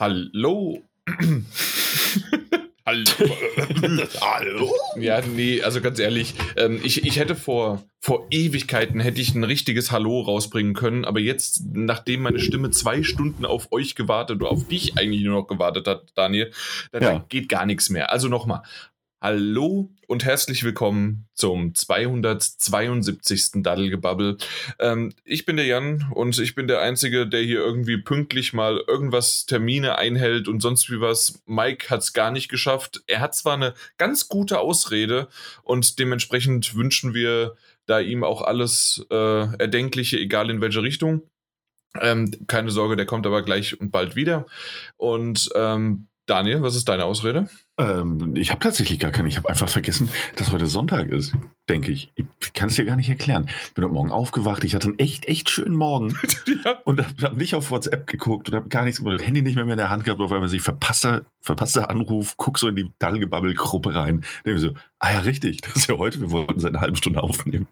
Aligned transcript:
Hallo. 0.00 0.82
Hallo. 2.86 3.04
Hallo. 4.20 4.72
Ja, 4.96 5.20
nee, 5.20 5.60
also 5.60 5.82
ganz 5.82 5.98
ehrlich, 5.98 6.34
ähm, 6.56 6.80
ich, 6.82 7.04
ich 7.04 7.18
hätte 7.18 7.36
vor, 7.36 7.84
vor 8.00 8.26
Ewigkeiten 8.30 8.98
hätte 8.98 9.20
ich 9.20 9.34
ein 9.34 9.44
richtiges 9.44 9.92
Hallo 9.92 10.22
rausbringen 10.22 10.72
können, 10.72 11.04
aber 11.04 11.20
jetzt, 11.20 11.62
nachdem 11.74 12.22
meine 12.22 12.40
Stimme 12.40 12.70
zwei 12.70 13.02
Stunden 13.02 13.44
auf 13.44 13.70
euch 13.72 13.94
gewartet 13.94 14.40
oder 14.40 14.50
auf 14.50 14.66
dich 14.66 14.96
eigentlich 14.96 15.22
nur 15.22 15.42
noch 15.42 15.46
gewartet 15.46 15.86
hat, 15.86 16.12
Daniel, 16.14 16.50
dann 16.92 17.02
Ja. 17.02 17.24
geht 17.28 17.50
gar 17.50 17.66
nichts 17.66 17.90
mehr. 17.90 18.10
Also 18.10 18.28
nochmal. 18.28 18.62
Hallo 19.22 19.90
und 20.06 20.24
herzlich 20.24 20.64
willkommen 20.64 21.28
zum 21.34 21.74
272. 21.74 23.62
Daddelgebabbel. 23.62 24.38
Ähm, 24.78 25.12
ich 25.24 25.44
bin 25.44 25.58
der 25.58 25.66
Jan 25.66 26.10
und 26.14 26.38
ich 26.38 26.54
bin 26.54 26.68
der 26.68 26.80
Einzige, 26.80 27.26
der 27.26 27.42
hier 27.42 27.58
irgendwie 27.58 27.98
pünktlich 27.98 28.54
mal 28.54 28.82
irgendwas 28.88 29.44
Termine 29.44 29.98
einhält 29.98 30.48
und 30.48 30.62
sonst 30.62 30.88
wie 30.88 31.02
was. 31.02 31.42
Mike 31.44 31.90
hat 31.90 32.00
es 32.00 32.14
gar 32.14 32.30
nicht 32.30 32.48
geschafft. 32.48 33.02
Er 33.08 33.20
hat 33.20 33.34
zwar 33.34 33.56
eine 33.56 33.74
ganz 33.98 34.26
gute 34.26 34.58
Ausrede 34.58 35.28
und 35.64 35.98
dementsprechend 35.98 36.74
wünschen 36.74 37.12
wir 37.12 37.56
da 37.84 38.00
ihm 38.00 38.24
auch 38.24 38.40
alles 38.40 39.04
äh, 39.10 39.14
Erdenkliche, 39.14 40.18
egal 40.18 40.48
in 40.48 40.62
welche 40.62 40.82
Richtung. 40.82 41.28
Ähm, 42.00 42.46
keine 42.46 42.70
Sorge, 42.70 42.96
der 42.96 43.04
kommt 43.04 43.26
aber 43.26 43.42
gleich 43.42 43.78
und 43.78 43.90
bald 43.90 44.16
wieder. 44.16 44.46
Und 44.96 45.50
ähm, 45.54 46.06
Daniel, 46.24 46.62
was 46.62 46.76
ist 46.76 46.88
deine 46.88 47.04
Ausrede? 47.04 47.50
Ähm, 47.80 48.34
ich 48.36 48.50
habe 48.50 48.60
tatsächlich 48.60 48.98
gar 48.98 49.10
keine. 49.10 49.28
Ich 49.28 49.38
habe 49.38 49.48
einfach 49.48 49.68
vergessen, 49.68 50.10
dass 50.36 50.52
heute 50.52 50.66
Sonntag 50.66 51.08
ist, 51.08 51.32
denke 51.68 51.90
ich. 51.90 52.12
Ich 52.14 52.52
kann 52.52 52.68
es 52.68 52.76
dir 52.76 52.84
gar 52.84 52.96
nicht 52.96 53.08
erklären. 53.08 53.48
Ich 53.64 53.74
bin 53.74 53.84
heute 53.84 53.94
Morgen 53.94 54.10
aufgewacht. 54.10 54.64
Ich 54.64 54.74
hatte 54.74 54.88
einen 54.88 54.98
echt, 54.98 55.26
echt 55.26 55.48
schönen 55.48 55.76
Morgen 55.76 56.14
ja. 56.64 56.78
und 56.84 57.00
habe 57.00 57.22
hab 57.22 57.36
nicht 57.36 57.54
auf 57.54 57.70
WhatsApp 57.70 58.06
geguckt 58.06 58.48
und 58.48 58.54
habe 58.54 58.68
gar 58.68 58.84
nichts, 58.84 59.02
das 59.02 59.26
Handy 59.26 59.40
nicht 59.40 59.54
mehr, 59.54 59.64
mehr 59.64 59.74
in 59.74 59.78
der 59.78 59.90
Hand 59.90 60.04
gehabt. 60.04 60.20
Auf 60.20 60.32
einmal 60.32 60.48
sich 60.48 60.60
verpasster, 60.60 61.22
verpasster 61.40 61.88
Anruf, 61.88 62.34
guck 62.36 62.58
so 62.58 62.68
in 62.68 62.76
die 62.76 62.92
Dallgebabbel-Gruppe 62.98 63.94
rein. 63.94 64.24
Denke 64.44 64.60
so, 64.60 64.74
ah 65.00 65.12
ja, 65.12 65.18
richtig, 65.20 65.62
das 65.62 65.76
ist 65.76 65.88
ja 65.88 65.98
heute. 65.98 66.20
Wir 66.20 66.30
wollten 66.30 66.60
seit 66.60 66.70
einer 66.70 66.80
halben 66.80 66.96
Stunde 66.96 67.22
aufnehmen. 67.22 67.66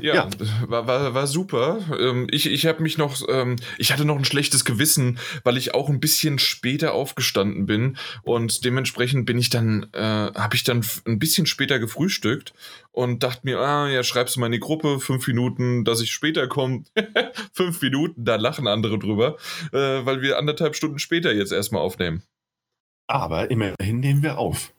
Ja, 0.00 0.14
Ja. 0.14 0.28
War, 0.66 0.86
war, 0.86 1.14
war 1.14 1.26
super. 1.26 1.78
Ähm, 1.98 2.26
ich 2.30 2.46
ich 2.50 2.66
habe 2.66 2.82
mich 2.82 2.98
noch, 2.98 3.16
ähm, 3.28 3.56
ich 3.78 3.92
hatte 3.92 4.04
noch 4.04 4.16
ein 4.16 4.24
schlechtes 4.24 4.64
Gewissen, 4.64 5.18
weil 5.44 5.56
ich 5.56 5.72
auch 5.72 5.88
ein 5.88 6.00
bisschen 6.00 6.38
später 6.38 6.92
aufgestanden 6.92 7.66
bin 7.66 7.96
und 8.22 8.64
dementsprechend 8.64 9.24
bin 9.24 9.38
ich 9.38 9.50
dann, 9.50 9.86
äh, 9.92 10.00
habe 10.00 10.56
ich 10.56 10.64
dann 10.64 10.84
ein 11.06 11.18
bisschen 11.18 11.46
später 11.46 11.78
gefrühstückt 11.78 12.52
und 12.90 13.22
dachte 13.22 13.42
mir, 13.44 13.60
ah 13.60 13.88
ja, 13.88 14.02
schreibst 14.02 14.36
du 14.36 14.40
mal 14.40 14.46
in 14.46 14.52
die 14.52 14.60
Gruppe, 14.60 14.98
fünf 14.98 15.26
Minuten, 15.28 15.84
dass 15.84 16.00
ich 16.00 16.10
später 16.10 16.48
komme. 16.48 16.84
fünf 17.52 17.80
Minuten, 17.80 18.24
da 18.24 18.36
lachen 18.36 18.66
andere 18.66 18.98
drüber, 18.98 19.36
äh, 19.72 20.04
weil 20.04 20.22
wir 20.22 20.38
anderthalb 20.38 20.74
Stunden 20.74 20.98
später 20.98 21.32
jetzt 21.32 21.52
erstmal 21.52 21.82
aufnehmen. 21.82 22.22
Aber 23.08 23.50
immerhin 23.50 24.00
nehmen 24.00 24.22
wir 24.24 24.38
auf. 24.38 24.72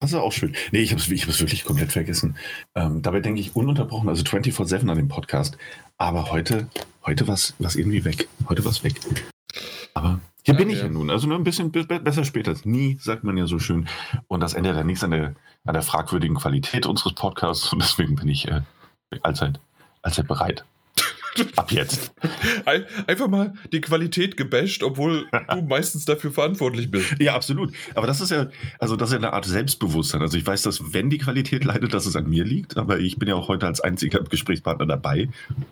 Das 0.00 0.10
ist 0.10 0.14
auch 0.14 0.32
schön. 0.32 0.54
Nee, 0.72 0.80
ich 0.80 0.90
habe 0.90 1.00
es 1.00 1.08
ich 1.10 1.24
hab's 1.26 1.38
wirklich 1.40 1.64
komplett 1.64 1.92
vergessen. 1.92 2.36
Ähm, 2.74 3.02
dabei 3.02 3.20
denke 3.20 3.40
ich 3.40 3.54
ununterbrochen, 3.54 4.08
also 4.08 4.24
24-7 4.24 4.88
an 4.90 4.96
dem 4.96 5.08
Podcast. 5.08 5.56
Aber 5.98 6.30
heute, 6.32 6.68
heute 7.06 7.28
war 7.28 7.34
es 7.34 7.54
irgendwie 7.58 8.04
weg. 8.04 8.28
Heute 8.48 8.64
war 8.64 8.72
es 8.72 8.82
weg. 8.82 8.94
Aber 9.94 10.20
hier 10.42 10.54
Ja, 10.54 10.58
bin 10.58 10.70
ich 10.70 10.78
ja. 10.78 10.84
ja 10.84 10.90
nun. 10.90 11.10
Also 11.10 11.28
nur 11.28 11.36
ein 11.38 11.44
bisschen 11.44 11.70
be 11.70 11.84
be- 11.84 12.00
besser 12.00 12.24
später 12.24 12.50
als 12.50 12.64
nie, 12.64 12.98
sagt 13.00 13.22
man 13.24 13.36
ja 13.36 13.46
so 13.46 13.58
schön. 13.58 13.88
Und 14.26 14.40
das 14.40 14.54
ändert 14.54 14.76
ja 14.76 14.82
nichts 14.84 15.04
an 15.04 15.10
der, 15.12 15.34
an 15.64 15.74
der 15.74 15.82
fragwürdigen 15.82 16.36
Qualität 16.36 16.86
unseres 16.86 17.14
Podcasts. 17.14 17.72
Und 17.72 17.80
deswegen 17.82 18.16
bin 18.16 18.28
ich 18.28 18.48
äh, 18.48 18.62
allzeit, 19.22 19.60
allzeit 20.02 20.26
bereit. 20.26 20.64
Ab 21.56 21.72
jetzt. 21.72 22.12
Ein, 22.64 22.84
einfach 23.06 23.28
mal 23.28 23.54
die 23.72 23.80
Qualität 23.80 24.36
gebasht, 24.36 24.82
obwohl 24.82 25.26
du 25.48 25.62
meistens 25.68 26.04
dafür 26.04 26.30
verantwortlich 26.32 26.90
bist. 26.90 27.14
Ja, 27.18 27.34
absolut. 27.34 27.72
Aber 27.94 28.06
das 28.06 28.20
ist 28.20 28.30
ja, 28.30 28.48
also 28.78 28.96
das 28.96 29.10
ist 29.10 29.12
ja 29.14 29.18
eine 29.18 29.32
Art 29.32 29.44
Selbstbewusstsein. 29.44 30.22
Also 30.22 30.36
ich 30.36 30.46
weiß, 30.46 30.62
dass 30.62 30.92
wenn 30.92 31.10
die 31.10 31.18
Qualität 31.18 31.64
leidet, 31.64 31.94
dass 31.94 32.06
es 32.06 32.16
an 32.16 32.28
mir 32.28 32.44
liegt, 32.44 32.76
aber 32.76 32.98
ich 32.98 33.18
bin 33.18 33.28
ja 33.28 33.34
auch 33.34 33.48
heute 33.48 33.66
als 33.66 33.80
einziger 33.80 34.20
Gesprächspartner 34.20 34.86
dabei. 34.86 35.28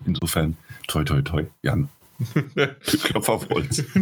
Insofern, 0.06 0.56
toi, 0.87 1.04
toi, 1.04 1.22
toi, 1.22 1.47
Jan. 1.62 1.88
Klopf 3.04 3.28
auf 3.28 3.48
Holz. 3.50 3.84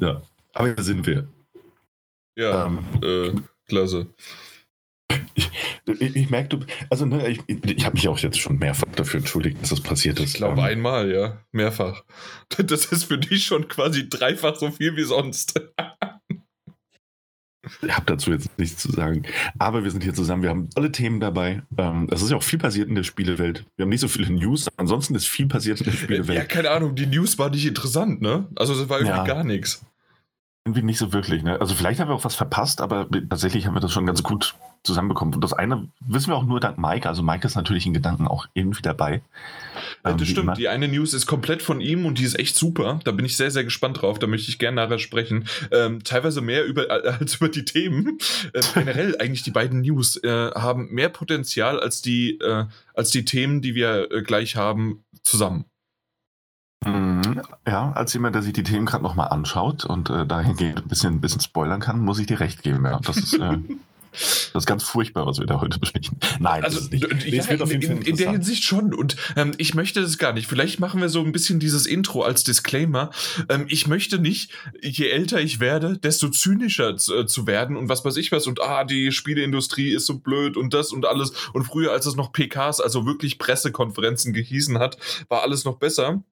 Ja, 0.00 0.20
aber 0.52 0.74
hier 0.74 0.82
sind 0.82 1.06
wir. 1.06 1.28
Ja, 2.36 2.66
Ähm, 2.66 2.78
äh, 3.02 3.32
klasse. 3.68 4.08
Ich, 5.34 5.48
ich 5.86 6.30
merke, 6.30 6.48
du, 6.56 6.66
also 6.90 7.04
ne, 7.06 7.28
ich, 7.28 7.40
ich 7.46 7.84
habe 7.84 7.94
mich 7.94 8.08
auch 8.08 8.18
jetzt 8.18 8.38
schon 8.40 8.58
mehrfach 8.58 8.88
dafür 8.96 9.20
entschuldigt, 9.20 9.60
dass 9.62 9.70
das 9.70 9.80
passiert 9.80 10.18
ist. 10.18 10.30
Ich 10.30 10.34
glaube 10.34 10.60
Ähm, 10.60 10.66
einmal, 10.66 11.10
ja. 11.12 11.38
Mehrfach. 11.52 12.04
Das 12.58 12.86
ist 12.86 13.04
für 13.04 13.18
dich 13.18 13.44
schon 13.44 13.68
quasi 13.68 14.08
dreifach 14.08 14.56
so 14.56 14.70
viel 14.70 14.96
wie 14.96 15.02
sonst. 15.04 15.60
Ich 17.82 17.90
habe 17.96 18.04
dazu 18.06 18.30
jetzt 18.30 18.58
nichts 18.58 18.82
zu 18.82 18.92
sagen. 18.92 19.22
Aber 19.58 19.84
wir 19.84 19.90
sind 19.90 20.02
hier 20.04 20.12
zusammen, 20.12 20.42
wir 20.42 20.50
haben 20.50 20.68
tolle 20.70 20.92
Themen 20.92 21.18
dabei. 21.18 21.62
Ähm, 21.78 22.08
es 22.10 22.20
ist 22.22 22.30
ja 22.30 22.36
auch 22.36 22.42
viel 22.42 22.58
passiert 22.58 22.88
in 22.90 22.94
der 22.94 23.04
Spielewelt. 23.04 23.64
Wir 23.76 23.84
haben 23.84 23.90
nicht 23.90 24.00
so 24.02 24.08
viele 24.08 24.30
News, 24.30 24.68
ansonsten 24.76 25.14
ist 25.14 25.26
viel 25.26 25.46
passiert 25.46 25.80
in 25.80 25.86
der 25.86 25.94
Ja, 25.94 26.00
Spielewelt. 26.00 26.48
keine 26.50 26.70
Ahnung, 26.70 26.94
die 26.94 27.06
News 27.06 27.38
war 27.38 27.48
nicht 27.48 27.64
interessant, 27.66 28.20
ne? 28.20 28.46
Also 28.56 28.78
das 28.78 28.88
war 28.90 28.98
irgendwie 29.00 29.16
Ja. 29.16 29.24
gar 29.24 29.44
nichts. 29.44 29.82
Irgendwie 30.66 30.82
nicht 30.82 30.98
so 30.98 31.12
wirklich. 31.12 31.42
Ne? 31.42 31.60
Also 31.60 31.74
vielleicht 31.74 32.00
haben 32.00 32.08
wir 32.08 32.14
auch 32.14 32.24
was 32.24 32.34
verpasst, 32.34 32.80
aber 32.80 33.06
tatsächlich 33.28 33.66
haben 33.66 33.74
wir 33.74 33.80
das 33.80 33.92
schon 33.92 34.06
ganz 34.06 34.22
gut 34.22 34.54
zusammenbekommen. 34.82 35.34
Und 35.34 35.42
das 35.42 35.52
eine 35.52 35.88
wissen 36.00 36.28
wir 36.28 36.36
auch 36.36 36.44
nur 36.44 36.60
dank 36.60 36.78
Mike. 36.78 37.06
Also 37.08 37.22
Mike 37.22 37.46
ist 37.46 37.54
natürlich 37.54 37.84
in 37.86 37.92
Gedanken 37.92 38.26
auch 38.28 38.46
irgendwie 38.54 38.82
dabei. 38.82 39.22
Ja, 40.04 40.10
Ähm, 40.12 40.18
das 40.18 40.20
wie 40.20 40.32
stimmt. 40.32 40.44
immer. 40.44 40.54
Die 40.54 40.68
eine 40.68 40.88
News 40.88 41.12
ist 41.12 41.26
komplett 41.26 41.62
von 41.62 41.82
ihm 41.82 42.06
und 42.06 42.18
die 42.18 42.24
ist 42.24 42.38
echt 42.38 42.56
super. 42.56 43.00
Da 43.04 43.12
bin 43.12 43.26
ich 43.26 43.36
sehr, 43.36 43.50
sehr 43.50 43.64
gespannt 43.64 44.00
drauf. 44.00 44.18
Da 44.18 44.26
möchte 44.26 44.50
ich 44.50 44.58
gerne 44.58 44.76
nachher 44.76 44.98
sprechen. 44.98 45.46
Ähm, 45.70 46.02
teilweise 46.04 46.40
mehr 46.40 46.64
über, 46.64 46.90
als 47.20 47.36
über 47.36 47.48
die 47.50 47.64
Themen. 47.66 48.18
Äh, 48.52 48.62
generell 48.74 49.16
eigentlich 49.20 49.42
die 49.42 49.50
beiden 49.50 49.82
News 49.82 50.16
äh, 50.22 50.50
haben 50.54 50.88
mehr 50.90 51.08
Potenzial 51.08 51.80
als 51.80 52.00
die, 52.00 52.38
äh, 52.40 52.64
als 52.94 53.10
die 53.10 53.24
Themen, 53.24 53.60
die 53.60 53.74
wir 53.74 54.10
äh, 54.10 54.22
gleich 54.22 54.56
haben, 54.56 55.04
zusammen. 55.22 55.64
Mhm. 56.86 57.42
Ja, 57.66 57.92
als 57.92 58.12
jemand, 58.12 58.34
der 58.34 58.42
sich 58.42 58.52
die 58.52 58.62
Themen 58.62 58.86
gerade 58.86 59.02
nochmal 59.02 59.28
anschaut 59.28 59.84
und 59.84 60.10
äh, 60.10 60.26
dahingehend 60.26 60.84
ein 60.84 60.88
bisschen, 60.88 61.14
ein 61.14 61.20
bisschen 61.20 61.40
spoilern 61.40 61.80
kann, 61.80 62.00
muss 62.00 62.18
ich 62.18 62.26
dir 62.26 62.40
recht 62.40 62.62
geben. 62.62 62.84
Ja. 62.84 63.00
Das, 63.02 63.16
ist, 63.16 63.34
äh, 63.34 63.38
das 64.12 64.52
ist 64.54 64.66
ganz 64.66 64.82
furchtbar, 64.82 65.26
was 65.26 65.38
wir 65.38 65.46
da 65.46 65.60
heute 65.60 65.78
besprechen. 65.78 66.18
Nein, 66.38 66.62
das 66.62 66.74
Also 66.74 66.86
ist 66.86 66.92
nicht. 66.92 67.08
Nee, 67.24 67.36
ja, 67.36 67.44
in, 67.44 67.82
in, 67.82 68.02
in 68.02 68.16
der. 68.16 68.30
Hinsicht 68.32 68.64
schon. 68.64 68.94
Und 68.94 69.16
ähm, 69.36 69.52
ich 69.58 69.74
möchte 69.74 70.00
das 70.00 70.18
gar 70.18 70.32
nicht. 70.32 70.46
Vielleicht 70.46 70.80
machen 70.80 71.00
wir 71.00 71.08
so 71.08 71.20
ein 71.20 71.32
bisschen 71.32 71.58
dieses 71.58 71.86
Intro 71.86 72.22
als 72.22 72.44
Disclaimer. 72.44 73.10
Ähm, 73.48 73.66
ich 73.68 73.86
möchte 73.86 74.18
nicht, 74.18 74.52
je 74.80 75.08
älter 75.08 75.40
ich 75.40 75.60
werde, 75.60 75.98
desto 75.98 76.28
zynischer 76.28 76.96
zu, 76.96 77.14
äh, 77.16 77.26
zu 77.26 77.46
werden 77.46 77.76
und 77.76 77.88
was 77.88 78.04
weiß 78.04 78.16
ich 78.16 78.32
was. 78.32 78.46
Und 78.46 78.60
ah, 78.60 78.84
die 78.84 79.12
Spieleindustrie 79.12 79.90
ist 79.92 80.06
so 80.06 80.18
blöd 80.18 80.56
und 80.56 80.74
das 80.74 80.92
und 80.92 81.06
alles. 81.06 81.32
Und 81.52 81.64
früher, 81.64 81.92
als 81.92 82.06
es 82.06 82.16
noch 82.16 82.32
PKs, 82.32 82.80
also 82.80 83.06
wirklich 83.06 83.38
Pressekonferenzen 83.38 84.32
gehießen 84.32 84.78
hat, 84.78 84.98
war 85.28 85.42
alles 85.42 85.64
noch 85.64 85.78
besser. 85.78 86.22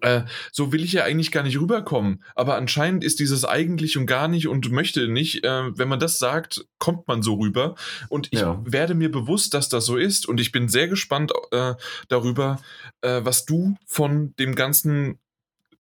Äh, 0.00 0.22
so 0.52 0.72
will 0.72 0.82
ich 0.82 0.92
ja 0.92 1.04
eigentlich 1.04 1.30
gar 1.30 1.42
nicht 1.42 1.60
rüberkommen. 1.60 2.22
Aber 2.34 2.56
anscheinend 2.56 3.04
ist 3.04 3.20
dieses 3.20 3.44
eigentlich 3.44 3.98
und 3.98 4.06
gar 4.06 4.26
nicht 4.26 4.48
und 4.48 4.70
möchte 4.70 5.06
nicht, 5.08 5.44
äh, 5.44 5.76
wenn 5.78 5.88
man 5.88 6.00
das 6.00 6.18
sagt, 6.18 6.66
kommt 6.78 7.06
man 7.08 7.22
so 7.22 7.34
rüber. 7.34 7.74
Und 8.08 8.28
ich 8.30 8.40
Ja. 8.40 8.58
werde 8.64 8.94
mir 8.94 9.10
bewusst, 9.10 9.52
dass 9.52 9.68
das 9.68 9.84
so 9.84 9.96
ist. 9.96 10.26
Und 10.26 10.40
ich 10.40 10.50
bin 10.50 10.68
sehr 10.68 10.88
gespannt 10.88 11.32
äh, 11.50 11.74
darüber, 12.08 12.58
äh, 13.02 13.20
was 13.22 13.44
du 13.44 13.76
von 13.86 14.34
dem 14.38 14.54
ganzen 14.54 15.18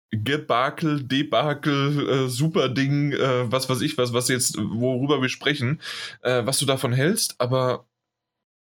Gebakel, 0.10 1.04
Debakel, 1.04 2.10
äh, 2.10 2.30
Superding, 2.30 3.12
äh, 3.12 3.52
was 3.52 3.70
weiß 3.70 3.82
ich 3.82 3.98
was, 3.98 4.14
was 4.14 4.30
jetzt, 4.30 4.58
worüber 4.58 5.22
wir 5.22 5.30
sprechen, 5.30 5.82
äh, 6.22 6.46
was 6.46 6.58
du 6.60 6.66
davon 6.66 6.94
hältst. 6.94 7.36
Aber 7.40 7.86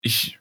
ich, 0.01 0.39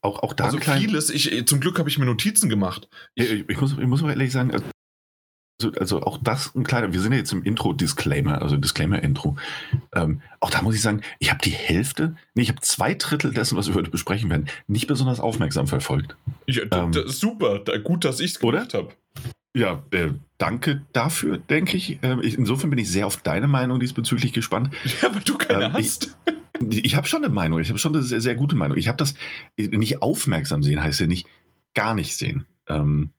Auch, 0.00 0.22
auch 0.22 0.32
da 0.32 0.44
also 0.44 0.58
vieles, 0.58 1.10
ich, 1.10 1.46
zum 1.46 1.60
Glück 1.60 1.78
habe 1.78 1.88
ich 1.88 1.98
mir 1.98 2.06
Notizen 2.06 2.48
gemacht. 2.48 2.88
Ich, 3.14 3.30
ich, 3.30 3.48
ich, 3.48 3.60
muss, 3.60 3.72
ich 3.72 3.86
muss 3.86 4.00
mal 4.02 4.10
ehrlich 4.10 4.32
sagen, 4.32 4.50
also, 4.52 5.72
also 5.78 6.02
auch 6.02 6.18
das 6.22 6.54
ein 6.54 6.64
kleiner, 6.64 6.92
wir 6.92 7.00
sind 7.00 7.12
ja 7.12 7.18
jetzt 7.18 7.32
im 7.32 7.42
Intro-Disclaimer, 7.42 8.40
also 8.40 8.56
Disclaimer-Intro. 8.56 9.36
Ähm, 9.94 10.22
auch 10.40 10.50
da 10.50 10.62
muss 10.62 10.74
ich 10.74 10.82
sagen, 10.82 11.02
ich 11.18 11.30
habe 11.30 11.40
die 11.42 11.50
Hälfte, 11.50 12.16
nee, 12.34 12.42
ich 12.42 12.48
habe 12.48 12.60
zwei 12.60 12.94
Drittel 12.94 13.32
dessen, 13.32 13.56
was 13.56 13.68
wir 13.68 13.74
heute 13.74 13.90
besprechen 13.90 14.30
werden, 14.30 14.48
nicht 14.66 14.86
besonders 14.86 15.20
aufmerksam 15.20 15.66
verfolgt. 15.66 16.16
Ich, 16.46 16.60
Ähm. 16.72 16.92
super, 17.06 17.58
da, 17.58 17.76
gut, 17.76 18.04
dass 18.04 18.20
ich 18.20 18.32
es 18.32 18.38
gemacht 18.38 18.72
habe. 18.72 18.94
Ja, 19.56 19.82
äh, 19.90 20.10
danke 20.36 20.82
dafür, 20.92 21.38
denke 21.38 21.78
ich. 21.78 21.98
Ähm, 22.02 22.20
ich. 22.22 22.36
Insofern 22.36 22.68
bin 22.68 22.78
ich 22.78 22.90
sehr 22.90 23.06
auf 23.06 23.16
deine 23.18 23.48
Meinung 23.48 23.80
diesbezüglich 23.80 24.32
gespannt. 24.32 24.74
Ja, 25.02 25.14
weil 25.14 25.22
du 25.22 25.38
keine 25.38 25.64
Ähm, 25.66 25.72
hast. 25.72 26.16
Ich 26.26 26.34
habe 26.60 27.06
schon 27.06 27.24
eine 27.24 27.32
Meinung, 27.32 27.60
ich 27.60 27.68
habe 27.68 27.78
schon 27.78 27.94
eine 27.94 28.02
sehr, 28.02 28.20
sehr 28.20 28.34
gute 28.34 28.56
Meinung. 28.56 28.76
Ich 28.76 28.88
habe 28.88 28.98
das 28.98 29.14
nicht 29.56 30.02
aufmerksam 30.02 30.62
sehen, 30.62 30.82
heißt 30.82 31.00
ja 31.00 31.06
nicht 31.06 31.26
gar 31.74 31.94
nicht 31.94 32.16
sehen. 32.16 32.46
Ähm, 32.68 33.10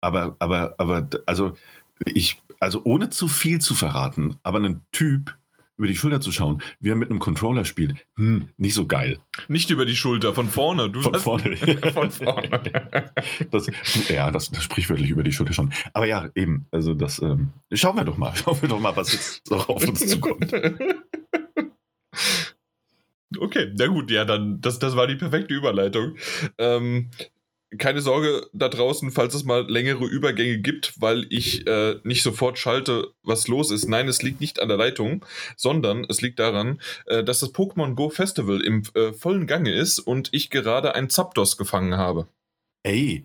aber, 0.00 0.36
aber, 0.38 0.74
aber, 0.78 1.08
also 1.26 1.56
ich, 2.04 2.42
also 2.60 2.82
ohne 2.84 3.10
zu 3.10 3.28
viel 3.28 3.60
zu 3.60 3.74
verraten, 3.74 4.36
aber 4.42 4.60
ein 4.60 4.82
Typ 4.92 5.36
über 5.78 5.88
die 5.88 5.96
Schulter 5.96 6.20
zu 6.20 6.30
schauen, 6.30 6.62
wie 6.80 6.90
er 6.90 6.96
mit 6.96 7.10
einem 7.10 7.18
Controller 7.18 7.64
spielt, 7.64 8.06
hm, 8.16 8.50
nicht 8.56 8.74
so 8.74 8.86
geil. 8.86 9.18
Nicht 9.48 9.70
über 9.70 9.86
die 9.86 9.96
Schulter, 9.96 10.34
von 10.34 10.48
vorne. 10.48 10.90
Du 10.90 11.00
Von 11.00 11.14
vorne. 11.14 11.56
von 11.94 12.10
vorne. 12.10 12.62
Das, 13.50 13.66
ja, 14.08 14.30
das, 14.30 14.50
das 14.50 14.62
sprichwörtlich 14.62 15.10
über 15.10 15.22
die 15.22 15.32
Schulter 15.32 15.54
schon. 15.54 15.72
Aber 15.92 16.06
ja, 16.06 16.28
eben, 16.34 16.66
also 16.70 16.94
das, 16.94 17.20
ähm, 17.20 17.52
schauen 17.72 17.96
wir 17.96 18.04
doch 18.04 18.18
mal, 18.18 18.34
schauen 18.36 18.60
wir 18.60 18.68
doch 18.68 18.80
mal, 18.80 18.94
was 18.94 19.12
jetzt 19.12 19.50
noch 19.50 19.68
auf 19.68 19.86
uns 19.88 20.06
zukommt. 20.06 20.52
Okay, 23.38 23.72
na 23.76 23.86
gut, 23.86 24.10
ja, 24.10 24.24
dann, 24.24 24.60
das, 24.60 24.78
das 24.78 24.96
war 24.96 25.06
die 25.06 25.16
perfekte 25.16 25.54
Überleitung. 25.54 26.16
Ähm, 26.58 27.10
keine 27.78 28.02
Sorge 28.02 28.46
da 28.52 28.68
draußen, 28.68 29.10
falls 29.10 29.34
es 29.34 29.44
mal 29.44 29.68
längere 29.70 30.04
Übergänge 30.04 30.58
gibt, 30.58 31.00
weil 31.00 31.26
ich 31.30 31.66
äh, 31.66 31.96
nicht 32.04 32.22
sofort 32.22 32.58
schalte, 32.58 33.12
was 33.22 33.48
los 33.48 33.70
ist. 33.70 33.88
Nein, 33.88 34.08
es 34.08 34.22
liegt 34.22 34.40
nicht 34.40 34.60
an 34.60 34.68
der 34.68 34.76
Leitung, 34.76 35.24
sondern 35.56 36.04
es 36.08 36.20
liegt 36.20 36.38
daran, 36.38 36.80
äh, 37.06 37.24
dass 37.24 37.40
das 37.40 37.54
Pokémon 37.54 37.94
Go 37.94 38.10
Festival 38.10 38.60
im 38.60 38.82
äh, 38.94 39.12
vollen 39.12 39.46
Gange 39.46 39.72
ist 39.72 39.98
und 39.98 40.28
ich 40.32 40.50
gerade 40.50 40.94
einen 40.94 41.08
Zapdos 41.08 41.56
gefangen 41.56 41.96
habe. 41.96 42.26
Ey, 42.82 43.24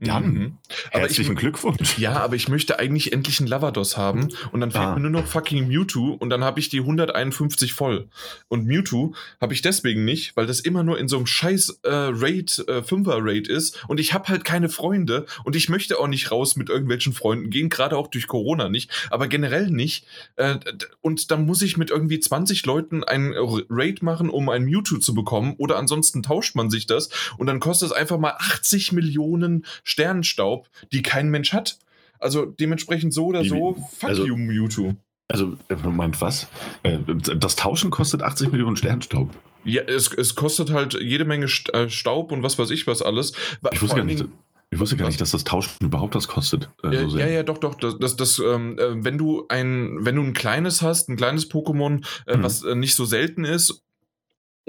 Jan, 0.00 0.24
Mhm. 0.32 0.58
Aber 0.92 1.02
ich, 1.02 1.10
herzlichen 1.10 1.34
Glückwunsch. 1.36 1.98
ja, 1.98 2.14
aber 2.20 2.34
ich 2.36 2.48
möchte 2.48 2.78
eigentlich 2.78 3.12
endlich 3.12 3.38
einen 3.40 3.48
Lavados 3.48 3.96
haben 3.96 4.28
und 4.52 4.60
dann 4.60 4.70
fehlt 4.70 4.84
Ah. 4.84 4.94
mir 4.94 5.00
nur 5.00 5.10
noch 5.10 5.26
fucking 5.26 5.68
Mewtwo 5.68 6.12
und 6.14 6.30
dann 6.30 6.42
habe 6.42 6.58
ich 6.60 6.68
die 6.70 6.80
151 6.80 7.72
voll. 7.74 8.08
Und 8.48 8.66
Mewtwo 8.66 9.14
habe 9.40 9.52
ich 9.54 9.62
deswegen 9.62 10.04
nicht, 10.04 10.36
weil 10.36 10.46
das 10.46 10.60
immer 10.60 10.82
nur 10.82 10.98
in 10.98 11.08
so 11.08 11.16
einem 11.16 11.26
scheiß 11.26 11.80
äh, 11.82 11.88
Raid, 11.92 12.64
äh, 12.68 12.82
5er 12.82 13.18
Raid 13.22 13.48
ist 13.48 13.84
und 13.88 14.00
ich 14.00 14.14
habe 14.14 14.28
halt 14.28 14.44
keine 14.44 14.68
Freunde 14.68 15.26
und 15.44 15.54
ich 15.56 15.68
möchte 15.68 15.98
auch 15.98 16.08
nicht 16.08 16.30
raus 16.30 16.56
mit 16.56 16.68
irgendwelchen 16.70 17.12
Freunden 17.12 17.50
gehen, 17.50 17.68
gerade 17.68 17.96
auch 17.96 18.08
durch 18.08 18.26
Corona 18.26 18.68
nicht, 18.68 18.90
aber 19.10 19.28
generell 19.28 19.70
nicht. 19.70 20.06
Äh, 20.36 20.58
und 21.02 21.30
dann 21.30 21.44
muss 21.44 21.60
ich 21.62 21.76
mit 21.76 21.90
irgendwie 21.90 22.20
20 22.20 22.64
Leuten 22.66 23.04
einen 23.04 23.34
Raid 23.68 24.02
machen, 24.02 24.30
um 24.30 24.48
ein 24.48 24.64
Mewtwo 24.64 24.96
zu 24.98 25.14
bekommen 25.14 25.54
oder 25.58 25.76
ansonsten 25.78 26.22
tauscht 26.22 26.54
man 26.56 26.70
sich 26.70 26.86
das 26.86 27.10
und 27.36 27.46
dann 27.46 27.60
kostet 27.60 27.90
es 27.90 27.92
einfach 27.92 28.18
mal 28.18 28.34
80 28.38 28.92
Millionen 28.92 29.66
Sternenstaub, 29.90 30.68
die 30.92 31.02
kein 31.02 31.28
Mensch 31.30 31.52
hat. 31.52 31.78
Also 32.18 32.44
dementsprechend 32.46 33.12
so 33.14 33.26
oder 33.26 33.44
so, 33.44 33.76
fuck 33.98 34.08
also- 34.10 34.26
you, 34.26 34.36
Mewtwo. 34.36 34.94
Also, 35.28 35.56
äh, 35.68 35.76
Moment, 35.76 36.20
was? 36.20 36.48
Äh, 36.82 36.98
Das 37.36 37.54
Tauschen 37.54 37.90
kostet 37.92 38.20
80 38.22 38.50
Millionen 38.50 38.74
Sternstaub. 38.76 39.30
Ja, 39.64 39.82
es, 39.82 40.12
es 40.12 40.34
kostet 40.34 40.70
halt 40.72 40.94
jede 41.00 41.24
Menge 41.24 41.46
äh, 41.72 41.88
Staub 41.88 42.32
und 42.32 42.42
was 42.42 42.58
weiß 42.58 42.70
ich 42.70 42.86
was 42.88 43.00
alles. 43.00 43.32
Ich 43.72 43.80
wusste 43.80 43.86
vor 43.86 43.96
gar 43.98 44.04
nicht, 44.04 44.24
ich 44.70 44.80
wusste 44.80 44.96
gar 44.96 45.06
nicht, 45.06 45.20
dass 45.20 45.30
das 45.30 45.44
Tauschen 45.44 45.70
überhaupt 45.86 46.16
was 46.16 46.26
kostet. 46.26 46.68
äh, 46.82 46.92
Ja, 46.94 47.08
so 47.08 47.16
ja, 47.18 47.26
ja, 47.28 47.42
doch, 47.44 47.58
doch. 47.58 47.74
Das, 47.76 47.96
das, 48.00 48.16
das 48.16 48.38
ähm, 48.40 48.76
äh, 48.78 49.04
wenn 49.04 49.18
du 49.18 49.44
ein, 49.48 49.98
wenn 50.00 50.16
du 50.16 50.22
ein 50.22 50.32
kleines 50.32 50.82
hast, 50.82 51.08
ein 51.08 51.16
kleines 51.16 51.48
Pokémon, 51.48 52.04
äh, 52.26 52.36
Mhm. 52.36 52.42
was 52.42 52.64
äh, 52.64 52.74
nicht 52.74 52.96
so 52.96 53.04
selten 53.04 53.44
ist 53.44 53.84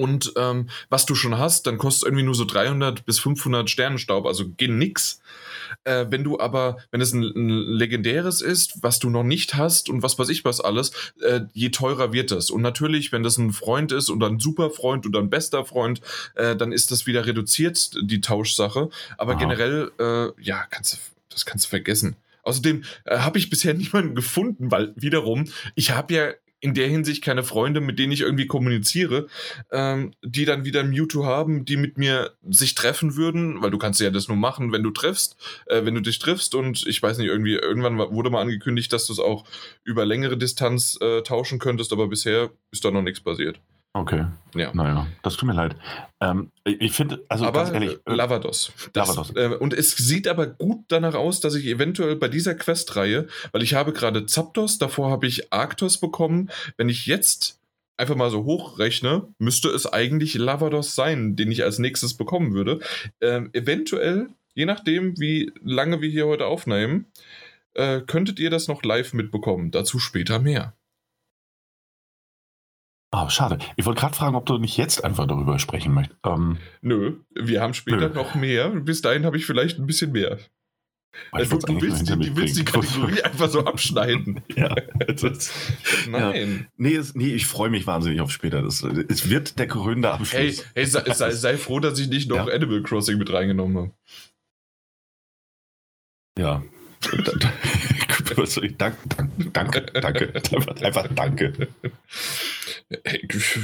und 0.02 0.34
ähm, 0.36 0.68
was 0.90 1.06
du 1.06 1.14
schon 1.14 1.38
hast, 1.38 1.68
dann 1.68 1.78
kostet 1.78 2.02
es 2.02 2.08
irgendwie 2.08 2.24
nur 2.24 2.34
so 2.34 2.44
300 2.44 3.06
bis 3.06 3.20
500 3.20 3.70
Sternenstaub, 3.70 4.26
also 4.26 4.50
geht 4.50 4.72
nix. 4.72 5.22
Äh, 5.84 6.08
wenn 6.10 6.24
du 6.24 6.40
aber, 6.40 6.78
wenn 6.90 7.02
es 7.02 7.14
ein, 7.14 7.22
ein 7.22 7.50
legendäres 7.50 8.42
ist, 8.42 8.82
was 8.82 8.98
du 8.98 9.12
noch 9.12 9.22
nicht 9.22 9.54
hast 9.54 9.90
und 9.90 10.02
was 10.02 10.18
weiß 10.18 10.30
ich 10.30 10.44
was 10.44 10.60
alles, 10.60 10.92
äh, 11.22 11.42
je 11.54 11.70
teurer 11.70 12.14
wird 12.14 12.32
das. 12.32 12.50
Und 12.50 12.64
natürlich, 12.64 13.12
wenn 13.12 13.22
das 13.22 13.38
ein 13.38 13.52
Freund 13.52 13.92
ist 13.92 14.10
oder 14.10 14.26
ein 14.26 14.40
super 14.40 14.72
Freund 14.72 15.06
oder 15.06 15.20
ein 15.20 15.30
bester 15.30 15.66
Freund, 15.66 16.02
äh, 16.34 16.56
dann 16.56 16.72
ist 16.72 16.90
das 16.90 17.06
wieder 17.06 17.28
reduziert, 17.28 17.92
die 18.02 18.22
Tauschsache. 18.22 18.90
Aber 19.20 19.34
Aha. 19.34 19.40
generell, 19.40 19.92
äh, 20.00 20.42
ja, 20.42 20.66
kannst 20.72 20.94
du, 20.94 20.98
das 21.30 21.46
kannst 21.46 21.66
du 21.66 21.70
vergessen. 21.70 22.16
Außerdem 22.42 22.86
äh, 23.06 23.20
habe 23.20 23.38
ich 23.38 23.52
bisher 23.52 23.74
niemanden 23.76 24.16
gefunden, 24.16 24.72
weil 24.72 24.94
wiederum, 24.96 25.46
ich 25.76 25.92
habe 25.92 26.14
ja 26.16 26.32
in 26.62 26.74
der 26.74 26.88
Hinsicht 26.88 27.24
keine 27.24 27.44
Freunde, 27.44 27.82
mit 27.82 28.00
denen 28.00 28.12
ich 28.14 28.22
irgendwie 28.22 28.48
kommuniziere, 28.48 29.28
ähm, 29.72 30.14
die 30.24 30.46
dann 30.46 30.64
wieder 30.64 30.84
Mewtwo 30.84 31.26
haben, 31.26 31.66
die 31.66 31.76
mit 31.76 31.98
mir 31.98 32.32
sich 32.48 32.76
treffen 32.76 33.16
würden, 33.16 33.62
weil 33.62 33.72
du 33.72 33.78
kannst 33.78 34.00
ja 34.00 34.12
das 34.12 34.28
nur 34.28 34.38
machen, 34.38 34.72
wenn 34.72 34.84
du 34.84 34.92
triffst, 34.92 35.36
äh, 35.66 35.84
wenn 35.86 35.96
du 35.96 36.02
dich 36.02 36.20
triffst 36.20 36.56
und 36.56 36.86
ich 36.88 37.02
weiß 37.02 37.18
nicht, 37.18 37.28
irgendwie, 37.28 37.56
irgendwann 37.56 37.98
wa- 37.98 38.12
wurde 38.12 38.30
mal 38.30 38.42
angekündigt, 38.42 38.94
dass 38.94 39.08
du 39.08 39.14
es 39.14 39.20
auch 39.20 39.44
über 39.84 40.06
längere 40.06 40.38
Distanz 40.38 40.98
äh, 41.02 41.24
tauschen 41.24 41.60
könntest, 41.60 41.92
aber 41.94 42.08
bisher 42.08 42.52
ist 42.72 42.86
da 42.86 42.92
noch 42.92 43.02
nichts 43.02 43.20
passiert. 43.22 43.60
Okay, 43.94 44.26
Ja. 44.56 44.72
naja, 44.74 45.08
das 45.22 45.36
tut 45.36 45.48
mir 45.48 45.54
leid. 45.54 45.76
Ähm, 46.22 46.52
ich 46.64 46.94
finde, 46.94 47.26
also 47.28 47.46
aber 47.46 47.64
ganz 47.64 47.74
ehrlich, 47.74 48.00
äh, 48.06 48.14
Lavados. 48.14 48.72
Das, 48.94 49.10
Lavados. 49.10 49.36
Äh, 49.36 49.58
und 49.58 49.74
es 49.74 49.92
sieht 49.92 50.30
aber 50.30 50.48
gut 50.48 50.86
danach 50.88 51.14
aus, 51.14 51.42
dass 51.42 51.56
ich 51.56 51.66
eventuell 51.66 52.16
bei 52.16 52.30
dieser 52.30 52.56
Questreihe, 52.56 53.28
weil 53.52 53.64
ich 53.64 53.74
habe 53.74 53.92
gerade 53.92 54.26
Zapdos, 54.26 54.78
davor 54.78 55.12
habe 55.12 55.28
ich 55.28 55.52
Arctos 55.52 55.98
bekommen. 55.98 56.50
Wenn 56.78 56.88
ich 56.88 57.06
jetzt 57.06 57.60
einfach 57.98 58.16
mal 58.16 58.32
so 58.32 58.46
hochrechne, 58.46 59.28
müsste 59.40 59.68
es 59.70 59.92
eigentlich 59.92 60.36
Lavados 60.36 60.96
sein, 60.96 61.36
den 61.36 61.52
ich 61.52 61.64
als 61.66 61.78
nächstes 61.78 62.14
bekommen 62.14 62.54
würde. 62.54 62.80
Ähm, 63.20 63.50
eventuell, 63.52 64.30
je 64.54 64.66
nachdem, 64.66 65.20
wie 65.20 65.52
lange 65.64 66.02
wir 66.02 66.10
hier 66.10 66.28
heute 66.28 66.46
aufnehmen, 66.46 67.08
äh, 67.74 68.00
könntet 68.02 68.40
ihr 68.40 68.50
das 68.50 68.70
noch 68.70 68.84
live 68.84 69.14
mitbekommen. 69.14 69.72
Dazu 69.72 70.00
später 70.00 70.40
mehr. 70.40 70.74
Ah, 73.14 73.30
schade. 73.30 73.60
Ich 73.76 73.86
wollte 73.86 74.00
gerade 74.00 74.16
fragen, 74.16 74.36
ob 74.36 74.46
du 74.46 74.58
nicht 74.58 74.78
jetzt 74.78 75.04
einfach 75.04 75.28
darüber 75.28 75.60
sprechen 75.60 75.94
möchtest. 75.94 76.18
Ähm, 76.26 76.58
Nö, 76.82 77.18
wir 77.36 77.62
haben 77.62 77.74
später 77.74 78.08
Nö. 78.10 78.16
noch 78.16 78.36
mehr. 78.36 78.70
Bis 78.70 79.02
dahin 79.02 79.26
habe 79.26 79.36
ich 79.36 79.46
vielleicht 79.46 79.80
ein 79.80 79.86
bisschen 79.86 80.14
mehr. 80.14 80.38
ich 81.38 81.50
du, 81.50 81.82
willst 81.82 82.08
die, 82.08 82.16
du 82.18 82.36
willst 82.38 82.58
die. 82.58 82.64
Kategorie 82.64 83.22
einfach 83.22 83.50
so 83.50 83.66
abschneiden. 83.66 84.40
ja, 84.56 84.74
das, 85.14 85.52
Nein. 86.08 86.70
nee, 86.78 86.96
es, 86.96 87.14
nee, 87.14 87.34
ich 87.34 87.48
freue 87.48 87.70
mich 87.70 87.86
wahnsinnig 87.86 88.22
auf 88.22 88.32
später. 88.32 88.62
Das, 88.62 88.82
es 88.82 89.30
wird 89.30 89.60
der 89.60 89.68
krönende 89.68 90.08
Hey, 90.08 90.20
Abschluss. 90.48 90.66
hey 90.74 90.86
sei, 90.86 91.14
sei, 91.14 91.32
sei 91.32 91.58
froh, 91.58 91.82
dass 91.82 92.00
ich 92.00 92.08
nicht 92.08 92.30
noch 92.30 92.48
Ja. 92.48 92.54
Animal 92.54 92.82
Crossing 92.82 93.18
mit 93.18 93.32
reingenommen 93.34 93.78
habe. 93.78 93.92
Ja. 96.40 96.64
danke, 98.78 98.98
danke, 99.54 99.82
danke. 99.94 100.34
Einfach, 100.36 100.82
einfach 100.82 101.08
danke. 101.16 101.68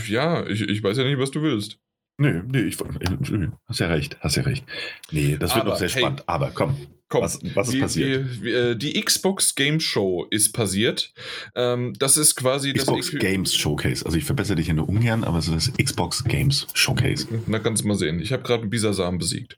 Ja, 0.07 0.45
ich, 0.47 0.61
ich 0.61 0.83
weiß 0.83 0.97
ja 0.97 1.03
nicht, 1.03 1.19
was 1.19 1.31
du 1.31 1.41
willst. 1.41 1.79
Nee, 2.19 2.41
nee, 2.47 2.61
ich, 2.61 2.77
nö, 3.29 3.49
hast 3.67 3.79
ja 3.79 3.87
recht, 3.87 4.17
hast 4.21 4.37
ja 4.37 4.43
recht. 4.43 4.65
Nee, 5.11 5.37
das 5.39 5.53
wird 5.53 5.61
Aber, 5.61 5.71
noch 5.71 5.77
sehr 5.77 5.89
hey. 5.89 6.01
spannend. 6.01 6.23
Aber 6.27 6.51
komm, 6.51 6.75
Komm, 7.09 7.21
was, 7.21 7.39
was 7.55 7.67
ist 7.67 7.73
die, 7.73 7.79
passiert? 7.79 8.25
Die, 8.43 8.51
äh, 8.51 8.75
die 8.75 9.01
Xbox 9.01 9.55
Game 9.55 9.79
Show 9.79 10.25
ist 10.29 10.51
passiert. 10.51 11.13
Ähm, 11.55 11.93
das 11.97 12.17
ist 12.17 12.35
quasi 12.35 12.73
Xbox 12.73 13.11
das 13.11 13.19
Games 13.21 13.55
Showcase. 13.55 14.05
Also 14.05 14.17
ich 14.17 14.25
verbessere 14.25 14.57
dich 14.57 14.67
ja 14.67 14.73
nur 14.73 14.89
ungern, 14.89 15.23
aber 15.23 15.37
es 15.37 15.47
ist 15.47 15.69
das 15.69 15.85
Xbox 15.85 16.25
Games 16.25 16.67
Showcase. 16.73 17.27
Na, 17.47 17.59
kannst 17.59 17.83
du 17.83 17.87
mal 17.87 17.95
sehen. 17.95 18.19
Ich 18.19 18.33
habe 18.33 18.43
gerade 18.43 18.63
einen 18.63 18.69
Bisasam 18.69 19.19
besiegt. 19.19 19.57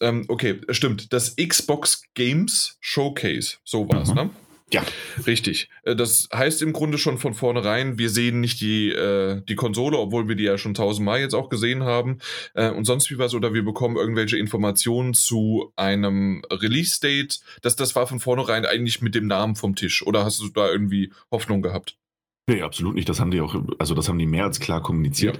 Ähm, 0.00 0.24
okay, 0.28 0.60
stimmt. 0.70 1.12
Das 1.12 1.36
Xbox 1.36 2.02
Games 2.14 2.76
Showcase. 2.80 3.56
So 3.64 3.88
war 3.88 4.02
es, 4.02 4.08
Mhm. 4.10 4.14
ne? 4.14 4.30
Ja. 4.72 4.82
Richtig. 5.26 5.68
Äh, 5.84 5.94
Das 5.94 6.28
heißt 6.34 6.62
im 6.62 6.72
Grunde 6.72 6.98
schon 6.98 7.18
von 7.18 7.34
vornherein, 7.34 7.96
wir 7.98 8.10
sehen 8.10 8.40
nicht 8.40 8.60
die, 8.60 8.88
äh, 8.90 9.40
die 9.48 9.54
Konsole, 9.54 9.98
obwohl 9.98 10.26
wir 10.26 10.34
die 10.34 10.44
ja 10.44 10.58
schon 10.58 10.74
tausendmal 10.74 11.20
jetzt 11.20 11.34
auch 11.34 11.48
gesehen 11.48 11.84
haben. 11.84 12.18
Äh, 12.54 12.70
und 12.70 12.84
sonst 12.84 13.08
wie 13.10 13.18
was, 13.18 13.34
oder 13.34 13.54
wir 13.54 13.62
bekommen 13.64 13.96
irgendwelche 13.96 14.36
Informationen 14.38 15.14
zu 15.14 15.72
einem 15.76 16.42
Release-Date. 16.50 17.40
Das, 17.62 17.76
das 17.76 17.94
war 17.94 18.06
von 18.08 18.18
vornherein 18.20 18.64
eigentlich 18.66 19.00
mit 19.00 19.14
dem 19.14 19.26
Namen 19.28 19.54
vom 19.54 19.76
Tisch. 19.76 20.04
Oder 20.04 20.24
hast 20.24 20.40
du 20.40 20.48
da 20.48 20.68
irgendwie 20.68 21.12
Hoffnung 21.30 21.62
gehabt? 21.62 21.96
Nee, 22.48 22.62
absolut 22.62 22.94
nicht. 22.96 23.08
Das 23.08 23.20
haben 23.20 23.30
die 23.30 23.40
auch, 23.40 23.54
also 23.78 23.94
das 23.94 24.08
haben 24.08 24.18
die 24.18 24.26
mehr 24.26 24.44
als 24.44 24.58
klar 24.60 24.82
kommuniziert, 24.82 25.38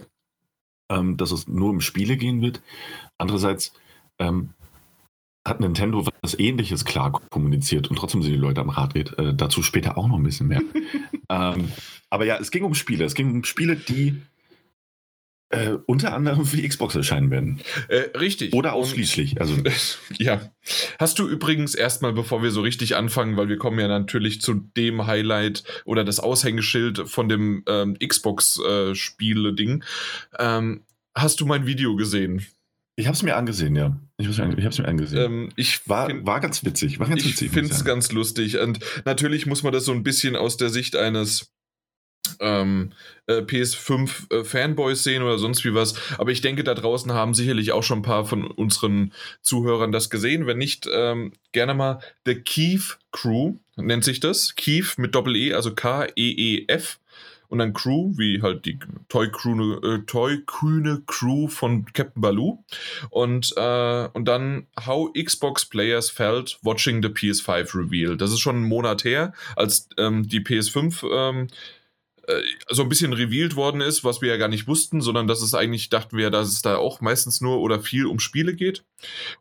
ähm, 0.90 1.16
dass 1.16 1.32
es 1.32 1.48
nur 1.48 1.70
um 1.70 1.80
Spiele 1.80 2.16
gehen 2.16 2.40
wird. 2.40 2.62
Andererseits 3.18 3.72
ähm, 4.18 4.50
hat 5.46 5.60
Nintendo 5.60 6.06
was 6.22 6.38
ähnliches 6.38 6.84
klar 6.84 7.12
kommuniziert 7.30 7.88
und 7.88 7.96
trotzdem 7.96 8.22
sind 8.22 8.32
die 8.32 8.38
Leute 8.38 8.62
am 8.62 8.70
Rad 8.70 8.94
dreht. 8.94 9.18
Äh, 9.18 9.34
dazu 9.34 9.62
später 9.62 9.98
auch 9.98 10.08
noch 10.08 10.16
ein 10.16 10.22
bisschen 10.22 10.48
mehr. 10.48 10.62
ähm, 11.28 11.70
aber 12.10 12.24
ja, 12.24 12.38
es 12.38 12.50
ging 12.50 12.64
um 12.64 12.74
Spiele. 12.74 13.04
Es 13.04 13.14
ging 13.14 13.30
um 13.30 13.44
Spiele, 13.44 13.76
die 13.76 14.22
äh, 15.50 15.76
unter 15.86 16.14
anderem 16.14 16.46
für 16.46 16.56
die 16.56 16.66
Xbox 16.66 16.94
erscheinen 16.94 17.30
werden. 17.30 17.60
Äh, 17.88 18.16
richtig. 18.18 18.54
Oder 18.54 18.72
ausschließlich. 18.72 19.40
Also 19.40 19.54
Ja. 20.18 20.50
Hast 20.98 21.18
du 21.18 21.28
übrigens 21.28 21.74
erstmal, 21.74 22.14
bevor 22.14 22.42
wir 22.42 22.50
so 22.50 22.62
richtig 22.62 22.96
anfangen, 22.96 23.36
weil 23.36 23.48
wir 23.48 23.58
kommen 23.58 23.78
ja 23.78 23.88
natürlich 23.88 24.40
zu 24.40 24.54
dem 24.54 25.06
Highlight 25.06 25.62
oder 25.84 26.04
das 26.04 26.20
Aushängeschild 26.20 27.08
von 27.08 27.28
dem 27.28 27.64
ähm, 27.68 27.98
Xbox-Spiele-Ding, 27.98 29.84
ähm, 30.38 30.84
hast 31.14 31.40
du 31.40 31.46
mein 31.46 31.66
Video 31.66 31.96
gesehen? 31.96 32.46
ich 32.96 33.06
habe 33.06 33.14
es 33.14 33.22
mir 33.22 33.36
angesehen, 33.36 33.76
ja. 33.76 33.96
Ich 34.16 34.26
habe 34.26 34.32
es 34.32 34.38
mir, 34.38 34.58
ich 34.58 34.64
hab's 34.64 34.78
mir 34.78 34.86
angesehen. 34.86 35.24
Ähm, 35.24 35.48
ich 35.56 35.88
war, 35.88 36.06
find- 36.06 36.24
war 36.26 36.40
ganz 36.40 36.64
witzig. 36.64 37.00
War 37.00 37.08
ganz 37.08 37.22
ich 37.22 37.30
witzig. 37.32 37.48
muss 37.48 37.54
finde 37.54 37.74
es 37.74 37.84
ganz 37.84 38.12
lustig. 38.12 38.58
Und 38.58 38.78
natürlich 39.04 39.46
muss 39.46 39.62
man 39.62 39.72
das 39.72 39.84
so 39.84 39.92
ein 39.92 40.02
bisschen 40.04 40.36
aus 40.36 40.56
der 40.56 40.68
Sicht 40.70 40.94
eines 40.94 41.50
ähm, 42.40 42.92
äh, 43.26 43.38
PS5 43.40 44.32
äh, 44.32 44.44
Fanboys 44.44 45.02
sehen 45.02 45.22
oder 45.22 45.38
sonst 45.38 45.64
wie 45.64 45.74
was. 45.74 45.94
Aber 46.18 46.30
ich 46.30 46.40
denke, 46.40 46.64
da 46.64 46.74
draußen 46.74 47.12
haben 47.12 47.34
sicherlich 47.34 47.72
auch 47.72 47.82
schon 47.82 47.98
ein 47.98 48.02
paar 48.02 48.24
von 48.24 48.46
unseren 48.46 49.12
Zuhörern 49.42 49.92
das 49.92 50.10
gesehen. 50.10 50.46
Wenn 50.46 50.58
nicht, 50.58 50.88
ähm, 50.92 51.32
gerne 51.52 51.74
mal 51.74 51.98
The 52.24 52.36
Keef 52.36 52.98
Crew 53.12 53.56
nennt 53.76 54.04
sich 54.04 54.20
das. 54.20 54.54
Keef 54.54 54.96
mit 54.96 55.14
Doppel-E, 55.14 55.54
also 55.54 55.74
K-E-E-F. 55.74 56.98
Und 57.48 57.58
dann 57.58 57.72
Crew, 57.72 58.12
wie 58.16 58.42
halt 58.42 58.64
die 58.64 58.78
Crew, 58.78 59.74
äh, 59.82 60.00
Toy 60.06 60.42
Crew 60.44 61.48
von 61.48 61.84
Captain 61.92 62.20
Baloo. 62.20 62.64
Und, 63.10 63.54
äh, 63.56 64.08
und 64.12 64.26
dann 64.26 64.66
How 64.84 65.10
Xbox 65.12 65.66
Players 65.66 66.10
Felt 66.10 66.58
Watching 66.62 67.02
the 67.02 67.08
PS5 67.08 67.74
Reveal. 67.74 68.16
Das 68.16 68.32
ist 68.32 68.40
schon 68.40 68.56
einen 68.56 68.68
Monat 68.68 69.04
her, 69.04 69.32
als 69.56 69.88
ähm, 69.98 70.26
die 70.28 70.40
PS5 70.40 71.04
ähm, 71.10 71.48
äh, 72.26 72.42
so 72.70 72.82
ein 72.82 72.88
bisschen 72.88 73.12
revealed 73.12 73.56
worden 73.56 73.80
ist, 73.80 74.04
was 74.04 74.22
wir 74.22 74.30
ja 74.30 74.36
gar 74.36 74.48
nicht 74.48 74.66
wussten, 74.66 75.00
sondern 75.00 75.26
dass 75.26 75.42
es 75.42 75.54
eigentlich, 75.54 75.90
dachten 75.90 76.16
wir, 76.16 76.30
dass 76.30 76.48
es 76.48 76.62
da 76.62 76.76
auch 76.76 77.00
meistens 77.00 77.40
nur 77.40 77.60
oder 77.60 77.80
viel 77.80 78.06
um 78.06 78.18
Spiele 78.18 78.54
geht. 78.54 78.84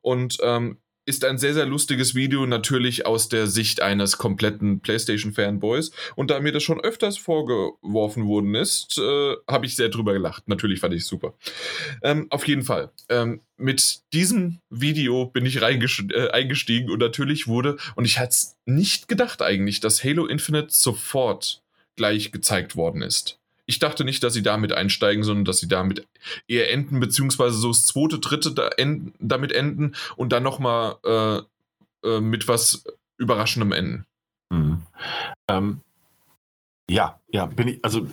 Und 0.01 0.38
ähm, 0.41 0.77
ist 1.05 1.25
ein 1.25 1.38
sehr, 1.38 1.53
sehr 1.53 1.65
lustiges 1.65 2.15
Video, 2.15 2.45
natürlich 2.45 3.05
aus 3.05 3.29
der 3.29 3.48
Sicht 3.48 3.81
eines 3.81 4.17
kompletten 4.17 4.79
PlayStation-Fanboys. 4.79 5.91
Und 6.15 6.31
da 6.31 6.39
mir 6.39 6.51
das 6.51 6.63
schon 6.63 6.79
öfters 6.79 7.17
vorgeworfen 7.17 8.27
worden 8.27 8.55
ist, 8.55 8.98
äh, 8.98 9.36
habe 9.50 9.65
ich 9.65 9.75
sehr 9.75 9.89
drüber 9.89 10.13
gelacht. 10.13 10.48
Natürlich 10.48 10.79
fand 10.79 10.93
ich 10.93 11.01
es 11.01 11.07
super. 11.07 11.33
Ähm, 12.01 12.27
auf 12.29 12.48
jeden 12.48 12.63
Fall. 12.63 12.91
Ähm, 13.10 13.41
mit 13.57 14.01
diesem 14.13 14.60
Video 14.69 15.25
bin 15.25 15.45
ich 15.45 15.57
äh, 15.57 16.29
eingestiegen 16.31 16.89
und 16.89 17.00
natürlich 17.00 17.48
wurde, 17.48 17.77
und 17.95 18.05
ich 18.05 18.19
hatte 18.19 18.31
es 18.31 18.55
nicht 18.65 19.07
gedacht 19.07 19.41
eigentlich, 19.41 19.79
dass 19.79 20.03
Halo 20.03 20.25
Infinite 20.25 20.69
sofort 20.72 21.62
gleich 21.95 22.31
gezeigt 22.31 22.75
worden 22.75 23.01
ist. 23.01 23.39
Ich 23.65 23.79
dachte 23.79 24.03
nicht, 24.03 24.24
dass 24.24 24.34
sie 24.34 24.43
damit 24.43 24.74
einsteigen, 24.74 25.24
sondern 25.24 25.46
dass 25.46 25.60
sie 25.60 25.67
damit 25.67 26.05
eher 26.48 26.72
enden, 26.72 27.00
beziehungsweise 27.00 27.58
so 27.58 27.70
das 27.70 27.86
zweite, 27.86 28.20
dritte 28.20 28.53
da 28.53 28.67
enden, 28.67 29.13
damit 29.20 29.51
enden 29.51 29.96
und 30.15 30.32
dann 30.32 30.43
nochmal 30.43 30.98
äh, 31.05 32.08
äh, 32.08 32.20
mit 32.20 32.48
was 32.48 32.84
Überraschendem 33.17 33.72
enden. 33.72 34.05
Mhm. 34.50 34.82
Ähm, 35.48 35.82
ja, 36.89 37.20
ja, 37.32 37.46
bin 37.46 37.70
ich, 37.70 37.79
also, 37.84 38.08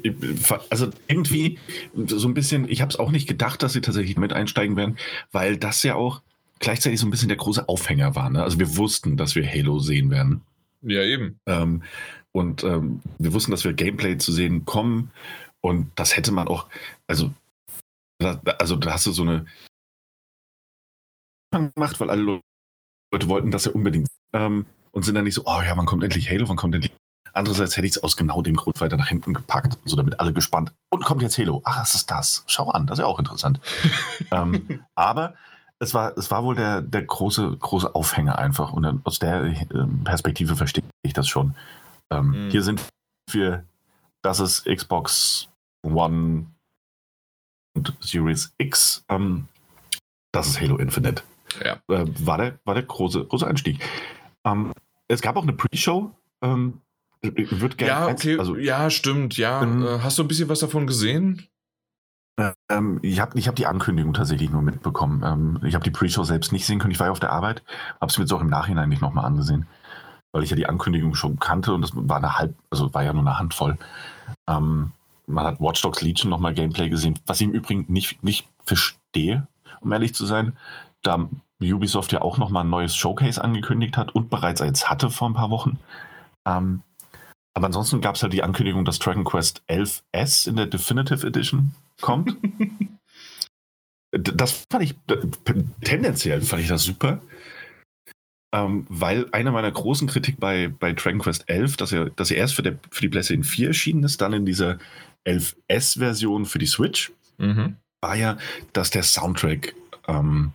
also 0.71 0.91
irgendwie 1.09 1.59
so 2.07 2.29
ein 2.29 2.35
bisschen, 2.35 2.69
ich 2.69 2.81
habe 2.81 2.91
es 2.91 2.99
auch 2.99 3.11
nicht 3.11 3.27
gedacht, 3.27 3.63
dass 3.63 3.73
sie 3.73 3.81
tatsächlich 3.81 4.17
mit 4.17 4.33
einsteigen 4.33 4.77
werden, 4.77 4.97
weil 5.33 5.57
das 5.57 5.83
ja 5.83 5.97
auch 5.97 6.23
gleichzeitig 6.61 7.01
so 7.01 7.07
ein 7.07 7.11
bisschen 7.11 7.29
der 7.29 7.37
große 7.37 7.69
Aufhänger 7.69 8.15
war. 8.15 8.31
Ne? 8.31 8.43
Also 8.43 8.59
wir 8.61 8.77
wussten, 8.77 9.17
dass 9.17 9.35
wir 9.35 9.47
Halo 9.47 9.81
sehen 9.81 10.11
werden. 10.11 10.43
Ja, 10.83 11.03
eben. 11.03 11.41
Ähm, 11.47 11.83
und 12.33 12.65
ähm, 12.65 13.01
wir 13.19 13.33
wussten, 13.33 13.51
dass 13.51 13.65
wir 13.65 13.73
Gameplay 13.73 14.19
zu 14.19 14.33
sehen 14.33 14.65
kommen. 14.65 15.11
Und 15.61 15.91
das 15.97 16.17
hätte 16.17 16.33
man 16.33 16.49
auch, 16.49 16.69
also, 17.07 17.33
da, 18.19 18.41
also 18.59 18.77
da 18.77 18.93
hast 18.93 19.07
du 19.07 19.13
so 19.13 19.23
eine 19.23 19.47
gemacht, 21.51 21.99
weil 22.01 22.11
alle 22.11 22.41
Leute 23.13 23.29
wollten 23.29 23.51
das 23.51 23.65
ja 23.65 23.73
unbedingt. 23.73 24.09
Ähm, 24.33 24.67
und 24.93 25.05
sind 25.05 25.15
dann 25.15 25.25
nicht 25.25 25.35
so, 25.35 25.43
oh 25.47 25.61
ja, 25.63 25.77
wann 25.77 25.87
kommt 25.87 26.03
endlich 26.03 26.31
Halo, 26.31 26.49
wann 26.49 26.57
kommt 26.57 26.75
endlich. 26.75 26.93
Andererseits 27.33 27.77
hätte 27.77 27.87
ich 27.87 27.93
es 27.93 28.03
aus 28.03 28.17
genau 28.17 28.43
dem 28.43 28.57
Grund 28.57 28.81
weiter 28.81 28.97
nach 28.97 29.09
hinten 29.09 29.35
gepackt, 29.35 29.79
so 29.85 29.95
damit 29.95 30.19
alle 30.19 30.33
gespannt. 30.33 30.73
Und 30.91 31.05
kommt 31.05 31.23
jetzt 31.23 31.39
Halo. 31.39 31.63
Ach, 31.65 31.81
was 31.81 31.95
ist 31.95 32.11
das? 32.11 32.43
Schau 32.47 32.71
an, 32.71 32.87
das 32.87 32.99
ist 32.99 33.03
ja 33.03 33.07
auch 33.07 33.21
interessant. 33.21 33.61
ähm, 34.33 34.85
aber 34.97 35.35
es 35.79 35.95
war, 35.95 36.17
es 36.19 36.31
war 36.31 36.43
wohl 36.45 36.57
der, 36.57 36.83
der 36.83 37.03
große, 37.03 37.57
große 37.57 37.95
Aufhänger 37.95 38.39
einfach. 38.39 38.73
Und 38.73 39.07
aus 39.07 39.21
der 39.21 39.45
ähm, 39.45 40.03
Perspektive 40.05 40.57
verstehe 40.57 40.85
ich 41.03 41.13
das 41.13 41.29
schon. 41.29 41.55
Ähm, 42.11 42.47
mhm. 42.47 42.51
Hier 42.51 42.63
sind 42.63 42.83
wir, 43.31 43.65
das 44.23 44.41
ist 44.41 44.65
Xbox 44.65 45.49
One 45.83 46.47
und 47.75 47.97
Series 48.01 48.53
X. 48.59 49.05
Ähm, 49.09 49.49
das 50.33 50.49
ist 50.49 50.61
Halo 50.61 50.77
Infinite. 50.77 51.23
Ja. 51.65 51.75
Äh, 51.89 52.07
war, 52.21 52.39
der, 52.39 52.59
war 52.65 52.75
der 52.75 52.85
große, 52.85 53.25
große 53.25 53.47
Einstieg. 53.47 53.83
Ähm, 54.45 54.73
es 55.09 55.21
gab 55.23 55.37
auch 55.37 55.43
eine 55.43 55.53
Pre-Show. 55.53 56.15
Ähm, 56.43 56.81
wird 57.23 57.79
gerne. 57.79 58.07
Ja, 58.07 58.09
okay. 58.09 58.39
Also, 58.39 58.57
ja, 58.57 58.91
stimmt. 58.91 59.37
Ja. 59.37 59.63
Ähm, 59.63 59.85
äh, 59.85 59.99
hast 60.01 60.19
du 60.19 60.23
ein 60.23 60.29
bisschen 60.29 60.49
was 60.49 60.61
davon 60.61 60.87
gesehen? 60.87 61.47
Ähm, 62.71 63.01
ich 63.03 63.21
habe 63.21 63.39
ich 63.39 63.49
hab 63.49 63.57
die 63.57 63.67
Ankündigung 63.67 64.15
tatsächlich 64.15 64.49
nur 64.49 64.63
mitbekommen. 64.63 65.23
Ähm, 65.23 65.61
ich 65.67 65.75
habe 65.75 65.85
die 65.85 65.91
Pre-Show 65.91 66.25
selbst 66.25 66.53
nicht 66.53 66.65
sehen 66.65 66.79
können. 66.79 66.93
Ich 66.93 66.99
war 66.99 67.09
ja 67.09 67.13
auf 67.13 67.21
der 67.21 67.33
Arbeit, 67.33 67.63
habe 68.01 68.11
es 68.11 68.17
mir 68.17 68.25
jetzt 68.25 68.33
auch 68.33 68.41
im 68.41 68.49
Nachhinein 68.49 68.89
nicht 68.89 69.03
nochmal 69.03 69.27
angesehen 69.27 69.67
weil 70.33 70.43
ich 70.43 70.51
ja 70.51 70.57
die 70.57 70.67
Ankündigung 70.67 71.15
schon 71.15 71.39
kannte 71.39 71.73
und 71.75 71.83
das 71.83 71.93
war 71.95 72.19
eine 72.19 72.39
halb, 72.39 72.55
also 72.71 72.93
war 72.95 73.03
ja 73.03 73.13
nur 73.13 73.23
eine 73.23 73.39
Handvoll. 73.39 73.79
Ähm, 74.49 74.93
man 75.27 75.45
hat 75.47 75.61
Watch 75.61 75.83
Dogs 75.83 76.03
Legion 76.03 76.31
nochmal 76.31 76.55
Gameplay 76.55 76.89
gesehen, 76.89 77.19
was 77.27 77.41
ich 77.41 77.47
im 77.47 77.53
Übrigen 77.53 77.87
nicht, 77.89 78.23
nicht 78.23 78.49
verstehe, 78.65 79.47
um 79.81 79.93
ehrlich 79.93 80.15
zu 80.15 80.27
sein, 80.27 80.57
da 81.03 81.29
Ubisoft 81.63 82.13
ja 82.13 82.23
auch 82.23 82.39
nochmal 82.39 82.65
ein 82.65 82.71
neues 82.71 82.97
Showcase 82.97 83.43
angekündigt 83.43 83.97
hat 83.97 84.15
und 84.15 84.31
bereits 84.31 84.61
eins 84.61 84.89
hatte 84.89 85.11
vor 85.11 85.29
ein 85.29 85.35
paar 85.35 85.51
Wochen. 85.51 85.79
Ähm, 86.47 86.83
aber 87.55 87.67
ansonsten 87.67 88.01
gab 88.01 88.15
es 88.15 88.23
halt 88.23 88.33
die 88.33 88.43
Ankündigung, 88.43 88.85
dass 88.85 88.99
Dragon 88.99 89.25
Quest 89.25 89.63
11S 89.69 90.49
in 90.49 90.57
der 90.57 90.67
Definitive 90.67 91.27
Edition 91.27 91.75
kommt. 92.01 92.37
das 94.13 94.67
fand 94.71 94.85
ich 94.85 94.95
tendenziell 95.83 96.41
fand 96.43 96.63
ich 96.63 96.69
das 96.69 96.85
super. 96.85 97.21
Ähm, 98.53 98.87
weil 98.89 99.29
eine 99.31 99.53
meiner 99.53 99.71
großen 99.71 100.09
Kritik 100.09 100.41
bei, 100.41 100.69
bei 100.69 100.93
Dragon 100.93 101.21
Quest 101.21 101.49
11, 101.49 101.77
dass 101.77 101.93
er, 101.93 102.11
dass 102.11 102.31
er 102.31 102.39
erst 102.39 102.55
für, 102.55 102.63
der, 102.63 102.79
für 102.91 103.03
die 103.03 103.09
PlayStation 103.09 103.45
4 103.45 103.69
erschienen 103.69 104.03
ist, 104.03 104.21
dann 104.21 104.33
in 104.33 104.45
dieser 104.45 104.79
11S-Version 105.25 106.47
für 106.47 106.59
die 106.59 106.67
Switch, 106.67 107.13
mhm. 107.39 107.77
war 108.01 108.17
ja, 108.17 108.39
dass 108.73 108.91
der 108.91 109.05
Soundtrack 109.05 109.75
ähm, 110.09 110.53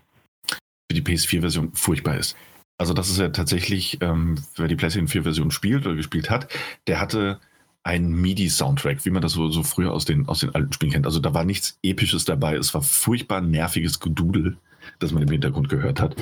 für 0.49 1.01
die 1.01 1.03
PS4-Version 1.03 1.71
furchtbar 1.73 2.17
ist. 2.17 2.35
Also 2.77 2.93
das 2.93 3.09
ist 3.09 3.19
ja 3.19 3.29
tatsächlich, 3.29 3.99
ähm, 4.01 4.43
wer 4.57 4.67
die 4.67 4.75
PlayStation 4.75 5.07
4-Version 5.07 5.51
spielt 5.51 5.85
oder 5.85 5.95
gespielt 5.95 6.29
hat, 6.29 6.51
der 6.87 6.99
hatte 6.99 7.39
einen 7.83 8.11
MIDI-Soundtrack, 8.19 9.05
wie 9.05 9.11
man 9.11 9.21
das 9.21 9.33
so, 9.33 9.49
so 9.49 9.63
früher 9.63 9.93
aus 9.93 10.05
den, 10.05 10.27
aus 10.27 10.39
den 10.39 10.53
alten 10.53 10.73
Spielen 10.73 10.91
kennt. 10.91 11.05
Also 11.05 11.19
da 11.19 11.33
war 11.33 11.45
nichts 11.45 11.77
Episches 11.83 12.25
dabei, 12.25 12.55
es 12.55 12.73
war 12.73 12.81
furchtbar 12.81 13.41
nerviges 13.41 13.99
Gedudel 13.99 14.57
das 14.99 15.11
man 15.11 15.23
im 15.23 15.29
Hintergrund 15.29 15.69
gehört 15.69 15.99
hat, 15.99 16.15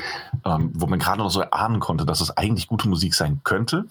ähm, 0.46 0.72
wo 0.74 0.88
man 0.88 1.00
gerade 1.00 1.20
noch 1.20 1.30
so 1.30 1.42
erahnen 1.42 1.80
konnte, 1.80 2.06
dass 2.06 2.22
es 2.22 2.36
eigentlich 2.36 2.68
gute 2.68 2.90
Musik 2.90 3.14
sein 3.14 3.42
könnte. 3.44 3.86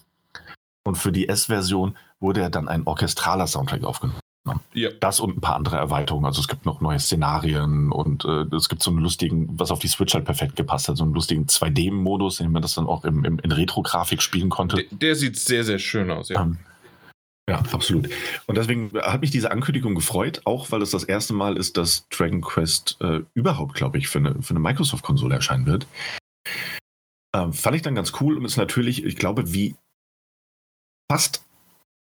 Und 0.83 0.97
für 0.97 1.11
die 1.11 1.29
S-Version 1.29 1.95
wurde 2.19 2.41
ja 2.41 2.49
dann 2.49 2.67
ein 2.67 2.83
orchestraler 2.85 3.47
Soundtrack 3.47 3.83
aufgenommen. 3.83 4.19
Ja. 4.73 4.89
Das 4.99 5.21
und 5.21 5.37
ein 5.37 5.41
paar 5.41 5.55
andere 5.55 5.77
Erweiterungen. 5.77 6.25
Also 6.25 6.41
es 6.41 6.49
gibt 6.49 6.65
noch 6.65 6.81
neue 6.81 6.99
Szenarien 6.99 7.91
und 7.91 8.25
äh, 8.25 8.43
es 8.53 8.67
gibt 8.67 8.83
so 8.83 8.91
einen 8.91 8.99
lustigen, 8.99 9.47
was 9.57 9.71
auf 9.71 9.79
die 9.79 9.87
Switch 9.87 10.13
halt 10.13 10.25
perfekt 10.25 10.57
gepasst 10.57 10.89
hat, 10.89 10.97
so 10.97 11.05
einen 11.05 11.13
lustigen 11.13 11.45
2D-Modus, 11.45 12.41
in 12.41 12.47
dem 12.47 12.53
man 12.53 12.61
das 12.61 12.75
dann 12.75 12.87
auch 12.87 13.05
im, 13.05 13.23
im 13.23 13.39
in 13.39 13.51
Retro-Grafik 13.53 14.21
spielen 14.21 14.49
konnte. 14.49 14.77
Der, 14.77 14.85
der, 14.91 15.15
sieht 15.15 15.37
sehr, 15.37 15.63
sehr 15.63 15.79
schön 15.79 16.11
aus, 16.11 16.27
ja. 16.27 16.41
Ähm, 16.41 16.57
ja, 17.49 17.59
absolut. 17.71 18.09
Und 18.47 18.57
deswegen 18.57 18.91
hat 19.01 19.21
mich 19.21 19.31
diese 19.31 19.51
Ankündigung 19.51 19.95
gefreut, 19.95 20.41
auch 20.45 20.71
weil 20.71 20.81
es 20.81 20.91
das 20.91 21.03
erste 21.03 21.33
Mal 21.33 21.57
ist, 21.57 21.75
dass 21.75 22.07
Dragon 22.09 22.41
Quest 22.41 22.97
äh, 23.01 23.21
überhaupt, 23.33 23.73
glaube 23.75 23.97
ich, 23.97 24.07
für 24.07 24.19
eine, 24.19 24.41
für 24.41 24.51
eine 24.51 24.59
Microsoft-Konsole 24.59 25.35
erscheinen 25.35 25.65
wird. 25.65 25.85
Ähm, 27.35 27.51
fand 27.51 27.75
ich 27.75 27.81
dann 27.81 27.95
ganz 27.95 28.13
cool 28.21 28.37
und 28.37 28.45
ist 28.45 28.57
natürlich, 28.57 29.03
ich 29.03 29.17
glaube, 29.17 29.53
wie 29.53 29.75
fast 31.11 31.43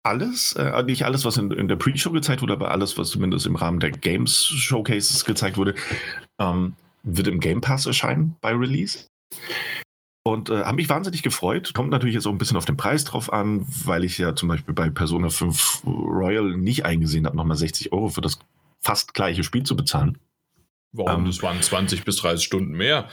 alles, 0.03 0.53
äh, 0.53 0.83
nicht 0.83 1.05
alles, 1.05 1.23
was 1.23 1.37
in, 1.37 1.51
in 1.51 1.67
der 1.67 1.75
Pre-Show 1.75 2.11
gezeigt 2.11 2.41
wurde, 2.41 2.53
aber 2.53 2.71
alles, 2.71 2.97
was 2.97 3.09
zumindest 3.09 3.45
im 3.45 3.55
Rahmen 3.55 3.79
der 3.79 3.91
Games 3.91 4.45
Showcases 4.45 5.23
gezeigt 5.23 5.57
wurde, 5.57 5.75
ähm, 6.39 6.75
wird 7.03 7.27
im 7.27 7.39
Game 7.39 7.61
Pass 7.61 7.85
erscheinen 7.85 8.35
bei 8.41 8.51
Release. 8.51 9.07
Und 10.23 10.49
äh, 10.49 10.63
habe 10.63 10.75
mich 10.75 10.89
wahnsinnig 10.89 11.23
gefreut. 11.23 11.73
Kommt 11.73 11.89
natürlich 11.89 12.13
jetzt 12.13 12.27
auch 12.27 12.31
ein 12.31 12.37
bisschen 12.37 12.57
auf 12.57 12.65
den 12.65 12.77
Preis 12.77 13.05
drauf 13.05 13.33
an, 13.33 13.65
weil 13.85 14.03
ich 14.03 14.17
ja 14.19 14.35
zum 14.35 14.49
Beispiel 14.49 14.73
bei 14.73 14.89
Persona 14.89 15.29
5 15.29 15.83
Royal 15.85 16.55
nicht 16.57 16.85
eingesehen 16.85 17.25
habe, 17.25 17.35
nochmal 17.35 17.57
60 17.57 17.91
Euro 17.91 18.09
für 18.09 18.21
das 18.21 18.37
fast 18.79 19.13
gleiche 19.13 19.43
Spiel 19.43 19.63
zu 19.63 19.75
bezahlen. 19.75 20.19
Warum? 20.91 21.21
Ähm, 21.21 21.25
das 21.25 21.41
waren 21.41 21.61
20 21.61 22.05
bis 22.05 22.17
30 22.17 22.45
Stunden 22.45 22.73
mehr. 22.73 23.07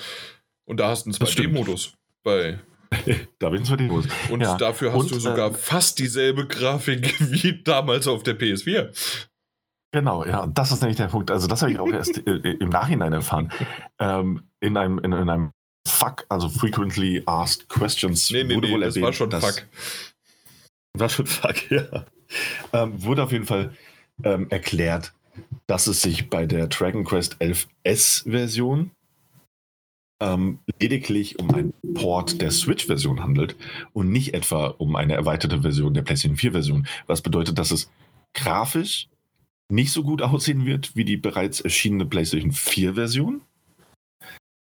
Und 0.65 0.81
da 0.81 0.89
hast 0.89 1.07
du 1.07 1.11
einen 1.11 1.17
2D-Modus 1.17 1.95
bei. 2.23 2.59
da 3.39 3.49
bin 3.49 3.63
ich 3.63 3.69
2D-Modus. 3.69 4.09
Und 4.31 4.43
ja. 4.43 4.57
dafür 4.59 4.93
hast 4.93 5.01
Und, 5.01 5.11
du 5.13 5.19
sogar 5.19 5.51
äh, 5.51 5.55
fast 5.55 5.99
dieselbe 5.99 6.47
Grafik 6.47 7.19
wie 7.33 7.63
damals 7.63 8.07
auf 8.07 8.23
der 8.23 8.39
PS4. 8.39 9.29
Genau, 9.93 10.27
ja, 10.27 10.47
das 10.47 10.73
ist 10.73 10.83
nämlich 10.83 10.99
der 10.99 11.07
Punkt. 11.07 11.31
Also, 11.31 11.47
das 11.47 11.63
habe 11.63 11.73
ich 11.73 11.79
auch 11.79 11.89
erst 11.89 12.19
äh, 12.27 12.33
im 12.33 12.69
Nachhinein 12.69 13.15
erfahren. 13.15 13.51
Ähm, 13.99 14.43
in, 14.61 14.77
einem, 14.77 14.99
in, 14.99 15.13
in 15.13 15.31
einem 15.31 15.53
Fuck, 15.99 16.25
also 16.29 16.49
frequently 16.49 17.23
asked 17.27 17.69
questions. 17.69 18.31
Nee, 18.31 18.45
nee, 18.45 18.55
wurde 18.55 18.69
nee, 18.69 18.73
wohl 18.75 18.81
das 18.81 18.95
erwähnt, 18.95 19.05
war 19.05 19.13
schon 19.13 19.31
dass, 19.31 19.45
Fuck. 19.45 19.67
War 20.99 21.09
schon 21.09 21.27
Fuck, 21.27 21.71
ja. 21.71 22.07
Ähm, 22.73 23.03
wurde 23.03 23.23
auf 23.23 23.33
jeden 23.33 23.47
Fall 23.47 23.77
ähm, 24.25 24.49
erklärt, 24.51 25.13
dass 25.67 25.87
es 25.87 26.03
sich 26.03 26.29
bei 26.29 26.47
der 26.47 26.67
Dragon 26.67 27.05
Quest 27.05 27.37
11S 27.41 28.29
Version 28.29 28.91
ähm, 30.21 30.59
lediglich 30.81 31.39
um 31.39 31.55
einen 31.55 31.75
Port 31.95 32.41
der 32.41 32.51
Switch-Version 32.51 33.23
handelt 33.23 33.57
und 33.93 34.11
nicht 34.11 34.35
etwa 34.35 34.67
um 34.67 34.97
eine 34.97 35.15
erweiterte 35.15 35.63
Version 35.63 35.95
der 35.95 36.03
PlayStation 36.03 36.37
4-Version. 36.37 36.89
Was 37.07 37.23
bedeutet, 37.23 37.59
dass 37.59 37.71
es 37.71 37.91
grafisch 38.35 39.09
nicht 39.71 39.93
so 39.93 40.03
gut 40.03 40.23
aussehen 40.23 40.67
wird 40.67 40.97
wie 40.97 41.05
die 41.05 41.17
bereits 41.17 41.61
erschienene 41.61 42.07
PlayStation 42.07 42.53
4-Version, 42.53 43.43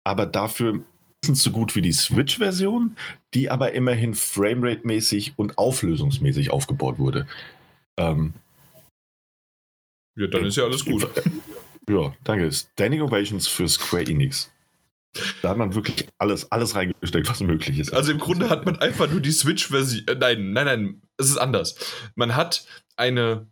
aber 0.03 0.25
dafür 0.25 0.83
so 1.23 1.51
gut 1.51 1.75
wie 1.75 1.81
die 1.81 1.91
Switch-Version, 1.91 2.95
die 3.33 3.49
aber 3.49 3.73
immerhin 3.73 4.15
Framerate-mäßig 4.15 5.33
und 5.35 5.57
auflösungsmäßig 5.57 6.51
aufgebaut 6.51 6.97
wurde. 6.99 7.27
Ähm, 7.97 8.33
Ja, 10.15 10.27
dann 10.27 10.45
ist 10.45 10.57
ja 10.57 10.65
alles 10.65 10.83
gut. 10.83 11.07
Ja, 11.89 12.13
danke. 12.23 12.51
Standing 12.51 13.01
Ovations 13.01 13.47
für 13.47 13.67
Square 13.67 14.03
Enix. 14.03 14.51
Da 15.41 15.49
hat 15.49 15.57
man 15.57 15.75
wirklich 15.75 16.07
alles, 16.19 16.51
alles 16.51 16.75
reingesteckt, 16.75 17.27
was 17.27 17.41
möglich 17.41 17.79
ist. 17.79 17.93
Also 17.93 18.11
im 18.11 18.17
Grunde 18.19 18.49
hat 18.49 18.65
man 18.65 18.79
einfach 18.79 19.09
nur 19.09 19.19
die 19.19 19.31
Switch-Version. 19.31 20.07
Äh, 20.07 20.15
nein, 20.15 20.53
nein, 20.53 20.65
nein, 20.65 21.01
es 21.17 21.29
ist 21.29 21.37
anders. 21.37 21.75
Man 22.15 22.35
hat 22.35 22.65
eine 22.95 23.47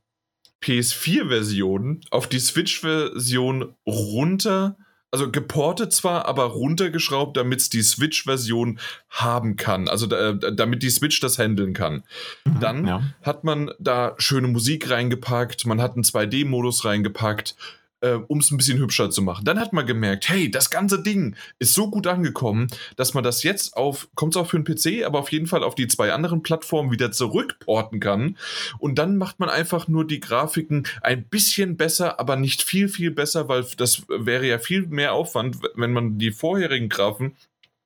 PS4-Version 0.63 2.01
auf 2.11 2.27
die 2.27 2.39
Switch-Version 2.39 3.75
runter 3.85 4.77
also 5.11 5.31
geportet 5.31 5.91
zwar, 5.91 6.25
aber 6.25 6.43
runtergeschraubt, 6.43 7.35
damit 7.35 7.61
es 7.61 7.69
die 7.69 7.81
Switch-Version 7.81 8.79
haben 9.09 9.55
kann. 9.55 9.87
Also 9.87 10.05
da, 10.05 10.33
damit 10.33 10.83
die 10.83 10.89
Switch 10.89 11.19
das 11.19 11.39
handeln 11.39 11.73
kann. 11.73 12.03
Mhm, 12.45 12.59
Dann 12.59 12.87
ja. 12.87 13.03
hat 13.23 13.43
man 13.43 13.71
da 13.79 14.15
schöne 14.17 14.47
Musik 14.47 14.89
reingepackt, 14.89 15.65
man 15.65 15.81
hat 15.81 15.93
einen 15.95 16.03
2D-Modus 16.03 16.85
reingepackt 16.85 17.55
äh, 18.01 18.13
um 18.27 18.39
es 18.39 18.51
ein 18.51 18.57
bisschen 18.57 18.79
hübscher 18.79 19.09
zu 19.09 19.21
machen. 19.21 19.45
Dann 19.45 19.59
hat 19.59 19.73
man 19.73 19.85
gemerkt, 19.85 20.29
hey, 20.29 20.49
das 20.49 20.69
ganze 20.69 21.01
Ding 21.01 21.35
ist 21.59 21.73
so 21.73 21.89
gut 21.89 22.07
angekommen, 22.07 22.67
dass 22.95 23.13
man 23.13 23.23
das 23.23 23.43
jetzt 23.43 23.75
auf, 23.75 24.09
kommt 24.15 24.35
es 24.35 24.41
auch 24.41 24.47
für 24.47 24.59
den 24.59 24.63
PC, 24.63 25.05
aber 25.05 25.19
auf 25.19 25.31
jeden 25.31 25.47
Fall 25.47 25.63
auf 25.63 25.75
die 25.75 25.87
zwei 25.87 26.13
anderen 26.13 26.43
Plattformen 26.43 26.91
wieder 26.91 27.11
zurückporten 27.11 27.99
kann. 27.99 28.37
Und 28.79 28.99
dann 28.99 29.17
macht 29.17 29.39
man 29.39 29.49
einfach 29.49 29.87
nur 29.87 30.05
die 30.05 30.19
Grafiken 30.19 30.87
ein 31.01 31.23
bisschen 31.23 31.77
besser, 31.77 32.19
aber 32.19 32.35
nicht 32.35 32.63
viel, 32.63 32.87
viel 32.89 33.11
besser, 33.11 33.47
weil 33.49 33.65
das 33.77 34.03
wäre 34.07 34.47
ja 34.47 34.59
viel 34.59 34.87
mehr 34.87 35.13
Aufwand, 35.13 35.57
wenn 35.75 35.93
man 35.93 36.17
die 36.17 36.31
vorherigen 36.31 36.89
Grafen 36.89 37.35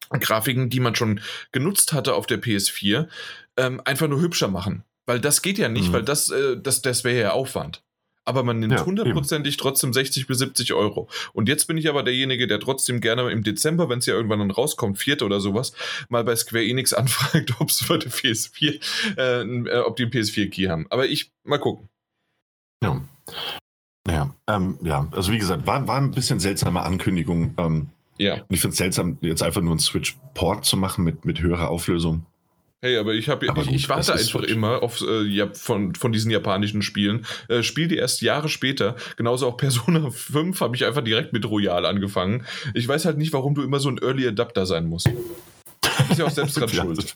Grafiken, 0.10 0.70
die 0.70 0.80
man 0.80 0.94
schon 0.94 1.22
genutzt 1.52 1.92
hatte 1.92 2.14
auf 2.14 2.28
der 2.28 2.40
PS4, 2.40 3.08
ähm, 3.58 3.82
einfach 3.84 4.08
nur 4.08 4.22
hübscher 4.22 4.48
machen. 4.48 4.84
Weil 5.08 5.20
das 5.20 5.42
geht 5.42 5.58
ja 5.58 5.70
nicht, 5.70 5.90
mhm. 5.90 5.94
weil 5.94 6.04
das, 6.04 6.30
äh, 6.30 6.58
das, 6.62 6.84
das 6.84 7.04
wäre 7.04 7.20
ja 7.20 7.32
Aufwand 7.32 7.82
aber 8.26 8.44
man 8.44 8.60
nimmt 8.60 8.86
hundertprozentig 8.86 9.56
ja, 9.56 9.62
trotzdem 9.62 9.94
60 9.94 10.28
bis 10.28 10.40
70 10.40 10.74
Euro. 10.74 11.10
Und 11.34 11.50
jetzt 11.50 11.66
bin 11.68 11.78
ich 11.78 11.90
aber 11.90 12.04
derjenige, 12.04 12.48
der 12.48 12.60
trotzdem 12.60 13.02
gerne 13.02 13.30
im 13.32 13.44
Dezember, 13.44 13.90
wenn 13.90 14.00
es 14.00 14.06
ja 14.06 14.14
irgendwann 14.14 14.40
dann 14.40 14.52
rauskommt, 14.52 14.98
vierte 14.98 15.26
oder 15.26 15.40
sowas, 15.40 15.74
mal 16.10 16.24
bei 16.24 16.36
Square 16.36 16.66
Enix 16.66 16.94
anfragt, 16.94 17.54
ob 17.60 17.70
es 17.70 17.82
für 17.82 18.00
die 18.00 18.10
PS4, 18.10 19.18
äh, 19.18 19.42
äh, 19.42 19.80
ob 19.80 19.96
die 19.96 20.04
einen 20.04 20.12
PS4-Key 20.12 20.68
haben. 20.68 20.88
Aber 20.90 21.06
ich, 21.08 21.32
mal 21.44 21.60
gucken. 21.60 21.90
Ja. 22.84 23.02
Naja, 24.06 24.36
ähm, 24.48 24.78
ja, 24.84 25.08
also 25.12 25.32
wie 25.32 25.38
gesagt, 25.38 25.66
war, 25.66 25.88
war 25.88 25.98
ein 25.98 26.12
bisschen 26.12 26.40
seltsame 26.40 26.82
Ankündigung. 26.82 27.54
Ähm, 27.58 27.90
ja. 28.18 28.36
Und 28.36 28.46
ich 28.50 28.60
finde 28.60 28.74
es 28.74 28.78
seltsam, 28.78 29.18
jetzt 29.22 29.42
einfach 29.42 29.62
nur 29.62 29.72
einen 29.72 29.80
Switch-Port 29.80 30.66
zu 30.66 30.78
machen 30.78 31.04
mit, 31.04 31.26
mit 31.26 31.42
höherer 31.42 31.70
Auflösung. 31.70 32.26
Hey, 32.84 32.98
aber 32.98 33.14
ich 33.14 33.30
habe 33.30 33.46
ich, 33.46 33.72
ich, 33.72 33.88
warte 33.88 34.12
einfach 34.12 34.42
Switch. 34.42 34.52
immer 34.52 34.84
auf 34.84 35.00
äh, 35.00 35.22
ja, 35.22 35.48
von, 35.54 35.96
von 35.96 36.12
diesen 36.12 36.30
japanischen 36.30 36.82
Spielen. 36.82 37.26
Äh, 37.48 37.64
Spiel 37.64 37.88
die 37.88 37.96
erst 37.96 38.22
Jahre 38.22 38.50
später. 38.50 38.98
Genauso 39.16 39.48
auch 39.48 39.56
Persona 39.56 40.10
5 40.12 40.60
habe 40.60 40.76
ich 40.76 40.84
einfach 40.84 41.02
direkt 41.02 41.32
mit 41.32 41.50
Royal 41.50 41.86
angefangen. 41.86 42.46
Ich 42.74 42.86
weiß 42.86 43.06
halt 43.06 43.18
nicht, 43.18 43.32
warum 43.32 43.56
du 43.56 43.64
immer 43.64 43.80
so 43.80 43.88
ein 43.88 44.00
Early 44.00 44.28
Adapter 44.28 44.66
sein 44.66 44.88
musst. 44.88 45.08
Ist 45.08 46.20
ja 46.20 46.26
auch 46.26 46.30
selbst 46.30 46.60
dran 46.60 46.68
schuld. 46.74 47.16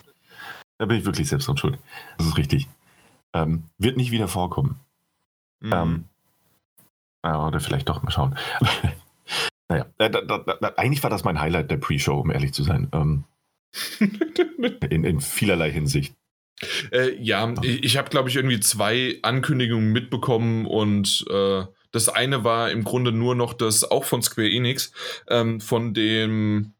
Da 0.77 0.85
bin 0.85 0.99
ich 0.99 1.05
wirklich 1.05 1.27
selbst 1.27 1.49
dran 1.49 1.57
schuld. 1.57 1.77
Das 2.17 2.27
ist 2.27 2.37
richtig. 2.37 2.69
Ähm, 3.33 3.63
wird 3.77 3.97
nicht 3.97 4.11
wieder 4.11 4.29
vorkommen. 4.29 4.79
Mhm. 5.59 5.73
Ähm, 5.73 6.05
oder 7.23 7.59
vielleicht 7.59 7.89
doch 7.89 8.03
mal 8.03 8.11
schauen. 8.11 8.37
naja, 9.67 9.85
da, 9.97 10.07
da, 10.07 10.37
da, 10.37 10.73
eigentlich 10.77 11.03
war 11.03 11.09
das 11.09 11.25
mein 11.25 11.41
Highlight 11.41 11.69
der 11.69 11.75
Pre-Show, 11.75 12.17
um 12.17 12.31
ehrlich 12.31 12.53
zu 12.53 12.63
sein. 12.63 12.87
Ähm, 12.93 13.25
in, 14.89 15.03
in 15.03 15.21
vielerlei 15.21 15.71
Hinsicht. 15.71 16.15
Äh, 16.91 17.15
ja, 17.21 17.53
ich, 17.61 17.83
ich 17.83 17.97
habe, 17.97 18.09
glaube 18.09 18.29
ich, 18.29 18.35
irgendwie 18.35 18.59
zwei 18.59 19.19
Ankündigungen 19.21 19.91
mitbekommen 19.91 20.65
und 20.65 21.25
äh, 21.29 21.65
das 21.91 22.09
eine 22.09 22.43
war 22.43 22.71
im 22.71 22.83
Grunde 22.83 23.11
nur 23.11 23.35
noch 23.35 23.53
das, 23.53 23.83
auch 23.89 24.03
von 24.03 24.21
Square 24.21 24.49
Enix, 24.49 24.91
ähm, 25.29 25.61
von 25.61 25.93
dem, 25.93 26.73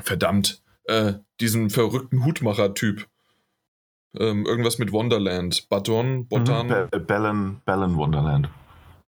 verdammt, 0.00 0.62
äh, 0.84 1.14
diesem 1.40 1.70
verrückten 1.70 2.24
Hutmacher-Typ. 2.24 3.06
Ähm, 4.18 4.44
irgendwas 4.46 4.78
mit 4.78 4.92
Wonderland. 4.92 5.68
Baton, 5.68 6.26
Botan. 6.28 6.68
Mhm, 6.68 7.06
Ballon, 7.06 7.62
Ballon 7.64 7.96
Wonderland. 7.96 8.48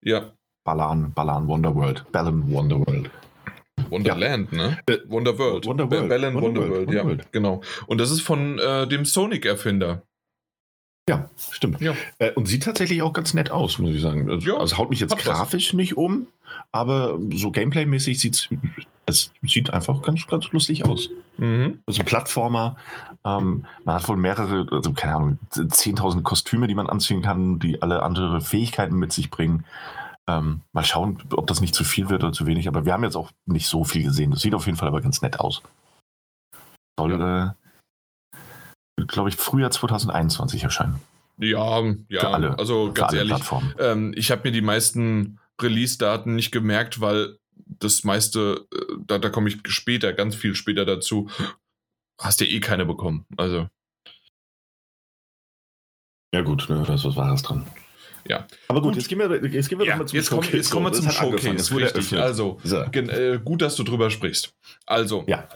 Ja. 0.01 0.31
Balan, 0.63 1.13
Balan 1.13 1.47
Wonderworld. 1.47 2.11
Ballon 2.11 2.51
Wonderworld. 2.51 3.11
Wonderland, 3.95 4.51
ja. 4.51 4.57
ne? 4.57 4.77
Wonderworld. 5.07 5.65
Wonderworld. 5.65 6.09
Bellen 6.09 6.35
Wonderworld, 6.35 6.87
Wonder 6.87 7.13
ja, 7.13 7.17
genau. 7.31 7.61
Und 7.87 7.99
das 7.99 8.11
ist 8.11 8.21
von 8.21 8.59
äh, 8.59 8.87
dem 8.87 9.05
Sonic-Erfinder. 9.05 10.03
Ja, 11.07 11.29
stimmt. 11.51 11.81
Ja. 11.81 11.95
Äh, 12.17 12.31
und 12.31 12.47
sieht 12.47 12.63
tatsächlich 12.63 13.01
auch 13.03 13.13
ganz 13.13 13.33
nett 13.33 13.51
aus, 13.51 13.77
muss 13.77 13.93
ich 13.93 14.01
sagen. 14.01 14.29
Also, 14.29 14.47
ja, 14.49 14.57
also 14.57 14.77
haut 14.77 14.89
mich 14.89 14.99
jetzt 14.99 15.15
grafisch 15.17 15.67
was. 15.69 15.73
nicht 15.73 15.97
um, 15.97 16.27
aber 16.71 17.19
so 17.31 17.51
Gameplay-mäßig 17.51 18.19
sieht 18.19 18.49
es 19.05 19.31
sieht 19.43 19.71
einfach 19.71 20.01
ganz, 20.01 20.25
ganz 20.27 20.51
lustig 20.51 20.85
aus. 20.85 21.09
Mhm. 21.37 21.79
Also 21.85 22.03
Plattformer, 22.03 22.75
ähm, 23.23 23.65
man 23.83 23.95
hat 23.95 24.07
wohl 24.07 24.17
mehrere, 24.17 24.67
also 24.71 24.93
keine 24.93 25.15
Ahnung, 25.15 25.39
10.000 25.51 26.23
Kostüme, 26.23 26.67
die 26.67 26.75
man 26.75 26.87
anziehen 26.87 27.21
kann, 27.21 27.59
die 27.59 27.81
alle 27.81 28.01
andere 28.01 28.41
Fähigkeiten 28.41 28.95
mit 28.95 29.13
sich 29.13 29.29
bringen. 29.29 29.65
Ähm, 30.27 30.61
mal 30.71 30.83
schauen, 30.83 31.23
ob 31.33 31.45
das 31.47 31.61
nicht 31.61 31.75
zu 31.75 31.83
viel 31.83 32.09
wird 32.09 32.23
oder 32.23 32.33
zu 32.33 32.47
wenig. 32.47 32.67
Aber 32.67 32.85
wir 32.85 32.93
haben 32.93 33.03
jetzt 33.03 33.15
auch 33.15 33.31
nicht 33.45 33.67
so 33.67 33.83
viel 33.83 34.03
gesehen. 34.03 34.31
Das 34.31 34.41
sieht 34.41 34.55
auf 34.55 34.65
jeden 34.65 34.77
Fall 34.77 34.87
aber 34.87 35.01
ganz 35.01 35.21
nett 35.21 35.39
aus. 35.39 35.61
Soll, 36.97 37.21
äh, 37.21 39.03
glaube 39.07 39.29
ich, 39.29 39.35
Frühjahr 39.35 39.71
2021 39.71 40.63
erscheinen. 40.63 40.99
Ja, 41.37 41.81
ja. 42.07 42.31
Alle, 42.31 42.57
also 42.57 42.93
ganz 42.93 43.13
ehrlich, 43.13 43.37
ähm, 43.77 44.13
ich 44.15 44.31
habe 44.31 44.43
mir 44.45 44.51
die 44.51 44.61
meisten 44.61 45.39
Release-Daten 45.61 46.33
nicht 46.33 46.51
gemerkt, 46.51 47.01
weil 47.01 47.37
das 47.55 48.03
meiste, 48.03 48.67
äh, 48.73 48.95
da, 49.05 49.19
da 49.19 49.29
komme 49.29 49.49
ich 49.49 49.59
später, 49.67 50.13
ganz 50.13 50.35
viel 50.35 50.55
später 50.55 50.85
dazu. 50.85 51.29
Hast 52.19 52.39
ja 52.39 52.47
eh 52.47 52.61
keine 52.61 52.85
bekommen. 52.85 53.25
Also. 53.37 53.67
Ja, 56.33 56.41
gut, 56.41 56.67
ne, 56.69 56.83
da 56.85 56.93
ist 56.93 57.05
was 57.05 57.15
Wahres 57.15 57.43
dran. 57.43 57.67
Ja. 58.27 58.47
Aber 58.67 58.81
gut, 58.81 58.93
gut, 58.93 58.97
jetzt 58.97 59.09
gehen 59.09 59.19
wir, 59.19 59.45
jetzt 59.51 59.69
gehen 59.69 59.79
wir 59.79 59.85
ja, 59.85 59.97
mal 59.97 60.05
zum 60.05 60.15
jetzt 60.15 60.29
Showcase. 60.29 60.51
Kommen, 60.51 60.57
jetzt 60.57 60.71
kommen 60.71 60.85
wir 60.85 60.93
zum 60.93 61.11
Showcase. 61.11 61.75
Richtig. 61.75 62.19
Also, 62.19 62.59
so. 62.63 62.81
äh, 62.81 63.39
gut, 63.43 63.61
dass 63.61 63.75
du 63.75 63.83
drüber 63.83 64.09
sprichst. 64.09 64.53
Also, 64.85 65.23
ja. 65.27 65.47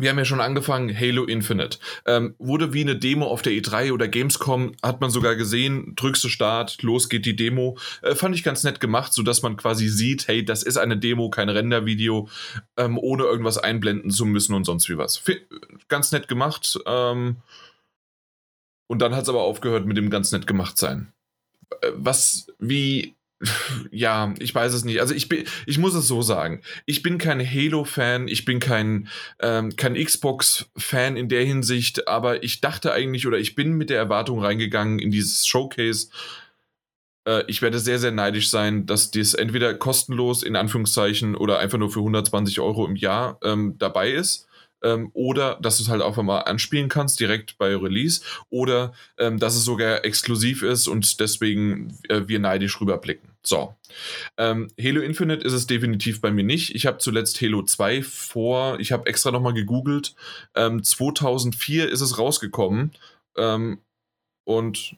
Wir 0.00 0.10
haben 0.10 0.18
ja 0.18 0.24
schon 0.24 0.40
angefangen, 0.40 0.96
Halo 0.96 1.24
Infinite. 1.24 1.78
Ähm, 2.06 2.36
wurde 2.38 2.72
wie 2.72 2.82
eine 2.82 2.96
Demo 2.96 3.26
auf 3.26 3.42
der 3.42 3.52
E3 3.52 3.92
oder 3.92 4.06
Gamescom, 4.06 4.72
hat 4.80 5.00
man 5.00 5.10
sogar 5.10 5.34
gesehen, 5.34 5.94
drückst 5.96 6.22
du 6.22 6.28
Start, 6.28 6.82
los 6.82 7.08
geht 7.08 7.26
die 7.26 7.34
Demo. 7.34 7.76
Äh, 8.02 8.14
fand 8.14 8.36
ich 8.36 8.44
ganz 8.44 8.62
nett 8.62 8.78
gemacht, 8.78 9.12
sodass 9.12 9.42
man 9.42 9.56
quasi 9.56 9.88
sieht, 9.88 10.28
hey, 10.28 10.44
das 10.44 10.62
ist 10.62 10.76
eine 10.76 10.96
Demo, 10.96 11.30
kein 11.30 11.48
Rendervideo, 11.48 12.28
ähm, 12.76 12.96
ohne 12.96 13.24
irgendwas 13.24 13.58
einblenden 13.58 14.12
zu 14.12 14.24
müssen 14.24 14.54
und 14.54 14.64
sonst 14.64 14.88
wie 14.88 14.98
was. 14.98 15.18
F 15.26 15.36
ganz 15.88 16.12
nett 16.12 16.28
gemacht. 16.28 16.78
Ähm, 16.86 17.38
und 18.86 19.02
dann 19.02 19.16
hat 19.16 19.24
es 19.24 19.28
aber 19.28 19.42
aufgehört 19.42 19.84
mit 19.84 19.96
dem 19.96 20.10
ganz 20.10 20.30
nett 20.30 20.46
gemacht 20.46 20.78
sein. 20.78 21.12
Äh, 21.80 21.90
was, 21.94 22.46
wie, 22.58 23.14
ja, 23.90 24.34
ich 24.38 24.54
weiß 24.54 24.72
es 24.74 24.84
nicht. 24.84 25.00
Also 25.00 25.14
ich 25.14 25.28
bin, 25.28 25.44
ich 25.66 25.78
muss 25.78 25.94
es 25.94 26.08
so 26.08 26.22
sagen. 26.22 26.62
Ich 26.86 27.02
bin 27.02 27.18
kein 27.18 27.40
Halo-Fan, 27.40 28.28
ich 28.28 28.44
bin 28.44 28.60
kein, 28.60 29.08
ähm, 29.40 29.76
kein 29.76 29.94
Xbox-Fan 29.94 31.16
in 31.16 31.28
der 31.28 31.44
Hinsicht, 31.44 32.08
aber 32.08 32.42
ich 32.42 32.60
dachte 32.60 32.92
eigentlich 32.92 33.26
oder 33.26 33.38
ich 33.38 33.54
bin 33.54 33.72
mit 33.72 33.90
der 33.90 33.98
Erwartung 33.98 34.40
reingegangen 34.40 34.98
in 34.98 35.10
dieses 35.10 35.46
Showcase. 35.46 36.08
Äh, 37.26 37.44
ich 37.46 37.62
werde 37.62 37.78
sehr, 37.78 37.98
sehr 37.98 38.12
neidisch 38.12 38.50
sein, 38.50 38.86
dass 38.86 39.10
dies 39.10 39.34
entweder 39.34 39.74
kostenlos 39.74 40.42
in 40.42 40.56
Anführungszeichen 40.56 41.36
oder 41.36 41.60
einfach 41.60 41.78
nur 41.78 41.90
für 41.90 42.00
120 42.00 42.58
Euro 42.60 42.86
im 42.86 42.96
Jahr 42.96 43.38
ähm, 43.42 43.76
dabei 43.78 44.10
ist 44.10 44.47
ähm, 44.82 45.10
oder 45.12 45.58
dass 45.60 45.78
du 45.78 45.84
es 45.84 45.88
halt 45.88 46.02
auch 46.02 46.16
mal 46.16 46.40
anspielen 46.40 46.88
kannst, 46.88 47.20
direkt 47.20 47.58
bei 47.58 47.74
Release, 47.74 48.22
oder 48.50 48.92
ähm, 49.18 49.38
dass 49.38 49.54
es 49.54 49.64
sogar 49.64 50.04
exklusiv 50.04 50.62
ist 50.62 50.88
und 50.88 51.20
deswegen 51.20 51.98
äh, 52.08 52.22
wir 52.26 52.38
neidisch 52.38 52.80
rüberblicken. 52.80 53.30
So. 53.42 53.74
Ähm, 54.36 54.68
Halo 54.80 55.00
Infinite 55.00 55.44
ist 55.44 55.52
es 55.52 55.66
definitiv 55.66 56.20
bei 56.20 56.30
mir 56.30 56.44
nicht. 56.44 56.74
Ich 56.74 56.86
habe 56.86 56.98
zuletzt 56.98 57.40
Halo 57.40 57.62
2 57.62 58.02
vor, 58.02 58.78
ich 58.80 58.92
habe 58.92 59.06
extra 59.06 59.30
nochmal 59.30 59.54
gegoogelt. 59.54 60.14
2004 60.54 61.84
ähm, 61.84 61.92
ist 61.92 62.00
es 62.00 62.18
rausgekommen. 62.18 62.92
Ähm, 63.36 63.78
und 64.44 64.96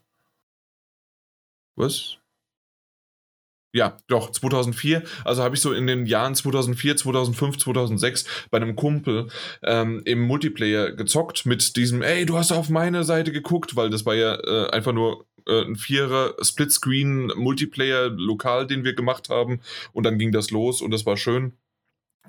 was? 1.77 2.20
Ja, 3.73 3.97
doch, 4.09 4.33
2004. 4.33 5.05
Also 5.25 5.43
habe 5.43 5.55
ich 5.55 5.61
so 5.61 5.73
in 5.73 5.87
den 5.87 6.05
Jahren 6.07 6.35
2004, 6.35 6.97
2005, 6.97 7.59
2006 7.59 8.25
bei 8.51 8.59
einem 8.59 8.75
Kumpel 8.75 9.29
ähm, 9.63 10.03
im 10.05 10.23
Multiplayer 10.23 10.91
gezockt 10.93 11.47
mit 11.47 11.77
diesem, 11.77 12.03
ey, 12.03 12.27
du 12.27 12.37
hast 12.37 12.51
auf 12.51 12.69
meine 12.69 13.05
Seite 13.05 13.31
geguckt, 13.31 13.77
weil 13.77 13.91
das 13.91 14.05
war 14.05 14.17
ja 14.17 14.35
äh, 14.35 14.71
einfach 14.71 14.93
nur 14.93 15.27
äh, 15.47 15.63
ein 15.63 15.77
Vierer 15.77 16.35
Splitscreen 16.43 17.33
Multiplayer 17.37 18.11
lokal, 18.11 18.67
den 18.67 18.85
wir 18.85 18.95
gemacht 18.95 19.29
haben. 19.29 19.61
Und 19.93 20.05
dann 20.05 20.19
ging 20.19 20.33
das 20.33 20.51
los 20.51 20.83
und 20.83 20.91
das 20.91 21.07
war 21.07 21.17
schön. 21.17 21.53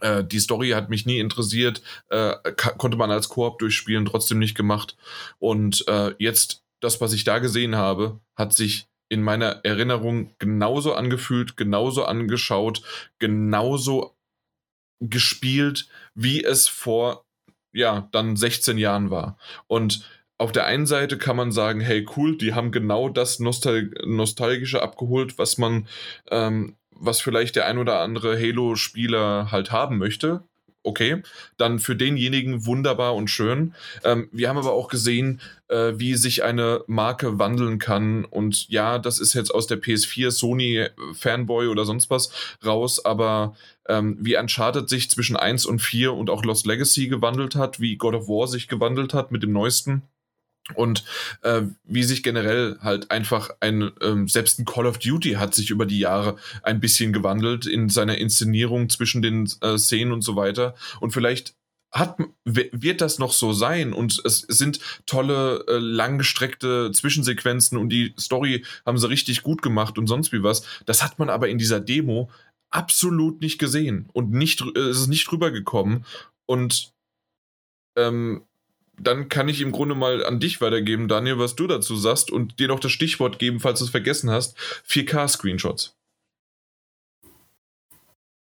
Äh, 0.01 0.23
die 0.23 0.39
Story 0.39 0.69
hat 0.69 0.89
mich 0.89 1.07
nie 1.07 1.19
interessiert, 1.19 1.81
äh, 2.09 2.35
konnte 2.77 2.97
man 2.97 3.09
als 3.09 3.29
Koop 3.29 3.57
durchspielen, 3.59 4.05
trotzdem 4.05 4.37
nicht 4.37 4.55
gemacht. 4.55 4.95
Und 5.39 5.87
äh, 5.87 6.13
jetzt, 6.19 6.63
das, 6.81 7.01
was 7.01 7.13
ich 7.13 7.23
da 7.23 7.39
gesehen 7.39 7.75
habe, 7.75 8.19
hat 8.35 8.53
sich 8.53 8.90
in 9.11 9.23
meiner 9.23 9.59
Erinnerung 9.65 10.33
genauso 10.39 10.93
angefühlt, 10.93 11.57
genauso 11.57 12.05
angeschaut, 12.05 12.81
genauso 13.19 14.15
gespielt, 15.01 15.89
wie 16.15 16.41
es 16.41 16.69
vor, 16.69 17.25
ja, 17.73 18.07
dann 18.13 18.37
16 18.37 18.77
Jahren 18.77 19.09
war. 19.09 19.37
Und 19.67 20.09
auf 20.37 20.53
der 20.53 20.65
einen 20.65 20.85
Seite 20.85 21.17
kann 21.17 21.35
man 21.35 21.51
sagen, 21.51 21.81
hey 21.81 22.07
cool, 22.15 22.37
die 22.37 22.53
haben 22.53 22.71
genau 22.71 23.09
das 23.09 23.39
Nostal 23.39 23.91
Nostalgische 24.05 24.81
abgeholt, 24.81 25.37
was 25.37 25.57
man, 25.57 25.89
ähm, 26.29 26.77
was 26.95 27.19
vielleicht 27.19 27.57
der 27.57 27.65
ein 27.65 27.79
oder 27.79 27.99
andere 27.99 28.39
Halo-Spieler 28.39 29.51
halt 29.51 29.73
haben 29.73 29.97
möchte 29.97 30.45
okay, 30.83 31.21
dann 31.57 31.79
für 31.79 31.95
denjenigen 31.95 32.65
wunderbar 32.65 33.15
und 33.15 33.29
schön. 33.29 33.73
Ähm, 34.03 34.29
wir 34.31 34.49
haben 34.49 34.57
aber 34.57 34.73
auch 34.73 34.87
gesehen, 34.87 35.41
äh, 35.67 35.93
wie 35.95 36.15
sich 36.15 36.43
eine 36.43 36.83
Marke 36.87 37.39
wandeln 37.39 37.79
kann. 37.79 38.25
Und 38.25 38.67
ja, 38.69 38.99
das 38.99 39.19
ist 39.19 39.33
jetzt 39.33 39.53
aus 39.53 39.67
der 39.67 39.81
PS4 39.81 40.31
Sony 40.31 40.77
äh, 40.77 40.89
Fanboy 41.13 41.67
oder 41.67 41.85
sonst 41.85 42.09
was 42.09 42.31
raus, 42.65 43.03
aber 43.03 43.55
ähm, 43.87 44.17
wie 44.19 44.37
Uncharted 44.37 44.89
sich 44.89 45.09
zwischen 45.09 45.35
1 45.35 45.65
und 45.65 45.79
4 45.79 46.13
und 46.13 46.29
auch 46.29 46.43
Lost 46.43 46.65
Legacy 46.65 47.07
gewandelt 47.07 47.55
hat, 47.55 47.79
wie 47.79 47.97
God 47.97 48.15
of 48.15 48.27
War 48.27 48.47
sich 48.47 48.67
gewandelt 48.67 49.13
hat 49.13 49.31
mit 49.31 49.43
dem 49.43 49.51
neuesten 49.51 50.03
und 50.75 51.03
äh, 51.41 51.63
wie 51.83 52.03
sich 52.03 52.23
generell 52.23 52.77
halt 52.81 53.11
einfach 53.11 53.51
ein, 53.59 53.91
ähm, 54.01 54.27
selbst 54.27 54.59
ein 54.59 54.65
Call 54.65 54.85
of 54.85 54.99
Duty 54.99 55.33
hat 55.33 55.53
sich 55.53 55.69
über 55.69 55.85
die 55.85 55.99
Jahre 55.99 56.37
ein 56.63 56.79
bisschen 56.79 57.13
gewandelt 57.13 57.65
in 57.65 57.89
seiner 57.89 58.17
Inszenierung 58.17 58.89
zwischen 58.89 59.21
den 59.21 59.49
äh, 59.61 59.77
Szenen 59.77 60.13
und 60.13 60.21
so 60.21 60.35
weiter. 60.35 60.75
Und 60.99 61.11
vielleicht 61.11 61.55
hat, 61.91 62.17
wird 62.45 63.01
das 63.01 63.19
noch 63.19 63.33
so 63.33 63.51
sein 63.51 63.91
und 63.91 64.21
es 64.23 64.45
sind 64.47 64.79
tolle, 65.05 65.65
äh, 65.67 65.77
langgestreckte 65.77 66.91
Zwischensequenzen 66.93 67.77
und 67.77 67.89
die 67.89 68.13
Story 68.17 68.63
haben 68.85 68.97
sie 68.97 69.09
richtig 69.09 69.43
gut 69.43 69.61
gemacht 69.61 69.97
und 69.97 70.07
sonst 70.07 70.31
wie 70.31 70.43
was. 70.43 70.63
Das 70.85 71.03
hat 71.03 71.19
man 71.19 71.29
aber 71.29 71.49
in 71.49 71.57
dieser 71.57 71.81
Demo 71.81 72.29
absolut 72.69 73.41
nicht 73.41 73.59
gesehen 73.59 74.09
und 74.13 74.31
nicht, 74.31 74.61
äh, 74.61 74.79
es 74.79 74.99
ist 74.99 75.07
nicht 75.07 75.29
rübergekommen 75.31 76.05
und 76.45 76.93
ähm, 77.97 78.43
dann 79.03 79.29
kann 79.29 79.49
ich 79.49 79.61
im 79.61 79.71
Grunde 79.71 79.95
mal 79.95 80.25
an 80.25 80.39
dich 80.39 80.61
weitergeben, 80.61 81.07
Daniel, 81.07 81.39
was 81.39 81.55
du 81.55 81.67
dazu 81.67 81.95
sagst 81.95 82.31
und 82.31 82.59
dir 82.59 82.67
noch 82.67 82.79
das 82.79 82.91
Stichwort 82.91 83.39
geben, 83.39 83.59
falls 83.59 83.79
du 83.79 83.85
es 83.85 83.91
vergessen 83.91 84.29
hast. 84.29 84.57
4K-Screenshots. 84.87 85.95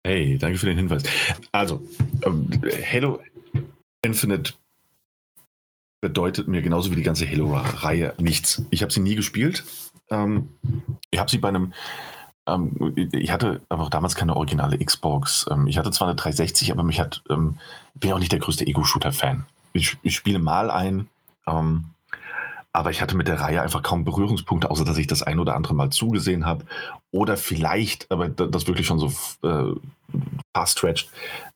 Hey, 0.06 0.38
danke 0.38 0.60
für 0.60 0.68
den 0.68 0.78
Hinweis. 0.78 1.04
Also, 1.52 1.82
ähm, 2.24 2.50
Halo 2.92 3.22
Infinite 4.04 4.54
bedeutet 6.02 6.48
mir 6.48 6.62
genauso 6.62 6.92
wie 6.92 6.96
die 6.96 7.04
ganze 7.04 7.28
Halo-Reihe 7.28 8.14
nichts. 8.20 8.62
Ich 8.70 8.84
habe 8.84 8.94
sie 8.94 9.00
nie 9.00 9.16
gespielt. 9.16 9.64
Ähm, 10.12 10.50
ich 11.10 11.20
habe 11.20 11.32
sie 11.32 11.40
bei 11.40 11.48
einem 11.48 11.74
ähm, 12.46 12.94
ich 13.12 13.32
hatte 13.32 13.62
aber 13.70 13.90
damals 13.90 14.14
keine 14.14 14.36
originale 14.36 14.78
Xbox. 14.78 15.48
Ich 15.66 15.80
hatte 15.80 15.90
zwar 15.90 16.08
eine 16.08 16.16
360, 16.16 16.72
aber 16.72 16.84
mich 16.84 17.00
hat, 17.00 17.24
bin 17.96 18.14
auch 18.14 18.20
nicht 18.20 18.32
der 18.32 18.40
größte 18.40 18.68
Ego-Shooter-Fan 18.68 19.48
ich, 19.76 19.98
ich 20.02 20.16
spiele 20.16 20.40
mal 20.40 20.72
ein, 20.72 21.08
ähm, 21.48 21.86
aber 22.72 22.92
ich 22.92 23.02
hatte 23.02 23.16
mit 23.16 23.28
der 23.28 23.40
Reihe 23.40 23.62
einfach 23.62 23.84
kaum 23.84 24.04
Berührungspunkte, 24.04 24.70
außer 24.70 24.84
dass 24.84 24.98
ich 24.98 25.08
das 25.08 25.24
ein 25.24 25.40
oder 25.40 25.56
andere 25.56 25.74
Mal 25.74 25.92
zugesehen 25.92 26.46
habe. 26.46 26.66
Oder 27.12 27.38
vielleicht, 27.38 28.12
aber 28.12 28.28
das 28.28 28.68
wirklich 28.68 28.86
schon 28.86 29.00
so 29.00 29.14
äh, 29.44 29.74
fast 30.54 30.78
stretched, 30.78 31.10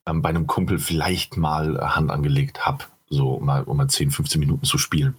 ähm, 0.06 0.22
bei 0.22 0.30
einem 0.30 0.48
Kumpel 0.48 0.80
vielleicht 0.80 1.36
mal 1.36 1.96
Hand 1.96 2.12
angelegt 2.12 2.66
habe, 2.66 2.86
so 3.10 3.40
mal, 3.40 3.64
um 3.64 3.78
mal 3.78 3.90
10, 3.90 4.12
15 4.12 4.40
Minuten 4.40 4.66
zu 4.66 4.78
spielen. 4.78 5.16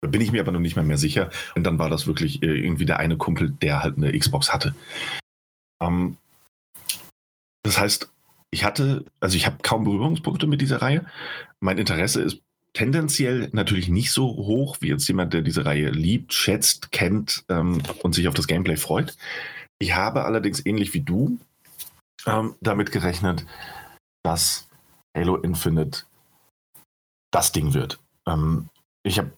Da 0.00 0.08
bin 0.08 0.20
ich 0.20 0.32
mir 0.32 0.40
aber 0.40 0.52
noch 0.52 0.60
nicht 0.60 0.76
mehr, 0.76 0.84
mehr 0.84 0.98
sicher. 0.98 1.30
Und 1.54 1.64
dann 1.64 1.78
war 1.78 1.90
das 1.90 2.06
wirklich 2.06 2.42
äh, 2.42 2.46
irgendwie 2.46 2.86
der 2.86 2.98
eine 2.98 3.16
Kumpel, 3.16 3.50
der 3.50 3.82
halt 3.82 3.98
eine 3.98 4.18
Xbox 4.18 4.52
hatte. 4.52 4.74
Ähm, 5.80 6.16
das 7.62 7.78
heißt, 7.78 8.10
ich 8.52 8.64
hatte, 8.64 9.04
also 9.18 9.36
ich 9.36 9.46
habe 9.46 9.56
kaum 9.62 9.84
Berührungspunkte 9.84 10.46
mit 10.46 10.60
dieser 10.60 10.82
Reihe. 10.82 11.06
Mein 11.60 11.78
Interesse 11.78 12.22
ist 12.22 12.42
tendenziell 12.74 13.48
natürlich 13.52 13.88
nicht 13.88 14.12
so 14.12 14.26
hoch 14.26 14.76
wie 14.80 14.88
jetzt 14.88 15.08
jemand, 15.08 15.32
der 15.32 15.40
diese 15.40 15.64
Reihe 15.64 15.90
liebt, 15.90 16.34
schätzt, 16.34 16.92
kennt 16.92 17.44
ähm, 17.48 17.82
und 18.02 18.14
sich 18.14 18.28
auf 18.28 18.34
das 18.34 18.46
Gameplay 18.46 18.76
freut. 18.76 19.16
Ich 19.78 19.94
habe 19.94 20.24
allerdings 20.24 20.64
ähnlich 20.64 20.92
wie 20.94 21.00
du 21.00 21.38
ähm, 22.26 22.54
damit 22.60 22.92
gerechnet, 22.92 23.46
dass 24.22 24.68
Halo 25.16 25.36
Infinite 25.36 26.04
das 27.30 27.52
Ding 27.52 27.72
wird. 27.72 27.98
Ähm, 28.26 28.68
ich 29.02 29.18
habe, 29.18 29.32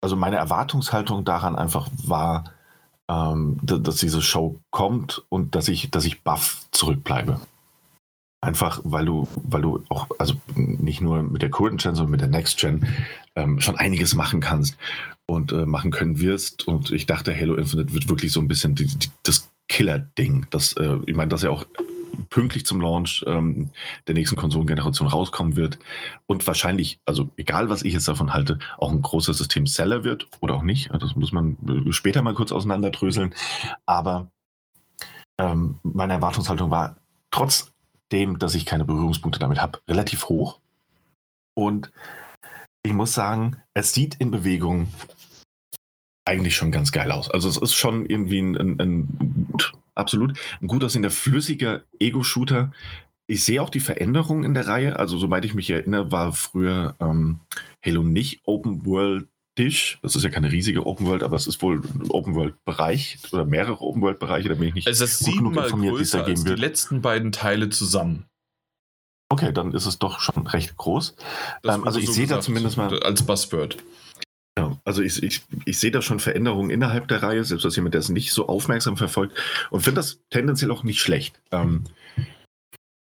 also 0.00 0.16
meine 0.16 0.36
Erwartungshaltung 0.36 1.24
daran 1.24 1.56
einfach 1.56 1.88
war, 2.04 2.52
ähm, 3.08 3.58
dass 3.62 3.96
diese 3.96 4.22
Show 4.22 4.58
kommt 4.70 5.24
und 5.28 5.54
dass 5.54 5.68
ich, 5.68 5.90
dass 5.90 6.04
ich 6.04 6.22
baff 6.22 6.66
zurückbleibe. 6.72 7.40
Einfach, 8.42 8.80
weil 8.84 9.04
du, 9.04 9.28
weil 9.36 9.60
du 9.60 9.84
auch, 9.90 10.08
also 10.18 10.34
nicht 10.54 11.02
nur 11.02 11.22
mit 11.22 11.42
der 11.42 11.50
Current 11.50 11.82
Gen, 11.82 11.94
sondern 11.94 12.10
mit 12.10 12.20
der 12.22 12.28
Next 12.28 12.58
Gen 12.58 12.86
ähm, 13.36 13.60
schon 13.60 13.76
einiges 13.76 14.14
machen 14.14 14.40
kannst 14.40 14.78
und 15.26 15.52
äh, 15.52 15.66
machen 15.66 15.90
können 15.90 16.20
wirst. 16.20 16.66
Und 16.66 16.90
ich 16.90 17.04
dachte, 17.04 17.38
Halo 17.38 17.54
Infinite 17.54 17.92
wird 17.92 18.08
wirklich 18.08 18.32
so 18.32 18.40
ein 18.40 18.48
bisschen 18.48 18.74
die, 18.74 18.86
die, 18.86 19.08
das 19.24 19.50
Killer-Ding. 19.68 20.46
Äh, 20.52 20.96
ich 21.06 21.14
meine, 21.14 21.28
dass 21.28 21.42
er 21.42 21.52
auch 21.52 21.66
pünktlich 22.28 22.66
zum 22.66 22.80
Launch 22.80 23.24
ähm, 23.26 23.70
der 24.06 24.14
nächsten 24.14 24.36
Konsolengeneration 24.36 25.08
rauskommen 25.08 25.56
wird 25.56 25.78
und 26.26 26.46
wahrscheinlich, 26.46 27.00
also 27.06 27.30
egal 27.36 27.68
was 27.68 27.82
ich 27.82 27.92
jetzt 27.92 28.08
davon 28.08 28.32
halte, 28.32 28.58
auch 28.78 28.90
ein 28.90 29.02
großer 29.02 29.34
System-Seller 29.34 30.04
wird 30.04 30.28
oder 30.40 30.54
auch 30.54 30.62
nicht. 30.62 30.90
Das 30.92 31.16
muss 31.16 31.32
man 31.32 31.56
äh, 31.68 31.92
später 31.92 32.22
mal 32.22 32.34
kurz 32.34 32.52
auseinanderdröseln. 32.52 33.34
Aber 33.86 34.30
ähm, 35.38 35.78
meine 35.82 36.14
Erwartungshaltung 36.14 36.70
war, 36.70 36.96
trotz 37.30 37.72
dem, 38.12 38.38
dass 38.38 38.54
ich 38.54 38.66
keine 38.66 38.84
Berührungspunkte 38.84 39.38
damit 39.38 39.60
habe, 39.60 39.80
relativ 39.88 40.28
hoch. 40.28 40.60
Und 41.54 41.92
ich 42.82 42.92
muss 42.92 43.12
sagen, 43.12 43.56
es 43.74 43.92
sieht 43.92 44.16
in 44.16 44.30
Bewegung 44.30 44.88
eigentlich 46.24 46.56
schon 46.56 46.72
ganz 46.72 46.92
geil 46.92 47.10
aus. 47.10 47.30
Also 47.30 47.48
es 47.48 47.56
ist 47.56 47.74
schon 47.74 48.06
irgendwie 48.06 48.40
ein, 48.40 48.56
ein, 48.56 48.80
ein 48.80 49.48
absolut 49.94 50.38
ein 50.60 50.68
gut 50.68 50.84
aussehender, 50.84 51.10
flüssiger 51.10 51.82
Ego-Shooter. 51.98 52.72
Ich 53.26 53.44
sehe 53.44 53.62
auch 53.62 53.70
die 53.70 53.80
Veränderung 53.80 54.44
in 54.44 54.54
der 54.54 54.66
Reihe. 54.66 54.98
Also 54.98 55.18
soweit 55.18 55.44
ich 55.44 55.54
mich 55.54 55.70
erinnere, 55.70 56.10
war 56.10 56.32
früher 56.32 56.96
ähm, 57.00 57.40
Halo 57.84 58.02
nicht 58.02 58.40
Open 58.44 58.86
World 58.86 59.28
Tisch. 59.60 59.98
Das 60.02 60.16
ist 60.16 60.22
ja 60.22 60.30
keine 60.30 60.50
riesige 60.50 60.86
Open 60.86 61.06
World, 61.06 61.22
aber 61.22 61.36
es 61.36 61.46
ist 61.46 61.60
wohl 61.60 61.82
ein 61.82 62.10
Open 62.10 62.34
World 62.34 62.54
Bereich 62.64 63.18
oder 63.30 63.44
mehrere 63.44 63.80
Open 63.82 64.00
World 64.00 64.18
Bereiche, 64.18 64.48
da 64.48 64.54
bin 64.54 64.68
ich 64.68 64.74
nicht 64.74 64.86
Es 64.86 65.02
ist 65.02 65.18
siebenmal 65.18 65.70
größer 65.70 66.24
als 66.24 66.44
die 66.44 66.54
letzten 66.54 67.02
beiden 67.02 67.30
Teile 67.30 67.68
zusammen. 67.68 68.24
Okay, 69.28 69.52
dann 69.52 69.74
ist 69.74 69.86
es 69.86 69.98
doch 69.98 70.18
schon 70.20 70.46
recht 70.46 70.76
groß. 70.76 71.14
Ähm, 71.64 71.84
also 71.84 71.98
ich 71.98 72.06
so 72.06 72.12
sehe 72.12 72.26
da 72.26 72.40
zumindest 72.40 72.78
mal 72.78 73.00
als 73.02 73.22
Buzzword. 73.22 73.76
Ja, 74.58 74.78
also 74.84 75.02
ich, 75.02 75.22
ich, 75.22 75.42
ich 75.66 75.78
sehe 75.78 75.90
da 75.90 76.02
schon 76.02 76.20
Veränderungen 76.20 76.70
innerhalb 76.70 77.06
der 77.08 77.22
Reihe, 77.22 77.44
selbst 77.44 77.64
als 77.64 77.76
jemand, 77.76 77.94
der 77.94 78.00
es 78.00 78.08
nicht 78.08 78.32
so 78.32 78.48
aufmerksam 78.48 78.96
verfolgt 78.96 79.38
und 79.70 79.82
finde 79.82 80.00
das 80.00 80.20
tendenziell 80.30 80.70
auch 80.70 80.82
nicht 80.82 81.00
schlecht. 81.00 81.40
Ähm, 81.52 81.84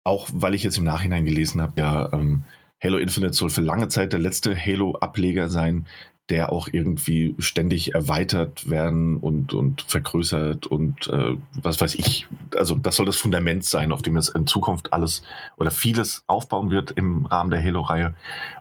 auch 0.06 0.30
weil 0.34 0.54
ich 0.54 0.64
jetzt 0.64 0.78
im 0.78 0.84
Nachhinein 0.84 1.26
gelesen 1.26 1.62
habe, 1.62 1.80
ja, 1.80 2.12
ähm, 2.12 2.44
Halo 2.84 2.98
Infinite 2.98 3.34
soll 3.34 3.50
für 3.50 3.62
lange 3.62 3.88
Zeit 3.88 4.12
der 4.12 4.20
letzte 4.20 4.56
Halo-Ableger 4.58 5.50
sein, 5.50 5.88
der 6.34 6.52
auch 6.52 6.68
irgendwie 6.72 7.36
ständig 7.38 7.94
erweitert 7.94 8.68
werden 8.68 9.18
und, 9.18 9.54
und 9.54 9.84
vergrößert 9.84 10.66
und 10.66 11.08
äh, 11.10 11.38
was 11.54 11.80
weiß 11.80 11.94
ich. 11.94 12.28
Also 12.58 12.74
das 12.74 12.96
soll 12.96 13.06
das 13.06 13.18
Fundament 13.18 13.66
sein, 13.66 13.92
auf 13.92 14.02
dem 14.02 14.18
es 14.18 14.30
in 14.30 14.48
Zukunft 14.48 14.94
alles 14.94 15.22
oder 15.58 15.70
vieles 15.70 16.24
aufbauen 16.26 16.72
wird 16.72 16.90
im 16.90 17.28
Rahmen 17.28 17.52
der 17.52 17.64
Halo-Reihe. 17.64 18.16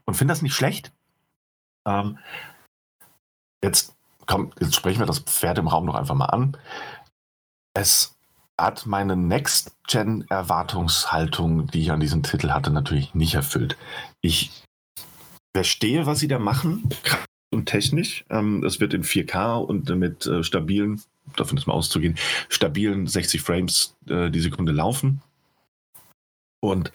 Und 0.04 0.18
finde 0.18 0.32
das 0.32 0.42
nicht 0.42 0.54
schlecht. 0.54 0.92
Ähm, 1.88 2.18
jetzt, 3.64 3.96
komm, 4.26 4.52
jetzt 4.60 4.74
sprechen 4.74 5.00
wir 5.00 5.06
das 5.06 5.20
Pferd 5.20 5.56
im 5.56 5.68
Raum 5.68 5.86
noch 5.86 5.94
einfach 5.94 6.14
mal 6.14 6.26
an. 6.26 6.58
Es 7.72 8.18
hat 8.60 8.84
meine 8.84 9.16
Next-Gen-Erwartungshaltung, 9.16 11.68
die 11.68 11.80
ich 11.80 11.90
an 11.90 12.00
diesen 12.00 12.22
Titel 12.22 12.50
hatte, 12.50 12.70
natürlich 12.70 13.14
nicht 13.14 13.32
erfüllt. 13.32 13.78
Ich 14.20 14.62
verstehe, 15.56 16.04
was 16.04 16.18
sie 16.18 16.28
da 16.28 16.38
machen, 16.38 16.90
und 17.52 17.66
technisch. 17.66 18.24
Ähm, 18.30 18.64
es 18.64 18.80
wird 18.80 18.94
in 18.94 19.04
4K 19.04 19.58
und 19.58 19.88
mit 19.96 20.26
äh, 20.26 20.42
stabilen, 20.42 21.00
davon 21.36 21.58
ist 21.58 21.66
mal 21.66 21.74
auszugehen, 21.74 22.16
stabilen 22.48 23.06
60 23.06 23.40
Frames 23.40 23.94
äh, 24.08 24.30
die 24.30 24.40
Sekunde 24.40 24.72
laufen. 24.72 25.22
Und 26.60 26.92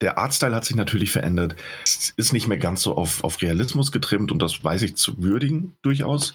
der 0.00 0.18
Artstyle 0.18 0.54
hat 0.54 0.64
sich 0.64 0.76
natürlich 0.76 1.12
verändert. 1.12 1.54
Es 1.84 2.12
ist 2.16 2.32
nicht 2.32 2.48
mehr 2.48 2.58
ganz 2.58 2.82
so 2.82 2.96
auf, 2.96 3.22
auf 3.22 3.40
Realismus 3.40 3.92
getrimmt 3.92 4.32
und 4.32 4.40
das 4.40 4.62
weiß 4.64 4.82
ich 4.82 4.96
zu 4.96 5.22
würdigen 5.22 5.76
durchaus. 5.82 6.34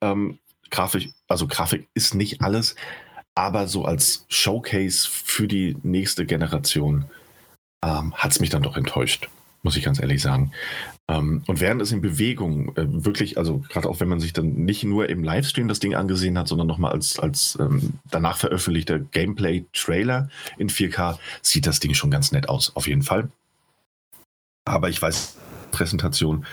Ähm, 0.00 0.38
Grafik, 0.70 1.12
also 1.28 1.46
Grafik 1.46 1.88
ist 1.92 2.14
nicht 2.14 2.40
alles, 2.40 2.74
aber 3.34 3.68
so 3.68 3.84
als 3.84 4.24
Showcase 4.28 5.08
für 5.10 5.46
die 5.46 5.76
nächste 5.82 6.24
Generation 6.24 7.04
ähm, 7.84 8.14
hat 8.14 8.32
es 8.32 8.40
mich 8.40 8.48
dann 8.48 8.62
doch 8.62 8.78
enttäuscht, 8.78 9.28
muss 9.62 9.76
ich 9.76 9.84
ganz 9.84 10.00
ehrlich 10.00 10.22
sagen. 10.22 10.52
Ähm, 11.12 11.42
und 11.46 11.60
während 11.60 11.82
es 11.82 11.92
in 11.92 12.00
Bewegung 12.00 12.74
äh, 12.76 12.86
wirklich, 12.86 13.36
also 13.36 13.62
gerade 13.68 13.88
auch 13.88 14.00
wenn 14.00 14.08
man 14.08 14.20
sich 14.20 14.32
dann 14.32 14.54
nicht 14.64 14.82
nur 14.82 15.08
im 15.10 15.22
Livestream 15.22 15.68
das 15.68 15.78
Ding 15.78 15.94
angesehen 15.94 16.38
hat, 16.38 16.48
sondern 16.48 16.66
nochmal 16.66 16.92
als, 16.92 17.18
als 17.18 17.58
ähm, 17.60 17.94
danach 18.10 18.38
veröffentlichter 18.38 18.98
Gameplay-Trailer 18.98 20.30
in 20.56 20.70
4K, 20.70 21.18
sieht 21.42 21.66
das 21.66 21.80
Ding 21.80 21.92
schon 21.92 22.10
ganz 22.10 22.32
nett 22.32 22.48
aus, 22.48 22.74
auf 22.76 22.88
jeden 22.88 23.02
Fall. 23.02 23.30
Aber 24.64 24.88
ich 24.88 25.02
weiß, 25.02 25.36
Präsentation 25.70 26.46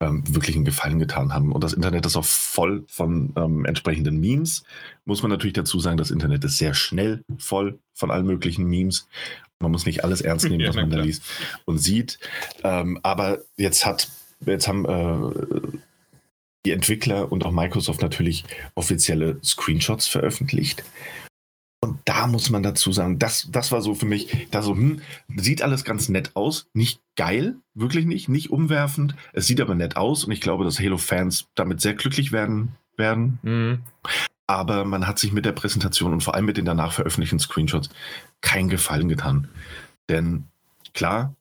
ähm, 0.00 0.22
wirklich 0.32 0.54
einen 0.54 0.64
Gefallen 0.64 0.98
getan 0.98 1.32
haben. 1.32 1.50
Und 1.50 1.64
das 1.64 1.72
Internet 1.72 2.06
ist 2.06 2.16
auch 2.16 2.24
voll 2.24 2.84
von 2.88 3.32
ähm, 3.36 3.64
entsprechenden 3.64 4.20
Memes. 4.20 4.64
Muss 5.04 5.22
man 5.22 5.30
natürlich 5.30 5.54
dazu 5.54 5.80
sagen, 5.80 5.96
das 5.96 6.10
Internet 6.10 6.44
ist 6.44 6.58
sehr 6.58 6.74
schnell 6.74 7.24
voll 7.38 7.78
von 7.94 8.10
allen 8.10 8.26
möglichen 8.26 8.64
Memes. 8.64 9.08
Man 9.62 9.72
muss 9.72 9.86
nicht 9.86 10.04
alles 10.04 10.20
ernst 10.20 10.44
nehmen, 10.48 10.60
ja, 10.60 10.68
was 10.68 10.76
man 10.76 10.90
da 10.90 11.00
liest 11.00 11.22
und 11.64 11.78
sieht. 11.78 12.18
Ähm, 12.62 12.98
aber 13.02 13.38
jetzt 13.56 13.86
hat, 13.86 14.08
jetzt 14.44 14.68
haben 14.68 14.84
äh, 14.84 15.78
die 16.64 16.72
Entwickler 16.72 17.32
und 17.32 17.44
auch 17.44 17.52
Microsoft 17.52 18.02
natürlich 18.02 18.44
offizielle 18.74 19.38
Screenshots 19.42 20.06
veröffentlicht. 20.06 20.84
Und 21.84 21.98
da 22.04 22.28
muss 22.28 22.48
man 22.48 22.62
dazu 22.62 22.92
sagen, 22.92 23.18
das, 23.18 23.48
das 23.50 23.72
war 23.72 23.82
so 23.82 23.96
für 23.96 24.06
mich, 24.06 24.46
da 24.52 24.62
so, 24.62 24.72
hm, 24.72 25.00
sieht 25.36 25.62
alles 25.62 25.82
ganz 25.82 26.08
nett 26.08 26.30
aus. 26.34 26.68
Nicht 26.74 27.00
geil, 27.16 27.56
wirklich 27.74 28.06
nicht, 28.06 28.28
nicht 28.28 28.50
umwerfend. 28.50 29.16
Es 29.32 29.48
sieht 29.48 29.60
aber 29.60 29.74
nett 29.74 29.96
aus 29.96 30.22
und 30.22 30.30
ich 30.30 30.40
glaube, 30.40 30.64
dass 30.64 30.78
Halo-Fans 30.78 31.48
damit 31.56 31.80
sehr 31.80 31.94
glücklich 31.94 32.30
werden. 32.30 32.76
werden. 32.96 33.40
Mhm. 33.42 33.80
Aber 34.46 34.84
man 34.84 35.08
hat 35.08 35.18
sich 35.18 35.32
mit 35.32 35.44
der 35.44 35.52
Präsentation 35.52 36.12
und 36.12 36.22
vor 36.22 36.36
allem 36.36 36.44
mit 36.44 36.56
den 36.56 36.66
danach 36.66 36.92
veröffentlichten 36.92 37.40
Screenshots 37.40 37.90
keinen 38.42 38.68
Gefallen 38.68 39.08
getan. 39.08 39.48
Denn 40.10 40.44
klar, 40.92 41.34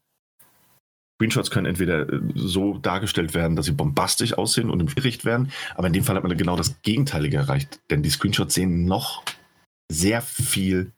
Screenshots 1.21 1.51
können 1.51 1.67
entweder 1.67 2.11
äh, 2.11 2.19
so 2.33 2.79
dargestellt 2.79 3.33
werden, 3.33 3.55
dass 3.55 3.67
sie 3.67 3.73
bombastisch 3.73 4.33
aussehen 4.33 4.69
und 4.69 4.79
im 4.79 4.87
Gericht 4.87 5.23
werden, 5.23 5.51
aber 5.75 5.87
in 5.87 5.93
dem 5.93 6.03
Fall 6.03 6.15
hat 6.15 6.23
man 6.23 6.35
genau 6.35 6.55
das 6.55 6.81
Gegenteilige 6.81 7.37
erreicht. 7.37 7.79
Denn 7.91 8.01
die 8.01 8.09
Screenshots 8.09 8.55
sehen 8.55 8.85
noch 8.85 9.23
sehr 9.91 10.21
viel 10.21 10.91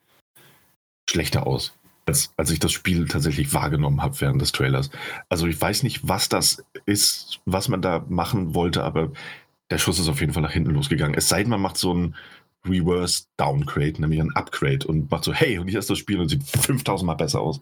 schlechter 1.10 1.46
aus, 1.46 1.74
als, 2.06 2.32
als 2.38 2.52
ich 2.52 2.60
das 2.60 2.72
Spiel 2.72 3.08
tatsächlich 3.08 3.54
wahrgenommen 3.54 4.02
habe 4.02 4.20
während 4.22 4.42
des 4.42 4.54
Trailers. 4.54 4.92
Also 5.28 5.46
ich 5.48 5.60
weiß 5.60 5.84
nicht, 5.84 6.08
was 6.08 6.30
das 6.30 6.64
ist, 6.86 7.42
was 7.46 7.68
man 7.68 7.82
da 7.82 8.06
machen 8.08 8.56
wollte, 8.56 8.84
aber 8.84 9.12
der 9.72 9.78
Schuss 9.78 10.00
ist 10.00 10.08
auf 10.08 10.22
jeden 10.22 10.32
Fall 10.32 10.44
nach 10.44 10.52
hinten 10.52 10.72
losgegangen. 10.72 11.18
Es 11.18 11.28
sei 11.28 11.42
denn, 11.42 11.50
man 11.50 11.62
macht 11.62 11.78
so 11.78 11.94
ein 11.94 12.16
Reverse 12.68 13.26
Downgrade, 13.38 14.00
nämlich 14.00 14.22
ein 14.22 14.34
Upgrade 14.36 14.88
und 14.88 15.12
macht 15.12 15.26
so, 15.26 15.34
hey, 15.34 15.58
und 15.58 15.68
hier 15.68 15.80
ist 15.80 15.90
das 15.90 15.98
Spiel 15.98 16.20
und 16.20 16.30
sieht 16.30 16.44
5000 16.44 17.06
Mal 17.06 17.16
besser 17.16 17.42
aus. 17.42 17.62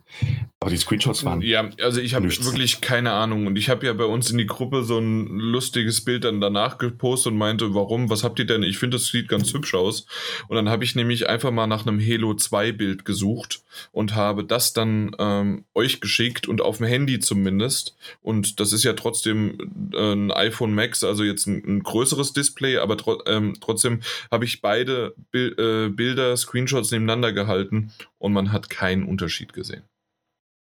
Aber 0.59 0.69
die 0.69 0.77
Screenshots 0.77 1.25
waren. 1.25 1.41
Ja, 1.41 1.69
also 1.81 1.99
ich 1.99 2.13
habe 2.13 2.29
wirklich 2.29 2.81
keine 2.81 3.11
Ahnung. 3.11 3.47
Und 3.47 3.57
ich 3.57 3.69
habe 3.69 3.85
ja 3.85 3.93
bei 3.93 4.05
uns 4.05 4.29
in 4.29 4.37
die 4.37 4.45
Gruppe 4.45 4.83
so 4.83 4.99
ein 4.99 5.27
lustiges 5.27 6.01
Bild 6.01 6.23
dann 6.23 6.39
danach 6.39 6.77
gepostet 6.77 7.31
und 7.31 7.39
meinte, 7.39 7.73
warum, 7.73 8.09
was 8.11 8.23
habt 8.23 8.37
ihr 8.37 8.45
denn? 8.45 8.61
Ich 8.61 8.77
finde, 8.77 8.97
das 8.97 9.07
sieht 9.07 9.27
ganz 9.27 9.53
hübsch 9.53 9.73
aus. 9.73 10.05
Und 10.47 10.55
dann 10.55 10.69
habe 10.69 10.83
ich 10.83 10.93
nämlich 10.93 11.27
einfach 11.27 11.51
mal 11.51 11.67
nach 11.67 11.87
einem 11.87 11.99
Halo 11.99 12.35
2 12.35 12.71
Bild 12.73 13.03
gesucht 13.03 13.63
und 13.91 14.15
habe 14.15 14.43
das 14.43 14.73
dann 14.73 15.15
ähm, 15.17 15.65
euch 15.73 15.99
geschickt 15.99 16.47
und 16.47 16.61
auf 16.61 16.77
dem 16.77 16.85
Handy 16.85 17.19
zumindest. 17.19 17.95
Und 18.21 18.59
das 18.59 18.71
ist 18.71 18.83
ja 18.83 18.93
trotzdem 18.93 19.57
äh, 19.93 20.13
ein 20.13 20.31
iPhone 20.31 20.75
Max, 20.75 21.03
also 21.03 21.23
jetzt 21.23 21.47
ein, 21.47 21.63
ein 21.65 21.83
größeres 21.83 22.33
Display, 22.33 22.77
aber 22.77 22.97
tro 22.97 23.23
ähm, 23.25 23.55
trotzdem 23.59 24.01
habe 24.29 24.45
ich 24.45 24.61
beide 24.61 24.90
beide 24.91 25.15
Bil 25.31 25.55
äh, 25.57 25.89
Bilder, 25.89 26.35
Screenshots 26.37 26.91
nebeneinander 26.91 27.33
gehalten 27.33 27.91
und 28.17 28.33
man 28.33 28.51
hat 28.51 28.69
keinen 28.69 29.03
Unterschied 29.03 29.53
gesehen. 29.53 29.83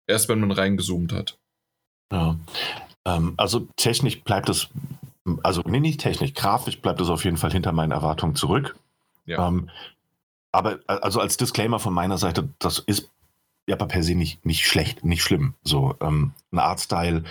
Erst 0.08 0.30
wenn 0.30 0.39
man 0.39 0.51
reingezoomt 0.51 1.13
hat. 1.13 1.38
Ja. 2.12 2.38
Ähm, 3.06 3.34
also 3.38 3.67
technisch 3.75 4.21
bleibt 4.23 4.49
es, 4.49 4.69
also 5.43 5.62
nee, 5.65 5.80
nicht 5.80 5.99
technisch, 5.99 6.34
grafisch 6.34 6.80
bleibt 6.82 7.01
es 7.01 7.10
auf 7.10 7.23
jeden 7.25 7.38
Fall 7.38 7.51
hinter 7.51 7.71
meinen 7.71 7.91
Erwartungen 7.91 8.36
zurück. 8.36 8.75
Ja. 9.25 9.47
Ähm, 9.47 9.69
aber 10.51 10.80
also 10.88 11.19
als 11.19 11.38
Disclaimer 11.38 11.80
von 11.80 11.93
meiner 11.93 12.17
Seite, 12.17 12.47
das 12.60 12.80
ist 12.80 13.10
ja 13.67 13.75
per 13.75 14.04
se 14.04 14.15
nicht, 14.15 14.45
nicht 14.45 14.65
schlecht, 14.67 15.04
nicht 15.04 15.23
schlimm. 15.23 15.56
So 15.63 15.95
ähm, 15.99 16.32
ein 16.51 16.60
Artstyle 16.60 17.23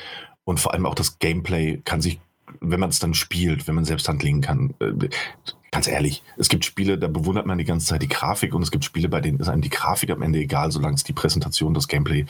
und 0.45 0.61
vor 0.61 0.75
allem 0.75 0.85
auch 0.85 0.97
das 0.97 1.19
Gameplay 1.21 1.81
kann 1.85 2.03
sich, 2.03 2.21
wenn 2.61 2.81
man 2.81 2.91
es 2.91 2.99
dann 2.99 3.15
spielt, 3.15 3.67
wenn 3.67 3.75
man 3.75 3.85
selbst 3.85 4.09
handlegen 4.09 4.41
kann, 4.41 4.75
äh, 4.81 5.09
ganz 5.75 5.89
ehrlich, 5.89 6.23
es 6.37 6.49
gibt 6.49 6.65
Spiele, 6.65 6.99
da 6.99 7.09
bewundert 7.09 7.47
man 7.47 7.59
die 7.59 7.65
ganze 7.65 7.87
Zeit 7.87 8.01
die 8.01 8.09
Grafik 8.09 8.55
und 8.55 8.63
es 8.63 8.71
gibt 8.71 8.85
Spiele, 8.85 9.09
bei 9.09 9.21
denen 9.21 9.41
ist 9.41 9.49
einem 9.49 9.61
die 9.61 9.71
Grafik 9.71 10.11
am 10.11 10.23
Ende 10.23 10.39
egal, 10.39 10.71
solange 10.71 10.95
es 10.95 11.03
die 11.03 11.13
Präsentation, 11.13 11.75
das 11.75 11.89
Gameplay 11.89 12.27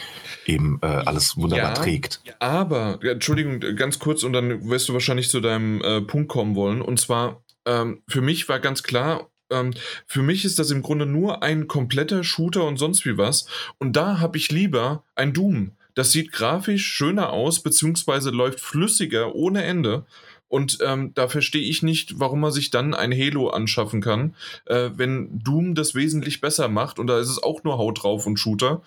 eben 0.46 0.78
äh, 0.80 0.87
alles 0.87 1.37
wunderbar 1.37 1.70
ja, 1.70 1.74
trägt. 1.74 2.22
Aber, 2.38 2.98
Entschuldigung, 3.02 3.60
ganz 3.76 3.98
kurz 3.98 4.22
und 4.22 4.32
dann 4.32 4.66
wirst 4.70 4.88
du 4.88 4.94
wahrscheinlich 4.94 5.28
zu 5.28 5.40
deinem 5.40 5.82
äh, 5.82 6.00
Punkt 6.00 6.28
kommen 6.28 6.56
wollen. 6.56 6.80
Und 6.80 6.98
zwar, 6.98 7.42
ähm, 7.66 8.02
für 8.08 8.22
mich 8.22 8.48
war 8.48 8.60
ganz 8.60 8.82
klar, 8.82 9.28
ähm, 9.50 9.74
für 10.06 10.22
mich 10.22 10.46
ist 10.46 10.58
das 10.58 10.70
im 10.70 10.80
Grunde 10.80 11.04
nur 11.04 11.42
ein 11.42 11.68
kompletter 11.68 12.24
Shooter 12.24 12.64
und 12.64 12.78
sonst 12.78 13.04
wie 13.04 13.18
was. 13.18 13.46
Und 13.78 13.94
da 13.94 14.20
habe 14.20 14.38
ich 14.38 14.50
lieber 14.50 15.04
ein 15.16 15.34
Doom. 15.34 15.72
Das 15.94 16.12
sieht 16.12 16.33
grafisch 16.33 16.87
schöner 16.87 17.33
aus, 17.33 17.62
beziehungsweise 17.62 18.30
läuft 18.30 18.61
flüssiger 18.61 19.35
ohne 19.35 19.62
Ende. 19.64 20.07
Und 20.48 20.78
ähm, 20.83 21.12
da 21.14 21.26
verstehe 21.26 21.62
ich 21.62 21.83
nicht, 21.83 22.20
warum 22.20 22.40
man 22.40 22.52
sich 22.52 22.70
dann 22.70 22.94
ein 22.94 23.12
Halo 23.12 23.48
anschaffen 23.48 24.00
kann, 24.00 24.37
äh, 24.66 24.90
wenn 24.94 25.40
Doom 25.42 25.74
das 25.74 25.94
wesentlich 25.94 26.40
besser 26.40 26.68
macht 26.68 26.98
und 26.98 27.07
da 27.09 27.18
ist 27.18 27.30
es 27.30 27.42
auch 27.42 27.64
nur 27.64 27.78
Haut 27.78 28.02
drauf 28.02 28.26
und 28.26 28.37
Shooter. 28.37 28.83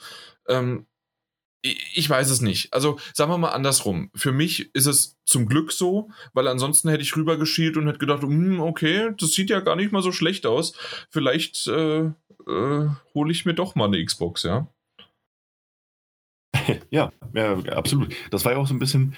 Ähm, 0.47 0.85
ich 1.61 2.09
weiß 2.09 2.29
es 2.29 2.41
nicht. 2.41 2.73
Also 2.73 2.99
sagen 3.13 3.31
wir 3.31 3.37
mal 3.37 3.49
andersrum. 3.49 4.11
Für 4.15 4.31
mich 4.31 4.73
ist 4.73 4.85
es 4.85 5.17
zum 5.25 5.47
Glück 5.47 5.71
so, 5.71 6.09
weil 6.33 6.47
ansonsten 6.47 6.89
hätte 6.89 7.03
ich 7.03 7.15
rübergeschielt 7.15 7.77
und 7.77 7.87
hätte 7.87 7.99
gedacht, 7.99 8.21
hm, 8.21 8.59
okay, 8.59 9.11
das 9.17 9.31
sieht 9.31 9.49
ja 9.49 9.59
gar 9.59 9.75
nicht 9.75 9.91
mal 9.91 10.03
so 10.03 10.11
schlecht 10.11 10.45
aus. 10.45 10.73
Vielleicht 11.09 11.67
äh, 11.67 12.05
äh, 12.47 12.89
hole 13.13 13.31
ich 13.31 13.45
mir 13.45 13.53
doch 13.53 13.75
mal 13.75 13.85
eine 13.85 14.03
Xbox, 14.03 14.43
ja. 14.43 14.67
Ja, 16.89 17.11
ja, 17.33 17.57
absolut. 17.73 18.15
Das 18.31 18.45
war 18.45 18.53
ja 18.53 18.57
auch 18.57 18.67
so 18.67 18.73
ein 18.73 18.79
bisschen 18.79 19.15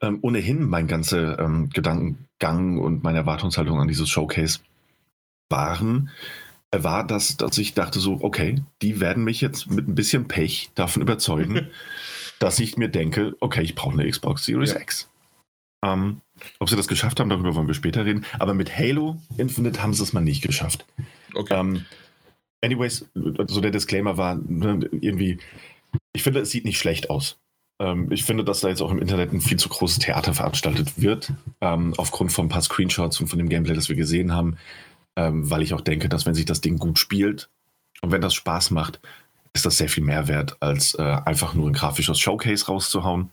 ähm, 0.00 0.18
ohnehin 0.22 0.68
mein 0.68 0.86
ganzer 0.86 1.38
ähm, 1.38 1.70
Gedankengang 1.70 2.78
und 2.78 3.02
meine 3.02 3.18
Erwartungshaltung 3.18 3.80
an 3.80 3.88
dieses 3.88 4.08
Showcase 4.08 4.60
waren, 5.48 6.10
äh, 6.70 6.82
war, 6.82 7.06
dass, 7.06 7.36
dass 7.36 7.58
ich 7.58 7.74
dachte 7.74 8.00
so, 8.00 8.18
okay, 8.20 8.62
die 8.82 9.00
werden 9.00 9.24
mich 9.24 9.40
jetzt 9.40 9.70
mit 9.70 9.88
ein 9.88 9.94
bisschen 9.94 10.28
Pech 10.28 10.70
davon 10.74 11.02
überzeugen, 11.02 11.68
dass 12.38 12.58
ich 12.58 12.76
mir 12.76 12.88
denke, 12.88 13.34
okay, 13.40 13.62
ich 13.62 13.74
brauche 13.74 13.98
eine 13.98 14.08
Xbox 14.08 14.44
Series 14.44 14.72
ja. 14.72 14.80
X. 14.80 15.08
Ähm, 15.84 16.20
ob 16.58 16.68
sie 16.68 16.76
das 16.76 16.88
geschafft 16.88 17.20
haben, 17.20 17.28
darüber 17.28 17.54
wollen 17.54 17.66
wir 17.66 17.74
später 17.74 18.04
reden. 18.04 18.24
Aber 18.38 18.54
mit 18.54 18.76
Halo 18.76 19.20
Infinite 19.36 19.82
haben 19.82 19.94
sie 19.94 20.02
es 20.02 20.12
mal 20.12 20.20
nicht 20.20 20.42
geschafft. 20.42 20.84
Okay. 21.34 21.54
Ähm, 21.54 21.84
anyways, 22.62 23.06
so 23.14 23.60
der 23.60 23.70
Disclaimer 23.70 24.16
war 24.16 24.34
ne, 24.34 24.80
irgendwie, 25.00 25.38
ich 26.12 26.22
finde, 26.22 26.40
es 26.40 26.50
sieht 26.50 26.64
nicht 26.64 26.78
schlecht 26.78 27.10
aus. 27.10 27.38
Ähm, 27.80 28.10
ich 28.12 28.24
finde, 28.24 28.44
dass 28.44 28.60
da 28.60 28.68
jetzt 28.68 28.82
auch 28.82 28.90
im 28.90 28.98
Internet 28.98 29.32
ein 29.32 29.40
viel 29.40 29.58
zu 29.58 29.68
großes 29.68 29.98
Theater 29.98 30.34
veranstaltet 30.34 31.00
wird, 31.00 31.32
ähm, 31.60 31.94
aufgrund 31.96 32.32
von 32.32 32.46
ein 32.46 32.50
paar 32.50 32.62
Screenshots 32.62 33.20
und 33.20 33.26
von 33.26 33.38
dem 33.38 33.48
Gameplay, 33.48 33.74
das 33.74 33.88
wir 33.88 33.96
gesehen 33.96 34.32
haben, 34.32 34.56
ähm, 35.16 35.50
weil 35.50 35.62
ich 35.62 35.74
auch 35.74 35.80
denke, 35.80 36.08
dass 36.08 36.26
wenn 36.26 36.34
sich 36.34 36.44
das 36.44 36.60
Ding 36.60 36.78
gut 36.78 36.98
spielt 36.98 37.50
und 38.02 38.12
wenn 38.12 38.20
das 38.20 38.34
Spaß 38.34 38.70
macht, 38.70 39.00
ist 39.52 39.66
das 39.66 39.78
sehr 39.78 39.88
viel 39.88 40.04
mehr 40.04 40.28
wert, 40.28 40.56
als 40.60 40.94
äh, 40.94 41.02
einfach 41.02 41.54
nur 41.54 41.68
ein 41.68 41.74
grafisches 41.74 42.18
Showcase 42.18 42.66
rauszuhauen. 42.66 43.30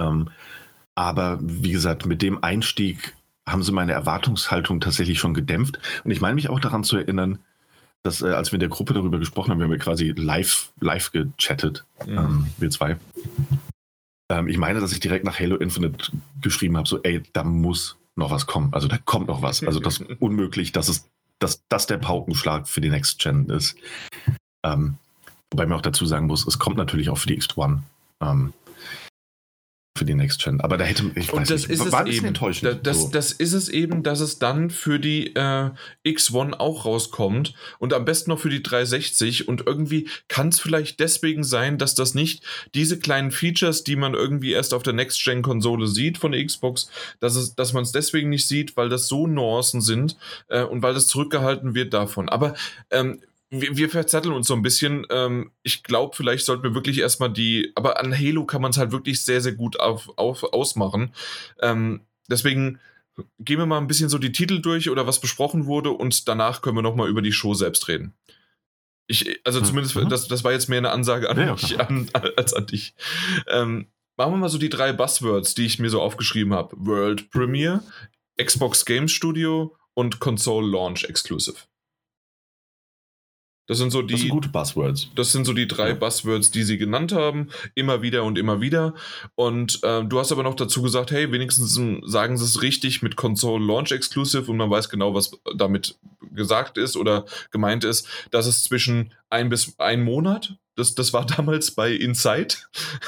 Ähm, 0.00 0.30
aber 0.94 1.38
wie 1.40 1.72
gesagt, 1.72 2.06
mit 2.06 2.22
dem 2.22 2.42
Einstieg 2.42 3.14
haben 3.48 3.62
sie 3.62 3.72
meine 3.72 3.92
Erwartungshaltung 3.92 4.80
tatsächlich 4.80 5.18
schon 5.20 5.34
gedämpft. 5.34 5.78
Und 6.04 6.10
ich 6.10 6.20
meine 6.20 6.34
mich 6.34 6.48
auch 6.48 6.58
daran 6.58 6.82
zu 6.82 6.96
erinnern, 6.96 7.38
dass 8.06 8.22
äh, 8.22 8.28
als 8.28 8.52
wir 8.52 8.56
in 8.56 8.60
der 8.60 8.68
Gruppe 8.68 8.94
darüber 8.94 9.18
gesprochen 9.18 9.50
haben, 9.50 9.58
wir 9.58 9.64
haben 9.64 9.72
ja 9.72 9.78
quasi 9.78 10.14
live, 10.16 10.72
live 10.80 11.12
gechattet, 11.12 11.84
mhm. 12.06 12.18
ähm, 12.18 12.46
wir 12.58 12.70
zwei. 12.70 12.96
Ähm, 14.30 14.48
ich 14.48 14.58
meine, 14.58 14.80
dass 14.80 14.92
ich 14.92 15.00
direkt 15.00 15.24
nach 15.24 15.38
Halo 15.38 15.56
Infinite 15.56 16.12
geschrieben 16.40 16.76
habe, 16.76 16.88
so, 16.88 17.02
ey, 17.02 17.22
da 17.32 17.44
muss 17.44 17.96
noch 18.16 18.30
was 18.30 18.46
kommen. 18.46 18.72
Also 18.72 18.88
da 18.88 18.98
kommt 18.98 19.28
noch 19.28 19.42
was. 19.42 19.62
Also 19.62 19.80
das 19.80 19.98
ist 19.98 20.10
unmöglich, 20.20 20.72
dass 20.72 20.88
es, 20.88 21.08
dass 21.38 21.62
das 21.68 21.86
der 21.86 21.98
Paukenschlag 21.98 22.66
für 22.66 22.80
die 22.80 22.88
Next 22.88 23.18
Gen 23.18 23.48
ist. 23.50 23.76
Ähm, 24.64 24.96
wobei 25.50 25.66
man 25.66 25.78
auch 25.78 25.82
dazu 25.82 26.06
sagen 26.06 26.26
muss, 26.26 26.46
es 26.46 26.58
kommt 26.58 26.76
natürlich 26.76 27.10
auch 27.10 27.18
für 27.18 27.28
die 27.28 27.40
X1. 27.40 27.80
Ähm, 28.22 28.52
für 29.96 30.04
die 30.04 30.14
Next 30.14 30.42
Gen. 30.42 30.60
Aber 30.60 30.76
da 30.76 30.84
hätte 30.84 31.10
ich 31.14 31.32
und 31.32 31.50
das 31.50 31.68
nicht, 31.68 31.80
ist 31.80 31.92
war 31.92 32.06
es 32.06 32.16
eben. 32.16 32.26
enttäuschend. 32.26 32.80
Das, 32.86 33.02
so. 33.02 33.08
das, 33.08 33.32
ist 33.32 33.52
es 33.52 33.68
eben, 33.68 34.02
dass 34.02 34.20
es 34.20 34.38
dann 34.38 34.70
für 34.70 34.98
die 34.98 35.34
äh, 35.34 35.70
X1 36.04 36.54
auch 36.54 36.84
rauskommt 36.84 37.54
und 37.78 37.92
am 37.92 38.04
besten 38.04 38.30
noch 38.30 38.40
für 38.40 38.50
die 38.50 38.62
360 38.62 39.48
und 39.48 39.66
irgendwie 39.66 40.08
kann 40.28 40.48
es 40.48 40.60
vielleicht 40.60 41.00
deswegen 41.00 41.44
sein, 41.44 41.78
dass 41.78 41.94
das 41.94 42.14
nicht 42.14 42.42
diese 42.74 42.98
kleinen 42.98 43.30
Features, 43.30 43.84
die 43.84 43.96
man 43.96 44.14
irgendwie 44.14 44.52
erst 44.52 44.74
auf 44.74 44.82
der 44.82 44.92
Next 44.92 45.22
Gen 45.24 45.42
Konsole 45.42 45.86
sieht 45.86 46.18
von 46.18 46.32
der 46.32 46.44
Xbox, 46.44 46.90
dass 47.20 47.36
es, 47.36 47.54
dass 47.54 47.72
man 47.72 47.82
es 47.82 47.92
deswegen 47.92 48.30
nicht 48.30 48.46
sieht, 48.46 48.76
weil 48.76 48.88
das 48.88 49.08
so 49.08 49.26
Nuancen 49.26 49.80
sind 49.80 50.16
äh, 50.48 50.62
und 50.62 50.82
weil 50.82 50.94
das 50.94 51.06
zurückgehalten 51.06 51.74
wird 51.74 51.94
davon. 51.94 52.28
Aber 52.28 52.54
ähm, 52.90 53.20
wir, 53.50 53.76
wir 53.76 53.90
verzetteln 53.90 54.34
uns 54.34 54.48
so 54.48 54.54
ein 54.54 54.62
bisschen. 54.62 55.06
Ähm, 55.10 55.52
ich 55.62 55.82
glaube, 55.82 56.16
vielleicht 56.16 56.44
sollten 56.44 56.64
wir 56.64 56.74
wirklich 56.74 56.98
erstmal 56.98 57.32
die, 57.32 57.72
aber 57.74 58.00
an 58.00 58.16
Halo 58.16 58.44
kann 58.44 58.62
man 58.62 58.70
es 58.70 58.78
halt 58.78 58.92
wirklich 58.92 59.24
sehr, 59.24 59.40
sehr 59.40 59.52
gut 59.52 59.78
auf, 59.78 60.10
auf, 60.16 60.42
ausmachen. 60.42 61.12
Ähm, 61.60 62.00
deswegen 62.28 62.80
gehen 63.38 63.58
wir 63.58 63.66
mal 63.66 63.78
ein 63.78 63.86
bisschen 63.86 64.08
so 64.08 64.18
die 64.18 64.32
Titel 64.32 64.60
durch 64.60 64.90
oder 64.90 65.06
was 65.06 65.20
besprochen 65.20 65.66
wurde 65.66 65.90
und 65.90 66.28
danach 66.28 66.60
können 66.60 66.76
wir 66.76 66.82
nochmal 66.82 67.08
über 67.08 67.22
die 67.22 67.32
Show 67.32 67.54
selbst 67.54 67.88
reden. 67.88 68.14
Ich, 69.06 69.40
also 69.44 69.60
hm, 69.60 69.66
zumindest, 69.66 69.96
mhm. 69.96 70.08
das, 70.08 70.28
das 70.28 70.44
war 70.44 70.52
jetzt 70.52 70.68
mehr 70.68 70.78
eine 70.78 70.90
Ansage 70.90 71.30
an 71.30 71.38
ja, 71.38 71.52
mich 71.52 71.80
an, 71.80 72.10
als 72.36 72.52
an 72.52 72.66
dich. 72.66 72.94
Ähm, 73.46 73.86
machen 74.16 74.32
wir 74.32 74.38
mal 74.38 74.48
so 74.48 74.58
die 74.58 74.68
drei 74.68 74.92
Buzzwords, 74.92 75.54
die 75.54 75.66
ich 75.66 75.78
mir 75.78 75.90
so 75.90 76.02
aufgeschrieben 76.02 76.52
habe. 76.52 76.74
World 76.78 77.30
Premiere, 77.30 77.82
Xbox 78.42 78.84
Game 78.84 79.08
Studio 79.08 79.76
und 79.94 80.18
Console 80.18 80.68
Launch 80.68 81.04
Exclusive. 81.04 81.56
Das 83.66 83.78
sind 83.78 83.90
so 83.90 84.00
die. 84.02 84.14
Das 84.14 84.20
sind 84.20 84.30
gute 84.30 84.48
Buzzwords. 84.48 85.10
Das 85.16 85.32
sind 85.32 85.44
so 85.44 85.52
die 85.52 85.66
drei 85.66 85.88
ja. 85.88 85.94
Buzzwords, 85.94 86.50
die 86.50 86.62
sie 86.62 86.78
genannt 86.78 87.12
haben. 87.12 87.48
Immer 87.74 88.00
wieder 88.00 88.22
und 88.22 88.38
immer 88.38 88.60
wieder. 88.60 88.94
Und 89.34 89.82
äh, 89.82 90.04
du 90.04 90.18
hast 90.18 90.30
aber 90.30 90.44
noch 90.44 90.54
dazu 90.54 90.82
gesagt, 90.82 91.10
hey, 91.10 91.32
wenigstens 91.32 91.74
sagen 92.04 92.36
sie 92.36 92.44
es 92.44 92.62
richtig 92.62 93.02
mit 93.02 93.16
Console 93.16 93.64
Launch 93.64 93.90
Exclusive 93.90 94.50
und 94.50 94.56
man 94.56 94.70
weiß 94.70 94.88
genau, 94.88 95.14
was 95.14 95.32
damit 95.56 95.98
gesagt 96.32 96.78
ist 96.78 96.96
oder 96.96 97.26
gemeint 97.50 97.82
ist. 97.82 98.08
Das 98.30 98.46
ist 98.46 98.64
zwischen 98.64 99.12
ein 99.30 99.48
bis 99.48 99.74
ein 99.78 100.04
Monat. 100.04 100.56
Das, 100.76 100.94
das 100.94 101.12
war 101.12 101.26
damals 101.36 101.72
bei 101.72 101.92
Inside. 101.92 102.54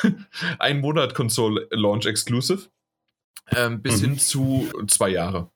ein 0.58 0.80
Monat 0.80 1.14
Console 1.14 1.68
Launch 1.70 2.06
Exclusive. 2.06 2.68
Ähm, 3.50 3.80
bis 3.80 4.02
mhm. 4.02 4.06
hin 4.06 4.18
zu 4.18 4.68
zwei 4.88 5.10
Jahre. 5.10 5.50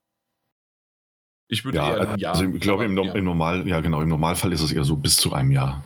Ich 1.52 1.66
würde 1.66 1.76
ja, 1.76 1.96
eher 1.96 2.08
ein 2.08 2.18
Jahr. 2.18 2.34
Also 2.34 2.46
ich 2.46 2.60
glaube, 2.60 2.86
im, 2.86 2.96
im, 2.96 3.24
Normal, 3.24 3.68
ja 3.68 3.80
genau, 3.80 4.00
im 4.00 4.08
Normalfall 4.08 4.54
ist 4.54 4.62
es 4.62 4.72
eher 4.72 4.84
so 4.84 4.96
bis 4.96 5.16
zu 5.18 5.34
einem 5.34 5.52
Jahr. 5.52 5.84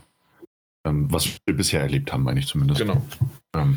Ähm, 0.84 1.12
was 1.12 1.28
wir 1.44 1.56
bisher 1.56 1.80
erlebt 1.80 2.12
haben, 2.12 2.22
meine 2.22 2.38
ich 2.38 2.46
zumindest. 2.46 2.80
Genau. 2.80 3.04
Ähm, 3.52 3.76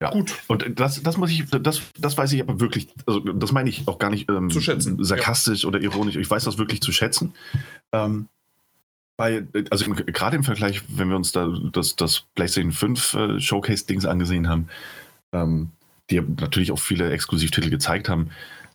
ja. 0.00 0.10
Gut. 0.10 0.34
Und 0.46 0.80
das, 0.80 1.02
das 1.02 1.18
muss 1.18 1.30
ich, 1.30 1.44
das, 1.50 1.82
das 1.98 2.16
weiß 2.16 2.32
ich 2.32 2.40
aber 2.40 2.58
wirklich, 2.58 2.88
also 3.04 3.20
das 3.20 3.52
meine 3.52 3.68
ich 3.68 3.86
auch 3.86 3.98
gar 3.98 4.08
nicht 4.08 4.30
ähm, 4.30 4.48
zu 4.48 4.62
schätzen. 4.62 5.04
sarkastisch 5.04 5.64
ja. 5.64 5.68
oder 5.68 5.78
ironisch. 5.78 6.16
Ich 6.16 6.30
weiß 6.30 6.44
das 6.44 6.56
wirklich 6.56 6.80
zu 6.80 6.90
schätzen. 6.90 7.34
Ähm, 7.92 8.28
bei, 9.18 9.46
also 9.70 9.90
gerade 9.90 10.36
im 10.36 10.42
Vergleich, 10.42 10.82
wenn 10.88 11.10
wir 11.10 11.16
uns 11.16 11.32
da 11.32 11.54
das, 11.70 11.96
das 11.96 12.24
PlayStation 12.34 12.72
5 12.72 13.14
äh, 13.14 13.40
Showcase-Dings 13.40 14.06
angesehen 14.06 14.48
haben, 14.48 14.68
ähm, 15.32 15.70
die 16.08 16.18
natürlich 16.20 16.72
auch 16.72 16.78
viele 16.78 17.10
Exklusivtitel 17.10 17.68
gezeigt 17.68 18.08
haben, 18.08 18.30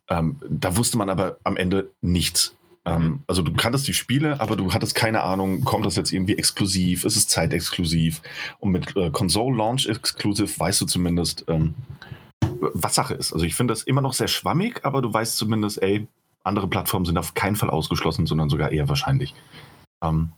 ähm, 0.09 0.37
da 0.49 0.75
wusste 0.75 0.97
man 0.97 1.09
aber 1.09 1.37
am 1.43 1.57
Ende 1.57 1.91
nichts. 2.01 2.55
Ähm, 2.85 3.03
mhm. 3.03 3.23
also 3.27 3.41
du 3.41 3.53
kanntest 3.53 3.87
die 3.87 3.93
Spiele, 3.93 4.39
aber 4.39 4.55
du 4.55 4.73
hattest 4.73 4.95
keine 4.95 5.21
Ahnung, 5.23 5.63
kommt 5.63 5.85
das 5.85 5.95
jetzt 5.95 6.13
irgendwie 6.13 6.37
exklusiv, 6.37 7.03
ist 7.03 7.17
es 7.17 7.27
zeitexklusiv? 7.27 8.21
Und 8.59 8.71
mit 8.71 8.95
äh, 8.95 9.09
Console 9.11 9.55
Launch 9.55 9.87
Exclusive 9.87 10.59
weißt 10.59 10.81
du 10.81 10.85
zumindest, 10.85 11.45
ähm, 11.47 11.75
was 12.41 12.95
Sache 12.95 13.13
ist. 13.13 13.33
Also 13.33 13.45
ich 13.45 13.55
finde 13.55 13.73
das 13.73 13.83
immer 13.83 14.01
noch 14.01 14.13
sehr 14.13 14.27
schwammig, 14.27 14.85
aber 14.85 15.01
du 15.01 15.13
weißt 15.13 15.37
zumindest, 15.37 15.81
ey, 15.81 16.07
andere 16.43 16.67
Plattformen 16.67 17.05
sind 17.05 17.17
auf 17.17 17.33
keinen 17.33 17.55
Fall 17.55 17.69
ausgeschlossen, 17.69 18.25
sondern 18.25 18.49
sogar 18.49 18.71
eher 18.71 18.89
wahrscheinlich. 18.89 19.35
Ähm, 20.01 20.31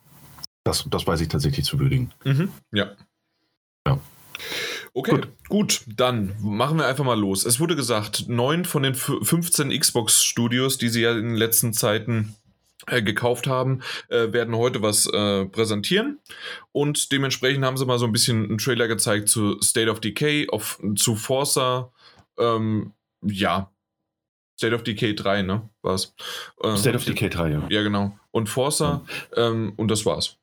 das, 0.63 0.85
das 0.89 1.07
weiß 1.07 1.21
ich 1.21 1.27
tatsächlich 1.27 1.65
zu 1.65 1.79
würdigen. 1.79 2.11
Mhm. 2.23 2.51
Ja. 2.71 2.91
Ja. 3.87 3.99
Okay, 4.93 5.11
gut. 5.11 5.27
gut. 5.47 5.81
dann 5.87 6.35
machen 6.41 6.77
wir 6.77 6.85
einfach 6.85 7.05
mal 7.05 7.19
los. 7.19 7.45
Es 7.45 7.59
wurde 7.59 7.75
gesagt, 7.75 8.25
neun 8.27 8.65
von 8.65 8.83
den 8.83 8.95
15 8.95 9.77
Xbox-Studios, 9.77 10.77
die 10.77 10.89
sie 10.89 11.01
ja 11.01 11.11
in 11.11 11.29
den 11.29 11.35
letzten 11.35 11.73
Zeiten 11.73 12.35
äh, 12.87 13.01
gekauft 13.01 13.47
haben, 13.47 13.81
äh, 14.09 14.33
werden 14.33 14.55
heute 14.55 14.81
was 14.81 15.05
äh, 15.05 15.45
präsentieren. 15.45 16.19
Und 16.71 17.11
dementsprechend 17.11 17.63
haben 17.63 17.77
sie 17.77 17.85
mal 17.85 17.99
so 17.99 18.05
ein 18.05 18.11
bisschen 18.11 18.45
einen 18.45 18.57
Trailer 18.57 18.87
gezeigt 18.87 19.29
zu 19.29 19.61
State 19.61 19.89
of 19.89 19.99
Decay, 19.99 20.49
auf, 20.49 20.81
zu 20.95 21.15
Forza, 21.15 21.91
ähm, 22.37 22.93
ja, 23.21 23.71
State 24.57 24.75
of 24.75 24.83
Decay 24.83 25.15
3, 25.15 25.41
ne? 25.41 25.69
War's. 25.81 26.13
Äh, 26.61 26.77
State 26.77 26.95
of 26.95 27.05
Decay 27.05 27.29
3, 27.29 27.49
ja. 27.49 27.67
Ja, 27.69 27.81
genau. 27.81 28.17
Und 28.31 28.47
Forza, 28.47 29.03
ja. 29.35 29.47
Ähm, 29.47 29.73
und 29.75 29.89
das 29.89 30.05
war's. 30.05 30.37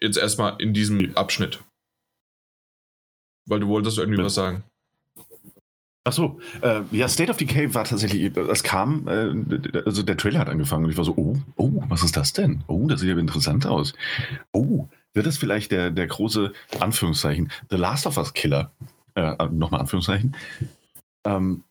Jetzt 0.00 0.18
erstmal 0.18 0.56
in 0.60 0.74
diesem 0.74 1.16
Abschnitt. 1.16 1.60
Weil 3.48 3.60
du 3.60 3.68
wolltest 3.68 3.98
irgendwie 3.98 4.18
ja. 4.18 4.24
was 4.24 4.34
sagen. 4.34 4.62
Ach 6.04 6.12
so, 6.12 6.40
äh, 6.62 6.80
ja, 6.90 7.06
State 7.06 7.30
of 7.30 7.36
Decay 7.36 7.74
war 7.74 7.84
tatsächlich, 7.84 8.34
es 8.34 8.62
kam, 8.62 9.06
äh, 9.08 9.80
also 9.84 10.02
der 10.02 10.16
Trailer 10.16 10.40
hat 10.40 10.48
angefangen 10.48 10.86
und 10.86 10.90
ich 10.90 10.96
war 10.96 11.04
so, 11.04 11.14
oh, 11.16 11.36
oh, 11.56 11.70
was 11.88 12.02
ist 12.02 12.16
das 12.16 12.32
denn? 12.32 12.64
Oh, 12.66 12.86
das 12.86 13.00
sieht 13.00 13.10
ja 13.10 13.18
interessant 13.18 13.66
aus. 13.66 13.92
Oh, 14.52 14.88
wird 15.12 15.26
das 15.26 15.36
vielleicht 15.36 15.70
der, 15.70 15.90
der 15.90 16.06
große, 16.06 16.52
Anführungszeichen, 16.80 17.50
The 17.68 17.76
Last 17.76 18.06
of 18.06 18.16
Us 18.16 18.32
Killer, 18.32 18.72
äh, 19.16 19.34
nochmal 19.50 19.80
Anführungszeichen, 19.80 20.34
ähm, 21.24 21.64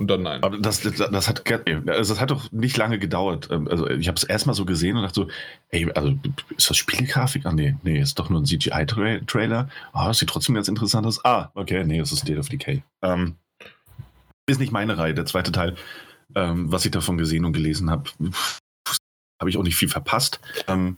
und 0.00 0.08
dann 0.08 0.22
nein. 0.22 0.42
Aber 0.42 0.58
das, 0.58 0.80
das, 0.80 0.96
das, 0.96 1.28
hat, 1.28 1.48
also 1.50 1.80
das 2.14 2.20
hat 2.20 2.30
doch 2.30 2.50
nicht 2.50 2.76
lange 2.76 2.98
gedauert. 2.98 3.48
Ähm, 3.50 3.68
also 3.68 3.88
ich 3.88 4.08
habe 4.08 4.16
es 4.16 4.24
erstmal 4.24 4.54
so 4.54 4.64
gesehen 4.64 4.96
und 4.96 5.02
dachte 5.02 5.20
so, 5.20 5.28
ey, 5.68 5.90
also 5.92 6.14
ist 6.56 6.70
das 6.70 6.76
Spielgrafik? 6.76 7.44
Ah, 7.44 7.52
nee, 7.52 7.76
nee, 7.82 8.00
ist 8.00 8.18
doch 8.18 8.30
nur 8.30 8.40
ein 8.40 8.46
CGI-Trailer. 8.46 9.68
Ah, 9.92 10.08
das 10.08 10.18
sieht 10.18 10.30
trotzdem 10.30 10.54
ganz 10.54 10.68
interessant 10.68 11.06
aus. 11.06 11.24
Ah, 11.24 11.50
okay, 11.54 11.84
nee, 11.84 11.98
das 11.98 12.12
ist 12.12 12.20
State 12.20 12.38
of 12.38 12.48
Decay. 12.48 12.82
Ähm, 13.02 13.36
ist 14.46 14.58
nicht 14.58 14.72
meine 14.72 14.96
Reihe, 14.96 15.14
der 15.14 15.26
zweite 15.26 15.52
Teil. 15.52 15.76
Ähm, 16.34 16.72
was 16.72 16.84
ich 16.84 16.90
davon 16.90 17.18
gesehen 17.18 17.44
und 17.44 17.52
gelesen 17.52 17.90
habe, 17.90 18.10
habe 19.38 19.50
ich 19.50 19.56
auch 19.58 19.62
nicht 19.62 19.76
viel 19.76 19.88
verpasst. 19.88 20.40
Ähm, 20.66 20.96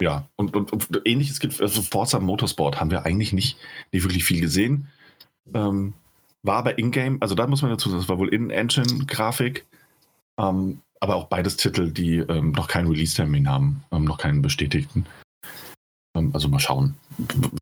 ja, 0.00 0.26
und, 0.34 0.56
und, 0.56 0.72
und, 0.72 1.02
ähnliches 1.04 1.38
gibt, 1.38 1.60
also 1.60 1.80
Forza 1.80 2.18
Motorsport 2.18 2.80
haben 2.80 2.90
wir 2.90 3.06
eigentlich 3.06 3.32
nicht, 3.32 3.56
nicht 3.92 4.02
wirklich 4.02 4.24
viel 4.24 4.40
gesehen. 4.40 4.88
Ähm, 5.54 5.94
war 6.42 6.56
aber 6.56 6.78
Ingame, 6.78 7.18
also 7.20 7.34
da 7.34 7.46
muss 7.46 7.62
man 7.62 7.70
dazu 7.70 7.88
sagen, 7.88 8.02
es 8.02 8.08
war 8.08 8.18
wohl 8.18 8.32
In-Engine-Grafik, 8.32 9.64
ähm, 10.38 10.80
aber 11.00 11.16
auch 11.16 11.26
beides 11.26 11.56
Titel, 11.56 11.90
die 11.90 12.18
ähm, 12.18 12.52
noch 12.52 12.68
keinen 12.68 12.88
Release-Termin 12.88 13.48
haben, 13.48 13.84
ähm, 13.92 14.04
noch 14.04 14.18
keinen 14.18 14.42
bestätigten. 14.42 15.06
Ähm, 16.14 16.30
also 16.32 16.48
mal 16.48 16.60
schauen, 16.60 16.94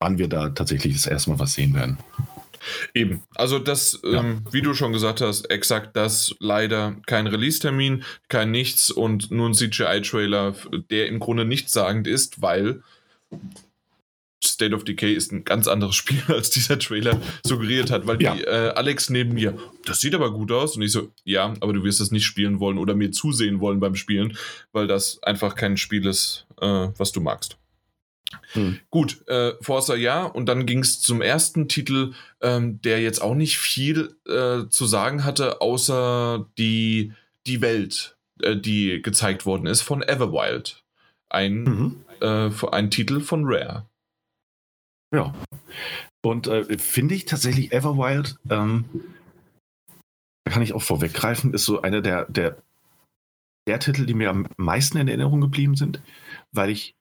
wann 0.01 0.19
wir 0.19 0.29
da 0.29 0.51
tatsächlich 0.51 0.95
das 0.95 1.07
erste 1.07 1.31
Mal 1.31 1.39
was 1.39 1.55
sehen 1.55 1.75
werden. 1.75 1.99
Eben, 2.95 3.23
also 3.35 3.59
das, 3.59 4.01
ja. 4.05 4.21
ähm, 4.21 4.45
wie 4.51 4.61
du 4.61 4.75
schon 4.75 4.93
gesagt 4.93 5.21
hast, 5.21 5.51
exakt 5.51 5.97
das, 5.97 6.35
leider 6.41 6.97
kein 7.07 7.27
Release-Termin, 7.27 8.05
kein 8.29 8.51
nichts 8.51 8.91
und 8.91 9.31
nur 9.31 9.49
ein 9.49 9.55
CGI-Trailer, 9.55 10.55
der 10.91 11.09
im 11.09 11.21
Grunde 11.21 11.45
nichtssagend 11.45 12.07
ist, 12.07 12.43
weil 12.43 12.83
State 14.61 14.75
of 14.75 14.85
Decay 14.85 15.15
ist 15.15 15.33
ein 15.33 15.45
ganz 15.45 15.67
anderes 15.67 15.95
Spiel, 15.97 16.23
als 16.29 16.51
dieser 16.51 16.79
Trailer 16.79 17.19
suggeriert 17.45 17.91
hat, 17.91 18.07
weil 18.07 18.21
ja. 18.21 18.35
die 18.35 18.45
äh, 18.45 18.73
Alex 18.75 19.09
neben 19.09 19.33
mir, 19.33 19.57
das 19.87 20.01
sieht 20.01 20.15
aber 20.15 20.33
gut 20.33 20.53
aus. 20.53 20.77
Und 20.77 20.83
ich 20.83 20.93
so, 20.93 21.11
ja, 21.25 21.55
aber 21.61 21.73
du 21.73 21.83
wirst 21.83 22.01
das 22.01 22.11
nicht 22.11 22.27
spielen 22.27 22.61
wollen 22.61 22.77
oder 22.77 22.95
mir 22.95 23.11
zusehen 23.11 23.61
wollen 23.61 23.81
beim 23.81 23.95
Spielen, 23.95 24.37
weil 24.73 24.87
das 24.87 25.23
einfach 25.23 25.55
kein 25.55 25.79
Spiel 25.79 26.07
ist, 26.07 26.47
äh, 26.61 26.89
was 26.99 27.13
du 27.13 27.23
magst. 27.23 27.57
Hm. 28.53 28.79
Gut, 28.91 29.27
äh, 29.29 29.55
Forza 29.61 29.97
ja, 29.97 30.25
und 30.25 30.47
dann 30.47 30.67
ging 30.67 30.81
es 30.81 31.01
zum 31.01 31.23
ersten 31.23 31.67
Titel, 31.67 32.13
ähm, 32.41 32.81
der 32.83 33.01
jetzt 33.01 33.23
auch 33.23 33.35
nicht 33.35 33.59
viel 33.59 34.15
äh, 34.29 34.69
zu 34.69 34.87
sagen 34.87 35.25
hatte, 35.25 35.61
außer 35.61 36.47
die, 36.59 37.13
die 37.47 37.61
Welt, 37.61 38.17
äh, 38.43 38.57
die 38.57 39.03
gezeigt 39.03 39.47
worden 39.47 39.67
ist 39.67 39.81
von 39.83 40.03
Everwild. 40.03 40.85
Ein, 41.29 41.63
mhm. 41.63 42.05
Äh, 42.21 42.51
ein 42.71 42.91
Titel 42.91 43.21
von 43.21 43.45
Rare. 43.47 43.90
Ja. 45.13 45.35
Und 46.23 46.47
äh, 46.47 46.79
finde 46.79 47.15
ich 47.15 47.25
tatsächlich 47.25 47.73
Everwild, 47.73 48.37
ähm, 48.51 48.85
da 50.45 50.53
kann 50.53 50.63
ich 50.63 50.75
auch 50.75 50.83
vorweggreifen, 50.83 51.55
ist 51.55 51.65
so 51.65 51.83
einer 51.83 52.01
der, 52.01 52.27
der, 52.27 52.57
der 53.67 53.81
Titel, 53.81 54.07
die 54.07 54.15
mir 54.15 54.31
am 54.31 54.47
meisten 54.57 54.99
in 54.99 55.09
Erinnerung 55.09 55.41
geblieben 55.41 55.77
sind, 55.77 56.03
weil 56.53 56.71
ich 56.71 56.95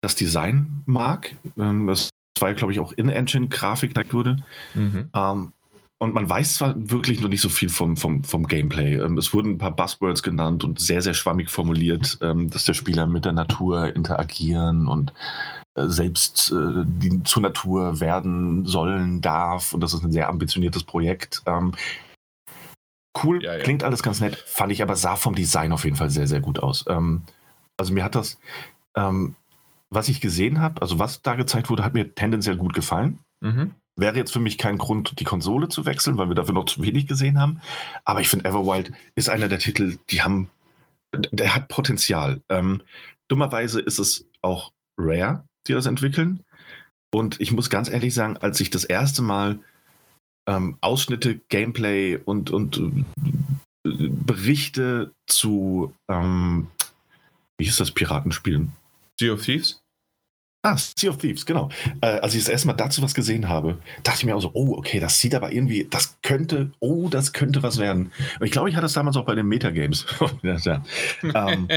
das 0.00 0.14
Design 0.14 0.82
mag. 0.86 1.34
Ähm, 1.58 1.86
das 1.86 2.10
war, 2.38 2.54
glaube 2.54 2.72
ich, 2.72 2.80
auch 2.80 2.92
In-Engine-Grafik 2.92 3.94
wurde. 4.12 4.42
Mhm. 4.74 5.10
Ähm, 5.14 5.52
und 5.98 6.14
man 6.14 6.28
weiß 6.28 6.56
zwar 6.56 6.74
wirklich 6.76 7.20
noch 7.20 7.28
nicht 7.28 7.42
so 7.42 7.48
viel 7.48 7.68
vom, 7.68 7.96
vom, 7.96 8.24
vom 8.24 8.48
Gameplay. 8.48 8.96
Ähm, 8.96 9.16
es 9.18 9.32
wurden 9.32 9.52
ein 9.52 9.58
paar 9.58 9.76
Buzzwords 9.76 10.24
genannt 10.24 10.64
und 10.64 10.80
sehr, 10.80 11.00
sehr 11.00 11.14
schwammig 11.14 11.48
formuliert, 11.48 12.18
ähm, 12.22 12.50
dass 12.50 12.64
der 12.64 12.74
Spieler 12.74 13.06
mit 13.06 13.24
der 13.24 13.32
Natur 13.32 13.94
interagieren 13.94 14.88
und 14.88 15.12
selbst 15.76 16.52
äh, 16.52 16.84
die, 16.84 17.22
zur 17.24 17.42
Natur 17.42 18.00
werden 18.00 18.66
sollen 18.66 19.20
darf. 19.20 19.72
Und 19.72 19.80
das 19.80 19.94
ist 19.94 20.04
ein 20.04 20.12
sehr 20.12 20.28
ambitioniertes 20.28 20.84
Projekt. 20.84 21.42
Ähm, 21.46 21.72
cool, 23.22 23.42
ja, 23.42 23.56
ja. 23.56 23.62
klingt 23.62 23.84
alles 23.84 24.02
ganz 24.02 24.20
nett, 24.20 24.36
fand 24.36 24.72
ich 24.72 24.82
aber 24.82 24.96
sah 24.96 25.16
vom 25.16 25.34
Design 25.34 25.72
auf 25.72 25.84
jeden 25.84 25.96
Fall 25.96 26.10
sehr, 26.10 26.26
sehr 26.26 26.40
gut 26.40 26.58
aus. 26.58 26.84
Ähm, 26.88 27.22
also 27.76 27.92
mir 27.92 28.04
hat 28.04 28.14
das, 28.14 28.38
ähm, 28.96 29.34
was 29.90 30.08
ich 30.08 30.20
gesehen 30.20 30.60
habe, 30.60 30.80
also 30.82 30.98
was 30.98 31.22
da 31.22 31.34
gezeigt 31.34 31.70
wurde, 31.70 31.84
hat 31.84 31.94
mir 31.94 32.14
tendenziell 32.14 32.56
gut 32.56 32.74
gefallen. 32.74 33.18
Mhm. 33.40 33.72
Wäre 33.96 34.16
jetzt 34.16 34.32
für 34.32 34.40
mich 34.40 34.56
kein 34.56 34.78
Grund, 34.78 35.20
die 35.20 35.24
Konsole 35.24 35.68
zu 35.68 35.84
wechseln, 35.84 36.16
weil 36.16 36.28
wir 36.28 36.34
dafür 36.34 36.54
noch 36.54 36.64
zu 36.64 36.82
wenig 36.82 37.06
gesehen 37.06 37.38
haben. 37.38 37.60
Aber 38.04 38.20
ich 38.20 38.28
finde, 38.28 38.46
Everwild 38.48 38.92
ist 39.14 39.28
einer 39.28 39.48
der 39.48 39.58
Titel, 39.58 39.98
die 40.10 40.22
haben, 40.22 40.48
der 41.12 41.54
hat 41.54 41.68
Potenzial. 41.68 42.40
Ähm, 42.48 42.82
dummerweise 43.28 43.80
ist 43.80 43.98
es 43.98 44.26
auch 44.40 44.72
Rare, 44.96 45.44
die 45.66 45.72
das 45.72 45.86
entwickeln. 45.86 46.40
Und 47.14 47.40
ich 47.40 47.52
muss 47.52 47.70
ganz 47.70 47.90
ehrlich 47.90 48.14
sagen, 48.14 48.36
als 48.38 48.60
ich 48.60 48.70
das 48.70 48.84
erste 48.84 49.22
Mal 49.22 49.58
ähm, 50.48 50.76
Ausschnitte, 50.80 51.40
Gameplay 51.48 52.16
und, 52.16 52.50
und 52.50 52.78
äh, 52.78 53.04
Berichte 53.84 55.12
zu, 55.28 55.94
ähm, 56.10 56.68
wie 57.58 57.64
hieß 57.64 57.76
das 57.76 57.92
Piratenspiel? 57.92 58.68
Sea 59.20 59.32
of 59.32 59.42
Thieves? 59.42 59.82
Ah, 60.64 60.76
Sea 60.76 61.10
of 61.10 61.18
Thieves, 61.18 61.44
genau. 61.44 61.70
Äh, 62.00 62.06
als 62.06 62.34
ich 62.34 62.44
das 62.44 62.48
erste 62.48 62.68
Mal 62.68 62.74
dazu 62.74 63.02
was 63.02 63.14
gesehen 63.14 63.48
habe, 63.48 63.78
dachte 64.04 64.20
ich 64.20 64.24
mir 64.24 64.36
auch 64.36 64.40
so, 64.40 64.52
oh, 64.54 64.76
okay, 64.76 65.00
das 65.00 65.18
sieht 65.18 65.34
aber 65.34 65.52
irgendwie, 65.52 65.88
das 65.90 66.18
könnte, 66.22 66.70
oh, 66.78 67.08
das 67.08 67.32
könnte 67.32 67.64
was 67.64 67.78
werden. 67.78 68.12
Und 68.38 68.46
ich 68.46 68.52
glaube, 68.52 68.70
ich 68.70 68.76
hatte 68.76 68.86
es 68.86 68.92
damals 68.92 69.16
auch 69.16 69.24
bei 69.24 69.34
den 69.34 69.46
Metagames. 69.46 70.06
ja. 70.42 70.84
ähm, 71.22 71.68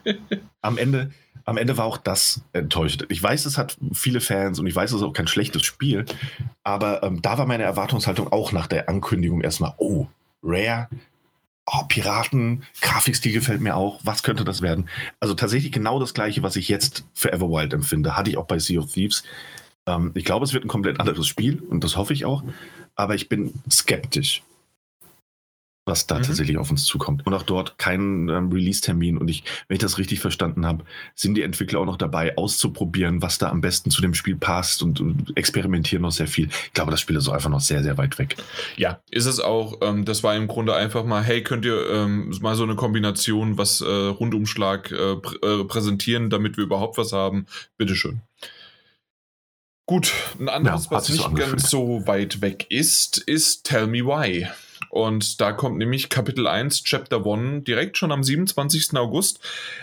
am 0.62 0.78
Ende, 0.78 1.10
am 1.44 1.56
Ende 1.56 1.76
war 1.76 1.84
auch 1.84 1.98
das 1.98 2.42
enttäuscht. 2.52 3.04
Ich 3.08 3.22
weiß, 3.22 3.44
es 3.46 3.58
hat 3.58 3.76
viele 3.92 4.20
Fans 4.20 4.58
und 4.58 4.66
ich 4.66 4.74
weiß, 4.74 4.90
es 4.90 4.96
ist 4.96 5.02
auch 5.02 5.12
kein 5.12 5.26
schlechtes 5.26 5.62
Spiel, 5.62 6.04
aber 6.62 7.02
ähm, 7.02 7.22
da 7.22 7.38
war 7.38 7.46
meine 7.46 7.64
Erwartungshaltung 7.64 8.32
auch 8.32 8.52
nach 8.52 8.66
der 8.66 8.88
Ankündigung 8.88 9.42
erstmal, 9.42 9.74
oh, 9.78 10.06
Rare 10.42 10.88
oh, 11.66 11.84
Piraten, 11.88 12.62
Grafikstil 12.80 13.32
gefällt 13.32 13.60
mir 13.60 13.76
auch, 13.76 14.00
was 14.04 14.22
könnte 14.22 14.44
das 14.44 14.62
werden? 14.62 14.88
Also 15.20 15.34
tatsächlich 15.34 15.72
genau 15.72 15.98
das 15.98 16.14
gleiche, 16.14 16.42
was 16.42 16.56
ich 16.56 16.68
jetzt 16.68 17.04
für 17.14 17.32
Everwild 17.32 17.72
empfinde, 17.72 18.16
hatte 18.16 18.30
ich 18.30 18.36
auch 18.36 18.46
bei 18.46 18.58
Sea 18.58 18.80
of 18.80 18.92
Thieves. 18.92 19.24
Ähm, 19.86 20.12
ich 20.14 20.24
glaube, 20.24 20.44
es 20.44 20.52
wird 20.52 20.64
ein 20.64 20.68
komplett 20.68 21.00
anderes 21.00 21.26
Spiel 21.26 21.60
und 21.60 21.84
das 21.84 21.96
hoffe 21.96 22.12
ich 22.12 22.24
auch, 22.24 22.42
aber 22.96 23.14
ich 23.14 23.28
bin 23.28 23.54
skeptisch 23.70 24.42
was 25.86 26.06
da 26.06 26.18
mhm. 26.18 26.22
tatsächlich 26.22 26.56
auf 26.56 26.70
uns 26.70 26.84
zukommt. 26.84 27.26
Und 27.26 27.34
auch 27.34 27.42
dort 27.42 27.78
kein 27.78 28.28
ähm, 28.28 28.50
Release-Termin. 28.50 29.18
Und 29.18 29.28
ich, 29.28 29.44
wenn 29.68 29.76
ich 29.76 29.80
das 29.80 29.98
richtig 29.98 30.20
verstanden 30.20 30.64
habe, 30.66 30.84
sind 31.14 31.34
die 31.34 31.42
Entwickler 31.42 31.80
auch 31.80 31.84
noch 31.84 31.96
dabei, 31.96 32.36
auszuprobieren, 32.36 33.20
was 33.22 33.38
da 33.38 33.50
am 33.50 33.60
besten 33.60 33.90
zu 33.90 34.00
dem 34.00 34.14
Spiel 34.14 34.36
passt 34.36 34.82
und, 34.82 35.00
und 35.00 35.36
experimentieren 35.36 36.02
noch 36.02 36.12
sehr 36.12 36.26
viel. 36.26 36.48
Ich 36.66 36.72
glaube, 36.72 36.90
das 36.90 37.00
Spiel 37.00 37.16
ist 37.16 37.24
so 37.24 37.32
einfach 37.32 37.50
noch 37.50 37.60
sehr, 37.60 37.82
sehr 37.82 37.98
weit 37.98 38.18
weg. 38.18 38.36
Ja, 38.76 39.00
ist 39.10 39.26
es 39.26 39.40
auch. 39.40 39.78
Ähm, 39.82 40.04
das 40.04 40.22
war 40.22 40.34
im 40.36 40.46
Grunde 40.46 40.74
einfach 40.74 41.04
mal, 41.04 41.22
hey, 41.22 41.42
könnt 41.42 41.64
ihr 41.64 41.90
ähm, 41.90 42.34
mal 42.40 42.56
so 42.56 42.62
eine 42.62 42.76
Kombination, 42.76 43.58
was 43.58 43.80
äh, 43.80 43.84
Rundumschlag 43.86 44.90
äh, 44.90 45.16
pr 45.16 45.34
äh, 45.42 45.64
präsentieren, 45.64 46.30
damit 46.30 46.56
wir 46.56 46.64
überhaupt 46.64 46.96
was 46.96 47.12
haben? 47.12 47.46
Bitteschön. 47.76 48.22
Gut, 49.86 50.14
ein 50.38 50.48
anderes, 50.48 50.86
ja, 50.86 50.90
was 50.92 51.10
nicht 51.10 51.22
so 51.22 51.30
ganz 51.32 51.68
so 51.68 52.06
weit 52.06 52.40
weg 52.40 52.66
ist, 52.70 53.18
ist 53.18 53.64
Tell 53.64 53.86
Me 53.86 53.98
Why. 53.98 54.48
Und 54.94 55.40
da 55.40 55.50
kommt 55.50 55.78
nämlich 55.78 56.08
Kapitel 56.08 56.46
1, 56.46 56.84
Chapter 56.84 57.26
1, 57.26 57.64
direkt 57.64 57.98
schon 57.98 58.12
am 58.12 58.22
27. 58.22 58.96
August. 58.96 59.40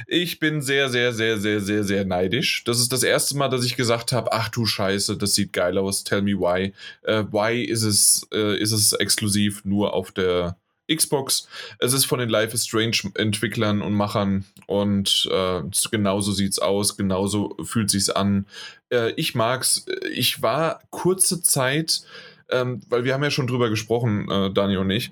Ich 0.08 0.40
bin 0.40 0.62
sehr, 0.62 0.88
sehr, 0.88 1.12
sehr, 1.12 1.38
sehr, 1.38 1.60
sehr, 1.60 1.84
sehr 1.84 2.06
neidisch. 2.06 2.64
Das 2.64 2.80
ist 2.80 2.94
das 2.94 3.04
erste 3.04 3.36
Mal, 3.36 3.50
dass 3.50 3.66
ich 3.66 3.76
gesagt 3.76 4.14
habe, 4.14 4.32
ach 4.32 4.48
du 4.48 4.66
Scheiße, 4.66 5.18
das 5.18 5.36
sieht 5.36 5.52
geil 5.52 5.78
aus, 5.78 6.06
tell 6.06 6.22
me 6.22 6.40
why. 6.40 6.72
Äh, 7.02 7.26
why 7.30 7.62
ist 7.62 7.84
es, 7.84 8.26
äh, 8.34 8.58
ist 8.58 8.72
es 8.72 8.94
exklusiv 8.94 9.66
nur 9.66 9.94
auf 9.94 10.14
der 10.14 10.56
Xbox. 10.90 11.50
Es 11.80 11.92
ist 11.92 12.06
von 12.06 12.20
den 12.20 12.30
Life 12.30 12.54
is 12.54 12.66
Strange 12.66 13.12
Entwicklern 13.16 13.82
und 13.82 13.94
Machern 13.94 14.46
und 14.66 15.28
äh, 15.30 15.62
genauso 15.92 16.32
sieht's 16.32 16.60
aus, 16.60 16.96
genauso 16.96 17.58
fühlt 17.64 17.90
sich's 17.90 18.10
an. 18.10 18.46
Äh, 18.90 19.12
ich 19.18 19.36
mag's. 19.36 19.86
Ich 20.10 20.42
war 20.42 20.82
kurze 20.90 21.42
Zeit 21.42 22.04
ähm, 22.52 22.82
weil 22.90 23.04
wir 23.04 23.14
haben 23.14 23.24
ja 23.24 23.32
schon 23.32 23.48
drüber 23.48 23.70
gesprochen, 23.70 24.30
äh, 24.30 24.52
Dani 24.52 24.78
und 24.78 24.90
ich, 24.90 25.12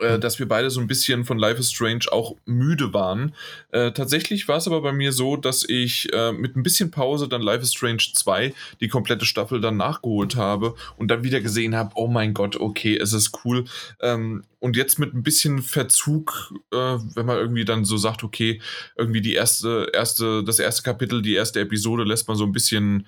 äh, 0.00 0.18
dass 0.18 0.38
wir 0.38 0.46
beide 0.46 0.70
so 0.70 0.80
ein 0.80 0.86
bisschen 0.86 1.24
von 1.24 1.38
Life 1.38 1.60
is 1.60 1.70
Strange 1.70 2.06
auch 2.10 2.36
müde 2.44 2.92
waren. 2.92 3.34
Äh, 3.70 3.92
tatsächlich 3.92 4.48
war 4.48 4.58
es 4.58 4.66
aber 4.66 4.80
bei 4.82 4.92
mir 4.92 5.12
so, 5.12 5.36
dass 5.36 5.64
ich 5.66 6.12
äh, 6.12 6.32
mit 6.32 6.56
ein 6.56 6.62
bisschen 6.62 6.90
Pause 6.90 7.28
dann 7.28 7.42
Life 7.42 7.62
is 7.62 7.72
Strange 7.72 8.02
2 8.12 8.52
die 8.80 8.88
komplette 8.88 9.24
Staffel 9.24 9.60
dann 9.60 9.76
nachgeholt 9.76 10.36
habe 10.36 10.74
und 10.96 11.10
dann 11.10 11.24
wieder 11.24 11.40
gesehen 11.40 11.74
habe, 11.74 11.92
oh 11.94 12.08
mein 12.08 12.34
Gott, 12.34 12.56
okay, 12.56 12.96
es 12.96 13.12
ist 13.12 13.38
cool. 13.44 13.64
Ähm, 14.00 14.44
und 14.58 14.76
jetzt 14.76 14.98
mit 14.98 15.14
ein 15.14 15.22
bisschen 15.22 15.62
Verzug, 15.62 16.52
äh, 16.72 16.76
wenn 16.76 17.26
man 17.26 17.36
irgendwie 17.38 17.64
dann 17.64 17.84
so 17.84 17.96
sagt, 17.96 18.24
okay, 18.24 18.60
irgendwie 18.96 19.20
die 19.20 19.34
erste, 19.34 19.90
erste, 19.92 20.42
das 20.44 20.58
erste 20.58 20.82
Kapitel, 20.82 21.22
die 21.22 21.34
erste 21.34 21.60
Episode 21.60 22.04
lässt 22.04 22.28
man 22.28 22.36
so 22.36 22.44
ein 22.44 22.52
bisschen 22.52 23.06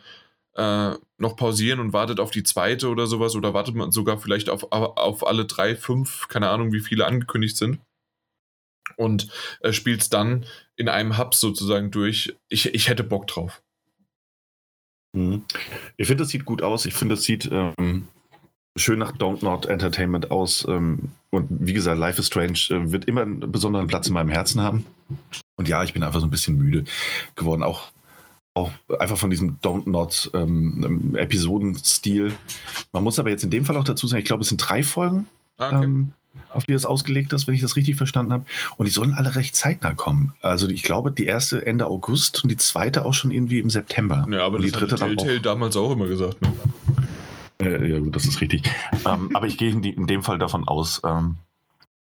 äh, 0.59 0.95
noch 1.19 1.37
pausieren 1.37 1.81
und 1.81 1.93
wartet 1.93 2.21
auf 2.21 2.31
die 2.31 2.43
zweite 2.43 2.89
oder 2.89 3.07
sowas 3.07 3.37
oder 3.37 3.55
wartet 3.55 3.75
man 3.75 3.93
sogar 3.93 4.19
vielleicht 4.19 4.51
auf, 4.51 4.71
auf 4.73 5.27
alle 5.27 5.47
drei, 5.47 5.77
fünf, 5.77 6.29
keine 6.29 6.51
Ahnung, 6.51 6.73
wie 6.73 6.81
viele 6.81 7.07
angekündigt 7.07 7.57
sind 7.57 7.81
und 8.97 9.29
äh, 9.61 9.73
spielt 9.73 10.03
es 10.03 10.11
dann 10.11 10.45
in 10.77 10.89
einem 10.89 11.17
Hub 11.17 11.35
sozusagen 11.35 11.91
durch. 11.91 12.35
Ich, 12.49 12.75
ich 12.75 12.89
hätte 12.89 13.05
Bock 13.05 13.27
drauf. 13.27 13.63
Mhm. 15.15 15.45
Ich 15.97 16.07
finde, 16.07 16.25
das 16.25 16.31
sieht 16.31 16.45
gut 16.45 16.63
aus. 16.63 16.87
Ich 16.87 16.95
finde, 16.95 17.15
das 17.15 17.25
sieht 17.25 17.49
ähm, 17.51 18.09
schön 18.77 18.99
nach 18.99 19.13
Don't 19.13 19.45
Not 19.45 19.67
Entertainment 19.67 20.31
aus. 20.31 20.67
Ähm, 20.69 21.11
und 21.31 21.47
wie 21.51 21.73
gesagt, 21.73 21.99
Life 21.99 22.21
is 22.21 22.27
Strange 22.27 22.59
äh, 22.71 22.91
wird 22.91 23.05
immer 23.07 23.23
einen 23.23 23.53
besonderen 23.53 23.87
Platz 23.87 24.09
in 24.09 24.15
meinem 24.15 24.31
Herzen 24.31 24.61
haben. 24.61 24.85
Und 25.57 25.69
ja, 25.69 25.83
ich 25.85 25.93
bin 25.93 26.03
einfach 26.03 26.21
so 26.21 26.27
ein 26.27 26.31
bisschen 26.31 26.57
müde 26.57 26.85
geworden. 27.35 27.63
Auch 27.63 27.91
auch 28.59 28.73
einfach 28.99 29.17
von 29.17 29.31
diesem 29.31 29.59
Don't 29.61 29.89
Not 29.89 30.31
ähm, 30.35 31.15
Episodenstil. 31.17 32.33
Man 32.93 33.05
muss 33.05 33.19
aber 33.19 33.31
jetzt 33.31 33.45
in 33.45 33.51
dem 33.51 33.65
Fall 33.65 33.77
auch 33.77 33.85
dazu 33.85 34.07
sagen, 34.07 34.21
ich 34.21 34.27
glaube, 34.27 34.43
es 34.43 34.49
sind 34.49 34.59
drei 34.59 34.83
Folgen, 34.83 35.27
ah, 35.59 35.69
okay. 35.69 35.85
ähm, 35.85 36.13
auf 36.51 36.65
die 36.65 36.73
das 36.73 36.85
ausgelegt 36.85 37.33
ist, 37.33 37.47
wenn 37.47 37.55
ich 37.55 37.61
das 37.61 37.77
richtig 37.77 37.97
verstanden 37.97 38.33
habe. 38.33 38.45
Und 38.77 38.87
die 38.87 38.93
sollen 38.93 39.15
alle 39.15 39.35
recht 39.35 39.57
zeitnah 39.57 39.95
kommen. 39.95 40.35
Also 40.41 40.69
ich 40.69 40.83
glaube, 40.83 41.11
die 41.11 41.27
erste 41.27 41.65
Ende 41.67 41.87
August 41.87 42.43
und 42.43 42.51
die 42.51 42.57
zweite 42.57 43.05
auch 43.05 43.15
schon 43.15 43.31
irgendwie 43.31 43.59
im 43.59 43.71
September. 43.71 44.27
Ja, 44.31 44.45
aber 44.45 44.57
und 44.57 44.63
die 44.63 44.71
dritte 44.71 44.95
hat 44.95 45.01
Telltale 45.01 45.41
damals 45.41 45.77
auch 45.77 45.93
immer 45.93 46.07
gesagt. 46.07 46.41
Ne? 46.43 46.53
Äh, 47.61 47.91
ja 47.91 47.99
gut, 47.99 48.15
das 48.15 48.25
ist 48.25 48.41
richtig. 48.41 48.71
ähm, 49.07 49.31
aber 49.35 49.47
ich 49.47 49.59
gehe 49.59 49.71
in, 49.71 49.83
in, 49.83 50.07
dem 50.07 50.23
Fall 50.23 50.39
davon 50.39 50.67
aus, 50.67 51.01
ähm, 51.05 51.37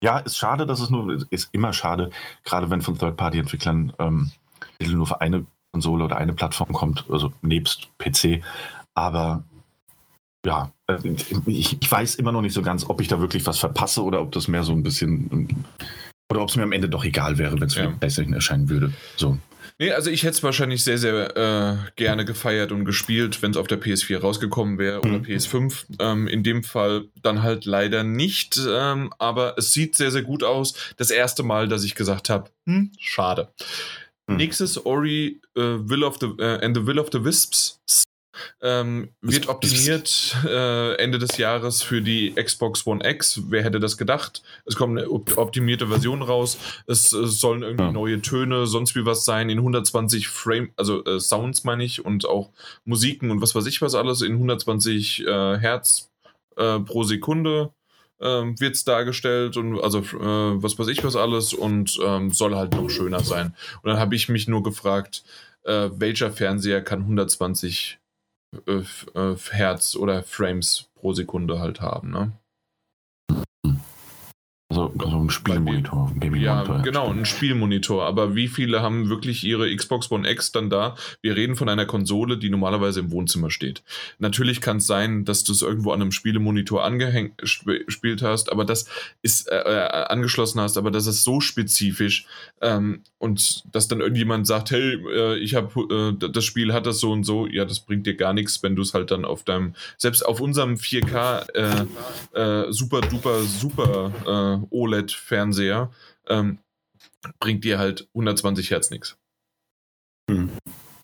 ja, 0.02 0.18
ist 0.18 0.38
schade, 0.38 0.64
dass 0.64 0.80
es 0.80 0.90
nur, 0.90 1.26
ist 1.30 1.48
immer 1.52 1.72
schade, 1.72 2.10
gerade 2.44 2.70
wenn 2.70 2.80
von 2.80 2.96
Third-Party-Entwicklern 2.96 3.92
ähm, 3.98 4.30
nur 4.80 5.06
für 5.06 5.20
eine 5.20 5.44
Konsole 5.72 6.04
oder 6.04 6.16
eine 6.16 6.32
Plattform 6.32 6.72
kommt, 6.72 7.04
also 7.10 7.32
nebst 7.42 7.88
PC. 7.98 8.42
Aber 8.94 9.44
ja, 10.44 10.72
äh, 10.86 10.96
ich, 11.46 11.80
ich, 11.80 11.90
weiß 11.90 12.16
immer 12.16 12.32
noch 12.32 12.42
nicht 12.42 12.54
so 12.54 12.62
ganz, 12.62 12.88
ob 12.88 13.00
ich 13.00 13.08
da 13.08 13.20
wirklich 13.20 13.46
was 13.46 13.58
verpasse 13.58 14.02
oder 14.02 14.20
ob 14.20 14.32
das 14.32 14.48
mehr 14.48 14.64
so 14.64 14.72
ein 14.72 14.82
bisschen 14.82 15.64
oder 16.30 16.42
ob 16.42 16.48
es 16.48 16.56
mir 16.56 16.62
am 16.62 16.72
Ende 16.72 16.88
doch 16.88 17.04
egal 17.04 17.38
wäre, 17.38 17.60
wenn 17.60 17.66
es 17.66 17.74
ja. 17.74 17.88
PlayStation 17.88 18.34
erscheinen 18.34 18.68
würde. 18.68 18.92
So. 19.16 19.38
Nee, 19.78 19.92
also 19.92 20.10
ich 20.10 20.24
hätte 20.24 20.32
es 20.32 20.42
wahrscheinlich 20.42 20.84
sehr, 20.84 20.98
sehr 20.98 21.36
äh, 21.36 21.90
gerne 21.96 22.26
gefeiert 22.26 22.70
und 22.70 22.84
gespielt, 22.84 23.40
wenn 23.40 23.52
es 23.52 23.56
auf 23.56 23.66
der 23.66 23.80
PS4 23.80 24.18
rausgekommen 24.18 24.78
wäre 24.78 25.00
oder 25.00 25.18
mhm. 25.18 25.24
PS5. 25.24 25.84
Ähm, 25.98 26.28
in 26.28 26.42
dem 26.42 26.62
Fall 26.62 27.06
dann 27.22 27.42
halt 27.42 27.64
leider 27.64 28.04
nicht, 28.04 28.60
ähm, 28.68 29.10
aber 29.18 29.54
es 29.56 29.72
sieht 29.72 29.96
sehr, 29.96 30.10
sehr 30.10 30.22
gut 30.22 30.44
aus. 30.44 30.74
Das 30.98 31.10
erste 31.10 31.42
Mal, 31.42 31.66
dass 31.66 31.82
ich 31.82 31.94
gesagt 31.94 32.28
habe, 32.28 32.50
hm, 32.66 32.92
schade. 32.98 33.48
Hm. 34.30 34.36
Nächstes 34.36 34.84
Ori 34.86 35.40
äh, 35.56 35.60
Will 35.60 36.04
of 36.04 36.18
the, 36.20 36.26
äh, 36.38 36.64
and 36.64 36.76
the 36.76 36.86
Will 36.86 36.98
of 36.98 37.08
the 37.12 37.24
Wisps 37.24 37.80
ähm, 38.62 39.10
wird 39.20 39.48
optimiert 39.48 40.36
äh, 40.46 40.94
Ende 40.94 41.18
des 41.18 41.36
Jahres 41.36 41.82
für 41.82 42.00
die 42.00 42.32
Xbox 42.32 42.86
One 42.86 43.06
X. 43.08 43.42
Wer 43.48 43.64
hätte 43.64 43.80
das 43.80 43.96
gedacht? 43.96 44.42
Es 44.64 44.76
kommt 44.76 44.98
eine 44.98 45.10
optimierte 45.10 45.88
Version 45.88 46.22
raus. 46.22 46.58
Es, 46.86 47.12
es 47.12 47.40
sollen 47.40 47.62
irgendwie 47.62 47.84
ja. 47.84 47.92
neue 47.92 48.22
Töne, 48.22 48.66
sonst 48.66 48.94
wie 48.94 49.04
was 49.04 49.24
sein 49.24 49.50
in 49.50 49.58
120 49.58 50.28
Frame, 50.28 50.70
also 50.76 51.04
äh, 51.04 51.20
Sounds 51.20 51.64
meine 51.64 51.84
ich 51.84 52.04
und 52.04 52.26
auch 52.26 52.50
Musiken 52.84 53.30
und 53.30 53.42
was 53.42 53.54
weiß 53.54 53.66
ich 53.66 53.82
was 53.82 53.94
alles 53.94 54.22
in 54.22 54.32
120 54.34 55.26
äh, 55.26 55.58
Hertz 55.58 56.10
äh, 56.56 56.78
pro 56.80 57.02
Sekunde 57.02 57.72
ähm, 58.20 58.58
wird 58.60 58.74
es 58.74 58.84
dargestellt 58.84 59.56
und 59.56 59.80
also 59.80 60.00
äh, 60.00 60.62
was 60.62 60.78
weiß 60.78 60.88
ich 60.88 61.02
was 61.04 61.16
alles 61.16 61.52
und 61.54 61.98
ähm, 62.04 62.30
soll 62.30 62.54
halt 62.54 62.74
noch 62.74 62.88
schöner 62.90 63.20
sein. 63.20 63.54
Und 63.82 63.90
dann 63.90 63.98
habe 63.98 64.14
ich 64.14 64.28
mich 64.28 64.48
nur 64.48 64.62
gefragt, 64.62 65.24
äh, 65.64 65.90
welcher 65.92 66.30
Fernseher 66.30 66.82
kann 66.82 67.00
120 67.00 67.98
äh, 68.66 68.82
äh, 69.14 69.36
Hertz 69.50 69.96
oder 69.96 70.22
Frames 70.22 70.88
pro 70.94 71.12
Sekunde 71.12 71.60
halt 71.60 71.80
haben, 71.80 72.10
ne? 72.10 72.32
Also, 74.70 74.92
also 74.98 75.16
ein 75.18 75.30
Spielmonitor, 75.30 76.12
ein 76.20 76.34
Ja, 76.36 76.62
genau, 76.82 77.10
ein 77.10 77.26
Spielmonitor. 77.26 78.04
Aber 78.04 78.36
wie 78.36 78.46
viele 78.46 78.82
haben 78.82 79.08
wirklich 79.08 79.42
ihre 79.42 79.74
Xbox 79.74 80.12
One 80.12 80.30
X 80.30 80.52
dann 80.52 80.70
da? 80.70 80.94
Wir 81.22 81.34
reden 81.34 81.56
von 81.56 81.68
einer 81.68 81.86
Konsole, 81.86 82.38
die 82.38 82.50
normalerweise 82.50 83.00
im 83.00 83.10
Wohnzimmer 83.10 83.50
steht. 83.50 83.82
Natürlich 84.20 84.60
kann 84.60 84.76
es 84.76 84.86
sein, 84.86 85.24
dass 85.24 85.42
du 85.42 85.50
es 85.50 85.62
irgendwo 85.62 85.90
an 85.90 86.00
einem 86.00 86.12
Spielemonitor 86.12 86.84
angehängt 86.84 87.36
gespielt 87.36 88.22
hast, 88.22 88.52
aber 88.52 88.64
das 88.64 88.86
ist 89.22 89.50
äh, 89.50 89.56
äh, 89.56 90.04
angeschlossen 90.06 90.60
hast, 90.60 90.78
aber 90.78 90.92
das 90.92 91.08
ist 91.08 91.24
so 91.24 91.40
spezifisch 91.40 92.26
ähm, 92.60 93.02
und 93.18 93.64
dass 93.74 93.88
dann 93.88 94.00
irgendjemand 94.00 94.46
sagt, 94.46 94.70
hey, 94.70 94.94
äh, 95.12 95.36
ich 95.38 95.56
habe 95.56 96.14
äh, 96.20 96.28
das 96.30 96.44
Spiel 96.44 96.72
hat 96.72 96.86
das 96.86 97.00
so 97.00 97.10
und 97.10 97.24
so, 97.24 97.48
ja, 97.48 97.64
das 97.64 97.80
bringt 97.80 98.06
dir 98.06 98.14
gar 98.14 98.34
nichts, 98.34 98.62
wenn 98.62 98.76
du 98.76 98.82
es 98.82 98.94
halt 98.94 99.10
dann 99.10 99.24
auf 99.24 99.42
deinem, 99.42 99.74
selbst 99.98 100.24
auf 100.24 100.40
unserem 100.40 100.74
4K 100.74 101.86
äh, 102.34 102.68
äh, 102.68 102.72
super 102.72 103.00
duper 103.00 103.42
super 103.42 104.59
OLED-Fernseher, 104.70 105.90
ähm, 106.28 106.58
bringt 107.38 107.64
dir 107.64 107.78
halt 107.78 108.08
120 108.14 108.70
Hertz 108.70 108.90
nichts. 108.90 109.16
Hm. 110.30 110.50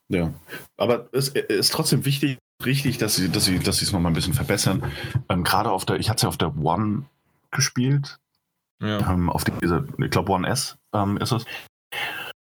Ja, 0.09 0.33
aber 0.77 1.09
es 1.13 1.29
ist 1.29 1.73
trotzdem 1.73 2.05
wichtig, 2.05 2.39
richtig, 2.65 2.99
dass 2.99 3.17
sie, 3.17 3.29
dass 3.29 3.45
sie, 3.45 3.59
dass 3.59 3.79
sie 3.79 3.85
es 3.85 3.93
nochmal 3.93 4.13
ein 4.13 4.15
bisschen 4.15 4.35
verbessern. 4.35 4.93
Ähm, 5.29 5.43
Gerade 5.43 5.71
auf 5.71 5.85
der, 5.85 5.97
ich 5.97 6.09
hatte 6.09 6.19
es 6.19 6.23
ja 6.23 6.29
auf 6.29 6.39
der 6.39 6.57
One 6.57 7.07
gespielt, 7.51 8.19
ja. 8.81 9.13
ähm, 9.13 9.31
auf 9.31 9.45
dieser, 9.45 9.85
ich 9.99 10.11
glaube 10.11 10.33
One 10.33 10.49
S 10.49 10.77
ähm, 10.93 11.17
ist 11.17 11.33
es. 11.33 11.45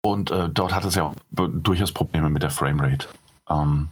Und 0.02 0.30
äh, 0.30 0.48
dort 0.48 0.72
hat 0.72 0.84
es 0.84 0.94
ja 0.94 1.04
auch 1.04 1.14
durchaus 1.30 1.92
Probleme 1.92 2.30
mit 2.30 2.42
der 2.42 2.50
Framerate. 2.50 3.08
Ähm, 3.48 3.88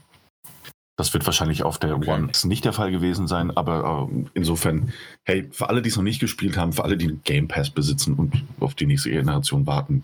das 0.97 1.13
wird 1.13 1.27
wahrscheinlich 1.27 1.63
auf 1.63 1.79
der 1.79 1.97
okay. 1.97 2.11
One 2.11 2.33
nicht 2.45 2.65
der 2.65 2.73
Fall 2.73 2.91
gewesen 2.91 3.29
sein, 3.29 3.51
aber 3.51 4.09
äh, 4.11 4.25
insofern, 4.35 4.93
hey, 5.25 5.47
für 5.51 5.69
alle, 5.69 5.83
die 5.83 5.91
es 5.91 5.97
noch 5.97 6.03
nicht 6.03 6.21
gespielt 6.21 6.57
haben, 6.57 6.73
für 6.73 6.85
alle, 6.85 6.97
die 6.97 7.19
Game 7.25 7.49
Pass 7.49 7.71
besitzen 7.71 8.15
und 8.15 8.43
auf 8.61 8.75
die 8.75 8.87
nächste 8.87 9.11
Generation 9.11 9.67
warten, 9.67 10.03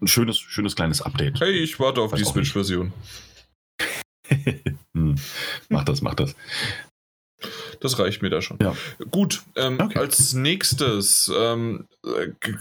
ein 0.00 0.06
schönes, 0.06 0.38
schönes 0.38 0.76
kleines 0.76 1.02
Update. 1.02 1.40
Hey, 1.40 1.52
ich 1.52 1.78
warte 1.80 2.00
auf 2.00 2.12
Weiß 2.12 2.20
die 2.20 2.24
Switch-Version. 2.24 2.92
hm. 4.94 5.16
Mach 5.68 5.84
das, 5.84 6.00
mach 6.00 6.14
das. 6.14 6.36
Das 7.80 7.98
reicht 7.98 8.22
mir 8.22 8.30
da 8.30 8.42
schon. 8.42 8.58
Ja. 8.60 8.74
Gut, 9.10 9.42
ähm, 9.56 9.78
okay. 9.80 9.98
als 9.98 10.34
nächstes, 10.34 11.30
ähm, 11.36 11.86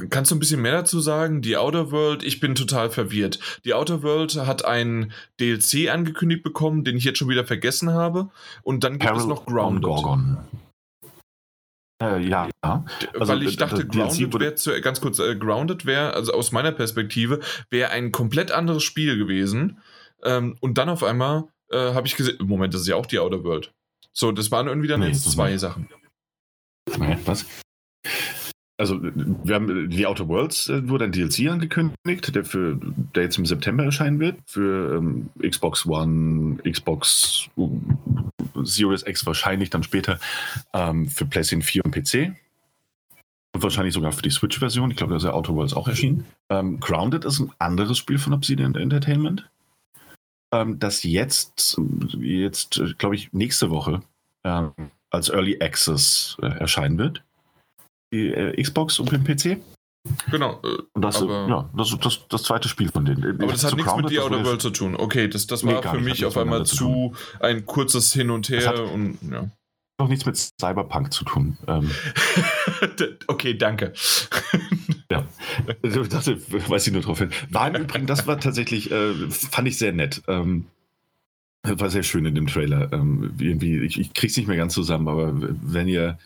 kannst 0.10 0.32
du 0.32 0.36
ein 0.36 0.40
bisschen 0.40 0.62
mehr 0.62 0.74
dazu 0.74 1.00
sagen? 1.00 1.42
Die 1.42 1.58
Outer 1.58 1.92
World, 1.92 2.24
ich 2.24 2.40
bin 2.40 2.56
total 2.56 2.90
verwirrt. 2.90 3.40
Die 3.66 3.74
Outer 3.74 4.04
World 4.04 4.36
hat 4.36 4.66
einen 4.66 5.12
DLC 5.40 5.90
angekündigt 5.90 6.44
bekommen, 6.44 6.84
den 6.84 6.98
ich 6.98 7.04
jetzt 7.04 7.18
schon 7.20 7.30
wieder 7.30 7.46
vergessen 7.46 7.92
habe. 7.92 8.30
Und 8.64 8.84
dann 8.84 8.94
gibt 8.94 9.06
Peril 9.06 9.22
es 9.22 9.28
noch 9.28 9.46
Grounded. 9.46 9.84
Gorgon. 9.84 10.38
Äh, 12.02 12.20
ja, 12.28 12.48
ja. 12.64 12.86
Also, 13.14 13.34
Weil 13.34 13.44
ich 13.44 13.58
dachte, 13.58 13.86
Grounded 13.88 14.34
wäre 14.66 14.82
ganz 14.82 15.02
kurz, 15.02 15.20
äh, 15.20 15.36
Grounded 15.36 15.86
wäre, 15.86 16.14
also 16.14 16.34
aus 16.34 16.52
meiner 16.52 16.72
Perspektive, 16.72 17.40
wäre 17.70 17.90
ein 17.90 18.12
komplett 18.12 18.52
anderes 18.52 18.84
Spiel 18.84 19.18
gewesen. 19.18 19.80
Ähm, 20.24 20.58
und 20.60 20.78
dann 20.78 20.90
auf 20.90 21.04
einmal 21.04 21.46
äh, 21.72 21.94
habe 21.94 22.08
ich 22.08 22.16
gesehen, 22.16 22.38
Moment, 22.44 22.74
das 22.74 22.82
ist 22.82 22.88
ja 22.88 22.96
auch 22.96 23.06
die 23.06 23.20
Outer 23.20 23.44
World. 23.44 23.74
So, 24.20 24.32
das 24.32 24.50
waren 24.50 24.68
irgendwie 24.68 24.88
dann 24.88 25.02
nee, 25.02 25.08
jetzt 25.08 25.30
zwei 25.32 25.52
nicht. 25.52 25.60
Sachen. 25.60 25.88
Was? 27.26 27.46
Also, 28.80 29.00
wir 29.02 29.56
haben 29.56 29.90
die 29.90 30.08
Outer 30.08 30.28
Worlds 30.28 30.70
äh, 30.70 30.90
wurde 30.90 31.06
ein 31.06 31.12
DLC 31.12 31.48
angekündigt, 31.50 32.34
der, 32.34 32.44
für, 32.44 32.80
der 33.16 33.24
jetzt 33.24 33.38
im 33.38 33.46
September 33.46 33.84
erscheinen 33.84 34.20
wird. 34.20 34.38
Für 34.48 34.98
ähm, 34.98 35.30
Xbox 35.40 35.86
One, 35.86 36.58
Xbox 36.64 37.50
Series 38.64 39.06
X 39.06 39.26
wahrscheinlich 39.26 39.70
dann 39.70 39.84
später 39.84 40.20
ähm, 40.74 41.08
für 41.08 41.26
PlayStation 41.26 41.62
4 41.62 41.86
und 41.86 41.92
PC. 41.92 42.36
Und 43.54 43.64
wahrscheinlich 43.64 43.94
sogar 43.94 44.12
für 44.14 44.24
die 44.24 44.32
Switch-Version. 44.32 44.90
Ich 44.90 44.98
glaube, 44.98 45.12
da 45.12 45.18
ist 45.18 45.24
ja 45.24 45.34
Outer 45.34 45.54
Worlds 45.54 45.74
auch 45.74 45.88
erschienen. 45.88 46.26
Ähm, 46.50 46.80
Grounded 46.80 47.24
ist 47.24 47.40
ein 47.40 47.52
anderes 47.60 48.00
Spiel 48.00 48.18
von 48.18 48.34
Obsidian 48.34 48.74
Entertainment 48.74 49.48
ähm, 50.54 50.80
das 50.80 51.04
jetzt, 51.04 51.80
jetzt 52.20 52.82
glaube 52.98 53.16
ich, 53.16 53.34
nächste 53.34 53.70
Woche 53.70 54.02
ähm, 54.44 54.72
als 55.10 55.30
Early 55.30 55.62
Access 55.62 56.38
äh, 56.42 56.48
erscheinen 56.48 56.98
wird. 56.98 57.24
Die 58.14 58.30
äh, 58.30 58.62
Xbox 58.62 59.00
und 59.00 59.12
den 59.12 59.24
PC. 59.24 59.62
Genau. 60.32 60.62
Äh, 60.64 60.78
und 60.94 61.02
das, 61.02 61.20
ja, 61.22 61.70
das, 61.76 61.98
das, 62.00 62.28
das 62.30 62.44
zweite 62.44 62.70
Spiel 62.70 62.90
von 62.90 63.06
denen. 63.06 63.42
Aber 63.42 63.52
das 63.52 63.64
hat 63.64 63.76
nichts 63.76 63.96
mit 63.96 64.10
The 64.10 64.20
Outer 64.20 64.46
World 64.46 64.62
zu 64.62 64.70
tun. 64.70 64.96
Okay, 64.96 65.28
das, 65.28 65.48
das 65.48 65.66
war 65.66 65.84
nee, 65.84 65.90
für 65.90 66.00
mich 66.00 66.26
auf 66.26 66.38
einmal 66.38 66.66
zu 66.66 67.14
ein 67.40 67.66
kurzes 67.66 68.14
Hin 68.14 68.30
und 68.30 68.50
Her 68.50 68.92
und 68.92 69.18
ja 69.30 69.50
noch 70.00 70.08
nichts 70.08 70.26
mit 70.26 70.38
Cyberpunk 70.38 71.12
zu 71.12 71.26
tun. 71.26 71.58
Ähm. 71.68 71.90
okay, 73.28 73.58
danke. 73.58 73.94
Das 75.82 76.28
weiß 76.28 76.88
ich 76.88 76.94
nur 76.94 77.02
drauf 77.02 77.20
hin. 77.20 77.32
War 77.50 77.68
im 77.68 77.84
Übrigen, 77.84 78.08
das 78.08 78.28
war 78.28 78.40
tatsächlich, 78.40 78.92
äh, 78.92 79.14
fand 79.30 79.68
ich 79.68 79.78
sehr 79.78 79.94
nett. 79.94 80.22
Ähm, 80.28 80.66
war 81.64 81.90
sehr 81.90 82.04
schön 82.04 82.26
in 82.26 82.36
dem 82.36 82.48
Trailer. 82.48 82.92
Ähm, 82.94 83.34
irgendwie, 83.40 83.80
ich, 83.80 84.00
ich 84.00 84.14
krieg's 84.14 84.38
nicht 84.38 84.48
mehr 84.48 84.58
ganz 84.58 84.74
zusammen, 84.74 85.08
aber 85.08 85.34
wenn 85.36 85.88
ihr, 85.88 86.18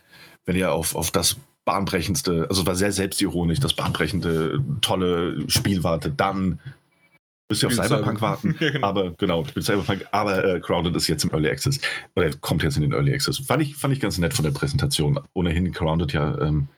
wenn 0.45 0.55
ihr 0.55 0.71
auf, 0.71 0.95
auf 0.95 1.11
das 1.11 1.37
bahnbrechendste, 1.65 2.47
also 2.49 2.65
war 2.65 2.75
sehr 2.75 2.91
selbstironisch, 2.91 3.59
das 3.59 3.73
bahnbrechende, 3.73 4.63
tolle 4.81 5.49
Spiel 5.49 5.83
wartet, 5.83 6.19
dann 6.19 6.59
Müsst 7.51 7.63
ihr 7.63 7.67
auf 7.67 7.73
Cyberpunk 7.73 8.21
warten. 8.21 8.55
ja, 8.61 8.69
genau. 8.69 8.87
Aber 8.87 9.11
genau, 9.11 9.43
ich 9.43 9.53
bin 9.53 9.61
Cyberpunk, 9.61 10.05
aber 10.11 10.45
äh, 10.45 10.59
Crowded 10.61 10.95
ist 10.95 11.09
jetzt 11.09 11.25
im 11.25 11.31
Early 11.31 11.49
Access. 11.49 11.81
Oder 12.15 12.31
kommt 12.39 12.63
jetzt 12.63 12.77
in 12.77 12.83
den 12.83 12.93
Early 12.93 13.13
Access. 13.13 13.39
Fand 13.39 13.61
ich, 13.61 13.75
fand 13.75 13.93
ich 13.93 13.99
ganz 13.99 14.17
nett 14.17 14.33
von 14.33 14.43
der 14.43 14.51
Präsentation. 14.51 15.19
Ohnehin 15.33 15.73
Crowded 15.73 16.13
ja 16.13 16.39
ähm, 16.39 16.69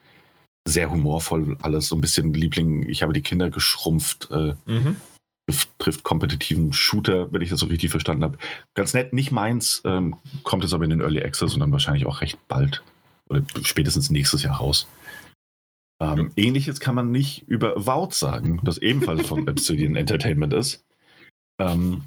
sehr 0.66 0.90
humorvoll, 0.90 1.56
alles 1.60 1.88
so 1.88 1.96
ein 1.96 2.00
bisschen 2.00 2.32
Liebling. 2.32 2.88
Ich 2.88 3.02
habe 3.02 3.12
die 3.12 3.22
Kinder 3.22 3.50
geschrumpft. 3.50 4.28
Äh, 4.30 4.54
mhm. 4.66 4.96
Trifft 5.78 6.04
kompetitiven 6.04 6.72
Shooter, 6.72 7.30
wenn 7.30 7.42
ich 7.42 7.50
das 7.50 7.60
so 7.60 7.66
richtig 7.66 7.90
verstanden 7.90 8.24
habe. 8.24 8.38
Ganz 8.74 8.94
nett, 8.94 9.12
nicht 9.12 9.30
meins, 9.30 9.82
ähm, 9.84 10.16
kommt 10.42 10.62
jetzt 10.62 10.72
aber 10.72 10.84
in 10.84 10.90
den 10.90 11.02
Early 11.02 11.22
Access 11.22 11.52
und 11.52 11.60
dann 11.60 11.72
wahrscheinlich 11.72 12.06
auch 12.06 12.22
recht 12.22 12.38
bald. 12.48 12.82
Oder 13.28 13.42
spätestens 13.62 14.08
nächstes 14.08 14.42
Jahr 14.42 14.56
raus. 14.56 14.88
Ähm, 16.00 16.32
ähnliches 16.36 16.80
kann 16.80 16.94
man 16.94 17.10
nicht 17.10 17.46
über 17.46 17.84
Vault 17.84 18.14
sagen, 18.14 18.60
das 18.64 18.78
ebenfalls 18.78 19.26
von 19.26 19.48
Obsidian 19.48 19.96
Entertainment 19.96 20.54
ist. 20.54 20.82
Ähm, 21.58 22.04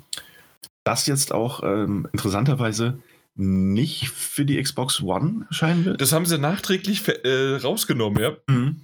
das 0.83 1.05
jetzt 1.05 1.33
auch 1.33 1.63
ähm, 1.63 2.07
interessanterweise 2.13 2.99
nicht 3.37 4.09
für 4.09 4.45
die 4.45 4.61
Xbox 4.61 5.01
One 5.01 5.45
erscheinen 5.49 5.85
wird. 5.85 6.01
Das 6.01 6.11
haben 6.11 6.25
sie 6.25 6.37
nachträglich 6.37 7.07
äh, 7.07 7.55
rausgenommen, 7.55 8.21
ja. 8.21 8.31
Mhm. 8.47 8.77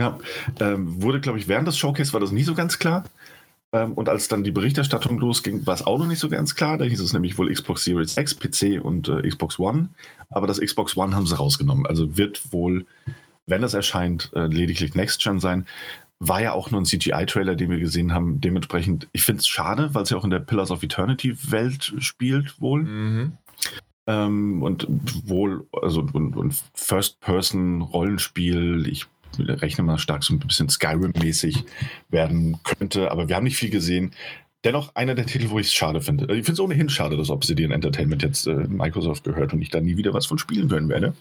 Ja, 0.00 0.18
ähm, 0.60 1.02
wurde, 1.02 1.20
glaube 1.20 1.38
ich, 1.38 1.46
während 1.46 1.68
des 1.68 1.78
Showcase 1.78 2.12
war 2.12 2.20
das 2.20 2.32
nie 2.32 2.42
so 2.42 2.54
ganz 2.54 2.78
klar. 2.78 3.04
Ähm, 3.72 3.92
und 3.92 4.08
als 4.08 4.26
dann 4.26 4.42
die 4.42 4.50
Berichterstattung 4.50 5.18
losging, 5.18 5.66
war 5.66 5.74
es 5.74 5.86
auch 5.86 5.98
noch 5.98 6.06
nicht 6.06 6.18
so 6.18 6.28
ganz 6.28 6.56
klar. 6.56 6.78
Da 6.78 6.84
hieß 6.84 7.00
es 7.00 7.12
nämlich 7.12 7.38
wohl 7.38 7.52
Xbox 7.52 7.84
Series 7.84 8.16
X, 8.16 8.34
PC 8.34 8.84
und 8.84 9.08
äh, 9.08 9.28
Xbox 9.28 9.58
One. 9.58 9.90
Aber 10.30 10.48
das 10.48 10.60
Xbox 10.60 10.96
One 10.96 11.14
haben 11.14 11.26
sie 11.26 11.36
rausgenommen. 11.36 11.86
Also 11.86 12.16
wird 12.16 12.52
wohl 12.52 12.86
wenn 13.46 13.62
es 13.62 13.74
erscheint, 13.74 14.30
äh, 14.34 14.46
lediglich 14.46 14.94
Next 14.94 15.22
Gen 15.22 15.40
sein. 15.40 15.66
War 16.20 16.40
ja 16.40 16.52
auch 16.52 16.70
nur 16.70 16.80
ein 16.80 16.86
CGI-Trailer, 16.86 17.56
den 17.56 17.70
wir 17.70 17.78
gesehen 17.78 18.14
haben. 18.14 18.40
Dementsprechend, 18.40 19.08
ich 19.12 19.24
finde 19.24 19.40
es 19.40 19.48
schade, 19.48 19.94
weil 19.94 20.04
es 20.04 20.10
ja 20.10 20.16
auch 20.16 20.24
in 20.24 20.30
der 20.30 20.38
Pillars 20.38 20.70
of 20.70 20.82
Eternity-Welt 20.82 21.94
spielt, 21.98 22.60
wohl. 22.60 22.84
Mhm. 22.84 23.32
Ähm, 24.06 24.62
und 24.62 24.86
wohl, 25.28 25.66
also 25.82 26.06
und, 26.12 26.36
und 26.36 26.54
First-Person-Rollenspiel, 26.74 28.86
ich 28.88 29.06
rechne 29.38 29.84
mal 29.84 29.98
stark 29.98 30.22
so 30.22 30.34
ein 30.34 30.38
bisschen 30.38 30.68
Skyrim-mäßig 30.68 31.64
werden 32.08 32.58
könnte, 32.62 33.10
aber 33.10 33.28
wir 33.28 33.36
haben 33.36 33.44
nicht 33.44 33.56
viel 33.56 33.70
gesehen 33.70 34.12
dennoch 34.64 34.94
einer 34.94 35.14
der 35.14 35.26
Titel, 35.34 35.50
wo 35.50 35.58
ich 35.58 35.68
es 35.68 35.74
schade 35.74 36.00
finde. 36.00 36.24
Ich 36.24 36.44
finde 36.44 36.52
es 36.52 36.60
ohnehin 36.60 36.88
schade, 36.88 37.16
dass 37.16 37.30
Obsidian 37.30 37.70
Entertainment 37.70 38.22
jetzt 38.22 38.46
äh, 38.46 38.54
Microsoft 38.54 39.24
gehört 39.24 39.52
und 39.52 39.62
ich 39.62 39.70
da 39.70 39.80
nie 39.80 39.96
wieder 39.96 40.14
was 40.14 40.26
von 40.26 40.38
spielen 40.38 40.68
können 40.68 40.88
werde. 40.88 41.14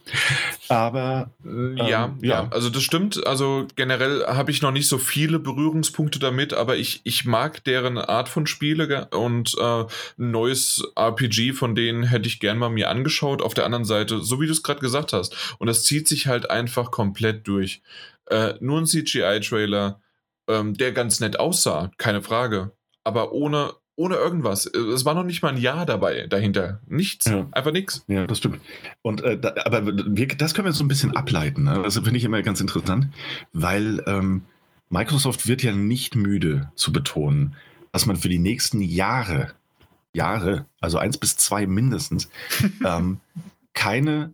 Aber 0.69 1.31
äh, 1.45 1.49
ähm, 1.49 1.77
ja, 1.77 2.15
ja, 2.21 2.47
also 2.49 2.69
das 2.69 2.83
stimmt. 2.83 3.25
Also 3.27 3.67
generell 3.75 4.25
habe 4.25 4.51
ich 4.51 4.61
noch 4.61 4.71
nicht 4.71 4.87
so 4.87 4.97
viele 4.97 5.39
Berührungspunkte 5.39 6.19
damit, 6.19 6.53
aber 6.53 6.77
ich, 6.77 7.01
ich 7.03 7.25
mag 7.25 7.63
deren 7.63 7.97
Art 7.97 8.29
von 8.29 8.47
Spiele 8.47 9.07
und 9.11 9.55
äh, 9.59 9.63
ein 9.83 10.31
neues 10.31 10.83
RPG 10.95 11.53
von 11.53 11.75
denen 11.75 12.03
hätte 12.03 12.27
ich 12.27 12.39
gern 12.39 12.57
mal 12.57 12.69
mir 12.69 12.89
angeschaut. 12.89 13.41
Auf 13.41 13.53
der 13.53 13.65
anderen 13.65 13.85
Seite, 13.85 14.21
so 14.21 14.39
wie 14.41 14.45
du 14.45 14.51
es 14.51 14.63
gerade 14.63 14.79
gesagt 14.79 15.13
hast, 15.13 15.55
und 15.59 15.67
das 15.67 15.83
zieht 15.83 16.07
sich 16.07 16.27
halt 16.27 16.49
einfach 16.49 16.91
komplett 16.91 17.47
durch. 17.47 17.81
Äh, 18.29 18.53
nur 18.59 18.79
ein 18.79 18.85
CGI-Trailer, 18.85 19.99
ähm, 20.47 20.75
der 20.75 20.91
ganz 20.91 21.19
nett 21.19 21.39
aussah, 21.39 21.91
keine 21.97 22.21
Frage 22.21 22.71
aber 23.03 23.31
ohne, 23.31 23.73
ohne 23.95 24.15
irgendwas. 24.15 24.65
Es 24.65 25.05
war 25.05 25.13
noch 25.13 25.23
nicht 25.23 25.41
mal 25.41 25.49
ein 25.49 25.61
Jahr 25.61 25.85
dabei 25.85 26.27
dahinter. 26.27 26.81
Nichts. 26.87 27.25
Ja. 27.25 27.47
Einfach 27.51 27.71
nichts. 27.71 28.03
Ja, 28.07 28.25
das 28.27 28.39
stimmt. 28.39 28.59
Und 29.01 29.21
äh, 29.21 29.37
da, 29.37 29.53
aber 29.65 29.85
wir, 29.85 30.27
das 30.27 30.53
können 30.53 30.65
wir 30.65 30.73
so 30.73 30.83
ein 30.83 30.87
bisschen 30.87 31.15
ableiten. 31.15 31.63
Ne? 31.63 31.81
Das 31.83 31.95
finde 31.95 32.17
ich 32.17 32.23
immer 32.23 32.41
ganz 32.41 32.61
interessant, 32.61 33.09
weil 33.51 34.03
ähm, 34.07 34.43
Microsoft 34.89 35.47
wird 35.47 35.63
ja 35.63 35.73
nicht 35.73 36.15
müde 36.15 36.71
zu 36.75 36.91
betonen, 36.91 37.55
dass 37.91 38.05
man 38.05 38.15
für 38.15 38.29
die 38.29 38.39
nächsten 38.39 38.81
Jahre, 38.81 39.53
Jahre, 40.13 40.65
also 40.81 40.97
eins 40.97 41.17
bis 41.17 41.37
zwei 41.37 41.67
mindestens, 41.67 42.29
ähm, 42.85 43.19
keine 43.73 44.33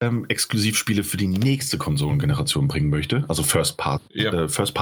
ähm, 0.00 0.24
Exklusivspiele 0.28 1.04
für 1.04 1.16
die 1.16 1.28
nächste 1.28 1.78
Konsolengeneration 1.78 2.68
bringen 2.68 2.90
möchte, 2.90 3.24
also 3.28 3.42
First-Party-Titel, 3.42 4.22
ja. 4.22 4.44
äh, 4.44 4.48
First 4.48 4.74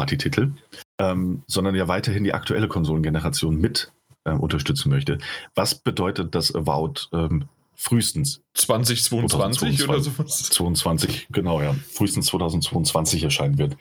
ähm, 1.01 1.43
sondern 1.47 1.75
ja 1.75 1.89
weiterhin 1.89 2.25
die 2.25 2.35
aktuelle 2.35 2.69
Konsolengeneration 2.69 3.61
mit 3.61 3.93
äh, 4.25 4.33
unterstützen 4.33 4.91
möchte. 4.91 5.19
Was 5.55 5.75
bedeutet 5.75 6.35
das 6.35 6.55
Avowed 6.55 7.09
ähm, 7.13 7.49
frühestens 7.75 8.43
2022 8.55 9.89
oder 9.89 10.01
sowas? 10.01 10.51
22, 10.51 11.29
genau, 11.31 11.61
ja. 11.63 11.75
Frühestens 11.93 12.27
2022 12.27 13.23
erscheinen 13.23 13.59
wird. 13.59 13.77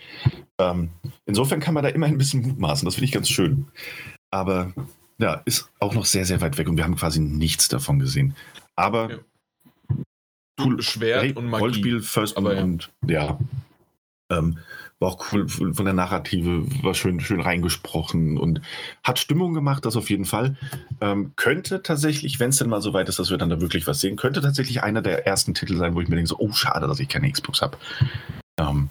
Ähm, 0.60 0.90
insofern 1.26 1.60
kann 1.60 1.74
man 1.74 1.84
da 1.84 1.90
immer 1.90 2.06
ein 2.08 2.18
bisschen 2.18 2.42
mutmaßen. 2.42 2.86
Das 2.86 2.96
finde 2.96 3.06
ich 3.06 3.12
ganz 3.12 3.30
schön. 3.30 3.68
Aber 4.32 4.74
ja, 5.20 5.42
ist 5.46 5.70
auch 5.80 5.96
noch 5.96 6.06
sehr, 6.06 6.26
sehr 6.26 6.42
weit 6.42 6.58
weg 6.58 6.68
und 6.70 6.78
wir 6.78 6.84
haben 6.84 6.96
quasi 6.96 7.20
nichts 7.20 7.70
davon 7.70 8.00
gesehen. 8.00 8.36
Aber 8.76 9.10
ja. 9.10 9.18
Cool. 10.60 10.82
Schwert 10.82 11.24
hey, 11.24 11.34
und 11.34 11.50
Magie. 11.50 11.64
Rollspiel, 11.64 12.02
First 12.02 12.38
aber 12.38 12.56
ja. 12.56 12.64
und 12.64 12.90
ja. 13.06 13.40
Ähm, 14.30 14.58
war 15.00 15.10
auch 15.10 15.32
cool 15.32 15.48
von 15.48 15.86
der 15.86 15.94
Narrative, 15.94 16.66
war 16.84 16.96
schön, 16.96 17.20
schön 17.20 17.40
reingesprochen 17.40 18.38
und 18.38 18.62
hat 19.04 19.20
Stimmung 19.20 19.54
gemacht, 19.54 19.86
das 19.86 19.96
auf 19.96 20.10
jeden 20.10 20.26
Fall. 20.26 20.56
Ähm, 21.02 21.34
könnte 21.36 21.84
tatsächlich, 21.84 22.40
wenn 22.40 22.50
es 22.50 22.58
denn 22.58 22.70
mal 22.70 22.82
so 22.82 22.94
weit 22.94 23.08
ist, 23.08 23.20
dass 23.20 23.30
wir 23.30 23.38
dann 23.38 23.50
da 23.50 23.62
wirklich 23.62 23.86
was 23.86 24.02
sehen, 24.02 24.16
könnte 24.16 24.42
tatsächlich 24.42 24.82
einer 24.82 25.04
der 25.04 25.28
ersten 25.28 25.54
Titel 25.54 25.78
sein, 25.78 25.94
wo 25.94 26.02
ich 26.02 26.08
mir 26.08 26.16
denke, 26.16 26.30
so, 26.30 26.40
oh, 26.40 26.52
schade, 26.52 26.88
dass 26.88 27.00
ich 27.00 27.10
keine 27.10 27.32
Xbox 27.32 27.62
habe. 27.62 27.78
Ähm, 28.60 28.90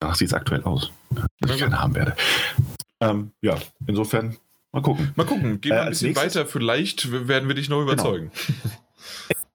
danach 0.00 0.16
sieht 0.16 0.28
es 0.28 0.34
aktuell 0.34 0.62
aus, 0.64 0.92
dass 1.40 1.54
ich 1.54 1.60
keine 1.60 1.80
haben 1.80 1.94
werde. 1.94 2.14
Ähm, 3.00 3.32
ja, 3.40 3.56
insofern, 3.86 4.36
mal 4.70 4.82
gucken. 4.82 5.12
Mal 5.16 5.24
gucken, 5.24 5.62
gehen 5.62 5.72
wir 5.72 5.78
äh, 5.78 5.82
ein 5.84 5.88
bisschen 5.90 6.08
nächstes, 6.08 6.34
weiter, 6.36 6.46
vielleicht 6.46 7.10
werden 7.26 7.48
wir 7.48 7.54
dich 7.54 7.70
noch 7.70 7.80
genau. 7.80 7.92
überzeugen. 7.92 8.30
Genau. 8.62 8.74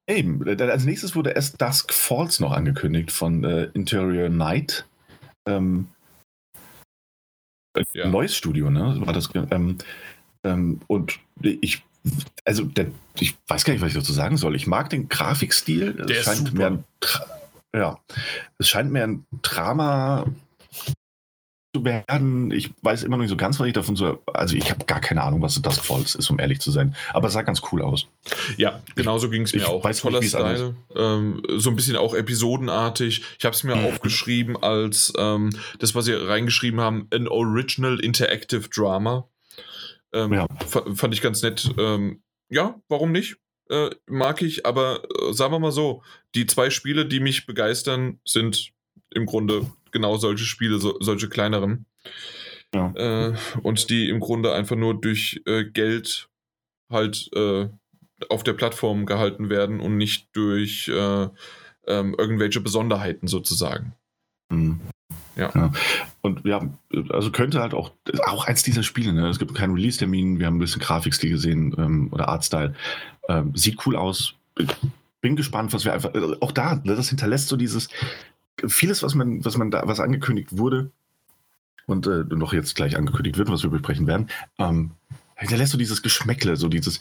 Eben, 0.09 0.47
als 0.61 0.85
nächstes 0.85 1.15
wurde 1.15 1.31
erst 1.31 1.61
Dusk 1.61 1.93
Falls 1.93 2.39
noch 2.39 2.53
angekündigt 2.53 3.11
von 3.11 3.43
äh, 3.43 3.65
Interior 3.73 4.29
Night. 4.29 4.85
Ähm, 5.45 5.89
ja. 7.93 8.07
Neues 8.07 8.35
Studio, 8.35 8.69
ne? 8.69 8.95
War 9.05 9.13
das, 9.13 9.29
ähm, 9.51 9.77
ähm, 10.43 10.79
und 10.87 11.19
ich, 11.41 11.83
also 12.45 12.63
der, 12.63 12.87
ich 13.19 13.35
weiß 13.47 13.65
gar 13.65 13.73
nicht, 13.73 13.81
was 13.81 13.89
ich 13.89 13.97
dazu 13.97 14.13
sagen 14.13 14.37
soll. 14.37 14.55
Ich 14.55 14.65
mag 14.65 14.89
den 14.89 15.09
Grafikstil. 15.09 15.93
Der 15.93 16.17
es 16.17 16.25
scheint 16.25 16.47
super. 16.47 16.53
Mehr 16.53 16.67
ein, 16.67 16.83
ja, 17.75 17.99
es 18.57 18.69
scheint 18.69 18.91
mir 18.91 19.03
ein 19.03 19.25
Drama 19.41 20.25
zu 21.77 21.85
werden. 21.85 22.51
Ich 22.51 22.71
weiß 22.81 23.03
immer 23.03 23.17
noch 23.17 23.23
nicht 23.23 23.29
so 23.29 23.37
ganz, 23.37 23.59
was 23.59 23.67
ich 23.67 23.73
davon 23.73 23.95
so. 23.95 24.21
Also, 24.33 24.55
ich 24.55 24.69
habe 24.71 24.85
gar 24.85 24.99
keine 24.99 25.23
Ahnung, 25.23 25.41
was 25.41 25.61
Dusk 25.61 25.83
Falls 25.83 26.15
ist, 26.15 26.29
um 26.29 26.39
ehrlich 26.39 26.59
zu 26.59 26.71
sein. 26.71 26.95
Aber 27.13 27.27
es 27.27 27.33
sah 27.33 27.41
ganz 27.41 27.61
cool 27.71 27.81
aus. 27.81 28.07
Ja, 28.57 28.81
genauso 28.95 29.29
ging 29.29 29.43
es 29.43 29.53
mir 29.53 29.67
auch. 29.67 29.83
Weiß 29.83 30.01
Toller 30.01 30.19
nicht, 30.19 30.29
Style. 30.29 30.75
Ähm, 30.95 31.41
so 31.57 31.69
ein 31.69 31.75
bisschen 31.75 31.95
auch 31.95 32.13
episodenartig. 32.13 33.23
Ich 33.37 33.45
habe 33.45 33.55
es 33.55 33.63
mir 33.63 33.75
mhm. 33.75 33.85
aufgeschrieben 33.85 34.57
als 34.61 35.13
das, 35.79 35.95
was 35.95 36.05
sie 36.05 36.13
reingeschrieben 36.13 36.81
haben: 36.81 37.07
an 37.11 37.27
Original 37.27 37.99
Interactive 37.99 38.69
Drama. 38.69 39.27
Ähm, 40.13 40.33
ja. 40.33 40.47
Fand 40.67 41.13
ich 41.13 41.21
ganz 41.21 41.41
nett. 41.41 41.69
Ähm, 41.77 42.21
ja, 42.49 42.75
warum 42.87 43.11
nicht? 43.11 43.37
Äh, 43.69 43.89
mag 44.05 44.41
ich, 44.41 44.65
aber 44.65 45.03
äh, 45.03 45.33
sagen 45.33 45.53
wir 45.53 45.59
mal 45.59 45.71
so: 45.71 46.01
Die 46.35 46.45
zwei 46.47 46.69
Spiele, 46.69 47.05
die 47.05 47.19
mich 47.19 47.45
begeistern, 47.45 48.19
sind 48.25 48.71
im 49.11 49.25
Grunde 49.25 49.65
genau 49.91 50.17
solche 50.17 50.45
Spiele, 50.45 50.79
so, 50.79 50.97
solche 50.99 51.29
kleineren. 51.29 51.85
Ja. 52.73 52.93
Äh, 52.95 53.35
und 53.63 53.89
die 53.89 54.09
im 54.09 54.19
Grunde 54.19 54.53
einfach 54.53 54.75
nur 54.75 54.99
durch 54.99 55.41
äh, 55.45 55.65
Geld 55.65 56.29
halt 56.89 57.29
äh, 57.33 57.67
auf 58.29 58.43
der 58.43 58.53
Plattform 58.53 59.05
gehalten 59.05 59.49
werden 59.49 59.79
und 59.79 59.97
nicht 59.97 60.29
durch 60.33 60.87
äh, 60.87 61.27
ähm, 61.87 62.15
irgendwelche 62.17 62.61
Besonderheiten 62.61 63.27
sozusagen. 63.27 63.93
Mhm. 64.49 64.79
Ja. 65.35 65.51
ja. 65.53 65.71
Und 66.21 66.45
ja, 66.45 66.67
also 67.09 67.31
könnte 67.31 67.61
halt 67.61 67.73
auch, 67.73 67.91
auch 68.25 68.45
eins 68.45 68.63
dieser 68.63 68.83
Spiele, 68.83 69.13
ne? 69.13 69.27
es 69.29 69.37
gibt 69.37 69.53
keinen 69.53 69.75
Release-Termin, 69.75 70.39
wir 70.39 70.47
haben 70.47 70.57
ein 70.57 70.59
bisschen 70.59 70.81
Grafikstil 70.81 71.29
gesehen 71.29 71.75
ähm, 71.77 72.09
oder 72.11 72.27
Artstyle. 72.27 72.73
Ähm, 73.29 73.55
sieht 73.55 73.85
cool 73.85 73.95
aus. 73.95 74.33
Bin 75.21 75.35
gespannt, 75.35 75.73
was 75.73 75.85
wir 75.85 75.93
einfach, 75.93 76.13
äh, 76.15 76.37
auch 76.41 76.51
da, 76.51 76.75
das 76.77 77.09
hinterlässt 77.09 77.49
so 77.49 77.55
dieses, 77.55 77.87
vieles, 78.65 79.03
was 79.03 79.15
man, 79.15 79.43
was 79.45 79.57
man 79.57 79.71
da, 79.71 79.83
was 79.85 79.99
angekündigt 79.99 80.57
wurde 80.57 80.91
und 81.85 82.07
äh, 82.07 82.23
noch 82.29 82.53
jetzt 82.53 82.75
gleich 82.75 82.97
angekündigt 82.97 83.37
wird, 83.37 83.49
was 83.49 83.63
wir 83.63 83.69
besprechen 83.69 84.07
werden, 84.07 84.29
ähm, 84.59 84.91
hinterlässt 85.35 85.71
so 85.71 85.77
dieses 85.77 86.01
Geschmäckle, 86.01 86.57
so 86.57 86.67
dieses, 86.67 86.99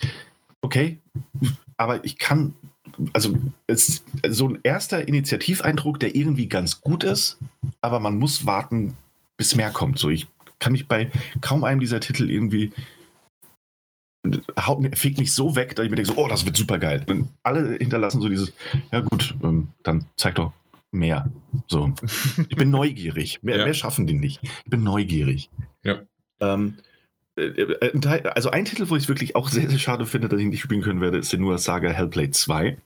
okay, 0.61 1.01
aber 1.77 2.05
ich 2.05 2.19
kann, 2.19 2.55
also 3.13 3.37
es, 3.67 4.05
so 4.29 4.49
ein 4.49 4.59
erster 4.63 5.07
Initiativeindruck, 5.07 6.01
der 6.01 6.15
irgendwie 6.15 6.49
ganz 6.49 6.81
gut 6.81 7.05
ist, 7.05 7.39
aber 7.81 8.01
man 8.01 8.19
muss 8.19 8.47
warten, 8.47 8.97
bis 9.37 9.55
mehr 9.55 9.71
kommt. 9.71 9.99
So, 9.99 10.09
ich 10.09 10.27
kann 10.59 10.73
mich 10.73 10.89
bei 10.89 11.11
kaum 11.41 11.65
einem 11.65 11.81
dieser 11.81 12.01
Titel 12.01 12.31
irgendwie 12.31 12.73
haut, 14.59 14.97
fegt 14.97 15.19
mich 15.19 15.33
so 15.33 15.57
weg, 15.57 15.77
dass 15.77 15.85
ich 15.85 15.91
mir 15.91 15.97
denke, 15.97 16.13
so, 16.13 16.19
oh, 16.19 16.29
das 16.29 16.45
wird 16.45 16.57
super 16.57 16.79
geil. 16.79 17.05
Und 17.09 17.29
alle 17.43 17.77
hinterlassen 17.77 18.21
so 18.21 18.29
dieses, 18.29 18.53
ja 18.93 19.01
gut, 19.01 19.35
ähm, 19.43 19.69
dann 19.83 20.07
zeig 20.17 20.37
doch, 20.37 20.53
mehr. 20.93 21.31
So. 21.69 21.93
Ich 22.49 22.57
bin 22.57 22.71
neugierig. 22.71 23.43
Mehr, 23.43 23.59
ja. 23.59 23.65
mehr 23.65 23.75
schaffen 23.75 24.07
die 24.07 24.15
nicht. 24.15 24.41
Ich 24.43 24.71
bin 24.71 24.83
neugierig. 24.83 25.51
Ja. 25.83 26.03
Ähm, 26.41 26.79
äh, 27.37 27.45
äh, 27.45 28.29
also 28.29 28.51
ein 28.51 28.65
Titel, 28.65 28.89
wo 28.89 28.97
ich 28.97 29.05
es 29.05 29.09
wirklich 29.09 29.37
auch 29.37 29.49
sehr, 29.49 29.69
sehr 29.69 29.79
schade 29.79 30.07
finde, 30.07 30.29
dass 30.29 30.41
ich 30.41 30.47
nicht 30.47 30.61
spielen 30.61 30.83
können 30.83 31.01
werde, 31.01 31.19
ist 31.19 31.33
der 31.33 31.39
nur 31.39 31.59
Saga 31.59 31.91
Hellblade 31.91 32.31
2. 32.31 32.79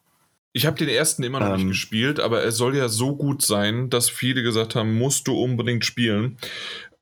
Ich 0.53 0.67
habe 0.67 0.77
den 0.77 0.89
ersten 0.89 1.23
immer 1.23 1.39
noch 1.39 1.51
ähm, 1.51 1.57
nicht 1.57 1.69
gespielt, 1.69 2.19
aber 2.19 2.43
er 2.43 2.51
soll 2.51 2.77
ja 2.77 2.89
so 2.89 3.15
gut 3.15 3.43
sein, 3.43 3.89
dass 3.89 4.11
viele 4.11 4.43
gesagt 4.43 4.75
haben, 4.75 4.99
musst 4.99 5.29
du 5.29 5.41
unbedingt 5.41 5.85
spielen. 5.85 6.39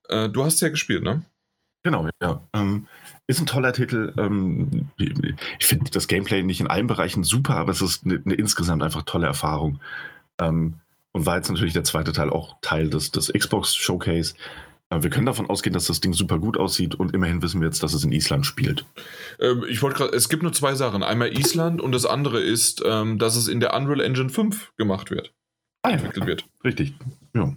Äh, 0.09 0.29
du 0.29 0.45
hast 0.45 0.61
ja 0.61 0.69
gespielt, 0.69 1.03
ne? 1.03 1.23
Genau, 1.83 2.09
ja. 2.21 2.43
Ähm, 2.53 2.87
ist 3.27 3.41
ein 3.41 3.47
toller 3.47 3.73
Titel. 3.73 4.13
Ähm, 4.19 4.91
ich 4.99 5.67
finde 5.67 5.91
das 5.91 6.09
Gameplay 6.09 6.43
nicht 6.43 6.61
in 6.61 6.67
allen 6.67 6.87
Bereichen 6.87 7.25
super, 7.25 7.57
aber 7.57 7.73
es 7.73 7.81
ist 7.81 8.05
eine, 8.05 8.21
eine 8.23 8.35
insgesamt 8.35 8.83
einfach 8.83 9.03
tolle 9.03 9.27
Erfahrung. 9.27 9.81
Ähm, 10.41 10.75
und 11.19 11.27
war 11.27 11.37
jetzt 11.37 11.49
natürlich 11.51 11.73
der 11.73 11.85
zweite 11.85 12.13
Teil 12.13 12.31
auch 12.31 12.57
Teil 12.63 12.89
des, 12.91 13.11
des 13.11 13.33
Xbox 13.33 13.75
Showcase. 13.75 14.35
Wir 14.91 15.11
können 15.11 15.27
davon 15.27 15.51
ausgehen, 15.51 15.75
dass 15.75 15.87
das 15.87 16.01
Ding 16.01 16.15
super 16.15 16.39
gut 16.39 16.57
aussieht 16.57 16.95
und 16.95 17.13
immerhin 17.13 17.43
wissen 17.43 17.61
wir 17.61 17.67
jetzt, 17.67 17.83
dass 17.83 17.93
es 17.93 18.05
in 18.05 18.13
Island 18.13 18.47
spielt. 18.47 18.87
Ähm, 19.39 19.65
ich 19.69 19.83
wollte 19.83 19.99
gerade, 19.99 20.17
es 20.17 20.31
gibt 20.31 20.43
nur 20.43 20.53
zwei 20.55 20.75
Sachen. 20.75 21.03
Einmal 21.03 21.37
Island 21.37 21.83
und 21.83 21.93
das 21.93 22.07
andere 22.07 22.41
ist, 22.41 22.83
ähm, 22.87 23.19
dass 23.19 23.37
es 23.37 23.49
in 23.49 23.61
der 23.61 23.75
Unreal 23.75 24.01
Engine 24.01 24.31
5 24.31 24.73
gemacht 24.79 25.11
wird. 25.11 25.35
Ah, 25.83 25.91
entwickelt 25.91 26.27
wird. 26.27 26.47
Richtig. 26.65 26.95
Ja. 27.35 27.53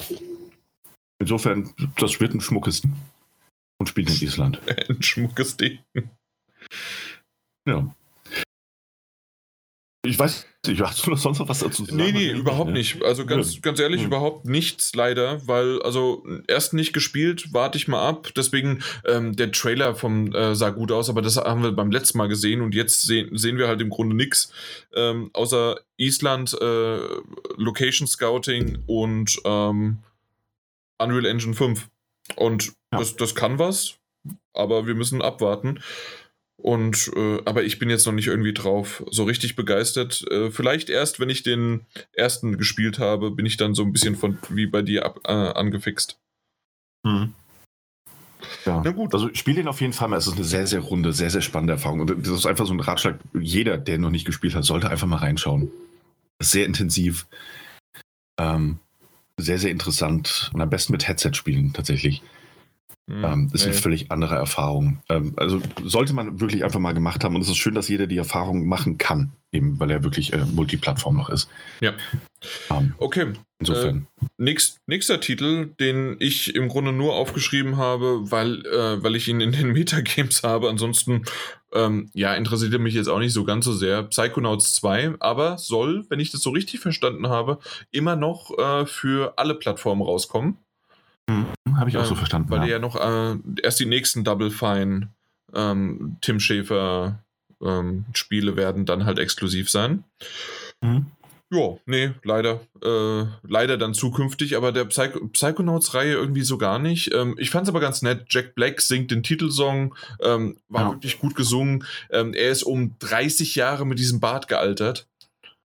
Insofern, 1.20 1.74
das 1.97 2.20
wird 2.20 2.34
ein 2.34 2.41
schmuckes 2.41 2.82
Ding. 2.82 2.93
Und 3.80 3.88
spielt 3.88 4.09
in 4.09 4.16
Island. 4.28 4.59
ein 4.89 5.01
schmuckes 5.01 5.55
Ding. 5.55 5.80
Ja. 7.66 7.95
Ich 10.04 10.18
weiß 10.18 10.47
nicht, 10.66 10.82
hast 10.82 11.06
du 11.06 11.12
noch 11.12 11.18
sonst 11.18 11.38
noch 11.38 11.47
was 11.47 11.60
dazu 11.60 11.84
zu 11.84 11.91
sagen? 11.91 11.97
Nee, 11.97 12.12
nee, 12.12 12.32
überhaupt 12.32 12.72
nicht. 12.72 12.95
nicht. 12.95 13.06
Also 13.06 13.24
ganz, 13.26 13.54
ja. 13.56 13.60
ganz 13.62 13.80
ehrlich, 13.80 14.02
ja. 14.02 14.08
überhaupt 14.08 14.45
nichts 14.45 14.95
leider, 14.95 15.45
weil, 15.47 15.80
also 15.84 16.26
erst 16.47 16.74
nicht 16.74 16.91
gespielt, 16.91 17.49
warte 17.52 17.78
ich 17.78 17.88
mal 17.88 18.08
ab. 18.08 18.30
Deswegen, 18.36 18.82
ähm, 19.06 19.36
der 19.36 19.52
Trailer 19.52 19.93
vom 19.93 20.34
äh, 20.34 20.56
sah 20.56 20.72
gut 20.72 20.91
aus, 20.91 21.10
aber 21.10 21.22
das 21.22 21.38
haben 21.38 21.62
wir 21.62 21.72
beim 21.72 21.91
letzten 21.91 22.18
Mal 22.18 22.28
gesehen 22.28 22.62
und 22.62 22.74
jetzt 22.74 23.04
sehen, 23.04 23.38
sehen 23.38 23.60
wir 23.60 23.68
halt 23.68 23.80
im 23.80 23.89
Grunde 23.89 24.16
nichts. 24.16 24.52
Ähm, 24.95 25.30
außer 25.34 25.80
Island, 25.97 26.58
äh, 26.60 26.99
Location 27.58 28.08
Scouting 28.08 28.80
und 28.88 29.39
ähm, 29.45 29.99
Unreal 30.97 31.26
Engine 31.26 31.54
5. 31.54 31.89
Und 32.38 32.74
ja. 32.91 32.99
das, 32.99 33.16
das 33.18 33.36
kann 33.36 33.60
was, 33.60 33.97
aber 34.54 34.88
wir 34.88 34.95
müssen 34.95 35.22
abwarten. 35.22 35.80
Und 36.62 37.12
äh, 37.16 37.39
aber 37.45 37.64
ich 37.64 37.80
bin 37.80 37.89
jetzt 37.89 38.05
noch 38.05 38.14
nicht 38.14 38.28
irgendwie 38.28 38.53
drauf 38.53 39.03
so 39.09 39.24
richtig 39.24 39.55
begeistert. 39.55 40.24
Äh, 40.30 40.51
vielleicht 40.51 40.89
erst, 40.89 41.20
wenn 41.20 41.30
ich 41.30 41.41
den 41.41 41.88
ersten 42.14 42.57
gespielt 42.57 42.99
habe, 42.99 43.32
bin 43.32 43.47
ich 43.47 43.57
dann 43.57 43.74
so 43.74 43.84
ein 43.84 43.91
bisschen 43.91 44.16
von 44.16 44.38
wie 44.49 44.68
bei 44.68 44.84
dir 44.84 45.05
ab, 45.05 45.22
äh, 45.26 45.32
angefixt. 45.32 46.20
Mhm. 47.03 47.34
Ja, 48.66 48.82
Na 48.84 48.91
gut. 48.91 49.14
Also 49.14 49.30
ich 49.30 49.39
spiele 49.39 49.57
den 49.57 49.68
auf 49.68 49.82
jeden 49.82 49.93
Fall 49.93 50.07
mal. 50.07 50.18
Es 50.18 50.28
ist 50.28 50.36
eine 50.36 50.43
sehr, 50.43 50.68
sehr 50.68 50.82
runde, 50.82 51.14
sehr, 51.14 51.30
sehr 51.32 51.41
spannende 51.41 51.74
Erfahrung. 51.74 52.01
Und 52.01 52.09
das 52.09 52.34
ist 52.34 52.45
einfach 52.45 52.68
so 52.68 52.74
ein 52.74 52.80
Ratschlag. 52.80 53.20
Jeder, 53.39 53.78
der 53.78 53.97
noch 53.97 54.12
nicht 54.12 54.26
gespielt 54.26 54.53
hat, 54.53 54.64
sollte 54.64 54.89
einfach 54.89 55.07
mal 55.07 55.18
reinschauen. 55.18 55.72
Sehr 56.41 56.66
intensiv. 56.66 57.26
Ähm, 58.39 58.80
sehr, 59.38 59.57
sehr 59.57 59.72
interessant. 59.72 60.51
Und 60.53 60.62
am 60.62 60.70
besten 60.70 60.91
mit 60.91 61.07
Headset 61.07 61.34
spielen, 61.34 61.74
tatsächlich. 61.74 62.22
Mhm. 63.08 63.26
Ähm, 63.26 63.49
ist 63.54 63.66
nee. 63.66 63.72
eine 63.72 63.80
völlig 63.80 64.12
andere 64.12 64.36
Erfahrung. 64.36 64.99
Ähm, 65.10 65.34
also 65.36 65.62
sollte 65.84 66.14
man 66.14 66.39
wirklich 66.39 66.64
einfach 66.64 66.80
mal 66.80 66.93
gemacht 66.93 67.24
haben. 67.24 67.36
Und 67.36 67.41
es 67.41 67.49
ist 67.49 67.58
schön, 67.58 67.76
dass 67.76 67.89
jeder 67.89 68.08
die 68.08 68.18
Erfahrung 68.18 68.68
machen 68.68 68.97
kann, 68.97 69.32
eben 69.52 69.80
weil 69.80 69.91
er 69.91 70.04
wirklich 70.04 70.34
äh, 70.34 70.45
Multiplattform 70.45 71.18
noch 71.18 71.30
ist. 71.30 71.49
Ja. 71.82 71.93
Ähm, 72.70 72.93
okay. 72.99 73.34
Insofern. 73.60 74.08
Äh, 74.22 74.26
nächst, 74.38 74.80
nächster 74.88 75.20
Titel, 75.20 75.68
den 75.80 76.16
ich 76.20 76.56
im 76.56 76.68
Grunde 76.68 76.91
nur 76.91 77.16
aufgeschrieben 77.16 77.78
habe, 77.78 78.32
weil, 78.32 78.66
äh, 78.66 79.04
weil 79.04 79.16
ich 79.16 79.28
ihn 79.28 79.41
in 79.41 79.52
den 79.52 79.68
Metagames 79.74 80.43
habe. 80.43 80.70
Ansonsten, 80.70 81.26
ähm, 81.74 82.10
ja, 82.14 82.34
interessiert 82.36 82.74
er 82.74 82.80
mich 82.80 82.93
jetzt 82.93 83.08
auch 83.08 83.20
nicht 83.20 83.34
so 83.34 83.43
ganz 83.43 83.66
so 83.66 83.74
sehr. 83.74 84.04
Psychonauts 84.04 84.74
2, 84.74 85.16
aber 85.20 85.58
soll, 85.58 86.06
wenn 86.10 86.20
ich 86.20 86.32
das 86.32 86.41
so 86.41 86.52
richtig 86.52 86.80
verstanden 86.80 87.30
habe, 87.30 87.60
immer 87.91 88.16
noch 88.16 88.58
äh, 88.58 88.86
für 88.86 89.34
alle 89.38 89.56
Plattformen 89.56 90.02
rauskommen. 90.02 90.58
Mhm, 91.30 91.47
Habe 91.78 91.89
ich 91.89 91.97
auch 91.97 92.01
ähm, 92.01 92.07
so 92.07 92.15
verstanden. 92.15 92.49
Weil 92.49 92.61
ja, 92.61 92.74
ja 92.74 92.80
noch 92.80 92.95
äh, 92.95 93.38
erst 93.61 93.80
die 93.80 93.86
nächsten 93.86 94.24
Double 94.24 94.51
Fine 94.51 95.09
ähm, 95.53 96.17
Tim 96.22 96.39
Schäfer 96.39 97.24
ähm, 97.63 98.05
Spiele 98.13 98.55
werden 98.55 98.86
dann 98.86 99.05
halt 99.05 99.19
exklusiv 99.19 99.69
sein. 99.69 100.03
Mhm. 100.82 101.07
Ja, 101.53 101.78
nee, 101.86 102.11
leider. 102.24 102.61
Äh, 102.82 103.26
leider 103.45 103.78
dann 103.78 103.93
zukünftig, 103.93 104.55
aber 104.55 104.72
der 104.72 104.86
Psych 104.86 105.11
Psychonauts-Reihe 105.34 106.13
irgendwie 106.13 106.43
so 106.43 106.57
gar 106.57 106.80
nicht. 106.80 107.13
Ähm, 107.13 107.36
ich 107.38 107.49
fand 107.49 107.63
es 107.63 107.69
aber 107.69 107.82
ganz 107.82 108.01
nett. 108.01 108.26
Jack 108.30 108.55
Black 108.55 108.80
singt 108.80 109.11
den 109.11 109.22
Titelsong, 109.22 109.93
ähm, 110.22 110.57
war 110.69 110.84
ja. 110.84 110.91
wirklich 110.91 111.19
gut 111.19 111.36
gesungen. 111.36 111.84
Ähm, 112.09 112.34
er 112.34 112.51
ist 112.51 112.63
um 112.63 112.95
30 112.99 113.55
Jahre 113.55 113.86
mit 113.86 113.99
diesem 113.99 114.22
Bart 114.22 114.47
gealtert. 114.47 115.09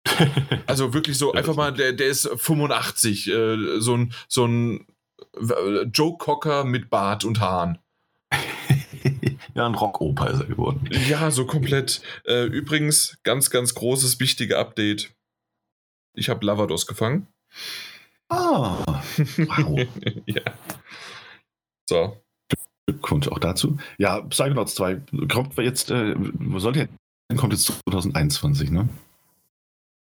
also 0.67 0.95
wirklich 0.95 1.17
so, 1.17 1.33
einfach 1.33 1.55
mal, 1.55 1.73
der, 1.73 1.93
der 1.93 2.09
ist 2.09 2.29
85. 2.29 3.29
Äh, 3.29 3.79
so 3.79 3.97
ein, 3.97 4.13
so 4.27 4.47
ein 4.47 4.85
Joe 5.93 6.17
Cocker 6.19 6.65
mit 6.65 6.91
Bart 6.91 7.25
und 7.25 7.41
Haaren. 7.41 7.79
ja, 9.55 9.67
ein 9.67 9.75
Rockoper 9.75 10.31
ist 10.31 10.41
er 10.41 10.47
geworden. 10.47 10.89
Ja, 11.09 11.31
so 11.31 11.47
komplett. 11.47 12.03
Äh, 12.25 12.45
übrigens, 12.47 13.19
ganz, 13.23 13.51
ganz 13.51 13.75
großes, 13.75 14.21
wichtiges 14.21 14.57
Update. 14.57 15.11
Ich 16.15 16.29
habe 16.29 16.45
Lavados 16.45 16.87
gefangen. 16.87 17.29
Ah, 18.29 18.85
wow. 18.87 19.87
ja. 20.27 20.43
So. 21.89 22.21
Glückwunsch 22.87 23.29
auch 23.29 23.39
dazu. 23.39 23.79
Ja, 23.99 24.21
Psychonauts 24.23 24.75
2 24.75 25.01
kommt 25.31 25.57
jetzt, 25.59 25.91
äh, 25.91 26.15
wo 26.17 26.59
soll 26.59 26.73
der? 26.73 26.89
Kommt 27.37 27.53
jetzt 27.53 27.67
2021, 27.89 28.71
ne? 28.71 28.89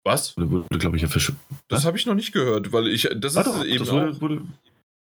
Was? 0.05 0.37
Wurde, 0.37 0.51
wurde 0.51 0.79
glaube 0.79 0.97
ich, 0.97 1.03
ja. 1.03 1.09
Das 1.68 1.85
habe 1.85 1.97
ich 1.99 2.07
noch 2.07 2.14
nicht 2.14 2.33
gehört, 2.33 2.73
weil 2.73 2.89
ich, 2.89 3.09
das 3.16 3.37
Ah, 3.37 3.41
ist 3.41 3.47
doch, 3.47 3.64
eben 3.64 3.79
das 3.81 3.89
auch, 3.91 3.95
wurde, 3.95 4.21
wurde, 4.21 4.43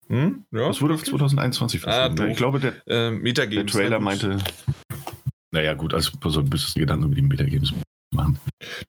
hm? 0.09 0.43
ja, 0.51 0.67
das 0.67 0.81
wurde 0.81 0.95
auf 0.95 1.03
2021 1.03 1.81
Ah, 1.87 1.91
verschoben. 1.91 2.15
doof. 2.15 2.27
ich 2.29 2.37
glaube, 2.37 2.59
der, 2.59 2.73
äh, 2.87 3.11
der. 3.11 3.65
Trailer 3.65 3.99
meinte, 3.99 4.37
naja 5.51 5.73
gut, 5.73 5.93
also 5.93 6.11
so 6.25 6.39
ein 6.41 6.49
bisschen 6.49 6.79
Gedanken 6.81 7.05
über 7.05 7.15
die 7.15 7.21
Metagames 7.21 7.73
machen. 8.13 8.39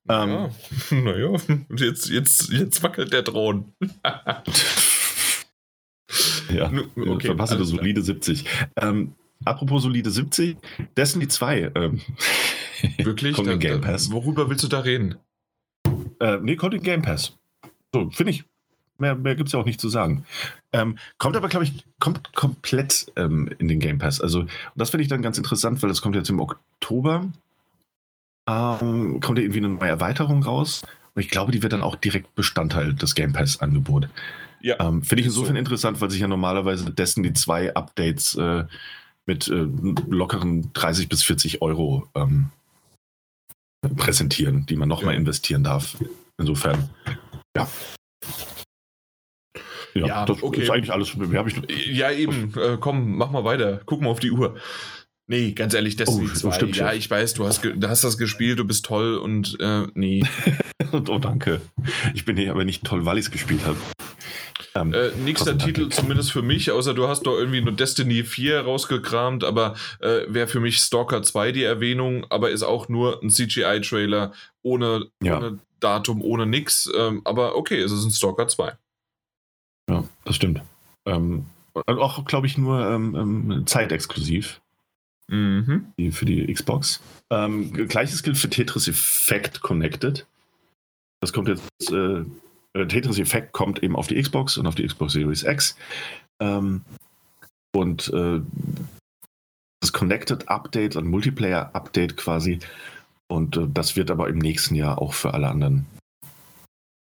Ähm, 0.09 0.31
Ja, 0.31 0.51
naja, 0.91 1.27
und 1.69 1.81
jetzt, 1.81 2.09
jetzt, 2.09 2.51
jetzt 2.51 2.83
wackelt 2.83 3.13
der 3.13 3.25
Thron. 3.25 3.73
ja, 6.53 6.69
Nu- 6.71 6.89
okay, 7.13 7.35
das 7.37 7.51
klar. 7.51 7.65
solide 7.65 8.03
70. 8.03 8.45
Ähm, 8.77 9.15
apropos 9.45 9.83
solide 9.83 10.11
70, 10.11 10.57
Destiny 10.97 11.29
2. 11.29 11.73
Ähm, 11.75 12.01
Wirklich? 12.99 13.37
Kommt 13.37 13.49
Da- 13.49 13.53
in 13.53 13.59
Game 13.61 13.81
da- 13.83 13.89
Pass. 13.89 14.11
Worüber 14.11 14.49
willst 14.49 14.65
du 14.65 14.69
da 14.69 14.81
reden? 14.81 15.17
Äh, 16.19 16.39
nee, 16.43 16.57
kommt 16.57 16.75
in 16.75 16.83
Game 16.83 17.03
Pass. 17.03 17.37
So, 17.95 18.11
finde 18.11 18.33
ich. 18.33 18.45
Mehr, 18.99 19.15
mehr 19.15 19.35
gibt 19.35 19.49
es 19.49 19.53
ja 19.55 19.59
auch 19.61 19.65
nicht 19.65 19.81
zu 19.81 19.89
sagen. 19.89 20.25
Ähm, 20.73 20.99
kommt 21.19 21.37
aber, 21.37 21.49
glaube 21.49 21.65
ich, 21.65 21.85
kommt 21.99 22.33
komplett 22.35 23.11
ähm, 23.17 23.51
in 23.59 23.69
den 23.69 23.81
Game 23.81 23.99
Pass. 23.99 24.21
Also, 24.21 24.47
das 24.77 24.91
finde 24.91 25.03
ich 25.03 25.09
dann 25.09 25.23
ganz 25.23 25.37
interessant, 25.37 25.83
weil 25.83 25.89
das 25.89 26.01
kommt 26.01 26.15
jetzt 26.15 26.31
im 26.31 26.41
Oktober. 26.41 27.27
Ähm, 28.49 29.21
kommt 29.21 29.39
ja 29.39 29.45
irgendwie 29.45 29.59
eine 29.59 29.69
neue 29.69 29.89
Erweiterung 29.89 30.43
raus. 30.43 30.83
Und 31.15 31.23
ich 31.23 31.29
glaube, 31.29 31.51
die 31.53 31.63
wird 31.63 31.73
dann 31.73 31.83
auch 31.83 31.97
direkt 31.97 32.35
Bestandteil 32.37 32.95
des 32.95 33.15
Game 33.15 33.33
Pass-Angebots. 33.33 34.09
Ja. 34.61 34.79
Ähm, 34.79 35.03
finde 35.03 35.23
ich 35.23 35.27
Ist 35.29 35.35
so. 35.35 35.41
insofern 35.41 35.57
interessant, 35.57 36.01
weil 36.01 36.11
sich 36.11 36.21
ja 36.21 36.29
normalerweise 36.29 36.91
Destiny 36.91 37.33
2 37.33 37.75
Updates 37.75 38.37
äh, 38.37 38.65
mit 39.27 39.49
äh, 39.49 39.67
lockeren 40.09 40.73
30 40.73 41.09
bis 41.09 41.23
40 41.25 41.63
Euro 41.63 42.09
ähm, 42.15 42.51
präsentieren, 43.97 44.67
die 44.67 44.77
man 44.77 44.89
nochmal 44.89 45.15
Ja. 45.15 45.21
investieren 45.21 45.65
darf. 45.65 45.97
Insofern, 46.39 46.91
ja. 47.57 47.69
Ja, 49.95 50.07
Ja, 50.07 50.25
das 50.27 50.43
okay. 50.43 50.63
ist 50.63 50.71
eigentlich 50.71 50.93
alles. 50.93 51.17
Mehr 51.17 51.39
habe 51.39 51.51
ich, 51.51 51.87
Ja, 51.87 52.11
eben. 52.11 52.53
Äh, 52.57 52.77
komm, 52.81 53.17
mach 53.17 53.31
mal 53.31 53.45
weiter. 53.45 53.81
Guck 53.87 54.01
mal 54.03 54.11
auf 54.11 54.21
die 54.21 54.31
Uhr. 54.31 54.57
Nee, 55.27 55.53
ganz 55.53 55.75
ehrlich, 55.75 55.95
Destiny 55.95 56.29
Oh, 56.29 56.35
2. 56.35 56.53
stimmt 56.53 56.77
ja, 56.77 56.93
ich 56.93 57.09
weiß, 57.09 57.35
du 57.35 57.47
hast, 57.47 57.65
du 57.65 57.89
hast 57.89 58.03
das 58.03 58.19
gespielt, 58.19 58.59
du 58.59 58.65
bist 58.65 58.85
toll 58.85 59.17
und 59.17 59.57
äh, 59.61 59.87
nee. 59.95 60.25
oh, 60.93 61.19
danke. 61.19 61.61
Ich 62.15 62.25
bin 62.25 62.37
hier 62.37 62.51
aber 62.51 62.65
nicht 62.65 62.83
toll, 62.83 63.05
weil 63.05 63.17
ich 63.19 63.27
es 63.27 63.31
gespielt 63.31 63.61
habe. 63.65 63.77
Ähm, 64.75 64.93
Äh, 64.93 65.11
nächster 65.25 65.57
Titel 65.57 65.83
danke. 65.83 65.95
zumindest 65.97 66.33
für 66.33 66.43
mich, 66.43 66.73
außer 66.73 66.95
du 66.95 67.07
hast 67.07 67.23
doch 67.23 67.37
irgendwie 67.39 67.61
nur 67.61 67.73
Destiny 67.73 68.25
4 68.25 68.63
rausgekramt, 68.63 69.45
aber 69.45 69.77
äh, 70.01 70.23
wäre 70.29 70.49
für 70.49 70.59
mich 70.61 70.79
Stalker 70.79 71.23
2 71.23 71.53
die 71.53 71.63
Erwähnung, 71.63 72.27
aber 72.29 72.51
ist 72.51 72.65
auch 72.65 72.89
nur 72.89 73.23
ein 73.23 73.31
CGI-Trailer 73.31 74.33
ohne, 74.63 75.07
Ja. 75.23 75.39
ohne 75.39 75.61
Datum, 75.79 76.23
ohne 76.23 76.47
nix. 76.47 76.91
Ähm, 76.97 77.23
aber 77.25 77.57
okay, 77.57 77.81
es 77.81 77.93
ist 77.93 78.05
ein 78.05 78.11
Stalker 78.11 78.49
2. 78.49 78.73
ja, 79.91 80.05
das 80.25 80.37
stimmt. 80.37 80.63
Ähm, 81.07 81.47
auch, 81.75 82.25
glaube 82.25 82.47
ich, 82.47 82.59
nur 82.59 82.87
ähm, 82.87 83.15
ähm, 83.15 83.67
zeitexklusiv. 83.67 84.61
Mhm. 85.33 85.93
für 86.11 86.25
die 86.25 86.53
Xbox. 86.53 87.01
Ähm, 87.31 87.73
gleiches 87.73 88.25
gilt 88.25 88.37
für 88.37 88.51
Tetris 88.51 88.89
Effect 88.89 89.61
Connected. 89.61 90.27
Das 91.21 91.33
kommt 91.33 91.47
jetzt, 91.47 91.93
äh, 91.93 92.25
äh, 92.73 92.87
Tetris 92.89 93.17
Effect 93.21 93.53
kommt 93.53 93.81
eben 93.81 93.95
auf 93.95 94.09
die 94.09 94.21
Xbox 94.21 94.59
und 94.59 94.67
auf 94.67 94.75
die 94.75 94.85
Xbox 94.85 95.13
Series 95.13 95.45
X. 95.45 95.77
Ähm, 96.41 96.83
und 97.73 98.09
äh, 98.13 98.41
das 99.81 99.93
Connected 99.93 100.49
Update, 100.49 100.97
ein 100.97 101.07
Multiplayer 101.07 101.71
Update 101.75 102.17
quasi. 102.17 102.59
Und 103.29 103.57
äh, 103.57 103.69
das 103.73 103.95
wird 103.95 104.11
aber 104.11 104.29
im 104.29 104.39
nächsten 104.39 104.75
Jahr 104.75 105.01
auch 105.01 105.15
für 105.15 105.33
alle 105.33 105.49
anderen 105.49 105.87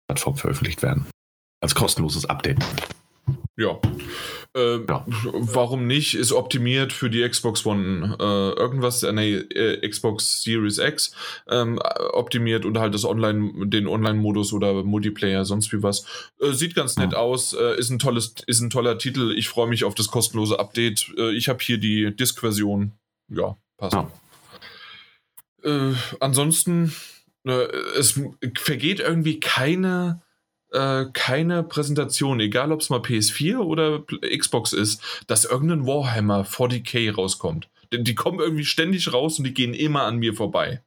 Plattformen 0.08 0.38
veröffentlicht 0.38 0.82
werden. 0.82 1.06
Als 1.62 1.76
kostenloses 1.76 2.26
Update. 2.26 2.60
Ja. 3.58 3.80
Ähm, 4.56 4.86
Ja. 4.90 5.06
Warum 5.08 5.86
nicht? 5.86 6.16
Ist 6.16 6.32
optimiert 6.32 6.94
für 6.94 7.10
die 7.10 7.28
Xbox 7.28 7.66
One. 7.66 8.16
Äh, 8.20 8.60
irgendwas, 8.60 9.04
äh, 9.04 9.12
nee, 9.12 9.36
äh, 9.36 9.88
Xbox 9.88 10.42
Series 10.42 10.78
X 10.78 11.14
ähm, 11.48 11.78
äh, 11.78 12.04
optimiert 12.14 12.66
und 12.66 12.80
halt 12.80 12.94
das 12.94 13.06
Online, 13.06 13.68
den 13.68 13.88
Online-Modus 13.88 14.54
oder 14.54 14.84
Multiplayer, 14.84 15.46
sonst 15.46 15.72
wie 15.74 15.84
was. 15.84 16.06
Äh, 16.40 16.54
sieht 16.54 16.74
ganz 16.74 16.98
nett 16.98 17.14
aus. 17.14 17.54
Äh, 17.54 17.78
ist 17.78 17.90
ein 17.90 18.00
tolles, 18.00 18.34
ist 18.48 18.62
ein 18.62 18.70
toller 18.70 18.98
Titel. 18.98 19.34
Ich 19.38 19.50
freue 19.50 19.68
mich 19.68 19.84
auf 19.84 19.94
das 19.94 20.08
kostenlose 20.08 20.58
Update. 20.58 21.12
Äh, 21.18 21.32
ich 21.32 21.50
habe 21.50 21.60
hier 21.62 21.78
die 21.78 22.16
Disk-Version. 22.16 22.94
Ja, 23.28 23.58
passt. 23.78 23.94
Ja. 23.94 24.10
Äh, 25.64 25.94
ansonsten, 26.22 26.96
äh, 27.46 27.68
es 27.98 28.20
vergeht 28.58 29.02
irgendwie 29.02 29.40
keine 29.40 30.22
äh, 30.72 31.06
keine 31.14 31.64
Präsentation, 31.64 32.40
egal 32.40 32.72
ob 32.72 32.82
es 32.82 32.90
mal 32.90 33.00
PS4 33.00 33.58
oder 33.58 34.04
Xbox 34.38 34.74
ist, 34.74 35.02
dass 35.28 35.46
irgendein 35.46 35.86
Warhammer 35.86 36.44
40k 36.46 37.14
rauskommt. 37.14 37.70
Denn 37.92 38.04
die 38.04 38.16
kommen 38.16 38.40
irgendwie 38.40 38.66
ständig 38.66 39.12
raus 39.12 39.40
und 39.40 39.46
die 39.46 39.54
gehen 39.54 39.74
immer 39.74 40.04
an 40.04 40.18
mir 40.18 40.34
vorbei. 40.34 40.82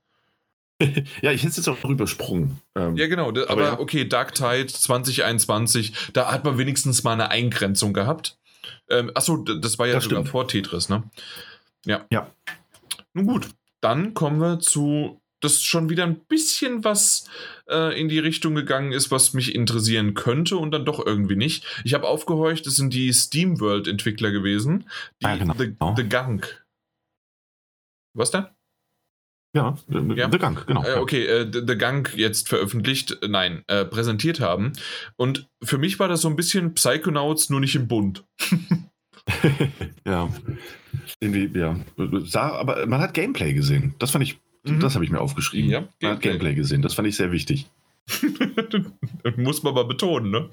Ja, 1.23 1.31
ich 1.31 1.43
hätte 1.43 1.51
es 1.51 1.57
jetzt 1.59 1.69
auch 1.69 1.85
übersprungen. 1.85 2.59
Ähm, 2.75 2.97
Ja, 2.97 3.07
genau. 3.07 3.31
da- 3.31 3.43
Aber 3.45 3.53
Aber, 3.53 3.63
ja. 3.65 3.79
okay, 3.79 4.05
Dark 4.05 4.35
Tide 4.35 4.67
2021, 4.67 5.93
da 6.13 6.33
hat 6.33 6.45
man 6.45 6.59
wenigstens 6.59 7.05
mal 7.05 7.13
eine 7.13 7.31
Eingrenzung 7.31 7.93
gehabt. 7.93 8.37
Ähm, 8.91 9.11
achso, 9.15 9.37
das 9.37 9.79
war 9.79 9.87
ja 9.87 9.95
Das 9.95 10.05
sogar 10.05 10.21
stimmt. 10.21 10.29
vor 10.31 10.49
Tetris, 10.49 10.89
ne? 10.89 11.05
Ja. 11.87 12.05
Ja. 12.11 12.31
Nun 13.15 13.27
gut, 13.27 13.49
dann 13.81 14.15
kommen 14.15 14.41
wir 14.41 14.59
zu, 14.61 15.21
das 15.43 15.63
schon 15.63 15.89
wieder 15.89 16.05
ein 16.05 16.21
bisschen 16.21 16.85
was 16.85 17.29
äh, 17.69 17.99
in 18.01 18.09
die 18.09 18.19
Richtung 18.19 18.55
gegangen 18.55 18.93
ist, 18.93 19.11
was 19.11 19.35
mich 19.35 19.55
interessieren 19.55 20.15
könnte 20.15 20.57
und 20.57 20.71
dann 20.71 20.85
doch 20.85 21.05
irgendwie 21.05 21.37
nicht. 21.37 21.65
Ich 21.85 21.95
habe 21.95 22.07
aufgehorcht, 22.09 22.67
es 22.67 22.77
sind 22.77 22.95
die 22.95 23.13
SteamWorld-Entwickler 23.13 24.31
gewesen, 24.31 24.89
die 25.21 25.27
Ah, 25.27 25.37
genau. 25.37 25.55
The, 25.59 25.75
The 25.97 26.09
Gunk. 26.09 26.65
Was 28.15 28.31
denn? 28.31 28.47
Ja, 29.55 29.77
Ja. 29.89 30.31
The 30.31 30.39
Gang, 30.39 30.67
genau. 30.67 30.83
Äh, 30.83 30.99
okay, 30.99 31.27
äh, 31.27 31.51
The 31.53 31.77
Gunk 31.77 32.15
jetzt 32.17 32.49
veröffentlicht, 32.49 33.19
äh, 33.23 33.29
nein, 33.29 33.65
äh, 33.67 33.85
präsentiert 33.85 34.41
haben. 34.41 34.73
Und 35.17 35.49
für 35.63 35.77
mich 35.77 35.99
war 35.99 36.09
das 36.09 36.23
so 36.23 36.29
ein 36.29 36.37
bisschen 36.37 36.73
Psychonauts, 36.73 37.51
nur 37.51 37.61
nicht 37.61 37.75
im 37.75 37.87
Bund. 37.87 38.25
ja. 40.07 40.31
Irgendwie, 41.21 41.59
ja. 41.59 41.77
Aber 42.35 42.87
man 42.87 43.01
hat 43.01 43.13
Gameplay 43.13 43.53
gesehen. 43.53 43.95
Das 43.99 44.11
fand 44.11 44.25
ich, 44.25 44.39
Mhm. 44.65 44.81
das 44.81 44.95
habe 44.95 45.05
ich 45.05 45.11
mir 45.11 45.21
aufgeschrieben. 45.21 45.71
Ja, 45.71 45.81
man 45.81 45.87
hat 45.89 45.99
Gameplay. 46.01 46.29
Gameplay 46.31 46.55
gesehen. 46.55 46.83
Das 46.83 46.95
fand 46.95 47.09
ich 47.09 47.17
sehr 47.17 47.33
wichtig. 47.33 47.67
Muss 49.37 49.63
man 49.63 49.75
mal 49.75 49.85
betonen, 49.85 50.31
ne? 50.31 50.51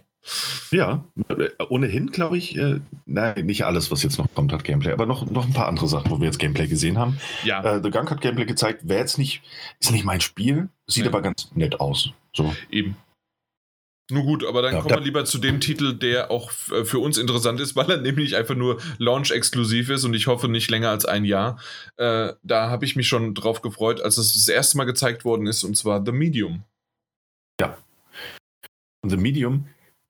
Ja, 0.72 1.06
äh, 1.30 1.50
ohnehin 1.70 2.12
glaube 2.12 2.38
ich, 2.38 2.58
äh, 2.58 2.80
nein, 3.06 3.46
nicht 3.46 3.66
alles, 3.66 3.90
was 3.90 4.04
jetzt 4.04 4.18
noch 4.20 4.28
kommt, 4.36 4.52
hat 4.52 4.64
Gameplay, 4.66 4.92
aber 4.92 5.06
noch, 5.06 5.30
noch 5.32 5.46
ein 5.48 5.54
paar 5.54 5.68
andere 5.68 5.88
Sachen, 5.88 6.12
wo 6.12 6.20
wir 6.20 6.26
jetzt 6.26 6.40
Gameplay 6.40 6.68
gesehen 6.68 6.98
haben. 6.98 7.18
Ja, 7.46 7.64
Äh, 7.78 7.82
The 7.82 7.90
Gunk 7.90 8.12
hat 8.12 8.20
Gameplay 8.22 8.46
gezeigt, 8.46 8.88
wäre 8.88 9.00
jetzt 9.00 9.18
nicht, 9.18 9.42
ist 9.80 9.92
nicht 9.92 10.04
mein 10.04 10.20
Spiel, 10.22 10.68
sieht 10.88 11.06
Ja. 11.06 11.10
aber 11.10 11.22
ganz 11.22 11.50
nett 11.56 11.80
aus. 11.80 12.12
So. 12.36 12.54
eben. 12.70 12.96
Nun 14.12 14.26
gut, 14.26 14.46
aber 14.46 14.62
dann 14.62 14.74
Ja, 14.74 14.82
kommen 14.82 14.96
wir 14.96 15.02
lieber 15.02 15.26
zu 15.26 15.38
dem 15.38 15.60
Titel, 15.60 15.94
der 15.94 16.32
auch 16.32 16.52
äh, 16.72 16.84
für 16.84 17.00
uns 17.00 17.18
interessant 17.18 17.60
ist, 17.60 17.76
weil 17.78 17.90
er 17.90 18.02
nämlich 18.02 18.36
einfach 18.36 18.56
nur 18.56 18.80
Launch-exklusiv 18.98 19.90
ist 19.90 20.04
und 20.04 20.14
ich 20.16 20.28
hoffe 20.28 20.48
nicht 20.48 20.70
länger 20.72 20.90
als 20.90 21.06
ein 21.06 21.26
Jahr. 21.26 21.60
Äh, 21.98 22.34
da 22.44 22.70
habe 22.70 22.86
ich 22.86 22.96
mich 22.96 23.08
schon 23.08 23.36
drauf 23.36 23.62
gefreut, 23.62 24.02
als 24.02 24.18
es 24.18 24.34
das 24.34 24.48
erste 24.48 24.78
Mal 24.78 24.86
gezeigt 24.86 25.26
worden 25.26 25.46
ist, 25.46 25.64
und 25.64 25.78
zwar 25.78 26.04
The 26.06 26.12
Medium. 26.12 26.64
Und 29.02 29.10
The 29.10 29.18
Medium, 29.18 29.68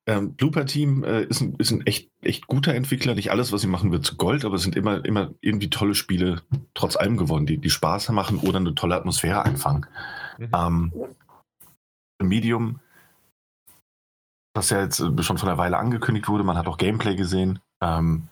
ähm, 0.07 0.33
Blooper 0.33 0.65
Team 0.65 1.03
äh, 1.03 1.23
ist, 1.23 1.41
ein, 1.41 1.55
ist 1.57 1.71
ein 1.71 1.85
echt, 1.85 2.09
echt 2.21 2.47
guter 2.47 2.73
Entwickler. 2.73 3.13
Nicht 3.13 3.31
alles, 3.31 3.51
was 3.51 3.61
sie 3.61 3.67
machen, 3.67 3.91
wird 3.91 4.05
zu 4.05 4.15
Gold, 4.17 4.45
aber 4.45 4.55
es 4.55 4.63
sind 4.63 4.75
immer, 4.75 5.05
immer 5.05 5.33
irgendwie 5.41 5.69
tolle 5.69 5.93
Spiele 5.93 6.41
trotz 6.73 6.95
allem 6.95 7.17
geworden, 7.17 7.45
die, 7.45 7.57
die 7.57 7.69
Spaß 7.69 8.09
machen 8.09 8.39
oder 8.39 8.57
eine 8.57 8.73
tolle 8.73 8.95
Atmosphäre 8.95 9.43
einfangen. 9.45 9.85
Mhm. 10.37 10.49
Ähm, 10.55 10.93
The 12.19 12.25
Medium, 12.25 12.79
das 14.53 14.69
ja 14.69 14.81
jetzt 14.81 14.99
äh, 14.99 15.23
schon 15.23 15.37
vor 15.37 15.49
einer 15.49 15.57
Weile 15.57 15.77
angekündigt 15.77 16.27
wurde, 16.27 16.43
man 16.43 16.57
hat 16.57 16.67
auch 16.67 16.77
Gameplay 16.77 17.15
gesehen, 17.15 17.59
ähm, 17.81 18.27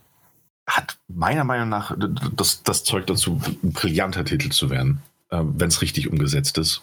hat 0.68 0.98
meiner 1.08 1.44
Meinung 1.44 1.70
nach 1.70 1.96
das, 2.36 2.64
das 2.64 2.84
Zeug 2.84 3.08
dazu, 3.08 3.42
ein 3.64 3.72
brillanter 3.72 4.26
Titel 4.26 4.50
zu 4.50 4.70
werden, 4.70 5.02
ähm, 5.32 5.54
wenn 5.58 5.70
es 5.70 5.82
richtig 5.82 6.10
umgesetzt 6.10 6.58
ist. 6.58 6.82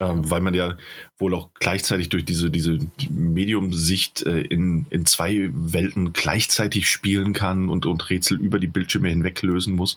Ähm, 0.00 0.28
weil 0.28 0.40
man 0.40 0.54
ja 0.54 0.76
wohl 1.18 1.34
auch 1.34 1.50
gleichzeitig 1.54 2.08
durch 2.08 2.24
diese, 2.24 2.50
diese 2.50 2.80
Medium-Sicht 3.08 4.26
äh, 4.26 4.40
in, 4.40 4.86
in 4.90 5.06
zwei 5.06 5.50
Welten 5.52 6.12
gleichzeitig 6.12 6.90
spielen 6.90 7.32
kann 7.32 7.68
und, 7.68 7.86
und 7.86 8.10
Rätsel 8.10 8.40
über 8.40 8.58
die 8.58 8.66
Bildschirme 8.66 9.08
hinweg 9.08 9.40
lösen 9.42 9.76
muss. 9.76 9.96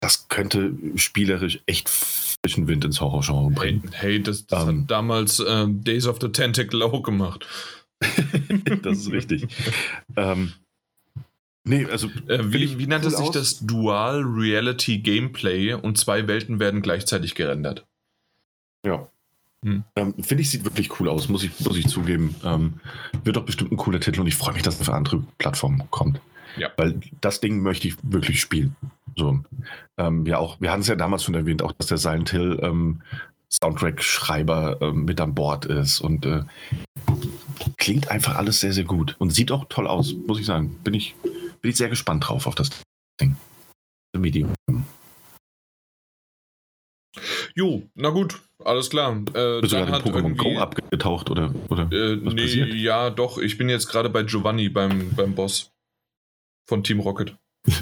Das 0.00 0.28
könnte 0.28 0.72
spielerisch 0.94 1.58
echt 1.66 1.88
frischen 1.88 2.68
Wind 2.68 2.84
ins 2.84 3.00
Horrorgenre 3.00 3.50
bringen. 3.50 3.90
Hey, 3.92 4.12
hey 4.12 4.22
das, 4.22 4.46
das 4.46 4.62
ähm, 4.62 4.82
hat 4.82 4.90
damals 4.92 5.40
äh, 5.40 5.66
Days 5.66 6.06
of 6.06 6.18
the 6.20 6.28
Tentacle 6.28 6.84
auch 6.84 7.02
gemacht. 7.02 7.44
das 8.82 8.98
ist 8.98 9.10
richtig. 9.10 9.46
ähm, 10.16 10.52
nee, 11.64 11.84
also. 11.86 12.08
Äh, 12.28 12.52
wie, 12.52 12.78
wie 12.78 12.86
nannte 12.86 13.08
cool 13.08 13.16
sich 13.16 13.26
aus? 13.28 13.34
das 13.34 13.66
Dual 13.66 14.22
Reality 14.22 14.98
Gameplay 14.98 15.74
und 15.74 15.98
zwei 15.98 16.26
Welten 16.28 16.60
werden 16.60 16.82
gleichzeitig 16.82 17.34
gerendert? 17.34 17.86
Ja. 18.84 19.08
Hm. 19.64 19.82
Ähm, 19.96 20.14
Finde 20.22 20.42
ich, 20.42 20.50
sieht 20.50 20.64
wirklich 20.64 21.00
cool 21.00 21.08
aus, 21.08 21.28
muss 21.28 21.42
ich, 21.42 21.58
muss 21.60 21.76
ich 21.76 21.88
zugeben. 21.88 22.36
Ähm, 22.44 22.74
wird 23.24 23.36
doch 23.36 23.44
bestimmt 23.44 23.72
ein 23.72 23.76
cooler 23.76 24.00
Titel 24.00 24.20
und 24.20 24.28
ich 24.28 24.36
freue 24.36 24.54
mich, 24.54 24.62
dass 24.62 24.78
es 24.78 24.86
für 24.86 24.94
andere 24.94 25.22
Plattformen 25.38 25.82
kommt. 25.90 26.20
Ja. 26.56 26.70
Weil 26.76 27.00
das 27.20 27.40
Ding 27.40 27.60
möchte 27.60 27.88
ich 27.88 27.96
wirklich 28.02 28.40
spielen. 28.40 28.76
So. 29.16 29.40
Ähm, 29.96 30.26
ja, 30.26 30.38
auch, 30.38 30.60
wir 30.60 30.70
hatten 30.70 30.82
es 30.82 30.88
ja 30.88 30.94
damals 30.94 31.24
schon 31.24 31.34
erwähnt, 31.34 31.62
auch 31.62 31.72
dass 31.72 31.88
der 31.88 31.98
Silent 31.98 32.30
Hill 32.30 32.60
ähm, 32.62 33.02
Soundtrack-Schreiber 33.50 34.78
ähm, 34.80 35.04
mit 35.04 35.20
an 35.20 35.34
Bord 35.34 35.64
ist 35.64 36.00
und 36.00 36.26
äh, 36.26 36.42
klingt 37.88 38.10
einfach 38.10 38.36
alles 38.36 38.60
sehr, 38.60 38.74
sehr 38.74 38.84
gut 38.84 39.16
und 39.18 39.30
sieht 39.30 39.50
auch 39.50 39.64
toll 39.70 39.86
aus, 39.86 40.12
muss 40.12 40.38
ich 40.38 40.44
sagen. 40.44 40.78
Bin 40.84 40.92
ich, 40.92 41.14
bin 41.62 41.70
ich 41.70 41.76
sehr 41.78 41.88
gespannt 41.88 42.28
drauf 42.28 42.46
auf 42.46 42.54
das 42.54 42.68
Ding. 43.18 43.34
Medium. 44.14 44.52
Jo, 47.54 47.88
na 47.94 48.10
gut, 48.10 48.42
alles 48.62 48.90
klar. 48.90 49.16
Äh, 49.32 49.62
Bist 49.62 49.72
du 49.72 49.86
gerade 49.86 50.04
Pokémon 50.04 50.36
Go 50.36 50.58
abgetaucht 50.58 51.30
oder, 51.30 51.54
oder 51.70 51.90
äh, 51.90 52.16
nee, 52.16 52.42
passiert? 52.42 52.74
ja, 52.74 53.08
doch. 53.08 53.38
Ich 53.38 53.56
bin 53.56 53.70
jetzt 53.70 53.88
gerade 53.88 54.10
bei 54.10 54.22
Giovanni 54.22 54.68
beim, 54.68 55.14
beim 55.14 55.34
Boss 55.34 55.72
von 56.68 56.84
Team 56.84 57.00
Rocket. 57.00 57.38
ich 57.66 57.74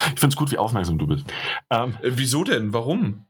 finde 0.00 0.28
es 0.28 0.36
gut, 0.36 0.50
wie 0.50 0.56
aufmerksam 0.56 0.96
du 0.96 1.06
bist. 1.06 1.26
Ähm, 1.68 1.98
äh, 2.00 2.12
wieso 2.14 2.42
denn? 2.42 2.72
Warum? 2.72 3.26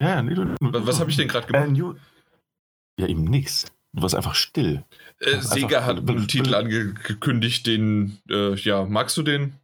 Ja, 0.00 0.22
nee, 0.22 0.34
du, 0.34 0.54
was, 0.60 0.86
was 0.86 1.00
habe 1.00 1.10
ich 1.10 1.16
denn 1.16 1.26
gerade 1.26 1.48
gemacht? 1.48 1.68
Äh, 1.76 3.02
ja, 3.02 3.08
eben 3.08 3.24
nichts. 3.24 3.66
Du 3.92 4.02
warst 4.02 4.14
einfach 4.14 4.34
still. 4.34 4.84
Äh, 5.20 5.40
Sega 5.40 5.84
hat 5.84 5.98
einen 5.98 6.28
Titel 6.28 6.54
angekündigt, 6.54 7.66
den, 7.66 8.18
äh, 8.30 8.54
ja, 8.54 8.84
magst 8.84 9.16
du 9.16 9.22
den? 9.22 9.54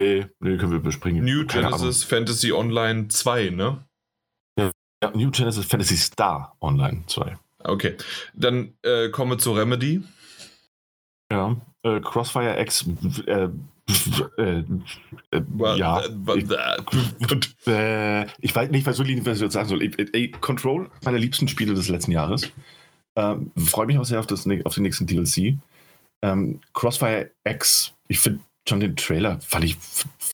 Nee, 0.00 0.26
nee, 0.40 0.56
können 0.56 0.70
wir 0.70 0.78
überspringen. 0.78 1.24
New 1.24 1.44
Keine 1.46 1.66
Genesis 1.66 2.04
Ahnung. 2.04 2.26
Fantasy 2.26 2.52
Online 2.52 3.08
2, 3.08 3.50
ne? 3.50 3.84
Ja, 5.02 5.10
New 5.14 5.30
Genesis 5.30 5.64
Fantasy 5.64 5.96
Star 5.96 6.56
Online 6.60 7.04
2. 7.06 7.36
Okay, 7.64 7.96
dann 8.34 8.74
äh, 8.82 9.10
kommen 9.10 9.32
wir 9.32 9.38
zu 9.38 9.52
Remedy. 9.52 10.02
Ja, 11.30 11.56
äh, 11.82 12.00
Crossfire 12.00 12.60
X, 12.60 12.86
äh, 13.26 13.48
äh, 14.38 14.64
äh, 15.30 15.42
ja. 15.76 16.02
Ich, 16.36 17.66
äh, 17.66 18.26
ich, 18.40 18.54
weiß 18.54 18.70
nicht, 18.70 18.86
was, 18.86 18.98
ich 19.00 19.24
jetzt 19.24 19.52
sagen 19.52 19.68
soll. 19.68 19.90
Control, 20.40 20.90
meine 21.04 21.18
liebsten 21.18 21.48
Spiele 21.48 21.74
des 21.74 21.88
letzten 21.88 22.12
Jahres. 22.12 22.50
Ähm, 23.18 23.50
Freue 23.56 23.86
mich 23.86 23.98
auch 23.98 24.04
sehr 24.04 24.20
auf, 24.20 24.26
das, 24.26 24.46
auf 24.64 24.74
den 24.74 24.82
nächsten 24.84 25.06
DLC. 25.06 25.58
Ähm, 26.22 26.60
Crossfire 26.72 27.30
X, 27.44 27.92
ich 28.06 28.20
finde 28.20 28.40
schon 28.68 28.80
den 28.80 28.96
Trailer 28.96 29.40
fand 29.40 29.64
ich 29.64 29.76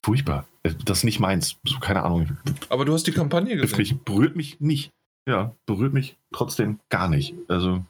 furchtbar. 0.03 0.45
Das 0.85 0.99
ist 0.99 1.03
nicht 1.03 1.19
meins. 1.19 1.57
So, 1.63 1.79
keine 1.79 2.03
Ahnung. 2.03 2.37
Aber 2.69 2.85
du 2.85 2.93
hast 2.93 3.07
die 3.07 3.11
Kampagne 3.11 3.55
gesehen. 3.55 3.77
Mich, 3.77 3.97
berührt 3.99 4.35
mich 4.35 4.59
nicht. 4.59 4.91
Ja, 5.27 5.55
berührt 5.65 5.93
mich 5.93 6.17
trotzdem 6.31 6.79
gar 6.89 7.07
nicht. 7.07 7.33
Also, 7.47 7.83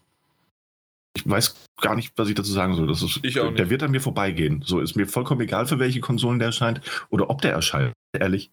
ich 1.16 1.28
weiß 1.28 1.56
gar 1.82 1.96
nicht, 1.96 2.14
was 2.16 2.30
ich 2.30 2.36
dazu 2.36 2.52
sagen 2.52 2.76
soll. 2.76 2.88
Das 2.88 3.02
ist, 3.02 3.20
ich 3.24 3.40
auch 3.40 3.48
nicht. 3.48 3.60
Der 3.60 3.70
wird 3.70 3.84
an 3.84 3.92
mir 3.92 4.02
vorbeigehen. 4.02 4.62
So 4.66 4.80
ist 4.80 4.96
mir 4.96 5.08
vollkommen 5.08 5.42
egal, 5.42 5.66
für 5.66 5.80
welche 5.80 6.00
Konsolen 6.00 6.40
der 6.40 6.48
erscheint 6.48 6.82
oder 7.10 7.30
ob 7.30 7.42
der 7.42 7.52
erscheint. 7.52 7.94
Ehrlich, 8.18 8.52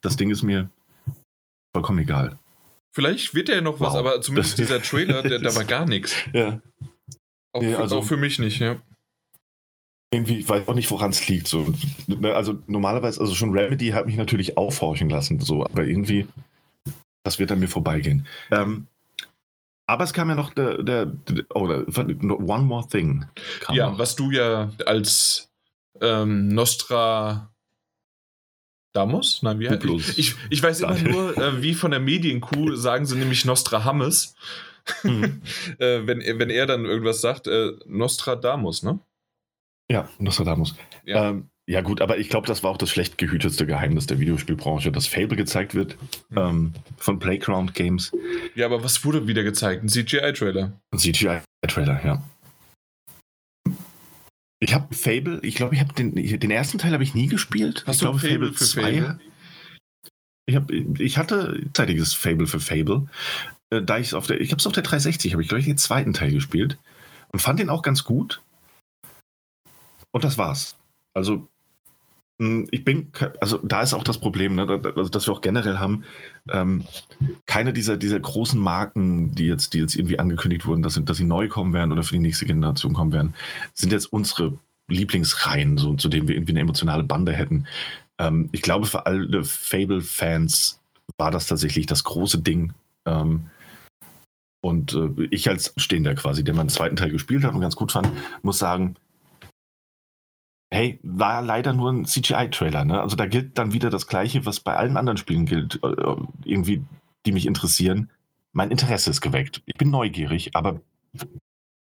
das 0.00 0.16
Ding 0.16 0.30
ist 0.30 0.42
mir 0.42 0.68
vollkommen 1.74 2.00
egal. 2.00 2.38
Vielleicht 2.92 3.34
wird 3.34 3.48
er 3.48 3.60
noch 3.60 3.80
wow. 3.80 3.88
was, 3.88 3.94
aber 3.94 4.20
zumindest 4.20 4.58
dieser 4.58 4.82
Trailer, 4.82 5.22
der, 5.22 5.38
da 5.38 5.54
war 5.54 5.64
gar 5.64 5.86
nichts. 5.86 6.14
Ja. 6.32 6.60
Auch, 7.52 7.62
ja, 7.62 7.78
also, 7.78 7.98
auch 7.98 8.04
für 8.04 8.16
mich 8.16 8.38
nicht, 8.38 8.58
ja 8.60 8.80
irgendwie, 10.10 10.38
ich 10.38 10.48
weiß 10.48 10.68
auch 10.68 10.74
nicht, 10.74 10.90
woran 10.90 11.10
es 11.10 11.28
liegt. 11.28 11.48
So. 11.48 11.72
Ne, 12.06 12.34
also 12.34 12.58
normalerweise, 12.66 13.20
also 13.20 13.34
schon 13.34 13.56
Remedy 13.56 13.88
hat 13.88 14.06
mich 14.06 14.16
natürlich 14.16 14.56
aufhorchen 14.56 15.10
lassen, 15.10 15.40
so, 15.40 15.64
aber 15.64 15.84
irgendwie, 15.84 16.26
das 17.24 17.38
wird 17.38 17.52
an 17.52 17.60
mir 17.60 17.68
vorbeigehen. 17.68 18.26
Ähm, 18.50 18.86
aber 19.86 20.04
es 20.04 20.12
kam 20.12 20.28
ja 20.28 20.34
noch 20.34 20.52
der, 20.52 20.82
der, 20.82 21.06
der 21.06 21.44
oh, 21.54 21.64
One 21.64 22.64
More 22.64 22.88
Thing. 22.88 23.26
ja, 23.70 23.90
noch. 23.90 23.98
was 23.98 24.16
du 24.16 24.30
ja 24.30 24.70
als 24.86 25.50
ähm, 26.00 26.48
Nostra 26.48 27.50
Damus? 28.98 29.42
Nein, 29.42 29.60
wie 29.60 29.68
heißt 29.68 30.18
ich, 30.18 30.34
ich 30.50 30.60
weiß 30.60 30.80
immer 30.80 30.98
nur, 30.98 31.38
äh, 31.38 31.62
wie 31.62 31.74
von 31.74 31.92
der 31.92 32.00
Medienkuh 32.00 32.74
sagen 32.74 33.06
sie 33.06 33.16
nämlich 33.16 33.44
Nostradamus. 33.44 34.34
Mhm. 35.04 35.42
äh, 35.78 36.06
wenn, 36.06 36.20
wenn 36.20 36.50
er 36.50 36.66
dann 36.66 36.84
irgendwas 36.84 37.20
sagt, 37.20 37.46
äh, 37.46 37.72
Nostradamus, 37.86 38.82
ne? 38.82 38.98
Ja, 39.88 40.08
Nostradamus. 40.18 40.74
Ja. 41.04 41.30
Ähm, 41.30 41.48
ja, 41.68 41.82
gut, 41.82 42.00
aber 42.00 42.18
ich 42.18 42.28
glaube, 42.28 42.46
das 42.46 42.64
war 42.64 42.70
auch 42.70 42.76
das 42.76 42.90
schlecht 42.90 43.18
gehütetste 43.18 43.66
Geheimnis 43.66 44.06
der 44.06 44.18
Videospielbranche, 44.18 44.90
dass 44.90 45.06
Fable 45.06 45.36
gezeigt 45.36 45.76
wird 45.76 45.96
mhm. 46.30 46.38
ähm, 46.38 46.72
von 46.96 47.20
Playground 47.20 47.74
Games. 47.74 48.10
Ja, 48.56 48.66
aber 48.66 48.82
was 48.82 49.04
wurde 49.04 49.28
wieder 49.28 49.44
gezeigt? 49.44 49.84
Ein 49.84 49.88
CGI-Trailer. 49.88 50.72
Ein 50.90 50.98
CGI-Trailer, 50.98 52.04
ja. 52.04 52.22
Ich 54.60 54.74
habe 54.74 54.94
Fable, 54.94 55.40
ich 55.42 55.54
glaube, 55.54 55.74
ich 55.74 55.80
habe 55.80 55.92
den, 55.92 56.14
den 56.14 56.50
ersten 56.50 56.78
Teil 56.78 56.92
habe 56.92 57.04
ich 57.04 57.14
nie 57.14 57.28
gespielt. 57.28 57.84
Hast 57.86 57.96
ich 57.96 58.00
du 58.00 58.06
glaube, 58.06 58.18
Fable, 58.18 58.52
Fable 58.52 58.52
für 58.54 58.64
2. 58.64 58.82
Fable? 58.82 59.20
Ich, 60.46 60.56
hab, 60.56 60.70
ich 60.70 61.18
hatte 61.18 61.62
zeitiges 61.74 62.14
Fable 62.14 62.46
für 62.46 62.58
Fable. 62.58 63.08
Äh, 63.70 63.82
da 63.82 63.98
ich 63.98 64.14
auf 64.14 64.26
der, 64.26 64.40
ich 64.40 64.50
habe 64.50 64.58
es 64.58 64.66
auf 64.66 64.72
der 64.72 64.82
360, 64.82 65.32
habe 65.32 65.42
ich 65.42 65.48
glaube 65.48 65.60
ich 65.60 65.66
den 65.66 65.78
zweiten 65.78 66.12
Teil 66.12 66.32
gespielt 66.32 66.78
und 67.28 67.40
fand 67.40 67.60
den 67.60 67.70
auch 67.70 67.82
ganz 67.82 68.04
gut. 68.04 68.42
Und 70.10 70.24
das 70.24 70.38
war's. 70.38 70.76
Also, 71.14 71.48
ich 72.38 72.84
bin, 72.84 73.10
also 73.40 73.58
da 73.64 73.82
ist 73.82 73.94
auch 73.94 74.04
das 74.04 74.18
Problem, 74.18 74.54
ne, 74.54 74.80
also, 74.94 75.10
dass 75.10 75.26
wir 75.26 75.32
auch 75.34 75.40
generell 75.40 75.78
haben, 75.78 76.04
ähm, 76.48 76.84
keine 77.46 77.72
dieser, 77.72 77.96
dieser 77.96 78.20
großen 78.20 78.60
Marken, 78.60 79.34
die 79.34 79.46
jetzt, 79.46 79.74
die 79.74 79.80
jetzt 79.80 79.96
irgendwie 79.96 80.20
angekündigt 80.20 80.64
wurden, 80.64 80.82
dass, 80.82 81.00
dass 81.02 81.16
sie 81.16 81.24
neu 81.24 81.48
kommen 81.48 81.72
werden 81.72 81.90
oder 81.90 82.04
für 82.04 82.14
die 82.14 82.20
nächste 82.20 82.46
Generation 82.46 82.92
kommen 82.92 83.12
werden, 83.12 83.34
sind 83.74 83.92
jetzt 83.92 84.12
unsere 84.12 84.56
Lieblingsreihen, 84.86 85.78
so, 85.78 85.94
zu 85.94 86.08
denen 86.08 86.28
wir 86.28 86.36
irgendwie 86.36 86.52
eine 86.52 86.60
emotionale 86.60 87.02
Bande 87.02 87.32
hätten. 87.32 87.66
Ähm, 88.18 88.48
ich 88.52 88.62
glaube, 88.62 88.86
für 88.86 89.06
alle 89.06 89.42
Fable-Fans 89.42 90.80
war 91.16 91.32
das 91.32 91.46
tatsächlich 91.46 91.86
das 91.86 92.04
große 92.04 92.38
Ding. 92.38 92.72
Ähm, 93.04 93.50
und 94.60 94.94
äh, 94.94 95.26
ich 95.30 95.48
als 95.48 95.74
Stehender 95.76 96.14
quasi, 96.14 96.44
der 96.44 96.54
meinen 96.54 96.68
zweiten 96.68 96.96
Teil 96.96 97.10
gespielt 97.10 97.42
hat 97.42 97.54
und 97.54 97.60
ganz 97.60 97.74
gut 97.74 97.90
fand, 97.90 98.08
muss 98.42 98.58
sagen, 98.58 98.94
Hey, 100.70 101.00
war 101.02 101.40
leider 101.42 101.72
nur 101.72 101.90
ein 101.90 102.04
CGI-Trailer, 102.04 102.84
ne? 102.84 103.00
Also 103.00 103.16
da 103.16 103.26
gilt 103.26 103.56
dann 103.56 103.72
wieder 103.72 103.88
das 103.88 104.06
Gleiche, 104.06 104.44
was 104.44 104.60
bei 104.60 104.76
allen 104.76 104.96
anderen 104.96 105.16
Spielen 105.16 105.46
gilt, 105.46 105.82
äh, 105.82 106.16
irgendwie, 106.44 106.84
die 107.24 107.32
mich 107.32 107.46
interessieren. 107.46 108.10
Mein 108.52 108.70
Interesse 108.70 109.10
ist 109.10 109.20
geweckt. 109.20 109.62
Ich 109.64 109.74
bin 109.74 109.90
neugierig, 109.90 110.54
aber 110.54 110.80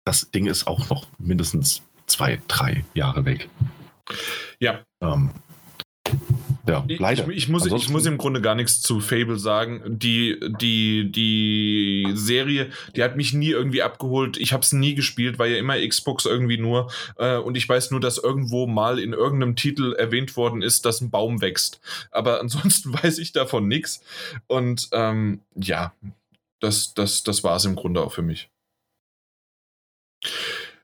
das 0.05 0.31
Ding 0.31 0.45
ist 0.45 0.67
auch 0.67 0.89
noch 0.89 1.07
mindestens 1.17 1.83
zwei, 2.05 2.41
drei 2.47 2.85
Jahre 2.93 3.25
weg. 3.25 3.49
Ja. 4.59 4.79
Ähm, 5.01 5.31
ja, 6.67 6.85
leider. 6.87 7.27
Ich, 7.29 7.37
ich, 7.37 7.47
muss, 7.49 7.65
ich 7.65 7.89
muss 7.89 8.05
im 8.05 8.17
Grunde 8.17 8.41
gar 8.41 8.55
nichts 8.55 8.81
zu 8.81 8.99
Fable 8.99 9.39
sagen. 9.39 9.81
Die, 9.85 10.39
die, 10.59 11.11
die 11.11 12.11
Serie, 12.13 12.69
die 12.95 13.03
hat 13.03 13.15
mich 13.15 13.33
nie 13.33 13.49
irgendwie 13.49 13.81
abgeholt. 13.81 14.37
Ich 14.37 14.53
habe 14.53 14.63
es 14.63 14.73
nie 14.73 14.95
gespielt, 14.95 15.39
war 15.39 15.47
ja 15.47 15.57
immer 15.57 15.75
Xbox 15.77 16.25
irgendwie 16.25 16.57
nur. 16.57 16.91
Äh, 17.17 17.37
und 17.37 17.55
ich 17.55 17.67
weiß 17.67 17.91
nur, 17.91 17.99
dass 17.99 18.17
irgendwo 18.17 18.67
mal 18.67 18.99
in 18.99 19.13
irgendeinem 19.13 19.55
Titel 19.55 19.93
erwähnt 19.93 20.35
worden 20.35 20.61
ist, 20.61 20.85
dass 20.85 21.01
ein 21.01 21.09
Baum 21.09 21.41
wächst. 21.41 21.79
Aber 22.11 22.39
ansonsten 22.41 22.93
weiß 22.93 23.17
ich 23.19 23.31
davon 23.31 23.67
nichts. 23.67 24.01
Und 24.47 24.89
ähm, 24.91 25.41
ja, 25.55 25.93
das, 26.59 26.93
das, 26.93 27.23
das 27.23 27.43
war 27.43 27.55
es 27.55 27.65
im 27.65 27.75
Grunde 27.75 28.01
auch 28.01 28.11
für 28.11 28.21
mich. 28.21 28.49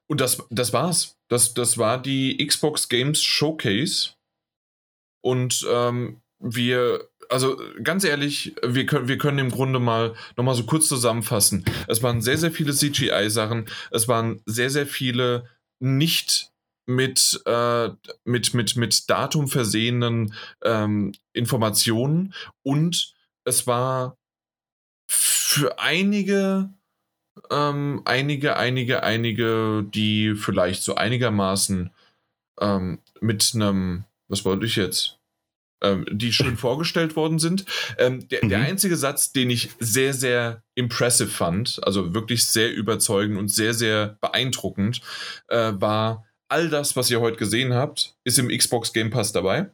Und 0.08 0.22
das, 0.22 0.44
das 0.50 0.74
war's. 0.74 1.18
Das, 1.28 1.54
das 1.54 1.78
war 1.78 2.02
die 2.02 2.46
Xbox 2.46 2.90
Games 2.90 3.22
Showcase. 3.24 4.12
Und 5.24 5.66
ähm, 5.72 6.22
wir, 6.40 7.08
also 7.30 7.58
ganz 7.82 8.04
ehrlich, 8.04 8.56
wir 8.62 8.86
können, 8.86 9.08
wir 9.08 9.18
können 9.18 9.40
im 9.40 9.52
Grunde 9.52 9.80
mal 9.80 10.14
nochmal 10.36 10.56
so 10.56 10.66
kurz 10.66 10.88
zusammenfassen. 10.88 11.64
Es 11.88 12.04
waren 12.04 12.22
sehr, 12.22 12.38
sehr 12.38 12.52
viele 12.52 12.74
CGI-Sachen. 12.74 13.66
Es 13.92 14.08
waren 14.08 14.42
sehr, 14.46 14.70
sehr 14.70 14.86
viele 14.86 15.50
nicht 15.80 16.52
mit, 16.86 17.42
äh, 17.46 17.90
mit, 18.26 18.54
mit, 18.54 18.76
mit 18.76 19.10
Datum 19.10 19.48
versehenen 19.48 20.34
ähm, 20.64 21.14
Informationen 21.32 22.34
und 22.64 23.14
es 23.46 23.68
war 23.68 24.18
für 25.08 25.80
einige, 25.80 26.70
ähm, 27.50 28.02
einige, 28.06 28.58
einige, 28.58 29.04
einige, 29.04 29.86
die 29.88 30.36
vielleicht 30.36 30.84
so 30.84 30.96
einigermaßen 30.96 31.92
ähm, 32.60 33.00
mit 33.22 33.52
einem, 33.56 34.06
was 34.34 34.46
wollte 34.46 34.66
ich 34.66 34.76
jetzt? 34.76 35.20
Ähm, 35.82 36.06
die 36.10 36.34
schön 36.34 36.58
vorgestellt 36.68 37.16
worden 37.16 37.40
sind. 37.40 37.66
Ähm, 37.98 38.28
der, 38.28 38.44
mhm. 38.44 38.50
der, 38.50 38.60
einzige 38.62 38.98
Satz, 38.98 39.32
den 39.32 39.50
ich 39.50 39.70
sehr, 39.80 40.14
sehr 40.14 40.64
impressive 40.76 41.30
fand, 41.30 41.80
also 41.84 42.14
wirklich 42.14 42.46
sehr 42.48 42.74
überzeugend 42.74 43.38
und 43.38 43.50
sehr, 43.50 43.74
sehr 43.74 44.18
beeindruckend, 44.22 45.02
äh, 45.50 45.74
war, 45.76 46.26
all 46.50 46.70
das, 46.70 46.96
was 46.96 47.10
ihr 47.10 47.20
heute 47.22 47.38
gesehen 47.38 47.74
habt, 47.74 48.16
ist 48.24 48.40
im 48.40 48.50
Xbox 48.50 48.94
Game 48.94 49.10
Pass 49.10 49.32
dabei. 49.32 49.72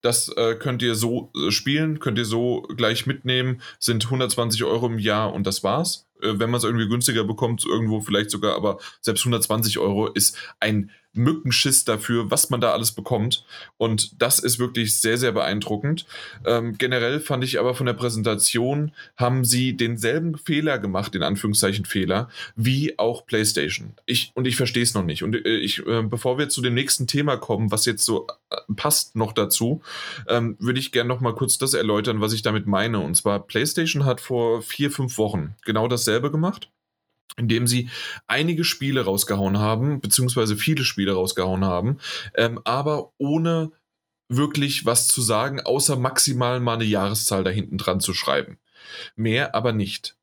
Das 0.00 0.28
äh, 0.36 0.54
könnt 0.54 0.82
ihr 0.82 0.94
so 0.94 1.32
äh, 1.36 1.50
spielen, 1.50 1.98
könnt 1.98 2.18
ihr 2.18 2.24
so 2.24 2.62
gleich 2.62 3.06
mitnehmen, 3.06 3.60
sind 3.80 4.04
120 4.04 4.62
Euro 4.64 4.86
im 4.86 4.98
Jahr 4.98 5.32
und 5.32 5.46
das 5.46 5.64
war's. 5.64 6.08
Äh, 6.20 6.38
wenn 6.38 6.50
man 6.50 6.58
es 6.58 6.64
irgendwie 6.64 6.88
günstiger 6.88 7.24
bekommt, 7.24 7.64
irgendwo 7.64 8.00
vielleicht 8.00 8.30
sogar, 8.30 8.54
aber 8.54 8.78
selbst 9.00 9.22
120 9.22 9.78
Euro 9.78 10.06
ist 10.06 10.36
ein 10.60 10.90
Mückenschiss 11.14 11.84
dafür, 11.84 12.30
was 12.30 12.50
man 12.50 12.60
da 12.60 12.72
alles 12.72 12.92
bekommt. 12.92 13.44
Und 13.76 14.20
das 14.22 14.38
ist 14.38 14.58
wirklich 14.58 14.98
sehr, 14.98 15.18
sehr 15.18 15.32
beeindruckend. 15.32 16.06
Ähm, 16.44 16.76
generell 16.78 17.20
fand 17.20 17.44
ich 17.44 17.58
aber 17.58 17.74
von 17.74 17.86
der 17.86 17.94
Präsentation, 17.94 18.92
haben 19.16 19.44
sie 19.44 19.76
denselben 19.76 20.38
Fehler 20.38 20.78
gemacht, 20.78 21.14
in 21.14 21.22
Anführungszeichen 21.22 21.84
Fehler, 21.84 22.28
wie 22.56 22.98
auch 22.98 23.26
PlayStation. 23.26 23.94
Ich, 24.06 24.32
und 24.34 24.46
ich 24.46 24.56
verstehe 24.56 24.82
es 24.82 24.94
noch 24.94 25.04
nicht. 25.04 25.22
Und 25.22 25.34
äh, 25.34 25.56
ich, 25.56 25.84
äh, 25.86 26.02
bevor 26.02 26.38
wir 26.38 26.48
zu 26.48 26.62
dem 26.62 26.74
nächsten 26.74 27.06
Thema 27.06 27.36
kommen, 27.36 27.70
was 27.70 27.84
jetzt 27.84 28.04
so 28.04 28.26
äh, 28.50 28.56
passt 28.76 29.16
noch 29.16 29.32
dazu, 29.32 29.82
ähm, 30.28 30.56
würde 30.60 30.78
ich 30.78 30.92
gerne 30.92 31.08
noch 31.08 31.20
mal 31.20 31.34
kurz 31.34 31.58
das 31.58 31.74
erläutern, 31.74 32.20
was 32.20 32.32
ich 32.32 32.42
damit 32.42 32.66
meine. 32.66 33.00
Und 33.00 33.14
zwar, 33.16 33.40
PlayStation 33.40 34.04
hat 34.04 34.20
vor 34.20 34.62
vier, 34.62 34.90
fünf 34.90 35.18
Wochen 35.18 35.54
genau 35.64 35.88
dasselbe 35.88 36.30
gemacht 36.30 36.70
indem 37.36 37.66
sie 37.66 37.88
einige 38.26 38.64
Spiele 38.64 39.04
rausgehauen 39.04 39.58
haben, 39.58 40.00
beziehungsweise 40.00 40.56
viele 40.56 40.84
Spiele 40.84 41.12
rausgehauen 41.12 41.64
haben, 41.64 41.98
ähm, 42.34 42.60
aber 42.64 43.12
ohne 43.18 43.72
wirklich 44.28 44.84
was 44.84 45.06
zu 45.06 45.22
sagen, 45.22 45.60
außer 45.60 45.96
maximal 45.96 46.60
mal 46.60 46.74
eine 46.74 46.84
Jahreszahl 46.84 47.44
da 47.44 47.50
hinten 47.50 47.78
dran 47.78 48.00
zu 48.00 48.12
schreiben. 48.12 48.58
Mehr 49.16 49.54
aber 49.54 49.72
nicht. 49.72 50.16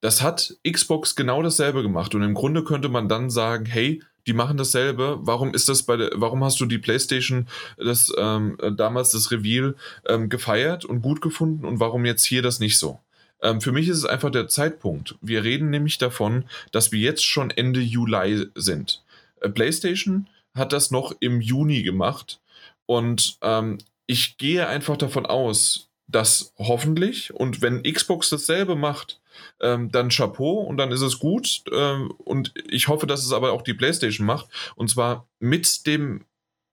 Das 0.00 0.22
hat 0.22 0.56
Xbox 0.68 1.14
genau 1.14 1.42
dasselbe 1.42 1.82
gemacht 1.82 2.14
und 2.14 2.22
im 2.22 2.34
Grunde 2.34 2.64
könnte 2.64 2.88
man 2.88 3.08
dann 3.08 3.28
sagen, 3.28 3.66
hey, 3.66 4.02
die 4.26 4.32
machen 4.32 4.56
dasselbe. 4.56 5.18
Warum 5.20 5.54
ist 5.54 5.68
das 5.68 5.82
bei 5.82 5.96
der, 5.96 6.10
warum 6.14 6.44
hast 6.44 6.60
du 6.60 6.66
die 6.66 6.78
PlayStation 6.78 7.48
das 7.76 8.12
ähm, 8.16 8.56
damals 8.76 9.10
das 9.10 9.30
Reveal 9.30 9.76
ähm, 10.06 10.28
gefeiert 10.28 10.84
und 10.84 11.02
gut 11.02 11.20
gefunden 11.20 11.64
und 11.64 11.80
warum 11.80 12.04
jetzt 12.04 12.24
hier 12.24 12.42
das 12.42 12.60
nicht 12.60 12.78
so? 12.78 13.00
Ähm, 13.42 13.60
für 13.60 13.72
mich 13.72 13.88
ist 13.88 13.98
es 13.98 14.04
einfach 14.04 14.30
der 14.30 14.48
Zeitpunkt. 14.48 15.16
Wir 15.20 15.44
reden 15.44 15.70
nämlich 15.70 15.98
davon, 15.98 16.44
dass 16.72 16.92
wir 16.92 17.00
jetzt 17.00 17.24
schon 17.24 17.50
Ende 17.50 17.80
Juli 17.80 18.46
sind. 18.54 19.02
Äh, 19.40 19.48
PlayStation 19.48 20.28
hat 20.54 20.72
das 20.72 20.90
noch 20.90 21.14
im 21.20 21.40
Juni 21.40 21.82
gemacht 21.82 22.40
und 22.86 23.38
ähm, 23.42 23.78
ich 24.06 24.36
gehe 24.38 24.66
einfach 24.66 24.96
davon 24.96 25.26
aus, 25.26 25.88
dass 26.08 26.52
hoffentlich 26.58 27.32
und 27.32 27.62
wenn 27.62 27.84
Xbox 27.84 28.30
dasselbe 28.30 28.74
macht, 28.74 29.20
ähm, 29.60 29.90
dann 29.90 30.08
Chapeau 30.08 30.60
und 30.60 30.76
dann 30.76 30.92
ist 30.92 31.02
es 31.02 31.18
gut. 31.18 31.62
Ähm, 31.72 32.12
und 32.18 32.52
ich 32.68 32.88
hoffe, 32.88 33.06
dass 33.06 33.24
es 33.24 33.32
aber 33.32 33.52
auch 33.52 33.62
die 33.62 33.74
PlayStation 33.74 34.26
macht. 34.26 34.48
Und 34.74 34.90
zwar 34.90 35.26
mit 35.38 35.86
dem 35.86 36.24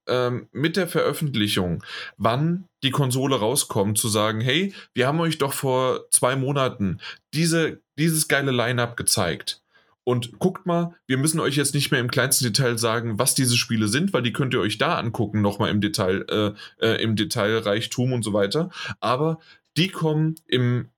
ähm, 0.08 0.48
mit 0.52 0.76
der 0.76 0.88
Veröffentlichung, 0.88 1.82
wann 2.16 2.64
die 2.82 2.90
Konsole 2.90 3.36
rauskommt, 3.36 3.98
zu 3.98 4.08
sagen, 4.08 4.40
hey, 4.40 4.72
wir 4.94 5.06
haben 5.06 5.20
euch 5.20 5.38
doch 5.38 5.52
vor 5.52 6.08
zwei 6.10 6.36
Monaten 6.36 7.00
diese, 7.34 7.80
dieses 7.98 8.28
geile 8.28 8.52
Line-up 8.52 8.96
gezeigt. 8.96 9.62
Und 10.04 10.38
guckt 10.38 10.64
mal, 10.64 10.94
wir 11.06 11.18
müssen 11.18 11.38
euch 11.38 11.56
jetzt 11.56 11.74
nicht 11.74 11.90
mehr 11.90 12.00
im 12.00 12.10
kleinsten 12.10 12.46
Detail 12.46 12.78
sagen, 12.78 13.18
was 13.18 13.34
diese 13.34 13.58
Spiele 13.58 13.88
sind, 13.88 14.14
weil 14.14 14.22
die 14.22 14.32
könnt 14.32 14.54
ihr 14.54 14.60
euch 14.60 14.78
da 14.78 14.96
angucken, 14.96 15.42
nochmal 15.42 15.70
im 15.70 15.82
Detail, 15.82 16.24
äh, 16.30 16.86
äh, 16.86 17.02
im 17.02 17.14
Detailreichtum 17.14 18.14
und 18.14 18.22
so 18.22 18.32
weiter. 18.32 18.70
Aber 19.00 19.38
die 19.76 19.88
kommen 19.88 20.36
im 20.46 20.88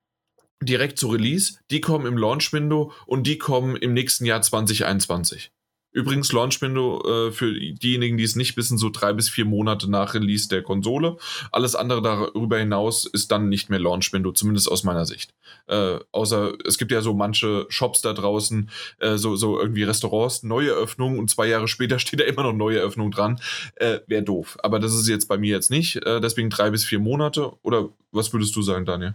direkt 0.62 0.98
zu 0.98 1.08
Release, 1.08 1.58
die 1.70 1.80
kommen 1.80 2.06
im 2.06 2.18
Launch-Window 2.18 2.92
und 3.06 3.26
die 3.26 3.38
kommen 3.38 3.76
im 3.76 3.94
nächsten 3.94 4.26
Jahr 4.26 4.42
2021. 4.42 5.50
Übrigens, 5.92 6.32
Launch-Window 6.32 7.02
äh, 7.28 7.32
für 7.32 7.52
diejenigen, 7.52 8.16
die 8.16 8.24
es 8.24 8.36
nicht 8.36 8.56
wissen, 8.56 8.78
so 8.78 8.90
drei 8.90 9.12
bis 9.12 9.28
vier 9.28 9.44
Monate 9.44 9.90
nach 9.90 10.14
Release 10.14 10.48
der 10.48 10.62
Konsole. 10.62 11.16
Alles 11.50 11.74
andere 11.74 12.00
darüber 12.00 12.58
hinaus 12.58 13.06
ist 13.06 13.32
dann 13.32 13.48
nicht 13.48 13.70
mehr 13.70 13.80
Launch-Window, 13.80 14.32
zumindest 14.32 14.70
aus 14.70 14.84
meiner 14.84 15.04
Sicht. 15.04 15.34
Äh, 15.66 15.98
außer 16.12 16.52
es 16.64 16.78
gibt 16.78 16.92
ja 16.92 17.00
so 17.00 17.12
manche 17.14 17.66
Shops 17.68 18.02
da 18.02 18.12
draußen, 18.12 18.70
äh, 18.98 19.16
so, 19.16 19.34
so 19.34 19.60
irgendwie 19.60 19.82
Restaurants, 19.82 20.44
neue 20.44 20.70
Öffnung 20.70 21.18
und 21.18 21.28
zwei 21.28 21.46
Jahre 21.48 21.66
später 21.66 21.98
steht 22.00 22.20
da 22.20 22.24
immer 22.24 22.44
noch 22.44 22.54
neue 22.54 22.78
Öffnung 22.78 23.10
dran. 23.10 23.40
Äh, 23.74 24.00
Wäre 24.06 24.22
doof. 24.22 24.58
Aber 24.62 24.78
das 24.78 24.94
ist 24.94 25.08
jetzt 25.08 25.26
bei 25.26 25.38
mir 25.38 25.50
jetzt 25.50 25.70
nicht. 25.70 25.96
Äh, 26.06 26.20
deswegen 26.20 26.50
drei 26.50 26.70
bis 26.70 26.84
vier 26.84 27.00
Monate. 27.00 27.52
Oder 27.62 27.88
was 28.12 28.32
würdest 28.32 28.54
du 28.54 28.62
sagen, 28.62 28.84
Daniel? 28.84 29.14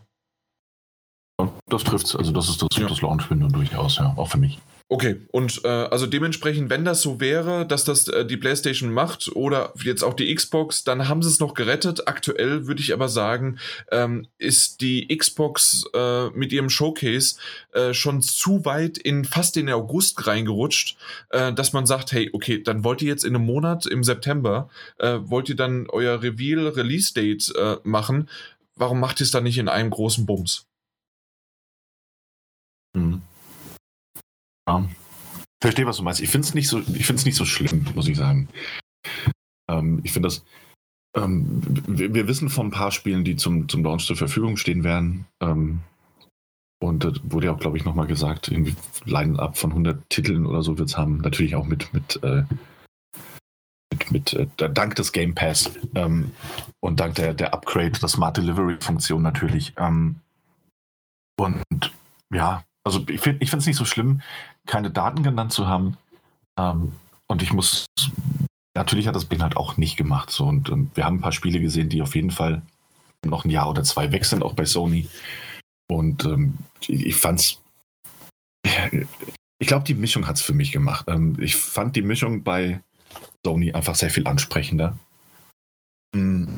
Das 1.68 1.84
trifft's. 1.84 2.16
Also 2.16 2.32
das 2.32 2.50
ist 2.50 2.62
das, 2.62 2.78
ja. 2.78 2.88
das 2.88 3.02
Launch-Window 3.02 3.48
durchaus, 3.48 3.98
ja, 3.98 4.14
auch 4.16 4.30
für 4.30 4.38
mich. 4.38 4.60
Okay, 4.88 5.20
und 5.32 5.66
äh, 5.66 5.68
also 5.68 6.06
dementsprechend, 6.06 6.70
wenn 6.70 6.86
das 6.86 7.02
so 7.02 7.20
wäre, 7.20 7.66
dass 7.66 7.86
das 7.86 8.08
äh, 8.08 8.24
die 8.24 8.38
PlayStation 8.38 8.94
macht 8.94 9.36
oder 9.36 9.74
jetzt 9.84 10.04
auch 10.04 10.14
die 10.14 10.34
Xbox, 10.34 10.84
dann 10.84 11.08
haben 11.08 11.24
sie 11.24 11.30
es 11.30 11.40
noch 11.40 11.56
gerettet. 11.56 12.08
Aktuell 12.08 12.68
würde 12.68 12.82
ich 12.82 12.94
aber 12.94 13.10
sagen, 13.10 13.58
ähm, 13.92 14.28
ist 14.38 14.82
die 14.82 15.08
Xbox 15.08 15.86
äh, 15.96 16.30
mit 16.30 16.54
ihrem 16.54 16.70
Showcase 16.70 17.38
äh, 17.72 17.96
schon 17.96 18.22
zu 18.22 18.64
weit 18.64 19.00
in 19.00 19.26
fast 19.26 19.58
in 19.58 19.66
den 19.66 19.76
August 19.76 20.28
reingerutscht, 20.28 20.98
äh, 21.32 21.52
dass 21.52 21.74
man 21.74 21.88
sagt, 21.88 22.12
hey, 22.12 22.30
okay, 22.32 22.62
dann 22.62 22.84
wollt 22.84 23.02
ihr 23.02 23.08
jetzt 23.08 23.26
in 23.26 23.36
einem 23.36 23.46
Monat 23.46 23.88
im 23.88 24.04
September, 24.04 24.70
äh, 25.00 25.18
wollt 25.24 25.50
ihr 25.50 25.56
dann 25.56 25.88
euer 25.90 26.22
Reveal 26.22 26.68
Release 26.68 27.12
Date 27.12 27.52
äh, 27.56 27.78
machen? 27.84 28.30
Warum 28.76 29.00
macht 29.00 29.20
ihr 29.20 29.24
es 29.24 29.32
dann 29.32 29.46
nicht 29.46 29.58
in 29.58 29.68
einem 29.68 29.90
großen 29.90 30.28
Bums? 30.28 30.68
Mhm. 32.94 33.24
Verstehe, 35.62 35.86
was 35.86 35.98
du 35.98 36.04
meinst. 36.04 36.22
Ich 36.22 36.30
finde 36.30 36.48
es 36.48 36.54
nicht, 36.54 36.68
so, 36.68 36.80
nicht 36.80 37.36
so 37.36 37.46
schlimm, 37.46 37.86
muss 37.96 38.08
ich 38.08 38.18
sagen. 38.18 38.50
Ähm, 39.70 40.02
ich 40.04 40.12
finde 40.12 40.28
das. 40.28 40.44
Ähm, 41.16 41.62
wir, 41.88 42.14
wir, 42.14 42.28
wissen 42.28 42.50
von 42.50 42.68
ein 42.68 42.72
paar 42.72 42.92
Spielen, 42.92 43.24
die 43.24 43.36
zum, 43.36 43.70
zum 43.70 43.84
Launch 43.84 44.06
zur 44.06 44.18
Verfügung 44.18 44.58
stehen 44.58 44.84
werden. 44.84 45.26
Ähm, 45.40 45.80
und 46.82 47.04
das 47.04 47.14
wurde 47.24 47.48
ja 47.48 47.54
auch, 47.54 47.60
glaube 47.60 47.78
ich, 47.78 47.86
nochmal 47.86 48.08
gesagt, 48.08 48.50
irgendwie 48.50 48.76
Line-Up 49.06 49.58
von 49.58 49.72
100 49.72 50.10
Titeln 50.10 50.46
oder 50.46 50.62
so 50.62 50.78
wird 50.78 50.90
es 50.90 50.98
haben. 50.98 51.18
Natürlich 51.20 51.56
auch 51.56 51.66
mit, 51.66 51.94
mit, 51.94 52.22
äh, 52.22 52.44
mit, 53.92 54.12
mit 54.12 54.34
äh, 54.34 54.48
dank 54.58 54.96
des 54.96 55.14
Game 55.14 55.34
Pass 55.34 55.72
ähm, 55.96 56.32
und 56.82 57.00
dank 57.00 57.16
der, 57.16 57.34
der 57.34 57.54
Upgrade, 57.54 57.92
der 57.92 58.10
Smart 58.10 58.38
Delivery-Funktion 58.38 59.22
natürlich. 59.22 59.74
Ähm, 59.78 60.18
und 61.40 61.64
ja, 62.34 62.64
also 62.84 63.04
ich 63.08 63.22
finde 63.22 63.40
es 63.42 63.66
nicht 63.66 63.78
so 63.78 63.86
schlimm, 63.86 64.22
keine 64.66 64.92
Daten 64.92 65.24
genannt 65.24 65.54
zu 65.54 65.68
haben. 65.68 65.98
Ähm, 66.58 66.94
und 67.28 67.42
ich 67.42 67.54
muss, 67.54 67.86
natürlich 68.76 69.08
hat 69.08 69.16
das 69.16 69.26
Ben 69.26 69.42
halt 69.42 69.58
auch 69.58 69.78
nicht 69.78 69.98
gemacht. 69.98 70.32
So, 70.32 70.46
und, 70.46 70.70
und, 70.70 70.96
wir 70.96 71.06
haben 71.06 71.18
ein 71.18 71.22
paar 71.22 71.32
Spiele 71.32 71.60
gesehen, 71.60 71.90
die 71.90 72.02
auf 72.02 72.16
jeden 72.16 72.32
Fall 72.32 72.62
noch 73.26 73.46
ein 73.46 73.50
Jahr 73.50 73.70
oder 73.70 73.84
zwei 73.84 74.12
weg 74.12 74.26
sind, 74.26 74.44
auch 74.44 74.54
bei 74.54 74.66
Sony. 74.66 75.08
Und 75.88 76.26
ähm, 76.26 76.58
ich, 76.82 77.08
ich 77.08 77.16
fand's. 77.16 77.62
Ich 79.58 79.68
glaube, 79.68 79.86
die 79.86 79.94
Mischung 79.94 80.28
hat 80.28 80.36
es 80.36 80.42
für 80.42 80.54
mich 80.54 80.72
gemacht. 80.72 81.06
Ähm, 81.08 81.38
ich 81.40 81.56
fand 81.56 81.96
die 81.96 82.02
Mischung 82.02 82.44
bei 82.44 82.82
Sony 83.46 83.72
einfach 83.72 83.96
sehr 83.96 84.10
viel 84.10 84.28
ansprechender. 84.28 84.98
Hm, 86.16 86.58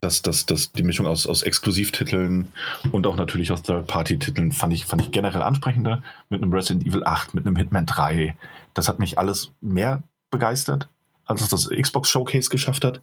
das, 0.00 0.22
das, 0.22 0.46
das, 0.46 0.72
die 0.72 0.82
Mischung 0.82 1.06
aus, 1.06 1.26
aus 1.26 1.42
Exklusivtiteln 1.42 2.52
und 2.92 3.06
auch 3.06 3.16
natürlich 3.16 3.50
aus 3.50 3.62
Third-Party-Titeln 3.62 4.52
fand 4.52 4.72
ich, 4.72 4.86
fand 4.86 5.02
ich 5.02 5.10
generell 5.10 5.42
ansprechender. 5.42 6.02
Mit 6.28 6.42
einem 6.42 6.52
Resident 6.52 6.86
Evil 6.86 7.04
8, 7.04 7.34
mit 7.34 7.46
einem 7.46 7.56
Hitman 7.56 7.86
3. 7.86 8.36
Das 8.74 8.88
hat 8.88 8.98
mich 8.98 9.18
alles 9.18 9.52
mehr 9.60 10.02
begeistert, 10.30 10.88
als 11.24 11.42
es 11.42 11.48
das 11.48 11.68
Xbox 11.68 12.08
Showcase 12.08 12.50
geschafft 12.50 12.84
hat. 12.84 13.02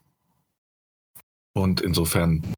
Und 1.54 1.82
insofern, 1.82 2.54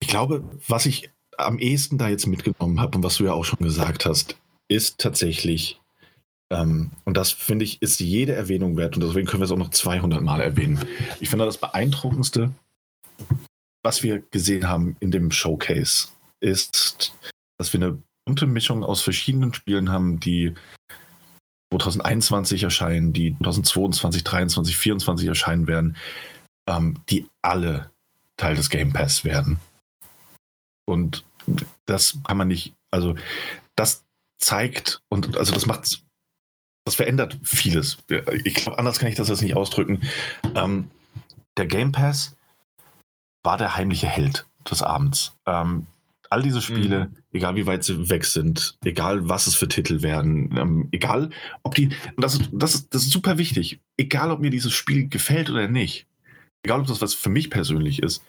ich 0.00 0.08
glaube, 0.08 0.44
was 0.68 0.86
ich 0.86 1.10
am 1.38 1.58
ehesten 1.58 1.98
da 1.98 2.08
jetzt 2.08 2.26
mitgenommen 2.26 2.80
habe 2.80 2.96
und 2.96 3.04
was 3.04 3.16
du 3.16 3.24
ja 3.24 3.32
auch 3.32 3.44
schon 3.44 3.60
gesagt 3.60 4.06
hast, 4.06 4.36
ist 4.68 4.98
tatsächlich, 4.98 5.80
ähm, 6.50 6.90
und 7.04 7.16
das 7.16 7.32
finde 7.32 7.64
ich, 7.64 7.82
ist 7.82 7.98
jede 7.98 8.34
Erwähnung 8.34 8.76
wert 8.76 8.94
und 8.94 9.02
deswegen 9.02 9.26
können 9.26 9.40
wir 9.40 9.46
es 9.46 9.50
auch 9.50 9.56
noch 9.56 9.70
200 9.70 10.22
Mal 10.22 10.40
erwähnen. 10.40 10.78
Ich 11.20 11.30
finde 11.30 11.46
das 11.46 11.58
beeindruckendste 11.58 12.52
was 13.82 14.02
wir 14.02 14.20
gesehen 14.20 14.68
haben 14.68 14.96
in 15.00 15.10
dem 15.10 15.30
Showcase, 15.30 16.08
ist, 16.40 17.12
dass 17.58 17.72
wir 17.72 17.80
eine 17.80 18.02
bunte 18.24 18.46
Mischung 18.46 18.84
aus 18.84 19.02
verschiedenen 19.02 19.54
Spielen 19.54 19.90
haben, 19.90 20.20
die 20.20 20.54
2021 21.72 22.62
erscheinen, 22.62 23.12
die 23.12 23.36
2022, 23.38 24.24
2023, 24.24 24.74
2024 24.74 25.28
erscheinen 25.28 25.66
werden, 25.66 25.96
ähm, 26.68 26.98
die 27.08 27.28
alle 27.42 27.90
Teil 28.36 28.54
des 28.54 28.70
Game 28.70 28.92
Pass 28.92 29.24
werden. 29.24 29.58
Und 30.86 31.24
das 31.86 32.18
kann 32.24 32.36
man 32.36 32.48
nicht 32.48 32.74
Also 32.90 33.16
das 33.76 34.04
zeigt 34.38 35.00
und 35.08 35.36
also 35.36 35.54
das 35.54 35.66
macht, 35.66 36.02
das 36.84 36.94
verändert 36.94 37.38
vieles. 37.42 37.98
Ich 38.44 38.54
glaube, 38.54 38.78
anders 38.78 38.98
kann 38.98 39.08
ich 39.08 39.14
das 39.14 39.28
jetzt 39.28 39.42
nicht 39.42 39.56
ausdrücken. 39.56 40.02
Ähm, 40.54 40.90
der 41.56 41.66
Game 41.66 41.92
Pass 41.92 42.36
war 43.42 43.58
der 43.58 43.76
heimliche 43.76 44.06
Held 44.06 44.46
des 44.70 44.82
Abends. 44.82 45.36
Ähm, 45.46 45.86
all 46.32 46.42
diese 46.42 46.62
Spiele, 46.62 47.06
mhm. 47.06 47.16
egal 47.32 47.56
wie 47.56 47.66
weit 47.66 47.84
sie 47.84 48.08
weg 48.08 48.24
sind, 48.24 48.78
egal 48.84 49.28
was 49.28 49.46
es 49.46 49.54
für 49.54 49.68
Titel 49.68 50.02
werden, 50.02 50.56
ähm, 50.56 50.88
egal 50.90 51.28
ob 51.62 51.74
die, 51.74 51.90
das 52.16 52.34
ist, 52.34 52.48
das, 52.52 52.74
ist, 52.74 52.94
das 52.94 53.02
ist 53.02 53.10
super 53.10 53.36
wichtig, 53.36 53.80
egal 53.98 54.30
ob 54.30 54.40
mir 54.40 54.50
dieses 54.50 54.72
Spiel 54.72 55.08
gefällt 55.08 55.50
oder 55.50 55.68
nicht, 55.68 56.06
egal 56.62 56.80
ob 56.80 56.86
das 56.86 57.02
was 57.02 57.12
für 57.12 57.28
mich 57.28 57.50
persönlich 57.50 58.02
ist. 58.02 58.24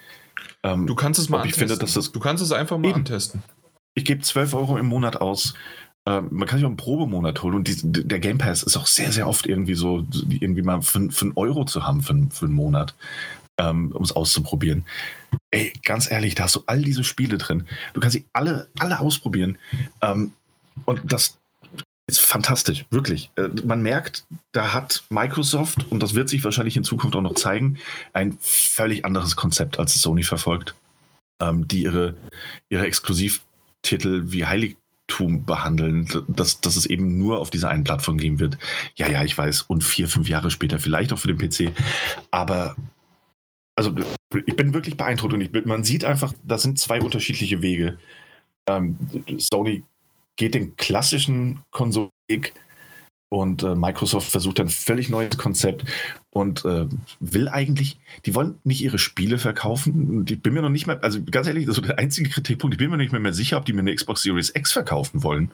Ähm, 0.64 0.86
du 0.86 0.96
kannst 0.96 1.20
es 1.20 1.30
mal 1.30 1.38
antesten. 1.38 1.64
Ich 1.64 1.70
finde, 1.70 1.80
dass 1.80 1.94
das, 1.94 2.12
du 2.12 2.20
kannst 2.20 2.44
es 2.44 2.52
einfach 2.52 2.78
mal 2.78 2.90
eben. 2.90 3.00
antesten. 3.00 3.42
Ich 3.94 4.04
gebe 4.04 4.22
12 4.22 4.54
Euro 4.54 4.78
im 4.78 4.88
Monat 4.88 5.22
aus. 5.22 5.54
Ähm, 6.06 6.28
man 6.32 6.48
kann 6.48 6.58
sich 6.58 6.66
auch 6.66 6.70
einen 6.70 6.78
Probemonat 6.78 7.42
holen 7.42 7.56
und 7.56 7.68
die, 7.70 7.78
der 8.04 8.20
Game 8.20 8.38
Pass 8.38 8.64
ist 8.64 8.76
auch 8.76 8.88
sehr, 8.88 9.14
sehr 9.14 9.28
oft 9.28 9.46
irgendwie 9.46 9.76
so, 9.76 10.06
irgendwie 10.28 10.62
mal 10.62 10.82
für, 10.82 11.10
für 11.10 11.26
einen 11.26 11.34
Euro 11.38 11.64
zu 11.64 11.86
haben 11.86 12.02
für, 12.02 12.28
für 12.32 12.46
einen 12.46 12.56
Monat 12.56 12.96
ähm, 13.58 13.92
um 13.92 14.04
es 14.04 14.12
auszuprobieren. 14.12 14.86
Ey, 15.52 15.74
ganz 15.84 16.10
ehrlich, 16.10 16.36
da 16.36 16.44
hast 16.44 16.56
du 16.56 16.64
all 16.66 16.82
diese 16.82 17.04
Spiele 17.04 17.38
drin. 17.38 17.68
Du 17.94 18.00
kannst 18.00 18.14
sie 18.14 18.26
alle, 18.34 18.70
alle 18.80 19.00
ausprobieren. 19.00 19.58
Ähm, 20.02 20.34
und 20.86 21.02
das 21.06 21.38
ist 22.08 22.20
fantastisch, 22.20 22.86
wirklich. 22.90 23.32
Äh, 23.36 23.50
man 23.66 23.82
merkt, 23.82 24.26
da 24.52 24.74
hat 24.74 25.04
Microsoft, 25.10 25.90
und 25.90 26.02
das 26.02 26.16
wird 26.16 26.30
sich 26.30 26.44
wahrscheinlich 26.44 26.78
in 26.78 26.84
Zukunft 26.84 27.16
auch 27.16 27.22
noch 27.22 27.36
zeigen, 27.36 27.78
ein 28.12 28.38
völlig 28.40 29.06
anderes 29.06 29.36
Konzept, 29.36 29.80
als 29.80 29.94
Sony 29.94 30.24
verfolgt, 30.24 30.76
ähm, 31.40 31.68
die 31.68 31.84
ihre, 31.84 32.16
ihre 32.70 32.86
Exklusivtitel 32.86 34.24
wie 34.32 34.46
Heiligtum 34.46 35.46
behandeln, 35.46 36.08
dass, 36.28 36.60
dass 36.60 36.76
es 36.76 36.86
eben 36.86 37.18
nur 37.18 37.40
auf 37.40 37.50
dieser 37.50 37.70
einen 37.70 37.84
Plattform 37.84 38.18
geben 38.18 38.40
wird. 38.40 38.58
Ja, 38.96 39.08
ja, 39.08 39.24
ich 39.24 39.38
weiß, 39.38 39.64
und 39.64 39.84
vier, 39.84 40.08
fünf 40.08 40.28
Jahre 40.28 40.52
später 40.52 40.80
vielleicht 40.80 41.14
auch 41.14 41.20
für 41.20 41.34
den 41.34 41.38
PC. 41.38 41.72
Aber 42.32 42.76
also 43.76 43.94
ich 44.46 44.56
bin 44.56 44.74
wirklich 44.74 44.98
beeindruckt 44.98 45.34
und 45.34 45.42
ich 45.42 45.66
man 45.66 45.84
sieht 45.84 46.06
einfach, 46.06 46.34
das 46.44 46.62
sind 46.62 46.80
zwei 46.80 47.02
unterschiedliche 47.02 47.62
Wege. 47.62 47.98
Ähm, 48.68 48.98
Sony 49.38 49.84
geht 50.36 50.56
den 50.56 50.76
klassischen 50.76 51.62
Konsolweg 51.72 52.54
und 53.30 53.64
äh, 53.64 53.76
Microsoft 53.76 54.30
versucht 54.30 54.60
ein 54.60 54.70
völlig 54.70 55.10
neues 55.10 55.38
Konzept 55.38 55.86
und 56.30 56.66
äh, 56.66 56.88
will 57.20 57.48
eigentlich, 57.48 57.98
die 58.26 58.36
wollen 58.36 58.60
nicht 58.64 58.82
ihre 58.82 59.00
Spiele 59.00 59.40
verkaufen. 59.40 60.24
Ich 60.30 60.42
bin 60.42 60.54
mir 60.54 60.62
noch 60.62 60.70
nicht 60.70 60.86
mehr, 60.86 61.04
also 61.04 61.20
ganz 61.24 61.48
ehrlich, 61.48 61.66
das 61.66 61.78
ist 61.78 61.88
der 61.88 61.98
einzige 61.98 62.30
Kritikpunkt, 62.30 62.76
ich 62.76 62.78
bin 62.78 62.92
mir 62.92 62.98
nicht 62.98 63.12
mehr, 63.12 63.22
mehr 63.22 63.34
sicher, 63.34 63.58
ob 63.58 63.66
die 63.66 63.74
mir 63.74 63.80
eine 63.80 63.96
Xbox 63.96 64.22
Series 64.22 64.52
X 64.56 64.72
verkaufen 64.72 65.24
wollen. 65.24 65.52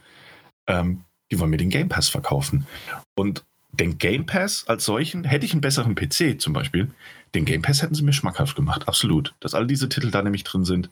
Ähm, 0.68 1.04
die 1.32 1.40
wollen 1.40 1.52
mir 1.52 1.58
den 1.58 1.70
Game 1.70 1.90
Pass 1.90 2.10
verkaufen. 2.10 2.68
Und 3.16 3.46
den 3.72 3.98
Game 3.98 4.26
Pass 4.26 4.68
als 4.68 4.84
solchen, 4.84 5.24
hätte 5.24 5.46
ich 5.46 5.54
einen 5.54 5.62
besseren 5.62 5.96
PC 5.96 6.42
zum 6.42 6.54
Beispiel, 6.54 6.92
den 7.36 7.46
Game 7.46 7.62
Pass 7.62 7.82
hätten 7.82 7.96
sie 7.96 8.04
mir 8.04 8.14
schmackhaft 8.14 8.56
gemacht, 8.56 8.88
absolut. 8.88 9.36
Dass 9.40 9.54
all 9.54 9.68
diese 9.68 9.90
Titel 9.90 10.12
da 10.12 10.22
nämlich 10.22 10.44
drin 10.44 10.66
sind. 10.66 10.90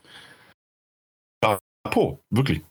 Chapeau, 1.87 2.19
wirklich. 2.29 2.61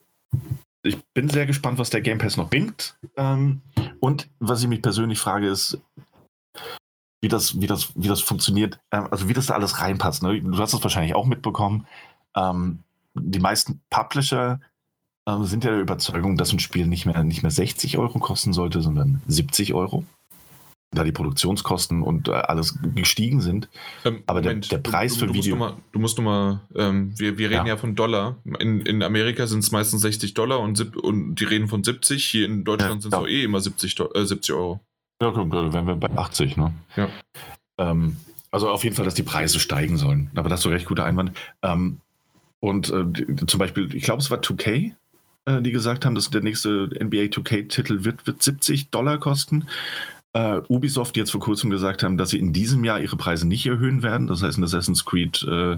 Ich 0.83 0.99
bin 1.15 1.29
sehr 1.29 1.47
gespannt, 1.47 1.79
was 1.79 1.91
der 1.91 2.01
Game 2.01 2.19
Pass 2.19 2.37
noch 2.37 2.51
bringt. 2.51 2.97
Ähm, 3.17 3.63
und 4.01 4.29
was 4.39 4.63
ich 4.63 4.69
mich 4.69 4.83
persönlich 4.83 5.19
frage, 5.19 5.49
ist, 5.49 5.81
wie 7.23 7.29
das, 7.29 7.61
wie 7.61 7.67
das, 7.67 7.93
wie 7.97 8.09
das 8.09 8.21
funktioniert, 8.21 8.79
ähm, 8.93 9.09
also 9.11 9.29
wie 9.29 9.33
das 9.33 9.47
da 9.47 9.55
alles 9.55 9.81
reinpasst. 9.81 10.23
Ne? 10.23 10.41
Du 10.41 10.59
hast 10.59 10.75
das 10.75 10.83
wahrscheinlich 10.83 11.15
auch 11.15 11.27
mitbekommen. 11.27 11.87
Ähm, 12.37 12.85
die 13.15 13.41
meisten 13.41 13.81
Publisher 13.91 14.61
sind 15.41 15.65
ja 15.65 15.73
der 15.73 15.81
Überzeugung, 15.81 16.37
dass 16.37 16.53
ein 16.53 16.61
Spiel 16.61 16.87
nicht 16.87 17.05
mehr, 17.05 17.25
nicht 17.25 17.43
mehr 17.43 17.51
60 17.51 17.99
Euro 17.99 18.21
kosten 18.21 18.53
sollte, 18.53 18.81
sondern 18.81 19.23
70 19.27 19.75
Euro 19.75 20.05
da 20.97 21.05
die 21.05 21.13
Produktionskosten 21.13 22.03
und 22.03 22.29
äh, 22.29 22.33
alles 22.33 22.79
gestiegen 22.95 23.41
sind. 23.41 23.69
Ähm, 24.05 24.23
Aber 24.27 24.41
Moment, 24.41 24.71
der, 24.71 24.79
der, 24.79 24.91
Preis 24.91 25.15
du, 25.15 25.21
du, 25.21 25.21
für 25.21 25.27
du 25.29 25.35
Video. 25.35 25.57
Musst 25.57 25.75
mal, 25.75 25.83
du 25.93 25.99
musst 25.99 26.21
mal, 26.21 26.61
ähm, 26.75 27.13
wir, 27.17 27.39
wir 27.39 27.51
reden 27.51 27.67
ja. 27.67 27.75
ja 27.75 27.77
von 27.77 27.95
Dollar. 27.95 28.37
In, 28.59 28.81
in 28.81 29.03
Amerika 29.03 29.47
sind 29.47 29.61
es 29.61 29.71
meistens 29.71 30.03
60 30.03 30.35
Dollar 30.35 30.61
und, 30.61 30.97
und 30.97 31.37
die 31.37 31.45
reden 31.45 31.69
von 31.69 31.85
70. 31.85 32.25
Hier 32.25 32.47
in 32.47 32.65
Deutschland 32.65 32.97
ja, 32.97 33.01
sind 33.01 33.13
es 33.13 33.19
ja. 33.19 33.23
auch 33.23 33.29
eh 33.29 33.45
immer 33.45 33.61
70, 33.61 34.01
äh, 34.15 34.25
70 34.25 34.55
Euro. 34.55 34.81
Ja, 35.21 35.31
guck, 35.31 35.51
da 35.51 35.73
wären 35.73 35.87
wir 35.87 35.95
bei 35.95 36.11
80, 36.11 36.57
ne? 36.57 36.73
Ja. 36.97 37.09
Ähm, 37.79 38.17
also 38.51 38.69
auf 38.69 38.85
jeden 38.85 38.97
Fall, 38.97 39.05
dass 39.05 39.15
die 39.15 39.23
Preise 39.23 39.61
steigen 39.61 39.97
sollen. 39.97 40.31
Aber 40.35 40.49
das 40.49 40.61
ist 40.61 40.65
so 40.65 40.71
recht 40.71 40.87
guter 40.87 41.05
Einwand. 41.05 41.33
Ähm, 41.63 41.99
und 42.61 42.91
äh, 42.91 43.47
zum 43.47 43.59
Beispiel, 43.59 43.95
ich 43.95 44.05
glaube, 44.05 44.23
es 44.23 44.31
war 44.31 44.39
2K, 44.39 44.93
äh, 45.47 45.63
die 45.63 45.73
gesagt 45.73 46.05
haben, 46.05 46.15
dass 46.15 46.31
der 46.31 46.43
nächste 46.43 46.89
NBA 46.89 47.27
2K-Titel 47.27 48.05
wird, 48.05 48.27
wird 48.27 48.43
70 48.43 48.91
Dollar 48.91 49.19
kosten 49.19 49.67
äh, 50.37 50.61
Ubisoft 50.69 51.17
jetzt 51.17 51.31
vor 51.31 51.41
kurzem 51.41 51.71
gesagt 51.71 52.03
haben, 52.03 52.19
dass 52.19 52.31
sie 52.31 52.39
in 52.39 52.53
diesem 52.53 52.85
Jahr 52.85 53.01
ihre 53.01 53.17
Preise 53.17 53.49
nicht 53.49 53.65
erhöhen 53.65 54.03
werden. 54.03 54.27
Das 54.27 54.43
heißt, 54.43 54.59
in 54.59 54.65
Assassin's 54.65 55.07
Creed, 55.07 55.43
äh, 55.49 55.75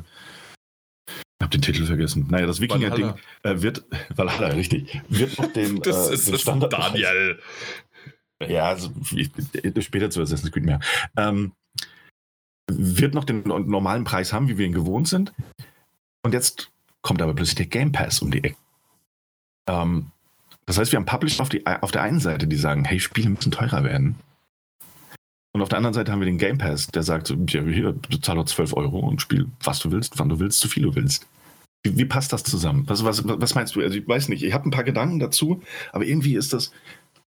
ich 1.07 1.45
habe 1.45 1.51
den 1.51 1.63
Titel 1.63 1.87
vergessen. 1.87 2.27
Naja, 2.29 2.47
das 2.47 2.61
Wikinger-Ding 2.61 3.15
äh, 3.45 3.63
wird, 3.63 3.85
Valhalla, 4.17 4.49
richtig, 4.49 5.01
wird 5.09 5.39
noch 5.39 5.53
den, 5.53 5.81
das 5.83 6.11
äh, 6.11 6.15
ist 6.15 6.29
den 6.29 6.39
Standard 6.39 6.73
Daniel. 6.73 7.39
Ja, 8.47 8.67
also, 8.67 8.91
später 9.81 10.11
zu 10.11 10.21
Assassin's 10.21 10.51
Creed 10.51 10.65
mehr. 10.65 10.81
Ähm, 11.17 11.53
wird 12.71 13.15
noch 13.15 13.25
den 13.25 13.43
normalen 13.45 14.05
Preis 14.05 14.33
haben, 14.33 14.49
wie 14.49 14.59
wir 14.59 14.67
ihn 14.67 14.73
gewohnt 14.73 15.09
sind. 15.09 15.33
Und 16.23 16.35
jetzt 16.35 16.71
kommt 17.03 17.23
aber 17.23 17.35
plötzlich 17.35 17.57
der 17.57 17.67
Game 17.67 17.93
Pass 17.93 18.21
um 18.21 18.31
die 18.31 18.43
Ecke. 18.43 18.57
Ähm, 19.69 20.11
das 20.67 20.79
heißt, 20.79 20.93
wir 20.93 20.99
haben 20.99 21.07
Publisher 21.07 21.43
auf, 21.43 21.49
die, 21.49 21.65
auf 21.67 21.93
der 21.93 22.03
einen 22.03 22.21
Seite, 22.21 22.47
die 22.47 22.57
sagen, 22.57 22.85
hey, 22.85 23.01
Spiele 23.01 23.31
müssen 23.31 23.53
teurer 23.53 23.85
werden. 23.85 24.17
Und 25.59 25.63
auf 25.63 25.71
der 25.71 25.79
anderen 25.79 25.95
Seite 25.95 26.13
haben 26.13 26.21
wir 26.21 26.27
den 26.27 26.39
Game 26.39 26.57
Pass, 26.57 26.87
der 26.87 27.03
sagt, 27.03 27.35
ja, 27.49 27.63
hier, 27.65 27.93
bezahl 27.93 28.37
doch 28.37 28.45
12 28.45 28.75
Euro 28.75 29.01
und 29.01 29.21
spiel, 29.21 29.47
was 29.65 29.81
du 29.81 29.91
willst, 29.91 30.17
wann 30.17 30.29
du 30.29 30.39
willst, 30.39 30.61
so 30.61 30.69
viel 30.69 30.85
du 30.85 30.95
willst. 30.95 31.27
Wie, 31.83 31.99
wie 31.99 32.05
passt 32.05 32.33
das 32.33 32.45
zusammen? 32.45 32.85
Was, 32.87 33.03
was, 33.03 33.27
was 33.27 33.57
meinst 33.57 33.75
du? 33.75 33.81
Also 33.81 33.99
ich 33.99 34.07
weiß 34.07 34.29
nicht, 34.29 34.45
ich 34.45 34.53
habe 34.53 34.69
ein 34.69 34.71
paar 34.71 34.85
Gedanken 34.85 35.19
dazu, 35.19 35.61
aber 35.91 36.05
irgendwie 36.05 36.37
ist 36.37 36.53
das 36.53 36.71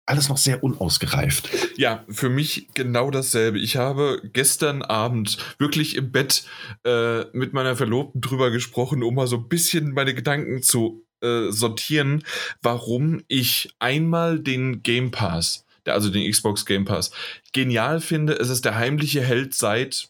alles 0.06 0.28
noch 0.28 0.36
sehr 0.36 0.62
unausgereift. 0.62 1.78
Ja, 1.78 2.04
für 2.10 2.28
mich 2.28 2.68
genau 2.74 3.12
dasselbe. 3.12 3.60
Ich 3.60 3.78
habe 3.78 4.22
gestern 4.34 4.82
Abend 4.82 5.38
wirklich 5.58 5.96
im 5.96 6.12
Bett 6.12 6.44
äh, 6.84 7.24
mit 7.32 7.54
meiner 7.54 7.78
Verlobten 7.78 8.20
drüber 8.20 8.52
gesprochen, 8.52 9.04
um 9.04 9.16
mal 9.16 9.28
so 9.28 9.38
ein 9.38 9.48
bisschen 9.48 9.94
meine 9.94 10.14
Gedanken 10.14 10.62
zu 10.62 11.06
äh, 11.22 11.50
sortieren, 11.50 12.26
warum 12.62 13.24
ich 13.30 13.70
einmal 13.80 14.38
den 14.38 14.84
Game 14.84 15.12
Pass 15.12 15.67
also 15.88 16.10
den 16.10 16.30
Xbox 16.30 16.66
Game 16.66 16.86
Pass, 16.86 17.12
genial 17.54 18.02
finde. 18.02 18.34
Es 18.34 18.50
ist 18.50 18.66
der 18.66 18.76
heimliche 18.76 19.22
Held 19.22 19.54
seit 19.54 20.10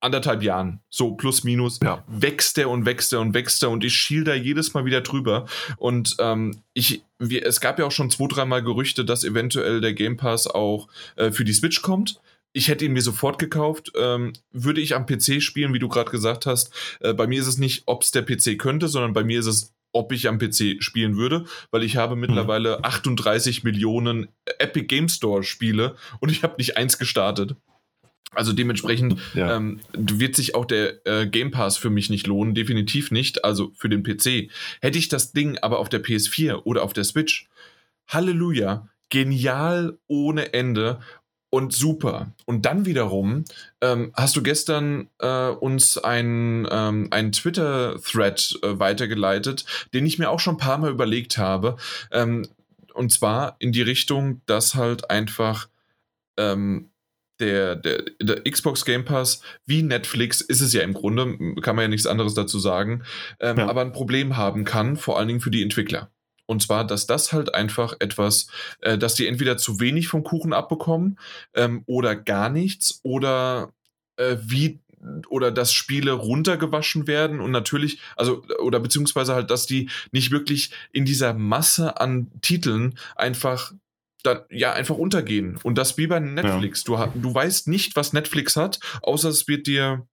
anderthalb 0.00 0.42
Jahren, 0.42 0.80
so 0.90 1.12
plus 1.12 1.44
minus, 1.44 1.80
ja. 1.82 2.04
wächst 2.06 2.56
der 2.56 2.70
und 2.70 2.86
wächst 2.86 3.12
der 3.12 3.20
und 3.20 3.34
wächst 3.34 3.62
der 3.62 3.70
und 3.70 3.84
ich 3.84 3.94
schiel 3.94 4.24
da 4.24 4.34
jedes 4.34 4.74
Mal 4.74 4.84
wieder 4.84 5.00
drüber. 5.00 5.46
Und 5.76 6.16
ähm, 6.20 6.62
ich, 6.72 7.02
wir, 7.18 7.44
es 7.44 7.60
gab 7.60 7.78
ja 7.78 7.86
auch 7.86 7.92
schon 7.92 8.10
zwei, 8.10 8.28
dreimal 8.28 8.62
Gerüchte, 8.62 9.04
dass 9.04 9.24
eventuell 9.24 9.80
der 9.80 9.94
Game 9.94 10.16
Pass 10.16 10.46
auch 10.46 10.88
äh, 11.16 11.32
für 11.32 11.44
die 11.44 11.52
Switch 11.52 11.82
kommt. 11.82 12.20
Ich 12.52 12.68
hätte 12.68 12.84
ihn 12.84 12.92
mir 12.92 13.02
sofort 13.02 13.38
gekauft. 13.38 13.92
Ähm, 13.96 14.32
würde 14.52 14.80
ich 14.80 14.94
am 14.94 15.06
PC 15.06 15.42
spielen, 15.42 15.74
wie 15.74 15.78
du 15.78 15.88
gerade 15.88 16.10
gesagt 16.10 16.46
hast. 16.46 16.72
Äh, 17.00 17.12
bei 17.12 17.26
mir 17.26 17.40
ist 17.40 17.48
es 17.48 17.58
nicht, 17.58 17.82
ob 17.86 18.02
es 18.02 18.10
der 18.10 18.22
PC 18.22 18.58
könnte, 18.58 18.88
sondern 18.88 19.12
bei 19.12 19.24
mir 19.24 19.40
ist 19.40 19.46
es, 19.46 19.72
ob 19.98 20.12
ich 20.12 20.28
am 20.28 20.38
PC 20.38 20.76
spielen 20.80 21.16
würde, 21.16 21.44
weil 21.72 21.82
ich 21.82 21.96
habe 21.96 22.14
mittlerweile 22.14 22.84
38 22.84 23.62
mhm. 23.62 23.70
Millionen 23.70 24.28
Epic 24.58 24.86
Game 24.86 25.08
Store 25.08 25.42
Spiele 25.42 25.96
und 26.20 26.30
ich 26.30 26.44
habe 26.44 26.54
nicht 26.58 26.76
eins 26.76 26.98
gestartet. 26.98 27.56
Also 28.32 28.52
dementsprechend 28.52 29.18
ja. 29.34 29.56
ähm, 29.56 29.80
wird 29.92 30.36
sich 30.36 30.54
auch 30.54 30.66
der 30.66 31.04
äh, 31.06 31.26
Game 31.26 31.50
Pass 31.50 31.76
für 31.78 31.90
mich 31.90 32.10
nicht 32.10 32.26
lohnen, 32.26 32.54
definitiv 32.54 33.10
nicht, 33.10 33.44
also 33.44 33.72
für 33.74 33.88
den 33.88 34.02
PC. 34.02 34.50
Hätte 34.80 34.98
ich 34.98 35.08
das 35.08 35.32
Ding 35.32 35.58
aber 35.58 35.78
auf 35.78 35.88
der 35.88 36.04
PS4 36.04 36.62
oder 36.64 36.82
auf 36.82 36.92
der 36.92 37.04
Switch, 37.04 37.48
Halleluja, 38.06 38.88
genial 39.10 39.98
ohne 40.06 40.52
Ende 40.52 41.00
und 41.50 41.72
super. 41.72 42.32
Und 42.44 42.66
dann 42.66 42.84
wiederum 42.84 43.44
ähm, 43.80 44.12
hast 44.14 44.36
du 44.36 44.42
gestern 44.42 45.08
äh, 45.18 45.48
uns 45.48 45.96
einen, 45.96 46.66
ähm, 46.70 47.08
einen 47.10 47.32
Twitter-Thread 47.32 48.58
äh, 48.62 48.78
weitergeleitet, 48.78 49.64
den 49.94 50.06
ich 50.06 50.18
mir 50.18 50.30
auch 50.30 50.40
schon 50.40 50.54
ein 50.54 50.58
paar 50.58 50.78
Mal 50.78 50.90
überlegt 50.90 51.38
habe. 51.38 51.76
Ähm, 52.12 52.46
und 52.94 53.12
zwar 53.12 53.56
in 53.60 53.72
die 53.72 53.82
Richtung, 53.82 54.42
dass 54.46 54.74
halt 54.74 55.10
einfach 55.10 55.68
ähm, 56.36 56.90
der, 57.40 57.76
der, 57.76 58.02
der, 58.20 58.42
Xbox 58.42 58.84
Game 58.84 59.04
Pass 59.04 59.42
wie 59.64 59.82
Netflix 59.82 60.40
ist 60.40 60.60
es 60.60 60.72
ja 60.72 60.82
im 60.82 60.92
Grunde, 60.92 61.38
kann 61.60 61.76
man 61.76 61.84
ja 61.84 61.88
nichts 61.88 62.06
anderes 62.06 62.34
dazu 62.34 62.58
sagen, 62.58 63.04
ähm, 63.38 63.58
ja. 63.58 63.68
aber 63.68 63.82
ein 63.82 63.92
Problem 63.92 64.36
haben 64.36 64.64
kann, 64.64 64.96
vor 64.96 65.18
allen 65.18 65.28
Dingen 65.28 65.40
für 65.40 65.52
die 65.52 65.62
Entwickler. 65.62 66.10
Und 66.48 66.62
zwar, 66.62 66.86
dass 66.86 67.06
das 67.06 67.32
halt 67.32 67.54
einfach 67.54 67.94
etwas, 68.00 68.48
äh, 68.80 68.96
dass 68.96 69.14
die 69.14 69.26
entweder 69.26 69.58
zu 69.58 69.80
wenig 69.80 70.08
vom 70.08 70.24
Kuchen 70.24 70.54
abbekommen 70.54 71.18
ähm, 71.54 71.82
oder 71.86 72.16
gar 72.16 72.48
nichts 72.48 73.00
oder 73.02 73.72
äh, 74.16 74.36
wie 74.40 74.80
oder 75.28 75.52
dass 75.52 75.72
Spiele 75.72 76.12
runtergewaschen 76.12 77.06
werden 77.06 77.38
und 77.38 77.52
natürlich, 77.52 78.00
also, 78.16 78.42
oder 78.60 78.80
beziehungsweise 78.80 79.34
halt, 79.34 79.50
dass 79.50 79.66
die 79.66 79.90
nicht 80.10 80.32
wirklich 80.32 80.72
in 80.90 81.04
dieser 81.04 81.34
Masse 81.34 82.00
an 82.00 82.32
Titeln 82.40 82.98
einfach 83.14 83.72
dann 84.24 84.40
ja 84.50 84.72
einfach 84.72 84.96
untergehen. 84.96 85.58
Und 85.62 85.78
das 85.78 85.98
wie 85.98 86.08
bei 86.08 86.18
Netflix. 86.18 86.84
Ja. 86.88 87.06
Du, 87.06 87.20
du 87.20 87.34
weißt 87.34 87.68
nicht, 87.68 87.94
was 87.94 88.12
Netflix 88.12 88.56
hat, 88.56 88.80
außer 89.02 89.28
es 89.28 89.46
wird 89.46 89.66
dir 89.66 90.08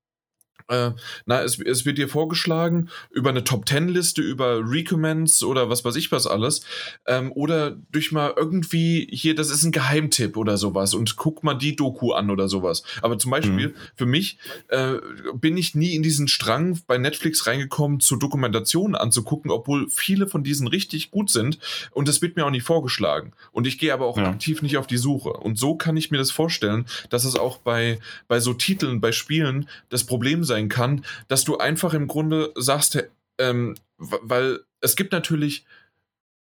äh, 0.68 0.92
na, 1.26 1.44
es, 1.44 1.60
es, 1.60 1.86
wird 1.86 1.98
dir 1.98 2.10
vorgeschlagen 2.10 2.90
über 3.12 3.30
eine 3.30 3.44
Top-10-Liste, 3.44 4.22
über 4.22 4.62
Recommends 4.64 5.44
oder 5.44 5.70
was 5.70 5.86
weiß 5.86 5.96
ich 5.96 6.12
was 6.12 6.26
alles. 6.26 6.62
Ähm, 7.06 7.32
oder 7.34 7.78
durch 7.92 8.12
mal 8.12 8.34
irgendwie 8.36 9.08
hier, 9.12 9.36
das 9.36 9.52
ist 9.52 9.64
ein 9.64 9.72
Geheimtipp 9.72 10.38
oder 10.38 10.58
sowas 10.58 10.94
und 10.94 11.18
guck 11.18 11.44
mal 11.44 11.54
die 11.54 11.76
Doku 11.76 12.14
an 12.14 12.32
oder 12.32 12.48
sowas. 12.48 12.84
Aber 13.02 13.18
zum 13.20 13.32
Beispiel, 13.32 13.70
mhm. 13.70 13.74
für 13.96 14.06
mich 14.06 14.38
äh, 14.70 14.96
bin 15.36 15.56
ich 15.58 15.76
nie 15.76 15.94
in 15.96 16.04
diesen 16.04 16.28
Strang 16.28 16.80
bei 16.88 16.98
Netflix 16.98 17.46
reingekommen, 17.46 18.00
zu 18.00 18.16
Dokumentationen 18.16 18.96
anzugucken, 18.96 19.52
obwohl 19.52 19.88
viele 19.90 20.28
von 20.28 20.44
diesen 20.44 20.68
richtig 20.68 21.12
gut 21.12 21.30
sind. 21.30 21.60
Und 21.92 22.08
das 22.08 22.22
wird 22.22 22.36
mir 22.36 22.46
auch 22.46 22.52
nicht 22.52 22.66
vorgeschlagen. 22.66 23.34
Und 23.52 23.68
ich 23.68 23.78
gehe 23.78 23.94
aber 23.94 24.06
auch 24.06 24.18
ja. 24.18 24.30
aktiv 24.30 24.62
nicht 24.62 24.78
auf 24.78 24.88
die 24.88 24.98
Suche. 24.98 25.34
Und 25.34 25.60
so 25.60 25.76
kann 25.76 25.98
ich 25.98 26.10
mir 26.10 26.18
das 26.18 26.32
vorstellen, 26.32 26.86
dass 27.10 27.24
es 27.24 27.36
auch 27.36 27.58
bei, 27.60 28.00
bei 28.28 28.40
so 28.40 28.54
Titeln, 28.54 29.00
bei 29.00 29.12
Spielen 29.12 29.70
das 29.90 30.06
Problem 30.06 30.44
sein 30.46 30.70
kann, 30.70 31.06
dass 31.28 31.44
du 31.44 31.58
einfach 31.58 31.94
im 31.94 32.08
Grunde 32.08 32.52
sagst, 32.56 33.04
ähm, 33.38 33.76
weil 33.98 34.62
es 34.82 34.96
gibt 34.96 35.12
natürlich 35.12 35.66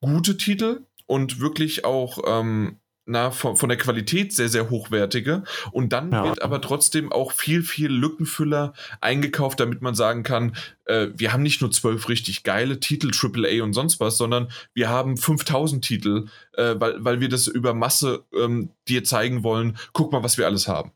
gute 0.02 0.38
Titel 0.38 0.82
und 1.06 1.40
wirklich 1.40 1.86
auch 1.86 2.20
ähm, 2.26 2.78
na, 3.10 3.32
von, 3.32 3.56
von, 3.56 3.70
der 3.70 3.78
Qualität 3.78 4.34
sehr, 4.34 4.50
sehr 4.50 4.70
hochwertige. 4.70 5.44
Und 5.72 5.94
dann 5.94 6.12
ja. 6.12 6.24
wird 6.26 6.44
aber 6.44 6.62
trotzdem 6.62 7.12
auch 7.12 7.32
viel, 7.32 7.64
viel 7.64 7.92
Lückenfüller 7.92 8.74
eingekauft, 9.02 9.60
damit 9.60 9.82
man 9.82 9.96
sagen 9.96 10.22
kann, 10.22 10.56
äh, 10.86 11.08
wir 11.16 11.34
haben 11.34 11.42
nicht 11.42 11.60
nur 11.62 11.72
zwölf 11.72 12.08
richtig 12.08 12.44
geile 12.44 12.80
Titel, 12.80 13.10
AAA 13.12 13.64
und 13.64 13.74
sonst 13.74 14.00
was, 14.00 14.18
sondern 14.18 14.52
wir 14.76 14.90
haben 14.90 15.18
5000 15.18 15.84
Titel, 15.84 16.28
äh, 16.54 16.76
weil, 16.78 17.04
weil 17.04 17.20
wir 17.20 17.30
das 17.30 17.48
über 17.48 17.74
Masse 17.74 18.26
ähm, 18.32 18.70
dir 18.88 19.04
zeigen 19.04 19.44
wollen. 19.44 19.78
Guck 19.92 20.12
mal, 20.12 20.22
was 20.22 20.38
wir 20.38 20.46
alles 20.46 20.68
haben. 20.68 20.92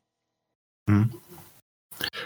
Mhm. 0.86 1.14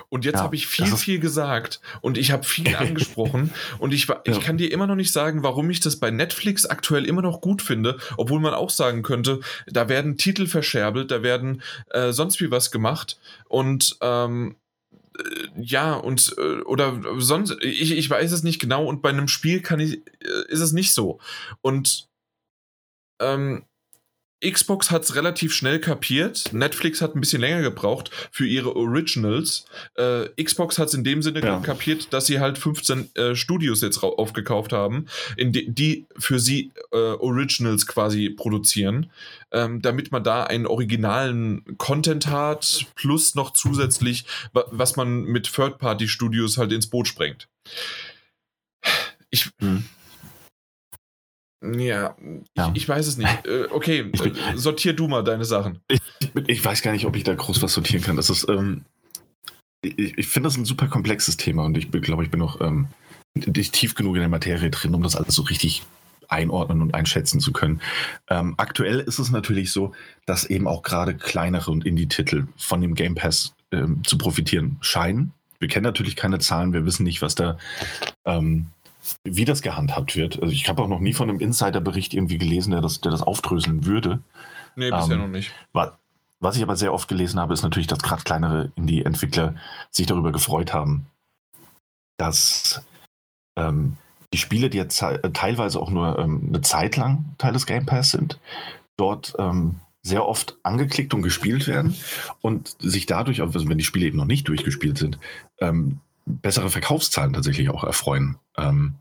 Und 0.09 0.25
jetzt 0.25 0.35
ja, 0.35 0.41
habe 0.41 0.55
ich 0.55 0.67
viel, 0.67 0.95
viel 0.95 1.19
gesagt 1.19 1.81
und 2.01 2.17
ich 2.17 2.31
habe 2.31 2.43
viel 2.43 2.75
angesprochen 2.77 3.51
und 3.79 3.93
ich, 3.93 4.07
ich 4.23 4.35
ja. 4.35 4.41
kann 4.41 4.57
dir 4.57 4.71
immer 4.71 4.87
noch 4.87 4.95
nicht 4.95 5.11
sagen, 5.11 5.43
warum 5.43 5.69
ich 5.69 5.79
das 5.79 5.97
bei 5.97 6.11
Netflix 6.11 6.65
aktuell 6.65 7.05
immer 7.05 7.21
noch 7.21 7.41
gut 7.41 7.61
finde, 7.61 7.97
obwohl 8.17 8.39
man 8.39 8.53
auch 8.53 8.69
sagen 8.69 9.03
könnte, 9.03 9.41
da 9.67 9.89
werden 9.89 10.17
Titel 10.17 10.47
verscherbelt, 10.47 11.11
da 11.11 11.23
werden 11.23 11.61
äh, 11.91 12.11
sonst 12.11 12.39
wie 12.41 12.51
was 12.51 12.71
gemacht 12.71 13.19
und 13.47 13.97
ähm, 14.01 14.55
äh, 15.17 15.47
ja, 15.59 15.95
und 15.95 16.35
äh, 16.37 16.61
oder 16.61 17.01
sonst, 17.17 17.55
ich, 17.61 17.91
ich 17.91 18.09
weiß 18.09 18.31
es 18.31 18.43
nicht 18.43 18.59
genau 18.59 18.85
und 18.85 19.01
bei 19.01 19.09
einem 19.09 19.27
Spiel 19.27 19.61
kann 19.61 19.79
ich, 19.79 19.97
äh, 20.21 20.47
ist 20.49 20.61
es 20.61 20.73
nicht 20.73 20.93
so. 20.93 21.19
Und 21.61 22.07
ähm, 23.19 23.63
Xbox 24.45 24.91
hat 24.91 25.03
es 25.03 25.15
relativ 25.15 25.53
schnell 25.53 25.79
kapiert. 25.79 26.53
Netflix 26.53 27.01
hat 27.01 27.15
ein 27.15 27.21
bisschen 27.21 27.41
länger 27.41 27.61
gebraucht 27.61 28.11
für 28.31 28.45
ihre 28.45 28.75
Originals. 28.75 29.65
Äh, 29.95 30.27
Xbox 30.41 30.77
hat 30.77 30.89
es 30.89 30.93
in 30.93 31.03
dem 31.03 31.23
Sinne 31.23 31.41
ja. 31.41 31.59
kapiert, 31.59 32.13
dass 32.13 32.27
sie 32.27 32.39
halt 32.39 32.59
15 32.59 33.15
äh, 33.15 33.35
Studios 33.35 33.81
jetzt 33.81 34.03
aufgekauft 34.03 34.73
haben, 34.73 35.07
die, 35.39 35.69
die, 35.71 36.05
für 36.17 36.39
sie 36.39 36.71
äh, 36.91 36.97
Originals 36.97 37.87
quasi 37.87 38.29
produzieren, 38.29 39.09
ähm, 39.51 39.81
damit 39.81 40.11
man 40.11 40.23
da 40.23 40.43
einen 40.43 40.67
originalen 40.67 41.77
Content 41.77 42.27
hat, 42.27 42.85
plus 42.95 43.33
noch 43.33 43.53
zusätzlich, 43.53 44.25
was 44.53 44.95
man 44.95 45.23
mit 45.23 45.51
Third-Party-Studios 45.51 46.57
halt 46.57 46.71
ins 46.71 46.87
Boot 46.87 47.07
sprengt. 47.07 47.47
Ich. 49.31 49.49
Hm 49.59 49.83
ja, 51.61 52.15
ja. 52.55 52.71
Ich, 52.73 52.83
ich, 52.83 52.89
weiß 52.89 53.07
es 53.07 53.17
nicht. 53.17 53.45
Äh, 53.45 53.67
okay, 53.71 54.03
bin, 54.03 54.35
äh, 54.35 54.57
sortier 54.57 54.93
du 54.93 55.07
mal 55.07 55.23
deine 55.23 55.45
Sachen. 55.45 55.79
Ich, 55.87 56.01
ich, 56.47 56.63
weiß 56.63 56.81
gar 56.81 56.91
nicht, 56.91 57.05
ob 57.05 57.15
ich 57.15 57.23
da 57.23 57.33
groß 57.33 57.61
was 57.61 57.73
sortieren 57.73 58.03
kann. 58.03 58.15
Das 58.15 58.29
ist, 58.29 58.47
ähm, 58.49 58.85
ich, 59.81 60.17
ich 60.17 60.27
finde 60.27 60.47
das 60.47 60.57
ein 60.57 60.65
super 60.65 60.87
komplexes 60.87 61.37
Thema 61.37 61.65
und 61.65 61.77
ich 61.77 61.91
glaube, 61.91 62.23
ich 62.23 62.31
bin 62.31 62.39
noch 62.39 62.61
ähm, 62.61 62.87
nicht 63.33 63.73
tief 63.73 63.95
genug 63.95 64.15
in 64.15 64.21
der 64.21 64.29
Materie 64.29 64.69
drin, 64.69 64.95
um 64.95 65.03
das 65.03 65.15
alles 65.15 65.35
so 65.35 65.43
richtig 65.43 65.83
einordnen 66.29 66.81
und 66.81 66.93
einschätzen 66.93 67.39
zu 67.39 67.51
können. 67.53 67.81
Ähm, 68.29 68.55
aktuell 68.57 68.99
ist 68.99 69.19
es 69.19 69.31
natürlich 69.31 69.71
so, 69.71 69.93
dass 70.25 70.45
eben 70.45 70.67
auch 70.67 70.83
gerade 70.83 71.15
kleinere 71.15 71.71
und 71.71 71.85
Indie-Titel 71.85 72.47
von 72.57 72.81
dem 72.81 72.95
Game 72.95 73.15
Pass 73.15 73.55
ähm, 73.71 74.03
zu 74.03 74.17
profitieren 74.17 74.77
scheinen. 74.81 75.31
Wir 75.59 75.67
kennen 75.67 75.85
natürlich 75.85 76.15
keine 76.15 76.39
Zahlen, 76.39 76.73
wir 76.73 76.85
wissen 76.85 77.03
nicht, 77.03 77.21
was 77.21 77.35
da 77.35 77.57
ähm, 78.25 78.67
wie 79.23 79.45
das 79.45 79.61
gehandhabt 79.61 80.15
wird. 80.15 80.41
Also 80.41 80.53
ich 80.53 80.67
habe 80.69 80.81
auch 80.81 80.87
noch 80.87 80.99
nie 80.99 81.13
von 81.13 81.29
einem 81.29 81.39
Insider-Bericht 81.39 82.13
irgendwie 82.13 82.37
gelesen, 82.37 82.71
der 82.71 82.81
das, 82.81 83.01
der 83.01 83.11
das 83.11 83.21
aufdröseln 83.21 83.85
würde. 83.85 84.19
Nee, 84.75 84.91
bisher 84.91 85.15
ähm, 85.15 85.21
noch 85.21 85.27
nicht. 85.27 85.51
Was 86.39 86.55
ich 86.55 86.63
aber 86.63 86.75
sehr 86.75 86.93
oft 86.93 87.07
gelesen 87.07 87.39
habe, 87.39 87.53
ist 87.53 87.63
natürlich, 87.63 87.87
dass 87.87 87.99
gerade 87.99 88.23
kleinere 88.23 88.71
Indie-Entwickler 88.75 89.55
sich 89.89 90.05
darüber 90.05 90.31
gefreut 90.31 90.71
haben, 90.73 91.07
dass 92.17 92.83
ähm, 93.57 93.97
die 94.33 94.37
Spiele, 94.37 94.69
die 94.69 94.77
jetzt 94.77 95.03
teilweise 95.33 95.79
auch 95.79 95.89
nur 95.89 96.19
ähm, 96.19 96.45
eine 96.49 96.61
Zeit 96.61 96.95
lang 96.95 97.25
Teil 97.37 97.53
des 97.53 97.65
Game 97.65 97.85
Pass 97.85 98.11
sind, 98.11 98.39
dort 98.97 99.33
ähm, 99.39 99.79
sehr 100.03 100.27
oft 100.27 100.57
angeklickt 100.63 101.13
und 101.13 101.21
gespielt 101.21 101.67
werden 101.67 101.95
und 102.41 102.75
sich 102.79 103.05
dadurch, 103.05 103.41
also 103.41 103.67
wenn 103.67 103.77
die 103.77 103.83
Spiele 103.83 104.05
eben 104.05 104.17
noch 104.17 104.25
nicht 104.25 104.47
durchgespielt 104.47 104.97
sind, 104.97 105.19
ähm, 105.59 105.99
bessere 106.25 106.69
Verkaufszahlen 106.69 107.33
tatsächlich 107.33 107.69
auch 107.69 107.83
erfreuen. 107.83 108.37
Ähm, 108.59 108.95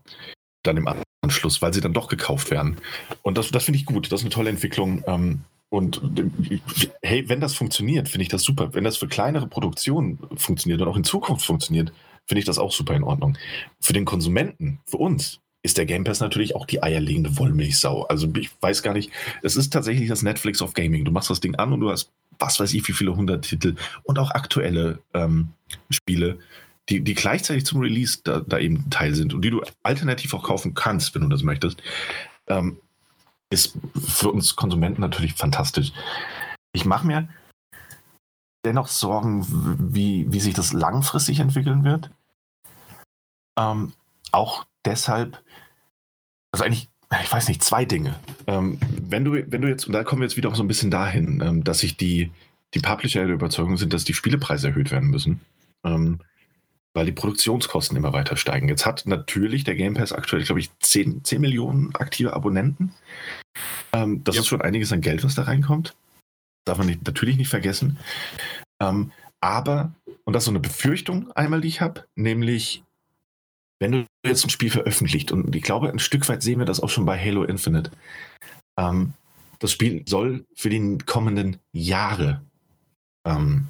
dann 0.63 0.77
im 0.77 0.87
Anschluss, 1.21 1.61
weil 1.61 1.73
sie 1.73 1.81
dann 1.81 1.93
doch 1.93 2.07
gekauft 2.07 2.51
werden. 2.51 2.77
Und 3.21 3.37
das, 3.37 3.51
das 3.51 3.63
finde 3.63 3.79
ich 3.79 3.85
gut. 3.85 4.11
Das 4.11 4.21
ist 4.21 4.25
eine 4.25 4.33
tolle 4.33 4.49
Entwicklung. 4.49 5.03
Ähm, 5.07 5.41
und 5.69 6.01
hey, 7.01 7.27
wenn 7.27 7.41
das 7.41 7.53
funktioniert, 7.53 8.07
finde 8.07 8.23
ich 8.23 8.29
das 8.29 8.43
super. 8.43 8.73
Wenn 8.73 8.83
das 8.83 8.97
für 8.97 9.07
kleinere 9.07 9.47
Produktionen 9.47 10.19
funktioniert 10.35 10.81
und 10.81 10.87
auch 10.87 10.95
in 10.95 11.03
Zukunft 11.03 11.45
funktioniert, 11.45 11.91
finde 12.25 12.39
ich 12.39 12.45
das 12.45 12.57
auch 12.57 12.71
super 12.71 12.95
in 12.95 13.03
Ordnung. 13.03 13.37
Für 13.81 13.93
den 13.93 14.05
Konsumenten, 14.05 14.79
für 14.85 14.97
uns, 14.97 15.39
ist 15.63 15.77
der 15.77 15.85
Game 15.85 16.05
Pass 16.05 16.21
natürlich 16.21 16.55
auch 16.55 16.65
die 16.65 16.81
eierlegende 16.81 17.37
Wollmilchsau. 17.37 18.03
Also 18.03 18.29
ich 18.37 18.49
weiß 18.61 18.83
gar 18.83 18.93
nicht, 18.93 19.11
es 19.41 19.57
ist 19.57 19.73
tatsächlich 19.73 20.07
das 20.07 20.21
Netflix 20.21 20.61
of 20.61 20.73
Gaming. 20.73 21.03
Du 21.03 21.11
machst 21.11 21.29
das 21.29 21.41
Ding 21.41 21.55
an 21.55 21.73
und 21.73 21.81
du 21.81 21.89
hast 21.89 22.11
was 22.39 22.59
weiß 22.59 22.73
ich 22.73 22.87
wie 22.87 22.93
viele 22.93 23.15
hundert 23.15 23.45
Titel 23.45 23.75
und 24.03 24.19
auch 24.19 24.31
aktuelle 24.31 24.99
ähm, 25.13 25.49
Spiele 25.89 26.39
die, 26.89 27.01
die 27.01 27.13
gleichzeitig 27.13 27.65
zum 27.65 27.81
Release 27.81 28.19
da, 28.23 28.39
da 28.39 28.57
eben 28.59 28.89
Teil 28.89 29.13
sind 29.13 29.33
und 29.33 29.41
die 29.43 29.49
du 29.49 29.61
alternativ 29.83 30.33
auch 30.33 30.43
kaufen 30.43 30.73
kannst, 30.73 31.13
wenn 31.15 31.21
du 31.21 31.29
das 31.29 31.43
möchtest, 31.43 31.81
ähm, 32.47 32.77
ist 33.49 33.77
für 33.95 34.31
uns 34.31 34.55
Konsumenten 34.55 35.01
natürlich 35.01 35.33
fantastisch. 35.33 35.91
Ich 36.73 36.85
mache 36.85 37.07
mir 37.07 37.29
dennoch 38.65 38.87
Sorgen, 38.87 39.45
wie, 39.93 40.31
wie 40.31 40.39
sich 40.39 40.53
das 40.53 40.73
langfristig 40.73 41.39
entwickeln 41.39 41.83
wird. 41.83 42.11
Ähm, 43.57 43.93
auch 44.31 44.65
deshalb, 44.85 45.41
also 46.51 46.65
eigentlich, 46.65 46.89
ich 47.21 47.31
weiß 47.31 47.47
nicht, 47.47 47.63
zwei 47.63 47.85
Dinge. 47.85 48.15
Ähm, 48.45 48.77
wenn, 49.01 49.23
du, 49.23 49.33
wenn 49.33 49.61
du 49.61 49.69
jetzt, 49.69 49.87
und 49.87 49.93
da 49.93 50.03
kommen 50.03 50.21
wir 50.21 50.27
jetzt 50.27 50.35
wieder 50.35 50.49
auch 50.49 50.55
so 50.55 50.63
ein 50.63 50.67
bisschen 50.67 50.91
dahin, 50.91 51.41
ähm, 51.41 51.63
dass 51.63 51.79
sich 51.79 51.95
die, 51.95 52.31
die 52.73 52.79
Publisher 52.79 53.25
der 53.25 53.35
Überzeugung 53.35 53.77
sind, 53.77 53.93
dass 53.93 54.03
die 54.03 54.13
Spielepreise 54.13 54.67
erhöht 54.67 54.91
werden 54.91 55.09
müssen. 55.09 55.39
Weil 56.97 57.05
die 57.05 57.11
Produktionskosten 57.11 57.95
immer 57.95 58.11
weiter 58.11 58.37
steigen. 58.37 58.69
Jetzt 58.69 58.87
hat 58.87 59.05
natürlich 59.05 59.63
der 59.63 59.75
Game 59.75 59.93
Pass 59.93 60.11
aktuell, 60.11 60.43
glaube 60.43 60.61
ich, 60.61 60.71
10, 60.79 61.23
10 61.23 61.39
Millionen 61.39 61.95
aktive 61.95 62.33
Abonnenten. 62.33 62.91
Ähm, 63.93 64.23
das 64.23 64.33
ja. 64.33 64.41
ist 64.41 64.47
schon 64.47 64.63
einiges 64.63 64.91
an 64.91 65.01
Geld, 65.01 65.23
was 65.23 65.35
da 65.35 65.43
reinkommt. 65.43 65.95
Darf 66.65 66.79
man 66.79 66.87
nicht, 66.87 67.05
natürlich 67.05 67.37
nicht 67.37 67.49
vergessen. 67.49 67.99
Ähm, 68.81 69.11
aber, 69.41 69.93
und 70.23 70.33
das 70.33 70.41
ist 70.41 70.45
so 70.45 70.51
eine 70.51 70.59
Befürchtung 70.59 71.31
einmal, 71.33 71.61
die 71.61 71.67
ich 71.67 71.81
habe, 71.81 72.03
nämlich, 72.15 72.83
wenn 73.77 73.91
du 73.91 74.05
jetzt 74.25 74.43
ein 74.43 74.49
Spiel 74.49 74.71
veröffentlicht, 74.71 75.31
und 75.31 75.55
ich 75.55 75.61
glaube, 75.61 75.91
ein 75.91 75.99
Stück 75.99 76.27
weit 76.29 76.41
sehen 76.41 76.57
wir 76.57 76.65
das 76.65 76.79
auch 76.79 76.89
schon 76.89 77.05
bei 77.05 77.23
Halo 77.23 77.43
Infinite, 77.43 77.91
ähm, 78.79 79.13
das 79.59 79.71
Spiel 79.71 80.01
soll 80.07 80.45
für 80.55 80.71
die 80.71 80.97
kommenden 81.05 81.57
Jahre 81.73 82.41
ähm, 83.23 83.67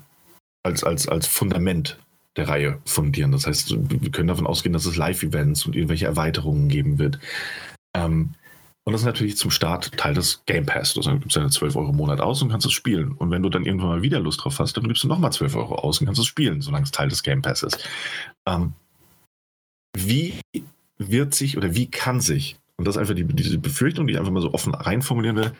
als, 0.63 0.85
als, 0.85 1.09
als 1.09 1.27
Fundament 1.27 1.99
der 2.37 2.47
Reihe 2.47 2.79
fundieren. 2.85 3.31
Das 3.31 3.47
heißt, 3.47 3.75
wir 3.89 4.11
können 4.11 4.27
davon 4.27 4.47
ausgehen, 4.47 4.73
dass 4.73 4.85
es 4.85 4.95
Live-Events 4.95 5.65
und 5.65 5.75
irgendwelche 5.75 6.05
Erweiterungen 6.05 6.69
geben 6.69 6.99
wird. 6.99 7.19
Ähm, 7.95 8.35
und 8.87 8.93
das 8.93 9.01
ist 9.01 9.05
natürlich 9.05 9.35
zum 9.35 9.51
Start 9.51 9.97
Teil 9.97 10.13
des 10.13 10.45
Game 10.45 10.65
Pass. 10.65 10.93
Du 10.93 11.01
gibst 11.01 11.35
deine 11.35 11.49
12 11.49 11.75
Euro 11.75 11.89
im 11.89 11.97
Monat 11.97 12.21
aus 12.21 12.41
und 12.41 12.49
kannst 12.49 12.65
es 12.65 12.71
spielen. 12.71 13.11
Und 13.11 13.31
wenn 13.31 13.43
du 13.43 13.49
dann 13.49 13.65
irgendwann 13.65 13.89
mal 13.89 14.01
wieder 14.01 14.21
Lust 14.21 14.41
drauf 14.45 14.59
hast, 14.59 14.77
dann 14.77 14.87
gibst 14.87 15.03
du 15.03 15.09
nochmal 15.09 15.33
12 15.33 15.55
Euro 15.57 15.75
aus 15.75 15.99
und 15.99 16.05
kannst 16.05 16.21
es 16.21 16.27
spielen, 16.27 16.61
solange 16.61 16.85
es 16.85 16.91
Teil 16.91 17.09
des 17.09 17.21
Game 17.21 17.41
Pass 17.41 17.63
ist. 17.63 17.85
Ähm, 18.47 18.71
wie 19.93 20.39
wird 20.97 21.33
sich 21.33 21.57
oder 21.57 21.75
wie 21.75 21.87
kann 21.87 22.21
sich, 22.21 22.55
und 22.77 22.87
das 22.87 22.95
ist 22.95 23.01
einfach 23.01 23.15
die, 23.15 23.25
diese 23.25 23.57
Befürchtung, 23.57 24.07
die 24.07 24.13
ich 24.13 24.19
einfach 24.19 24.31
mal 24.31 24.41
so 24.41 24.53
offen 24.53 24.73
reinformulieren 24.73 25.35
will, 25.35 25.51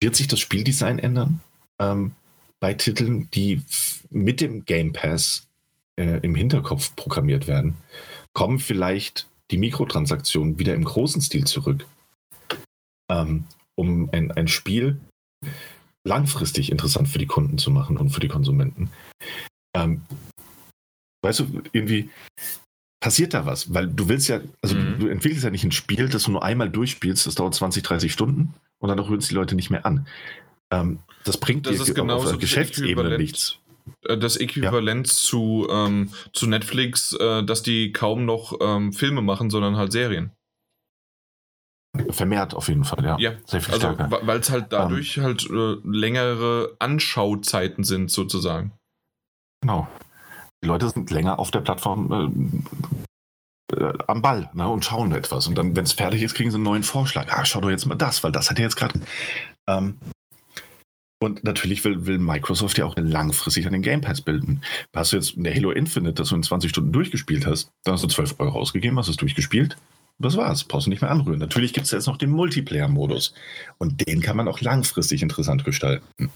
wird 0.00 0.14
sich 0.14 0.28
das 0.28 0.38
Spieldesign 0.38 1.00
ändern? 1.00 1.40
Ähm, 1.80 2.12
bei 2.60 2.74
Titeln, 2.74 3.28
die 3.32 3.62
mit 4.10 4.40
dem 4.40 4.64
Game 4.66 4.92
Pass 4.92 5.48
äh, 6.00 6.18
im 6.22 6.34
Hinterkopf 6.34 6.96
programmiert 6.96 7.46
werden, 7.46 7.76
kommen 8.32 8.58
vielleicht 8.58 9.28
die 9.50 9.58
Mikrotransaktionen 9.58 10.58
wieder 10.58 10.74
im 10.74 10.84
großen 10.84 11.20
Stil 11.20 11.44
zurück, 11.44 11.86
ähm, 13.10 13.44
um 13.76 14.08
ein, 14.12 14.30
ein 14.32 14.48
Spiel 14.48 14.98
langfristig 16.06 16.72
interessant 16.72 17.08
für 17.08 17.18
die 17.18 17.26
Kunden 17.26 17.58
zu 17.58 17.70
machen 17.70 17.98
und 17.98 18.10
für 18.10 18.20
die 18.20 18.28
Konsumenten. 18.28 18.90
Ähm, 19.76 20.02
weißt 21.22 21.40
du, 21.40 21.62
irgendwie 21.72 22.08
passiert 23.02 23.34
da 23.34 23.44
was, 23.44 23.74
weil 23.74 23.86
du 23.86 24.08
willst 24.08 24.28
ja, 24.28 24.40
also 24.62 24.76
mhm. 24.76 24.92
du, 24.92 24.98
du, 25.00 25.08
entwickelst 25.08 25.44
ja 25.44 25.50
nicht 25.50 25.64
ein 25.64 25.72
Spiel, 25.72 26.08
das 26.08 26.24
du 26.24 26.30
nur 26.30 26.42
einmal 26.42 26.70
durchspielst, 26.70 27.26
das 27.26 27.34
dauert 27.34 27.54
20, 27.54 27.82
30 27.82 28.10
Stunden 28.10 28.54
und 28.78 28.88
dann 28.88 28.98
hören 28.98 29.18
es 29.18 29.28
die 29.28 29.34
Leute 29.34 29.54
nicht 29.54 29.68
mehr 29.68 29.84
an. 29.84 30.06
Ähm, 30.72 31.00
das 31.24 31.38
bringt 31.38 31.66
das 31.66 31.84
dir 31.84 32.02
auf 32.04 32.28
der 32.28 32.38
Geschäftsebene 32.38 33.18
nichts. 33.18 33.58
Äh, 34.04 34.18
das 34.18 34.36
Äquivalent 34.36 35.06
ja. 35.06 35.12
zu, 35.12 35.66
ähm, 35.70 36.10
zu 36.32 36.46
Netflix, 36.46 37.12
äh, 37.14 37.44
dass 37.44 37.62
die 37.62 37.92
kaum 37.92 38.24
noch 38.24 38.58
ähm, 38.60 38.92
Filme 38.92 39.22
machen, 39.22 39.50
sondern 39.50 39.76
halt 39.76 39.92
Serien. 39.92 40.32
Vermehrt 42.10 42.54
auf 42.54 42.68
jeden 42.68 42.84
Fall, 42.84 43.04
ja. 43.04 43.18
Ja, 43.18 43.32
sehr 43.46 43.60
viel 43.60 43.74
also, 43.74 43.92
stärker. 43.92 44.26
Weil 44.26 44.38
es 44.38 44.50
halt 44.50 44.66
dadurch 44.70 45.18
um, 45.18 45.24
ähm. 45.24 45.28
halt 45.28 45.50
äh, 45.50 45.76
längere 45.84 46.76
Anschauzeiten 46.78 47.82
sind, 47.82 48.10
sozusagen. 48.10 48.72
Genau. 49.60 49.88
Die 50.62 50.68
Leute 50.68 50.88
sind 50.88 51.10
länger 51.10 51.38
auf 51.38 51.50
der 51.50 51.60
Plattform 51.60 52.62
äh, 53.72 53.76
äh, 53.76 53.92
am 54.06 54.22
Ball 54.22 54.50
ne, 54.52 54.68
und 54.68 54.84
schauen 54.84 55.12
etwas. 55.12 55.46
Und 55.46 55.56
dann, 55.56 55.74
wenn 55.74 55.84
es 55.84 55.92
fertig 55.92 56.22
ist, 56.22 56.34
kriegen 56.34 56.50
sie 56.50 56.56
einen 56.56 56.64
neuen 56.64 56.82
Vorschlag. 56.82 57.32
Ah, 57.32 57.44
schau 57.44 57.60
doch 57.60 57.70
jetzt 57.70 57.86
mal 57.86 57.96
das, 57.96 58.22
weil 58.22 58.32
das 58.32 58.50
hat 58.50 58.58
ja 58.58 58.64
jetzt 58.64 58.76
gerade. 58.76 59.00
Ähm, 59.68 59.98
und 61.22 61.44
natürlich 61.44 61.84
will, 61.84 62.06
will, 62.06 62.18
Microsoft 62.18 62.78
ja 62.78 62.86
auch 62.86 62.96
langfristig 62.96 63.66
an 63.66 63.72
den 63.72 63.82
Game 63.82 64.00
Pass 64.00 64.22
bilden. 64.22 64.62
Hast 64.94 65.12
du 65.12 65.16
jetzt 65.16 65.36
in 65.36 65.44
der 65.44 65.54
Halo 65.54 65.70
Infinite, 65.70 66.14
das 66.14 66.30
du 66.30 66.36
in 66.36 66.42
20 66.42 66.70
Stunden 66.70 66.92
durchgespielt 66.92 67.46
hast, 67.46 67.70
dann 67.84 67.94
hast 67.94 68.02
du 68.02 68.08
12 68.08 68.36
Euro 68.38 68.58
ausgegeben, 68.58 68.98
hast 68.98 69.08
es 69.08 69.16
durchgespielt. 69.16 69.76
Das 70.18 70.36
war's. 70.36 70.64
Brauchst 70.64 70.86
du 70.86 70.90
nicht 70.90 71.02
mehr 71.02 71.10
anrühren. 71.10 71.38
Natürlich 71.38 71.72
gibt 71.72 71.86
es 71.86 71.92
jetzt 71.92 72.06
noch 72.06 72.18
den 72.18 72.30
Multiplayer-Modus. 72.30 73.34
Und 73.78 74.06
den 74.06 74.20
kann 74.20 74.36
man 74.36 74.48
auch 74.48 74.60
langfristig 74.60 75.22
interessant 75.22 75.64
gestalten. 75.64 76.30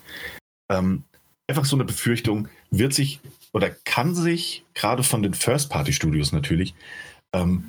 Ähm, 0.70 1.04
einfach 1.46 1.64
so 1.64 1.76
eine 1.76 1.84
Befürchtung, 1.84 2.48
wird 2.70 2.94
sich 2.94 3.20
oder 3.52 3.70
kann 3.70 4.14
sich 4.14 4.64
gerade 4.74 5.02
von 5.02 5.22
den 5.22 5.34
First-Party-Studios 5.34 6.32
natürlich 6.32 6.74
ähm, 7.32 7.64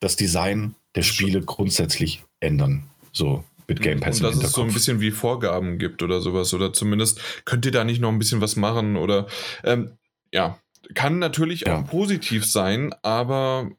das 0.00 0.16
Design 0.16 0.74
der 0.94 1.02
Spiele 1.02 1.40
grundsätzlich 1.40 2.24
ändern. 2.40 2.84
So 3.12 3.44
mit 3.70 3.80
Game 3.82 4.00
Pass. 4.00 4.20
Und 4.20 4.24
dass 4.24 4.42
es 4.42 4.52
so 4.52 4.62
ein 4.62 4.72
bisschen 4.72 5.00
wie 5.00 5.12
Vorgaben 5.12 5.78
gibt 5.78 6.02
oder 6.02 6.20
sowas. 6.20 6.52
Oder 6.52 6.72
zumindest 6.72 7.20
könnt 7.44 7.64
ihr 7.64 7.72
da 7.72 7.84
nicht 7.84 8.00
noch 8.00 8.10
ein 8.10 8.18
bisschen 8.18 8.40
was 8.40 8.56
machen 8.56 8.96
oder 8.96 9.28
ähm, 9.64 9.92
ja, 10.32 10.58
kann 10.94 11.18
natürlich 11.18 11.62
ja. 11.62 11.78
auch 11.78 11.86
positiv 11.86 12.44
sein, 12.44 12.92
aber 13.02 13.70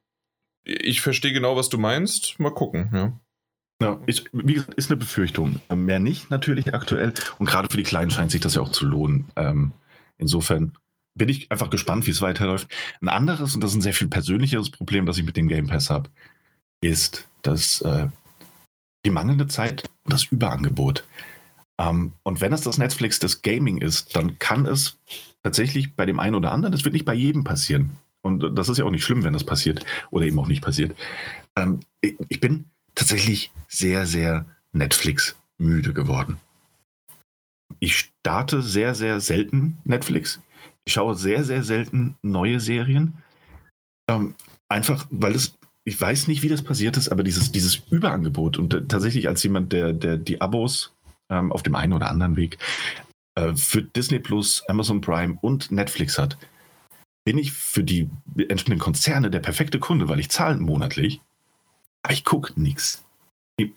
ich 0.64 1.02
verstehe 1.02 1.34
genau, 1.34 1.56
was 1.56 1.70
du 1.70 1.78
meinst. 1.78 2.40
Mal 2.40 2.54
gucken, 2.54 2.90
ja. 2.94 3.20
Ja, 3.82 4.00
ist, 4.06 4.30
wie 4.32 4.54
gesagt, 4.54 4.76
ist 4.76 4.92
eine 4.92 4.98
Befürchtung. 4.98 5.60
Mehr 5.74 6.00
nicht 6.00 6.30
natürlich 6.30 6.74
aktuell. 6.74 7.14
Und 7.40 7.48
gerade 7.48 7.68
für 7.70 7.78
die 7.78 7.84
Kleinen 7.84 8.12
scheint 8.12 8.32
sich 8.32 8.40
das 8.40 8.54
ja 8.54 8.62
auch 8.62 8.72
zu 8.72 8.86
lohnen. 8.86 9.30
Ähm, 9.36 9.72
insofern 10.20 10.78
bin 11.16 11.30
ich 11.30 11.52
einfach 11.52 11.72
gespannt, 11.72 12.06
wie 12.06 12.12
es 12.12 12.22
weiterläuft. 12.22 12.68
Ein 13.02 13.10
anderes, 13.10 13.56
und 13.56 13.62
das 13.62 13.72
ist 13.72 13.78
ein 13.78 13.82
sehr 13.82 13.96
viel 13.96 14.08
persönlicheres 14.08 14.70
Problem, 14.70 15.08
das 15.08 15.18
ich 15.18 15.26
mit 15.26 15.36
dem 15.36 15.48
Game 15.48 15.66
Pass 15.66 15.90
habe, 15.90 16.12
ist, 16.82 17.28
dass 17.42 17.82
äh, 17.82 18.08
die 19.06 19.10
mangelnde 19.10 19.48
Zeit 19.48 19.90
und 20.04 20.14
das 20.14 20.26
Überangebot. 20.26 21.06
Ähm, 21.80 22.14
und 22.24 22.42
wenn 22.42 22.54
es 22.54 22.62
das 22.62 22.78
Netflix 22.78 23.20
des 23.20 23.42
Gaming 23.42 23.78
ist, 23.78 24.16
dann 24.16 24.38
kann 24.40 24.66
es 24.66 24.98
tatsächlich 25.44 25.96
bei 25.96 26.06
dem 26.06 26.20
einen 26.20 26.36
oder 26.36 26.52
anderen, 26.52 26.72
das 26.72 26.84
wird 26.84 26.94
nicht 26.94 27.06
bei 27.06 27.14
jedem 27.14 27.44
passieren. 27.44 27.92
Und 28.22 28.56
das 28.56 28.70
ist 28.70 28.78
ja 28.78 28.86
auch 28.86 28.92
nicht 28.92 29.04
schlimm, 29.04 29.24
wenn 29.24 29.34
das 29.34 29.44
passiert 29.44 29.84
oder 30.12 30.26
eben 30.26 30.38
auch 30.40 30.48
nicht 30.48 30.62
passiert. 30.62 30.96
Ähm, 31.56 31.80
ich, 32.02 32.40
bin 32.40 32.66
tatsächlich 32.94 33.52
sehr, 33.68 34.06
sehr 34.06 34.46
Netflix 34.72 35.36
müde 35.58 35.94
geworden. 35.94 36.38
Ich 37.80 37.98
starte 37.98 38.62
sehr, 38.62 38.94
sehr 38.94 39.20
selten 39.22 39.80
Netflix. 39.86 40.40
Ich 40.86 40.94
schaue 40.94 41.16
sehr, 41.16 41.44
sehr 41.44 41.64
selten 41.64 42.16
neue 42.22 42.60
Serien. 42.60 43.16
Ähm, 44.08 44.36
einfach, 44.70 45.08
weil 45.10 45.34
es 45.34 45.58
ich 45.84 46.00
weiß 46.00 46.28
nicht, 46.28 46.44
wie 46.44 46.50
das 46.50 46.62
passiert 46.62 46.98
ist, 46.98 47.10
aber 47.10 47.24
dieses, 47.24 47.52
dieses 47.52 47.82
Überangebot 47.90 48.58
und 48.58 48.74
äh, 48.74 48.86
tatsächlich 48.86 49.28
als 49.28 49.44
jemand, 49.44 49.74
der, 49.74 49.94
der 49.94 50.18
die 50.18 50.42
Abos 50.42 50.94
ähm, 51.30 51.52
auf 51.52 51.64
dem 51.64 51.76
einen 51.76 51.94
oder 51.94 52.10
anderen 52.10 52.36
Weg 52.36 52.58
äh, 53.36 53.56
für 53.56 53.82
Disney 53.82 54.20
Plus, 54.20 54.64
Amazon 54.68 55.02
Prime 55.02 55.38
und 55.42 55.72
Netflix 55.72 56.18
hat, 56.18 56.38
bin 57.24 57.38
ich 57.38 57.52
für 57.52 57.84
die 57.84 58.10
entsprechenden 58.38 58.80
Konzerne 58.80 59.30
der 59.30 59.40
perfekte 59.40 59.80
Kunde, 59.80 60.10
weil 60.10 60.20
ich 60.20 60.30
zahle 60.30 60.58
monatlich, 60.58 61.22
aber 62.04 62.14
ich 62.14 62.26
gucke 62.26 62.60
nichts. 62.60 63.04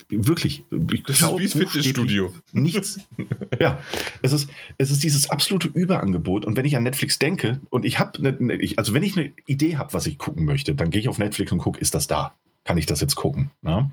Wirklich. 0.09 0.63
Ich 0.91 1.03
das 1.03 1.21
ist 1.21 1.37
wie 1.37 1.47
Fitnessstudio. 1.47 2.33
Nichts. 2.53 2.99
ja, 3.59 3.79
es 4.21 4.33
ist, 4.33 4.49
es 4.77 4.91
ist 4.91 5.03
dieses 5.03 5.29
absolute 5.29 5.67
Überangebot. 5.67 6.45
Und 6.45 6.57
wenn 6.57 6.65
ich 6.65 6.75
an 6.75 6.83
Netflix 6.83 7.19
denke, 7.19 7.59
und 7.69 7.85
ich 7.85 7.99
habe, 7.99 8.21
ne, 8.21 8.35
ne, 8.39 8.73
also 8.77 8.93
wenn 8.93 9.03
ich 9.03 9.17
eine 9.17 9.33
Idee 9.45 9.77
habe, 9.77 9.93
was 9.93 10.07
ich 10.07 10.17
gucken 10.17 10.45
möchte, 10.45 10.75
dann 10.75 10.89
gehe 10.89 11.01
ich 11.01 11.09
auf 11.09 11.17
Netflix 11.17 11.51
und 11.51 11.59
gucke, 11.59 11.79
ist 11.79 11.95
das 11.95 12.07
da? 12.07 12.33
Kann 12.63 12.77
ich 12.77 12.85
das 12.85 13.01
jetzt 13.01 13.15
gucken? 13.15 13.51
Ne? 13.61 13.91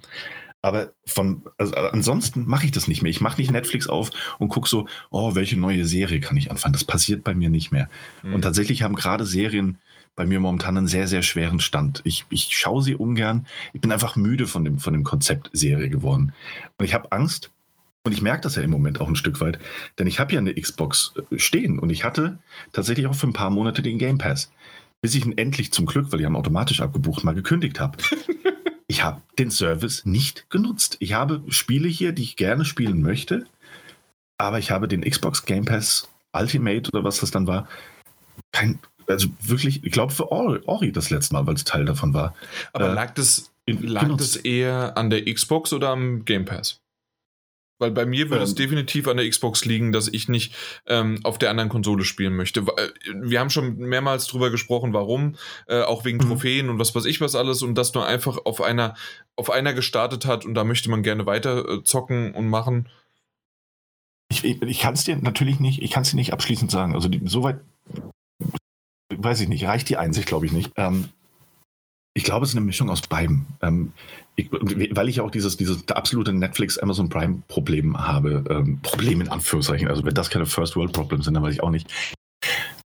Aber 0.62 0.92
von, 1.06 1.42
also 1.58 1.74
ansonsten 1.74 2.46
mache 2.46 2.66
ich 2.66 2.70
das 2.70 2.86
nicht 2.86 3.02
mehr. 3.02 3.10
Ich 3.10 3.20
mache 3.20 3.40
nicht 3.40 3.50
Netflix 3.50 3.88
auf 3.88 4.10
und 4.38 4.48
gucke 4.48 4.68
so, 4.68 4.86
oh, 5.10 5.34
welche 5.34 5.58
neue 5.58 5.84
Serie 5.84 6.20
kann 6.20 6.36
ich 6.36 6.50
anfangen? 6.52 6.72
Das 6.72 6.84
passiert 6.84 7.24
bei 7.24 7.34
mir 7.34 7.50
nicht 7.50 7.72
mehr. 7.72 7.90
Mhm. 8.22 8.34
Und 8.34 8.42
tatsächlich 8.42 8.82
haben 8.82 8.94
gerade 8.94 9.26
Serien 9.26 9.78
bei 10.14 10.26
mir 10.26 10.40
momentan 10.40 10.76
einen 10.76 10.88
sehr, 10.88 11.08
sehr 11.08 11.22
schweren 11.22 11.60
Stand. 11.60 12.02
Ich, 12.04 12.26
ich 12.28 12.56
schaue 12.56 12.82
sie 12.82 12.94
ungern. 12.94 13.46
Ich 13.72 13.80
bin 13.80 13.92
einfach 13.92 14.16
müde 14.16 14.46
von 14.46 14.64
dem, 14.64 14.78
von 14.78 14.92
dem 14.92 15.04
Konzept 15.04 15.50
Serie 15.52 15.88
geworden. 15.88 16.32
Und 16.76 16.84
ich 16.84 16.94
habe 16.94 17.10
Angst, 17.12 17.50
und 18.04 18.12
ich 18.12 18.22
merke 18.22 18.42
das 18.42 18.56
ja 18.56 18.62
im 18.62 18.70
Moment 18.70 19.00
auch 19.00 19.08
ein 19.08 19.16
Stück 19.16 19.40
weit, 19.40 19.58
denn 19.98 20.06
ich 20.06 20.18
habe 20.18 20.32
ja 20.32 20.40
eine 20.40 20.54
Xbox 20.54 21.14
äh, 21.30 21.38
stehen 21.38 21.78
und 21.78 21.90
ich 21.90 22.04
hatte 22.04 22.38
tatsächlich 22.72 23.06
auch 23.06 23.14
für 23.14 23.28
ein 23.28 23.32
paar 23.32 23.50
Monate 23.50 23.80
den 23.82 23.98
Game 23.98 24.18
Pass. 24.18 24.50
Bis 25.00 25.14
ich 25.14 25.24
ihn 25.24 25.36
endlich 25.36 25.72
zum 25.72 25.86
Glück, 25.86 26.12
weil 26.12 26.18
die 26.18 26.26
haben 26.26 26.36
automatisch 26.36 26.80
abgebucht, 26.80 27.24
mal 27.24 27.34
gekündigt 27.34 27.80
habe. 27.80 27.98
ich 28.86 29.02
habe 29.02 29.22
den 29.38 29.50
Service 29.50 30.04
nicht 30.04 30.48
genutzt. 30.50 30.96
Ich 31.00 31.12
habe 31.14 31.42
Spiele 31.48 31.88
hier, 31.88 32.12
die 32.12 32.22
ich 32.22 32.36
gerne 32.36 32.64
spielen 32.64 33.02
möchte, 33.02 33.46
aber 34.38 34.58
ich 34.58 34.70
habe 34.70 34.88
den 34.88 35.02
Xbox 35.02 35.44
Game 35.44 35.64
Pass 35.64 36.08
Ultimate 36.32 36.90
oder 36.92 37.04
was 37.04 37.20
das 37.20 37.30
dann 37.30 37.46
war, 37.46 37.68
kein, 38.52 38.78
also 39.06 39.28
wirklich, 39.40 39.84
ich 39.84 39.92
glaube 39.92 40.12
für 40.12 40.30
Ori, 40.30 40.60
Ori 40.66 40.92
das 40.92 41.10
letzte 41.10 41.34
Mal, 41.34 41.46
weil 41.46 41.54
es 41.54 41.64
Teil 41.64 41.84
davon 41.84 42.14
war. 42.14 42.34
Aber 42.72 42.90
äh, 42.90 42.94
lag, 42.94 43.14
das, 43.14 43.52
lag 43.66 44.16
das 44.16 44.36
eher 44.36 44.96
an 44.96 45.10
der 45.10 45.24
Xbox 45.32 45.72
oder 45.72 45.90
am 45.90 46.24
Game 46.24 46.44
Pass? 46.44 46.82
Weil 47.82 47.90
bei 47.90 48.06
mir 48.06 48.30
würde 48.30 48.44
ähm, 48.44 48.48
es 48.48 48.54
definitiv 48.54 49.08
an 49.08 49.16
der 49.16 49.28
Xbox 49.28 49.64
liegen, 49.64 49.90
dass 49.90 50.06
ich 50.06 50.28
nicht 50.28 50.54
ähm, 50.86 51.18
auf 51.24 51.36
der 51.36 51.50
anderen 51.50 51.68
Konsole 51.68 52.04
spielen 52.04 52.36
möchte. 52.36 52.60
Äh, 52.60 52.90
wir 53.20 53.40
haben 53.40 53.50
schon 53.50 53.76
mehrmals 53.76 54.28
drüber 54.28 54.50
gesprochen, 54.50 54.92
warum, 54.92 55.34
äh, 55.66 55.82
auch 55.82 56.04
wegen 56.04 56.18
mhm. 56.18 56.28
Trophäen 56.28 56.70
und 56.70 56.78
was 56.78 56.94
weiß 56.94 57.04
ich 57.06 57.20
was 57.20 57.34
alles 57.34 57.62
und 57.62 57.74
das 57.74 57.92
nur 57.92 58.06
einfach 58.06 58.38
auf 58.44 58.60
einer, 58.62 58.94
auf 59.34 59.50
einer 59.50 59.74
gestartet 59.74 60.26
hat 60.26 60.44
und 60.44 60.54
da 60.54 60.62
möchte 60.62 60.90
man 60.90 61.02
gerne 61.02 61.26
weiter 61.26 61.68
äh, 61.68 61.82
zocken 61.82 62.32
und 62.34 62.48
machen. 62.48 62.88
Ich, 64.30 64.44
ich, 64.44 64.62
ich 64.62 64.78
kann 64.78 64.94
es 64.94 65.02
dir 65.02 65.16
natürlich 65.16 65.58
nicht, 65.58 65.82
ich 65.82 65.90
kann 65.90 66.02
es 66.02 66.10
dir 66.10 66.16
nicht 66.16 66.32
abschließend 66.32 66.70
sagen. 66.70 66.94
Also 66.94 67.08
die, 67.08 67.20
soweit 67.24 67.58
weiß 69.18 69.40
ich 69.40 69.48
nicht, 69.48 69.64
reicht 69.64 69.88
die 69.88 69.96
Einsicht, 69.96 70.26
glaube 70.26 70.46
ich 70.46 70.52
nicht. 70.52 70.72
Ähm, 70.76 71.08
ich 72.14 72.24
glaube, 72.24 72.44
es 72.44 72.50
ist 72.50 72.56
eine 72.56 72.66
Mischung 72.66 72.90
aus 72.90 73.02
beiden. 73.02 73.46
Ähm, 73.62 73.92
ich, 74.36 74.50
weil 74.52 75.08
ich 75.08 75.20
auch 75.20 75.30
dieses, 75.30 75.56
dieses 75.56 75.88
absolute 75.88 76.32
Netflix, 76.32 76.78
Amazon 76.78 77.08
Prime 77.08 77.42
Problem 77.48 77.98
habe. 77.98 78.44
Ähm, 78.50 78.80
Problem 78.82 79.20
in 79.20 79.28
Anführungszeichen. 79.28 79.88
Also, 79.88 80.04
wenn 80.04 80.14
das 80.14 80.30
keine 80.30 80.46
First 80.46 80.76
World 80.76 80.92
Problems 80.92 81.24
sind, 81.24 81.34
dann 81.34 81.42
weiß 81.42 81.54
ich 81.54 81.62
auch 81.62 81.70
nicht. 81.70 81.90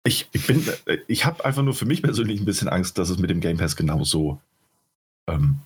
Ich, 0.05 0.27
ich 0.31 0.47
bin, 0.47 0.65
äh, 0.85 0.97
ich 1.07 1.25
habe 1.25 1.43
einfach 1.43 1.63
nur 1.63 1.73
für 1.73 1.85
mich 1.85 2.01
persönlich 2.01 2.39
ein 2.39 2.45
bisschen 2.45 2.69
Angst, 2.69 2.97
dass 2.97 3.09
es 3.09 3.19
mit 3.19 3.29
dem 3.29 3.41
Game 3.41 3.57
Pass 3.57 3.75
genauso 3.75 4.39
ähm, 5.27 5.59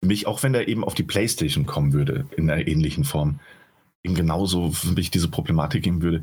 mich, 0.00 0.26
auch 0.26 0.42
wenn 0.42 0.52
der 0.52 0.68
eben 0.68 0.84
auf 0.84 0.94
die 0.94 1.02
Playstation 1.02 1.66
kommen 1.66 1.92
würde, 1.92 2.26
in 2.36 2.48
einer 2.48 2.66
ähnlichen 2.66 3.04
Form, 3.04 3.40
eben 4.04 4.14
genauso 4.14 4.70
für 4.70 4.92
mich 4.92 5.10
diese 5.10 5.28
Problematik 5.28 5.82
geben 5.82 6.02
würde. 6.02 6.22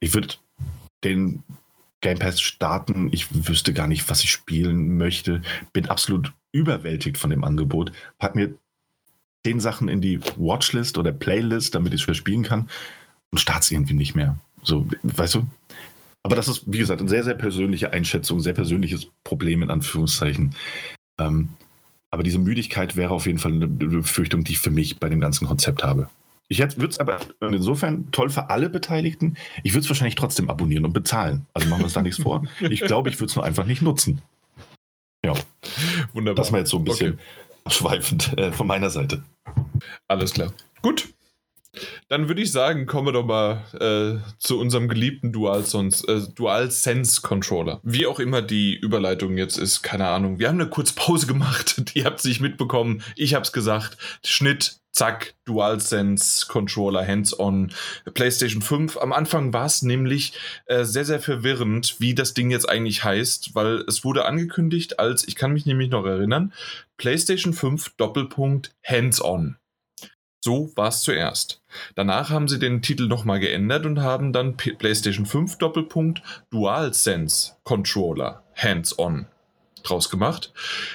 Ich 0.00 0.12
würde 0.12 0.34
den 1.04 1.42
Game 2.04 2.18
Pass 2.18 2.40
starten. 2.40 3.08
Ich 3.12 3.48
wüsste 3.48 3.72
gar 3.72 3.88
nicht, 3.88 4.08
was 4.10 4.22
ich 4.22 4.30
spielen 4.30 4.98
möchte. 4.98 5.40
Bin 5.72 5.88
absolut 5.88 6.34
überwältigt 6.52 7.16
von 7.16 7.30
dem 7.30 7.42
Angebot. 7.42 7.92
Pack 8.18 8.36
mir 8.36 8.54
zehn 9.44 9.58
Sachen 9.58 9.88
in 9.88 10.02
die 10.02 10.20
Watchlist 10.36 10.98
oder 10.98 11.12
Playlist, 11.12 11.74
damit 11.74 11.94
ich 11.94 12.02
es 12.02 12.04
verspielen 12.04 12.42
kann 12.42 12.68
und 13.30 13.38
starte 13.38 13.62
es 13.62 13.70
irgendwie 13.70 13.94
nicht 13.94 14.14
mehr. 14.14 14.38
So, 14.62 14.86
weißt 15.02 15.36
du? 15.36 15.46
Aber 16.22 16.36
das 16.36 16.46
ist, 16.46 16.64
wie 16.66 16.78
gesagt, 16.78 17.00
eine 17.00 17.08
sehr, 17.08 17.24
sehr 17.24 17.34
persönliche 17.34 17.92
Einschätzung, 17.92 18.40
sehr 18.40 18.54
persönliches 18.54 19.08
Problem 19.24 19.62
in 19.62 19.70
Anführungszeichen. 19.70 20.54
Ähm, 21.18 21.48
aber 22.10 22.22
diese 22.22 22.38
Müdigkeit 22.38 22.96
wäre 22.96 23.14
auf 23.14 23.26
jeden 23.26 23.38
Fall 23.38 23.52
eine 23.52 23.66
Befürchtung, 23.66 24.44
die 24.44 24.52
ich 24.52 24.58
für 24.58 24.70
mich 24.70 25.00
bei 25.00 25.08
dem 25.08 25.20
ganzen 25.20 25.48
Konzept 25.48 25.82
habe. 25.82 26.10
Ich 26.48 26.58
würde 26.58 26.86
es 26.86 26.98
aber 26.98 27.20
insofern 27.40 28.10
toll 28.10 28.28
für 28.28 28.50
alle 28.50 28.68
Beteiligten. 28.68 29.36
Ich 29.62 29.72
würde 29.72 29.84
es 29.84 29.88
wahrscheinlich 29.88 30.14
trotzdem 30.14 30.50
abonnieren 30.50 30.84
und 30.84 30.92
bezahlen. 30.92 31.46
Also 31.54 31.68
machen 31.68 31.80
wir 31.80 31.84
uns 31.84 31.94
da 31.94 32.02
nichts 32.02 32.22
vor. 32.22 32.44
Ich 32.60 32.80
glaube, 32.80 33.08
ich 33.08 33.16
würde 33.16 33.30
es 33.30 33.36
nur 33.36 33.44
einfach 33.44 33.64
nicht 33.64 33.82
nutzen. 33.82 34.20
Ja. 35.24 35.34
Wunderbar. 36.12 36.44
Das 36.44 36.52
war 36.52 36.58
jetzt 36.58 36.70
so 36.70 36.78
ein 36.78 36.84
bisschen 36.84 37.14
okay. 37.14 37.22
abschweifend 37.64 38.38
äh, 38.38 38.52
von 38.52 38.66
meiner 38.66 38.90
Seite. 38.90 39.24
Alles 40.06 40.34
klar. 40.34 40.52
Gut. 40.82 41.08
Dann 42.08 42.28
würde 42.28 42.42
ich 42.42 42.52
sagen, 42.52 42.86
kommen 42.86 43.08
wir 43.08 43.12
doch 43.12 43.24
mal 43.24 43.62
äh, 43.80 44.20
zu 44.38 44.58
unserem 44.58 44.88
geliebten 44.88 45.32
DualSense, 45.32 46.06
äh, 46.06 46.22
DualSense 46.34 47.22
Controller. 47.22 47.80
Wie 47.82 48.06
auch 48.06 48.20
immer 48.20 48.42
die 48.42 48.74
Überleitung 48.74 49.36
jetzt 49.36 49.58
ist, 49.58 49.82
keine 49.82 50.08
Ahnung. 50.08 50.38
Wir 50.38 50.48
haben 50.48 50.60
eine 50.60 50.70
kurze 50.70 50.94
Pause 50.94 51.26
gemacht. 51.26 51.82
Die 51.94 52.04
habt 52.04 52.24
ihr 52.24 52.28
nicht 52.28 52.40
mitbekommen. 52.40 53.02
Ich 53.16 53.34
hab's 53.34 53.52
gesagt. 53.52 53.96
Schnitt, 54.24 54.80
zack, 54.94 55.34
DualSense 55.44 56.46
Controller, 56.46 57.06
hands-on, 57.06 57.72
PlayStation 58.14 58.62
5. 58.62 58.96
Am 58.98 59.12
Anfang 59.12 59.52
war 59.52 59.66
es 59.66 59.82
nämlich 59.82 60.32
äh, 60.66 60.84
sehr, 60.84 61.04
sehr 61.04 61.20
verwirrend, 61.20 61.96
wie 61.98 62.14
das 62.14 62.34
Ding 62.34 62.50
jetzt 62.50 62.68
eigentlich 62.68 63.04
heißt, 63.04 63.54
weil 63.54 63.84
es 63.88 64.04
wurde 64.04 64.24
angekündigt 64.24 64.98
als, 64.98 65.26
ich 65.26 65.34
kann 65.34 65.52
mich 65.52 65.66
nämlich 65.66 65.90
noch 65.90 66.06
erinnern, 66.06 66.52
PlayStation 66.96 67.52
5 67.52 67.96
Doppelpunkt 67.96 68.74
hands-on. 68.84 69.56
So 70.44 70.70
war 70.76 70.88
es 70.88 71.00
zuerst. 71.00 71.62
Danach 71.94 72.28
haben 72.28 72.48
sie 72.48 72.58
den 72.58 72.82
Titel 72.82 73.08
nochmal 73.08 73.40
geändert 73.40 73.86
und 73.86 74.02
haben 74.02 74.30
dann 74.34 74.58
P 74.58 74.72
PlayStation 74.72 75.24
5 75.24 75.56
Doppelpunkt 75.56 76.22
DualSense 76.50 77.52
Controller 77.64 78.42
Hands-on 78.54 79.24
draus 79.84 80.10
gemacht, 80.10 80.52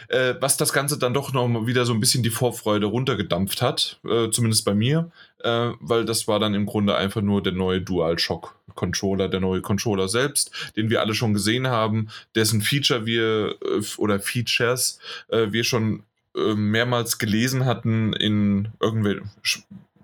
äh, 0.10 0.36
was 0.40 0.58
das 0.58 0.72
Ganze 0.72 1.00
dann 1.00 1.16
doch 1.16 1.34
noch 1.34 1.66
wieder 1.66 1.88
so 1.88 1.94
ein 1.94 2.00
bisschen 2.00 2.22
die 2.22 2.30
Vorfreude 2.30 2.86
runtergedampft 2.86 3.64
hat, 3.64 4.00
äh, 4.08 4.30
zumindest 4.30 4.66
bei 4.66 4.76
mir, 4.76 5.10
äh, 5.44 5.72
weil 5.80 6.06
das 6.06 6.28
war 6.28 6.40
dann 6.40 6.54
im 6.54 6.68
Grunde 6.68 6.96
einfach 6.96 7.22
nur 7.22 7.42
der 7.42 7.54
neue 7.54 7.82
DualShock 7.82 8.56
Controller, 8.76 9.30
der 9.30 9.40
neue 9.40 9.62
Controller 9.62 10.08
selbst, 10.10 10.52
den 10.76 10.92
wir 10.92 11.02
alle 11.02 11.16
schon 11.16 11.34
gesehen 11.34 11.68
haben, 11.68 12.10
dessen 12.36 12.62
Feature 12.62 13.08
wir 13.08 13.56
äh, 13.64 13.82
oder 13.98 14.20
Features 14.20 15.00
äh, 15.30 15.48
wir 15.52 15.64
schon 15.64 16.04
äh, 16.40 16.56
mehrmals 16.56 17.18
gelesen 17.18 17.66
hatten 17.66 18.14
in 18.14 18.70
irgendwelchen 18.80 19.30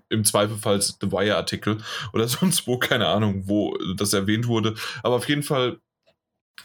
im 0.08 0.24
Zweifelsfall 0.24 0.80
The 0.80 1.10
Wire-Artikel 1.10 1.78
oder 2.12 2.28
sonst 2.28 2.66
wo, 2.66 2.78
keine 2.78 3.08
Ahnung, 3.08 3.44
wo 3.46 3.76
das 3.96 4.12
erwähnt 4.12 4.46
wurde. 4.46 4.74
Aber 5.02 5.16
auf 5.16 5.28
jeden 5.28 5.42
Fall, 5.42 5.78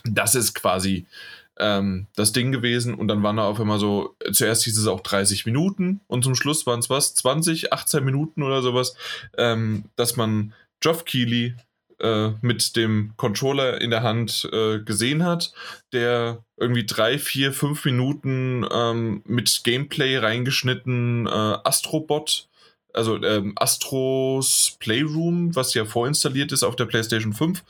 das 0.04 0.36
ist 0.36 0.54
quasi 0.54 1.06
ähm, 1.60 2.08
das 2.16 2.32
Ding 2.32 2.52
gewesen 2.52 2.94
und 2.96 3.08
dann 3.08 3.24
waren 3.24 3.38
da 3.38 3.46
auf 3.46 3.60
einmal 3.60 3.80
so, 3.80 4.16
zuerst 4.32 4.64
hieß 4.64 4.78
es 4.78 4.88
auch 4.88 5.02
30 5.02 5.46
Minuten 5.46 6.02
und 6.08 6.24
zum 6.24 6.36
Schluss 6.36 6.66
waren 6.66 6.80
es 6.80 6.90
was, 6.90 7.14
20, 7.16 7.74
18 7.74 8.04
Minuten 8.04 8.44
oder 8.44 8.62
sowas, 8.62 8.96
ähm, 9.38 9.86
dass 9.96 10.16
man 10.16 10.54
Geoff 10.80 11.06
Keighley 11.06 11.56
mit 12.42 12.76
dem 12.76 13.14
Controller 13.18 13.80
in 13.82 13.90
der 13.90 14.04
Hand 14.04 14.50
äh, 14.52 14.80
gesehen 14.80 15.24
hat, 15.24 15.54
der 15.94 16.44
irgendwie 16.58 16.86
drei, 16.86 17.18
vier, 17.18 17.54
fünf 17.54 17.86
Minuten 17.86 18.66
ähm, 18.72 19.22
mit 19.26 19.62
Gameplay 19.64 20.18
reingeschnitten 20.18 21.28
äh, 21.28 21.30
Astrobot 21.30 22.48
also 22.94 23.22
ähm, 23.24 23.54
Astros 23.56 24.78
Playroom, 24.80 25.56
was 25.56 25.74
ja 25.74 25.86
vorinstalliert 25.86 26.52
ist 26.52 26.64
auf 26.64 26.76
der 26.76 26.86
PlayStation 26.86 27.34
5. 27.34 27.64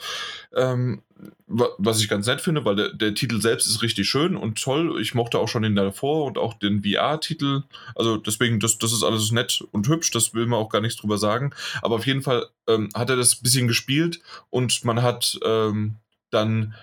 Ähm, 0.56 1.02
was 1.48 2.02
ich 2.02 2.10
ganz 2.10 2.28
nett 2.28 2.42
finde, 2.42 2.66
weil 2.66 2.76
der, 2.76 2.94
der, 2.94 3.14
Titel 3.14 3.42
selbst 3.42 3.68
ist 3.68 3.82
richtig 3.82 4.10
schön 4.10 4.36
und 4.36 4.62
toll. 4.62 5.00
Ich 5.02 5.14
mochte 5.14 5.40
auch 5.40 5.48
schon 5.48 5.64
den 5.64 5.76
davor 5.76 6.26
und 6.26 6.38
auch 6.38 6.54
den 6.54 6.84
VR-Titel. 6.84 7.64
Also 7.96 8.18
deswegen, 8.18 8.60
das, 8.60 8.78
das 8.78 8.94
ist 8.94 9.04
alles 9.04 9.32
nett 9.32 9.64
und 9.72 9.88
hübsch, 9.88 10.12
das 10.12 10.34
will 10.34 10.46
man 10.46 10.60
auch 10.60 10.70
gar 10.70 10.82
nichts 10.82 11.00
drüber 11.00 11.18
sagen. 11.18 11.54
Aber 11.82 11.96
auf 11.96 12.08
jeden 12.08 12.22
Fall 12.22 12.48
ähm, 12.68 12.90
hat 12.94 13.10
er 13.10 13.18
das 13.18 13.36
ein 13.36 13.44
bisschen 13.44 13.68
gespielt 13.68 14.22
und 14.50 14.84
man 14.86 15.02
hat 15.02 15.40
ähm, 15.44 15.96
dann 16.30 16.74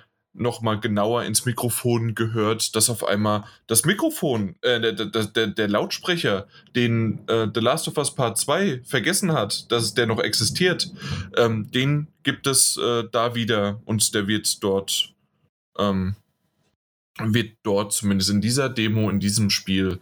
nochmal 0.40 0.81
genauer 0.81 1.24
ins 1.24 1.44
Mikrofon 1.44 2.15
gehört, 2.15 2.74
dass 2.74 2.90
auf 2.90 3.05
einmal 3.05 3.44
das 3.66 3.85
Mikrofon, 3.85 4.56
äh, 4.62 4.81
der, 4.81 5.06
der, 5.06 5.47
der, 5.47 5.69
Lautsprecher, 5.69 6.47
den 6.74 7.27
äh, 7.28 7.48
The 7.52 7.60
Last 7.60 7.89
of 7.89 7.97
Us 7.97 8.15
Part 8.15 8.39
2 8.39 8.82
vergessen 8.85 9.32
hat, 9.32 9.70
dass 9.70 9.94
der 9.94 10.06
noch 10.06 10.20
existiert, 10.20 10.90
ähm, 11.36 11.70
den 11.70 12.09
gibt 12.23 12.47
es 12.47 12.77
äh, 12.77 13.05
da 13.10 13.35
wieder 13.35 13.81
und 13.85 14.15
der 14.15 14.27
wird 14.27 14.62
dort, 14.62 15.15
ähm, 15.78 16.16
wird 17.19 17.56
dort 17.62 17.93
zumindest 17.93 18.31
in 18.31 18.40
dieser 18.40 18.69
Demo, 18.69 19.10
in 19.10 19.20
diesem 19.20 19.51
Spiel 19.51 20.01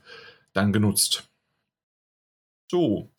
dann 0.52 0.72
genutzt. 0.72 1.28
So, 2.70 3.10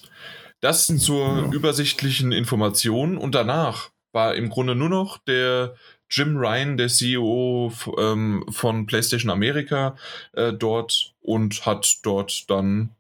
das 0.60 0.88
zur 0.88 1.54
übersichtlichen 1.54 2.32
Information 2.32 3.18
und 3.18 3.36
danach 3.36 3.92
war 4.12 4.36
im 4.36 4.50
Grunde 4.50 4.76
nur 4.76 4.90
noch 4.90 5.20
der 5.20 5.76
Jim 6.10 6.38
Ryan, 6.38 6.78
der 6.78 6.88
CEO 6.88 7.72
ähm, 7.98 8.46
von 8.50 8.86
PlayStation 8.86 9.30
Amerika, 9.30 9.96
äh, 10.34 10.54
dort 10.54 11.14
und 11.22 11.66
hat 11.66 12.00
dort 12.04 12.50
dann. 12.50 12.96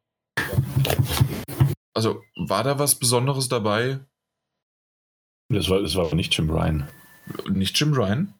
Also, 1.94 2.24
war 2.36 2.64
da 2.64 2.78
was 2.80 2.96
Besonderes 2.96 3.48
dabei? 3.50 4.00
Das 5.50 5.70
war, 5.70 5.82
das 5.82 5.96
war 5.96 6.14
nicht 6.14 6.38
Jim 6.38 6.50
Ryan. 6.50 6.88
Nicht 7.50 7.80
Jim 7.80 7.94
Ryan? 7.94 8.34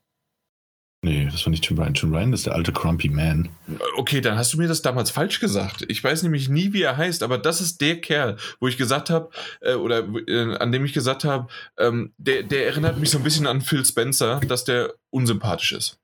Nee, 1.04 1.28
das 1.32 1.46
war 1.46 1.52
nicht 1.52 1.68
Jim 1.70 1.78
Ryan. 1.78 1.94
Jim 1.94 2.14
Ryan 2.14 2.34
ist 2.34 2.48
der 2.48 2.56
alte 2.56 2.72
Crumpy 2.72 3.10
Man. 3.10 3.50
Okay, 3.98 4.20
dann 4.20 4.38
hast 4.38 4.54
du 4.54 4.58
mir 4.58 4.68
das 4.68 4.82
damals 4.82 5.12
falsch 5.12 5.40
gesagt. 5.40 5.86
Ich 5.88 6.04
weiß 6.04 6.24
nämlich 6.24 6.50
nie, 6.50 6.74
wie 6.74 6.82
er 6.82 6.98
heißt, 6.98 7.22
aber 7.22 7.38
das 7.38 7.62
ist 7.62 7.82
der 7.82 8.02
Kerl, 8.02 8.38
wo 8.60 8.68
ich 8.68 8.78
gesagt 8.78 9.12
habe, 9.12 9.30
äh, 9.62 9.76
oder 9.76 10.08
äh, 10.28 10.58
an 10.58 10.72
dem 10.72 10.86
ich 10.86 10.94
gesagt 10.94 11.24
habe, 11.24 11.48
ähm, 11.78 12.14
der, 12.18 12.44
der 12.44 12.66
erinnert 12.66 13.00
mich 13.00 13.12
so 13.12 13.20
ein 13.20 13.24
bisschen 13.24 13.46
an 13.46 13.62
Phil 13.62 13.86
Spencer, 13.86 14.40
dass 14.48 14.64
der 14.64 14.94
unsympathisch 15.12 15.72
ist. 15.74 16.00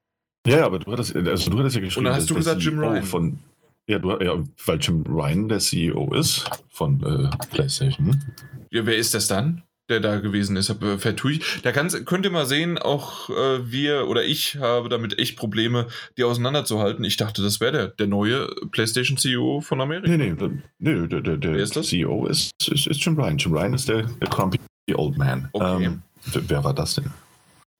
Ja, 0.46 0.66
aber 0.66 0.78
du 0.80 0.92
hattest, 0.92 1.16
also 1.16 1.50
du 1.50 1.60
hattest 1.60 1.76
ja 1.76 1.82
geschrieben. 1.82 2.06
Und 2.06 2.12
dann 2.12 2.16
hast 2.16 2.30
du 2.30 2.36
gesagt 2.36 2.62
Jim 2.62 2.78
Ryan. 2.78 3.04
Von, 3.04 3.40
ja, 3.88 3.98
du, 3.98 4.12
ja, 4.22 4.44
weil 4.66 4.80
Jim 4.80 5.04
Ryan 5.08 5.50
der 5.50 5.60
CEO 5.60 6.14
ist 6.14 6.50
von 6.70 7.02
äh, 7.04 7.30
PlayStation. 7.52 8.22
Ja, 8.70 8.86
wer 8.86 8.98
ist 8.98 9.14
das 9.14 9.28
dann? 9.28 9.64
Der 9.94 10.00
da 10.00 10.20
gewesen 10.20 10.56
ist. 10.56 10.70
Äh, 10.70 10.98
vertue 10.98 11.34
ich. 11.34 11.62
Da 11.62 11.72
kann's, 11.72 12.06
könnt 12.06 12.26
ihr 12.26 12.32
mal 12.32 12.46
sehen, 12.46 12.78
auch 12.78 13.30
äh, 13.30 13.72
wir 13.72 14.08
oder 14.08 14.24
ich 14.24 14.58
habe 14.58 14.90
damit 14.90 15.20
echt 15.20 15.38
Probleme, 15.38 15.88
die 16.18 16.24
auseinanderzuhalten. 16.24 17.06
Ich 17.06 17.18
dachte, 17.18 17.42
das 17.42 17.60
wäre 17.60 17.72
der, 17.72 17.88
der 17.88 18.08
neue 18.08 18.48
PlayStation 18.72 19.18
CEO 19.18 19.62
von 19.62 19.82
Amerika. 19.82 20.10
Nee, 20.10 20.18
nee, 20.18 20.50
nee 20.80 21.08
der, 21.08 21.22
der, 21.22 21.38
der 21.38 21.56
ist 21.56 21.82
CEO 21.82 22.26
ist, 22.28 22.52
ist, 22.68 22.88
ist 22.88 23.06
Jim 23.06 23.16
Ryan. 23.16 23.38
Jim 23.38 23.54
Ryan 23.54 23.74
ist 23.74 23.88
der, 23.88 24.04
der 24.04 24.30
Crumpy 24.30 24.60
Old 24.96 25.18
Man. 25.18 25.50
Okay. 25.54 25.86
Ähm, 25.86 26.02
wer 26.26 26.64
war 26.64 26.74
das 26.74 26.96
denn? 26.96 27.12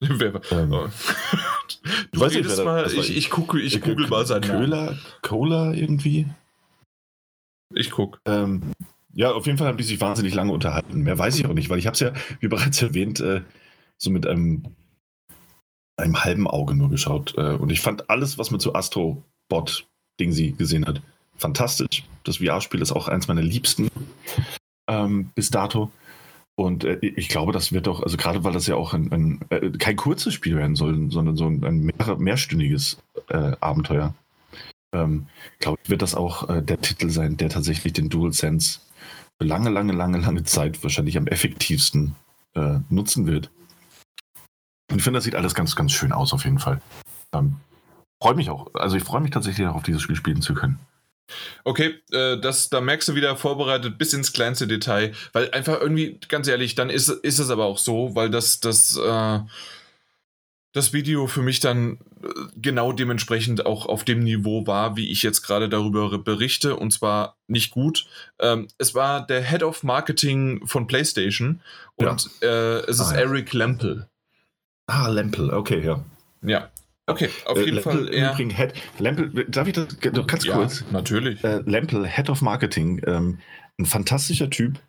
Wer 0.00 0.34
war, 0.34 0.40
ähm, 0.52 0.72
oh. 0.72 0.88
du 2.12 2.20
weißt 2.20 2.36
nicht, 2.36 2.64
mal, 2.64 2.86
ich, 2.86 2.98
ich, 2.98 3.16
ich 3.16 3.30
gucke, 3.30 3.60
ich 3.60 3.80
google 3.80 4.08
mal 4.08 4.26
seinen 4.26 4.42
Cola, 4.42 4.98
Cola 5.22 5.72
irgendwie? 5.72 6.26
Ich 7.72 7.90
gucke. 7.90 8.18
Ähm, 8.26 8.72
ja, 9.14 9.32
auf 9.32 9.46
jeden 9.46 9.58
Fall 9.58 9.68
haben 9.68 9.78
die 9.78 9.84
sich 9.84 10.00
wahnsinnig 10.00 10.34
lange 10.34 10.52
unterhalten. 10.52 11.02
Mehr 11.02 11.18
weiß 11.18 11.38
ich 11.38 11.46
auch 11.46 11.54
nicht, 11.54 11.70
weil 11.70 11.78
ich 11.78 11.86
habe 11.86 11.94
es 11.94 12.00
ja, 12.00 12.12
wie 12.40 12.48
bereits 12.48 12.82
erwähnt, 12.82 13.20
äh, 13.20 13.42
so 13.96 14.10
mit 14.10 14.26
einem, 14.26 14.64
einem 15.96 16.24
halben 16.24 16.46
Auge 16.46 16.74
nur 16.74 16.90
geschaut. 16.90 17.34
Äh, 17.36 17.54
und 17.54 17.70
ich 17.70 17.80
fand 17.80 18.10
alles, 18.10 18.38
was 18.38 18.50
man 18.50 18.60
zu 18.60 18.74
Astro-Bot-Ding 18.74 20.32
sie 20.32 20.52
gesehen 20.52 20.86
hat, 20.86 21.00
fantastisch. 21.36 22.04
Das 22.24 22.38
VR-Spiel 22.38 22.82
ist 22.82 22.92
auch 22.92 23.08
eins 23.08 23.28
meiner 23.28 23.42
liebsten 23.42 23.88
ähm, 24.88 25.30
bis 25.34 25.50
dato. 25.50 25.90
Und 26.56 26.84
äh, 26.84 26.98
ich 27.00 27.28
glaube, 27.28 27.52
das 27.52 27.72
wird 27.72 27.86
doch, 27.86 28.02
also 28.02 28.16
gerade 28.16 28.44
weil 28.44 28.52
das 28.52 28.66
ja 28.66 28.76
auch 28.76 28.94
ein, 28.94 29.10
ein 29.12 29.40
äh, 29.50 29.70
kein 29.70 29.96
kurzes 29.96 30.34
Spiel 30.34 30.56
werden 30.56 30.76
soll, 30.76 31.10
sondern 31.10 31.36
so 31.36 31.46
ein, 31.46 31.64
ein 31.64 31.80
mehr, 31.80 32.16
mehrstündiges 32.16 32.98
äh, 33.28 33.52
Abenteuer. 33.60 34.14
Ähm, 34.92 35.26
glaube 35.58 35.78
ich, 35.82 35.90
wird 35.90 36.02
das 36.02 36.14
auch 36.14 36.48
äh, 36.48 36.62
der 36.62 36.80
Titel 36.80 37.10
sein, 37.10 37.36
der 37.36 37.48
tatsächlich 37.48 37.92
den 37.92 38.08
DualSense 38.08 38.80
lange, 39.40 39.70
lange, 39.70 39.92
lange, 39.92 40.18
lange 40.18 40.44
Zeit 40.44 40.82
wahrscheinlich 40.82 41.16
am 41.16 41.26
effektivsten 41.26 42.14
äh, 42.54 42.78
nutzen 42.88 43.26
wird. 43.26 43.50
Und 44.90 44.98
ich 44.98 45.04
finde, 45.04 45.18
das 45.18 45.24
sieht 45.24 45.34
alles 45.34 45.54
ganz, 45.54 45.76
ganz 45.76 45.92
schön 45.92 46.12
aus 46.12 46.32
auf 46.32 46.44
jeden 46.44 46.58
Fall. 46.58 46.80
Ähm, 47.32 47.56
freue 48.22 48.34
mich 48.34 48.50
auch. 48.50 48.72
Also 48.74 48.96
ich 48.96 49.04
freue 49.04 49.20
mich 49.20 49.30
tatsächlich 49.30 49.66
auch 49.66 49.74
auf 49.74 49.82
dieses 49.82 50.02
Spiel 50.02 50.16
spielen 50.16 50.42
zu 50.42 50.54
können. 50.54 50.78
Okay, 51.64 51.94
äh, 52.12 52.38
das, 52.38 52.68
da 52.68 52.80
merkst 52.80 53.08
du 53.08 53.14
wieder 53.14 53.36
vorbereitet 53.36 53.96
bis 53.96 54.12
ins 54.12 54.32
kleinste 54.32 54.66
Detail, 54.66 55.12
weil 55.32 55.50
einfach 55.52 55.80
irgendwie, 55.80 56.20
ganz 56.28 56.48
ehrlich, 56.48 56.74
dann 56.74 56.90
ist, 56.90 57.08
ist 57.08 57.38
es 57.38 57.50
aber 57.50 57.64
auch 57.64 57.78
so, 57.78 58.14
weil 58.14 58.30
das, 58.30 58.60
das, 58.60 58.96
äh, 58.96 59.40
das 60.74 60.92
Video 60.92 61.26
für 61.26 61.40
mich 61.40 61.60
dann 61.60 61.98
äh, 62.22 62.28
genau 62.56 62.92
dementsprechend 62.92 63.64
auch 63.64 63.86
auf 63.86 64.04
dem 64.04 64.20
Niveau 64.20 64.66
war, 64.66 64.96
wie 64.96 65.10
ich 65.10 65.22
jetzt 65.22 65.42
gerade 65.42 65.70
darüber 65.70 66.18
berichte, 66.18 66.76
und 66.76 66.90
zwar 66.90 67.36
nicht 67.46 67.70
gut. 67.70 68.06
Ähm, 68.38 68.68
es 68.76 68.94
war 68.94 69.26
der 69.26 69.42
Head 69.42 69.62
of 69.62 69.82
Marketing 69.82 70.66
von 70.66 70.86
PlayStation 70.86 71.62
und 71.96 72.28
ja. 72.42 72.48
äh, 72.48 72.80
es 72.80 73.00
ist 73.00 73.12
ah, 73.12 73.14
ja. 73.14 73.20
Eric 73.20 73.54
Lempel. 73.54 74.08
Ah, 74.86 75.08
Lempel, 75.08 75.50
okay, 75.50 75.82
ja. 75.82 76.04
Ja, 76.42 76.70
Okay, 77.06 77.28
auf 77.44 77.58
äh, 77.58 77.64
jeden 77.64 77.74
Lempel, 77.76 77.92
Fall. 77.92 78.08
Im 78.08 78.24
Übrigen 78.24 78.50
Head, 78.50 78.72
Lempel, 78.98 79.44
darf 79.48 79.68
ich 79.68 79.74
das 79.74 80.00
ganz 80.00 80.44
ja, 80.44 80.54
kurz? 80.54 80.84
Natürlich. 80.90 81.42
Äh, 81.44 81.62
Lempel, 81.66 82.06
Head 82.06 82.30
of 82.30 82.40
Marketing, 82.40 83.02
ähm, 83.06 83.38
ein 83.78 83.84
fantastischer 83.84 84.48
Typ, 84.48 84.80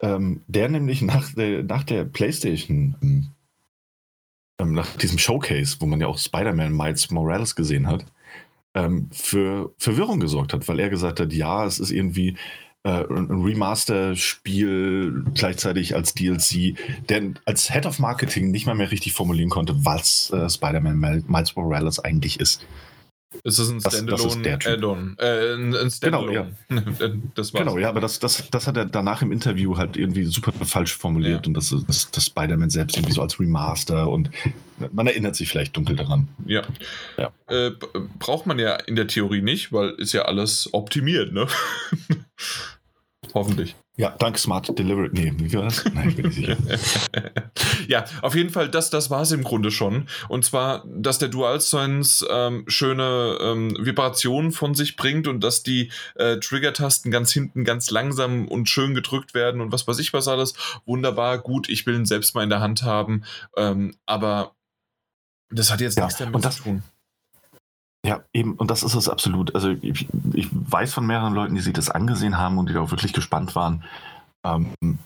ähm, 0.00 0.42
der 0.46 0.68
nämlich 0.68 1.02
nach 1.02 1.32
der, 1.34 1.64
nach 1.64 1.84
der 1.84 2.04
PlayStation, 2.04 3.32
ähm, 4.58 4.72
nach 4.72 4.96
diesem 4.96 5.18
Showcase, 5.18 5.76
wo 5.80 5.86
man 5.86 6.00
ja 6.00 6.06
auch 6.06 6.18
Spider-Man 6.18 6.76
Miles 6.76 7.10
Morales 7.10 7.54
gesehen 7.56 7.86
hat, 7.86 8.04
ähm, 8.74 9.08
für 9.12 9.72
Verwirrung 9.78 10.20
gesorgt 10.20 10.52
hat, 10.52 10.66
weil 10.68 10.80
er 10.80 10.90
gesagt 10.90 11.20
hat, 11.20 11.32
ja, 11.32 11.66
es 11.66 11.78
ist 11.78 11.90
irgendwie 11.90 12.36
äh, 12.84 13.04
ein 13.04 13.42
Remaster-Spiel 13.42 15.24
gleichzeitig 15.34 15.94
als 15.94 16.14
DLC, 16.14 16.76
der 17.08 17.34
als 17.44 17.72
Head 17.72 17.86
of 17.86 17.98
Marketing 17.98 18.50
nicht 18.50 18.66
mal 18.66 18.74
mehr 18.74 18.90
richtig 18.90 19.12
formulieren 19.12 19.50
konnte, 19.50 19.84
was 19.84 20.30
äh, 20.30 20.48
Spider-Man 20.48 21.24
Miles 21.26 21.54
Morales 21.56 21.98
eigentlich 21.98 22.40
ist. 22.40 22.66
Es 23.44 23.58
ist 23.58 23.70
ein 23.70 23.80
Standalone-Add-on. 23.80 25.16
Äh, 25.18 25.54
ein, 25.54 25.74
ein 25.74 25.90
Standalone. 25.90 26.56
Genau, 26.68 26.82
ja. 26.82 27.12
das 27.34 27.52
genau, 27.52 27.78
ja, 27.78 27.88
aber 27.88 28.00
das, 28.00 28.18
das, 28.18 28.48
das 28.50 28.66
hat 28.66 28.76
er 28.76 28.84
danach 28.84 29.22
im 29.22 29.32
Interview 29.32 29.76
halt 29.76 29.96
irgendwie 29.96 30.24
super 30.24 30.52
falsch 30.64 30.96
formuliert 30.96 31.46
ja. 31.46 31.48
und 31.48 31.54
das 31.54 31.72
ist 31.72 32.16
das 32.16 32.26
Spider-Man 32.26 32.70
selbst 32.70 32.96
irgendwie 32.96 33.14
so 33.14 33.22
als 33.22 33.40
Remaster 33.40 34.08
und 34.08 34.30
man 34.92 35.06
erinnert 35.06 35.36
sich 35.36 35.48
vielleicht 35.48 35.76
dunkel 35.76 35.96
daran. 35.96 36.28
Ja. 36.46 36.62
ja. 37.16 37.32
Äh, 37.48 37.72
braucht 38.18 38.46
man 38.46 38.58
ja 38.58 38.74
in 38.76 38.96
der 38.96 39.06
Theorie 39.06 39.42
nicht, 39.42 39.72
weil 39.72 39.90
ist 39.90 40.12
ja 40.12 40.22
alles 40.22 40.68
optimiert, 40.72 41.32
ne? 41.32 41.46
Hoffentlich. 43.34 43.76
Ja, 43.96 44.16
dank 44.18 44.38
Smart 44.38 44.78
Delivery. 44.78 45.10
Nee, 45.12 45.32
wie 45.36 45.52
war 45.52 45.64
das? 45.64 45.84
Nein, 45.92 46.08
ich 46.08 46.16
bin 46.16 46.26
nicht 46.26 46.36
sicher. 46.36 46.56
ja, 47.88 48.04
auf 48.22 48.34
jeden 48.34 48.48
Fall, 48.48 48.70
das, 48.70 48.88
das 48.88 49.10
war 49.10 49.20
es 49.20 49.32
im 49.32 49.44
Grunde 49.44 49.70
schon. 49.70 50.08
Und 50.28 50.46
zwar, 50.46 50.82
dass 50.86 51.18
der 51.18 51.28
DualSense 51.28 52.26
ähm, 52.30 52.64
schöne 52.68 53.36
ähm, 53.42 53.76
Vibrationen 53.78 54.52
von 54.52 54.74
sich 54.74 54.96
bringt 54.96 55.28
und 55.28 55.44
dass 55.44 55.62
die 55.62 55.92
äh, 56.14 56.38
Trigger-Tasten 56.38 57.10
ganz 57.10 57.32
hinten 57.32 57.64
ganz 57.64 57.90
langsam 57.90 58.48
und 58.48 58.70
schön 58.70 58.94
gedrückt 58.94 59.34
werden 59.34 59.60
und 59.60 59.72
was 59.72 59.86
weiß 59.86 59.98
ich 59.98 60.14
was 60.14 60.26
alles. 60.26 60.54
Wunderbar, 60.86 61.38
gut, 61.38 61.68
ich 61.68 61.84
will 61.84 61.96
ihn 61.96 62.06
selbst 62.06 62.34
mal 62.34 62.44
in 62.44 62.50
der 62.50 62.60
Hand 62.60 62.84
haben. 62.84 63.24
Ähm, 63.58 63.94
aber 64.06 64.54
das 65.50 65.70
hat 65.70 65.82
jetzt 65.82 65.98
ja, 65.98 66.04
nichts 66.04 66.18
damit 66.18 66.42
das, 66.42 66.56
zu 66.56 66.62
tun. 66.62 66.82
Ja, 68.04 68.24
eben, 68.32 68.54
und 68.54 68.70
das 68.70 68.82
ist 68.82 68.94
es 68.94 69.08
absolut. 69.08 69.54
Also 69.54 69.70
ich, 69.80 70.08
ich, 70.34 70.48
weiß 70.50 70.92
von 70.92 71.06
mehreren 71.06 71.34
Leuten, 71.34 71.54
die 71.54 71.60
sich 71.60 71.72
das 71.72 71.88
angesehen 71.88 72.36
haben 72.36 72.58
und 72.58 72.68
die 72.68 72.72
da 72.72 72.80
auch 72.80 72.90
wirklich 72.90 73.12
gespannt 73.12 73.54
waren. 73.54 73.84
Ähm, 74.44 74.98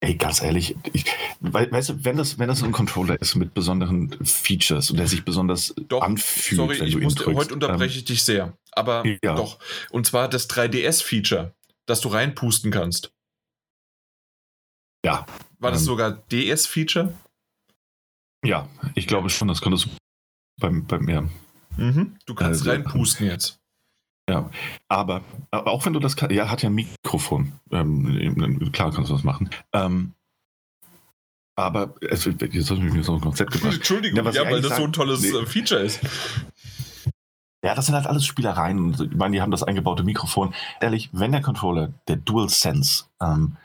ey, 0.00 0.14
ganz 0.14 0.40
ehrlich, 0.40 0.74
ich, 0.94 1.04
weißt 1.40 1.90
du, 1.90 2.04
wenn 2.04 2.16
das, 2.16 2.38
wenn 2.38 2.48
das 2.48 2.62
ein 2.62 2.72
Controller 2.72 3.20
ist 3.20 3.34
mit 3.34 3.52
besonderen 3.52 4.16
Features 4.24 4.90
und 4.90 4.96
der 4.96 5.08
sich 5.08 5.26
besonders 5.26 5.74
doch, 5.88 6.00
anfühlt, 6.00 6.56
sorry, 6.56 6.80
wenn 6.80 6.86
ich 6.86 6.94
du 6.94 7.00
musste, 7.00 7.24
drückst, 7.24 7.38
heute 7.38 7.54
unterbreche 7.54 7.94
ähm, 7.94 7.98
ich 7.98 8.04
dich 8.04 8.24
sehr. 8.24 8.56
Aber 8.72 9.04
ja. 9.06 9.34
doch. 9.34 9.58
Und 9.90 10.06
zwar 10.06 10.28
das 10.28 10.48
3DS-Feature, 10.48 11.52
das 11.84 12.00
du 12.00 12.08
reinpusten 12.08 12.70
kannst. 12.70 13.12
Ja. 15.04 15.26
War 15.58 15.70
das 15.70 15.82
ähm, 15.82 15.86
sogar 15.86 16.12
DS-Feature? 16.12 17.12
Ja, 18.44 18.68
ich 18.94 19.06
glaube 19.06 19.28
schon, 19.28 19.48
das 19.48 19.60
konntest 19.60 19.86
du 19.86 19.90
beim, 20.60 20.86
beim 20.86 21.08
ja. 21.08 21.24
Mhm. 21.78 22.16
Du 22.26 22.34
kannst 22.34 22.60
also, 22.60 22.70
reinpusten 22.70 23.26
jetzt. 23.26 23.58
Ja, 24.28 24.50
aber, 24.88 25.22
aber 25.50 25.70
auch 25.70 25.86
wenn 25.86 25.94
du 25.94 26.00
das 26.00 26.16
kannst, 26.16 26.34
ja, 26.34 26.50
hat 26.50 26.62
ja 26.62 26.68
ein 26.68 26.74
Mikrofon. 26.74 27.52
Ähm, 27.70 28.70
klar 28.72 28.92
kannst 28.92 29.08
du 29.10 29.14
das 29.14 29.24
machen. 29.24 29.48
Ähm, 29.72 30.12
aber 31.56 31.94
also, 32.08 32.30
jetzt 32.30 32.70
hast 32.70 32.78
du 32.78 32.82
mich 32.82 33.06
so 33.06 33.14
ein 33.14 33.20
Konzept 33.20 33.52
gebracht. 33.52 33.74
Entschuldigung, 33.74 34.24
ja, 34.26 34.30
ja 34.30 34.44
weil 34.44 34.60
das 34.60 34.70
sagen, 34.70 34.82
so 34.82 34.86
ein 34.88 34.92
tolles 34.92 35.22
nee. 35.22 35.30
Äh, 35.30 35.46
Feature 35.46 35.80
ist. 35.80 36.00
Ja, 37.64 37.74
das 37.74 37.86
sind 37.86 37.94
halt 37.94 38.06
alles 38.06 38.24
Spielereien. 38.24 38.92
Ich 38.92 39.16
meine, 39.16 39.34
die 39.34 39.42
haben 39.42 39.50
das 39.50 39.64
eingebaute 39.64 40.04
Mikrofon. 40.04 40.54
Ehrlich, 40.80 41.10
wenn 41.12 41.32
der 41.32 41.40
Controller, 41.40 41.92
der 42.06 42.16
DualSense, 42.16 43.06
ähm, 43.20 43.56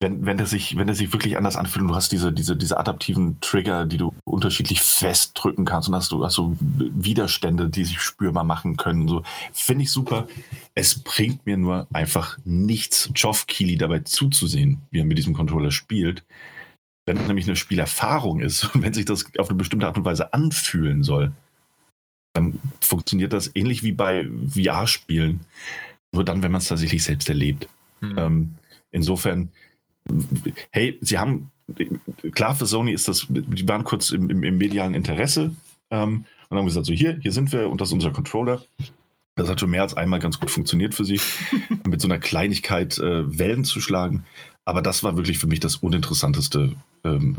wenn, 0.00 0.26
wenn 0.26 0.36
der 0.36 0.46
sich, 0.46 0.76
wenn 0.76 0.86
der 0.86 0.96
sich 0.96 1.12
wirklich 1.12 1.38
anders 1.38 1.56
anfühlt 1.56 1.82
und 1.82 1.88
du 1.88 1.94
hast 1.94 2.12
diese, 2.12 2.30
diese, 2.30 2.54
diese 2.54 2.78
adaptiven 2.78 3.40
Trigger, 3.40 3.86
die 3.86 3.96
du 3.96 4.12
unterschiedlich 4.24 4.82
festdrücken 4.82 5.64
kannst 5.64 5.88
und 5.88 5.94
hast 5.94 6.12
du 6.12 6.22
hast 6.22 6.34
so 6.34 6.54
Widerstände, 6.60 7.70
die 7.70 7.84
sich 7.84 8.00
spürbar 8.00 8.44
machen 8.44 8.76
können. 8.76 9.08
So 9.08 9.22
finde 9.52 9.84
ich 9.84 9.90
super. 9.90 10.28
Es 10.74 10.98
bringt 10.98 11.46
mir 11.46 11.56
nur 11.56 11.86
einfach 11.94 12.38
nichts, 12.44 13.10
Geoff 13.14 13.46
Keighley 13.46 13.78
dabei 13.78 14.00
zuzusehen, 14.00 14.82
wie 14.90 15.00
er 15.00 15.06
mit 15.06 15.16
diesem 15.16 15.32
Controller 15.32 15.70
spielt. 15.70 16.24
Wenn 17.06 17.16
es 17.16 17.26
nämlich 17.26 17.46
eine 17.46 17.56
Spielerfahrung 17.56 18.40
ist 18.40 18.74
und 18.74 18.82
wenn 18.82 18.92
sich 18.92 19.06
das 19.06 19.24
auf 19.38 19.48
eine 19.48 19.56
bestimmte 19.56 19.86
Art 19.86 19.96
und 19.96 20.04
Weise 20.04 20.34
anfühlen 20.34 21.04
soll, 21.04 21.32
dann 22.34 22.60
funktioniert 22.82 23.32
das 23.32 23.50
ähnlich 23.54 23.82
wie 23.82 23.92
bei 23.92 24.28
VR-Spielen. 24.50 25.40
Nur 26.12 26.24
dann, 26.24 26.42
wenn 26.42 26.52
man 26.52 26.60
es 26.60 26.68
tatsächlich 26.68 27.02
selbst 27.02 27.30
erlebt. 27.30 27.66
Mhm. 28.02 28.18
Ähm, 28.18 28.54
insofern, 28.90 29.50
hey, 30.70 30.98
sie 31.00 31.18
haben, 31.18 31.50
klar 32.32 32.54
für 32.54 32.66
Sony 32.66 32.92
ist 32.92 33.08
das, 33.08 33.26
die 33.28 33.68
waren 33.68 33.84
kurz 33.84 34.10
im, 34.10 34.30
im, 34.30 34.42
im 34.42 34.58
medialen 34.58 34.94
Interesse 34.94 35.54
ähm, 35.90 36.24
und 36.48 36.58
haben 36.58 36.66
gesagt, 36.66 36.86
so 36.86 36.92
hier, 36.92 37.18
hier 37.20 37.32
sind 37.32 37.52
wir 37.52 37.68
und 37.68 37.80
das 37.80 37.88
ist 37.88 37.94
unser 37.94 38.12
Controller. 38.12 38.62
Das 39.36 39.50
hat 39.50 39.60
schon 39.60 39.70
mehr 39.70 39.82
als 39.82 39.94
einmal 39.94 40.18
ganz 40.18 40.40
gut 40.40 40.50
funktioniert 40.50 40.94
für 40.94 41.04
sie, 41.04 41.20
mit 41.86 42.00
so 42.00 42.08
einer 42.08 42.18
Kleinigkeit 42.18 42.98
äh, 42.98 43.38
Wellen 43.38 43.64
zu 43.64 43.80
schlagen. 43.80 44.24
Aber 44.64 44.82
das 44.82 45.04
war 45.04 45.16
wirklich 45.16 45.38
für 45.38 45.46
mich 45.46 45.60
das 45.60 45.76
uninteressanteste 45.76 46.74
ähm, 47.04 47.36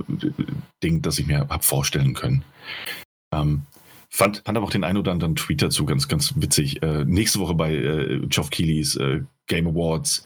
Ding, 0.83 1.01
das 1.01 1.19
ich 1.19 1.27
mir 1.27 1.39
habe 1.39 1.63
vorstellen 1.63 2.13
können. 2.13 2.43
Ähm, 3.33 3.63
fand, 4.09 4.43
fand 4.45 4.57
aber 4.57 4.65
auch 4.65 4.71
den 4.71 4.83
einen 4.83 4.97
oder 4.97 5.11
anderen 5.11 5.35
Tweet 5.35 5.61
dazu 5.61 5.85
ganz, 5.85 6.07
ganz 6.07 6.33
witzig. 6.37 6.81
Äh, 6.83 7.03
nächste 7.05 7.39
Woche 7.39 7.55
bei 7.55 7.75
äh, 7.75 8.19
Geoff 8.27 8.49
Keighley's 8.49 8.95
äh, 8.95 9.23
Game 9.47 9.67
Awards 9.67 10.25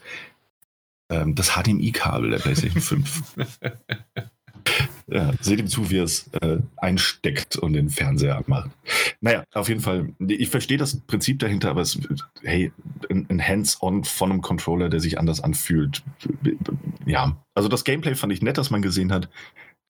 ähm, 1.12 1.34
das 1.34 1.50
HDMI-Kabel 1.50 2.30
der 2.30 2.38
PlayStation 2.38 2.80
5. 2.80 3.22
ja, 5.06 5.32
seht 5.40 5.60
ihm 5.60 5.66
zu, 5.66 5.90
wie 5.90 5.98
er 5.98 6.04
es 6.04 6.28
äh, 6.40 6.58
einsteckt 6.76 7.56
und 7.56 7.74
den 7.74 7.90
Fernseher 7.90 8.36
abmacht. 8.36 8.70
Naja, 9.20 9.44
auf 9.52 9.68
jeden 9.68 9.80
Fall, 9.80 10.12
ich 10.26 10.48
verstehe 10.48 10.78
das 10.78 11.00
Prinzip 11.00 11.38
dahinter, 11.38 11.70
aber 11.70 11.82
es, 11.82 11.98
hey, 12.42 12.72
ein, 13.10 13.26
ein 13.28 13.46
Hands-on 13.46 14.04
von 14.04 14.32
einem 14.32 14.40
Controller, 14.40 14.88
der 14.88 15.00
sich 15.00 15.18
anders 15.18 15.40
anfühlt. 15.40 16.02
Ja, 17.04 17.36
also 17.54 17.68
das 17.68 17.84
Gameplay 17.84 18.14
fand 18.14 18.32
ich 18.32 18.42
nett, 18.42 18.58
dass 18.58 18.70
man 18.70 18.82
gesehen 18.82 19.12
hat. 19.12 19.28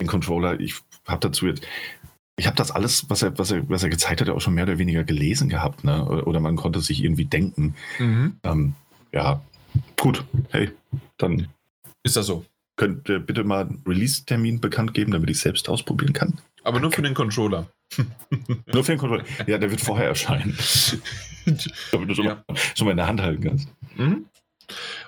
Den 0.00 0.08
Controller, 0.08 0.58
ich 0.58 0.74
habe 1.06 1.20
dazu 1.20 1.46
jetzt 1.46 1.64
ich 2.36 2.46
habe 2.46 2.56
das 2.56 2.70
alles, 2.70 3.08
was 3.10 3.22
er, 3.22 3.38
was, 3.38 3.50
er, 3.50 3.68
was 3.68 3.82
er 3.82 3.90
gezeigt 3.90 4.20
hat, 4.20 4.28
auch 4.30 4.40
schon 4.40 4.54
mehr 4.54 4.64
oder 4.64 4.78
weniger 4.78 5.04
gelesen 5.04 5.48
gehabt, 5.48 5.84
ne? 5.84 6.04
Oder 6.04 6.40
man 6.40 6.56
konnte 6.56 6.80
sich 6.80 7.04
irgendwie 7.04 7.26
denken. 7.26 7.74
Mhm. 7.98 8.36
Ähm, 8.42 8.74
ja, 9.12 9.42
Gut, 9.98 10.24
hey, 10.50 10.70
dann 11.16 11.48
ist 12.02 12.16
das 12.16 12.26
so. 12.26 12.44
Könnt 12.76 13.08
ihr 13.08 13.20
bitte 13.20 13.44
mal 13.44 13.66
einen 13.66 13.82
Release-Termin 13.86 14.60
bekannt 14.60 14.94
geben, 14.94 15.12
damit 15.12 15.30
ich 15.30 15.38
selbst 15.38 15.68
ausprobieren 15.68 16.12
kann? 16.12 16.40
Aber 16.64 16.80
nur 16.80 16.90
für 16.90 17.02
den 17.02 17.14
Controller. 17.14 17.70
nur 18.66 18.84
für 18.84 18.92
den 18.92 18.98
Controller. 18.98 19.24
Ja, 19.46 19.58
der 19.58 19.70
wird 19.70 19.80
vorher 19.80 20.08
erscheinen. 20.08 20.56
damit 21.92 22.10
du 22.10 22.14
schon, 22.14 22.24
ja. 22.24 22.42
mal, 22.48 22.56
schon 22.74 22.86
mal 22.86 22.92
in 22.92 22.96
der 22.96 23.06
Hand 23.06 23.20
halten 23.20 23.42
kannst. 23.42 23.68
Mhm. 23.96 24.26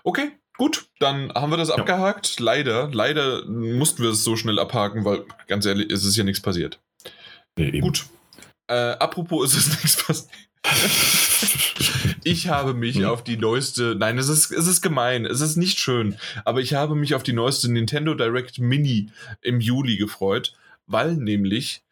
Okay, 0.03 0.32
gut, 0.57 0.89
dann 0.99 1.32
haben 1.32 1.51
wir 1.51 1.57
das 1.57 1.69
ja. 1.69 1.77
abgehakt. 1.77 2.39
Leider, 2.41 2.91
leider 2.93 3.47
mussten 3.47 4.03
wir 4.03 4.11
es 4.11 4.24
so 4.24 4.36
schnell 4.36 4.59
abhaken, 4.59 5.05
weil 5.05 5.24
ganz 5.47 5.65
ehrlich, 5.65 5.91
es 5.91 6.05
ist 6.05 6.16
ja 6.16 6.24
nichts 6.24 6.43
passiert. 6.43 6.81
Nee, 7.57 7.81
gut. 7.81 8.07
Äh, 8.66 8.74
apropos 8.74 9.55
ist 9.55 9.66
es 9.66 9.69
nichts 9.82 10.05
passiert. 10.05 10.31
Ich 12.24 12.49
habe 12.49 12.74
mich 12.74 12.97
hm. 12.97 13.05
auf 13.05 13.23
die 13.23 13.36
neueste, 13.36 13.95
nein, 13.99 14.19
es 14.19 14.28
ist, 14.28 14.51
es 14.51 14.66
ist 14.66 14.81
gemein, 14.81 15.27
es 15.27 15.41
ist 15.41 15.57
nicht 15.57 15.78
schön, 15.78 16.16
aber 16.45 16.61
ich 16.61 16.74
habe 16.74 16.95
mich 16.95 17.15
auf 17.15 17.23
die 17.23 17.32
neueste 17.32 17.70
Nintendo 17.70 18.15
Direct 18.15 18.59
Mini 18.59 19.11
im 19.43 19.61
Juli 19.61 19.97
gefreut, 19.97 20.55
weil 20.86 21.15
nämlich 21.15 21.82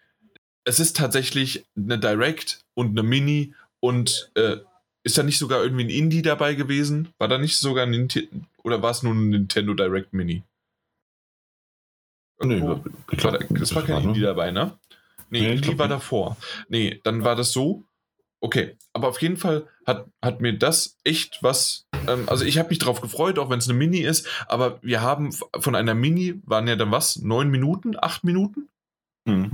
es 0.64 0.80
ist 0.80 0.96
tatsächlich 0.96 1.64
eine 1.76 1.98
Direct 1.98 2.64
und 2.74 2.90
eine 2.90 3.02
Mini 3.02 3.54
und 3.80 4.30
äh, 4.34 4.56
ist 5.04 5.18
da 5.18 5.22
nicht 5.22 5.38
sogar 5.38 5.62
irgendwie 5.62 5.84
ein 5.84 5.90
Indie 5.90 6.22
dabei 6.22 6.54
gewesen? 6.54 7.08
War 7.18 7.28
da 7.28 7.38
nicht 7.38 7.56
sogar 7.56 7.84
ein 7.84 7.90
Nintendo, 7.90 8.28
oder 8.62 8.82
war 8.82 8.92
es 8.92 9.02
nur 9.02 9.14
ein 9.14 9.30
Nintendo 9.30 9.74
Direct 9.74 10.12
Mini? 10.12 10.44
Nee, 12.40 12.60
oh, 12.60 12.82
ich 13.10 13.18
glaub, 13.18 13.34
war, 13.34 13.58
das 13.58 13.74
war 13.74 13.82
kein 13.82 14.02
Indie 14.02 14.20
dabei, 14.20 14.50
ne? 14.50 14.76
Nee, 15.30 15.40
nee 15.40 15.52
Indie 15.54 15.78
war 15.78 15.88
davor. 15.88 16.36
Nee, 16.68 17.00
dann 17.04 17.24
war 17.24 17.36
das 17.36 17.52
so, 17.52 17.84
Okay, 18.44 18.76
aber 18.92 19.06
auf 19.06 19.22
jeden 19.22 19.36
Fall 19.36 19.68
hat, 19.86 20.08
hat 20.20 20.40
mir 20.40 20.58
das 20.58 20.98
echt 21.04 21.38
was. 21.42 21.86
Ähm, 22.08 22.24
also 22.28 22.44
ich 22.44 22.58
habe 22.58 22.70
mich 22.70 22.80
darauf 22.80 23.00
gefreut, 23.00 23.38
auch 23.38 23.50
wenn 23.50 23.60
es 23.60 23.68
eine 23.68 23.78
Mini 23.78 24.00
ist, 24.00 24.28
aber 24.48 24.80
wir 24.82 25.00
haben 25.00 25.30
von 25.60 25.76
einer 25.76 25.94
Mini, 25.94 26.42
waren 26.44 26.66
ja 26.66 26.74
dann 26.74 26.90
was? 26.90 27.16
Neun 27.16 27.50
Minuten? 27.50 27.94
Acht 27.96 28.24
Minuten? 28.24 28.68
Hm. 29.28 29.52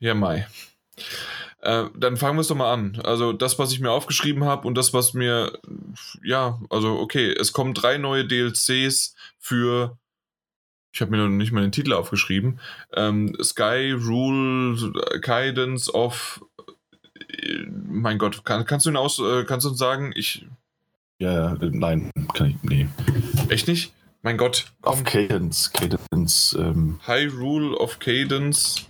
Ja, 0.00 0.14
Mai. 0.14 0.48
Äh, 1.60 1.84
dann 1.96 2.16
fangen 2.16 2.36
wir 2.36 2.40
es 2.40 2.48
doch 2.48 2.56
mal 2.56 2.72
an. 2.72 3.00
Also 3.04 3.32
das, 3.32 3.60
was 3.60 3.70
ich 3.70 3.78
mir 3.78 3.92
aufgeschrieben 3.92 4.44
habe 4.44 4.66
und 4.66 4.74
das, 4.74 4.92
was 4.92 5.14
mir, 5.14 5.60
ja, 6.24 6.58
also 6.70 6.98
okay, 6.98 7.30
es 7.30 7.52
kommen 7.52 7.72
drei 7.72 7.98
neue 7.98 8.26
DLCs 8.26 9.14
für 9.38 9.96
ich 10.92 11.00
habe 11.00 11.10
mir 11.10 11.18
noch 11.18 11.28
nicht 11.28 11.52
mal 11.52 11.62
den 11.62 11.72
Titel 11.72 11.92
aufgeschrieben. 11.92 12.58
Ähm, 12.94 13.36
Sky 13.42 13.92
Rule 13.92 14.92
Guidance 15.20 15.92
of. 15.94 16.44
Äh, 17.28 17.66
mein 17.88 18.18
Gott, 18.18 18.44
kann, 18.44 18.64
kannst 18.64 18.86
du 18.86 18.90
ihn 18.90 18.96
aus, 18.96 19.18
äh, 19.18 19.44
kannst 19.44 19.64
du 19.66 19.70
uns 19.70 19.78
sagen? 19.78 20.12
Ich. 20.14 20.46
Ja, 21.18 21.56
nein, 21.60 22.10
kann 22.34 22.48
ich, 22.50 22.56
nee. 22.62 22.88
Echt 23.50 23.68
nicht? 23.68 23.92
Mein 24.22 24.36
Gott. 24.38 24.72
Auf 24.82 25.04
Cadence, 25.04 25.70
Cadence. 25.72 26.56
Ähm, 26.58 26.98
Hyrule 27.06 27.76
of 27.78 27.98
Cadence. 27.98 28.86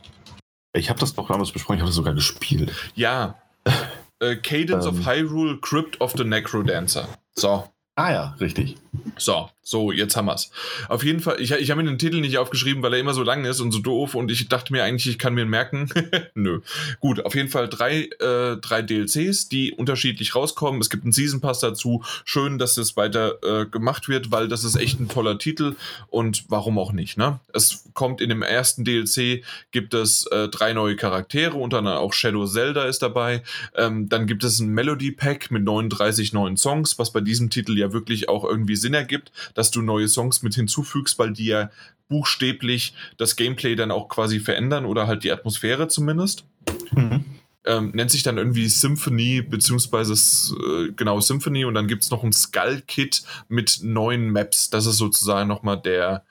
ich 0.73 0.91
habe 0.91 1.01
das 1.01 1.15
doch 1.15 1.29
damals 1.29 1.51
besprochen, 1.53 1.77
ich 1.77 1.81
habe 1.83 1.89
das 1.89 1.97
sogar 1.97 2.15
gespielt. 2.15 2.73
Ja. 2.95 3.41
äh, 4.21 4.37
Cadence 4.37 4.87
Ähm. 4.87 5.01
of 5.01 5.07
Hyrule, 5.07 5.59
Crypt 5.61 6.01
of 6.01 6.13
the 6.17 6.25
Necrodancer. 6.25 7.09
So. 7.35 7.69
Ah 7.97 8.13
ja, 8.13 8.37
richtig. 8.41 8.77
So, 9.17 9.49
so, 9.63 9.93
jetzt 9.93 10.17
haben 10.17 10.27
wir's. 10.27 10.51
Auf 10.89 11.05
jeden 11.05 11.21
Fall, 11.21 11.41
ich, 11.41 11.53
ich 11.53 11.71
habe 11.71 11.81
mir 11.81 11.89
den 11.89 11.99
Titel 11.99 12.21
nicht 12.21 12.39
aufgeschrieben, 12.39 12.83
weil 12.83 12.95
er 12.95 12.99
immer 12.99 13.15
so 13.15 13.23
lang 13.23 13.45
ist 13.45 13.61
und 13.61 13.71
so 13.71 13.79
doof 13.79 14.17
und 14.17 14.29
ich 14.31 14.49
dachte 14.49 14.73
mir 14.73 14.83
eigentlich, 14.83 15.07
ich 15.07 15.19
kann 15.19 15.35
mir 15.35 15.43
ihn 15.43 15.49
merken. 15.49 15.89
Nö. 16.35 16.61
Gut, 16.99 17.25
auf 17.25 17.37
jeden 17.37 17.49
Fall 17.49 17.69
drei, 17.69 18.09
äh, 18.19 18.57
drei 18.57 18.83
DLCs, 18.83 19.49
die 19.49 19.73
unterschiedlich 19.73 20.35
rauskommen. 20.35 20.81
Es 20.81 20.91
gibt 20.91 21.05
einen 21.05 21.13
Season 21.13 21.41
Pass 21.41 21.61
dazu. 21.61 22.03
Schön, 22.25 22.59
dass 22.59 22.75
das 22.75 22.97
weiter 22.97 23.39
äh, 23.45 23.67
gemacht 23.67 24.09
wird, 24.09 24.33
weil 24.33 24.49
das 24.49 24.65
ist 24.65 24.75
echt 24.75 24.99
ein 24.99 25.09
toller 25.09 25.39
Titel 25.39 25.77
und 26.09 26.47
warum 26.49 26.77
auch 26.77 26.93
nicht, 26.93 27.17
ne? 27.17 27.39
Es 27.53 27.85
kommt 27.95 28.21
in 28.21 28.29
dem 28.29 28.43
ersten 28.43 28.85
DLC, 28.85 29.45
gibt 29.71 29.95
es 29.95 30.27
äh, 30.27 30.49
drei 30.49 30.73
neue 30.73 30.97
Charaktere, 30.97 31.57
unter 31.57 31.79
anderem 31.79 31.99
auch 31.99 32.13
Shadow 32.13 32.47
Zelda 32.47 32.87
ist 32.87 33.03
dabei. 33.03 33.45
Ähm, 33.77 34.09
dann 34.09 34.27
gibt 34.27 34.43
es 34.43 34.59
ein 34.59 34.71
Melody 34.71 35.13
Pack 35.13 35.53
mit 35.53 35.63
39 35.63 36.33
neuen 36.33 36.57
Songs, 36.57 36.99
was 36.99 37.13
bei 37.13 37.21
diesem 37.21 37.51
Titel 37.51 37.79
ja 37.79 37.93
wirklich 37.93 38.29
auch 38.29 38.43
irgendwie 38.43 38.80
Sinn 38.81 38.95
ergibt, 38.95 39.33
dass 39.55 39.71
du 39.71 39.83
neue 39.83 40.09
Songs 40.09 40.43
mit 40.43 40.55
hinzufügst, 40.55 41.19
weil 41.19 41.33
die 41.33 41.47
ja 41.47 41.71
buchstäblich 42.09 42.95
das 43.17 43.37
Gameplay 43.37 43.77
dann 43.77 43.91
auch 43.91 44.09
quasi 44.09 44.41
verändern 44.41 44.85
oder 44.85 45.07
halt 45.07 45.25
die 45.25 45.33
Atmosphäre 45.33 45.89
zumindest. 45.89 46.45
Mhm. 46.93 47.25
Ähm, 47.67 47.91
nennt 47.95 48.11
sich 48.11 48.23
dann 48.23 48.39
irgendwie 48.39 48.69
Symphony, 48.69 49.43
beziehungsweise 49.43 50.15
äh, 50.15 50.93
genau 50.93 51.21
Symphony 51.21 51.65
und 51.67 51.75
dann 51.75 51.89
gibt 51.89 52.03
es 52.03 52.11
noch 52.11 52.25
ein 52.25 52.33
Skull-Kit 52.33 53.23
mit 53.49 53.81
neuen 53.83 54.31
Maps. 54.31 54.71
Das 54.71 54.87
ist 54.87 54.97
sozusagen 54.97 55.49
nochmal 55.49 55.81
der 55.81 56.25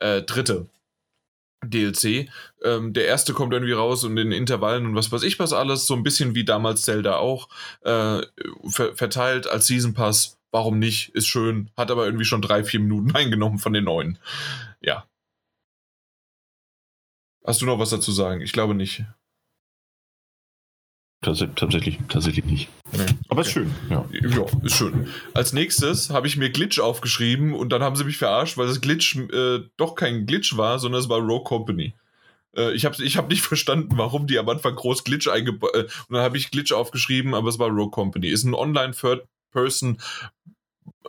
äh, 0.00 0.22
dritte 0.22 0.66
DLC. 1.64 2.28
Ähm, 2.62 2.92
der 2.92 3.06
erste 3.06 3.32
kommt 3.32 3.52
irgendwie 3.52 3.72
raus 3.72 4.04
und 4.04 4.16
in 4.16 4.32
Intervallen 4.32 4.86
und 4.86 4.94
was 4.94 5.10
weiß 5.10 5.22
ich 5.22 5.38
was 5.38 5.52
alles, 5.52 5.86
so 5.86 5.94
ein 5.94 6.02
bisschen 6.02 6.34
wie 6.34 6.44
damals 6.44 6.82
Zelda 6.82 7.16
auch, 7.16 7.48
äh, 7.82 8.22
ver 8.68 8.94
verteilt 8.94 9.46
als 9.46 9.66
Season 9.66 9.94
Pass. 9.94 10.36
Warum 10.54 10.78
nicht? 10.78 11.08
Ist 11.16 11.26
schön, 11.26 11.68
hat 11.76 11.90
aber 11.90 12.06
irgendwie 12.06 12.24
schon 12.24 12.40
drei, 12.40 12.62
vier 12.62 12.78
Minuten 12.78 13.10
eingenommen 13.16 13.58
von 13.58 13.72
den 13.72 13.82
neuen. 13.82 14.18
Ja. 14.80 15.04
Hast 17.44 17.60
du 17.60 17.66
noch 17.66 17.80
was 17.80 17.90
dazu 17.90 18.12
sagen? 18.12 18.40
Ich 18.40 18.52
glaube 18.52 18.76
nicht. 18.76 19.04
Tats 21.22 21.44
tatsächlich, 21.56 21.98
tatsächlich 22.08 22.44
nicht. 22.44 22.68
Nee. 22.92 23.04
Aber 23.28 23.40
ist 23.40 23.50
schön, 23.50 23.74
ja. 23.90 24.04
Ja, 24.12 24.46
ist 24.62 24.76
schön. 24.76 25.08
Als 25.32 25.52
nächstes 25.52 26.10
habe 26.10 26.28
ich 26.28 26.36
mir 26.36 26.50
Glitch 26.50 26.78
aufgeschrieben 26.78 27.52
und 27.52 27.70
dann 27.70 27.82
haben 27.82 27.96
sie 27.96 28.04
mich 28.04 28.18
verarscht, 28.18 28.56
weil 28.56 28.68
das 28.68 28.80
Glitch 28.80 29.16
äh, 29.16 29.58
doch 29.76 29.96
kein 29.96 30.24
Glitch 30.24 30.56
war, 30.56 30.78
sondern 30.78 31.00
es 31.00 31.08
war 31.08 31.18
Rogue 31.18 31.42
Company. 31.42 31.94
Äh, 32.56 32.74
ich 32.74 32.84
habe 32.84 33.02
ich 33.02 33.16
hab 33.16 33.28
nicht 33.28 33.42
verstanden, 33.42 33.98
warum 33.98 34.28
die 34.28 34.38
am 34.38 34.48
Anfang 34.48 34.76
groß 34.76 35.02
Glitch 35.02 35.26
eingebaut 35.26 35.74
äh, 35.74 35.82
Und 35.82 36.10
dann 36.10 36.22
habe 36.22 36.36
ich 36.36 36.52
Glitch 36.52 36.70
aufgeschrieben, 36.70 37.34
aber 37.34 37.48
es 37.48 37.58
war 37.58 37.70
Rogue 37.70 37.90
Company. 37.90 38.28
Ist 38.28 38.44
ein 38.44 38.54
Online-Third-Person 39.54 39.98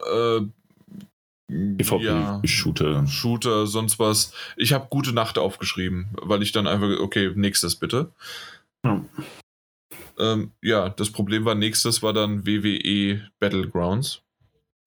äh, 0.08 0.42
ja, 1.48 2.40
PvP-Shooter. 2.40 3.08
Shooter, 3.08 3.68
sonst 3.68 4.00
was. 4.00 4.34
Ich 4.58 4.74
habe 4.74 4.88
gute 4.90 5.14
Nacht 5.14 5.38
aufgeschrieben, 5.38 6.08
weil 6.22 6.42
ich 6.42 6.52
dann 6.52 6.68
einfach, 6.68 7.00
okay, 7.00 7.32
nächstes 7.36 7.76
bitte. 7.76 8.12
Ja. 8.84 9.04
Ähm, 10.18 10.52
ja, 10.62 10.90
das 10.90 11.12
Problem 11.12 11.46
war, 11.46 11.56
nächstes 11.56 12.02
war 12.02 12.14
dann 12.14 12.48
WWE 12.48 13.30
Battlegrounds. 13.40 14.22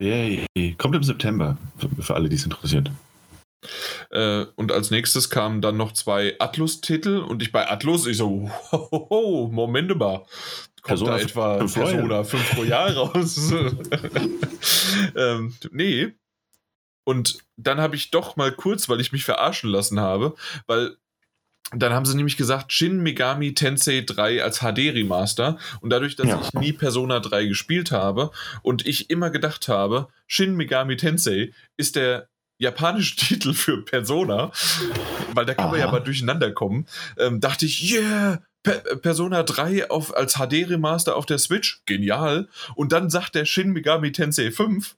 Yay. 0.00 0.46
Kommt 0.78 0.94
im 0.94 1.02
September, 1.02 1.58
für, 1.76 2.02
für 2.02 2.14
alle, 2.14 2.28
die 2.28 2.36
es 2.36 2.44
interessiert. 2.44 2.90
Äh, 4.10 4.46
und 4.54 4.72
als 4.72 4.90
nächstes 4.90 5.30
kamen 5.30 5.60
dann 5.60 5.76
noch 5.76 5.92
zwei 5.92 6.36
Atlus-Titel 6.38 7.18
und 7.18 7.42
ich 7.42 7.52
bei 7.52 7.68
Atlus, 7.68 8.06
ich 8.06 8.16
so, 8.16 8.50
hohoho, 8.72 9.48
Moment 9.52 9.96
mal. 9.96 10.24
Kommt 10.82 10.98
Persona 10.98 11.16
da 11.16 11.18
etwa. 11.18 11.56
Persona 11.58 12.24
5 12.24 12.50
pro 12.54 12.64
Jahr 12.64 12.92
raus? 12.94 13.52
ähm, 15.16 15.54
nee. 15.70 16.14
Und 17.04 17.38
dann 17.56 17.80
habe 17.80 17.96
ich 17.96 18.10
doch 18.10 18.36
mal 18.36 18.52
kurz, 18.52 18.88
weil 18.88 19.00
ich 19.00 19.12
mich 19.12 19.24
verarschen 19.24 19.70
lassen 19.70 19.98
habe, 20.00 20.34
weil 20.66 20.96
dann 21.72 21.92
haben 21.92 22.06
sie 22.06 22.16
nämlich 22.16 22.36
gesagt, 22.38 22.72
Shin 22.72 23.02
Megami 23.02 23.52
Tensei 23.54 24.02
3 24.06 24.42
als 24.42 24.60
HD-Remaster. 24.60 25.58
Und 25.80 25.90
dadurch, 25.90 26.16
dass 26.16 26.26
Ja. 26.26 26.40
ich 26.42 26.52
nie 26.54 26.72
Persona 26.72 27.20
3 27.20 27.46
gespielt 27.46 27.90
habe 27.92 28.30
und 28.62 28.86
ich 28.86 29.10
immer 29.10 29.30
gedacht 29.30 29.68
habe, 29.68 30.08
Shin 30.26 30.54
Megami 30.54 30.96
Tensei 30.96 31.52
ist 31.76 31.96
der 31.96 32.28
japanische 32.58 33.16
Titel 33.16 33.52
für 33.52 33.82
Persona, 33.84 34.50
weil 35.34 35.44
da 35.46 35.54
kann 35.54 35.70
man 35.70 35.78
ja 35.78 35.86
Aha. 35.86 35.92
mal 35.92 36.00
durcheinander 36.00 36.52
kommen, 36.52 36.86
ähm, 37.18 37.40
dachte 37.40 37.66
ich, 37.66 37.92
yeah, 37.92 38.42
Persona 39.02 39.42
3 39.42 39.90
auf, 39.90 40.16
als 40.16 40.34
HD-Remaster 40.34 41.16
auf 41.16 41.26
der 41.26 41.38
Switch, 41.38 41.82
genial. 41.86 42.48
Und 42.74 42.92
dann 42.92 43.10
sagt 43.10 43.34
der 43.34 43.44
Shin 43.44 43.72
Megami 43.72 44.12
Tensei 44.12 44.50
5, 44.50 44.96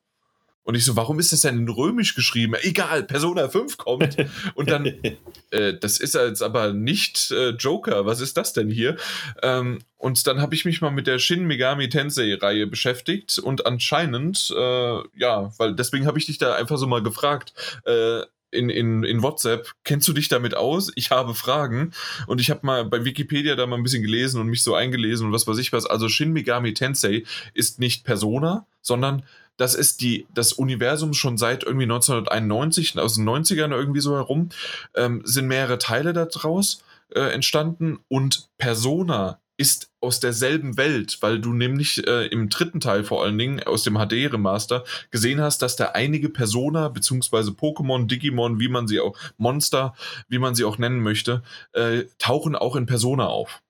und 0.63 0.77
ich 0.77 0.85
so, 0.85 0.95
warum 0.95 1.19
ist 1.19 1.33
das 1.33 1.41
denn 1.41 1.59
in 1.59 1.69
Römisch 1.69 2.15
geschrieben? 2.15 2.55
Egal, 2.61 3.03
Persona 3.03 3.49
5 3.49 3.79
kommt. 3.79 4.17
Und 4.55 4.71
dann, 4.71 4.87
äh, 5.51 5.75
das 5.75 5.99
ist 5.99 6.15
jetzt 6.15 6.43
aber 6.43 6.73
nicht 6.73 7.31
äh, 7.33 7.51
Joker, 7.51 8.07
was 8.07 8.21
ist 8.21 8.37
das 8.37 8.53
denn 8.53 8.71
hier? 8.71 8.97
Ähm, 9.43 9.81
und 9.97 10.27
dann 10.27 10.41
habe 10.41 10.55
ich 10.55 10.65
mich 10.65 10.81
mal 10.81 10.91
mit 10.91 11.07
der 11.07 11.19
Shin 11.19 11.47
Megami 11.47 11.89
Tensei-Reihe 11.89 12.67
beschäftigt 12.67 13.39
und 13.39 13.67
anscheinend, 13.67 14.55
äh, 14.57 14.99
ja, 15.17 15.51
weil 15.59 15.75
deswegen 15.75 16.07
habe 16.07 16.19
ich 16.19 16.27
dich 16.27 16.39
da 16.39 16.55
einfach 16.55 16.77
so 16.77 16.87
mal 16.87 17.03
gefragt, 17.03 17.53
äh, 17.85 18.21
in, 18.51 18.69
in, 18.71 19.05
in 19.05 19.23
WhatsApp, 19.23 19.73
kennst 19.85 20.09
du 20.09 20.13
dich 20.13 20.29
damit 20.29 20.57
aus? 20.57 20.93
Ich 20.95 21.11
habe 21.11 21.35
Fragen 21.35 21.93
und 22.27 22.41
ich 22.41 22.51
habe 22.51 22.61
mal 22.63 22.85
bei 22.85 23.05
Wikipedia 23.05 23.57
da 23.57 23.67
mal 23.67 23.77
ein 23.77 23.83
bisschen 23.83 24.03
gelesen 24.03 24.41
und 24.41 24.49
mich 24.49 24.63
so 24.63 24.75
eingelesen 24.75 25.27
und 25.27 25.33
was 25.33 25.47
weiß 25.47 25.59
ich 25.59 25.73
was. 25.73 25.87
Also 25.87 26.09
Shin 26.09 26.33
Megami 26.33 26.75
Tensei 26.75 27.25
ist 27.55 27.79
nicht 27.79 28.05
Persona, 28.05 28.67
sondern 28.83 29.25
das 29.57 29.75
ist 29.75 30.01
die, 30.01 30.27
das 30.33 30.53
Universum 30.53 31.13
schon 31.13 31.37
seit 31.37 31.65
irgendwie 31.65 31.85
1991, 31.85 32.99
aus 32.99 33.17
den 33.17 33.29
90ern 33.29 33.73
irgendwie 33.73 34.01
so 34.01 34.15
herum, 34.17 34.49
ähm, 34.95 35.21
sind 35.25 35.49
mehrere 35.49 35.79
Teile 35.79 36.13
daraus 36.13 36.83
äh, 37.15 37.33
entstanden 37.33 37.99
und 38.09 38.49
Persona 38.57 39.40
ist 39.61 39.91
aus 40.01 40.21
derselben 40.21 40.79
Welt, 40.79 41.19
weil 41.21 41.39
du 41.39 41.53
nämlich 41.53 42.07
äh, 42.07 42.29
im 42.29 42.49
dritten 42.49 42.81
Teil 42.81 43.05
vor 43.05 43.23
allen 43.23 43.37
Dingen 43.37 43.63
aus 43.63 43.83
dem 43.83 43.99
HD-Remaster 43.99 44.85
gesehen 45.11 45.43
hast, 45.43 45.61
dass 45.61 45.77
da 45.77 45.91
einige 45.91 46.31
Persona 46.31 46.89
beziehungsweise 46.89 47.51
Pokémon, 47.51 48.07
Digimon, 48.07 48.59
wie 48.59 48.69
man 48.69 48.89
sie 48.89 49.01
auch, 49.01 49.19
Monster, 49.37 49.95
wie 50.29 50.39
man 50.39 50.55
sie 50.55 50.65
auch 50.65 50.79
nennen 50.79 51.01
möchte, 51.01 51.43
äh, 51.73 52.05
tauchen 52.17 52.57
auch 52.57 52.75
in 52.75 52.87
Persona 52.87 53.27
auf. 53.27 53.61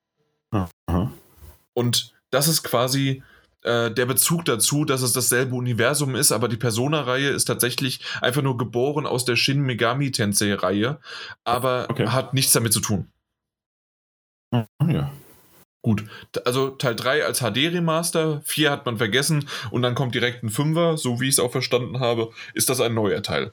Aha. 0.53 1.11
Und 1.75 2.15
das 2.31 2.47
ist 2.47 2.63
quasi 2.63 3.25
äh, 3.63 3.91
der 3.91 4.07
Bezug 4.07 4.45
dazu, 4.45 4.85
dass 4.85 5.03
es 5.03 5.13
dasselbe 5.13 5.57
Universum 5.57 6.15
ist, 6.15 6.31
aber 6.31 6.47
die 6.47 6.57
Persona-Reihe 6.57 7.31
ist 7.31 7.47
tatsächlich 7.47 8.01
einfach 8.21 8.43
nur 8.43 8.57
geboren 8.57 9.07
aus 9.07 9.25
der 9.25 9.35
Shin 9.35 9.63
Megami 9.63 10.13
Tensei-Reihe, 10.13 11.01
aber 11.43 11.89
Okay. 11.91 12.07
hat 12.07 12.33
nichts 12.33 12.53
damit 12.53 12.73
zu 12.73 12.81
tun. 12.81 13.09
Ja. 14.87 15.11
Gut, 15.83 16.05
also 16.45 16.71
Teil 16.71 16.95
3 16.95 17.25
als 17.25 17.41
HD-Remaster, 17.41 18.43
4 18.45 18.71
hat 18.71 18.85
man 18.85 18.99
vergessen 18.99 19.49
und 19.71 19.81
dann 19.83 19.95
kommt 19.95 20.15
direkt 20.15 20.43
ein 20.43 20.51
Fünfer, 20.51 20.99
so 20.99 21.21
wie 21.21 21.29
ich 21.29 21.35
es 21.35 21.39
auch 21.39 21.53
verstanden 21.53 22.01
habe, 22.01 22.33
ist 22.53 22.69
das 22.69 22.81
ein 22.81 22.93
neuer 22.93 23.23
Teil. 23.23 23.53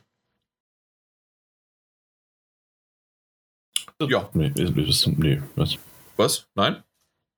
Ja. 4.02 4.30
Nee, 4.34 4.52
ist, 4.56 5.08
nee, 5.08 5.42
was? 5.56 5.78
Was? 6.18 6.48
Nein? 6.56 6.84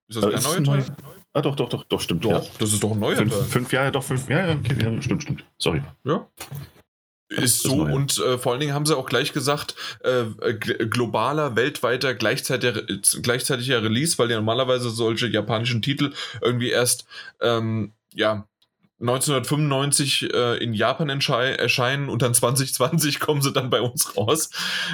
Ist 0.08 0.18
das 0.18 0.24
Äh, 0.26 0.30
kein 0.30 0.38
ist 0.40 0.66
neuer 0.68 0.84
Teil? 0.84 0.96
Ah, 1.34 1.42
doch, 1.42 1.56
doch, 1.56 1.70
doch, 1.70 1.84
doch, 1.84 2.02
stimmt. 2.02 2.26
Doch, 2.26 2.32
Ja. 2.32 2.42
das 2.60 2.74
ist 2.74 2.82
doch 2.84 2.92
ein 2.92 3.00
neuer 3.00 3.16
Fünf, 3.16 3.32
Teil. 3.34 3.44
fünf 3.44 3.72
Jahre, 3.72 3.92
doch, 3.92 4.04
fünf 4.04 4.28
Jahre, 4.30 4.54
okay, 4.58 4.76
ja, 4.82 5.02
stimmt, 5.02 5.22
stimmt. 5.24 5.46
Sorry. 5.60 5.82
Ja. 6.04 6.28
Ist 7.30 7.62
so 7.62 7.84
und 7.84 8.18
äh, 8.18 8.40
vor 8.40 8.52
allen 8.52 8.60
Dingen 8.60 8.74
haben 8.74 8.88
sie 8.88 8.98
auch 8.98 9.08
gleich 9.08 9.34
gesagt, 9.34 9.76
äh, 10.04 10.22
gl- 10.22 10.88
globaler, 10.88 11.56
weltweiter, 11.56 12.16
gleichzeitiger, 12.16 12.82
gleichzeitiger 13.22 13.84
Release, 13.84 14.18
weil 14.18 14.32
ja 14.32 14.38
normalerweise 14.38 14.90
solche 14.90 15.28
japanischen 15.28 15.84
Titel 15.84 16.12
irgendwie 16.42 16.72
erst 16.72 17.06
ähm, 17.40 17.94
ja 18.16 18.48
1995 19.02 20.34
äh, 20.34 20.58
in 20.58 20.74
Japan 20.74 21.10
erscheinen 21.10 22.10
und 22.10 22.22
dann 22.22 22.34
2020 22.34 23.20
kommen 23.20 23.42
sie 23.42 23.54
dann 23.54 23.70
bei 23.70 23.82
uns 23.82 24.18
raus, 24.18 24.50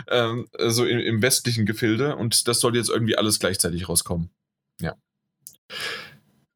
ähm, 0.10 0.48
so 0.68 0.86
im, 0.86 1.00
im 1.00 1.22
westlichen 1.22 1.66
Gefilde 1.66 2.18
und 2.18 2.48
das 2.50 2.60
soll 2.60 2.76
jetzt 2.76 2.90
irgendwie 2.90 3.18
alles 3.18 3.40
gleichzeitig 3.40 3.88
rauskommen. 3.88 4.30
Ja. 4.82 4.96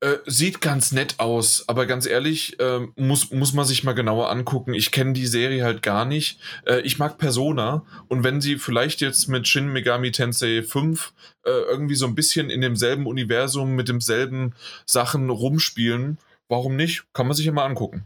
Äh, 0.02 0.20
sieht 0.26 0.62
ganz 0.62 0.94
nett 0.94 1.16
aus, 1.20 1.68
aber 1.68 1.86
ganz 1.86 2.06
ehrlich, 2.06 2.58
äh, 2.62 2.88
muss, 2.96 3.32
muss 3.32 3.52
man 3.52 3.66
sich 3.66 3.84
mal 3.84 3.92
genauer 3.92 4.32
angucken. 4.32 4.74
Ich 4.74 4.92
kenne 4.92 5.12
die 5.12 5.28
Serie 5.28 5.66
halt 5.66 5.82
gar 5.82 6.06
nicht. 6.06 6.40
Äh, 6.66 6.80
ich 6.82 7.00
mag 7.00 7.18
Persona 7.18 7.86
und 8.08 8.24
wenn 8.24 8.40
sie 8.40 8.58
vielleicht 8.58 9.02
jetzt 9.02 9.28
mit 9.28 9.46
Shin 9.46 9.68
Megami 9.68 10.14
Tensei 10.14 10.64
5 10.64 11.14
äh, 11.44 11.50
irgendwie 11.50 11.96
so 11.96 12.06
ein 12.06 12.16
bisschen 12.16 12.50
in 12.50 12.62
demselben 12.62 13.08
Universum 13.08 13.76
mit 13.76 13.90
demselben 13.90 14.56
Sachen 14.86 15.30
rumspielen, 15.30 16.18
warum 16.48 16.78
nicht? 16.78 17.04
Kann 17.12 17.28
man 17.28 17.36
sich 17.36 17.46
ja 17.46 17.52
mal 17.52 17.66
angucken. 17.66 18.06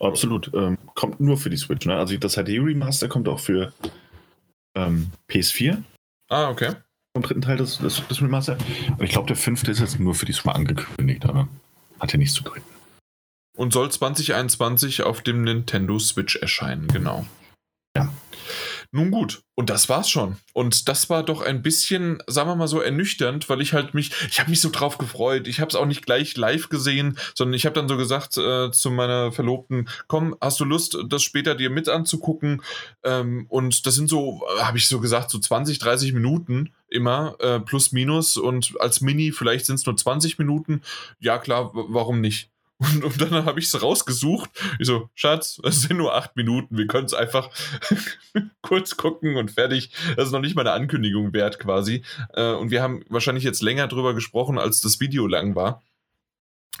Absolut. 0.00 0.52
Ähm, 0.54 0.76
kommt 0.96 1.20
nur 1.20 1.36
für 1.36 1.50
die 1.50 1.56
Switch, 1.56 1.86
ne? 1.86 1.96
Also 1.96 2.16
das 2.16 2.34
HD-Remaster 2.34 3.06
kommt 3.06 3.28
auch 3.28 3.38
für 3.38 3.72
ähm, 4.74 5.12
PS4. 5.30 5.84
Ah, 6.28 6.50
okay. 6.50 6.74
Vom 7.16 7.22
dritten 7.22 7.42
Teil 7.42 7.56
des, 7.56 7.78
des, 7.78 8.06
des 8.08 8.20
Remaster. 8.20 8.58
Und 8.90 9.02
ich 9.02 9.10
glaube, 9.10 9.28
der 9.28 9.36
fünfte 9.36 9.70
ist 9.70 9.78
jetzt 9.78 10.00
nur 10.00 10.14
für 10.14 10.26
die 10.26 10.32
Switch 10.32 10.56
angekündigt, 10.56 11.24
aber 11.24 11.48
hat 12.00 12.12
ja 12.12 12.18
nichts 12.18 12.34
zu 12.34 12.42
drücken. 12.42 12.66
Und 13.56 13.72
soll 13.72 13.90
2021 13.90 15.04
auf 15.04 15.22
dem 15.22 15.42
Nintendo 15.42 15.98
Switch 16.00 16.34
erscheinen, 16.36 16.88
genau. 16.88 17.24
Ja. 17.96 18.12
Nun 18.94 19.10
gut, 19.10 19.42
und 19.56 19.70
das 19.70 19.88
war's 19.88 20.08
schon. 20.08 20.36
Und 20.52 20.88
das 20.88 21.10
war 21.10 21.24
doch 21.24 21.42
ein 21.42 21.62
bisschen, 21.62 22.22
sagen 22.28 22.48
wir 22.48 22.54
mal 22.54 22.68
so, 22.68 22.80
ernüchternd, 22.80 23.48
weil 23.48 23.60
ich 23.60 23.72
halt 23.72 23.92
mich, 23.92 24.12
ich 24.30 24.38
habe 24.38 24.50
mich 24.50 24.60
so 24.60 24.70
drauf 24.70 24.98
gefreut. 24.98 25.48
Ich 25.48 25.58
habe 25.58 25.68
es 25.68 25.74
auch 25.74 25.84
nicht 25.84 26.06
gleich 26.06 26.36
live 26.36 26.68
gesehen, 26.68 27.18
sondern 27.34 27.54
ich 27.54 27.66
habe 27.66 27.74
dann 27.74 27.88
so 27.88 27.96
gesagt 27.96 28.36
äh, 28.36 28.70
zu 28.70 28.92
meiner 28.92 29.32
Verlobten, 29.32 29.88
komm, 30.06 30.36
hast 30.40 30.60
du 30.60 30.64
Lust, 30.64 30.96
das 31.08 31.24
später 31.24 31.56
dir 31.56 31.70
mit 31.70 31.88
anzugucken? 31.88 32.62
Ähm, 33.02 33.46
und 33.48 33.84
das 33.84 33.96
sind 33.96 34.08
so, 34.08 34.42
habe 34.60 34.78
ich 34.78 34.86
so 34.86 35.00
gesagt, 35.00 35.28
so 35.30 35.40
20, 35.40 35.80
30 35.80 36.12
Minuten 36.12 36.72
immer, 36.88 37.34
äh, 37.40 37.58
plus 37.58 37.90
minus. 37.90 38.36
Und 38.36 38.74
als 38.78 39.00
Mini 39.00 39.32
vielleicht 39.32 39.66
sind 39.66 39.74
es 39.74 39.86
nur 39.86 39.96
20 39.96 40.38
Minuten. 40.38 40.82
Ja 41.18 41.38
klar, 41.38 41.72
warum 41.74 42.20
nicht? 42.20 42.48
Und, 42.78 43.04
und 43.04 43.20
dann 43.20 43.44
habe 43.44 43.60
ich 43.60 43.66
es 43.66 43.82
rausgesucht. 43.82 44.50
Ich 44.78 44.86
so, 44.86 45.08
Schatz, 45.14 45.60
es 45.62 45.82
sind 45.82 45.96
nur 45.96 46.14
acht 46.14 46.36
Minuten. 46.36 46.76
Wir 46.76 46.86
können 46.86 47.06
es 47.06 47.14
einfach 47.14 47.50
kurz 48.62 48.96
gucken 48.96 49.36
und 49.36 49.52
fertig. 49.52 49.90
Das 50.16 50.26
ist 50.26 50.32
noch 50.32 50.40
nicht 50.40 50.56
mal 50.56 50.62
eine 50.62 50.72
Ankündigung 50.72 51.32
wert 51.32 51.60
quasi. 51.60 52.02
Äh, 52.32 52.52
und 52.52 52.70
wir 52.70 52.82
haben 52.82 53.04
wahrscheinlich 53.08 53.44
jetzt 53.44 53.62
länger 53.62 53.86
drüber 53.86 54.14
gesprochen, 54.14 54.58
als 54.58 54.80
das 54.80 55.00
Video 55.00 55.26
lang 55.26 55.54
war. 55.54 55.82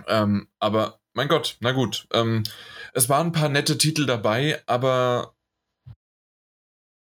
Ähm, 0.08 0.48
aber 0.58 0.98
mein 1.12 1.28
Gott, 1.28 1.56
na 1.60 1.70
gut. 1.70 2.06
Ähm, 2.12 2.42
es 2.92 3.08
waren 3.08 3.28
ein 3.28 3.32
paar 3.32 3.48
nette 3.48 3.78
Titel 3.78 4.04
dabei, 4.04 4.60
aber 4.66 5.34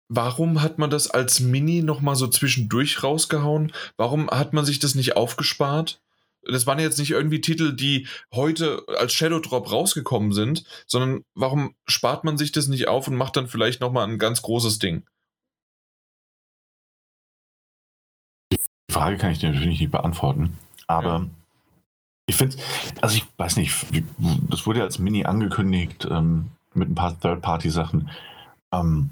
warum 0.08 0.62
hat 0.62 0.78
man 0.78 0.88
das 0.88 1.10
als 1.10 1.40
Mini 1.40 1.82
nochmal 1.82 2.16
so 2.16 2.26
zwischendurch 2.26 3.02
rausgehauen? 3.02 3.72
Warum 3.98 4.30
hat 4.30 4.54
man 4.54 4.64
sich 4.64 4.78
das 4.78 4.94
nicht 4.94 5.16
aufgespart? 5.16 6.00
Das 6.42 6.66
waren 6.66 6.78
jetzt 6.78 6.98
nicht 6.98 7.10
irgendwie 7.10 7.40
Titel, 7.40 7.74
die 7.74 8.06
heute 8.32 8.84
als 8.98 9.12
Shadow 9.12 9.40
Drop 9.40 9.70
rausgekommen 9.70 10.32
sind, 10.32 10.64
sondern 10.86 11.24
warum 11.34 11.74
spart 11.86 12.24
man 12.24 12.38
sich 12.38 12.52
das 12.52 12.68
nicht 12.68 12.88
auf 12.88 13.08
und 13.08 13.16
macht 13.16 13.36
dann 13.36 13.48
vielleicht 13.48 13.80
nochmal 13.80 14.08
ein 14.08 14.18
ganz 14.18 14.42
großes 14.42 14.78
Ding? 14.78 15.02
Die 18.52 18.58
Frage 18.92 19.18
kann 19.18 19.32
ich 19.32 19.38
dir 19.38 19.50
natürlich 19.50 19.80
nicht 19.80 19.92
beantworten, 19.92 20.56
aber 20.86 21.18
ja. 21.18 21.26
ich 22.26 22.36
finde, 22.36 22.56
also 23.00 23.16
ich 23.16 23.24
weiß 23.36 23.56
nicht, 23.56 23.74
das 24.48 24.66
wurde 24.66 24.80
ja 24.80 24.84
als 24.84 24.98
Mini 24.98 25.24
angekündigt 25.24 26.06
ähm, 26.10 26.50
mit 26.74 26.88
ein 26.88 26.94
paar 26.94 27.18
Third-Party-Sachen. 27.20 28.10
Ähm, 28.72 29.10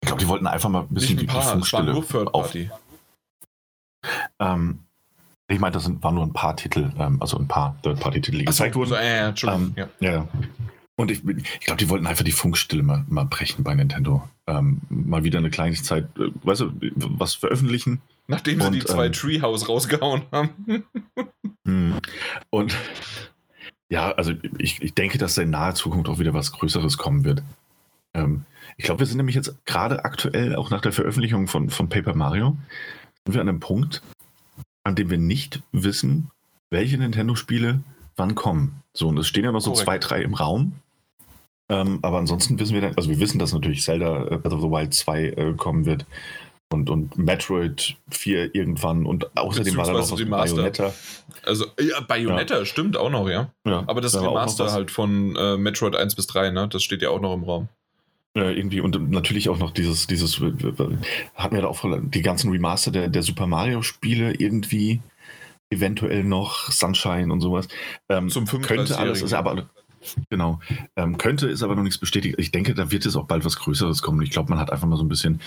ich 0.00 0.06
glaube, 0.06 0.20
die 0.20 0.28
wollten 0.28 0.46
einfach 0.46 0.68
mal 0.68 0.82
ein 0.82 0.88
bisschen 0.88 1.18
ein 1.18 1.26
paar, 1.26 1.56
die 1.56 1.72
war 1.72 1.82
nur 1.82 2.06
Third-Party. 2.06 2.70
Ähm, 4.40 4.80
ich 5.48 5.58
meine, 5.58 5.72
das 5.72 5.84
sind, 5.84 6.02
waren 6.02 6.14
nur 6.14 6.24
ein 6.24 6.32
paar 6.32 6.56
Titel, 6.56 6.90
ähm, 6.98 7.20
also 7.20 7.38
ein 7.38 7.48
paar 7.48 7.76
Third-Party-Titel, 7.82 8.38
die 8.38 8.44
gezeigt 8.44 8.74
wurden. 8.74 8.90
So, 8.90 8.94
äh. 8.96 9.32
Ähm, 9.46 9.74
ja. 9.76 9.88
ja. 10.00 10.28
Und 10.96 11.10
ich, 11.10 11.26
ich 11.26 11.60
glaube, 11.60 11.78
die 11.78 11.88
wollten 11.88 12.06
einfach 12.06 12.24
die 12.24 12.32
Funkstille 12.32 12.82
mal, 12.82 13.04
mal 13.08 13.24
brechen 13.24 13.64
bei 13.64 13.74
Nintendo. 13.74 14.28
Ähm, 14.46 14.80
mal 14.88 15.24
wieder 15.24 15.38
eine 15.38 15.50
Kleinigkeit, 15.50 16.04
äh, 16.18 16.30
weißt 16.42 16.60
du, 16.62 16.72
was 16.94 17.34
veröffentlichen. 17.34 18.02
Nachdem 18.26 18.60
sie 18.60 18.66
und, 18.66 18.74
die 18.74 18.84
zwei 18.84 19.06
ähm, 19.06 19.12
Treehouse 19.12 19.68
rausgehauen 19.68 20.22
haben. 20.32 20.50
Hm. 21.64 22.00
und 22.50 22.76
ja, 23.88 24.10
also 24.10 24.32
ich, 24.58 24.82
ich 24.82 24.94
denke, 24.94 25.16
dass 25.16 25.36
da 25.36 25.42
in 25.42 25.50
naher 25.50 25.76
Zukunft 25.76 26.08
auch 26.08 26.18
wieder 26.18 26.34
was 26.34 26.50
Größeres 26.50 26.98
kommen 26.98 27.24
wird. 27.24 27.44
Ähm, 28.14 28.46
ich 28.76 28.84
glaube, 28.84 28.98
wir 28.98 29.06
sind 29.06 29.18
nämlich 29.18 29.36
jetzt 29.36 29.64
gerade 29.64 30.04
aktuell, 30.04 30.56
auch 30.56 30.70
nach 30.70 30.80
der 30.80 30.90
Veröffentlichung 30.90 31.46
von, 31.46 31.70
von 31.70 31.88
Paper 31.88 32.16
Mario, 32.16 32.56
sind 33.24 33.34
wir 33.34 33.40
an 33.40 33.48
einem 33.48 33.60
Punkt, 33.60 34.02
an 34.84 34.94
dem 34.94 35.10
wir 35.10 35.18
nicht 35.18 35.62
wissen, 35.72 36.30
welche 36.70 36.98
Nintendo-Spiele 36.98 37.80
wann 38.16 38.34
kommen. 38.34 38.82
So, 38.92 39.08
und 39.08 39.18
es 39.18 39.28
stehen 39.28 39.44
ja 39.44 39.52
noch 39.52 39.60
so 39.60 39.70
Korrekt. 39.70 39.84
zwei, 39.84 39.98
drei 39.98 40.22
im 40.22 40.34
Raum. 40.34 40.74
Ähm, 41.68 42.00
aber 42.02 42.18
ansonsten 42.18 42.58
wissen 42.58 42.74
wir 42.74 42.82
dann, 42.82 42.96
also 42.96 43.08
wir 43.08 43.20
wissen, 43.20 43.38
dass 43.38 43.52
natürlich 43.52 43.82
Zelda 43.82 44.26
äh, 44.26 44.36
Breath 44.38 44.52
of 44.52 44.60
the 44.60 44.68
Wild 44.68 44.92
2 44.92 45.24
äh, 45.24 45.52
kommen 45.54 45.86
wird 45.86 46.04
und, 46.72 46.90
und 46.90 47.16
Metroid 47.16 47.96
4 48.10 48.54
irgendwann 48.54 49.06
und 49.06 49.36
außerdem 49.36 49.76
war 49.76 49.86
da 49.86 49.92
noch 49.92 50.10
was 50.10 50.28
Bayonetta. 50.28 50.92
Also, 51.44 51.66
ja, 51.80 52.00
Bayonetta 52.00 52.58
ja. 52.58 52.64
stimmt 52.64 52.96
auch 52.96 53.10
noch, 53.10 53.28
ja. 53.28 53.50
ja 53.66 53.84
aber 53.86 54.00
das 54.00 54.20
Remaster 54.20 54.72
halt 54.72 54.90
von 54.90 55.36
äh, 55.36 55.56
Metroid 55.56 55.96
1 55.96 56.14
bis 56.14 56.26
3, 56.26 56.50
ne? 56.50 56.68
Das 56.68 56.82
steht 56.82 57.02
ja 57.02 57.10
auch 57.10 57.20
noch 57.20 57.34
im 57.34 57.44
Raum. 57.44 57.68
Ja, 58.34 58.48
irgendwie 58.48 58.80
und 58.80 59.10
natürlich 59.10 59.50
auch 59.50 59.58
noch 59.58 59.72
dieses, 59.72 60.06
dieses, 60.06 60.40
hatten 60.40 61.54
wir 61.54 61.62
da 61.62 61.66
auch 61.66 61.84
die 62.00 62.22
ganzen 62.22 62.50
Remaster 62.50 62.90
der, 62.90 63.08
der 63.08 63.22
Super 63.22 63.46
Mario-Spiele 63.46 64.34
irgendwie, 64.34 65.02
eventuell 65.70 66.24
noch 66.24 66.70
Sunshine 66.70 67.30
und 67.30 67.40
sowas. 67.40 67.68
Ähm, 68.08 68.30
Zum 68.30 68.46
35 68.46 68.66
Könnte 68.66 68.98
alles, 68.98 69.20
ist 69.20 69.34
aber, 69.34 69.68
genau, 70.30 70.60
ähm, 70.96 71.18
könnte, 71.18 71.48
ist 71.48 71.62
aber 71.62 71.74
noch 71.74 71.82
nichts 71.82 71.98
bestätigt. 71.98 72.36
Ich 72.38 72.50
denke, 72.50 72.74
da 72.74 72.90
wird 72.90 73.04
es 73.04 73.16
auch 73.16 73.26
bald 73.26 73.44
was 73.44 73.56
Größeres 73.56 74.00
kommen. 74.00 74.22
Ich 74.22 74.30
glaube, 74.30 74.50
man 74.50 74.58
hat 74.58 74.70
einfach 74.70 74.88
mal 74.88 74.96
so 74.96 75.04
ein 75.04 75.08
bisschen 75.08 75.40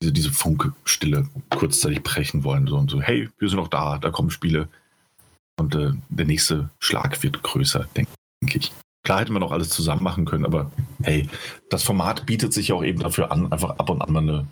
diese, 0.00 0.12
diese 0.12 0.32
Funkstille 0.32 1.28
kurzzeitig 1.50 2.02
brechen 2.02 2.42
wollen. 2.42 2.66
So 2.66 2.76
und 2.76 2.90
so, 2.90 3.00
hey, 3.00 3.28
wir 3.38 3.48
sind 3.48 3.58
noch 3.58 3.68
da, 3.68 3.98
da 3.98 4.10
kommen 4.10 4.30
Spiele. 4.30 4.68
Und 5.56 5.74
äh, 5.74 5.92
der 6.08 6.26
nächste 6.26 6.70
Schlag 6.80 7.22
wird 7.22 7.42
größer, 7.42 7.86
denke 7.96 8.10
ich. 8.42 8.72
Klar 9.04 9.20
hätte 9.20 9.32
man 9.32 9.42
auch 9.42 9.52
alles 9.52 9.68
zusammen 9.68 10.02
machen 10.02 10.24
können, 10.24 10.44
aber 10.44 10.70
hey, 11.02 11.28
das 11.70 11.82
Format 11.82 12.26
bietet 12.26 12.52
sich 12.52 12.72
auch 12.72 12.82
eben 12.82 13.00
dafür 13.00 13.30
an, 13.30 13.52
einfach 13.52 13.70
ab 13.78 13.90
und 13.90 14.02
an 14.02 14.12
mal 14.12 14.22
eine, 14.22 14.46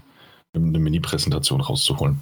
eine 0.54 0.78
Mini-Präsentation 0.78 1.60
rauszuholen. 1.60 2.20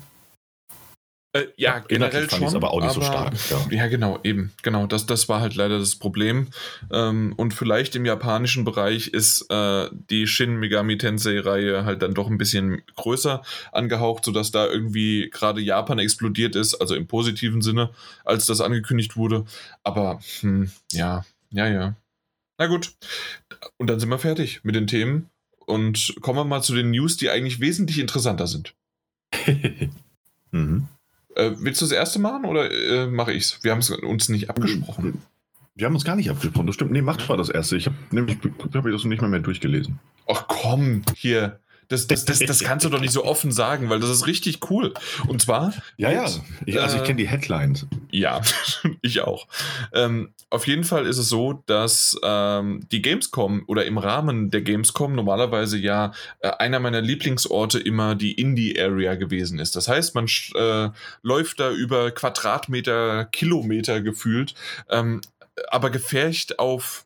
Äh, 1.33 1.47
ja, 1.57 1.77
ja, 1.77 1.79
generell 1.87 2.29
fand 2.29 2.45
schon, 2.45 2.57
aber 2.57 2.73
auch 2.73 2.81
nicht 2.81 2.91
aber, 2.91 2.95
so 2.95 3.03
stark. 3.03 3.35
Ja. 3.51 3.77
ja, 3.77 3.87
genau, 3.87 4.19
eben, 4.25 4.53
genau. 4.63 4.87
Das, 4.87 5.07
das 5.07 5.29
war 5.29 5.41
halt 5.41 5.55
leider 5.55 5.79
das 5.79 5.95
Problem. 5.95 6.49
Ähm, 6.93 7.35
und 7.37 7.55
vielleicht 7.55 7.95
im 7.95 8.05
japanischen 8.05 8.65
Bereich 8.65 9.09
ist 9.09 9.49
äh, 9.49 9.89
die 10.11 10.27
Shin 10.27 10.57
Megami 10.57 10.99
Tensei-Reihe 10.99 11.85
halt 11.85 12.03
dann 12.03 12.15
doch 12.15 12.29
ein 12.29 12.39
bisschen 12.39 12.83
größer 12.97 13.43
angehaucht, 13.71 14.25
sodass 14.25 14.51
da 14.51 14.67
irgendwie 14.67 15.31
gerade 15.31 15.61
Japan 15.61 16.01
explodiert 16.01 16.57
ist, 16.57 16.75
also 16.75 16.97
im 16.97 17.07
positiven 17.07 17.63
Sinne, 17.63 17.91
als 18.25 18.47
das 18.47 18.61
angekündigt 18.61 19.17
wurde. 19.17 19.45
Aber 19.85 20.19
hm, 20.41 20.73
ja, 20.91 21.25
ja, 21.53 21.69
ja. 21.69 21.95
Na 22.61 22.67
gut. 22.67 22.93
Und 23.79 23.89
dann 23.89 23.99
sind 23.99 24.11
wir 24.11 24.19
fertig 24.19 24.61
mit 24.65 24.75
den 24.75 24.87
Themen 24.87 25.31
und 25.61 26.15
kommen 26.21 26.39
wir 26.39 26.45
mal 26.45 26.61
zu 26.61 26.75
den 26.75 26.91
News, 26.91 27.17
die 27.17 27.31
eigentlich 27.31 27.59
wesentlich 27.59 27.99
interessanter 27.99 28.47
sind. 28.47 28.75
mhm. 30.51 30.87
äh, 31.37 31.53
willst 31.57 31.81
du 31.81 31.87
das 31.87 31.93
erste 31.93 32.19
machen 32.19 32.45
oder 32.45 32.71
äh, 32.71 33.07
mache 33.07 33.33
ich 33.33 33.45
es? 33.45 33.65
Wir 33.65 33.73
haben 33.73 33.79
es 33.79 33.89
uns 33.89 34.29
nicht 34.29 34.51
abgesprochen. 34.51 35.23
Wir 35.75 35.87
haben 35.87 35.95
uns 35.95 36.05
gar 36.05 36.17
nicht 36.17 36.29
abgesprochen, 36.29 36.67
das 36.67 36.75
stimmt. 36.75 36.91
Nee, 36.91 37.01
macht 37.01 37.27
mal 37.31 37.39
das 37.39 37.49
erste. 37.49 37.79
Ich 37.79 37.87
habe 37.87 37.97
nämlich 38.11 38.37
hab 38.75 38.85
ich 38.85 38.93
das 38.93 39.05
nicht 39.05 39.23
mehr, 39.23 39.31
mehr 39.31 39.41
durchgelesen. 39.41 39.99
Ach 40.29 40.45
komm, 40.47 41.03
hier. 41.17 41.61
Das, 41.91 42.07
das, 42.07 42.25
das, 42.25 42.39
das 42.39 42.61
kannst 42.61 42.87
du 42.87 42.89
doch 42.89 43.01
nicht 43.01 43.13
so 43.13 43.25
offen 43.25 43.51
sagen, 43.51 43.91
weil 43.91 43.99
das 43.99 44.11
ist 44.11 44.27
richtig 44.29 44.71
cool. 44.71 44.95
Und 45.27 45.43
zwar. 45.43 45.75
Ja, 45.97 46.13
ja. 46.13 46.31
Ich, 46.65 46.81
also 46.81 46.99
ich 46.99 47.03
kenne 47.03 47.17
die 47.17 47.29
Headlines. 47.29 47.87
Ja, 48.13 48.41
ich 49.03 49.21
auch. 49.23 49.49
Ähm, 49.93 50.33
auf 50.51 50.69
jeden 50.69 50.85
Fall 50.85 51.05
ist 51.05 51.19
es 51.19 51.29
so, 51.29 51.65
dass 51.67 52.17
ähm, 52.23 52.87
die 52.93 53.03
Gamescom 53.03 53.65
oder 53.67 53.87
im 53.87 53.99
Rahmen 53.99 54.51
der 54.51 54.63
Gamescom 54.63 55.17
normalerweise 55.17 55.79
ja 55.79 56.13
äh, 56.39 56.51
einer 56.51 56.79
meiner 56.79 57.01
Lieblingsorte 57.01 57.81
immer 57.81 58.15
die 58.15 58.35
Indie-Area 58.35 59.17
gewesen 59.17 59.59
ist. 59.59 59.75
Das 59.75 59.89
heißt, 59.89 60.15
man 60.15 60.27
äh, 60.55 60.91
läuft 61.23 61.59
da 61.59 61.73
über 61.73 62.13
Quadratmeter, 62.13 63.25
Kilometer 63.25 64.01
gefühlt, 64.01 64.55
ähm, 64.91 65.23
aber 65.73 65.91
gefärcht 65.91 66.61
auf 66.61 67.05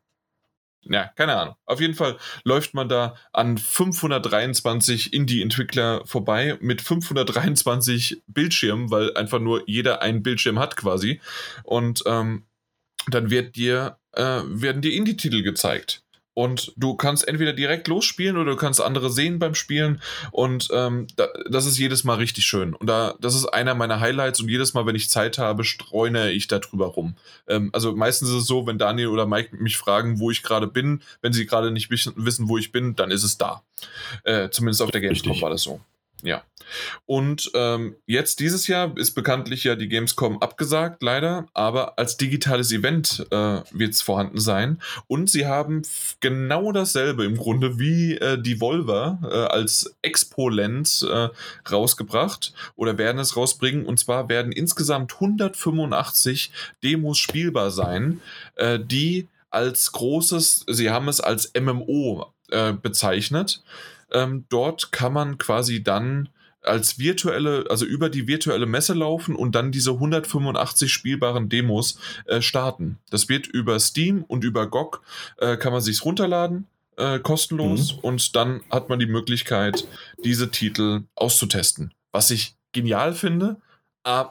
ja, 0.88 1.08
keine 1.16 1.36
Ahnung. 1.36 1.56
Auf 1.66 1.80
jeden 1.80 1.94
Fall 1.94 2.16
läuft 2.44 2.74
man 2.74 2.88
da 2.88 3.16
an 3.32 3.58
523 3.58 5.12
Indie-Entwickler 5.12 6.02
vorbei 6.06 6.58
mit 6.60 6.82
523 6.82 8.22
Bildschirmen, 8.26 8.90
weil 8.90 9.16
einfach 9.16 9.40
nur 9.40 9.62
jeder 9.66 10.02
einen 10.02 10.22
Bildschirm 10.22 10.58
hat 10.58 10.76
quasi. 10.76 11.20
Und 11.62 12.02
ähm, 12.06 12.46
dann 13.08 13.30
wird 13.30 13.56
dir, 13.56 13.98
äh, 14.12 14.40
werden 14.44 14.82
dir 14.82 14.92
Indie-Titel 14.92 15.42
gezeigt. 15.42 16.03
Und 16.34 16.72
du 16.76 16.94
kannst 16.96 17.26
entweder 17.26 17.52
direkt 17.52 17.86
losspielen 17.88 18.36
oder 18.36 18.52
du 18.52 18.56
kannst 18.56 18.80
andere 18.80 19.10
sehen 19.10 19.38
beim 19.38 19.54
Spielen. 19.54 20.02
Und 20.32 20.68
ähm, 20.72 21.06
da, 21.16 21.28
das 21.48 21.64
ist 21.64 21.78
jedes 21.78 22.02
Mal 22.04 22.16
richtig 22.16 22.44
schön. 22.44 22.74
Und 22.74 22.88
da, 22.88 23.14
das 23.20 23.34
ist 23.34 23.46
einer 23.46 23.74
meiner 23.74 24.00
Highlights. 24.00 24.40
Und 24.40 24.48
jedes 24.48 24.74
Mal, 24.74 24.84
wenn 24.84 24.96
ich 24.96 25.08
Zeit 25.08 25.38
habe, 25.38 25.64
streune 25.64 26.32
ich 26.32 26.48
da 26.48 26.58
drüber 26.58 26.86
rum. 26.86 27.14
Ähm, 27.48 27.70
also 27.72 27.94
meistens 27.94 28.30
ist 28.30 28.34
es 28.34 28.46
so, 28.46 28.66
wenn 28.66 28.78
Daniel 28.78 29.08
oder 29.08 29.26
Mike 29.26 29.56
mich 29.56 29.78
fragen, 29.78 30.18
wo 30.18 30.30
ich 30.30 30.42
gerade 30.42 30.66
bin, 30.66 31.02
wenn 31.22 31.32
sie 31.32 31.46
gerade 31.46 31.70
nicht 31.70 31.90
wissen, 31.90 32.48
wo 32.48 32.58
ich 32.58 32.72
bin, 32.72 32.96
dann 32.96 33.10
ist 33.10 33.22
es 33.22 33.38
da. 33.38 33.62
Äh, 34.24 34.50
zumindest 34.50 34.82
auf 34.82 34.90
der 34.90 35.00
Gamescom 35.00 35.40
war 35.40 35.50
das 35.50 35.62
so. 35.62 35.80
Ja. 36.22 36.42
Und 37.06 37.50
ähm, 37.54 37.96
jetzt 38.06 38.40
dieses 38.40 38.66
Jahr 38.66 38.96
ist 38.96 39.12
bekanntlich 39.12 39.64
ja 39.64 39.76
die 39.76 39.88
Gamescom 39.88 40.40
abgesagt, 40.40 41.02
leider, 41.02 41.46
aber 41.54 41.98
als 41.98 42.16
digitales 42.16 42.72
Event 42.72 43.26
äh, 43.30 43.60
wird 43.70 43.92
es 43.92 44.02
vorhanden 44.02 44.40
sein. 44.40 44.80
Und 45.06 45.30
sie 45.30 45.46
haben 45.46 45.82
genau 46.20 46.72
dasselbe 46.72 47.24
im 47.24 47.36
Grunde 47.36 47.78
wie 47.78 48.14
äh, 48.16 48.40
die 48.40 48.60
Volver 48.60 49.18
äh, 49.22 49.34
als 49.52 49.94
Expo-Land 50.02 51.06
äh, 51.10 51.28
rausgebracht 51.70 52.52
oder 52.76 52.98
werden 52.98 53.18
es 53.18 53.36
rausbringen. 53.36 53.86
Und 53.86 53.98
zwar 53.98 54.28
werden 54.28 54.52
insgesamt 54.52 55.14
185 55.14 56.50
Demos 56.82 57.18
spielbar 57.18 57.70
sein, 57.70 58.20
äh, 58.56 58.78
die 58.78 59.28
als 59.50 59.92
großes, 59.92 60.66
sie 60.68 60.90
haben 60.90 61.08
es 61.08 61.20
als 61.20 61.52
MMO 61.54 62.32
äh, 62.50 62.72
bezeichnet 62.72 63.62
ähm, 64.14 64.44
dort 64.48 64.92
kann 64.92 65.12
man 65.12 65.38
quasi 65.38 65.82
dann 65.82 66.28
als 66.64 66.98
virtuelle, 66.98 67.66
also 67.68 67.84
über 67.84 68.08
die 68.08 68.26
virtuelle 68.26 68.66
Messe 68.66 68.94
laufen 68.94 69.36
und 69.36 69.54
dann 69.54 69.72
diese 69.72 69.92
185 69.92 70.92
spielbaren 70.92 71.48
Demos 71.48 71.98
äh, 72.26 72.40
starten. 72.40 72.98
Das 73.10 73.28
wird 73.28 73.46
über 73.46 73.78
Steam 73.80 74.24
und 74.24 74.44
über 74.44 74.66
GOG 74.66 75.02
äh, 75.38 75.56
kann 75.56 75.72
man 75.72 75.82
sich 75.82 76.04
runterladen, 76.04 76.66
äh, 76.96 77.18
kostenlos 77.18 77.94
mhm. 77.94 77.98
und 78.00 78.36
dann 78.36 78.62
hat 78.70 78.88
man 78.88 78.98
die 78.98 79.06
Möglichkeit, 79.06 79.86
diese 80.24 80.50
Titel 80.50 81.02
auszutesten. 81.14 81.92
Was 82.12 82.30
ich 82.30 82.56
genial 82.72 83.14
finde, 83.14 83.56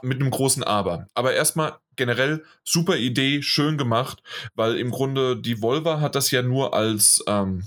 mit 0.03 0.19
einem 0.19 0.29
großen 0.29 0.63
Aber. 0.63 1.07
Aber 1.15 1.33
erstmal 1.33 1.73
generell 1.95 2.43
super 2.63 2.95
Idee, 2.97 3.41
schön 3.41 3.77
gemacht, 3.77 4.21
weil 4.55 4.77
im 4.77 4.91
Grunde 4.91 5.37
die 5.37 5.61
Volva 5.61 5.99
hat 5.99 6.15
das 6.15 6.31
ja 6.31 6.41
nur 6.41 6.73
als 6.73 7.23
ähm, 7.27 7.63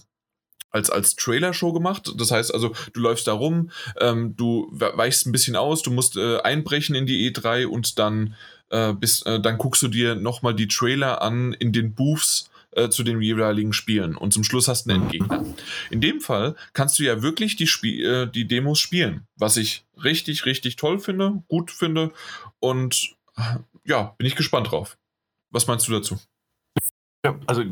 als, 0.76 0.90
als 0.90 1.16
Trailer-Show 1.16 1.72
gemacht. 1.72 2.12
Das 2.16 2.30
heißt 2.30 2.52
also, 2.54 2.72
du 2.92 3.00
läufst 3.00 3.26
da 3.26 3.32
rum, 3.32 3.70
ähm, 4.00 4.36
du 4.36 4.68
weichst 4.70 5.26
ein 5.26 5.32
bisschen 5.32 5.56
aus, 5.56 5.82
du 5.82 5.90
musst 5.90 6.16
äh, 6.16 6.38
einbrechen 6.40 6.94
in 6.94 7.06
die 7.06 7.30
E3 7.30 7.66
und 7.66 7.98
dann, 7.98 8.34
äh, 8.70 8.92
bist, 8.92 9.26
äh, 9.26 9.40
dann 9.40 9.58
guckst 9.58 9.82
du 9.82 9.88
dir 9.88 10.14
nochmal 10.14 10.54
die 10.54 10.68
Trailer 10.68 11.22
an 11.22 11.54
in 11.54 11.72
den 11.72 11.94
Booths 11.94 12.50
äh, 12.72 12.90
zu 12.90 13.02
den 13.02 13.20
jeweiligen 13.22 13.72
Spielen 13.72 14.16
und 14.16 14.32
zum 14.32 14.44
Schluss 14.44 14.68
hast 14.68 14.84
du 14.84 14.90
einen 14.90 15.04
Endgegner. 15.04 15.44
In 15.90 16.00
dem 16.00 16.20
Fall 16.20 16.54
kannst 16.74 16.98
du 16.98 17.04
ja 17.04 17.22
wirklich 17.22 17.56
die, 17.56 17.66
Spie 17.66 18.02
äh, 18.02 18.30
die 18.30 18.46
Demos 18.46 18.78
spielen, 18.78 19.26
was 19.36 19.56
ich 19.56 19.84
richtig, 20.04 20.44
richtig 20.44 20.76
toll 20.76 20.98
finde, 20.98 21.42
gut 21.48 21.70
finde 21.70 22.12
und 22.60 23.14
äh, 23.36 23.56
ja, 23.84 24.14
bin 24.18 24.26
ich 24.26 24.36
gespannt 24.36 24.70
drauf. 24.70 24.98
Was 25.50 25.66
meinst 25.66 25.88
du 25.88 25.92
dazu? 25.92 26.18
Ja, 27.24 27.38
also 27.46 27.64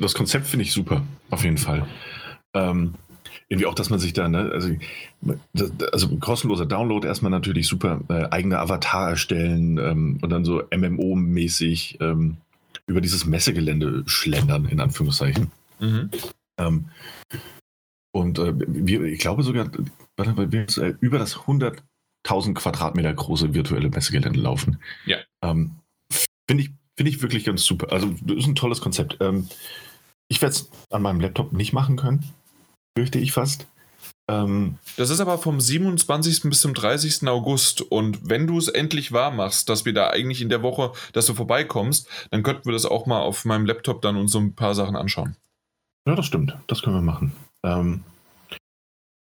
das 0.00 0.14
Konzept 0.14 0.46
finde 0.46 0.64
ich 0.64 0.72
super, 0.72 1.02
auf 1.30 1.44
jeden 1.44 1.58
Fall. 1.58 1.86
Ähm, 2.54 2.94
irgendwie 3.48 3.66
auch, 3.66 3.74
dass 3.74 3.90
man 3.90 3.98
sich 3.98 4.12
da, 4.14 4.28
ne, 4.28 4.50
also, 4.52 4.70
also 5.92 6.16
kostenloser 6.18 6.66
Download 6.66 7.06
erstmal 7.06 7.30
natürlich 7.30 7.66
super, 7.66 8.00
äh, 8.08 8.28
eigene 8.30 8.58
Avatar 8.58 9.10
erstellen 9.10 9.78
ähm, 9.78 10.18
und 10.22 10.30
dann 10.30 10.44
so 10.44 10.62
MMO-mäßig 10.70 12.00
ähm, 12.00 12.38
über 12.86 13.00
dieses 13.00 13.26
Messegelände 13.26 14.04
schlendern, 14.06 14.66
in 14.66 14.80
Anführungszeichen. 14.80 15.50
Mhm. 15.80 16.10
Ähm, 16.58 16.84
und 18.12 18.38
äh, 18.38 18.54
wir, 18.56 19.02
ich 19.02 19.20
glaube 19.20 19.42
sogar, 19.42 19.70
wir 20.16 20.66
äh, 20.78 20.94
über 21.00 21.18
das 21.18 21.36
100.000 21.36 22.54
Quadratmeter 22.54 23.12
große 23.12 23.54
virtuelle 23.54 23.90
Messegelände 23.90 24.40
laufen. 24.40 24.78
Ja. 25.06 25.18
Ähm, 25.42 25.72
Finde 26.48 26.64
ich, 26.64 26.70
find 26.96 27.08
ich 27.08 27.22
wirklich 27.22 27.44
ganz 27.44 27.64
super. 27.64 27.92
Also, 27.92 28.14
das 28.22 28.38
ist 28.38 28.46
ein 28.46 28.54
tolles 28.54 28.80
Konzept. 28.80 29.18
Ähm, 29.20 29.48
ich 30.28 30.42
werde 30.42 30.54
es 30.54 30.70
an 30.90 31.02
meinem 31.02 31.20
Laptop 31.20 31.52
nicht 31.52 31.72
machen 31.72 31.96
können 31.96 32.24
fürchte 32.96 33.18
ich 33.18 33.32
fast. 33.32 33.66
Ähm, 34.28 34.78
das 34.96 35.10
ist 35.10 35.20
aber 35.20 35.38
vom 35.38 35.60
27. 35.60 36.42
bis 36.44 36.60
zum 36.60 36.74
30. 36.74 37.28
August. 37.28 37.82
Und 37.82 38.28
wenn 38.28 38.46
du 38.46 38.58
es 38.58 38.68
endlich 38.68 39.12
wahr 39.12 39.30
machst, 39.30 39.68
dass 39.68 39.84
wir 39.84 39.92
da 39.92 40.08
eigentlich 40.08 40.42
in 40.42 40.48
der 40.48 40.62
Woche, 40.62 40.92
dass 41.12 41.26
du 41.26 41.34
vorbeikommst, 41.34 42.08
dann 42.30 42.42
könnten 42.42 42.66
wir 42.66 42.72
das 42.72 42.86
auch 42.86 43.06
mal 43.06 43.20
auf 43.20 43.44
meinem 43.44 43.66
Laptop 43.66 44.02
dann 44.02 44.16
uns 44.16 44.32
so 44.32 44.38
ein 44.38 44.54
paar 44.54 44.74
Sachen 44.74 44.96
anschauen. 44.96 45.36
Ja, 46.06 46.14
das 46.14 46.26
stimmt. 46.26 46.56
Das 46.66 46.82
können 46.82 46.96
wir 46.96 47.02
machen. 47.02 47.32
Ähm, 47.62 48.04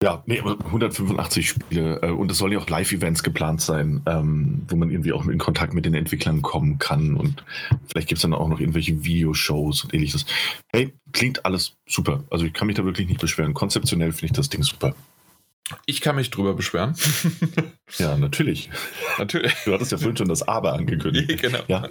ja, 0.02 0.22
nee, 0.28 0.40
185 0.40 1.50
Spiele 1.50 2.00
äh, 2.04 2.12
und 2.12 2.30
es 2.30 2.38
sollen 2.38 2.52
ja 2.52 2.60
auch 2.60 2.70
Live-Events 2.70 3.24
geplant 3.24 3.62
sein, 3.62 4.04
ähm, 4.06 4.62
wo 4.68 4.76
man 4.76 4.92
irgendwie 4.92 5.12
auch 5.12 5.26
in 5.26 5.40
Kontakt 5.40 5.74
mit 5.74 5.86
den 5.86 5.96
Entwicklern 5.96 6.44
kommen 6.44 6.78
kann 6.78 7.16
und 7.16 7.44
vielleicht 7.88 8.08
gibt 8.08 8.20
es 8.20 8.22
dann 8.22 8.34
auch 8.34 8.48
noch 8.48 8.60
irgendwelche 8.60 9.04
Videoshows 9.04 9.84
und 9.84 9.94
ähnliches. 9.96 10.28
Hey, 10.72 10.94
klingt 11.14 11.46
alles 11.46 11.76
super. 11.88 12.24
Also 12.30 12.46
ich 12.46 12.54
kann 12.54 12.68
mich 12.68 12.76
da 12.76 12.86
wirklich 12.86 13.08
nicht 13.08 13.20
beschweren. 13.20 13.56
Konzeptionell 13.56 14.12
finde 14.12 14.28
ich 14.28 14.32
das 14.34 14.50
Ding 14.50 14.62
super. 14.62 14.94
Ich 15.86 16.00
kann 16.00 16.16
mich 16.16 16.30
drüber 16.32 16.54
beschweren. 16.54 16.96
ja, 17.98 18.18
natürlich. 18.18 18.70
Natürlich. 19.18 19.54
Du 19.66 19.74
hattest 19.74 19.92
ja 19.92 19.98
vorhin 19.98 20.16
schon 20.16 20.30
das 20.30 20.48
Aber 20.48 20.74
angekündigt. 20.74 21.42
genau. 21.42 21.60
Ja. 21.68 21.90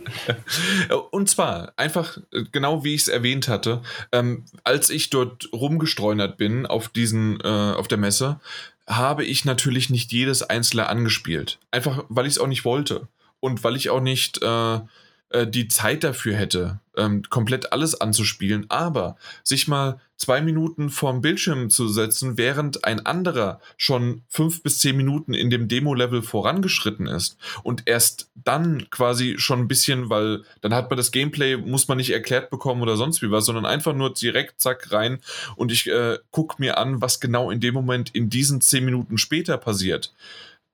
Und 1.11 1.29
zwar 1.29 1.75
einfach 1.77 2.17
äh, 2.33 2.45
genau 2.53 2.85
wie 2.85 2.95
ich 2.95 3.03
es 3.03 3.09
erwähnt 3.09 3.49
hatte, 3.49 3.83
ähm, 4.13 4.45
als 4.65 4.89
ich 4.89 5.11
dort 5.11 5.49
rumgestreunert 5.53 6.39
bin 6.39 6.65
auf 6.65 6.89
diesen, 6.89 7.39
äh, 7.41 7.47
auf 7.47 7.89
der 7.89 7.99
Messe, 7.99 8.41
habe 8.87 9.25
ich 9.25 9.45
natürlich 9.45 9.91
nicht 9.91 10.11
jedes 10.13 10.43
einzelne 10.43 10.89
angespielt. 10.89 11.59
Einfach, 11.71 12.05
weil 12.09 12.27
ich 12.27 12.35
es 12.35 12.39
auch 12.39 12.47
nicht 12.47 12.65
wollte. 12.65 13.09
Und 13.41 13.63
weil 13.63 13.77
ich 13.77 13.91
auch 13.91 14.01
nicht 14.01 14.43
äh, 14.43 14.81
äh, 15.31 15.47
die 15.47 15.69
Zeit 15.69 16.05
dafür 16.05 16.37
hätte, 16.37 16.81
ähm, 16.97 17.23
komplett 17.29 17.73
alles 17.73 18.01
anzuspielen, 18.01 18.67
aber 18.69 19.17
sich 19.43 19.67
mal 19.67 20.01
zwei 20.17 20.41
Minuten 20.41 20.89
vorm 20.89 21.21
Bildschirm 21.21 21.69
zu 21.69 21.89
setzen, 21.89 22.39
während 22.39 22.85
ein 22.85 23.05
anderer 23.05 23.61
schon 23.77 24.23
fünf 24.29 24.63
bis 24.63 24.79
zehn 24.79 24.97
Minuten 24.97 25.35
in 25.35 25.51
dem 25.51 25.69
Demo-Level 25.69 26.23
vorangeschritten 26.23 27.07
ist 27.07 27.37
und 27.65 27.83
erst 27.87 28.31
dann 28.35 28.89
quasi 28.91 29.35
schon 29.39 29.61
ein 29.61 29.69
bisschen, 29.69 30.11
weil 30.11 30.43
dann 30.61 30.75
hat 30.75 30.91
man 30.91 30.97
das 30.97 31.11
Gameplay, 31.11 31.57
muss 31.57 31.89
man 31.89 31.99
nicht 31.99 32.11
erklärt 32.11 32.49
bekommen 32.49 32.83
oder 32.83 32.97
sonst 32.97 33.21
wie 33.21 33.31
was, 33.31 33.47
sondern 33.47 33.67
einfach 33.67 33.95
nur 33.95 34.15
direkt 34.15 34.61
zack 34.61 34.93
rein 34.93 35.19
und 35.57 35.73
ich 35.73 35.89
äh, 35.89 36.19
gucke 36.31 36.57
mir 36.59 36.79
an, 36.79 37.03
was 37.03 37.21
genau 37.21 37.51
in 37.51 37.61
dem 37.61 37.75
Moment 37.75 38.15
in 38.15 38.31
diesen 38.31 38.61
zehn 38.61 38.85
Minuten 38.85 39.19
später 39.19 39.59
passiert 39.59 40.13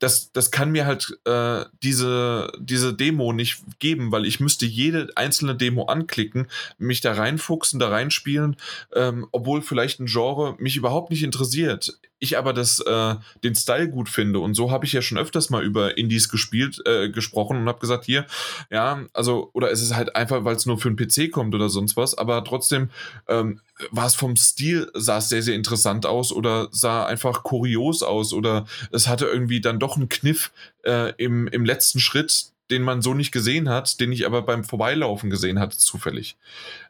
das, 0.02 0.32
das 0.32 0.50
kann 0.50 0.72
mir 0.72 0.84
halt 0.84 1.16
äh, 1.26 1.64
diese, 1.80 2.50
diese 2.58 2.92
Demo 2.92 3.32
nicht 3.32 3.62
geben, 3.78 4.10
weil 4.10 4.26
ich 4.26 4.40
müsste 4.40 4.66
jede 4.66 5.08
einzelne 5.14 5.54
Demo 5.54 5.84
anklicken, 5.84 6.48
mich 6.76 7.00
da 7.02 7.12
reinfuchsen, 7.12 7.78
da 7.78 7.88
reinspielen, 7.88 8.56
ähm, 8.94 9.28
obwohl 9.30 9.62
vielleicht 9.62 10.00
ein 10.00 10.06
Genre 10.06 10.56
mich 10.58 10.76
überhaupt 10.76 11.10
nicht 11.10 11.22
interessiert 11.22 12.00
ich 12.22 12.38
aber 12.38 12.52
das, 12.52 12.78
äh, 12.78 13.16
den 13.42 13.56
Style 13.56 13.88
gut 13.88 14.08
finde. 14.08 14.38
Und 14.38 14.54
so 14.54 14.70
habe 14.70 14.86
ich 14.86 14.92
ja 14.92 15.02
schon 15.02 15.18
öfters 15.18 15.50
mal 15.50 15.64
über 15.64 15.98
Indies 15.98 16.28
gespielt, 16.28 16.80
äh, 16.86 17.10
gesprochen 17.10 17.56
und 17.56 17.68
habe 17.68 17.80
gesagt, 17.80 18.04
hier, 18.04 18.26
ja, 18.70 19.04
also, 19.12 19.50
oder 19.54 19.72
es 19.72 19.82
ist 19.82 19.96
halt 19.96 20.14
einfach, 20.14 20.44
weil 20.44 20.54
es 20.54 20.64
nur 20.64 20.78
für 20.78 20.88
einen 20.88 20.96
PC 20.96 21.32
kommt 21.32 21.52
oder 21.52 21.68
sonst 21.68 21.96
was, 21.96 22.16
aber 22.16 22.44
trotzdem 22.44 22.90
ähm, 23.26 23.60
war 23.90 24.06
es 24.06 24.14
vom 24.14 24.36
Stil, 24.36 24.88
sah 24.94 25.18
es 25.18 25.30
sehr, 25.30 25.42
sehr 25.42 25.56
interessant 25.56 26.06
aus 26.06 26.32
oder 26.32 26.68
sah 26.70 27.04
einfach 27.04 27.42
kurios 27.42 28.04
aus 28.04 28.32
oder 28.32 28.66
es 28.92 29.08
hatte 29.08 29.26
irgendwie 29.26 29.60
dann 29.60 29.80
doch 29.80 29.96
einen 29.96 30.08
Kniff 30.08 30.52
äh, 30.84 31.12
im, 31.16 31.48
im 31.48 31.64
letzten 31.64 31.98
Schritt, 31.98 32.52
den 32.70 32.82
man 32.82 33.02
so 33.02 33.14
nicht 33.14 33.32
gesehen 33.32 33.68
hat, 33.68 34.00
den 34.00 34.12
ich 34.12 34.26
aber 34.26 34.42
beim 34.42 34.64
Vorbeilaufen 34.64 35.30
gesehen 35.30 35.58
hatte, 35.58 35.76
zufällig. 35.78 36.36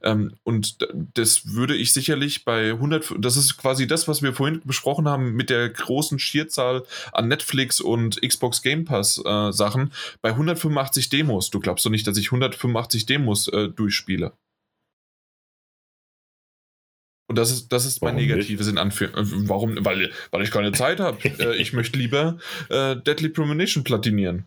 Ähm, 0.02 0.34
und 0.44 0.78
das 1.14 1.54
würde 1.54 1.74
ich 1.74 1.92
sicherlich 1.92 2.44
bei 2.44 2.70
100, 2.70 3.14
das 3.18 3.36
ist 3.36 3.56
quasi 3.56 3.86
das, 3.86 4.06
was 4.08 4.22
wir 4.22 4.32
vorhin 4.32 4.60
besprochen 4.64 5.08
haben 5.08 5.32
mit 5.32 5.50
der 5.50 5.68
großen 5.68 6.18
Schierzahl 6.18 6.84
an 7.12 7.28
Netflix 7.28 7.80
und 7.80 8.20
Xbox 8.20 8.62
Game 8.62 8.84
Pass 8.84 9.20
äh, 9.24 9.52
Sachen, 9.52 9.92
bei 10.20 10.30
185 10.30 11.08
Demos. 11.08 11.50
Du 11.50 11.60
glaubst 11.60 11.84
doch 11.84 11.90
nicht, 11.90 12.06
dass 12.06 12.16
ich 12.16 12.26
185 12.26 13.06
Demos 13.06 13.48
äh, 13.48 13.68
durchspiele. 13.68 14.32
Und 17.32 17.38
das 17.38 17.50
ist, 17.50 17.72
das 17.72 17.86
ist 17.86 18.02
mein 18.02 18.16
Warum 18.16 18.28
Negatives 18.28 18.68
in 18.68 18.76
Anführungszeichen. 18.76 19.44
Äh, 19.44 19.48
warum? 19.48 19.84
Weil, 19.86 20.12
weil 20.30 20.42
ich 20.42 20.50
keine 20.50 20.72
Zeit 20.72 21.00
habe. 21.00 21.18
äh, 21.38 21.56
ich 21.56 21.72
möchte 21.72 21.98
lieber 21.98 22.36
äh, 22.68 22.94
Deadly 22.94 23.30
Premonition 23.30 23.84
platinieren. 23.84 24.44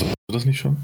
Hast 0.00 0.14
du 0.28 0.32
das 0.32 0.44
nicht 0.44 0.60
schon? 0.60 0.76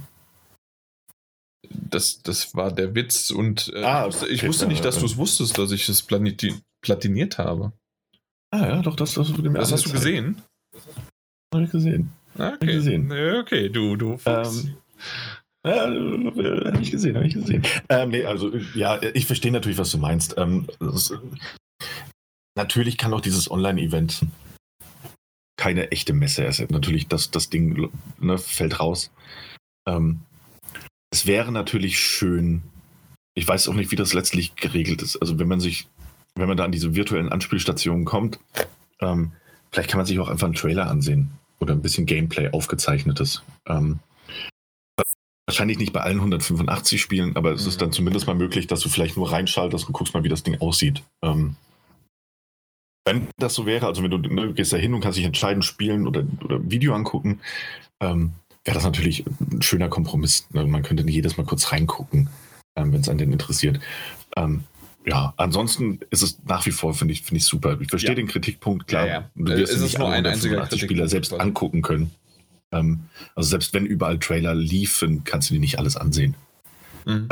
Das, 1.71 2.23
das 2.23 2.55
war 2.55 2.73
der 2.73 2.95
Witz 2.95 3.31
und 3.31 3.73
äh, 3.75 3.83
ah, 3.83 4.07
okay, 4.07 4.27
ich 4.29 4.47
wusste 4.47 4.67
nicht, 4.67 4.85
dass 4.85 4.99
du 4.99 5.07
es 5.07 5.17
wusstest, 5.17 5.57
dass 5.59 5.71
ich 5.71 5.89
es 5.89 6.03
platiniert 6.03 7.39
habe. 7.39 7.73
Ah 8.51 8.69
ja, 8.69 8.83
doch, 8.83 8.97
das, 8.97 9.15
das, 9.15 9.33
das 9.33 9.73
hast 9.73 9.87
du 9.87 9.93
gesehen? 9.93 10.43
Habe 11.53 11.65
ich 11.65 11.71
gesehen. 11.71 12.11
Ah, 12.37 12.53
okay. 12.55 12.67
gesehen. 12.67 13.13
Okay, 13.13 13.69
du, 13.69 13.97
du. 13.97 14.19
Ähm, 14.27 14.77
ja, 15.65 15.87
habe 15.87 16.79
ich 16.81 16.91
gesehen, 16.91 17.17
habe 17.17 17.27
ich 17.27 17.35
gesehen. 17.35 17.63
Ähm, 17.89 18.11
nee, 18.11 18.25
also 18.25 18.55
ja, 18.75 19.01
ich 19.15 19.27
verstehe 19.27 19.53
natürlich, 19.53 19.79
was 19.79 19.91
du 19.91 19.99
meinst. 19.99 20.35
Ähm, 20.37 20.67
das, 20.81 21.15
natürlich 22.57 22.99
kann 22.99 23.15
auch 23.15 23.21
dieses 23.21 23.51
Online-Event 23.51 24.27
keine 25.57 25.91
echte 25.93 26.13
Messe. 26.13 26.45
Es 26.45 26.59
natürlich 26.71 27.09
das, 27.09 27.31
das 27.31 27.51
Ding 27.51 27.91
ne, 28.19 28.39
fällt 28.39 28.81
raus. 28.81 29.11
Ähm, 29.87 30.21
es 31.11 31.27
wäre 31.27 31.53
natürlich 31.53 31.99
schön, 31.99 32.63
ich 33.35 33.47
weiß 33.47 33.69
auch 33.69 33.75
nicht, 33.75 33.91
wie 33.91 33.97
das 33.97 34.15
letztlich 34.15 34.57
geregelt 34.57 35.03
ist. 35.03 35.17
Also 35.17 35.39
wenn 35.39 35.49
man 35.49 35.61
sich, 35.61 35.89
wenn 36.35 36.49
man 36.49 36.57
da 36.57 36.65
an 36.65 36.73
diese 36.73 36.95
virtuellen 36.95 37.29
Anspielstationen 37.29 38.05
kommt, 38.05 38.39
Ähm, 39.01 39.33
vielleicht 39.71 39.91
kann 39.91 39.99
man 39.99 40.07
sich 40.07 40.19
auch 40.19 40.29
einfach 40.29 40.47
einen 40.47 40.55
Trailer 40.55 40.89
ansehen 40.89 41.33
oder 41.61 41.75
ein 41.75 41.83
bisschen 41.83 42.07
Gameplay 42.07 42.51
aufgezeichnetes. 42.51 43.43
Ähm, 43.67 44.01
wahrscheinlich 45.47 45.79
nicht 45.79 45.93
bei 45.93 46.01
allen 46.01 46.19
185 46.19 47.01
Spielen, 47.01 47.37
aber 47.37 47.53
es 47.53 47.67
ist 47.67 47.83
dann 47.83 47.93
zumindest 47.93 48.27
mal 48.27 48.35
möglich, 48.35 48.67
dass 48.67 48.81
du 48.81 48.89
vielleicht 48.89 49.17
nur 49.17 49.31
reinschaltest 49.31 49.87
und 49.87 49.93
guckst 49.93 50.15
mal, 50.15 50.25
wie 50.25 50.29
das 50.29 50.43
Ding 50.43 50.61
aussieht. 50.61 51.03
Ähm, 51.23 51.57
wenn 53.05 53.29
das 53.37 53.55
so 53.55 53.67
wäre, 53.67 53.87
also 53.87 54.03
wenn 54.03 54.11
du, 54.11 54.19
ne, 54.19 54.47
du 54.47 54.55
gehst 54.55 54.73
da 54.73 54.77
hin 54.77 54.95
und 54.95 55.01
kannst 55.01 55.19
dich 55.19 55.25
entscheiden, 55.27 55.63
spielen 55.63 56.07
oder, 56.07 56.25
oder 56.43 56.59
Video 56.71 56.95
angucken, 56.95 57.41
ähm, 58.01 58.33
wäre 58.65 58.75
das 58.75 58.85
natürlich 58.85 59.25
ein 59.53 59.63
schöner 59.63 59.89
Kompromiss. 59.89 60.47
Ne? 60.53 60.65
Man 60.67 60.83
könnte 60.83 61.05
nicht 61.05 61.15
jedes 61.15 61.37
Mal 61.37 61.45
kurz 61.45 61.71
reingucken, 61.71 62.31
ähm, 62.77 62.93
wenn 62.93 63.01
es 63.01 63.09
einen 63.09 63.19
denn 63.19 63.33
interessiert. 63.33 63.79
Ähm, 64.37 64.65
ja, 65.07 65.35
ansonsten 65.37 66.01
ist 66.11 66.23
es 66.23 66.39
nach 66.47 66.65
wie 66.65 66.71
vor, 66.71 66.95
finde 66.95 67.13
ich, 67.13 67.21
finde 67.23 67.37
ich 67.37 67.45
super. 67.45 67.79
Ich 67.79 67.89
verstehe 67.89 68.13
Ja. 68.13 68.15
den 68.17 68.27
Kritikpunkt, 68.27 68.87
klar. 68.87 69.07
Ja, 69.07 69.13
ja. 69.13 69.31
Du 69.35 69.45
wirst 69.49 69.61
es 69.65 69.69
dir 69.71 69.77
ist 69.77 69.83
nicht 69.83 69.99
nur 69.99 70.09
ein 70.09 70.25
einziger 70.25 70.57
185 70.57 70.81
Spieler 70.81 71.09
selbst 71.09 71.31
quasi. 71.31 71.43
angucken 71.43 71.83
können. 71.83 72.11
Ähm, 72.73 73.01
also 73.35 73.51
selbst 73.51 73.75
wenn 73.75 73.85
überall 73.85 74.19
Trailer 74.19 74.55
liefen, 74.55 75.25
kannst 75.25 75.51
du 75.51 75.55
die 75.55 75.61
nicht 75.61 75.79
alles 75.79 75.97
ansehen. 75.97 76.35
Mhm. 77.05 77.29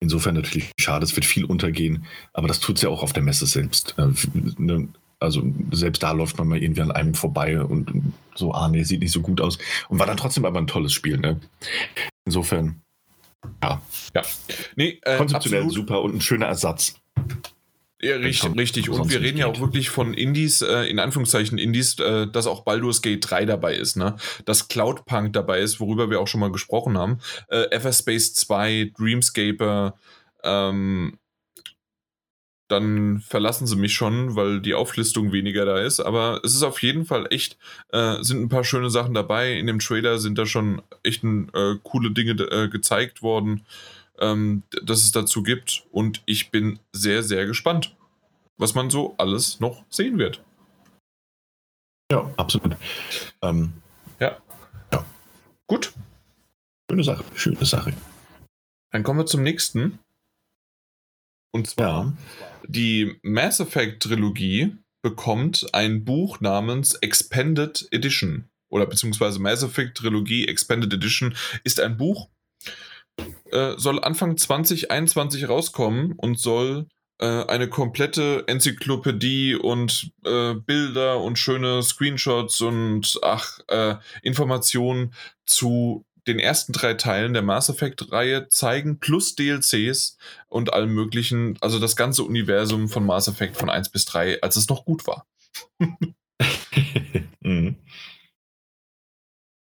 Insofern 0.00 0.34
natürlich 0.34 0.70
schade, 0.78 1.04
es 1.04 1.16
wird 1.16 1.24
viel 1.24 1.44
untergehen, 1.44 2.04
aber 2.32 2.48
das 2.48 2.60
tut 2.60 2.76
es 2.76 2.82
ja 2.82 2.90
auch 2.90 3.02
auf 3.02 3.12
der 3.12 3.22
Messe 3.22 3.46
selbst. 3.46 3.94
Äh, 3.98 4.08
ne, 4.58 4.88
also 5.18 5.42
selbst 5.72 6.02
da 6.02 6.12
läuft 6.12 6.36
man 6.38 6.48
mal 6.48 6.62
irgendwie 6.62 6.82
an 6.82 6.90
einem 6.90 7.14
vorbei 7.14 7.60
und 7.60 7.90
so, 8.34 8.52
ah 8.52 8.68
nee, 8.68 8.82
sieht 8.82 9.00
nicht 9.00 9.12
so 9.12 9.20
gut 9.20 9.40
aus. 9.40 9.58
Und 9.88 9.98
war 9.98 10.06
dann 10.06 10.18
trotzdem 10.18 10.44
aber 10.44 10.58
ein 10.58 10.66
tolles 10.66 10.92
Spiel. 10.92 11.16
Ne? 11.16 11.40
Insofern 12.26 12.82
Nee, 14.76 14.98
äh, 15.02 15.16
konzeptionell 15.16 15.62
absolut. 15.62 15.88
super 15.88 16.02
und 16.02 16.16
ein 16.16 16.20
schöner 16.20 16.46
Ersatz. 16.46 17.00
Ja, 18.06 18.16
richtig, 18.16 18.56
richtig. 18.56 18.90
Und 18.90 19.10
wir 19.10 19.20
reden 19.20 19.38
ja 19.38 19.46
auch 19.46 19.60
wirklich 19.60 19.90
von 19.90 20.14
Indies, 20.14 20.62
äh, 20.62 20.84
in 20.84 20.98
Anführungszeichen 20.98 21.58
Indies, 21.58 21.98
äh, 21.98 22.26
dass 22.26 22.46
auch 22.46 22.62
Baldur's 22.62 23.02
Gate 23.02 23.28
3 23.28 23.46
dabei 23.46 23.74
ist, 23.74 23.96
ne? 23.96 24.16
Dass 24.44 24.68
Cloudpunk 24.68 25.32
dabei 25.32 25.60
ist, 25.60 25.80
worüber 25.80 26.08
wir 26.10 26.20
auch 26.20 26.28
schon 26.28 26.40
mal 26.40 26.52
gesprochen 26.52 26.96
haben. 26.96 27.18
Äh, 27.48 27.70
Everspace 27.70 28.34
2, 28.34 28.92
Dreamscaper, 28.96 29.98
ähm, 30.44 31.18
dann 32.68 33.20
verlassen 33.20 33.66
sie 33.66 33.76
mich 33.76 33.94
schon, 33.94 34.34
weil 34.34 34.60
die 34.60 34.74
Auflistung 34.74 35.32
weniger 35.32 35.64
da 35.64 35.78
ist. 35.78 36.00
Aber 36.00 36.40
es 36.44 36.54
ist 36.54 36.62
auf 36.62 36.82
jeden 36.82 37.04
Fall 37.04 37.26
echt, 37.30 37.58
äh, 37.92 38.22
sind 38.22 38.40
ein 38.42 38.48
paar 38.48 38.64
schöne 38.64 38.90
Sachen 38.90 39.14
dabei. 39.14 39.52
In 39.52 39.66
dem 39.66 39.78
Trailer 39.78 40.18
sind 40.18 40.36
da 40.38 40.46
schon 40.46 40.82
echt 41.02 41.22
ein, 41.22 41.48
äh, 41.54 41.74
coole 41.82 42.10
Dinge 42.10 42.32
äh, 42.32 42.68
gezeigt 42.68 43.22
worden, 43.22 43.64
ähm, 44.18 44.64
dass 44.82 45.02
es 45.02 45.12
dazu 45.12 45.42
gibt. 45.42 45.84
Und 45.92 46.22
ich 46.26 46.50
bin 46.50 46.80
sehr, 46.92 47.22
sehr 47.22 47.46
gespannt, 47.46 47.95
was 48.58 48.74
man 48.74 48.90
so 48.90 49.14
alles 49.18 49.60
noch 49.60 49.84
sehen 49.90 50.18
wird. 50.18 50.42
Ja, 52.10 52.30
absolut. 52.36 52.76
Ähm, 53.42 53.72
Gut, 55.68 55.92
schöne 56.88 57.02
Sache, 57.02 57.24
schöne 57.34 57.64
Sache. 57.64 57.92
dann 58.92 59.02
kommen 59.02 59.20
wir 59.20 59.26
zum 59.26 59.42
nächsten. 59.42 59.98
Und 61.52 61.68
zwar 61.68 61.86
Ja, 61.86 62.12
die 62.68 63.18
Mass 63.22 63.58
Effect 63.58 64.02
Trilogie 64.04 64.76
bekommt 65.02 65.66
ein 65.72 66.04
Buch 66.04 66.40
namens 66.40 66.94
Expanded 66.94 67.88
Edition. 67.90 68.48
Oder 68.68 68.86
beziehungsweise 68.86 69.40
Mass 69.40 69.62
Effect 69.62 69.98
Trilogie 69.98 70.46
Expanded 70.46 70.92
Edition 70.92 71.34
ist 71.64 71.80
ein 71.80 71.96
Buch, 71.96 72.28
äh, 73.50 73.74
soll 73.76 74.02
Anfang 74.02 74.36
2021 74.36 75.48
rauskommen 75.48 76.12
und 76.12 76.38
soll 76.38 76.86
äh, 76.88 76.95
eine 77.24 77.68
komplette 77.68 78.44
Enzyklopädie 78.46 79.54
und 79.54 80.12
äh, 80.24 80.54
Bilder 80.54 81.20
und 81.20 81.38
schöne 81.38 81.82
Screenshots 81.82 82.60
und 82.60 83.18
ach, 83.22 83.58
äh, 83.68 83.96
Informationen 84.22 85.14
zu 85.46 86.04
den 86.26 86.38
ersten 86.38 86.72
drei 86.72 86.94
Teilen 86.94 87.32
der 87.32 87.42
Mass 87.42 87.68
Effect-Reihe 87.68 88.48
zeigen, 88.48 88.98
plus 88.98 89.36
DLCs 89.36 90.18
und 90.48 90.72
allem 90.72 90.92
möglichen, 90.92 91.56
also 91.60 91.78
das 91.78 91.96
ganze 91.96 92.24
Universum 92.24 92.88
von 92.88 93.06
Mass 93.06 93.28
Effect 93.28 93.56
von 93.56 93.70
1 93.70 93.90
bis 93.90 94.04
3, 94.06 94.42
als 94.42 94.56
es 94.56 94.68
noch 94.68 94.84
gut 94.84 95.06
war. 95.06 95.26
mhm. 97.40 97.76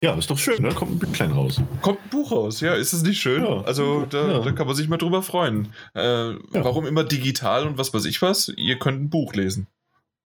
Ja, 0.04 0.14
ist 0.16 0.30
doch 0.30 0.38
schön, 0.38 0.62
ne? 0.62 0.74
Kommt 0.74 0.92
ein 0.92 1.00
Büchlein 1.00 1.32
raus. 1.32 1.60
Kommt 1.82 2.00
ein 2.04 2.10
Buch 2.10 2.32
raus, 2.32 2.62
ja, 2.62 2.74
ist 2.76 2.94
es 2.94 3.02
nicht 3.04 3.20
schön? 3.20 3.44
Ja. 3.44 3.62
Also 3.62 4.06
da, 4.06 4.28
Ja. 4.32 4.40
da 4.40 4.52
kann 4.52 4.68
man 4.68 4.76
sich 4.76 4.88
mal 4.88 4.98
drüber 4.98 5.24
freuen. 5.24 5.74
Äh, 5.94 6.36
Warum 6.52 6.86
immer 6.86 7.04
digital 7.04 7.66
und 7.68 7.78
was 7.78 7.94
weiß 7.94 8.06
ich 8.06 8.22
was? 8.22 8.50
Ihr 8.50 8.78
könnt 8.78 9.02
ein 9.02 9.10
Buch 9.10 9.34
lesen. 9.34 9.68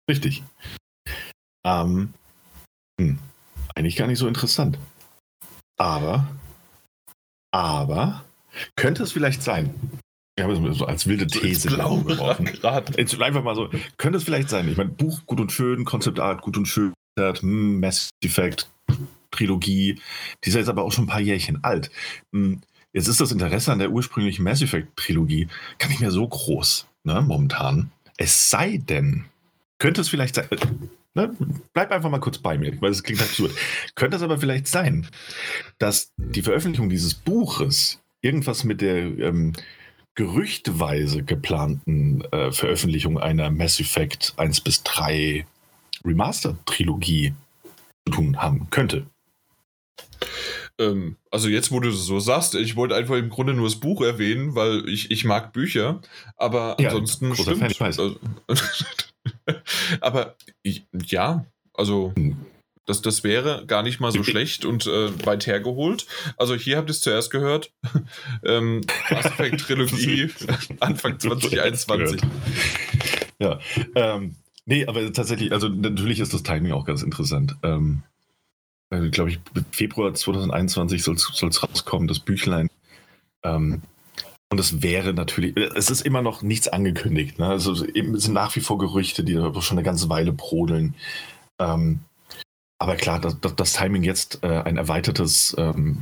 Richtig. 0.10 0.44
Ähm, 1.65 2.14
hm, 2.99 3.19
eigentlich 3.76 3.95
gar 3.95 4.07
nicht 4.07 4.19
so 4.19 4.27
interessant. 4.27 4.77
Aber, 5.77 6.27
aber, 7.52 8.23
könnte 8.76 9.03
es 9.03 9.11
vielleicht 9.11 9.44
sein, 9.44 9.73
ich 10.38 10.44
habe 10.44 10.53
es 10.53 10.77
so 10.77 10.86
als 10.86 11.06
wilde 11.07 11.27
These 11.27 11.77
Raum 11.77 12.06
geworfen. 12.06 12.48
einfach 12.48 13.44
mal 13.44 13.56
so, 13.56 13.69
könnte 13.98 14.18
es 14.18 14.23
vielleicht 14.23 14.49
sein, 14.49 14.68
ich 14.69 14.77
meine, 14.77 14.90
Buch 14.90 15.26
gut 15.26 15.40
und 15.40 15.52
schön, 15.52 15.86
Concept 15.86 16.19
Art 16.19 16.41
gut 16.41 16.57
und 16.57 16.65
schön, 16.65 16.94
hm, 17.18 17.80
Mass 17.80 18.10
Effect, 18.23 18.69
Trilogie, 19.31 19.99
die 20.43 20.49
ist 20.49 20.56
jetzt 20.56 20.69
aber 20.69 20.84
auch 20.84 20.91
schon 20.91 21.06
ein 21.06 21.10
paar 21.10 21.22
Jährchen 21.22 21.64
alt. 21.64 21.91
Hm, 22.34 22.61
Jetzt 22.91 23.07
ist 23.07 23.22
das 23.22 23.31
Interesse 23.31 23.72
an 23.72 23.80
der 23.80 23.91
ursprünglichen 23.91 24.43
Mass 24.43 24.61
Effect 24.61 24.97
Trilogie 24.97 25.47
gar 25.77 25.89
nicht 25.89 25.99
mehr 26.01 26.11
so 26.11 26.27
groß, 26.27 26.88
ne, 27.03 27.22
momentan. 27.22 27.91
Es 28.18 28.49
sei 28.49 28.77
denn, 28.77 29.26
könnte 29.77 30.01
es 30.01 30.10
vielleicht 30.10 30.35
sein, 30.35 30.47
ne, 31.14 31.35
bleib 31.73 31.91
einfach 31.91 32.10
mal 32.10 32.19
kurz 32.19 32.39
bei 32.39 32.57
mir, 32.57 32.81
weil 32.81 32.89
es 32.91 33.03
klingt 33.03 33.22
absurd. 33.22 33.51
könnte 33.93 34.18
es 34.18 34.23
aber 34.23 34.39
vielleicht 34.39 34.68
sein, 34.68 35.07
dass 35.77 36.11
die 36.18 36.41
Veröffentlichung 36.41 36.89
dieses 36.89 37.14
Buches 37.14 38.01
irgendwas 38.22 38.64
mit 38.64 38.81
der 38.81 38.97
ähm, 38.97 39.53
gerüchtweise 40.15 41.23
geplanten 41.23 42.23
äh, 42.31 42.51
Veröffentlichung 42.51 43.19
einer 43.19 43.51
Mass 43.51 43.80
Effect 43.80 44.34
1 44.38 44.61
bis 44.61 44.81
3 44.81 45.45
Remaster-Trilogie 46.03 47.34
zu 48.07 48.14
tun 48.14 48.38
haben 48.41 48.68
könnte. 48.72 49.06
Ähm, 50.77 51.17
also 51.31 51.49
jetzt, 51.49 51.71
wo 51.71 51.79
du 51.79 51.91
so 51.91 52.19
sagst, 52.19 52.55
ich 52.55 52.75
wollte 52.75 52.95
einfach 52.95 53.15
im 53.15 53.29
Grunde 53.29 53.53
nur 53.53 53.67
das 53.67 53.75
Buch 53.79 54.01
erwähnen, 54.01 54.55
weil 54.55 54.87
ich, 54.87 55.11
ich 55.11 55.25
mag 55.25 55.51
Bücher, 55.53 56.01
aber 56.37 56.77
Ja, 56.79 56.89
ansonsten 56.89 57.35
stimmt. 57.35 57.59
Fan, 57.59 57.71
ich 57.71 57.79
weiß. 57.79 57.99
Also, 57.99 58.19
aber 60.01 60.35
ja, 61.05 61.45
also 61.73 62.13
Hm. 62.15 62.37
das, 62.85 63.01
das 63.01 63.23
wäre 63.23 63.65
gar 63.65 63.83
nicht 63.83 63.99
mal 63.99 64.11
so 64.11 64.23
schlecht 64.23 64.65
und 64.65 64.87
äh, 64.87 65.25
weit 65.25 65.47
hergeholt. 65.47 66.05
Also 66.37 66.55
hier 66.55 66.77
habt 66.77 66.89
ihr 66.89 66.91
es 66.91 67.01
zuerst 67.01 67.29
gehört. 67.31 67.71
ähm, 68.45 68.81
Mass 69.11 69.25
Effect 69.25 69.61
Trilogie 69.61 70.29
Anfang 70.79 71.19
2021. 71.19 72.21
Ja, 73.41 73.59
ähm, 73.95 74.35
nee, 74.65 74.85
aber 74.85 75.11
tatsächlich, 75.13 75.51
also 75.51 75.69
natürlich 75.69 76.19
ist 76.19 76.33
das 76.33 76.43
Timing 76.43 76.71
auch 76.73 76.85
ganz 76.85 77.03
interessant. 77.03 77.55
Ähm, 77.63 78.03
glaube 78.90 79.30
ich, 79.30 79.40
Februar 79.72 80.14
2021 80.14 81.03
soll 81.03 81.16
es 81.16 81.64
rauskommen, 81.64 82.07
das 82.07 82.20
Büchlein. 82.20 82.70
Ähm, 83.44 83.82
und 84.52 84.60
es 84.60 84.82
wäre 84.82 85.14
natürlich, 85.14 85.56
es 85.76 85.91
ist 85.91 86.02
immer 86.02 86.24
noch 86.24 86.41
nichts 86.41 86.68
angekündigt. 86.68 87.38
Ne? 87.38 87.48
Also 87.48 87.74
es 87.74 87.82
sind 88.24 88.34
nach 88.34 88.56
wie 88.56 88.61
vor 88.61 88.80
Gerüchte, 88.80 89.24
die 89.24 89.34
schon 89.34 89.78
eine 89.78 89.84
ganze 89.84 90.10
Weile 90.10 90.34
brodeln. 90.34 90.95
Ähm, 91.60 91.99
aber 92.80 92.95
klar, 92.95 93.20
das, 93.20 93.38
das, 93.56 93.74
Timing 93.74 94.03
jetzt, 94.03 94.44
äh, 94.44 94.61
ein 94.64 94.78
erweitertes 94.78 95.56
ähm, 95.60 95.99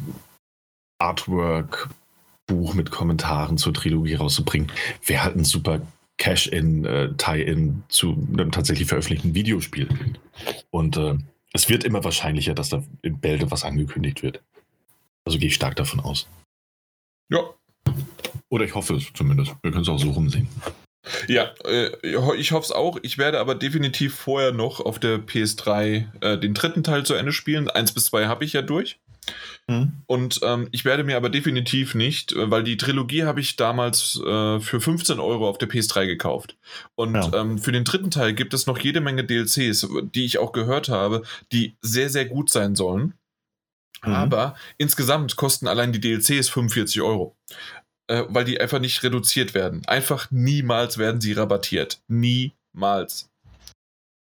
Artwork-Buch 1.00 2.74
mit 2.74 2.92
Kommentaren 2.92 3.58
zur 3.58 3.74
Trilogie 3.74 4.14
rauszubringen, 4.14 4.72
wäre 5.06 5.24
halt 5.24 5.36
ein 5.36 5.44
super 5.44 5.82
Cash-in, 6.18 6.86
äh, 6.86 7.10
zu 7.90 8.28
einem 8.32 8.52
tatsächlich 8.52 8.88
veröffentlichten 8.88 9.36
Videospiel. 9.36 9.90
Und 10.72 10.96
äh, 10.98 11.18
es 11.54 11.70
wird 11.70 11.84
immer 11.84 12.04
wahrscheinlicher, 12.04 12.54
dass 12.54 12.70
da 12.70 12.84
in 13.02 13.20
Bälde 13.20 13.50
was 13.52 13.64
angekündigt 13.64 14.24
wird. 14.24 14.42
Also 15.26 15.40
gehe 15.40 15.48
ich 15.48 15.56
stark 15.56 15.76
davon 15.76 16.00
aus. 16.00 16.28
Ja, 17.30 17.40
Oder 18.50 18.66
ich 18.66 18.76
hoffe 18.76 18.96
es 18.96 19.12
zumindest. 19.14 19.56
Wir 19.62 19.72
können 19.72 19.84
es 19.84 19.90
auch 19.90 20.00
so 20.00 20.12
rumsehen. 20.12 20.48
Ja, 21.28 21.54
äh, 21.66 21.92
ich 22.38 22.52
hoffe 22.52 22.66
es 22.66 22.72
auch. 22.72 22.98
Ich 23.02 23.18
werde 23.18 23.40
aber 23.40 23.56
definitiv 23.56 24.16
vorher 24.16 24.52
noch 24.52 24.80
auf 24.80 25.00
der 25.00 25.20
PS3 25.20 26.22
äh, 26.22 26.38
den 26.38 26.54
dritten 26.54 26.84
Teil 26.84 27.06
zu 27.06 27.14
Ende 27.14 27.32
spielen. 27.32 27.70
Eins 27.70 27.94
bis 27.94 28.06
zwei 28.06 28.28
habe 28.28 28.46
ich 28.46 28.54
ja 28.54 28.62
durch. 28.62 29.00
Und 30.06 30.40
ähm, 30.44 30.70
ich 30.72 30.86
werde 30.86 31.04
mir 31.04 31.18
aber 31.18 31.30
definitiv 31.30 31.94
nicht, 31.94 32.32
äh, 32.32 32.50
weil 32.50 32.64
die 32.64 32.78
Trilogie 32.78 33.24
habe 33.24 33.42
ich 33.42 33.58
damals 33.58 34.16
äh, 34.26 34.60
für 34.62 34.80
15 34.80 35.20
Euro 35.20 35.50
auf 35.50 35.58
der 35.58 35.70
PS3 35.70 36.06
gekauft. 36.06 36.56
Und 36.96 37.16
Ja. 37.16 37.32
ähm, 37.34 37.58
für 37.58 37.74
den 37.74 37.84
dritten 37.84 38.10
Teil 38.10 38.34
gibt 38.34 38.54
es 38.54 38.66
noch 38.66 38.80
jede 38.80 39.02
Menge 39.02 39.26
DLCs, 39.26 39.88
die 40.16 40.26
ich 40.26 40.38
auch 40.38 40.54
gehört 40.54 40.88
habe, 40.88 41.24
die 41.52 41.76
sehr, 41.82 42.10
sehr 42.10 42.26
gut 42.26 42.50
sein 42.50 42.76
sollen. 42.76 43.14
Mhm. 44.04 44.14
Aber 44.14 44.56
insgesamt 44.78 45.36
kosten 45.36 45.68
allein 45.68 45.92
die 45.92 46.00
DLCs 46.00 46.48
45 46.50 47.02
Euro. 47.02 47.36
Äh, 48.10 48.24
weil 48.30 48.46
die 48.46 48.62
einfach 48.62 48.80
nicht 48.80 49.04
reduziert 49.04 49.54
werden. 49.54 49.86
Einfach 49.86 50.32
niemals 50.32 50.98
werden 50.98 51.20
sie 51.20 51.34
rabattiert. 51.34 52.00
Niemals. 52.08 53.30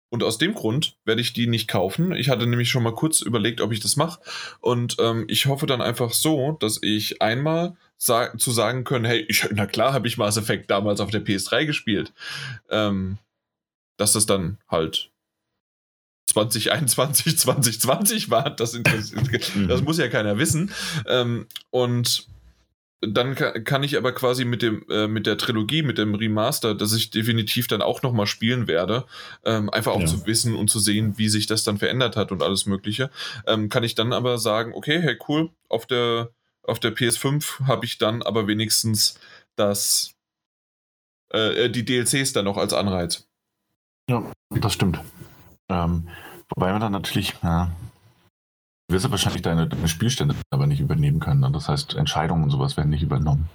Und 0.08 0.22
aus 0.22 0.38
dem 0.38 0.54
Grund 0.54 0.96
werde 1.04 1.20
ich 1.20 1.32
die 1.32 1.46
nicht 1.46 1.68
kaufen. 1.68 2.12
Ich 2.12 2.28
hatte 2.28 2.46
nämlich 2.46 2.70
schon 2.70 2.82
mal 2.82 2.94
kurz 2.94 3.20
überlegt, 3.20 3.60
ob 3.60 3.72
ich 3.72 3.80
das 3.80 3.96
mache. 3.96 4.20
Und 4.60 4.96
ähm, 5.00 5.24
ich 5.28 5.46
hoffe 5.46 5.66
dann 5.66 5.82
einfach 5.82 6.12
so, 6.12 6.56
dass 6.60 6.78
ich 6.82 7.20
einmal 7.20 7.76
sa 7.98 8.36
zu 8.38 8.52
sagen 8.52 8.84
können, 8.84 9.04
hey, 9.04 9.24
ich, 9.28 9.48
na 9.52 9.66
klar 9.66 9.92
habe 9.92 10.06
ich 10.06 10.18
Mass 10.18 10.36
Effect 10.36 10.70
damals 10.70 11.00
auf 11.00 11.10
der 11.10 11.24
PS3 11.24 11.66
gespielt. 11.66 12.12
Ähm, 12.70 13.18
dass 13.96 14.12
das 14.12 14.26
dann 14.26 14.58
halt 14.68 15.10
2021, 16.28 17.38
2020 17.38 18.30
war, 18.30 18.50
das, 18.50 18.78
das, 19.68 19.82
muss 19.82 19.98
ja 19.98 20.08
keiner 20.08 20.38
wissen. 20.38 20.72
Ähm, 21.06 21.46
und 21.70 22.26
dann 23.00 23.34
kann, 23.34 23.82
ich 23.82 23.96
aber 23.96 24.12
quasi 24.12 24.44
mit 24.44 24.62
dem 24.62 24.84
äh, 24.88 25.06
mit 25.06 25.26
der 25.26 25.36
Trilogie, 25.36 25.82
mit 25.82 25.98
dem 25.98 26.14
Remaster, 26.14 26.74
das 26.74 26.94
ich 26.94 27.10
definitiv 27.10 27.68
dann 27.68 27.82
auch 27.82 28.02
nochmal 28.02 28.26
spielen 28.26 28.68
werde, 28.68 29.04
ähm, 29.44 29.68
einfach 29.70 29.92
auch 29.92 30.00
ja. 30.00 30.06
zu 30.06 30.26
wissen 30.26 30.54
und 30.54 30.70
zu 30.70 30.78
sehen, 30.78 31.18
wie 31.18 31.28
sich 31.28 31.46
das 31.46 31.62
dann 31.62 31.78
verändert 31.78 32.16
hat 32.16 32.32
und 32.32 32.42
alles 32.42 32.66
Mögliche, 32.66 33.10
ähm, 33.46 33.68
kann 33.68 33.84
ich 33.84 33.94
dann 33.94 34.12
aber 34.12 34.38
sagen, 34.38 34.72
okay, 34.74 35.00
hey 35.00 35.18
cool, 35.28 35.50
auf 35.68 35.86
der 35.86 36.30
auf 36.62 36.80
der 36.80 36.94
PS5 36.94 37.66
habe 37.66 37.84
ich 37.84 37.98
dann 37.98 38.22
aber 38.22 38.46
wenigstens 38.46 39.20
das 39.56 40.14
äh, 41.32 41.64
äh 41.64 41.68
die 41.68 41.84
DLCs 41.84 42.32
dann 42.32 42.46
noch 42.46 42.56
als 42.56 42.72
Anreiz. 42.72 43.28
Ja, 44.08 44.30
das 44.50 44.72
stimmt. 44.72 45.00
Ähm, 45.68 46.08
wobei 46.54 46.72
man 46.72 46.80
dann 46.80 46.92
natürlich, 46.92 47.34
ja, 47.42 47.72
Du 48.88 48.94
wirst 48.94 49.04
ja 49.04 49.10
wahrscheinlich 49.10 49.42
deine, 49.42 49.66
deine, 49.66 49.88
Spielstände 49.88 50.36
aber 50.50 50.66
nicht 50.66 50.80
übernehmen 50.80 51.18
können. 51.18 51.40
Ne? 51.40 51.50
Das 51.50 51.68
heißt, 51.68 51.94
Entscheidungen 51.94 52.44
und 52.44 52.50
sowas 52.50 52.76
werden 52.76 52.90
nicht 52.90 53.02
übernommen. 53.02 53.48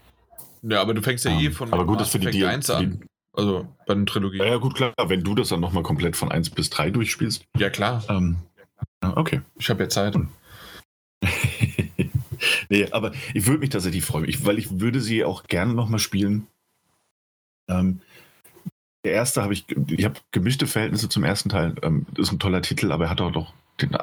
Ja, 0.61 0.81
aber 0.81 0.93
du 0.93 1.01
fängst 1.01 1.25
ja 1.25 1.31
um, 1.31 1.39
eh 1.39 1.45
ähm, 1.45 1.53
von 1.53 1.71
aber 1.71 1.85
gut, 1.85 2.01
das 2.01 2.09
für 2.09 2.19
die 2.19 2.45
1 2.45 2.69
an. 2.69 3.05
Also 3.33 3.65
bei 3.87 3.93
den 3.93 4.05
Trilogie. 4.05 4.39
Ja, 4.39 4.57
gut, 4.57 4.75
klar. 4.75 4.93
Wenn 5.07 5.23
du 5.23 5.33
das 5.35 5.49
dann 5.49 5.61
nochmal 5.61 5.83
komplett 5.83 6.17
von 6.17 6.31
1 6.31 6.49
bis 6.49 6.69
3 6.69 6.91
durchspielst. 6.91 7.45
Ja, 7.57 7.69
klar. 7.69 8.03
Ähm, 8.09 8.37
okay. 9.01 9.41
Ich 9.57 9.69
habe 9.69 9.83
ja 9.83 9.89
Zeit. 9.89 10.17
nee, 12.69 12.91
aber 12.91 13.13
ich 13.33 13.47
würde 13.47 13.59
mich 13.59 13.69
tatsächlich 13.69 14.03
freuen, 14.03 14.27
ich, 14.27 14.45
weil 14.45 14.59
ich 14.59 14.81
würde 14.81 14.99
sie 14.99 15.23
auch 15.23 15.43
gerne 15.43 15.73
nochmal 15.73 15.99
spielen. 15.99 16.47
Ähm, 17.69 18.01
der 19.05 19.13
erste 19.13 19.41
habe 19.41 19.53
ich, 19.53 19.65
ich 19.69 20.03
habe 20.03 20.19
gemischte 20.31 20.67
Verhältnisse 20.67 21.07
zum 21.07 21.23
ersten 21.23 21.47
Teil. 21.49 21.75
Ähm, 21.83 22.05
ist 22.17 22.33
ein 22.33 22.39
toller 22.39 22.61
Titel, 22.61 22.91
aber 22.91 23.05
er 23.05 23.09
hat 23.09 23.21
auch 23.21 23.31
doch 23.31 23.53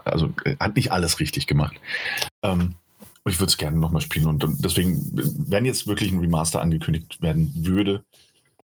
also 0.04 0.32
hat 0.60 0.76
nicht 0.76 0.92
alles 0.92 1.20
richtig 1.20 1.46
gemacht. 1.46 1.80
Ähm, 2.42 2.74
ich 3.26 3.38
würde 3.38 3.50
es 3.50 3.58
gerne 3.58 3.76
nochmal 3.76 4.00
spielen 4.00 4.26
und, 4.26 4.44
und 4.44 4.64
deswegen, 4.64 5.10
wenn 5.12 5.64
jetzt 5.64 5.86
wirklich 5.86 6.12
ein 6.12 6.20
Remaster 6.20 6.60
angekündigt 6.60 7.20
werden 7.20 7.52
würde, 7.54 8.04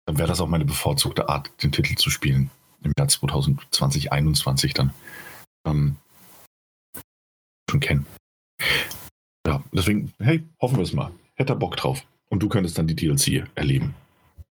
dann 0.07 0.19
wäre 0.19 0.29
das 0.29 0.41
auch 0.41 0.49
meine 0.49 0.65
bevorzugte 0.65 1.29
Art, 1.29 1.51
den 1.63 1.73
Titel 1.73 1.95
zu 1.95 2.11
spielen. 2.11 2.51
Im 2.83 2.93
Jahr 2.99 3.09
2020, 3.09 3.71
2021 3.71 4.75
dann. 4.75 4.93
Ähm, 5.67 5.97
schon 7.71 7.81
kennen. 7.81 8.07
Ja, 9.47 9.63
deswegen, 9.73 10.13
hey, 10.19 10.45
hoffen 10.61 10.77
wir 10.77 10.83
es 10.83 10.93
mal. 10.93 11.13
Hätte 11.35 11.53
er 11.53 11.57
Bock 11.57 11.77
drauf. 11.77 12.05
Und 12.29 12.43
du 12.43 12.49
könntest 12.49 12.79
dann 12.79 12.87
die 12.87 12.95
DLC 12.95 13.49
erleben. 13.55 13.95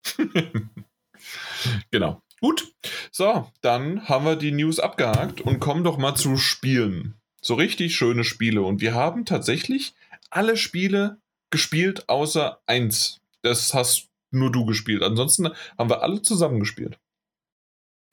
genau. 1.92 2.22
Gut, 2.40 2.72
so, 3.12 3.52
dann 3.62 4.08
haben 4.08 4.26
wir 4.26 4.36
die 4.36 4.52
News 4.52 4.80
abgehakt 4.80 5.42
und 5.42 5.60
kommen 5.60 5.84
doch 5.84 5.98
mal 5.98 6.16
zu 6.16 6.38
Spielen. 6.38 7.16
So 7.42 7.56
richtig 7.56 7.96
schöne 7.96 8.24
Spiele. 8.24 8.62
Und 8.62 8.82
wir 8.82 8.94
haben 8.94 9.26
tatsächlich 9.26 9.96
alle 10.30 10.58
Spiele 10.58 11.18
gespielt, 11.50 12.10
außer 12.10 12.60
eins. 12.66 13.22
Das 13.42 13.74
hast 13.74 14.10
nur 14.32 14.52
du 14.52 14.66
gespielt. 14.66 15.02
Ansonsten 15.02 15.50
haben 15.78 15.90
wir 15.90 16.04
alle 16.04 16.22
zusammen 16.22 16.60
gespielt. 16.60 17.00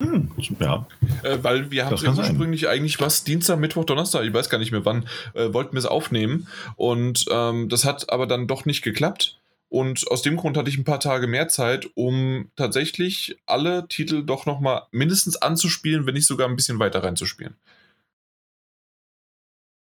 Hm, 0.02 0.30
ja. 0.58 0.86
Äh, 1.22 1.38
weil 1.42 1.70
wir 1.70 1.86
haben 1.86 1.94
ursprünglich 1.94 2.62
sein. 2.62 2.70
eigentlich 2.70 3.00
was, 3.00 3.24
Dienstag, 3.24 3.58
Mittwoch, 3.58 3.84
Donnerstag, 3.84 4.24
ich 4.24 4.34
weiß 4.34 4.50
gar 4.50 4.58
nicht 4.58 4.72
mehr 4.72 4.84
wann, 4.84 5.06
äh, 5.34 5.52
wollten 5.52 5.72
wir 5.72 5.78
es 5.78 5.86
aufnehmen. 5.86 6.48
Und 6.76 7.26
ähm, 7.30 7.68
das 7.68 7.84
hat 7.84 8.10
aber 8.10 8.26
dann 8.26 8.46
doch 8.46 8.64
nicht 8.64 8.82
geklappt. 8.82 9.38
Und 9.74 10.08
aus 10.08 10.22
dem 10.22 10.36
Grund 10.36 10.56
hatte 10.56 10.70
ich 10.70 10.78
ein 10.78 10.84
paar 10.84 11.00
Tage 11.00 11.26
mehr 11.26 11.48
Zeit, 11.48 11.90
um 11.96 12.48
tatsächlich 12.54 13.36
alle 13.44 13.88
Titel 13.88 14.24
doch 14.24 14.46
nochmal 14.46 14.82
mindestens 14.92 15.34
anzuspielen, 15.34 16.06
wenn 16.06 16.14
nicht 16.14 16.28
sogar 16.28 16.48
ein 16.48 16.54
bisschen 16.54 16.78
weiter 16.78 17.02
reinzuspielen. 17.02 17.56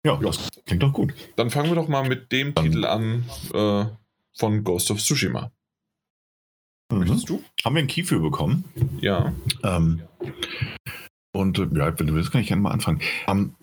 Ja, 0.05 0.17
das 0.17 0.49
klingt 0.67 0.83
doch 0.83 0.93
gut. 0.93 1.15
Dann 1.37 1.51
fangen 1.51 1.69
wir 1.69 1.77
doch 1.77 1.87
mal 1.87 2.09
mit 2.09 2.33
dem 2.33 2.55
Dann. 2.55 2.65
Titel 2.65 2.85
an 2.87 3.25
äh, 3.55 3.85
von 4.37 4.65
Ghost 4.65 4.91
of 4.91 4.99
Tsushima. 4.99 5.53
Mhm. 6.93 7.25
Du? 7.25 7.45
Haben 7.65 7.77
wir 7.77 7.79
einen 7.79 7.87
Key 7.87 8.03
für 8.03 8.19
bekommen? 8.19 8.65
Ja. 9.01 9.33
Ähm, 9.63 10.03
und 11.33 11.57
äh, 11.57 11.69
ja, 11.73 11.97
wenn 11.97 12.09
du 12.09 12.15
willst, 12.15 12.33
kann 12.33 12.41
ich 12.41 12.49
gerne 12.49 12.63
mal 12.63 12.73
anfangen. 12.73 13.01
Ähm, 13.29 13.55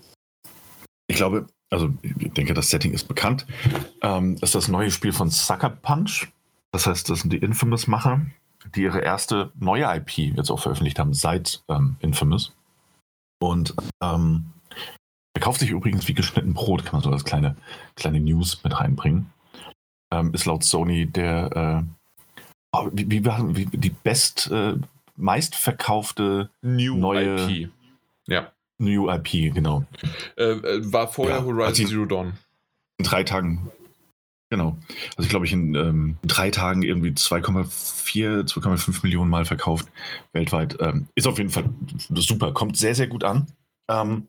ich 1.08 1.18
glaube, 1.18 1.48
also 1.70 1.90
ich 2.02 2.32
denke, 2.32 2.54
das 2.54 2.70
Setting 2.70 2.94
ist 2.94 3.08
bekannt, 3.08 3.46
ähm, 4.02 4.38
ist 4.42 4.56
das 4.56 4.68
neue 4.68 4.92
Spiel 4.92 5.14
von 5.14 5.30
Sucker 5.30 5.70
Punch. 5.70 6.28
Das 6.72 6.88
heißt, 6.88 7.10
das 7.10 7.22
sind 7.22 7.32
die 7.32 7.38
Infamous-Macher, 7.38 8.26
die 8.76 8.84
ihre 8.84 9.00
erste 9.00 9.52
neue 9.60 9.86
IP 9.96 10.18
jetzt 10.18 10.52
auch 10.52 10.60
veröffentlicht 10.60 11.00
haben 11.00 11.14
seit 11.14 11.64
ähm, 11.70 11.96
Infamous. 12.00 12.54
Und 13.40 13.76
ähm, 14.02 14.46
er 15.34 15.42
kauft 15.42 15.60
sich 15.60 15.70
übrigens 15.70 16.08
wie 16.08 16.14
geschnitten 16.14 16.54
Brot, 16.54 16.86
kann 16.86 16.94
man 16.94 17.02
so 17.02 17.12
als 17.12 17.26
kleine, 17.26 17.56
kleine 17.96 18.20
News 18.20 18.64
mit 18.64 18.80
reinbringen. 18.80 19.32
Ähm, 20.12 20.34
ist 20.34 20.46
laut 20.46 20.64
Sony 20.64 21.08
der 21.08 21.84
äh, 21.84 22.06
oh, 22.72 22.90
wie, 22.94 23.10
wie, 23.10 23.26
wie, 23.26 23.78
die 23.78 23.90
best 23.90 24.50
äh, 24.52 24.76
meistverkaufte 25.18 26.50
New 26.62 26.96
neue 26.96 27.50
IP. 27.50 27.72
Ja. 28.28 28.52
New 28.78 29.10
IP, 29.10 29.54
genau. 29.54 29.86
Äh, 30.38 30.44
äh, 30.44 30.94
war 30.94 31.08
vorher 31.08 31.38
ja, 31.38 31.44
Horizon 31.44 31.66
also 31.66 31.86
Zero 31.86 32.06
Dawn. 32.06 32.34
In 32.98 33.06
drei 33.06 33.24
Tagen. 33.24 33.72
Genau. 34.50 34.78
Also 35.18 35.24
ich 35.24 35.30
glaube, 35.30 35.46
ich 35.46 35.54
in, 35.54 35.76
ähm, 35.76 36.18
drei 36.24 36.52
Tagen 36.52 36.84
irgendwie 36.84 37.10
2,4, 37.10 38.48
2,5 38.48 39.04
Millionen 39.04 39.30
Mal 39.30 39.46
verkauft 39.46 39.88
weltweit. 40.34 40.78
Ähm, 40.80 41.08
ist 41.16 41.28
auf 41.28 41.38
jeden 41.38 41.50
Fall 41.50 41.70
super. 42.14 42.54
Kommt 42.54 42.78
sehr, 42.78 42.96
sehr 42.96 43.08
gut 43.08 43.24
an. 43.24 43.48
Ähm, 43.90 44.28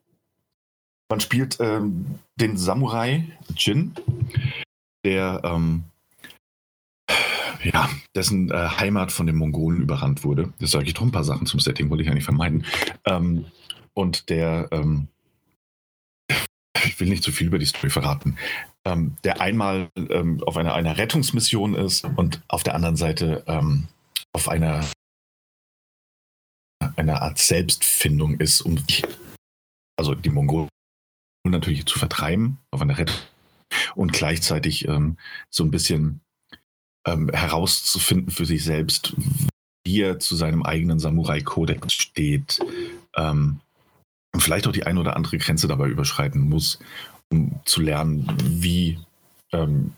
man 1.08 1.20
spielt 1.20 1.58
ähm, 1.60 2.18
den 2.36 2.56
Samurai 2.56 3.24
Jin, 3.56 3.94
der 5.04 5.42
ähm, 5.44 5.84
ja, 7.62 7.88
dessen 8.14 8.50
äh, 8.50 8.68
Heimat 8.68 9.12
von 9.12 9.26
den 9.26 9.36
Mongolen 9.36 9.80
überrannt 9.80 10.24
wurde. 10.24 10.52
Das 10.58 10.70
sage 10.70 10.86
ich 10.86 10.94
doch 10.94 11.02
ein 11.02 11.12
paar 11.12 11.24
Sachen 11.24 11.46
zum 11.46 11.60
Setting, 11.60 11.90
wollte 11.90 12.02
ich 12.02 12.10
eigentlich 12.10 12.24
vermeiden. 12.24 12.64
Ähm, 13.04 13.46
und 13.96 14.28
der, 14.28 14.68
ähm, 14.72 15.08
ich 16.84 17.00
will 17.00 17.08
nicht 17.08 17.22
zu 17.22 17.32
viel 17.32 17.48
über 17.48 17.58
die 17.58 17.66
Story 17.66 17.90
verraten, 17.90 18.38
ähm, 18.84 19.16
der 19.24 19.40
einmal 19.40 19.90
ähm, 19.96 20.42
auf 20.44 20.56
einer, 20.56 20.74
einer 20.74 20.98
Rettungsmission 20.98 21.74
ist 21.74 22.04
und 22.04 22.42
auf 22.48 22.62
der 22.62 22.74
anderen 22.74 22.96
Seite 22.96 23.42
ähm, 23.46 23.88
auf 24.32 24.48
einer, 24.48 24.86
einer 26.96 27.22
Art 27.22 27.38
Selbstfindung 27.38 28.38
ist, 28.38 28.60
um 28.60 28.78
also 29.98 30.14
die 30.14 30.30
Mongolen 30.30 30.68
natürlich 31.44 31.86
zu 31.86 31.98
vertreiben 31.98 32.58
auf 32.70 32.82
einer 32.82 32.98
Rettung 32.98 33.16
und 33.94 34.12
gleichzeitig 34.12 34.86
ähm, 34.88 35.16
so 35.50 35.64
ein 35.64 35.70
bisschen 35.70 36.20
ähm, 37.06 37.30
herauszufinden 37.32 38.30
für 38.30 38.44
sich 38.44 38.64
selbst, 38.64 39.16
wie 39.84 40.02
er 40.02 40.18
zu 40.18 40.36
seinem 40.36 40.64
eigenen 40.64 40.98
Samurai-Kodex 40.98 41.92
steht, 41.92 42.60
ähm, 43.16 43.60
und 44.36 44.42
vielleicht 44.42 44.66
auch 44.66 44.72
die 44.72 44.84
eine 44.84 45.00
oder 45.00 45.16
andere 45.16 45.38
Grenze 45.38 45.66
dabei 45.66 45.88
überschreiten 45.88 46.42
muss, 46.42 46.78
um 47.32 47.58
zu 47.64 47.80
lernen, 47.80 48.30
wie, 48.44 48.98
ähm, 49.50 49.94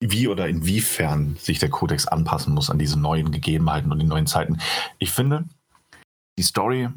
wie 0.00 0.28
oder 0.28 0.48
inwiefern 0.48 1.36
sich 1.38 1.58
der 1.58 1.68
Kodex 1.68 2.06
anpassen 2.06 2.54
muss 2.54 2.70
an 2.70 2.78
diese 2.78 2.98
neuen 2.98 3.32
Gegebenheiten 3.32 3.92
und 3.92 3.98
die 3.98 4.06
neuen 4.06 4.26
Zeiten. 4.26 4.56
Ich 4.98 5.10
finde, 5.10 5.44
die 6.38 6.42
Story, 6.42 6.88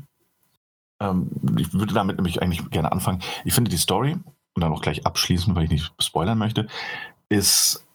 ähm, 1.01 1.29
ich 1.59 1.73
würde 1.73 1.93
damit 1.93 2.15
nämlich 2.15 2.41
eigentlich 2.41 2.69
gerne 2.69 2.93
anfangen, 2.93 3.21
ich 3.43 3.53
finde 3.53 3.69
die 3.69 3.77
Story, 3.77 4.13
und 4.13 4.61
dann 4.61 4.71
auch 4.71 4.81
gleich 4.81 5.05
abschließen, 5.05 5.53
weil 5.53 5.65
ich 5.65 5.71
nicht 5.71 5.93
spoilern 5.99 6.37
möchte, 6.37 6.69
ist, 7.27 7.85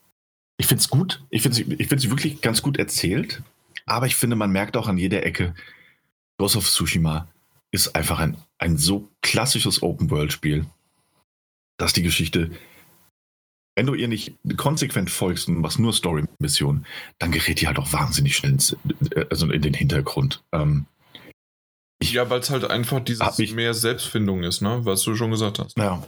ich 0.59 0.67
finde 0.67 0.83
es 0.83 0.91
gut, 0.91 1.25
ich 1.31 1.41
finde 1.41 1.57
sie, 1.57 1.65
find 1.65 2.03
sie 2.03 2.11
wirklich 2.11 2.43
ganz 2.43 2.61
gut 2.61 2.77
erzählt, 2.77 3.43
aber 3.87 4.05
ich 4.05 4.17
finde, 4.17 4.37
man 4.37 4.51
merkt 4.51 4.77
auch 4.77 4.89
an 4.89 4.99
jeder 4.99 5.25
Ecke, 5.25 5.55
Ghost 6.37 6.57
of 6.57 6.69
Tsushima 6.69 7.29
ist 7.73 7.95
einfach 7.95 8.19
ein, 8.19 8.37
ein 8.59 8.77
so 8.77 9.11
klassisches 9.23 9.83
Open-World-Spiel, 9.83 10.67
dass 11.79 11.93
die 11.93 12.03
Geschichte, 12.03 12.51
wenn 13.77 13.87
du 13.87 13.95
ihr 13.95 14.09
nicht 14.09 14.37
konsequent 14.57 15.11
folgst 15.11 15.49
und 15.49 15.59
machst 15.59 15.79
nur 15.79 15.93
Story-Missionen, 15.93 16.87
dann 17.19 17.33
gerät 17.33 17.61
die 17.61 17.67
halt 17.67 17.79
auch 17.79 17.93
wahnsinnig 17.93 18.37
schnell 18.37 18.53
ins, 18.53 18.77
also 19.31 19.51
in 19.51 19.63
den 19.63 19.75
Hintergrund. 19.75 20.43
Ähm, 20.53 20.87
ich, 22.03 22.13
ja, 22.13 22.29
weil 22.31 22.41
es 22.41 22.51
halt 22.51 22.65
einfach 22.65 23.01
dieses 23.01 23.39
mich, 23.39 23.55
mehr 23.55 23.75
Selbstfindung 23.75 24.43
ist, 24.43 24.63
ne? 24.63 24.81
was 24.85 25.03
du 25.03 25.15
schon 25.15 25.31
gesagt 25.31 25.59
hast. 25.59 25.77
Ja. 25.77 26.03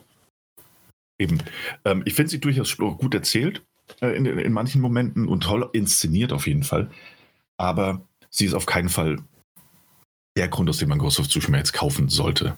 Eben. 1.18 1.38
Ähm, 1.84 2.02
ich 2.06 2.14
finde 2.14 2.30
sie 2.30 2.40
durchaus 2.40 2.76
gut 2.76 3.14
erzählt 3.14 3.62
äh, 4.00 4.16
in, 4.16 4.26
in 4.26 4.52
manchen 4.52 4.80
Momenten 4.80 5.28
und 5.28 5.44
toll 5.44 5.68
inszeniert 5.72 6.32
auf 6.32 6.46
jeden 6.46 6.62
Fall. 6.62 6.90
Aber 7.58 8.06
sie 8.30 8.46
ist 8.46 8.54
auf 8.54 8.66
keinen 8.66 8.88
Fall 8.88 9.18
der 10.36 10.48
Grund, 10.48 10.68
aus 10.68 10.78
dem 10.78 10.88
man 10.88 10.98
Ghost 10.98 11.20
of 11.20 11.28
Tsushima 11.28 11.58
jetzt 11.58 11.72
kaufen 11.72 12.08
sollte. 12.08 12.56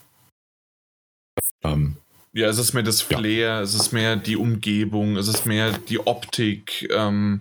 Ähm, 1.63 1.97
ja, 2.33 2.49
es 2.49 2.59
ist 2.59 2.73
mehr 2.73 2.83
das 2.83 3.01
Flair, 3.01 3.47
ja. 3.47 3.61
es 3.61 3.75
ist 3.75 3.93
mehr 3.93 4.17
die 4.17 4.37
Umgebung, 4.37 5.17
es 5.17 5.29
ist 5.29 5.47
mehr 5.47 5.73
die 5.73 6.01
Optik 6.01 6.89
ähm, 6.91 7.41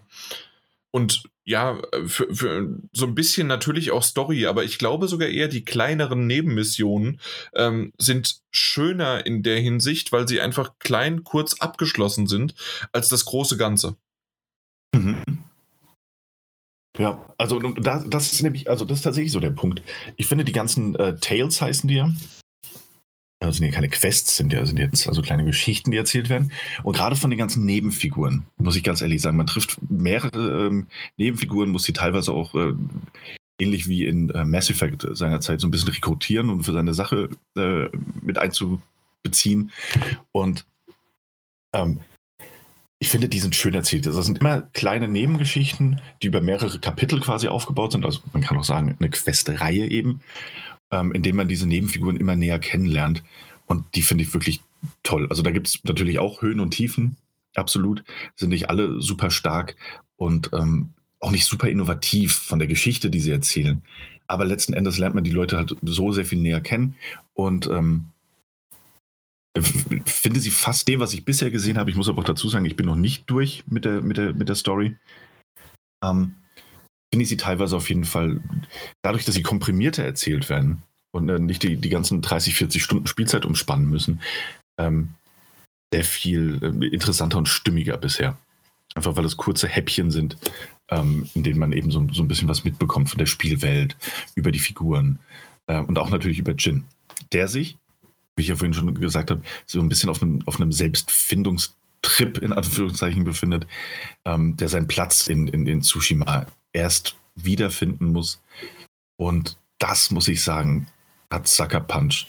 und 0.91 1.23
ja, 1.45 1.81
für, 2.05 2.33
für, 2.33 2.79
so 2.93 3.05
ein 3.05 3.15
bisschen 3.15 3.47
natürlich 3.47 3.91
auch 3.91 4.03
Story, 4.03 4.45
aber 4.45 4.63
ich 4.63 4.77
glaube 4.77 5.07
sogar 5.07 5.27
eher 5.27 5.49
die 5.49 5.65
kleineren 5.65 6.25
Nebenmissionen 6.25 7.19
ähm, 7.53 7.91
sind 7.97 8.41
schöner 8.51 9.25
in 9.25 9.43
der 9.43 9.59
Hinsicht, 9.59 10.11
weil 10.11 10.27
sie 10.27 10.39
einfach 10.39 10.79
klein, 10.79 11.23
kurz 11.23 11.55
abgeschlossen 11.55 12.27
sind, 12.27 12.55
als 12.93 13.09
das 13.09 13.25
große 13.25 13.57
Ganze. 13.57 13.97
Mhm. 14.95 15.22
Ja, 16.97 17.25
also 17.37 17.59
das, 17.59 18.07
das 18.07 18.33
ist 18.33 18.43
nämlich, 18.43 18.69
also 18.69 18.85
das 18.85 18.99
ist 18.99 19.03
tatsächlich 19.03 19.31
so 19.31 19.39
der 19.39 19.49
Punkt. 19.49 19.81
Ich 20.15 20.27
finde, 20.27 20.45
die 20.45 20.51
ganzen 20.51 20.95
äh, 20.95 21.15
Tales 21.15 21.61
heißen 21.61 21.87
die 21.87 21.95
ja. 21.95 22.11
Das 23.39 23.57
sind 23.57 23.65
ja 23.65 23.73
keine 23.73 23.89
Quests, 23.89 24.37
sind 24.37 24.53
ja 24.53 24.65
sind 24.65 24.79
jetzt 24.79 25.07
also 25.07 25.21
kleine 25.21 25.43
Geschichten, 25.43 25.91
die 25.91 25.97
erzählt 25.97 26.29
werden. 26.29 26.51
Und 26.83 26.95
gerade 26.95 27.15
von 27.15 27.29
den 27.29 27.39
ganzen 27.39 27.65
Nebenfiguren, 27.65 28.45
muss 28.57 28.77
ich 28.77 28.83
ganz 28.83 29.01
ehrlich 29.01 29.21
sagen, 29.21 29.35
man 29.35 29.47
trifft 29.47 29.79
mehrere 29.89 30.67
ähm, 30.67 30.87
Nebenfiguren, 31.17 31.69
muss 31.69 31.83
sie 31.83 31.93
teilweise 31.93 32.31
auch 32.31 32.55
äh, 32.55 32.73
ähnlich 33.59 33.87
wie 33.87 34.05
in 34.05 34.29
äh, 34.29 34.45
Mass 34.45 34.69
Effect 34.69 35.05
seinerzeit 35.11 35.59
so 35.59 35.67
ein 35.67 35.71
bisschen 35.71 35.89
rekrutieren 35.89 36.49
und 36.49 36.63
für 36.63 36.73
seine 36.73 36.93
Sache 36.93 37.29
äh, 37.57 37.89
mit 38.21 38.37
einzubeziehen. 38.37 39.71
Und 40.31 40.65
ähm, 41.73 41.99
ich 43.03 43.09
finde, 43.09 43.27
die 43.27 43.39
sind 43.39 43.53
schön 43.53 43.73
erzählt. 43.73 44.05
Das 44.05 44.15
sind 44.25 44.39
immer 44.39 44.61
kleine 44.61 45.09
Nebengeschichten, 45.09 45.99
die 46.21 46.27
über 46.27 46.39
mehrere 46.39 46.79
Kapitel 46.79 47.19
quasi 47.19 47.49
aufgebaut 47.49 47.91
sind. 47.91 48.05
Also 48.05 48.21
man 48.31 48.41
kann 48.41 48.57
auch 48.57 48.63
sagen, 48.63 48.95
eine 48.97 49.09
Questreihe 49.09 49.91
eben, 49.91 50.21
ähm, 50.89 51.11
in 51.11 51.21
dem 51.21 51.35
man 51.35 51.49
diese 51.49 51.67
Nebenfiguren 51.67 52.15
immer 52.15 52.37
näher 52.37 52.59
kennenlernt. 52.59 53.21
Und 53.65 53.83
die 53.95 54.03
finde 54.03 54.23
ich 54.23 54.33
wirklich 54.33 54.61
toll. 55.03 55.27
Also 55.29 55.43
da 55.43 55.51
gibt 55.51 55.67
es 55.67 55.83
natürlich 55.83 56.17
auch 56.19 56.41
Höhen 56.41 56.61
und 56.61 56.71
Tiefen, 56.71 57.17
absolut. 57.55 58.05
Sind 58.37 58.51
nicht 58.51 58.69
alle 58.69 59.01
super 59.01 59.31
stark 59.31 59.75
und 60.15 60.51
ähm, 60.53 60.91
auch 61.19 61.31
nicht 61.31 61.43
super 61.43 61.67
innovativ 61.67 62.33
von 62.33 62.57
der 62.57 62.69
Geschichte, 62.69 63.09
die 63.09 63.19
sie 63.19 63.31
erzählen. 63.31 63.81
Aber 64.27 64.45
letzten 64.45 64.71
Endes 64.71 64.97
lernt 64.97 65.15
man 65.15 65.25
die 65.25 65.31
Leute 65.31 65.57
halt 65.57 65.75
so 65.81 66.13
sehr 66.13 66.23
viel 66.23 66.39
näher 66.39 66.61
kennen. 66.61 66.95
Und 67.33 67.67
ähm, 67.67 68.12
finde 69.61 70.39
sie 70.39 70.51
fast 70.51 70.87
dem, 70.87 70.99
was 70.99 71.13
ich 71.13 71.25
bisher 71.25 71.51
gesehen 71.51 71.77
habe. 71.77 71.89
Ich 71.89 71.95
muss 71.95 72.09
aber 72.09 72.21
auch 72.21 72.25
dazu 72.25 72.49
sagen, 72.49 72.65
ich 72.65 72.75
bin 72.75 72.85
noch 72.85 72.95
nicht 72.95 73.29
durch 73.29 73.63
mit 73.67 73.85
der, 73.85 74.01
mit 74.01 74.17
der, 74.17 74.33
mit 74.33 74.49
der 74.49 74.55
Story. 74.55 74.97
Ähm, 76.03 76.35
finde 77.13 77.23
ich 77.23 77.29
sie 77.29 77.37
teilweise 77.37 77.75
auf 77.75 77.89
jeden 77.89 78.05
Fall, 78.05 78.41
dadurch, 79.03 79.25
dass 79.25 79.35
sie 79.35 79.43
komprimierter 79.43 80.03
erzählt 80.03 80.49
werden 80.49 80.81
und 81.11 81.29
äh, 81.29 81.37
nicht 81.37 81.61
die, 81.61 81.77
die 81.77 81.89
ganzen 81.89 82.21
30, 82.21 82.55
40 82.55 82.83
Stunden 82.83 83.07
Spielzeit 83.07 83.45
umspannen 83.45 83.87
müssen, 83.87 84.21
ähm, 84.79 85.13
sehr 85.93 86.03
viel 86.03 86.59
äh, 86.63 86.87
interessanter 86.87 87.37
und 87.37 87.47
stimmiger 87.47 87.97
bisher. 87.97 88.35
Einfach 88.95 89.15
weil 89.15 89.25
es 89.25 89.37
kurze 89.37 89.67
Häppchen 89.67 90.09
sind, 90.09 90.37
ähm, 90.89 91.29
in 91.35 91.43
denen 91.43 91.59
man 91.59 91.71
eben 91.71 91.91
so, 91.91 92.07
so 92.11 92.23
ein 92.23 92.27
bisschen 92.27 92.47
was 92.47 92.63
mitbekommt 92.63 93.09
von 93.09 93.19
der 93.19 93.27
Spielwelt, 93.27 93.95
über 94.33 94.51
die 94.51 94.59
Figuren 94.59 95.19
äh, 95.67 95.79
und 95.79 95.99
auch 95.99 96.09
natürlich 96.09 96.39
über 96.39 96.53
Jin, 96.53 96.85
der 97.31 97.47
sich 97.47 97.77
wie 98.35 98.41
ich 98.41 98.47
ja 98.47 98.55
vorhin 98.55 98.73
schon 98.73 98.93
gesagt 98.99 99.31
habe, 99.31 99.41
so 99.65 99.79
ein 99.79 99.89
bisschen 99.89 100.09
auf 100.09 100.21
einem, 100.21 100.41
auf 100.45 100.59
einem 100.59 100.71
Selbstfindungstrip 100.71 102.37
in 102.39 102.53
Anführungszeichen 102.53 103.23
befindet, 103.23 103.67
ähm, 104.25 104.57
der 104.57 104.69
seinen 104.69 104.87
Platz 104.87 105.27
in, 105.27 105.47
in, 105.47 105.67
in 105.67 105.81
Tsushima 105.81 106.47
erst 106.73 107.15
wiederfinden 107.35 108.11
muss. 108.11 108.41
Und 109.17 109.57
das 109.79 110.11
muss 110.11 110.27
ich 110.27 110.43
sagen, 110.43 110.87
hat 111.31 111.47
Sucker 111.47 111.81
Punch 111.81 112.27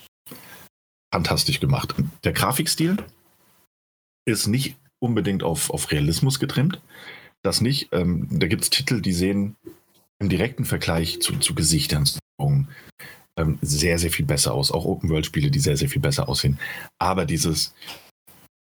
fantastisch 1.13 1.61
gemacht. 1.61 1.95
Der 2.25 2.33
Grafikstil 2.33 2.97
ist 4.27 4.47
nicht 4.49 4.77
unbedingt 4.99 5.43
auf, 5.43 5.71
auf 5.71 5.91
Realismus 5.93 6.41
getrimmt. 6.41 6.81
Das 7.43 7.61
nicht. 7.61 7.91
Ähm, 7.93 8.27
da 8.31 8.47
gibt 8.47 8.63
es 8.63 8.71
Titel, 8.71 9.01
die 9.01 9.13
sehen 9.13 9.57
im 10.19 10.29
direkten 10.29 10.65
Vergleich 10.65 11.21
zu, 11.21 11.39
zu 11.39 11.55
Gesichtern, 11.55 12.09
ähm, 13.37 13.59
sehr, 13.63 13.99
sehr 13.99 14.11
viel 14.11 14.27
besser 14.27 14.55
aus. 14.55 14.71
Auch 14.71 14.85
Open-World-Spiele, 14.85 15.51
die 15.51 15.59
sehr, 15.59 15.77
sehr 15.77 15.89
viel 15.89 16.03
besser 16.03 16.29
aussehen. 16.29 16.59
Aber 16.99 17.27
dieses, 17.27 17.75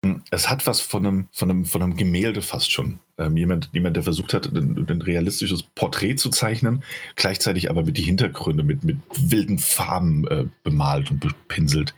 hm, 0.05 0.23
es 0.31 0.49
hat 0.49 0.66
was 0.66 0.81
von 0.81 1.07
einem, 1.07 1.28
von 1.33 1.51
einem, 1.51 1.65
von 1.65 1.83
einem 1.83 1.97
Gemälde 1.97 2.43
fast 2.43 2.70
schon. 2.73 2.99
Ähm, 3.19 3.37
jemand, 3.37 3.70
jemand, 3.73 3.97
der 3.97 4.03
versucht 4.03 4.35
hat, 4.35 4.47
ein, 4.47 4.87
ein, 4.89 5.03
realistisches 5.03 5.62
Porträt 5.62 6.16
zu 6.16 6.31
zeichnen, 6.31 6.85
gleichzeitig 7.15 7.70
aber 7.70 7.85
mit 7.85 7.97
die 7.97 8.03
Hintergründe 8.03 8.62
mit, 8.62 8.85
mit 8.85 8.99
wilden 9.16 9.59
Farben 9.59 10.27
äh, 10.28 10.45
bemalt 10.65 11.11
und 11.11 11.20
bepinselt. 11.20 11.95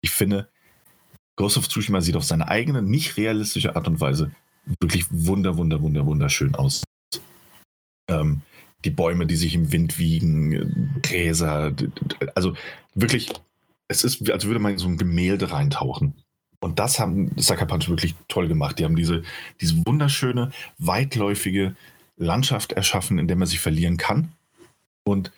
Ich 0.00 0.10
finde, 0.10 0.48
Ghost 1.36 1.56
of 1.56 1.68
Tsushima 1.68 2.00
sieht 2.00 2.16
auf 2.16 2.24
seine 2.24 2.48
eigene, 2.48 2.82
nicht 2.82 3.16
realistische 3.16 3.76
Art 3.76 3.86
und 3.86 4.00
Weise 4.00 4.32
wirklich 4.80 5.06
wunder, 5.10 5.56
wunder, 5.56 5.80
wunder, 5.80 6.04
wunderschön 6.06 6.54
aus. 6.54 6.82
Ähm, 8.08 8.42
die 8.84 8.90
Bäume, 8.90 9.26
die 9.26 9.36
sich 9.36 9.54
im 9.54 9.72
Wind 9.72 9.98
wiegen, 9.98 11.00
Gräser. 11.02 11.72
Also 12.34 12.54
wirklich, 12.94 13.30
es 13.88 14.04
ist, 14.04 14.30
als 14.30 14.44
würde 14.44 14.60
man 14.60 14.72
in 14.72 14.78
so 14.78 14.88
ein 14.88 14.98
Gemälde 14.98 15.50
reintauchen. 15.50 16.14
Und 16.60 16.78
das 16.78 16.98
haben 16.98 17.32
Sucker 17.36 17.66
Punch 17.66 17.88
wirklich 17.88 18.14
toll 18.28 18.48
gemacht. 18.48 18.78
Die 18.78 18.84
haben 18.84 18.96
diese, 18.96 19.22
diese 19.60 19.76
wunderschöne, 19.86 20.50
weitläufige 20.78 21.76
Landschaft 22.16 22.72
erschaffen, 22.72 23.18
in 23.18 23.28
der 23.28 23.36
man 23.36 23.46
sich 23.46 23.60
verlieren 23.60 23.96
kann. 23.96 24.32
Und 25.04 25.32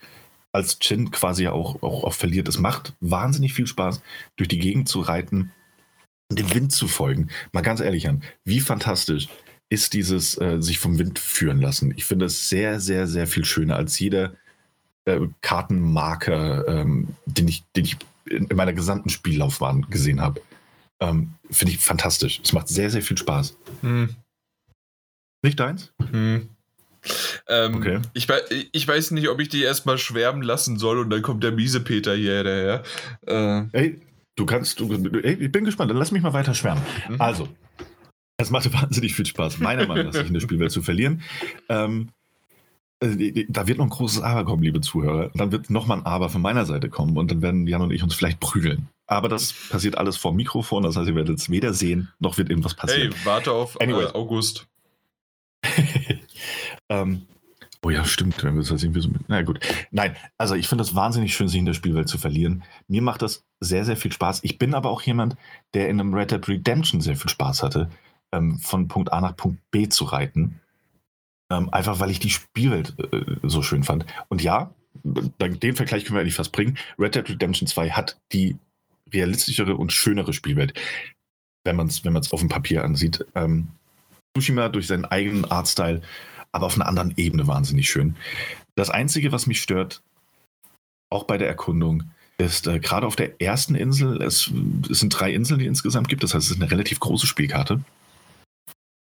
als 0.53 0.79
Chin 0.79 1.11
quasi 1.11 1.49
auch, 1.49 1.83
auch, 1.83 2.05
auch 2.05 2.15
verliert, 2.15 2.49
es 2.49 2.59
macht 2.59 2.95
wahnsinnig 3.01 3.53
viel 3.53 3.67
Spaß, 3.67 4.01
durch 4.37 4.49
die 4.49 4.59
Gegend 4.59 4.89
zu 4.89 5.01
reiten 5.01 5.53
und 6.31 6.39
dem 6.39 6.55
Wind 6.55 6.73
zu 6.73 6.89
folgen. 6.89 7.29
Mal 7.53 7.63
ganz 7.63 7.81
ehrlich 7.81 8.09
an, 8.09 8.23
wie 8.45 8.61
fantastisch 8.61 9.29
ist 9.71 9.93
dieses 9.93 10.41
äh, 10.41 10.61
sich 10.61 10.79
vom 10.79 10.99
Wind 10.99 11.19
führen 11.19 11.61
lassen. 11.61 11.93
Ich 11.97 12.05
finde 12.05 12.27
es 12.27 12.49
sehr, 12.49 12.81
sehr, 12.81 13.07
sehr 13.07 13.27
viel 13.27 13.45
schöner 13.45 13.77
als 13.77 13.99
jeder 13.99 14.33
äh, 15.05 15.21
Kartenmarker, 15.43 16.67
ähm, 16.69 17.09
den, 17.27 17.49
ich, 17.49 17.65
den 17.77 17.85
ich 17.85 17.97
in, 18.27 18.47
in, 18.47 18.57
meiner 18.57 18.73
gesamten 18.73 19.11
Spiellaufbahn 19.11 19.87
gesehen 19.91 20.21
habe. 20.21 20.41
Ähm, 21.01 21.35
finde 21.51 21.75
ich 21.75 21.81
fantastisch. 21.81 22.41
Es 22.43 22.53
macht 22.53 22.69
sehr, 22.69 22.91
sehr 22.91 23.03
viel 23.03 23.19
Spaß. 23.19 23.57
Hm. 23.83 24.15
Nicht 25.43 25.61
deins? 25.61 25.93
Hm. 26.11 26.49
Ähm, 27.47 27.75
okay. 27.77 28.01
ich, 28.13 28.27
ich, 28.73 28.89
weiß 28.89 29.13
nicht, 29.13 29.29
ob 29.29 29.41
ich 29.41 29.49
die 29.49 29.63
erstmal 29.63 29.99
schwärmen 29.99 30.43
lassen 30.43 30.79
soll 30.79 30.99
und 30.99 31.11
dann 31.11 31.23
kommt 31.23 31.45
der 31.45 31.53
miese 31.53 31.81
Peter 31.81 32.15
hier 32.15 32.43
daher. 32.45 32.83
Äh. 33.27 33.65
Ey, 33.73 34.01
du 34.35 34.47
kannst, 34.47 34.81
du, 34.81 34.93
ey, 35.23 35.35
ich 35.35 35.53
bin 35.53 35.65
gespannt, 35.65 35.91
dann 35.91 35.97
lass 35.97 36.11
mich 36.11 36.23
mal 36.23 36.33
weiter 36.33 36.55
schwärmen. 36.55 36.83
Mhm. 37.09 37.21
Also, 37.21 37.49
es 38.39 38.51
machte 38.51 38.73
wahnsinnig 38.81 39.15
viel 39.15 39.27
Spaß, 39.27 39.59
meiner 39.59 39.87
Meinung 39.87 40.07
nach, 40.07 40.15
sich 40.15 40.27
in 40.27 40.35
der 40.35 40.41
Spielwelt 40.41 40.73
zu 40.73 40.81
verlieren. 40.81 41.23
Ähm, 41.69 42.09
äh, 43.01 43.45
da 43.49 43.67
wird 43.67 43.79
noch 43.79 43.87
ein 43.87 43.91
großes 43.91 44.23
Aber 44.23 44.45
kommen, 44.45 44.63
liebe 44.63 44.81
Zuhörer. 44.81 45.31
Dann 45.35 45.53
wird 45.53 45.69
nochmal 45.69 45.99
ein 45.99 46.07
Aber 46.07 46.31
von 46.31 46.41
meiner 46.41 46.65
Seite 46.65 46.89
kommen 46.89 47.17
und 47.19 47.31
dann 47.31 47.43
werden 47.43 47.67
Jan 47.67 47.83
und 47.83 47.93
ich 47.93 48.03
uns 48.03 48.15
vielleicht 48.15 48.41
prügeln. 48.41 48.89
Aber 49.07 49.29
das 49.29 49.53
passiert 49.53 49.99
alles 49.99 50.17
vor 50.17 50.33
Mikrofon, 50.33 50.83
das 50.83 50.97
heißt, 50.97 51.09
ihr 51.09 51.15
werdet 51.15 51.39
es 51.39 51.51
weder 51.51 51.73
sehen, 51.73 52.13
noch 52.19 52.39
wird 52.39 52.51
irgendwas 52.51 52.75
passieren. 52.75 53.13
Hey, 53.13 53.27
warte 53.27 53.53
auf 53.53 53.81
anyway. 53.81 54.05
äh, 54.05 54.13
August. 54.13 54.67
ähm, 56.91 57.23
oh 57.83 57.91
ja, 57.91 58.05
stimmt. 58.05 58.43
Wenn 58.45 58.55
wir 58.55 58.63
das 58.63 58.83
irgendwie 58.83 59.01
so 59.01 59.09
mit, 59.09 59.23
na 59.29 59.43
gut. 59.43 59.61
Nein, 59.91 60.15
also 60.37 60.55
ich 60.55 60.69
finde 60.69 60.85
es 60.85 60.95
wahnsinnig 60.95 61.35
schön, 61.35 61.49
sich 61.49 61.59
in 61.59 61.65
der 61.65 61.73
Spielwelt 61.73 62.09
zu 62.09 62.19
verlieren. 62.19 62.65
Mir 62.87 63.01
macht 63.01 63.23
das 63.23 63.45
sehr, 63.61 63.85
sehr 63.87 63.97
viel 63.97 64.13
Spaß. 64.13 64.41
Ich 64.45 64.59
bin 64.59 64.75
aber 64.75 64.91
auch 64.91 65.03
jemand, 65.03 65.37
der 65.73 65.89
in 65.89 65.99
einem 65.99 66.13
Red 66.13 66.31
Dead 66.31 66.47
Redemption 66.47 67.01
sehr 67.01 67.17
viel 67.17 67.31
Spaß 67.31 67.63
hatte 67.63 67.89
ähm, 68.33 68.59
von 68.59 68.89
Punkt 68.89 69.13
A 69.13 69.21
nach 69.21 69.37
Punkt 69.37 69.59
B 69.71 69.89
zu 69.89 70.05
reiten. 70.05 70.61
Ähm, 71.51 71.71
einfach 71.71 72.01
weil 72.01 72.11
ich 72.11 72.21
die 72.21 72.31
Spielwelt 72.31 72.95
äh, 73.13 73.37
so 73.43 73.63
schön 73.63 73.85
fand. 73.85 74.05
Und 74.29 74.43
ja, 74.43 74.73
den 75.05 75.77
Vergleich 75.77 76.05
können 76.05 76.17
wir 76.17 76.21
eigentlich 76.21 76.35
fast 76.35 76.53
bringen. 76.53 76.77
Red 76.99 77.15
Dead 77.15 77.29
Redemption 77.29 77.67
2 77.67 77.91
hat 77.91 78.19
die 78.33 78.57
realistischere 79.13 79.77
und 79.77 79.93
schönere 79.93 80.33
Spielwelt, 80.33 80.79
wenn 81.65 81.77
man 81.77 81.87
es 81.87 82.05
wenn 82.05 82.17
auf 82.17 82.41
dem 82.41 82.49
Papier 82.49 82.85
ansieht. 82.85 83.25
Ähm, 83.35 83.69
Tsushima 84.37 84.69
durch 84.69 84.87
seinen 84.87 85.05
eigenen 85.07 85.45
Artstyle, 85.47 86.03
aber 86.53 86.67
auf 86.67 86.75
einer 86.75 86.87
anderen 86.87 87.15
Ebene 87.17 87.47
wahnsinnig 87.47 87.89
schön. 87.89 88.17
Das 88.75 88.91
Einzige, 88.91 89.33
was 89.33 89.47
mich 89.47 89.63
stört, 89.63 90.03
auch 91.11 91.25
bei 91.25 91.39
der 91.39 91.49
Erkundung, 91.49 92.05
ist 92.39 92.67
äh, 92.67 92.79
gerade 92.79 93.07
auf 93.07 93.17
der 93.17 93.41
ersten 93.41 93.75
Insel, 93.75 94.23
es, 94.23 94.51
es, 94.89 95.01
sind 95.01 95.11
drei 95.11 95.33
Inseln, 95.33 95.59
die 95.59 95.65
es 95.65 95.71
insgesamt 95.71 96.09
gibt, 96.09 96.23
das 96.23 96.35
heißt, 96.35 96.47
es 96.47 96.53
ist 96.53 96.63
eine 96.63 96.71
relativ 96.71 97.01
große 97.01 97.27
Spielkarte. 97.27 97.81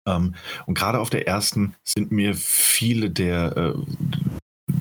Ähm, 0.05 0.35
und 0.65 0.77
gerade 0.77 0.99
auf 0.99 1.09
der 1.09 1.27
ersten 1.27 1.75
sind 1.83 2.11
mir 2.11 2.35
viele 2.35 3.09
der, 3.09 3.57
äh, 3.57 4.73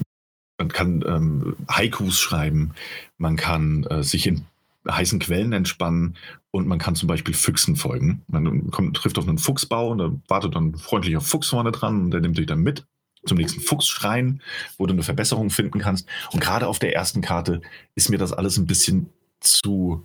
man 0.59 0.69
kann 0.69 1.05
ähm, 1.07 1.57
Haikus 1.69 2.21
schreiben, 2.21 2.75
man 3.19 3.37
kann 3.37 3.85
äh, 3.85 4.03
sich 4.03 4.27
in 4.27 4.47
heißen 4.91 5.21
Quellen 5.21 5.53
entspannen 5.53 6.17
und 6.51 6.67
man 6.67 6.79
kann 6.79 6.97
zum 6.97 7.07
Beispiel 7.07 7.35
Füchsen 7.35 7.77
folgen. 7.77 8.23
Man 8.27 8.71
kommt, 8.71 8.97
trifft 8.97 9.19
auf 9.19 9.29
einen 9.29 9.39
Fuchsbau 9.39 9.91
und 9.91 9.99
da 9.99 10.13
wartet 10.29 10.57
dann 10.57 10.71
ein 10.71 10.77
freundlicher 10.77 11.21
Fuchs 11.21 11.49
vorne 11.49 11.73
dran 11.73 12.03
und 12.03 12.11
der 12.11 12.21
nimmt 12.21 12.39
dich 12.39 12.47
dann 12.47 12.61
mit 12.61 12.85
zum 13.25 13.39
nächsten 13.39 13.61
Fuchsschrein, 13.61 14.43
wo 14.79 14.87
du 14.87 14.93
eine 14.93 15.05
Verbesserung 15.05 15.51
finden 15.51 15.79
kannst. 15.79 16.09
Und 16.33 16.41
gerade 16.41 16.67
auf 16.67 16.81
der 16.81 16.95
ersten 16.95 17.21
Karte 17.21 17.63
ist 17.95 18.11
mir 18.11 18.19
das 18.19 18.33
alles 18.33 18.59
ein 18.59 18.67
bisschen 18.67 19.11
zu 19.41 20.05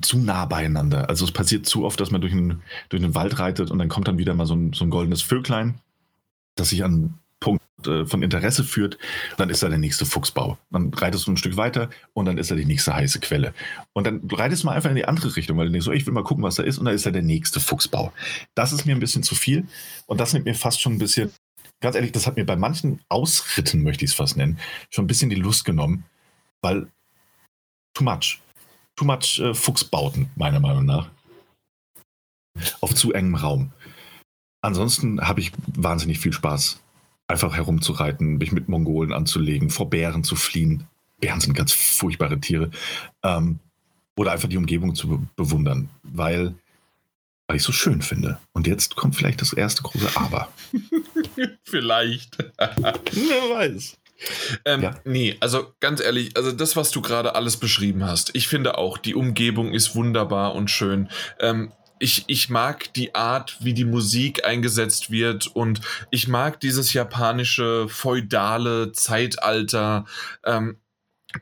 zu 0.00 0.18
nah 0.18 0.46
beieinander. 0.46 1.08
Also 1.08 1.24
es 1.24 1.32
passiert 1.32 1.66
zu 1.66 1.84
oft, 1.84 2.00
dass 2.00 2.10
man 2.10 2.20
durch 2.20 2.32
einen, 2.32 2.62
durch 2.88 3.02
einen 3.02 3.14
Wald 3.14 3.38
reitet 3.38 3.70
und 3.70 3.78
dann 3.78 3.88
kommt 3.88 4.08
dann 4.08 4.18
wieder 4.18 4.34
mal 4.34 4.46
so 4.46 4.54
ein, 4.54 4.72
so 4.72 4.84
ein 4.84 4.90
goldenes 4.90 5.22
Vöglein, 5.22 5.80
das 6.54 6.70
sich 6.70 6.84
an 6.84 7.18
Punkt 7.40 7.62
äh, 7.86 8.06
von 8.06 8.22
Interesse 8.22 8.62
führt. 8.62 8.98
Dann 9.36 9.50
ist 9.50 9.62
da 9.62 9.68
der 9.68 9.78
nächste 9.78 10.06
Fuchsbau. 10.06 10.58
Dann 10.70 10.92
reitest 10.94 11.26
du 11.26 11.32
ein 11.32 11.36
Stück 11.36 11.56
weiter 11.56 11.90
und 12.12 12.26
dann 12.26 12.38
ist 12.38 12.50
da 12.50 12.54
die 12.54 12.66
nächste 12.66 12.94
heiße 12.94 13.20
Quelle. 13.20 13.52
Und 13.92 14.06
dann 14.06 14.20
reitest 14.30 14.62
du 14.62 14.66
mal 14.66 14.74
einfach 14.74 14.90
in 14.90 14.96
die 14.96 15.06
andere 15.06 15.34
Richtung, 15.34 15.56
weil 15.56 15.66
du 15.66 15.72
denkst 15.72 15.86
so, 15.86 15.92
ich 15.92 16.06
will 16.06 16.12
mal 16.12 16.22
gucken, 16.22 16.44
was 16.44 16.54
da 16.54 16.62
ist 16.62 16.78
und 16.78 16.84
dann 16.84 16.94
ist 16.94 17.06
da 17.06 17.10
der 17.10 17.22
nächste 17.22 17.58
Fuchsbau. 17.58 18.12
Das 18.54 18.72
ist 18.72 18.86
mir 18.86 18.94
ein 18.94 19.00
bisschen 19.00 19.22
zu 19.22 19.34
viel 19.34 19.66
und 20.06 20.20
das 20.20 20.32
nimmt 20.32 20.44
mir 20.44 20.54
fast 20.54 20.80
schon 20.80 20.94
ein 20.94 20.98
bisschen, 20.98 21.32
ganz 21.80 21.96
ehrlich, 21.96 22.12
das 22.12 22.26
hat 22.26 22.36
mir 22.36 22.46
bei 22.46 22.56
manchen 22.56 23.00
Ausritten, 23.08 23.82
möchte 23.82 24.04
ich 24.04 24.12
es 24.12 24.16
fast 24.16 24.36
nennen, 24.36 24.58
schon 24.90 25.04
ein 25.04 25.08
bisschen 25.08 25.30
die 25.30 25.36
Lust 25.36 25.64
genommen, 25.64 26.04
weil 26.60 26.86
too 27.94 28.04
much 28.04 28.38
too 29.00 29.06
much 29.06 29.40
äh, 29.40 29.54
Fuchsbauten, 29.54 30.30
meiner 30.36 30.60
Meinung 30.60 30.84
nach. 30.84 31.08
Auf 32.80 32.94
zu 32.94 33.12
engem 33.12 33.36
Raum. 33.36 33.72
Ansonsten 34.60 35.26
habe 35.26 35.40
ich 35.40 35.52
wahnsinnig 35.74 36.18
viel 36.18 36.34
Spaß, 36.34 36.80
einfach 37.26 37.56
herumzureiten, 37.56 38.36
mich 38.36 38.52
mit 38.52 38.68
Mongolen 38.68 39.14
anzulegen, 39.14 39.70
vor 39.70 39.88
Bären 39.88 40.22
zu 40.22 40.36
fliehen. 40.36 40.86
Bären 41.18 41.40
sind 41.40 41.54
ganz 41.54 41.72
furchtbare 41.72 42.38
Tiere. 42.40 42.70
Ähm, 43.22 43.58
oder 44.16 44.32
einfach 44.32 44.50
die 44.50 44.58
Umgebung 44.58 44.94
zu 44.94 45.08
be 45.08 45.26
bewundern, 45.34 45.88
weil, 46.02 46.54
weil 47.46 47.56
ich 47.56 47.62
es 47.62 47.66
so 47.66 47.72
schön 47.72 48.02
finde. 48.02 48.38
Und 48.52 48.66
jetzt 48.66 48.96
kommt 48.96 49.16
vielleicht 49.16 49.40
das 49.40 49.54
erste 49.54 49.82
große 49.82 50.10
Aber. 50.14 50.52
vielleicht. 51.64 52.36
Wer 52.58 53.50
weiß. 53.56 53.96
Ähm, 54.64 54.82
ja. 54.82 54.94
Nee, 55.04 55.36
also 55.40 55.72
ganz 55.80 56.00
ehrlich, 56.00 56.36
also 56.36 56.52
das, 56.52 56.76
was 56.76 56.90
du 56.90 57.00
gerade 57.00 57.34
alles 57.34 57.56
beschrieben 57.56 58.04
hast, 58.04 58.34
ich 58.34 58.48
finde 58.48 58.78
auch, 58.78 58.98
die 58.98 59.14
Umgebung 59.14 59.72
ist 59.72 59.94
wunderbar 59.94 60.54
und 60.54 60.70
schön. 60.70 61.08
Ähm, 61.38 61.72
ich, 61.98 62.24
ich 62.28 62.48
mag 62.48 62.92
die 62.94 63.14
Art, 63.14 63.58
wie 63.60 63.74
die 63.74 63.84
Musik 63.84 64.44
eingesetzt 64.44 65.10
wird 65.10 65.46
und 65.46 65.82
ich 66.10 66.28
mag 66.28 66.58
dieses 66.58 66.92
japanische 66.92 67.88
feudale 67.88 68.92
Zeitalter. 68.92 70.06
Ähm, 70.44 70.78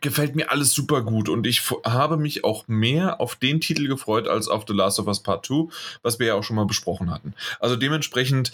gefällt 0.01 0.37
mir 0.37 0.51
alles 0.51 0.73
super 0.73 1.03
gut 1.03 1.29
und 1.31 1.47
ich 1.47 1.63
habe 1.85 2.19
mich 2.19 2.45
auch 2.45 2.69
mehr 2.69 3.21
auf 3.21 3.37
den 3.37 3.61
Titel 3.61 3.89
gefreut 3.89 4.29
als 4.29 4.49
auf 4.49 4.65
The 4.67 4.75
Last 4.75 4.99
of 4.99 5.07
Us 5.07 5.23
Part 5.23 5.47
2, 5.47 5.73
was 6.03 6.19
wir 6.19 6.27
ja 6.27 6.35
auch 6.35 6.43
schon 6.43 6.57
mal 6.57 6.67
besprochen 6.67 7.11
hatten. 7.11 7.35
Also 7.59 7.75
dementsprechend 7.75 8.53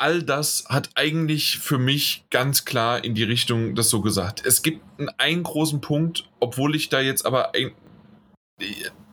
all 0.00 0.22
das 0.22 0.64
hat 0.68 0.90
eigentlich 0.94 1.58
für 1.58 1.78
mich 1.78 2.24
ganz 2.30 2.64
klar 2.64 3.04
in 3.04 3.14
die 3.14 3.22
Richtung 3.22 3.74
das 3.74 3.90
so 3.90 4.00
gesagt. 4.00 4.44
Es 4.46 4.62
gibt 4.62 4.82
einen, 5.18 5.42
großen 5.42 5.80
Punkt, 5.80 6.28
obwohl 6.40 6.74
ich 6.74 6.88
da 6.88 7.00
jetzt 7.00 7.26
aber 7.26 7.54
ein, 7.54 7.72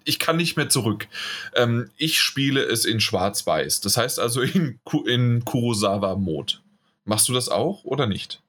ich 0.06 0.18
kann 0.18 0.38
nicht 0.38 0.56
mehr 0.56 0.70
zurück. 0.70 1.08
Ähm, 1.56 1.90
ich 1.98 2.20
spiele 2.20 2.62
es 2.62 2.86
in 2.86 3.02
Schwarz-Weiß. 3.02 3.82
Das 3.82 3.98
heißt 3.98 4.20
also 4.20 4.42
in, 4.42 4.80
in 5.06 5.44
Kurosawa-Mode. 5.44 6.56
Machst 7.04 7.28
du 7.28 7.34
das 7.34 7.50
auch 7.50 7.84
oder 7.84 8.08
nicht? 8.08 8.42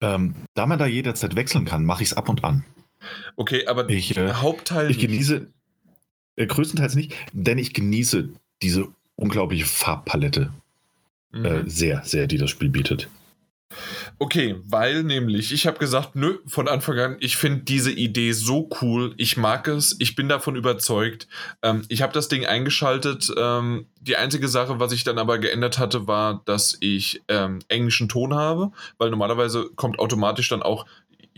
Ähm, 0.00 0.34
da 0.54 0.66
man 0.66 0.78
da 0.78 0.86
jederzeit 0.86 1.36
wechseln 1.36 1.66
kann, 1.66 1.84
mache 1.84 2.02
ich 2.02 2.10
es 2.10 2.16
ab 2.16 2.28
und 2.30 2.42
an. 2.42 2.64
Okay, 3.36 3.66
aber 3.66 3.88
ich, 3.90 4.16
äh, 4.16 4.32
Hauptteil. 4.32 4.90
Ich 4.90 4.98
genieße 4.98 5.46
äh, 6.36 6.46
größtenteils 6.46 6.94
nicht, 6.94 7.14
denn 7.32 7.58
ich 7.58 7.74
genieße 7.74 8.30
diese 8.62 8.88
unglaubliche 9.16 9.66
Farbpalette 9.66 10.52
mhm. 11.32 11.44
äh, 11.44 11.62
sehr, 11.68 12.02
sehr, 12.04 12.26
die 12.26 12.38
das 12.38 12.50
Spiel 12.50 12.68
bietet. 12.70 13.08
Okay, 14.18 14.56
weil 14.64 15.04
nämlich, 15.04 15.52
ich 15.52 15.66
habe 15.66 15.78
gesagt, 15.78 16.16
nö, 16.16 16.38
von 16.46 16.68
Anfang 16.68 16.98
an, 16.98 17.16
ich 17.20 17.36
finde 17.36 17.64
diese 17.64 17.92
Idee 17.92 18.32
so 18.32 18.68
cool, 18.80 19.14
ich 19.16 19.36
mag 19.36 19.68
es, 19.68 19.96
ich 19.98 20.16
bin 20.16 20.28
davon 20.28 20.56
überzeugt. 20.56 21.28
Ähm, 21.62 21.84
ich 21.88 22.02
habe 22.02 22.12
das 22.12 22.28
Ding 22.28 22.46
eingeschaltet. 22.46 23.30
Ähm, 23.36 23.86
die 24.00 24.16
einzige 24.16 24.48
Sache, 24.48 24.80
was 24.80 24.92
ich 24.92 25.04
dann 25.04 25.18
aber 25.18 25.38
geändert 25.38 25.78
hatte, 25.78 26.06
war, 26.06 26.42
dass 26.46 26.76
ich 26.80 27.22
ähm, 27.28 27.60
englischen 27.68 28.08
Ton 28.08 28.34
habe, 28.34 28.72
weil 28.96 29.10
normalerweise 29.10 29.70
kommt 29.76 29.98
automatisch 29.98 30.48
dann 30.48 30.62
auch 30.62 30.86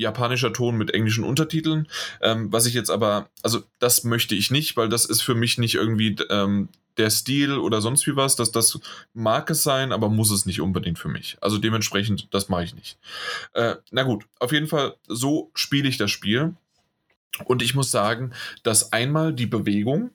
japanischer 0.00 0.52
Ton 0.52 0.76
mit 0.76 0.92
englischen 0.92 1.24
Untertiteln. 1.24 1.88
Ähm, 2.20 2.52
was 2.52 2.66
ich 2.66 2.74
jetzt 2.74 2.90
aber, 2.90 3.28
also 3.42 3.62
das 3.78 4.04
möchte 4.04 4.34
ich 4.34 4.50
nicht, 4.50 4.76
weil 4.76 4.88
das 4.88 5.04
ist 5.04 5.20
für 5.20 5.34
mich 5.34 5.58
nicht 5.58 5.74
irgendwie 5.74 6.16
ähm, 6.30 6.68
der 6.96 7.10
Stil 7.10 7.58
oder 7.58 7.80
sonst 7.80 8.06
wie 8.06 8.16
was, 8.16 8.36
dass 8.36 8.50
das 8.50 8.78
mag 9.14 9.48
es 9.50 9.62
sein, 9.62 9.92
aber 9.92 10.08
muss 10.08 10.30
es 10.30 10.46
nicht 10.46 10.60
unbedingt 10.60 10.98
für 10.98 11.08
mich. 11.08 11.38
Also 11.40 11.58
dementsprechend, 11.58 12.28
das 12.34 12.48
mache 12.48 12.64
ich 12.64 12.74
nicht. 12.74 12.98
Äh, 13.54 13.76
na 13.90 14.02
gut, 14.02 14.24
auf 14.38 14.52
jeden 14.52 14.66
Fall, 14.66 14.96
so 15.06 15.50
spiele 15.54 15.88
ich 15.88 15.96
das 15.96 16.10
Spiel. 16.10 16.54
Und 17.44 17.62
ich 17.62 17.74
muss 17.74 17.90
sagen, 17.90 18.32
dass 18.64 18.92
einmal 18.92 19.32
die 19.32 19.46
Bewegung 19.46 20.10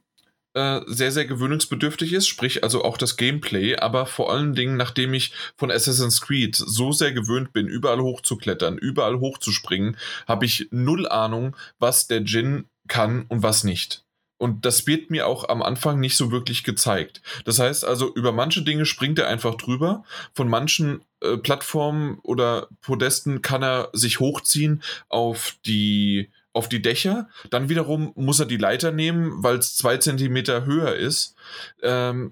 äh, 0.55 0.81
sehr, 0.87 1.11
sehr 1.11 1.25
gewöhnungsbedürftig 1.25 2.13
ist, 2.13 2.27
sprich 2.27 2.63
also 2.63 2.83
auch 2.83 2.97
das 2.97 3.17
Gameplay, 3.17 3.75
aber 3.75 4.05
vor 4.05 4.31
allen 4.31 4.55
Dingen, 4.55 4.77
nachdem 4.77 5.13
ich 5.13 5.33
von 5.57 5.69
Assassin's 5.69 6.21
Creed 6.21 6.55
so 6.55 6.91
sehr 6.93 7.11
gewöhnt 7.11 7.53
bin, 7.53 7.67
überall 7.67 7.99
hochzuklettern, 7.99 8.77
überall 8.77 9.19
hochzuspringen, 9.19 9.97
habe 10.27 10.45
ich 10.45 10.69
null 10.71 11.07
Ahnung, 11.07 11.55
was 11.77 12.07
der 12.07 12.21
Djinn 12.21 12.65
kann 12.87 13.25
und 13.27 13.43
was 13.43 13.63
nicht. 13.63 14.05
Und 14.37 14.65
das 14.65 14.85
wird 14.87 15.11
mir 15.11 15.27
auch 15.27 15.47
am 15.47 15.61
Anfang 15.61 15.99
nicht 15.99 16.17
so 16.17 16.31
wirklich 16.31 16.63
gezeigt. 16.63 17.21
Das 17.45 17.59
heißt 17.59 17.85
also, 17.85 18.13
über 18.13 18.31
manche 18.31 18.63
Dinge 18.63 18.85
springt 18.85 19.17
er 19.19 19.27
einfach 19.27 19.55
drüber. 19.55 20.03
Von 20.33 20.49
manchen 20.49 21.01
äh, 21.21 21.37
Plattformen 21.37 22.19
oder 22.21 22.67
Podesten 22.81 23.41
kann 23.41 23.63
er 23.63 23.89
sich 23.93 24.19
hochziehen 24.19 24.83
auf 25.07 25.55
die, 25.65 26.29
auf 26.55 26.69
die 26.69 26.81
Dächer. 26.81 27.29
Dann 27.49 27.69
wiederum 27.69 28.13
muss 28.15 28.39
er 28.39 28.45
die 28.45 28.57
Leiter 28.57 28.91
nehmen, 28.91 29.43
weil 29.43 29.57
es 29.57 29.75
zwei 29.75 29.97
Zentimeter 29.97 30.65
höher 30.65 30.95
ist. 30.95 31.35
Ähm, 31.83 32.31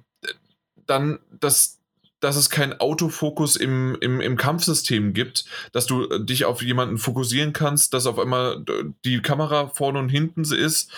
dann 0.85 1.19
das, 1.39 1.79
dass 2.19 2.35
es 2.37 2.49
keinen 2.49 2.79
Autofokus 2.79 3.55
im, 3.55 3.97
im, 3.99 4.21
im 4.21 4.37
Kampfsystem 4.37 5.13
gibt, 5.13 5.45
dass 5.73 5.85
du 5.85 6.09
äh, 6.09 6.23
dich 6.23 6.45
auf 6.45 6.61
jemanden 6.61 6.97
fokussieren 6.97 7.51
kannst, 7.53 7.93
dass 7.93 8.05
auf 8.05 8.17
einmal 8.17 8.63
die 9.03 9.21
Kamera 9.21 9.67
vorne 9.67 9.99
und 9.99 10.09
hinten 10.09 10.43
ist. 10.43 10.91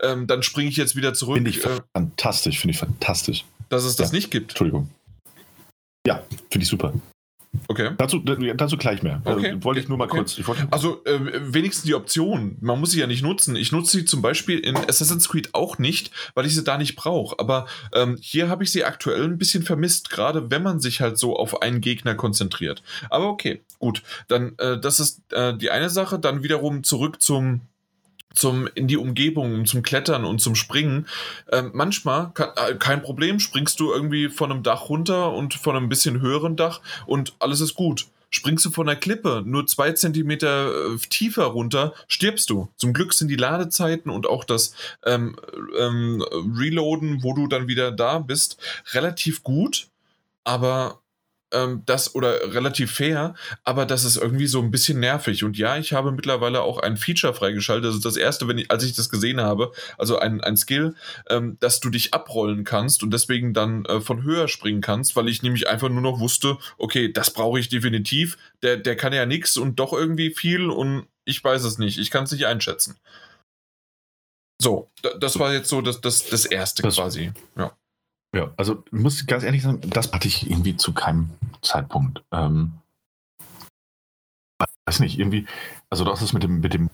Ähm, 0.00 0.26
dann 0.26 0.42
springe 0.42 0.70
ich 0.70 0.76
jetzt 0.76 0.96
wieder 0.96 1.14
zurück. 1.14 1.36
Finde 1.36 1.50
ich 1.50 1.64
äh, 1.64 1.80
fantastisch, 1.94 2.60
finde 2.60 2.72
ich 2.72 2.78
fantastisch. 2.78 3.44
Dass 3.68 3.84
es 3.84 3.96
das 3.96 4.10
ja. 4.10 4.16
nicht 4.16 4.30
gibt. 4.30 4.52
Entschuldigung. 4.52 4.90
Ja, 6.06 6.24
finde 6.50 6.64
ich 6.64 6.68
super. 6.68 6.94
Okay. 7.66 7.90
Dazu, 7.98 8.20
dazu 8.20 8.76
gleich 8.76 9.02
mehr. 9.02 9.22
Also, 9.24 9.38
okay. 9.38 9.56
wollte 9.60 9.80
ich 9.80 9.88
nur 9.88 9.98
mal 9.98 10.04
okay. 10.04 10.18
kurz. 10.18 10.40
also 10.70 11.04
äh, 11.04 11.18
wenigstens 11.52 11.84
die 11.84 11.94
Option. 11.94 12.56
Man 12.60 12.78
muss 12.78 12.92
sie 12.92 13.00
ja 13.00 13.06
nicht 13.06 13.22
nutzen. 13.22 13.56
Ich 13.56 13.72
nutze 13.72 13.98
sie 13.98 14.04
zum 14.04 14.22
Beispiel 14.22 14.58
in 14.58 14.76
Assassin's 14.76 15.28
Creed 15.28 15.54
auch 15.54 15.78
nicht, 15.78 16.12
weil 16.34 16.46
ich 16.46 16.54
sie 16.54 16.62
da 16.62 16.78
nicht 16.78 16.94
brauche. 16.94 17.38
Aber 17.38 17.66
ähm, 17.92 18.16
hier 18.20 18.48
habe 18.48 18.62
ich 18.62 18.70
sie 18.70 18.84
aktuell 18.84 19.24
ein 19.24 19.38
bisschen 19.38 19.64
vermisst, 19.64 20.10
gerade 20.10 20.50
wenn 20.50 20.62
man 20.62 20.78
sich 20.80 21.00
halt 21.00 21.18
so 21.18 21.36
auf 21.36 21.60
einen 21.62 21.80
Gegner 21.80 22.14
konzentriert. 22.14 22.82
Aber 23.08 23.28
okay, 23.28 23.62
gut. 23.78 24.02
Dann 24.28 24.56
äh, 24.58 24.78
das 24.78 25.00
ist 25.00 25.20
äh, 25.32 25.56
die 25.56 25.70
eine 25.70 25.90
Sache. 25.90 26.18
Dann 26.18 26.44
wiederum 26.44 26.84
zurück 26.84 27.20
zum 27.20 27.62
zum 28.34 28.68
in 28.74 28.86
die 28.86 28.96
Umgebung, 28.96 29.66
zum 29.66 29.82
Klettern 29.82 30.24
und 30.24 30.40
zum 30.40 30.54
Springen. 30.54 31.06
Ähm, 31.50 31.70
manchmal 31.74 32.30
kann, 32.34 32.50
äh, 32.56 32.74
kein 32.76 33.02
Problem, 33.02 33.40
springst 33.40 33.80
du 33.80 33.92
irgendwie 33.92 34.28
von 34.28 34.50
einem 34.50 34.62
Dach 34.62 34.88
runter 34.88 35.32
und 35.32 35.54
von 35.54 35.76
einem 35.76 35.88
bisschen 35.88 36.20
höheren 36.20 36.56
Dach 36.56 36.80
und 37.06 37.34
alles 37.38 37.60
ist 37.60 37.74
gut. 37.74 38.06
Springst 38.32 38.64
du 38.64 38.70
von 38.70 38.86
der 38.86 38.94
Klippe 38.94 39.42
nur 39.44 39.66
zwei 39.66 39.92
Zentimeter 39.92 40.94
äh, 40.94 40.96
tiefer 40.98 41.44
runter, 41.44 41.92
stirbst 42.06 42.48
du. 42.48 42.68
Zum 42.76 42.92
Glück 42.92 43.12
sind 43.12 43.28
die 43.28 43.36
Ladezeiten 43.36 44.10
und 44.10 44.28
auch 44.28 44.44
das 44.44 44.74
ähm, 45.04 45.36
ähm, 45.78 46.24
Reloaden, 46.56 47.24
wo 47.24 47.34
du 47.34 47.48
dann 47.48 47.66
wieder 47.66 47.90
da 47.90 48.20
bist, 48.20 48.58
relativ 48.92 49.42
gut. 49.42 49.88
Aber 50.44 51.00
ähm, 51.52 51.82
das 51.86 52.14
oder 52.14 52.54
relativ 52.54 52.92
fair, 52.92 53.34
aber 53.64 53.86
das 53.86 54.04
ist 54.04 54.16
irgendwie 54.16 54.46
so 54.46 54.60
ein 54.60 54.70
bisschen 54.70 55.00
nervig. 55.00 55.44
Und 55.44 55.58
ja, 55.58 55.76
ich 55.76 55.92
habe 55.92 56.12
mittlerweile 56.12 56.62
auch 56.62 56.78
ein 56.78 56.96
Feature 56.96 57.34
freigeschaltet. 57.34 57.86
Das 57.86 57.96
ist 57.96 58.04
das 58.04 58.16
erste, 58.16 58.48
wenn 58.48 58.58
ich, 58.58 58.70
als 58.70 58.84
ich 58.84 58.94
das 58.94 59.08
gesehen 59.08 59.40
habe, 59.40 59.72
also 59.98 60.18
ein, 60.18 60.40
ein 60.40 60.56
Skill, 60.56 60.94
ähm, 61.28 61.56
dass 61.60 61.80
du 61.80 61.90
dich 61.90 62.14
abrollen 62.14 62.64
kannst 62.64 63.02
und 63.02 63.12
deswegen 63.12 63.54
dann 63.54 63.84
äh, 63.86 64.00
von 64.00 64.22
höher 64.22 64.48
springen 64.48 64.80
kannst, 64.80 65.16
weil 65.16 65.28
ich 65.28 65.42
nämlich 65.42 65.68
einfach 65.68 65.88
nur 65.88 66.02
noch 66.02 66.20
wusste, 66.20 66.58
okay, 66.78 67.12
das 67.12 67.32
brauche 67.32 67.58
ich 67.58 67.68
definitiv. 67.68 68.38
Der, 68.62 68.76
der 68.76 68.96
kann 68.96 69.12
ja 69.12 69.26
nichts 69.26 69.56
und 69.56 69.78
doch 69.80 69.92
irgendwie 69.92 70.30
viel 70.30 70.68
und 70.70 71.06
ich 71.24 71.42
weiß 71.42 71.64
es 71.64 71.78
nicht. 71.78 71.98
Ich 71.98 72.10
kann 72.10 72.24
es 72.24 72.32
nicht 72.32 72.46
einschätzen. 72.46 72.96
So, 74.60 74.90
das 75.18 75.38
war 75.38 75.54
jetzt 75.54 75.70
so 75.70 75.80
das, 75.80 76.02
das, 76.02 76.26
das 76.26 76.44
erste 76.44 76.82
das, 76.82 76.96
quasi. 76.96 77.32
Ja. 77.56 77.72
Ja, 78.34 78.50
also 78.56 78.84
ich 78.86 78.92
muss 78.92 79.26
ganz 79.26 79.44
ehrlich 79.44 79.62
sagen, 79.62 79.80
das 79.90 80.12
hatte 80.12 80.28
ich 80.28 80.50
irgendwie 80.50 80.76
zu 80.76 80.92
keinem 80.92 81.30
Zeitpunkt. 81.62 82.22
Ähm, 82.32 82.72
weiß 84.86 85.00
nicht, 85.00 85.18
irgendwie, 85.18 85.46
also 85.88 86.06
hast 86.06 86.22
es 86.22 86.32
mit 86.32 86.42
dem, 86.42 86.60
mit 86.60 86.74
dem, 86.74 86.90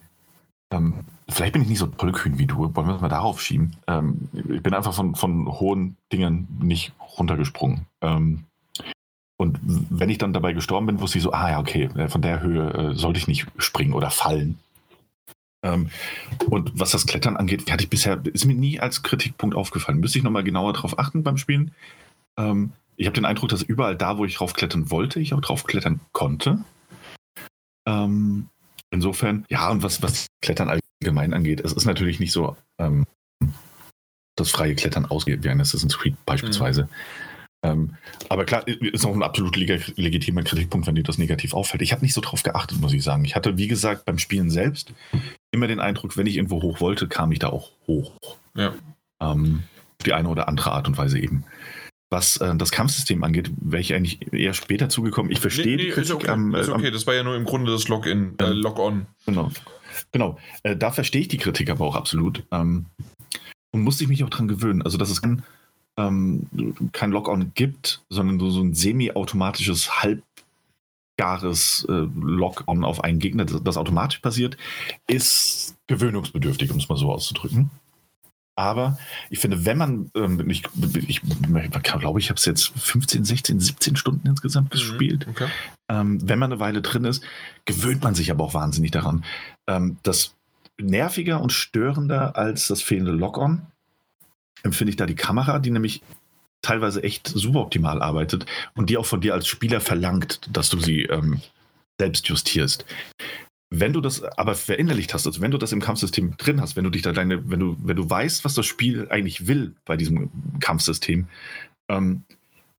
ähm, 0.71 1.05
vielleicht 1.29 1.53
bin 1.53 1.63
ich 1.63 1.69
nicht 1.69 1.79
so 1.79 1.87
tollkühn 1.87 2.39
wie 2.39 2.47
du, 2.47 2.75
wollen 2.75 2.89
wir 2.89 2.95
es 2.97 3.01
mal 3.01 3.09
darauf 3.09 3.41
schieben. 3.41 3.77
Ähm, 3.87 4.29
ich 4.33 4.63
bin 4.63 4.75
einfach 4.75 4.95
von, 4.95 5.15
von 5.15 5.47
hohen 5.61 5.97
Dingen 6.13 6.49
nicht 6.61 6.93
runtergesprungen. 7.19 7.87
Ähm, 8.01 8.45
Und 9.39 9.59
wenn 9.63 10.09
ich 10.09 10.19
dann 10.19 10.33
dabei 10.33 10.55
gestorben 10.55 10.87
bin, 10.87 11.01
wusste 11.01 11.19
ich 11.19 11.25
so, 11.25 11.33
ah 11.33 11.51
ja, 11.51 11.59
okay, 11.61 11.91
äh, 11.95 12.09
von 12.09 12.23
der 12.23 12.41
Höhe 12.41 12.71
äh, 12.73 12.95
sollte 12.95 13.19
ich 13.19 13.29
nicht 13.29 13.47
springen 13.59 13.93
oder 13.93 14.11
fallen. 14.11 14.59
Ähm, 15.67 15.91
und 16.49 16.79
was 16.79 16.91
das 16.91 17.07
Klettern 17.07 17.37
angeht, 17.37 17.71
hatte 17.71 17.85
ich 17.85 17.91
bisher, 17.91 18.21
ist 18.33 18.45
mir 18.45 18.55
nie 18.55 18.79
als 18.79 19.03
Kritikpunkt 19.03 19.57
aufgefallen. 19.57 19.99
Müsste 19.99 20.19
ich 20.19 20.25
nochmal 20.25 20.45
genauer 20.45 20.73
drauf 20.73 20.99
achten 20.99 21.23
beim 21.23 21.39
Spielen. 21.39 21.73
Ähm, 22.39 22.73
ich 22.97 23.07
habe 23.07 23.15
den 23.15 23.25
Eindruck, 23.25 23.49
dass 23.49 23.63
überall 23.63 23.97
da, 23.97 24.17
wo 24.17 24.25
ich 24.25 24.37
draufklettern 24.37 24.91
wollte, 24.91 25.21
ich 25.21 25.35
auch 25.35 25.41
draufklettern 25.41 26.01
konnte. 26.13 26.65
Ähm, 27.87 28.49
insofern, 28.91 29.45
ja, 29.51 29.69
und 29.71 29.83
was, 29.83 30.03
was 30.03 30.29
Klettern 30.41 30.81
allgemein 31.03 31.35
angeht, 31.35 31.61
es 31.61 31.73
ist 31.73 31.85
natürlich 31.85 32.21
nicht 32.21 32.33
so 32.33 32.57
ähm, 32.79 33.05
das 34.37 34.51
freie 34.51 34.75
Klettern 34.75 35.07
ausgeht, 35.07 35.43
wie 35.43 35.49
ein 35.49 35.61
Assassin's 35.61 35.99
Creed 35.99 36.15
beispielsweise. 36.25 36.85
Mhm. 36.85 36.89
Ähm, 37.67 37.97
aber 38.29 38.45
klar, 38.45 38.67
ist 38.69 39.05
auch 39.05 39.15
ein 39.15 39.23
absolut 39.23 39.57
leg 39.57 39.97
legitimer 39.97 40.43
Kritikpunkt, 40.43 40.87
wenn 40.87 40.95
dir 40.95 41.03
das 41.03 41.19
negativ 41.19 41.55
auffällt. 41.55 41.83
Ich 41.83 41.93
habe 41.93 42.03
nicht 42.03 42.15
so 42.15 42.21
drauf 42.21 42.43
geachtet, 42.43 42.81
muss 42.81 42.93
ich 42.93 43.03
sagen. 43.03 43.25
Ich 43.25 43.35
hatte, 43.35 43.57
wie 43.57 43.69
gesagt, 43.69 44.05
beim 44.05 44.19
Spielen 44.19 44.51
selbst 44.51 44.93
immer 45.53 45.67
den 45.67 45.81
Eindruck, 45.81 46.17
wenn 46.17 46.27
ich 46.27 46.37
irgendwo 46.37 46.63
hoch 46.63 46.81
wollte, 46.81 47.09
kam 47.09 47.33
ich 47.33 47.39
da 47.39 47.49
auch 47.49 47.71
hoch. 47.87 48.13
Ja. 48.55 48.75
Ähm, 49.21 49.63
auf 49.99 50.05
die 50.05 50.13
eine 50.13 50.29
oder 50.29 50.49
andere 50.49 50.73
Art 50.73 50.89
und 50.89 50.99
Weise 50.99 51.19
eben. 51.19 51.45
Was 52.11 52.37
äh, 52.37 52.55
das 52.57 52.71
Kampfsystem 52.71 53.25
angeht, 53.25 53.51
wäre 53.61 53.81
ich 53.81 53.95
eigentlich 53.95 54.33
eher 54.33 54.55
später 54.55 54.89
zugekommen. 54.89 55.33
Ich 55.33 55.41
verstehe 55.41 55.77
nee, 55.77 55.77
nee, 55.77 55.85
die 55.87 55.91
Kritik 55.91 56.15
okay, 56.15 56.29
am, 56.29 56.55
äh, 56.55 56.61
ist 56.61 56.69
okay. 56.69 56.91
das 56.91 57.07
war 57.07 57.15
ja 57.15 57.25
nur 57.25 57.35
im 57.35 57.45
Grunde 57.45 57.73
das 57.73 57.89
Login, 57.89 58.35
äh, 58.39 58.47
Log-on. 58.47 59.07
Genau. 59.27 59.51
Genau. 60.13 60.39
Äh, 60.63 60.77
da 60.77 60.93
verstehe 60.93 61.23
ich 61.23 61.29
die 61.29 61.39
Kritik 61.39 61.71
aber 61.71 61.85
auch 61.85 61.97
absolut. 61.97 62.45
Ähm, 62.53 62.87
und 63.73 63.83
musste 63.83 64.05
ich 64.05 64.09
mich 64.09 64.23
auch 64.23 64.31
dran 64.31 64.49
gewöhnen. 64.49 64.83
Also, 64.83 64.99
dass 64.99 65.11
es 65.11 65.21
kein, 65.21 65.43
ähm, 65.97 66.47
kein 66.93 67.11
Log-on 67.11 67.53
gibt, 67.55 68.03
sondern 68.09 68.39
so, 68.39 68.51
so 68.51 68.63
ein 68.63 68.75
semi-automatisches, 68.75 70.03
halbgares 71.17 71.87
äh, 71.89 72.07
Log-on 72.15 72.85
auf 72.85 73.03
einen 73.03 73.19
Gegner, 73.19 73.45
das, 73.45 73.63
das 73.63 73.77
automatisch 73.77 74.19
passiert, 74.21 74.57
ist 75.07 75.77
gewöhnungsbedürftig, 75.87 76.71
um 76.71 76.79
es 76.79 76.89
mal 76.89 76.97
so 76.97 77.13
auszudrücken. 77.13 77.71
Aber 78.59 78.99
ich 79.29 79.39
finde, 79.39 79.67
wenn 79.67 79.77
man, 79.77 80.11
ähm, 80.15 80.49
ich, 80.49 80.63
ich, 81.07 81.21
ich 81.23 81.83
glaube, 81.83 82.21
ich 82.21 82.31
habe 82.31 82.39
es 82.39 82.47
jetzt 82.47 82.73
15, 82.75 83.25
16, 83.25 83.61
17 83.61 83.97
Stunden 83.97 84.27
insgesamt 84.27 84.69
mhm, 84.69 84.71
gespielt. 84.71 85.27
Okay. 85.29 85.49
Ähm, 85.91 86.27
wenn 86.27 86.39
man 86.39 86.53
eine 86.53 86.61
Weile 86.61 86.81
drin 86.81 87.05
ist, 87.05 87.23
gewöhnt 87.67 88.03
man 88.03 88.15
sich 88.15 88.31
aber 88.31 88.45
auch 88.45 88.55
wahnsinnig 88.55 88.93
daran. 88.93 89.25
Ähm, 89.67 89.99
das 90.03 90.35
nerviger 90.81 91.41
und 91.41 91.53
störender 91.53 92.37
als 92.37 92.69
das 92.69 92.83
fehlende 92.83 93.13
Lock-on 93.13 93.63
empfinde 94.63 94.91
ich 94.91 94.97
da 94.97 95.07
die 95.07 95.15
Kamera, 95.15 95.59
die 95.59 95.71
nämlich 95.71 96.03
teilweise 96.67 97.03
echt 97.03 97.29
suboptimal 97.29 98.03
arbeitet 98.03 98.47
und 98.75 98.91
die 98.91 98.97
auch 98.97 99.07
von 99.07 99.21
dir 99.21 99.35
als 99.35 99.47
Spieler 99.47 99.81
verlangt, 99.81 100.41
dass 100.51 100.69
du 100.69 100.79
sie 100.79 101.03
ähm, 101.03 101.41
selbst 101.99 102.29
justierst. 102.29 102.85
Wenn 103.71 103.93
du 103.93 104.01
das 104.01 104.23
aber 104.23 104.55
verinnerlicht 104.55 105.15
hast, 105.15 105.27
also 105.27 105.41
wenn 105.41 105.51
du 105.51 105.59
das 105.59 105.73
im 105.73 105.81
Kampfsystem 105.81 106.37
drin 106.37 106.61
hast, 106.61 106.77
wenn 106.77 106.85
du 106.85 106.91
dich 106.91 107.03
da 107.03 107.13
deine, 107.13 107.51
wenn 107.51 107.61
du, 107.61 107.77
wenn 107.83 107.97
du 107.97 108.09
weißt, 108.09 108.45
was 108.45 108.55
das 108.55 108.67
Spiel 108.67 109.09
eigentlich 109.11 109.47
will 109.47 109.75
bei 109.85 109.97
diesem 109.97 110.31
Kampfsystem, 110.61 111.27
ähm, 111.89 112.23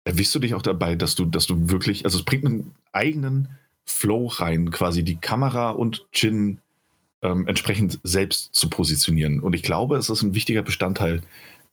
erwischst 0.03 0.35
du 0.35 0.39
dich 0.39 0.53
auch 0.53 0.61
dabei, 0.61 0.95
dass 0.95 1.15
du, 1.15 1.25
dass 1.25 1.47
du 1.47 1.69
wirklich, 1.69 2.05
also 2.05 2.17
es 2.17 2.25
bringt 2.25 2.45
einen 2.45 2.75
eigenen 2.91 3.49
Flow 3.85 4.27
rein, 4.27 4.71
quasi 4.71 5.03
die 5.03 5.17
Kamera 5.17 5.71
und 5.71 6.05
Jin 6.13 6.59
ähm, 7.21 7.47
entsprechend 7.47 7.99
selbst 8.03 8.53
zu 8.53 8.69
positionieren. 8.69 9.39
Und 9.39 9.53
ich 9.53 9.63
glaube, 9.63 9.97
es 9.97 10.09
ist 10.09 10.21
ein 10.21 10.35
wichtiger 10.35 10.61
Bestandteil, 10.61 11.21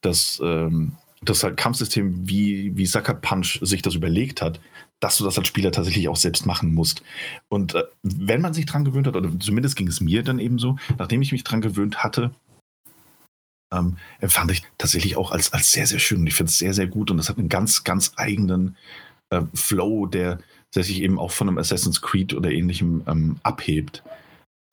dass 0.00 0.40
ähm, 0.44 0.92
das 1.28 1.42
halt 1.44 1.56
Kampfsystem, 1.56 2.28
wie, 2.28 2.76
wie 2.76 2.86
Sucker 2.86 3.14
Punch 3.14 3.58
sich 3.62 3.82
das 3.82 3.94
überlegt 3.94 4.42
hat, 4.42 4.60
dass 5.00 5.18
du 5.18 5.24
das 5.24 5.38
als 5.38 5.48
Spieler 5.48 5.72
tatsächlich 5.72 6.08
auch 6.08 6.16
selbst 6.16 6.46
machen 6.46 6.72
musst. 6.72 7.02
Und 7.48 7.74
äh, 7.74 7.84
wenn 8.02 8.40
man 8.40 8.54
sich 8.54 8.66
dran 8.66 8.84
gewöhnt 8.84 9.06
hat, 9.06 9.16
oder 9.16 9.30
zumindest 9.38 9.76
ging 9.76 9.88
es 9.88 10.00
mir 10.00 10.22
dann 10.22 10.38
eben 10.38 10.58
so, 10.58 10.76
nachdem 10.98 11.22
ich 11.22 11.32
mich 11.32 11.44
dran 11.44 11.60
gewöhnt 11.60 12.02
hatte, 12.02 12.32
ähm, 13.72 13.96
empfand 14.20 14.50
ich 14.50 14.62
tatsächlich 14.78 15.16
auch 15.16 15.30
als, 15.30 15.52
als 15.52 15.72
sehr, 15.72 15.86
sehr 15.86 15.98
schön. 15.98 16.20
Und 16.20 16.26
ich 16.26 16.34
finde 16.34 16.50
es 16.50 16.58
sehr, 16.58 16.74
sehr 16.74 16.86
gut. 16.86 17.10
Und 17.10 17.16
das 17.16 17.28
hat 17.28 17.38
einen 17.38 17.48
ganz, 17.48 17.84
ganz 17.84 18.12
eigenen 18.16 18.76
äh, 19.30 19.42
Flow, 19.54 20.06
der, 20.06 20.38
der 20.74 20.84
sich 20.84 21.02
eben 21.02 21.18
auch 21.18 21.30
von 21.32 21.48
einem 21.48 21.58
Assassin's 21.58 22.00
Creed 22.00 22.34
oder 22.34 22.50
ähnlichem 22.50 23.02
ähm, 23.06 23.36
abhebt. 23.42 24.02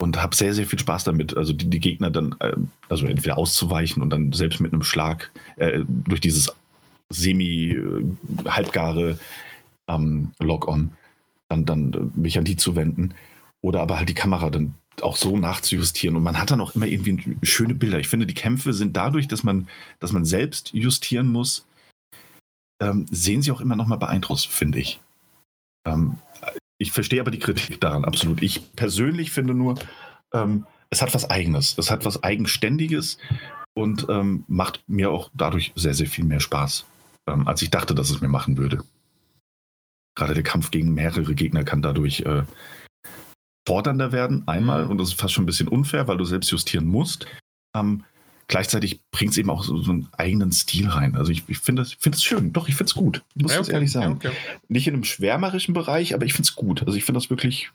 Und 0.01 0.19
habe 0.19 0.35
sehr, 0.35 0.55
sehr 0.55 0.65
viel 0.65 0.79
Spaß 0.79 1.03
damit. 1.03 1.37
Also 1.37 1.53
die, 1.53 1.69
die 1.69 1.79
Gegner 1.79 2.09
dann, 2.09 2.35
äh, 2.39 2.53
also 2.89 3.05
entweder 3.05 3.37
auszuweichen 3.37 4.01
und 4.01 4.09
dann 4.09 4.33
selbst 4.33 4.59
mit 4.59 4.73
einem 4.73 4.81
Schlag 4.81 5.29
äh, 5.57 5.83
durch 5.87 6.19
dieses 6.19 6.51
semi-halbgare 7.09 9.11
äh, 9.11 9.15
ähm, 9.87 10.31
Log-On, 10.39 10.93
dann, 11.49 11.65
dann 11.65 11.93
äh, 11.93 11.99
mich 12.19 12.39
an 12.39 12.45
die 12.45 12.55
zu 12.55 12.75
wenden. 12.75 13.13
Oder 13.61 13.81
aber 13.81 13.99
halt 13.99 14.09
die 14.09 14.15
Kamera 14.15 14.49
dann 14.49 14.73
auch 15.01 15.17
so 15.17 15.37
nachzujustieren. 15.37 16.15
Und 16.15 16.23
man 16.23 16.39
hat 16.39 16.49
dann 16.49 16.61
auch 16.61 16.73
immer 16.73 16.87
irgendwie 16.87 17.37
schöne 17.43 17.75
Bilder. 17.75 17.99
Ich 17.99 18.07
finde, 18.07 18.25
die 18.25 18.33
Kämpfe 18.33 18.73
sind 18.73 18.97
dadurch, 18.97 19.27
dass 19.27 19.43
man, 19.43 19.67
dass 19.99 20.13
man 20.13 20.25
selbst 20.25 20.73
justieren 20.73 21.27
muss, 21.27 21.67
ähm, 22.81 23.05
sehen 23.11 23.43
sie 23.43 23.51
auch 23.51 23.61
immer 23.61 23.75
noch 23.75 23.85
mal 23.85 23.97
beeindruckt, 23.97 24.47
finde 24.47 24.79
ich. 24.79 24.99
Ähm, 25.85 26.17
ich 26.81 26.91
verstehe 26.91 27.21
aber 27.21 27.29
die 27.29 27.37
Kritik 27.37 27.79
daran 27.79 28.05
absolut. 28.05 28.41
Ich 28.41 28.75
persönlich 28.75 29.31
finde 29.31 29.53
nur, 29.53 29.75
ähm, 30.33 30.65
es 30.89 31.03
hat 31.03 31.13
was 31.13 31.29
Eigenes. 31.29 31.77
Es 31.77 31.91
hat 31.91 32.05
was 32.05 32.23
Eigenständiges 32.23 33.19
und 33.75 34.07
ähm, 34.09 34.45
macht 34.47 34.83
mir 34.87 35.11
auch 35.11 35.29
dadurch 35.35 35.73
sehr, 35.75 35.93
sehr 35.93 36.07
viel 36.07 36.25
mehr 36.25 36.39
Spaß, 36.39 36.87
ähm, 37.27 37.47
als 37.47 37.61
ich 37.61 37.69
dachte, 37.69 37.93
dass 37.93 38.09
es 38.09 38.21
mir 38.21 38.29
machen 38.29 38.57
würde. 38.57 38.83
Gerade 40.15 40.33
der 40.33 40.43
Kampf 40.43 40.71
gegen 40.71 40.95
mehrere 40.95 41.35
Gegner 41.35 41.63
kann 41.63 41.83
dadurch 41.83 42.21
äh, 42.21 42.43
fordernder 43.67 44.11
werden, 44.11 44.47
einmal, 44.47 44.87
und 44.87 44.97
das 44.97 45.09
ist 45.09 45.21
fast 45.21 45.35
schon 45.35 45.43
ein 45.43 45.47
bisschen 45.47 45.67
unfair, 45.67 46.07
weil 46.07 46.17
du 46.17 46.25
selbst 46.25 46.49
justieren 46.49 46.87
musst. 46.87 47.27
Ähm, 47.75 48.03
gleichzeitig 48.51 48.99
bringt 49.11 49.31
es 49.31 49.37
eben 49.37 49.49
auch 49.49 49.63
so, 49.63 49.77
so, 49.77 49.91
einen 49.91 50.09
eigenen 50.17 50.51
Stil 50.51 50.87
rein. 50.89 51.15
Also 51.15 51.31
ich, 51.31 51.43
ich 51.47 51.57
finde 51.57 51.81
es 51.81 51.93
find 51.93 52.21
schön. 52.21 52.53
Doch, 52.53 52.67
ich 52.67 52.75
finde 52.75 52.89
es 52.89 52.93
gut. 52.93 53.23
Ich 53.33 53.43
muss 53.43 53.53
ja, 53.53 53.61
okay. 53.61 53.71
ehrlich 53.71 53.91
sagen. 53.91 54.19
Ja, 54.21 54.29
okay. 54.29 54.37
Nicht 54.67 54.87
in 54.87 54.93
einem 54.93 55.05
schwärmerischen 55.05 55.73
Bereich, 55.73 56.13
aber 56.13 56.25
ich 56.25 56.33
finde 56.33 56.47
es 56.47 56.55
gut. 56.55 56.83
Also 56.83 56.97
ich 56.97 57.05
finde 57.05 57.19
das 57.19 57.29
wirklich 57.29 57.71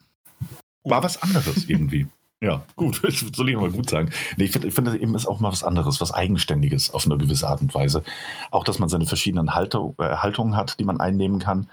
war 0.84 1.02
was 1.02 1.20
anderes 1.22 1.64
irgendwie. 1.68 2.06
Ja, 2.42 2.62
gut, 2.76 3.00
soll 3.34 3.48
ich 3.48 3.56
mal 3.56 3.70
gut 3.70 3.88
sagen. 3.88 4.10
Nee, 4.36 4.44
ich 4.44 4.52
finde 4.52 4.70
find, 4.70 4.94
eben 4.94 5.14
ist 5.14 5.26
auch 5.26 5.40
mal 5.40 5.50
was 5.50 5.64
anderes, 5.64 6.00
was 6.00 6.12
Eigenständiges 6.12 6.90
auf 6.92 7.06
eine 7.06 7.16
gewisse 7.16 7.48
Art 7.48 7.62
und 7.62 7.74
Weise. 7.74 8.02
Auch, 8.50 8.62
dass 8.62 8.78
man 8.78 8.90
seine 8.90 9.06
verschiedenen 9.06 9.54
Haltung, 9.54 9.94
äh, 9.98 10.16
Haltungen 10.16 10.56
hat, 10.56 10.78
die 10.78 10.84
man 10.84 11.00
einnehmen 11.00 11.38
kann. 11.38 11.68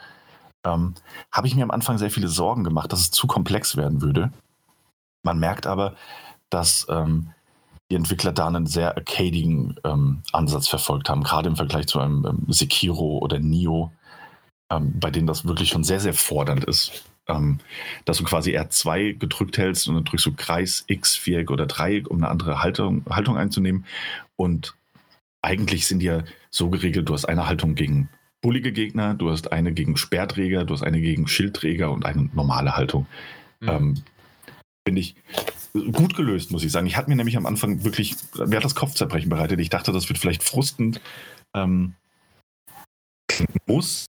Ähm, 0.65 0.93
Habe 1.31 1.47
ich 1.47 1.55
mir 1.55 1.63
am 1.63 1.71
Anfang 1.71 1.97
sehr 1.97 2.09
viele 2.09 2.29
Sorgen 2.29 2.63
gemacht, 2.63 2.93
dass 2.93 3.01
es 3.01 3.11
zu 3.11 3.27
komplex 3.27 3.75
werden 3.75 4.01
würde. 4.01 4.31
Man 5.23 5.37
merkt 5.37 5.67
aber, 5.67 5.95
dass 6.49 6.87
ähm, 6.89 7.31
die 7.93 7.97
Entwickler 7.97 8.31
da 8.31 8.47
einen 8.47 8.65
sehr 8.65 8.95
arcadigen 8.97 9.75
ähm, 9.83 10.23
Ansatz 10.31 10.67
verfolgt 10.67 11.09
haben, 11.09 11.21
gerade 11.21 11.47
im 11.47 11.55
Vergleich 11.55 11.85
zu 11.85 11.99
einem 11.99 12.25
ähm, 12.25 12.45
Sekiro 12.47 13.19
oder 13.19 13.37
Nio, 13.37 13.91
ähm, 14.71 14.99
bei 14.99 15.11
denen 15.11 15.27
das 15.27 15.45
wirklich 15.45 15.69
schon 15.69 15.83
sehr, 15.83 15.99
sehr 15.99 16.15
fordernd 16.15 16.63
ist. 16.63 17.03
Ähm, 17.27 17.59
dass 18.03 18.17
du 18.17 18.23
quasi 18.25 18.57
R2 18.57 19.17
gedrückt 19.17 19.57
hältst 19.57 19.87
und 19.87 19.95
dann 19.95 20.03
drückst 20.03 20.25
du 20.25 20.33
Kreis, 20.33 20.83
X, 20.87 21.15
Viereck 21.15 21.51
oder 21.51 21.67
Dreieck, 21.67 22.09
um 22.09 22.17
eine 22.17 22.29
andere 22.29 22.63
Haltung, 22.63 23.05
Haltung 23.07 23.37
einzunehmen. 23.37 23.85
Und 24.35 24.75
eigentlich 25.41 25.87
sind 25.87 25.99
die 25.99 26.07
ja 26.07 26.23
so 26.49 26.69
geregelt, 26.69 27.07
du 27.07 27.13
hast 27.13 27.25
eine 27.25 27.47
Haltung 27.47 27.75
gegen 27.75 28.09
bullige 28.41 28.73
Gegner, 28.73 29.13
du 29.13 29.29
hast 29.29 29.53
eine 29.53 29.71
gegen 29.71 29.95
Sperrträger, 29.95 30.65
du 30.65 30.73
hast 30.73 30.83
eine 30.83 30.99
gegen 30.99 31.27
Schildträger 31.27 31.91
und 31.91 32.05
eine 32.05 32.29
normale 32.33 32.75
Haltung. 32.75 33.05
Mhm. 33.61 33.69
Ähm, 33.69 33.95
Finde 34.85 34.99
ich 34.99 35.15
gut 35.73 36.15
gelöst, 36.15 36.51
muss 36.51 36.63
ich 36.63 36.71
sagen. 36.71 36.87
Ich 36.87 36.97
hatte 36.97 37.09
mir 37.09 37.15
nämlich 37.15 37.37
am 37.37 37.45
Anfang 37.45 37.83
wirklich, 37.83 38.15
mir 38.35 38.57
hat 38.57 38.63
das 38.63 38.75
Kopfzerbrechen 38.75 39.29
bereitet. 39.29 39.59
Ich 39.59 39.69
dachte, 39.69 39.91
das 39.91 40.07
wird 40.09 40.19
vielleicht 40.19 40.43
frustend. 40.43 41.01
Ähm, 41.55 41.95
muss 43.65 44.05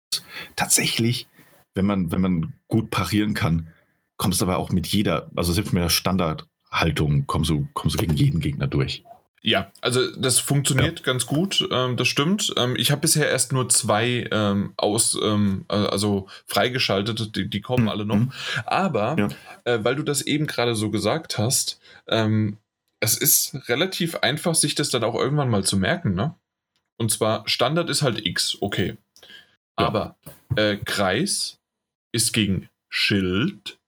tatsächlich, 0.56 1.26
wenn 1.74 1.86
man, 1.86 2.12
wenn 2.12 2.20
man 2.20 2.52
gut 2.68 2.90
parieren 2.90 3.34
kann, 3.34 3.72
kommst 4.16 4.40
du 4.40 4.44
aber 4.44 4.58
auch 4.58 4.70
mit 4.70 4.86
jeder, 4.86 5.30
also 5.34 5.52
selbst 5.52 5.72
mit 5.72 5.82
der 5.82 5.88
Standardhaltung, 5.88 7.26
kommst 7.26 7.50
du, 7.50 7.68
kommst 7.74 7.96
du 7.96 8.00
gegen 8.00 8.14
jeden 8.14 8.40
Gegner 8.40 8.66
durch. 8.66 9.04
Ja, 9.40 9.70
also 9.80 10.10
das 10.16 10.38
funktioniert 10.40 11.00
ja. 11.00 11.04
ganz 11.04 11.26
gut, 11.26 11.66
ähm, 11.70 11.96
das 11.96 12.08
stimmt. 12.08 12.52
Ähm, 12.56 12.74
ich 12.76 12.90
habe 12.90 13.02
bisher 13.02 13.28
erst 13.28 13.52
nur 13.52 13.68
zwei 13.68 14.28
ähm, 14.30 14.72
aus, 14.76 15.16
ähm, 15.22 15.64
äh, 15.68 15.76
also 15.76 16.28
freigeschaltet, 16.46 17.36
die, 17.36 17.48
die 17.48 17.60
kommen 17.60 17.84
mhm. 17.84 17.88
alle 17.88 18.04
noch. 18.04 18.20
Aber 18.66 19.16
ja. 19.18 19.28
äh, 19.64 19.84
weil 19.84 19.96
du 19.96 20.02
das 20.02 20.22
eben 20.22 20.46
gerade 20.46 20.74
so 20.74 20.90
gesagt 20.90 21.38
hast, 21.38 21.80
ähm, 22.08 22.58
es 23.00 23.16
ist 23.16 23.68
relativ 23.68 24.16
einfach, 24.16 24.54
sich 24.54 24.74
das 24.74 24.90
dann 24.90 25.04
auch 25.04 25.14
irgendwann 25.14 25.50
mal 25.50 25.64
zu 25.64 25.76
merken, 25.76 26.14
ne? 26.14 26.34
Und 26.96 27.12
zwar 27.12 27.48
Standard 27.48 27.90
ist 27.90 28.02
halt 28.02 28.26
X, 28.26 28.58
okay. 28.60 28.96
Ja. 29.78 29.86
Aber 29.86 30.16
äh, 30.56 30.76
Kreis 30.76 31.60
ist 32.12 32.32
gegen 32.32 32.68
Schild. 32.88 33.78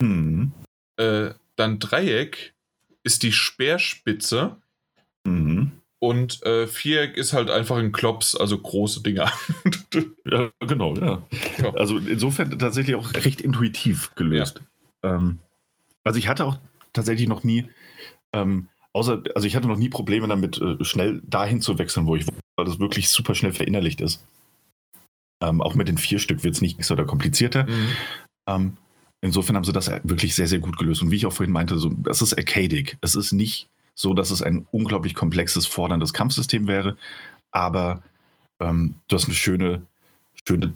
Mhm. 0.00 0.52
Äh, 0.96 1.30
dann 1.56 1.80
Dreieck 1.80 2.54
ist 3.02 3.22
die 3.22 3.32
Speerspitze 3.32 4.56
Mhm. 5.26 5.72
Und 5.98 6.42
äh, 6.44 6.66
Viereck 6.66 7.16
ist 7.16 7.32
halt 7.32 7.50
einfach 7.50 7.76
ein 7.76 7.92
Klops, 7.92 8.36
also 8.36 8.58
große 8.58 9.02
Dinger. 9.02 9.32
ja, 10.24 10.50
genau, 10.60 10.94
ja. 10.94 11.22
ja. 11.58 11.74
Also 11.74 11.98
insofern 11.98 12.58
tatsächlich 12.58 12.96
auch 12.96 13.14
recht 13.14 13.40
intuitiv 13.40 14.14
gelöst. 14.14 14.60
Ja. 15.02 15.16
Ähm, 15.16 15.38
also 16.04 16.18
ich 16.18 16.28
hatte 16.28 16.44
auch 16.44 16.58
tatsächlich 16.92 17.28
noch 17.28 17.44
nie, 17.44 17.68
ähm, 18.34 18.68
außer, 18.92 19.22
also 19.34 19.46
ich 19.46 19.56
hatte 19.56 19.68
noch 19.68 19.78
nie 19.78 19.88
Probleme 19.88 20.28
damit, 20.28 20.60
äh, 20.60 20.82
schnell 20.84 21.22
dahin 21.24 21.60
zu 21.62 21.78
wechseln, 21.78 22.06
wo 22.06 22.14
ich, 22.14 22.26
weil 22.56 22.66
das 22.66 22.78
wirklich 22.78 23.08
super 23.08 23.34
schnell 23.34 23.52
verinnerlicht 23.52 24.00
ist. 24.00 24.24
Ähm, 25.42 25.60
auch 25.60 25.74
mit 25.74 25.88
den 25.88 25.98
vier 25.98 26.18
Stück 26.18 26.44
wird 26.44 26.54
es 26.54 26.60
nicht 26.60 26.82
so 26.84 26.94
oder 26.94 27.04
komplizierter. 27.04 27.64
Mhm. 27.64 27.88
Ähm, 28.48 28.76
insofern 29.22 29.56
haben 29.56 29.64
sie 29.64 29.72
das 29.72 29.90
wirklich 30.04 30.34
sehr, 30.34 30.46
sehr 30.46 30.60
gut 30.60 30.76
gelöst. 30.76 31.02
Und 31.02 31.10
wie 31.10 31.16
ich 31.16 31.26
auch 31.26 31.32
vorhin 31.32 31.52
meinte, 31.52 31.78
so, 31.78 31.90
das 31.90 32.22
ist 32.22 32.36
arcadic. 32.36 32.96
Es 33.00 33.14
ist 33.14 33.32
nicht 33.32 33.68
so, 33.96 34.14
dass 34.14 34.30
es 34.30 34.42
ein 34.42 34.66
unglaublich 34.70 35.14
komplexes, 35.14 35.66
forderndes 35.66 36.12
Kampfsystem 36.12 36.68
wäre, 36.68 36.96
aber 37.50 38.02
ähm, 38.60 38.96
du 39.08 39.16
hast 39.16 39.24
eine 39.24 39.34
schöne, 39.34 39.86
schöne 40.46 40.74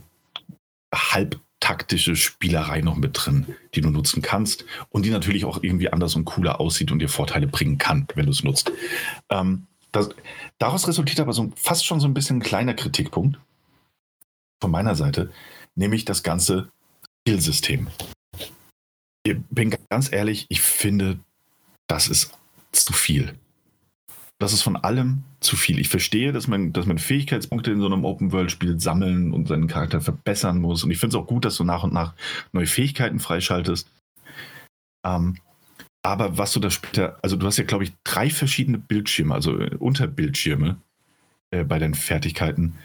halbtaktische 0.92 2.16
Spielerei 2.16 2.80
noch 2.80 2.96
mit 2.96 3.12
drin, 3.14 3.54
die 3.74 3.82
du 3.82 3.90
nutzen 3.90 4.22
kannst 4.22 4.64
und 4.88 5.04
die 5.04 5.10
natürlich 5.10 5.44
auch 5.44 5.62
irgendwie 5.62 5.92
anders 5.92 6.16
und 6.16 6.24
cooler 6.24 6.60
aussieht 6.60 6.90
und 6.90 6.98
dir 6.98 7.08
Vorteile 7.08 7.46
bringen 7.46 7.78
kann, 7.78 8.08
wenn 8.14 8.26
du 8.26 8.32
es 8.32 8.42
nutzt. 8.42 8.72
Ähm, 9.28 9.66
das, 9.92 10.08
daraus 10.58 10.88
resultiert 10.88 11.20
aber 11.20 11.34
so 11.34 11.52
fast 11.56 11.84
schon 11.84 12.00
so 12.00 12.08
ein 12.08 12.14
bisschen 12.14 12.38
ein 12.38 12.42
kleiner 12.42 12.74
Kritikpunkt 12.74 13.38
von 14.62 14.70
meiner 14.70 14.94
Seite, 14.94 15.30
nämlich 15.74 16.06
das 16.06 16.22
ganze 16.22 16.70
Skillsystem. 17.20 17.88
Ich 19.24 19.36
bin 19.50 19.76
ganz 19.90 20.10
ehrlich, 20.10 20.46
ich 20.48 20.62
finde, 20.62 21.18
das 21.86 22.08
ist 22.08 22.32
zu 22.72 22.92
viel. 22.92 23.34
Das 24.38 24.54
ist 24.54 24.62
von 24.62 24.76
allem 24.76 25.24
zu 25.40 25.54
viel. 25.56 25.78
Ich 25.78 25.90
verstehe, 25.90 26.32
dass 26.32 26.48
man, 26.48 26.72
dass 26.72 26.86
man 26.86 26.98
Fähigkeitspunkte 26.98 27.72
in 27.72 27.80
so 27.80 27.86
einem 27.86 28.06
Open-World-Spiel 28.06 28.80
sammeln 28.80 29.32
und 29.32 29.48
seinen 29.48 29.66
Charakter 29.66 30.00
verbessern 30.00 30.60
muss. 30.60 30.82
Und 30.82 30.90
ich 30.90 30.98
finde 30.98 31.16
es 31.16 31.22
auch 31.22 31.26
gut, 31.26 31.44
dass 31.44 31.56
du 31.56 31.64
nach 31.64 31.82
und 31.82 31.92
nach 31.92 32.14
neue 32.52 32.66
Fähigkeiten 32.66 33.20
freischaltest. 33.20 33.90
Ähm, 35.04 35.36
aber 36.02 36.38
was 36.38 36.52
du 36.52 36.60
da 36.60 36.70
später, 36.70 37.18
also 37.22 37.36
du 37.36 37.46
hast 37.46 37.58
ja, 37.58 37.64
glaube 37.64 37.84
ich, 37.84 37.92
drei 38.04 38.30
verschiedene 38.30 38.78
Bildschirme, 38.78 39.34
also 39.34 39.52
Unterbildschirme 39.78 40.78
äh, 41.50 41.64
bei 41.64 41.78
den 41.78 41.94
Fertigkeiten 41.94 42.76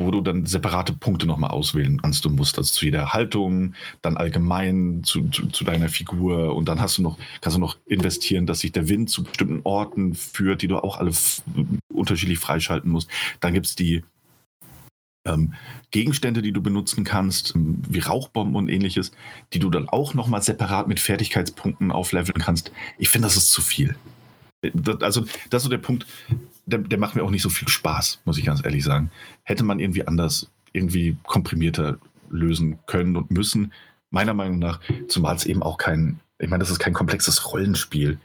wo 0.00 0.10
du 0.10 0.20
dann 0.20 0.46
separate 0.46 0.92
Punkte 0.92 1.26
nochmal 1.26 1.50
auswählen 1.50 2.00
kannst. 2.00 2.24
Du 2.24 2.30
musst 2.30 2.58
das 2.58 2.72
zu 2.72 2.84
jeder 2.84 3.12
Haltung, 3.12 3.74
dann 4.02 4.16
allgemein 4.16 5.02
zu, 5.04 5.28
zu, 5.28 5.46
zu, 5.48 5.64
deiner 5.64 5.88
Figur 5.88 6.54
und 6.56 6.68
dann 6.68 6.80
hast 6.80 6.98
du 6.98 7.02
noch, 7.02 7.18
kannst 7.40 7.56
du 7.56 7.60
noch 7.60 7.76
investieren, 7.86 8.46
dass 8.46 8.60
sich 8.60 8.72
der 8.72 8.88
Wind 8.88 9.10
zu 9.10 9.24
bestimmten 9.24 9.60
Orten 9.64 10.14
führt, 10.14 10.62
die 10.62 10.68
du 10.68 10.78
auch 10.78 10.98
alle 10.98 11.12
unterschiedlich 11.92 12.38
freischalten 12.38 12.90
musst. 12.90 13.08
Dann 13.40 13.54
gibt 13.54 13.66
es 13.66 13.76
die 13.76 14.02
ähm, 15.26 15.54
Gegenstände, 15.90 16.42
die 16.42 16.52
du 16.52 16.62
benutzen 16.62 17.04
kannst, 17.04 17.54
ähm, 17.54 17.82
wie 17.88 17.98
Rauchbomben 17.98 18.56
und 18.56 18.68
ähnliches, 18.68 19.12
die 19.52 19.58
du 19.58 19.70
dann 19.70 19.88
auch 19.88 20.14
nochmal 20.14 20.42
separat 20.42 20.88
mit 20.88 21.00
Fertigkeitspunkten 21.00 21.92
aufleveln 21.92 22.40
kannst. 22.40 22.72
Ich 22.98 23.10
finde, 23.10 23.26
das 23.26 23.36
ist 23.36 23.52
zu 23.52 23.60
viel. 23.60 23.96
Das, 24.74 25.00
also, 25.02 25.24
das 25.50 25.62
ist 25.62 25.64
so 25.64 25.70
der 25.70 25.78
Punkt 25.78 26.06
der, 26.70 26.80
der 26.80 26.98
macht 26.98 27.16
mir 27.16 27.22
auch 27.22 27.30
nicht 27.30 27.42
so 27.42 27.50
viel 27.50 27.68
Spaß, 27.68 28.20
muss 28.24 28.38
ich 28.38 28.44
ganz 28.44 28.64
ehrlich 28.64 28.84
sagen. 28.84 29.10
Hätte 29.42 29.64
man 29.64 29.80
irgendwie 29.80 30.06
anders, 30.06 30.50
irgendwie 30.72 31.16
komprimierter 31.24 31.98
lösen 32.30 32.78
können 32.86 33.16
und 33.16 33.30
müssen, 33.30 33.72
meiner 34.10 34.34
Meinung 34.34 34.58
nach, 34.58 34.80
zumal 35.08 35.36
es 35.36 35.46
eben 35.46 35.62
auch 35.62 35.78
kein, 35.78 36.20
ich 36.38 36.48
meine, 36.48 36.62
das 36.62 36.70
ist 36.70 36.78
kein 36.78 36.92
komplexes 36.92 37.52
Rollenspiel. 37.52 38.18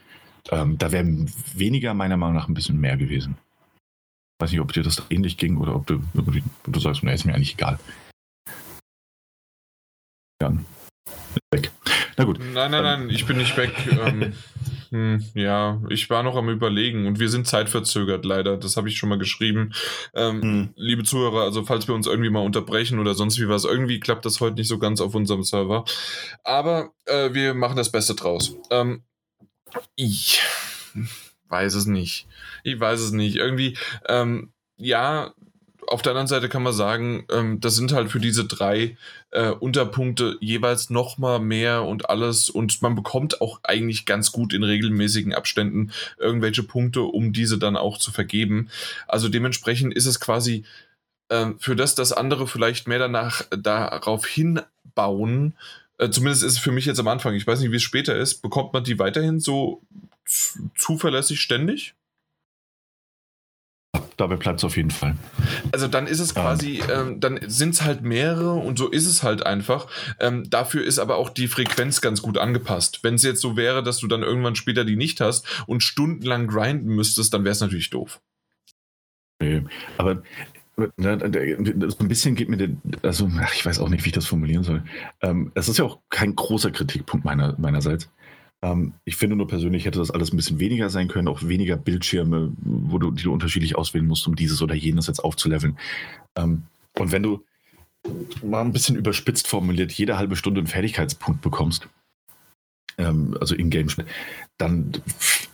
Ähm, 0.50 0.78
da 0.78 0.92
wäre 0.92 1.06
weniger 1.54 1.94
meiner 1.94 2.16
Meinung 2.16 2.36
nach 2.36 2.48
ein 2.48 2.54
bisschen 2.54 2.80
mehr 2.80 2.96
gewesen. 2.96 3.36
Weiß 4.38 4.50
nicht, 4.50 4.60
ob 4.60 4.72
dir 4.72 4.82
das 4.82 5.02
ähnlich 5.10 5.36
ging 5.36 5.56
oder 5.56 5.74
ob 5.74 5.86
du, 5.86 6.02
ob 6.14 6.72
du 6.72 6.80
sagst, 6.80 7.02
na, 7.02 7.12
ist 7.12 7.24
mir 7.24 7.34
eigentlich 7.34 7.54
egal. 7.54 7.78
Jan. 10.40 10.64
Weg. 11.52 11.70
Na 12.16 12.24
gut. 12.24 12.38
Nein, 12.38 12.70
nein, 12.70 12.82
nein, 12.82 13.10
ich 13.10 13.26
bin 13.26 13.36
nicht 13.36 13.56
weg. 13.56 13.72
ähm, 13.90 14.32
hm, 14.90 15.24
ja, 15.34 15.80
ich 15.90 16.08
war 16.08 16.22
noch 16.22 16.36
am 16.36 16.48
Überlegen 16.48 17.06
und 17.06 17.18
wir 17.18 17.28
sind 17.28 17.46
zeitverzögert 17.46 18.24
leider. 18.24 18.56
Das 18.56 18.76
habe 18.76 18.88
ich 18.88 18.96
schon 18.96 19.08
mal 19.08 19.18
geschrieben. 19.18 19.72
Ähm, 20.14 20.42
hm. 20.42 20.68
Liebe 20.76 21.04
Zuhörer, 21.04 21.42
also 21.42 21.64
falls 21.64 21.88
wir 21.88 21.94
uns 21.94 22.06
irgendwie 22.06 22.30
mal 22.30 22.44
unterbrechen 22.44 22.98
oder 22.98 23.14
sonst 23.14 23.38
wie 23.38 23.48
was, 23.48 23.64
irgendwie 23.64 24.00
klappt 24.00 24.24
das 24.24 24.40
heute 24.40 24.56
nicht 24.56 24.68
so 24.68 24.78
ganz 24.78 25.00
auf 25.00 25.14
unserem 25.14 25.42
Server. 25.42 25.84
Aber 26.42 26.92
äh, 27.04 27.34
wir 27.34 27.54
machen 27.54 27.76
das 27.76 27.92
Beste 27.92 28.14
draus. 28.14 28.56
Ähm, 28.70 29.02
ich 29.94 30.40
weiß 31.48 31.74
es 31.74 31.86
nicht. 31.86 32.26
Ich 32.64 32.78
weiß 32.80 33.00
es 33.00 33.12
nicht. 33.12 33.36
Irgendwie, 33.36 33.76
ähm, 34.08 34.52
ja, 34.76 35.34
auf 35.88 36.02
der 36.02 36.12
anderen 36.12 36.26
Seite 36.26 36.48
kann 36.48 36.62
man 36.62 36.72
sagen, 36.72 37.24
ähm, 37.30 37.60
das 37.60 37.76
sind 37.76 37.92
halt 37.92 38.10
für 38.10 38.20
diese 38.20 38.44
drei 38.44 38.96
äh, 39.30 39.50
Unterpunkte 39.50 40.36
jeweils 40.40 40.90
nochmal 40.90 41.38
mehr 41.40 41.84
und 41.84 42.10
alles 42.10 42.50
und 42.50 42.82
man 42.82 42.94
bekommt 42.94 43.40
auch 43.40 43.60
eigentlich 43.62 44.06
ganz 44.06 44.32
gut 44.32 44.52
in 44.52 44.62
regelmäßigen 44.62 45.34
Abständen 45.34 45.92
irgendwelche 46.18 46.62
Punkte, 46.62 47.02
um 47.02 47.32
diese 47.32 47.58
dann 47.58 47.76
auch 47.76 47.98
zu 47.98 48.12
vergeben. 48.12 48.68
Also 49.06 49.28
dementsprechend 49.28 49.94
ist 49.94 50.06
es 50.06 50.20
quasi 50.20 50.64
äh, 51.28 51.52
für 51.58 51.76
das, 51.76 51.94
dass 51.94 52.12
andere 52.12 52.46
vielleicht 52.46 52.88
mehr 52.88 52.98
danach 52.98 53.42
darauf 53.50 54.26
hinbauen, 54.26 55.54
äh, 55.98 56.10
zumindest 56.10 56.42
ist 56.42 56.54
es 56.54 56.58
für 56.58 56.72
mich 56.72 56.86
jetzt 56.86 57.00
am 57.00 57.08
Anfang, 57.08 57.34
ich 57.34 57.46
weiß 57.46 57.60
nicht, 57.60 57.72
wie 57.72 57.76
es 57.76 57.82
später 57.82 58.16
ist, 58.16 58.42
bekommt 58.42 58.72
man 58.72 58.84
die 58.84 58.98
weiterhin 58.98 59.40
so 59.40 59.82
zuverlässig 60.74 61.40
ständig? 61.40 61.94
Dabei 64.16 64.36
bleibt 64.36 64.60
es 64.60 64.64
auf 64.64 64.76
jeden 64.76 64.90
Fall. 64.90 65.16
Also 65.72 65.88
dann 65.88 66.06
ist 66.06 66.20
es 66.20 66.34
quasi, 66.34 66.82
ähm, 66.92 67.20
dann 67.20 67.40
sind 67.46 67.74
es 67.74 67.82
halt 67.82 68.02
mehrere 68.02 68.54
und 68.54 68.78
so 68.78 68.88
ist 68.88 69.06
es 69.06 69.22
halt 69.22 69.44
einfach. 69.44 69.86
Ähm, 70.20 70.48
dafür 70.48 70.84
ist 70.84 70.98
aber 70.98 71.16
auch 71.16 71.30
die 71.30 71.48
Frequenz 71.48 72.00
ganz 72.00 72.22
gut 72.22 72.38
angepasst. 72.38 73.00
Wenn 73.02 73.14
es 73.14 73.22
jetzt 73.22 73.40
so 73.40 73.56
wäre, 73.56 73.82
dass 73.82 73.98
du 73.98 74.06
dann 74.06 74.22
irgendwann 74.22 74.56
später 74.56 74.84
die 74.84 74.96
nicht 74.96 75.20
hast 75.20 75.46
und 75.66 75.82
stundenlang 75.82 76.46
grinden 76.48 76.94
müsstest, 76.94 77.32
dann 77.34 77.44
wäre 77.44 77.52
es 77.52 77.60
natürlich 77.60 77.90
doof. 77.90 78.20
Nee, 79.40 79.62
aber 79.98 80.22
ne, 80.96 81.18
ein 81.22 82.08
bisschen 82.08 82.34
geht 82.34 82.48
mir, 82.48 82.56
der, 82.56 82.70
also 83.02 83.30
ich 83.54 83.66
weiß 83.66 83.80
auch 83.80 83.88
nicht, 83.88 84.04
wie 84.04 84.08
ich 84.08 84.14
das 84.14 84.26
formulieren 84.26 84.64
soll. 84.64 84.82
Ähm, 85.20 85.52
es 85.54 85.68
ist 85.68 85.78
ja 85.78 85.84
auch 85.84 86.00
kein 86.10 86.34
großer 86.34 86.70
Kritikpunkt 86.70 87.24
meiner, 87.24 87.54
meinerseits. 87.58 88.08
Ähm, 88.66 88.94
ich 89.04 89.16
finde 89.16 89.36
nur 89.36 89.46
persönlich 89.46 89.84
hätte 89.84 89.98
das 89.98 90.10
alles 90.10 90.32
ein 90.32 90.36
bisschen 90.36 90.58
weniger 90.58 90.90
sein 90.90 91.08
können, 91.08 91.28
auch 91.28 91.42
weniger 91.42 91.76
Bildschirme, 91.76 92.52
wo 92.58 92.98
du, 92.98 93.10
die 93.10 93.22
du 93.22 93.32
unterschiedlich 93.32 93.76
auswählen 93.76 94.06
musst, 94.06 94.26
um 94.26 94.34
dieses 94.34 94.60
oder 94.62 94.74
jenes 94.74 95.06
jetzt 95.06 95.22
aufzuleveln. 95.22 95.78
Ähm, 96.34 96.64
und 96.98 97.12
wenn 97.12 97.22
du 97.22 97.44
mal 98.42 98.62
ein 98.62 98.72
bisschen 98.72 98.96
überspitzt 98.96 99.46
formuliert 99.46 99.92
jede 99.92 100.18
halbe 100.18 100.36
Stunde 100.36 100.60
einen 100.60 100.68
Fertigkeitspunkt 100.68 101.42
bekommst, 101.42 101.88
ähm, 102.98 103.36
also 103.40 103.54
in-game, 103.54 103.88
dann 104.58 104.92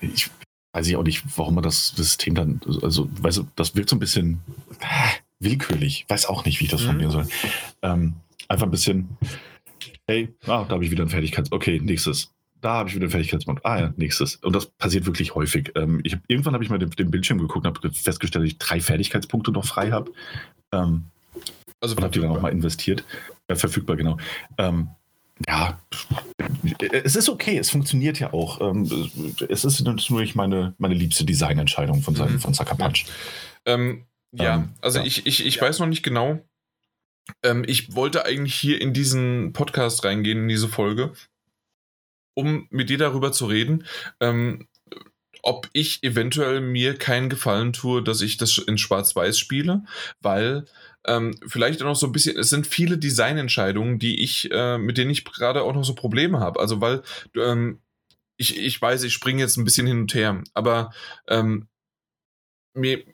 ich, 0.01 0.31
weiß 0.73 0.87
ich 0.87 0.97
auch 0.97 1.03
nicht, 1.03 1.25
warum 1.37 1.57
man 1.57 1.65
das 1.65 1.89
System 1.89 2.35
dann, 2.35 2.61
also, 2.83 3.09
weißt 3.21 3.39
du, 3.39 3.49
das 3.57 3.75
wirkt 3.75 3.91
so 3.91 3.97
ein 3.97 4.01
bisschen 4.01 4.41
äh, 4.81 4.87
willkürlich. 5.39 6.07
Weiß 6.09 6.27
auch 6.27 6.45
nicht, 6.45 6.61
wie 6.61 6.65
ich 6.65 6.71
das 6.71 6.83
mhm. 6.83 6.87
formulieren 6.87 7.13
soll. 7.13 7.29
Ähm, 7.83 8.15
einfach 8.49 8.67
ein 8.67 8.71
bisschen, 8.71 9.09
hey, 10.07 10.29
ah, 10.47 10.65
da 10.65 10.71
habe 10.71 10.85
ich 10.85 10.91
wieder 10.91 11.05
ein 11.05 11.11
Fertigkeits, 11.11 11.53
okay, 11.53 11.81
nächstes 11.83 12.33
da 12.63 12.75
habe 12.75 12.89
ich 12.89 12.95
wieder 12.95 13.05
einen 13.05 13.11
Fertigkeitspunkt. 13.11 13.67
Ah 13.67 13.79
ja, 13.79 13.95
nächstes. 13.97 14.37
Und 14.37 14.55
das 14.55 14.67
passiert 14.67 15.05
wirklich 15.05 15.35
häufig. 15.35 15.73
Ähm, 15.75 16.01
ich 16.05 16.15
hab, 16.15 16.21
irgendwann 16.29 16.55
habe 16.55 16.65
ich 16.65 16.71
mal 16.71 16.79
den, 16.79 16.91
den, 16.91 17.11
Bildschirm 17.11 17.39
geguckt 17.39 17.67
und 17.67 17.77
habe 17.77 17.93
festgestellt, 17.93 18.45
dass 18.45 18.51
ich 18.51 18.59
drei 18.59 18.81
Fertigkeitspunkte 18.81 19.51
noch 19.51 19.65
frei 19.65 19.91
habe. 19.91 20.13
Ähm, 20.73 21.07
also 21.81 21.97
und 21.97 22.03
habe 22.03 22.13
die 22.13 22.21
dann 22.21 22.33
nochmal 22.33 22.53
investiert. 22.53 23.05
Äh, 23.49 23.57
verfügbar, 23.57 23.97
genau. 23.97 24.17
Ähm, 24.59 24.89
ja, 25.49 25.81
es 27.05 27.17
ist 27.17 27.29
okay, 27.29 27.59
es 27.59 27.71
funktioniert 27.71 28.21
ja 28.21 28.33
auch. 28.33 28.61
Ähm, 28.61 28.85
es 29.49 29.65
ist 29.65 29.81
natürlich 29.81 30.35
meine, 30.37 30.75
meine 30.79 30.95
liebste 30.95 31.25
Designentscheidung 31.25 32.03
von, 32.03 32.15
seinem, 32.15 32.35
mhm. 32.35 32.41
von 32.41 32.55
Sucker 32.55 32.77
Punch. 32.77 33.07
Ähm, 33.67 34.05
ja, 34.31 34.55
ähm, 34.55 34.69
also 34.81 35.01
ja. 35.01 35.05
ich, 35.05 35.27
ich, 35.27 35.45
ich 35.45 35.61
weiß 35.61 35.81
noch 35.81 35.89
nicht 35.89 36.03
genau. 36.03 36.41
Ich 37.67 37.95
wollte 37.95 38.25
eigentlich 38.25 38.57
hier 38.57 38.81
in 38.81 38.93
diesen 38.93 39.53
Podcast 39.53 40.05
reingehen, 40.05 40.39
in 40.39 40.49
diese 40.49 40.69
Folge, 40.69 41.13
um 42.35 42.67
mit 42.71 42.91
dir 42.91 42.99
darüber 42.99 43.33
zu 43.33 43.47
reden, 43.47 43.85
ähm, 44.21 44.69
ob 45.43 45.69
ich 45.73 46.03
eventuell 46.05 46.61
mir 46.61 46.95
keinen 46.95 47.29
Gefallen 47.29 47.73
tue, 47.73 48.03
dass 48.03 48.21
ich 48.21 48.37
das 48.37 48.59
in 48.59 48.79
Schwarz-Weiß 48.79 49.39
spiele, 49.39 49.85
weil 50.21 50.65
ähm, 51.05 51.35
vielleicht 51.47 51.83
auch 51.83 51.87
noch 51.87 51.97
so 51.97 52.07
ein 52.07 52.13
bisschen, 52.13 52.39
es 52.39 52.49
sind 52.49 52.67
viele 52.67 52.97
Designentscheidungen, 52.97 53.99
die 53.99 54.23
ich, 54.23 54.51
äh, 54.53 54.79
mit 54.79 54.99
denen 54.99 55.11
ich 55.11 55.25
gerade 55.25 55.63
auch 55.63 55.75
noch 55.75 55.85
so 55.85 55.95
Probleme 55.95 56.39
habe. 56.39 56.61
Also 56.61 56.81
weil 56.81 57.03
ähm, 57.37 57.81
ich, 58.37 58.57
ich 58.57 58.81
weiß, 58.81 59.03
ich 59.03 59.13
springe 59.13 59.43
jetzt 59.43 59.57
ein 59.57 59.65
bisschen 59.65 59.87
hin 59.87 60.01
und 60.01 60.15
her, 60.15 60.43
aber 60.55 60.93
ähm, 61.29 61.69
mir, 62.75 63.05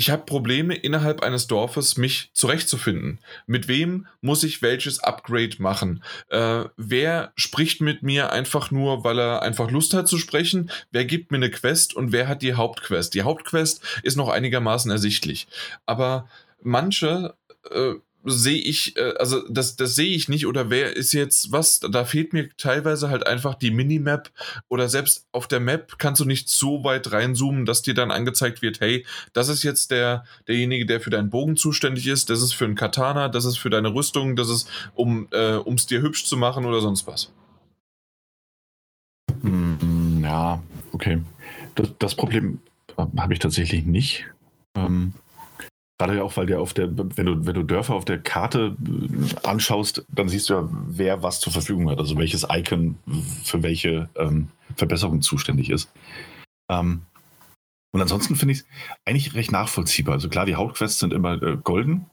ich 0.00 0.08
habe 0.08 0.24
Probleme 0.24 0.74
innerhalb 0.74 1.22
eines 1.22 1.46
Dorfes, 1.46 1.98
mich 1.98 2.30
zurechtzufinden. 2.32 3.18
Mit 3.46 3.68
wem 3.68 4.06
muss 4.22 4.42
ich 4.44 4.62
welches 4.62 4.98
Upgrade 5.00 5.56
machen? 5.58 6.02
Äh, 6.30 6.64
wer 6.78 7.34
spricht 7.36 7.82
mit 7.82 8.02
mir 8.02 8.32
einfach 8.32 8.70
nur, 8.70 9.04
weil 9.04 9.18
er 9.18 9.42
einfach 9.42 9.70
Lust 9.70 9.92
hat 9.92 10.08
zu 10.08 10.16
sprechen? 10.16 10.70
Wer 10.90 11.04
gibt 11.04 11.30
mir 11.30 11.36
eine 11.36 11.50
Quest 11.50 11.94
und 11.94 12.12
wer 12.12 12.28
hat 12.28 12.40
die 12.40 12.54
Hauptquest? 12.54 13.12
Die 13.12 13.24
Hauptquest 13.24 13.82
ist 14.02 14.16
noch 14.16 14.30
einigermaßen 14.30 14.90
ersichtlich. 14.90 15.48
Aber 15.84 16.30
manche 16.62 17.34
äh, 17.70 17.96
sehe 18.24 18.60
ich, 18.60 18.96
äh, 18.96 19.14
also 19.18 19.46
das, 19.48 19.76
das 19.76 19.94
sehe 19.94 20.14
ich 20.14 20.28
nicht 20.28 20.46
oder 20.46 20.70
wer 20.70 20.96
ist 20.96 21.12
jetzt 21.12 21.52
was, 21.52 21.80
da 21.80 22.04
fehlt 22.04 22.32
mir 22.32 22.48
teilweise 22.56 23.08
halt 23.08 23.26
einfach 23.26 23.54
die 23.54 23.70
Minimap 23.70 24.30
oder 24.68 24.88
selbst 24.88 25.26
auf 25.32 25.48
der 25.48 25.60
Map 25.60 25.98
kannst 25.98 26.20
du 26.20 26.24
nicht 26.24 26.48
so 26.48 26.84
weit 26.84 27.12
reinzoomen, 27.12 27.64
dass 27.66 27.82
dir 27.82 27.94
dann 27.94 28.10
angezeigt 28.10 28.62
wird, 28.62 28.80
hey, 28.80 29.06
das 29.32 29.48
ist 29.48 29.62
jetzt 29.62 29.90
der, 29.90 30.24
derjenige, 30.48 30.86
der 30.86 31.00
für 31.00 31.10
deinen 31.10 31.30
Bogen 31.30 31.56
zuständig 31.56 32.06
ist, 32.06 32.30
das 32.30 32.42
ist 32.42 32.52
für 32.52 32.66
einen 32.66 32.74
Katana, 32.74 33.28
das 33.28 33.44
ist 33.44 33.58
für 33.58 33.70
deine 33.70 33.94
Rüstung, 33.94 34.36
das 34.36 34.50
ist, 34.50 34.68
um 34.94 35.28
äh, 35.32 35.58
es 35.74 35.86
dir 35.86 36.02
hübsch 36.02 36.24
zu 36.24 36.36
machen 36.36 36.66
oder 36.66 36.80
sonst 36.80 37.06
was. 37.06 37.32
Hm, 39.42 40.20
ja, 40.22 40.62
okay. 40.92 41.22
Das, 41.74 41.88
das 41.98 42.14
Problem 42.14 42.60
äh, 42.96 43.04
habe 43.18 43.32
ich 43.32 43.38
tatsächlich 43.38 43.84
nicht. 43.86 44.26
Ähm, 44.74 45.14
Gerade 46.00 46.16
ja 46.16 46.22
auch, 46.22 46.34
weil 46.38 46.46
der 46.46 46.62
auf 46.62 46.72
der, 46.72 46.88
wenn 46.96 47.26
du, 47.26 47.44
wenn 47.44 47.52
du 47.52 47.62
Dörfer 47.62 47.94
auf 47.94 48.06
der 48.06 48.16
Karte 48.16 48.74
äh, 48.82 49.46
anschaust, 49.46 50.06
dann 50.08 50.30
siehst 50.30 50.48
du 50.48 50.54
ja, 50.54 50.66
wer 50.70 51.22
was 51.22 51.40
zur 51.40 51.52
Verfügung 51.52 51.90
hat, 51.90 51.98
also 51.98 52.16
welches 52.16 52.46
Icon 52.50 52.96
für 53.44 53.62
welche 53.62 54.08
ähm, 54.16 54.48
Verbesserung 54.76 55.20
zuständig 55.20 55.68
ist. 55.68 55.92
Ähm, 56.70 57.02
und 57.92 58.00
ansonsten 58.00 58.34
finde 58.34 58.52
ich 58.52 58.60
es 58.60 58.66
eigentlich 59.04 59.34
recht 59.34 59.52
nachvollziehbar. 59.52 60.14
Also 60.14 60.30
klar, 60.30 60.46
die 60.46 60.54
Hauptquests 60.54 61.00
sind 61.00 61.12
immer 61.12 61.34
äh, 61.42 61.58
golden. 61.62 62.06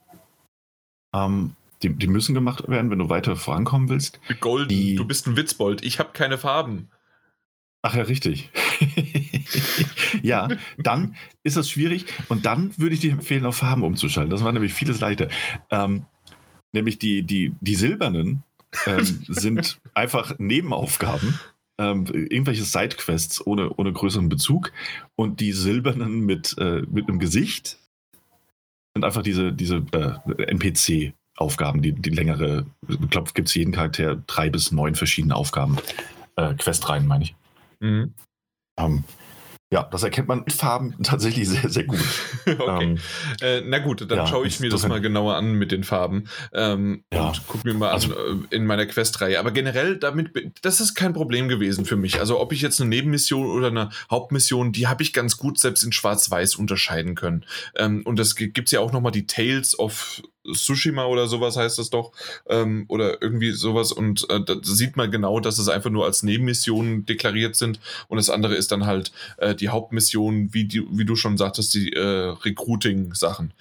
Ähm, 1.14 1.54
die, 1.82 1.88
die, 1.88 2.08
müssen 2.08 2.34
gemacht 2.34 2.68
werden, 2.68 2.90
wenn 2.90 2.98
du 2.98 3.08
weiter 3.08 3.36
vorankommen 3.36 3.88
willst. 3.88 4.20
Golden, 4.40 4.68
die, 4.68 4.96
du 4.96 5.06
bist 5.06 5.26
ein 5.26 5.36
Witzbold. 5.38 5.82
Ich 5.82 5.98
habe 5.98 6.10
keine 6.12 6.36
Farben. 6.36 6.90
Ach 7.80 7.94
ja, 7.94 8.02
richtig. 8.02 8.50
ja, 10.22 10.48
dann 10.78 11.16
ist 11.42 11.56
das 11.56 11.70
schwierig 11.70 12.06
und 12.28 12.46
dann 12.46 12.76
würde 12.76 12.94
ich 12.94 13.00
dir 13.00 13.12
empfehlen, 13.12 13.46
auf 13.46 13.56
Farben 13.56 13.82
umzuschalten. 13.82 14.30
Das 14.30 14.44
war 14.44 14.52
nämlich 14.52 14.74
vieles 14.74 15.00
leichter. 15.00 15.28
Ähm, 15.70 16.06
nämlich 16.72 16.98
die, 16.98 17.22
die, 17.22 17.54
die 17.60 17.74
silbernen 17.74 18.42
ähm, 18.86 19.04
sind 19.28 19.80
einfach 19.94 20.38
Nebenaufgaben. 20.38 21.38
Ähm, 21.80 22.06
irgendwelche 22.06 22.64
Sidequests 22.64 23.46
ohne, 23.46 23.72
ohne 23.76 23.92
größeren 23.92 24.28
Bezug 24.28 24.72
und 25.14 25.38
die 25.38 25.52
silbernen 25.52 26.20
mit, 26.20 26.56
äh, 26.58 26.82
mit 26.90 27.08
einem 27.08 27.20
Gesicht 27.20 27.78
sind 28.94 29.04
einfach 29.04 29.22
diese, 29.22 29.52
diese 29.52 29.84
äh, 29.92 30.42
NPC-Aufgaben, 30.42 31.80
die, 31.80 31.92
die 31.92 32.10
längere, 32.10 32.66
ich 32.88 33.10
glaube, 33.10 33.30
gibt 33.32 33.46
es 33.46 33.54
jeden 33.54 33.72
Charakter 33.72 34.16
drei 34.26 34.50
bis 34.50 34.72
neun 34.72 34.96
verschiedene 34.96 35.36
Aufgaben, 35.36 35.76
äh, 36.34 36.54
Questreihen, 36.54 37.06
meine 37.06 37.24
ich. 37.24 37.36
Mhm. 37.78 38.12
Ähm, 38.78 39.04
ja, 39.70 39.82
das 39.82 40.02
erkennt 40.02 40.28
man 40.28 40.40
mit 40.40 40.52
Farben 40.54 40.94
tatsächlich 41.02 41.46
sehr, 41.46 41.68
sehr 41.68 41.84
gut. 41.84 41.98
okay. 42.46 42.84
Ähm, 42.84 42.98
äh, 43.42 43.60
na 43.66 43.78
gut, 43.80 44.10
dann 44.10 44.18
ja, 44.18 44.26
schaue 44.26 44.46
ich 44.46 44.60
mir 44.60 44.70
das 44.70 44.88
mal 44.88 45.00
genauer 45.00 45.34
an 45.34 45.52
mit 45.52 45.72
den 45.72 45.84
Farben 45.84 46.24
ähm, 46.54 47.04
ja. 47.12 47.28
und 47.28 47.46
gucke 47.46 47.68
mir 47.68 47.74
mal 47.74 47.90
also, 47.90 48.16
an 48.16 48.46
äh, 48.50 48.56
in 48.56 48.64
meiner 48.64 48.86
Questreihe. 48.86 49.38
Aber 49.38 49.50
generell, 49.50 49.98
damit, 49.98 50.30
das 50.62 50.80
ist 50.80 50.94
kein 50.94 51.12
Problem 51.12 51.48
gewesen 51.48 51.84
für 51.84 51.96
mich. 51.96 52.18
Also 52.18 52.40
ob 52.40 52.52
ich 52.52 52.62
jetzt 52.62 52.80
eine 52.80 52.88
Nebenmission 52.88 53.46
oder 53.50 53.66
eine 53.66 53.90
Hauptmission, 54.10 54.72
die 54.72 54.86
habe 54.86 55.02
ich 55.02 55.12
ganz 55.12 55.36
gut 55.36 55.58
selbst 55.58 55.82
in 55.84 55.92
Schwarz-Weiß 55.92 56.54
unterscheiden 56.54 57.14
können. 57.14 57.44
Ähm, 57.76 58.02
und 58.06 58.18
das 58.18 58.36
gibt 58.36 58.68
es 58.68 58.72
ja 58.72 58.80
auch 58.80 58.92
nochmal 58.92 59.12
die 59.12 59.26
Tales 59.26 59.78
of 59.78 60.22
Tsushima 60.52 61.06
oder 61.06 61.26
sowas 61.26 61.56
heißt 61.56 61.78
das 61.78 61.90
doch. 61.90 62.12
Ähm, 62.48 62.84
oder 62.88 63.22
irgendwie 63.22 63.52
sowas. 63.52 63.92
Und 63.92 64.28
äh, 64.30 64.40
da 64.40 64.56
sieht 64.62 64.96
man 64.96 65.10
genau, 65.10 65.40
dass 65.40 65.58
es 65.58 65.68
einfach 65.68 65.90
nur 65.90 66.04
als 66.04 66.22
Nebenmissionen 66.22 67.06
deklariert 67.06 67.56
sind. 67.56 67.80
Und 68.08 68.16
das 68.16 68.30
andere 68.30 68.54
ist 68.54 68.72
dann 68.72 68.86
halt 68.86 69.12
äh, 69.38 69.54
die 69.54 69.68
Hauptmission, 69.68 70.52
wie, 70.52 70.64
die, 70.64 70.84
wie 70.90 71.04
du 71.04 71.16
schon 71.16 71.36
sagtest, 71.36 71.74
die 71.74 71.92
äh, 71.92 72.34
Recruiting-Sachen. 72.44 73.52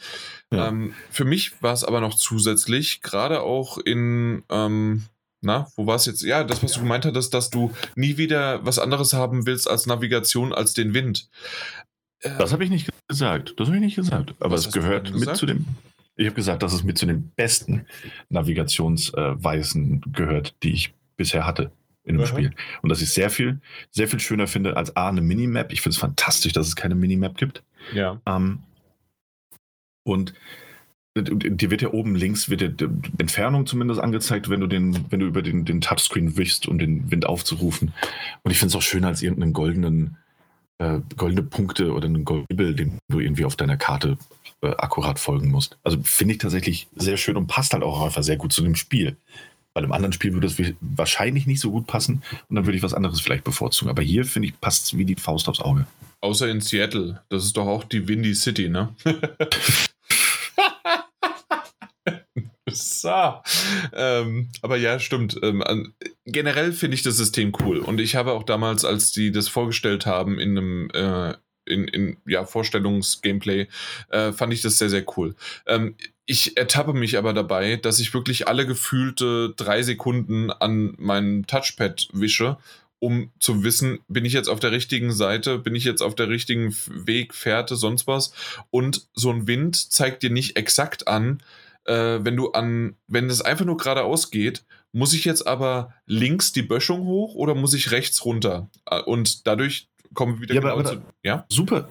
Ja. 0.51 0.69
Ähm, 0.69 0.93
für 1.09 1.25
mich 1.25 1.61
war 1.61 1.73
es 1.73 1.83
aber 1.83 2.01
noch 2.01 2.15
zusätzlich, 2.15 3.01
gerade 3.01 3.41
auch 3.41 3.77
in. 3.77 4.43
Ähm, 4.49 5.03
na, 5.39 5.67
wo 5.75 5.85
war 5.85 5.95
es 5.95 6.05
jetzt? 6.07 6.23
Ja, 6.23 6.43
das, 6.43 6.63
was 6.63 6.73
du 6.73 6.79
gemeint 6.79 7.05
hattest, 7.05 7.33
dass 7.33 7.51
du 7.51 7.71
nie 7.95 8.17
wieder 8.17 8.65
was 8.65 8.79
anderes 8.79 9.13
haben 9.13 9.45
willst 9.45 9.69
als 9.69 9.85
Navigation, 9.85 10.51
als 10.51 10.73
den 10.73 10.95
Wind. 10.95 11.29
Das 12.21 12.51
habe 12.51 12.63
ich 12.63 12.69
nicht 12.69 12.89
gesagt. 13.07 13.53
Das 13.57 13.67
habe 13.67 13.77
ich 13.77 13.83
nicht 13.83 13.95
gesagt. 13.95 14.33
Aber 14.39 14.55
es 14.55 14.71
gehört 14.71 15.13
mit 15.13 15.35
zu 15.35 15.45
dem. 15.45 15.65
Ich 16.17 16.25
habe 16.25 16.35
gesagt, 16.35 16.63
dass 16.63 16.73
es 16.73 16.83
mit 16.83 16.97
zu 16.97 17.05
den 17.05 17.29
besten 17.35 17.85
Navigationsweisen 18.29 20.01
gehört, 20.11 20.55
die 20.63 20.73
ich 20.73 20.93
bisher 21.15 21.45
hatte 21.45 21.71
in 22.03 22.15
dem 22.15 22.21
Aha. 22.21 22.27
Spiel. 22.27 22.51
Und 22.81 22.89
dass 22.89 23.01
ich 23.01 23.11
sehr 23.11 23.29
viel, 23.29 23.59
sehr 23.91 24.07
viel 24.07 24.19
schöner 24.19 24.47
finde 24.47 24.77
als 24.77 24.95
A, 24.95 25.09
eine 25.09 25.21
Minimap. 25.21 25.71
Ich 25.71 25.81
finde 25.81 25.93
es 25.93 25.99
fantastisch, 25.99 26.53
dass 26.53 26.67
es 26.67 26.75
keine 26.75 26.95
Minimap 26.95 27.37
gibt. 27.37 27.63
Ja. 27.93 28.19
Ähm, 28.25 28.59
und 30.03 30.33
dir 31.25 31.71
wird 31.71 31.81
ja 31.81 31.93
oben 31.93 32.15
links 32.15 32.49
wird 32.49 32.79
die 32.79 32.87
Entfernung 33.17 33.65
zumindest 33.65 33.99
angezeigt, 33.99 34.49
wenn 34.49 34.59
du 34.59 34.67
den, 34.67 35.05
wenn 35.09 35.19
du 35.19 35.25
über 35.25 35.41
den, 35.41 35.65
den 35.65 35.81
Touchscreen 35.81 36.37
wischst, 36.37 36.67
um 36.67 36.77
den 36.77 37.09
Wind 37.11 37.25
aufzurufen. 37.25 37.93
Und 38.43 38.51
ich 38.51 38.59
finde 38.59 38.69
es 38.71 38.75
auch 38.75 38.81
schöner 38.81 39.07
als 39.07 39.21
irgendeinen 39.21 39.53
goldenen, 39.53 40.17
äh, 40.77 40.99
goldene 41.15 41.43
Punkte 41.43 41.93
oder 41.93 42.05
einen 42.05 42.25
Goldbibel, 42.25 42.75
den 42.75 42.99
du 43.09 43.19
irgendwie 43.19 43.45
auf 43.45 43.55
deiner 43.55 43.77
Karte 43.77 44.17
äh, 44.61 44.69
akkurat 44.69 45.19
folgen 45.19 45.49
musst. 45.49 45.77
Also 45.83 45.99
finde 46.03 46.33
ich 46.33 46.39
tatsächlich 46.39 46.87
sehr 46.95 47.17
schön 47.17 47.37
und 47.37 47.47
passt 47.47 47.73
halt 47.73 47.83
auch 47.83 48.01
einfach 48.01 48.23
sehr 48.23 48.37
gut 48.37 48.53
zu 48.53 48.63
dem 48.63 48.75
Spiel. 48.75 49.17
Bei 49.73 49.83
einem 49.83 49.91
anderen 49.91 50.13
Spiel 50.13 50.33
würde 50.33 50.47
es 50.47 50.59
wahrscheinlich 50.79 51.45
nicht 51.45 51.59
so 51.59 51.69
gut 51.69 51.85
passen 51.85 52.23
und 52.49 52.55
dann 52.55 52.65
würde 52.65 52.77
ich 52.77 52.83
was 52.83 52.95
anderes 52.95 53.21
vielleicht 53.21 53.43
bevorzugen. 53.43 53.91
Aber 53.91 54.01
hier 54.01 54.25
finde 54.25 54.47
ich, 54.47 54.59
passt 54.59 54.85
es 54.85 54.97
wie 54.97 55.05
die 55.05 55.15
Faust 55.15 55.47
aufs 55.47 55.59
Auge. 55.59 55.85
Außer 56.21 56.49
in 56.49 56.61
Seattle. 56.61 57.21
Das 57.29 57.45
ist 57.45 57.55
doch 57.57 57.67
auch 57.67 57.83
die 57.83 58.07
Windy 58.07 58.33
City, 58.33 58.69
ne? 58.69 58.95
so. 62.71 63.33
Ähm, 63.93 64.49
aber 64.63 64.77
ja, 64.77 64.99
stimmt. 64.99 65.39
Ähm, 65.43 65.93
generell 66.25 66.73
finde 66.73 66.95
ich 66.95 67.03
das 67.03 67.17
System 67.17 67.53
cool. 67.61 67.77
Und 67.77 68.01
ich 68.01 68.15
habe 68.15 68.31
auch 68.31 68.43
damals, 68.43 68.83
als 68.83 69.11
die 69.11 69.31
das 69.31 69.47
vorgestellt 69.47 70.07
haben 70.07 70.39
in 70.39 70.57
einem 70.57 70.89
äh, 70.91 71.35
in, 71.67 71.87
in 71.87 72.17
ja, 72.25 72.45
Vorstellungsgameplay, 72.45 73.67
äh, 74.09 74.31
fand 74.31 74.53
ich 74.53 74.61
das 74.61 74.77
sehr, 74.77 74.89
sehr 74.89 75.05
cool. 75.17 75.35
Ähm, 75.65 75.95
ich 76.25 76.57
ertappe 76.57 76.93
mich 76.93 77.17
aber 77.17 77.33
dabei, 77.33 77.77
dass 77.77 77.99
ich 77.99 78.13
wirklich 78.13 78.47
alle 78.47 78.65
gefühlte 78.65 79.53
drei 79.55 79.81
Sekunden 79.81 80.51
an 80.51 80.93
meinem 80.97 81.47
Touchpad 81.47 82.09
wische, 82.11 82.57
um 82.99 83.31
zu 83.39 83.63
wissen, 83.63 83.99
bin 84.07 84.25
ich 84.25 84.33
jetzt 84.33 84.49
auf 84.49 84.59
der 84.59 84.71
richtigen 84.71 85.13
Seite, 85.13 85.59
bin 85.59 85.75
ich 85.75 85.83
jetzt 85.83 86.01
auf 86.01 86.15
der 86.15 86.29
richtigen 86.29 86.75
Weg, 86.87 87.33
Fährte, 87.33 87.75
sonst 87.75 88.07
was. 88.07 88.33
Und 88.71 89.07
so 89.13 89.31
ein 89.31 89.47
Wind 89.47 89.91
zeigt 89.91 90.23
dir 90.23 90.31
nicht 90.31 90.57
exakt 90.57 91.07
an, 91.07 91.41
äh, 91.85 92.19
wenn 92.21 92.35
du 92.35 92.51
an, 92.51 92.95
wenn 93.07 93.29
es 93.29 93.41
einfach 93.41 93.65
nur 93.65 93.77
geradeaus 93.77 94.31
geht, 94.31 94.63
muss 94.91 95.13
ich 95.13 95.25
jetzt 95.25 95.45
aber 95.45 95.93
links 96.05 96.51
die 96.51 96.61
Böschung 96.61 97.05
hoch 97.05 97.35
oder 97.35 97.55
muss 97.55 97.73
ich 97.73 97.91
rechts 97.91 98.25
runter? 98.25 98.69
Äh, 98.85 99.01
und 99.01 99.47
dadurch 99.47 99.87
kommen 100.13 100.35
wir 100.35 100.41
wieder 100.41 100.55
ja, 100.55 100.61
genau 100.61 100.73
aber, 100.73 100.85
zu. 100.85 101.01
Ja? 101.23 101.45
Super. 101.49 101.87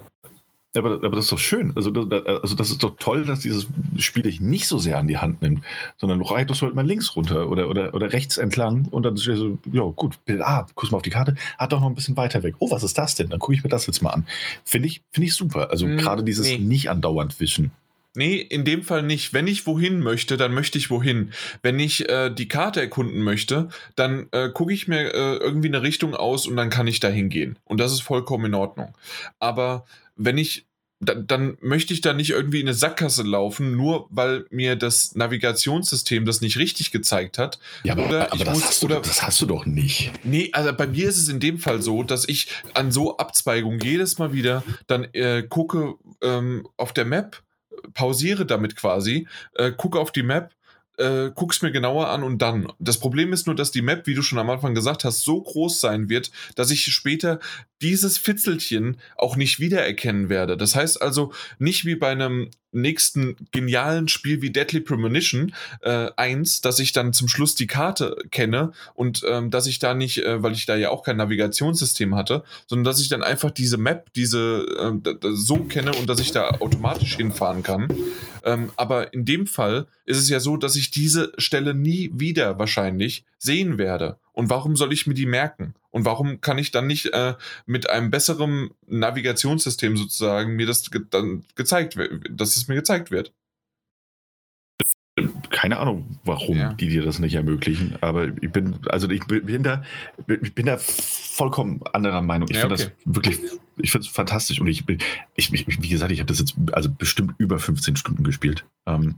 Aber, 0.77 0.95
aber 0.95 1.17
das 1.17 1.27
ist 1.27 1.33
doch 1.33 1.39
schön. 1.39 1.73
Also 1.75 1.91
das, 1.91 2.27
also 2.27 2.55
das 2.55 2.71
ist 2.71 2.83
doch 2.83 2.97
toll, 2.99 3.25
dass 3.25 3.41
dieses 3.41 3.67
Spiel 3.97 4.23
dich 4.23 4.41
nicht 4.41 4.69
so 4.69 4.79
sehr 4.79 4.99
an 4.99 5.09
die 5.09 5.19
Hand 5.19 5.43
nimmt, 5.43 5.65
sondern 5.97 6.19
du 6.19 6.25
reitest 6.27 6.63
halt 6.63 6.75
mal 6.75 6.87
links 6.87 7.17
runter 7.17 7.49
oder, 7.49 7.69
oder, 7.69 7.95
oder 7.95 8.13
rechts 8.13 8.37
entlang 8.37 8.87
und 8.91 9.03
dann 9.03 9.15
ist 9.15 9.25
so, 9.25 9.59
ja 9.73 9.83
gut, 9.83 10.19
ah, 10.41 10.67
guck 10.75 10.91
mal 10.91 10.99
auf 10.99 11.03
die 11.03 11.11
Karte, 11.11 11.35
hat 11.59 11.73
doch 11.73 11.81
noch 11.81 11.89
ein 11.89 11.95
bisschen 11.95 12.17
weiter 12.17 12.43
weg. 12.43 12.57
Oh, 12.59 12.71
was 12.71 12.83
ist 12.83 12.99
das 12.99 13.15
denn? 13.15 13.31
Dann 13.31 13.39
gucke 13.39 13.55
ich 13.55 13.65
mir 13.65 13.71
das 13.71 13.87
jetzt 13.87 14.03
mal 14.03 14.11
an. 14.11 14.27
Finde 14.65 14.89
ich, 14.89 15.03
find 15.13 15.27
ich 15.27 15.35
super. 15.35 15.71
Also 15.71 15.87
hm, 15.87 15.99
gerade 15.99 16.23
dieses 16.23 16.47
nee. 16.47 16.59
nicht 16.59 16.91
andauernd 16.91 17.39
wischen. 17.41 17.71
Nee, 18.17 18.37
in 18.37 18.65
dem 18.65 18.83
Fall 18.83 19.03
nicht. 19.03 19.33
Wenn 19.33 19.47
ich 19.47 19.67
wohin 19.67 20.01
möchte, 20.01 20.37
dann 20.37 20.55
möchte 20.55 20.79
ich 20.79 20.91
wohin. 20.91 21.33
Wenn 21.63 21.79
ich 21.79 22.09
äh, 22.09 22.31
die 22.31 22.49
Karte 22.49 22.81
erkunden 22.81 23.23
möchte, 23.23 23.69
dann 23.95 24.29
äh, 24.33 24.49
gucke 24.49 24.73
ich 24.73 24.89
mir 24.89 25.15
äh, 25.15 25.37
irgendwie 25.37 25.69
eine 25.69 25.83
Richtung 25.83 26.15
aus 26.15 26.47
und 26.47 26.57
dann 26.57 26.71
kann 26.71 26.87
ich 26.87 27.01
da 27.01 27.09
hingehen. 27.09 27.59
Und 27.65 27.79
das 27.79 27.93
ist 27.93 28.03
vollkommen 28.03 28.47
in 28.47 28.55
Ordnung. 28.55 28.97
Aber 29.39 29.85
wenn 30.17 30.39
ich 30.39 30.67
dann, 30.99 31.27
dann, 31.27 31.59
möchte 31.61 31.93
ich 31.93 32.01
da 32.01 32.15
nicht 32.15 32.31
irgendwie 32.31 32.61
in 32.61 32.67
eine 32.67 32.75
Sackgasse 32.75 33.23
laufen, 33.23 33.77
nur 33.77 34.07
weil 34.11 34.47
mir 34.51 34.77
das 34.77 35.15
Navigationssystem 35.15 36.25
das 36.25 36.41
nicht 36.41 36.57
richtig 36.57 36.91
gezeigt 36.91 37.37
hat. 37.37 37.59
Ja, 37.85 37.93
aber, 37.93 38.07
oder 38.07 38.33
aber 38.33 38.45
das, 38.45 38.55
muss, 38.55 38.67
hast 38.67 38.83
du, 38.83 38.87
oder, 38.87 39.01
das 39.01 39.23
hast 39.23 39.41
du 39.43 39.47
doch 39.47 39.67
nicht. 39.67 40.11
Nee, 40.25 40.49
also 40.53 40.73
bei 40.73 40.87
mir 40.87 41.09
ist 41.09 41.19
es 41.19 41.29
in 41.29 41.39
dem 41.39 41.59
Fall 41.59 41.83
so, 41.83 42.03
dass 42.03 42.27
ich 42.27 42.49
an 42.73 42.93
so 42.93 43.19
Abzweigungen 43.19 43.79
jedes 43.81 44.19
Mal 44.19 44.33
wieder 44.33 44.65
dann 44.87 45.05
äh, 45.13 45.43
gucke 45.43 45.97
ähm, 46.23 46.67
auf 46.79 46.95
der 46.95 47.05
Map 47.05 47.43
pausiere 47.95 48.47
damit 48.47 48.77
quasi, 48.77 49.27
äh, 49.55 49.73
gucke 49.73 49.99
auf 49.99 50.13
die 50.13 50.23
Map, 50.23 50.53
äh, 50.99 51.31
guck's 51.35 51.63
mir 51.63 51.73
genauer 51.73 52.09
an 52.09 52.23
und 52.23 52.41
dann. 52.41 52.73
Das 52.79 52.99
Problem 52.99 53.33
ist 53.33 53.47
nur, 53.47 53.55
dass 53.55 53.71
die 53.71 53.83
Map, 53.83 54.07
wie 54.07 54.15
du 54.15 54.23
schon 54.23 54.39
am 54.39 54.51
Anfang 54.51 54.75
gesagt 54.75 55.05
hast, 55.05 55.23
so 55.23 55.41
groß 55.43 55.81
sein 55.81 56.09
wird, 56.09 56.31
dass 56.55 56.71
ich 56.71 56.85
später 56.87 57.41
dieses 57.83 58.19
Fitzelchen 58.19 58.97
auch 59.17 59.37
nicht 59.37 59.61
wiedererkennen 59.61 60.29
werde. 60.29 60.57
Das 60.57 60.75
heißt 60.75 61.03
also 61.03 61.33
nicht 61.59 61.85
wie 61.85 61.97
bei 61.97 62.11
einem 62.11 62.51
nächsten 62.81 63.37
genialen 63.53 64.09
Spiel 64.09 64.43
wie 64.43 64.51
Deadly 64.51 64.81
Premonition 64.81 65.55
äh, 65.81 66.11
1, 66.17 66.61
dass 66.61 66.79
ich 66.79 66.93
dann 66.93 67.13
zum 67.13 67.29
Schluss 67.29 67.55
die 67.55 67.67
Karte 67.67 68.17
kenne 68.31 68.73
und 68.95 69.23
ähm, 69.29 69.51
dass 69.51 69.67
ich 69.67 69.79
da 69.79 69.95
nicht, 69.95 70.19
äh, 70.19 70.43
weil 70.43 70.53
ich 70.53 70.67
da 70.67 70.77
ja 70.77 70.91
auch 70.91 71.03
kein 71.03 71.17
Navigationssystem 71.17 72.15
hatte, 72.15 72.45
sondern 72.67 72.85
dass 72.85 73.01
ich 73.01 73.09
dann 73.09 73.23
einfach 73.23 73.51
diese 73.51 73.77
Map, 73.77 74.13
diese 74.15 74.67
äh, 75.05 75.15
so 75.33 75.57
kenne 75.65 75.93
und 75.95 76.09
dass 76.09 76.21
ich 76.21 76.33
da 76.33 76.51
automatisch 76.61 77.17
hinfahren 77.17 77.63
kann. 77.63 77.89
Ähm, 78.45 78.71
aber 78.77 79.13
in 79.13 79.25
dem 79.25 79.47
Fall 79.47 79.87
ist 80.05 80.19
es 80.19 80.29
ja 80.29 80.41
so, 80.41 80.57
dass 80.57 80.77
ich 80.77 80.91
diese 80.91 81.33
Stelle 81.37 81.75
nie 81.75 82.11
wieder 82.15 82.59
wahrscheinlich 82.59 83.25
sehen 83.47 83.79
werde. 83.79 84.19
Und 84.33 84.51
warum 84.51 84.77
soll 84.77 84.93
ich 84.93 85.07
mir 85.07 85.15
die 85.15 85.25
merken? 85.25 85.75
Und 85.91 86.05
warum 86.05 86.43
kann 86.43 86.59
ich 86.59 86.71
dann 86.71 86.87
nicht 86.87 87.07
äh, 87.07 87.35
mit 87.65 87.89
einem 87.89 88.11
besseren 88.11 88.71
Navigationssystem 88.87 89.97
sozusagen 89.97 90.55
mir 90.55 90.67
das 90.67 90.91
ge 90.91 91.01
dann 91.09 91.45
gezeigt, 91.55 91.99
dass 92.29 92.57
es 92.57 92.69
mir 92.69 92.75
gezeigt 92.75 93.11
wird? 93.11 93.33
Keine 95.49 95.79
Ahnung, 95.79 96.19
warum 96.25 96.59
ja. 96.59 96.75
die 96.75 96.89
dir 96.89 97.03
das 97.03 97.19
nicht 97.19 97.35
ermöglichen, 97.35 97.97
aber 98.03 98.29
ich 98.43 98.53
bin, 98.53 98.79
also 98.91 99.09
ich 99.09 99.25
bin 99.25 99.63
da, 99.63 99.83
ich 100.29 100.55
bin 100.55 100.67
da 100.67 100.77
vollkommen 100.77 101.81
anderer 101.95 102.21
Meinung. 102.21 102.49
Ich 102.51 102.57
ja, 102.57 102.69
finde 102.69 102.75
okay. 102.75 102.93
das 103.07 103.15
wirklich, 103.15 103.39
ich 103.79 103.91
finde 103.91 104.07
es 104.07 104.13
fantastisch 104.13 104.61
und 104.61 104.67
ich 104.67 104.85
bin, 104.85 104.99
ich, 105.35 105.51
ich, 105.55 105.83
wie 105.83 105.89
gesagt, 105.89 106.13
ich 106.13 106.19
habe 106.19 106.27
das 106.27 106.41
jetzt 106.41 106.57
also 106.73 106.91
bestimmt 106.91 107.35
über 107.39 107.59
15 107.59 107.97
Stunden 107.97 108.25
gespielt. 108.25 108.67
Ähm, 108.85 109.15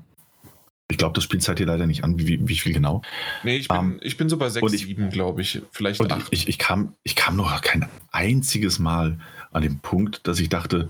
ich 0.91 0.97
glaube, 0.97 1.13
das 1.15 1.25
Spiel 1.25 1.41
zeigt 1.41 1.59
dir 1.59 1.67
leider 1.67 1.87
nicht 1.87 2.03
an, 2.03 2.19
wie, 2.19 2.49
wie 2.49 2.57
viel 2.57 2.73
genau. 2.73 3.03
Nee, 3.45 3.59
ich 3.59 3.69
bin, 3.69 3.77
um, 3.77 3.93
ähm, 3.93 4.01
ich 4.03 4.17
bin 4.17 4.29
so 4.29 4.39
bei 4.39 4.49
6, 4.49 4.73
7, 4.73 5.11
glaube 5.11 5.43
ich. 5.43 5.61
Vielleicht 5.71 6.01
und 6.01 6.11
8. 6.11 6.29
Ich, 6.31 6.49
ich, 6.49 6.59
kam, 6.59 6.95
ich 7.03 7.15
kam 7.15 7.37
noch 7.37 7.61
kein 7.61 7.87
einziges 8.11 8.79
Mal 8.79 9.19
an 9.53 9.63
den 9.63 9.81
Punkt, 9.81 10.27
dass 10.27 10.41
ich 10.41 10.49
dachte, 10.49 10.89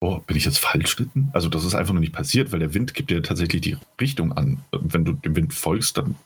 oh, 0.00 0.18
bin 0.26 0.36
ich 0.36 0.44
jetzt 0.44 0.58
falsch 0.58 0.96
geritten? 0.96 1.30
Also 1.32 1.48
das 1.48 1.64
ist 1.64 1.76
einfach 1.76 1.94
noch 1.94 2.00
nicht 2.00 2.12
passiert, 2.12 2.50
weil 2.50 2.58
der 2.58 2.74
Wind 2.74 2.94
gibt 2.94 3.10
dir 3.10 3.22
tatsächlich 3.22 3.62
die 3.62 3.76
Richtung 4.00 4.32
an. 4.32 4.58
Wenn 4.72 5.04
du 5.04 5.12
dem 5.12 5.36
Wind 5.36 5.54
folgst, 5.54 5.96
dann 5.96 6.16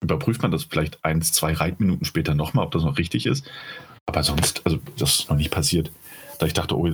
überprüft 0.00 0.42
man 0.42 0.50
das 0.50 0.64
vielleicht 0.64 1.04
eins, 1.04 1.32
zwei 1.32 1.52
Reitminuten 1.52 2.04
später 2.04 2.34
nochmal, 2.34 2.66
ob 2.66 2.72
das 2.72 2.82
noch 2.82 2.98
richtig 2.98 3.26
ist. 3.26 3.48
Aber 4.06 4.24
sonst, 4.24 4.62
also 4.64 4.80
das 4.98 5.20
ist 5.20 5.30
noch 5.30 5.36
nicht 5.36 5.52
passiert. 5.52 5.92
Da 6.40 6.46
ich 6.46 6.54
dachte, 6.54 6.76
oh, 6.76 6.90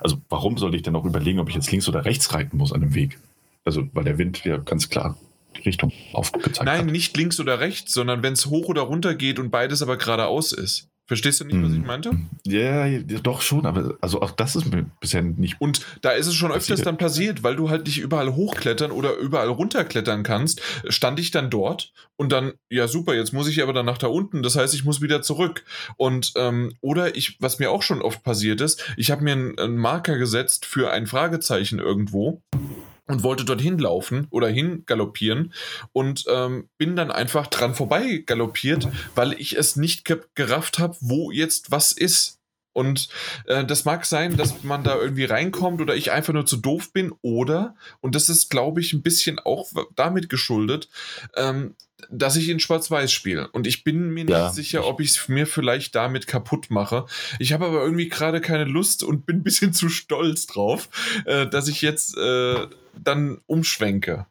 also 0.00 0.20
warum 0.28 0.58
sollte 0.58 0.76
ich 0.76 0.84
denn 0.84 0.94
auch 0.94 1.04
überlegen, 1.04 1.40
ob 1.40 1.48
ich 1.48 1.56
jetzt 1.56 1.72
links 1.72 1.88
oder 1.88 2.04
rechts 2.04 2.32
reiten 2.32 2.56
muss 2.56 2.72
an 2.72 2.82
dem 2.82 2.94
Weg? 2.94 3.18
Also, 3.64 3.88
weil 3.92 4.04
der 4.04 4.18
Wind 4.18 4.44
ja 4.44 4.58
ganz 4.58 4.88
klar 4.88 5.16
die 5.56 5.62
Richtung 5.62 5.92
aufgezeigt 6.12 6.64
Nein, 6.64 6.78
hat. 6.78 6.84
Nein, 6.86 6.92
nicht 6.92 7.16
links 7.16 7.38
oder 7.40 7.60
rechts, 7.60 7.92
sondern 7.92 8.22
wenn 8.22 8.32
es 8.32 8.46
hoch 8.46 8.68
oder 8.68 8.82
runter 8.82 9.14
geht 9.14 9.38
und 9.38 9.50
beides 9.50 9.82
aber 9.82 9.96
geradeaus 9.96 10.52
ist. 10.52 10.88
Verstehst 11.08 11.40
du 11.40 11.44
nicht, 11.44 11.60
was 11.60 11.72
ich 11.72 11.78
hm. 11.78 11.86
meinte? 11.86 12.16
Ja, 12.46 12.86
ja, 12.86 13.00
doch 13.22 13.42
schon, 13.42 13.66
aber 13.66 13.98
also 14.00 14.22
auch 14.22 14.30
das 14.30 14.54
ist 14.54 14.72
mir 14.72 14.86
bisher 15.00 15.20
nicht. 15.20 15.60
Und 15.60 15.84
da 16.00 16.12
ist 16.12 16.28
es 16.28 16.34
schon 16.34 16.52
öfters 16.52 16.80
dann 16.80 16.96
passiert, 16.96 17.42
weil 17.42 17.56
du 17.56 17.68
halt 17.68 17.86
nicht 17.86 17.98
überall 17.98 18.34
hochklettern 18.34 18.92
oder 18.92 19.16
überall 19.16 19.48
runterklettern 19.48 20.22
kannst, 20.22 20.62
stand 20.88 21.18
ich 21.18 21.32
dann 21.32 21.50
dort 21.50 21.92
und 22.16 22.30
dann, 22.30 22.52
ja 22.70 22.86
super, 22.86 23.14
jetzt 23.14 23.32
muss 23.32 23.48
ich 23.48 23.62
aber 23.62 23.72
dann 23.72 23.84
nach 23.84 23.98
da 23.98 24.06
unten, 24.06 24.42
das 24.42 24.56
heißt, 24.56 24.74
ich 24.74 24.84
muss 24.84 25.02
wieder 25.02 25.22
zurück. 25.22 25.64
Und 25.96 26.32
ähm, 26.36 26.72
oder 26.80 27.16
ich, 27.16 27.36
was 27.40 27.58
mir 27.58 27.72
auch 27.72 27.82
schon 27.82 28.00
oft 28.00 28.22
passiert 28.22 28.60
ist, 28.60 28.94
ich 28.96 29.10
habe 29.10 29.24
mir 29.24 29.32
einen, 29.32 29.58
einen 29.58 29.76
Marker 29.76 30.16
gesetzt 30.16 30.64
für 30.64 30.92
ein 30.92 31.06
Fragezeichen 31.06 31.80
irgendwo 31.80 32.42
und 33.12 33.22
wollte 33.22 33.44
dorthin 33.44 33.78
laufen 33.78 34.26
oder 34.30 34.48
hin 34.48 34.84
galoppieren 34.86 35.52
und 35.92 36.24
ähm, 36.28 36.70
bin 36.78 36.96
dann 36.96 37.10
einfach 37.10 37.46
dran 37.46 37.74
vorbei 37.74 38.22
galoppiert, 38.24 38.88
weil 39.14 39.34
ich 39.34 39.56
es 39.56 39.76
nicht 39.76 40.06
ge 40.06 40.20
gerafft 40.34 40.78
habe, 40.78 40.96
wo 41.00 41.30
jetzt 41.30 41.70
was 41.70 41.92
ist. 41.92 42.38
Und 42.72 43.08
äh, 43.46 43.64
das 43.64 43.84
mag 43.84 44.06
sein, 44.06 44.36
dass 44.36 44.62
man 44.62 44.84
da 44.84 44.96
irgendwie 44.96 45.24
reinkommt 45.24 45.80
oder 45.80 45.94
ich 45.94 46.10
einfach 46.12 46.32
nur 46.32 46.46
zu 46.46 46.56
doof 46.56 46.92
bin 46.92 47.12
oder, 47.22 47.74
und 48.00 48.14
das 48.14 48.28
ist, 48.28 48.50
glaube 48.50 48.80
ich, 48.80 48.92
ein 48.92 49.02
bisschen 49.02 49.38
auch 49.38 49.70
damit 49.94 50.28
geschuldet, 50.28 50.88
ähm, 51.36 51.74
dass 52.10 52.36
ich 52.36 52.48
in 52.48 52.60
Schwarz-Weiß 52.60 53.12
spiele. 53.12 53.48
Und 53.48 53.66
ich 53.66 53.84
bin 53.84 54.10
mir 54.10 54.24
nicht 54.24 54.32
ja. 54.32 54.50
sicher, 54.50 54.86
ob 54.86 55.00
ich 55.00 55.10
es 55.10 55.28
mir 55.28 55.46
vielleicht 55.46 55.94
damit 55.94 56.26
kaputt 56.26 56.70
mache. 56.70 57.06
Ich 57.38 57.52
habe 57.52 57.66
aber 57.66 57.82
irgendwie 57.82 58.08
gerade 58.08 58.40
keine 58.40 58.64
Lust 58.64 59.02
und 59.02 59.26
bin 59.26 59.36
ein 59.36 59.42
bisschen 59.42 59.72
zu 59.72 59.88
stolz 59.88 60.46
drauf, 60.46 60.88
äh, 61.26 61.46
dass 61.46 61.68
ich 61.68 61.82
jetzt 61.82 62.16
äh, 62.16 62.66
dann 62.96 63.40
umschwenke. 63.46 64.26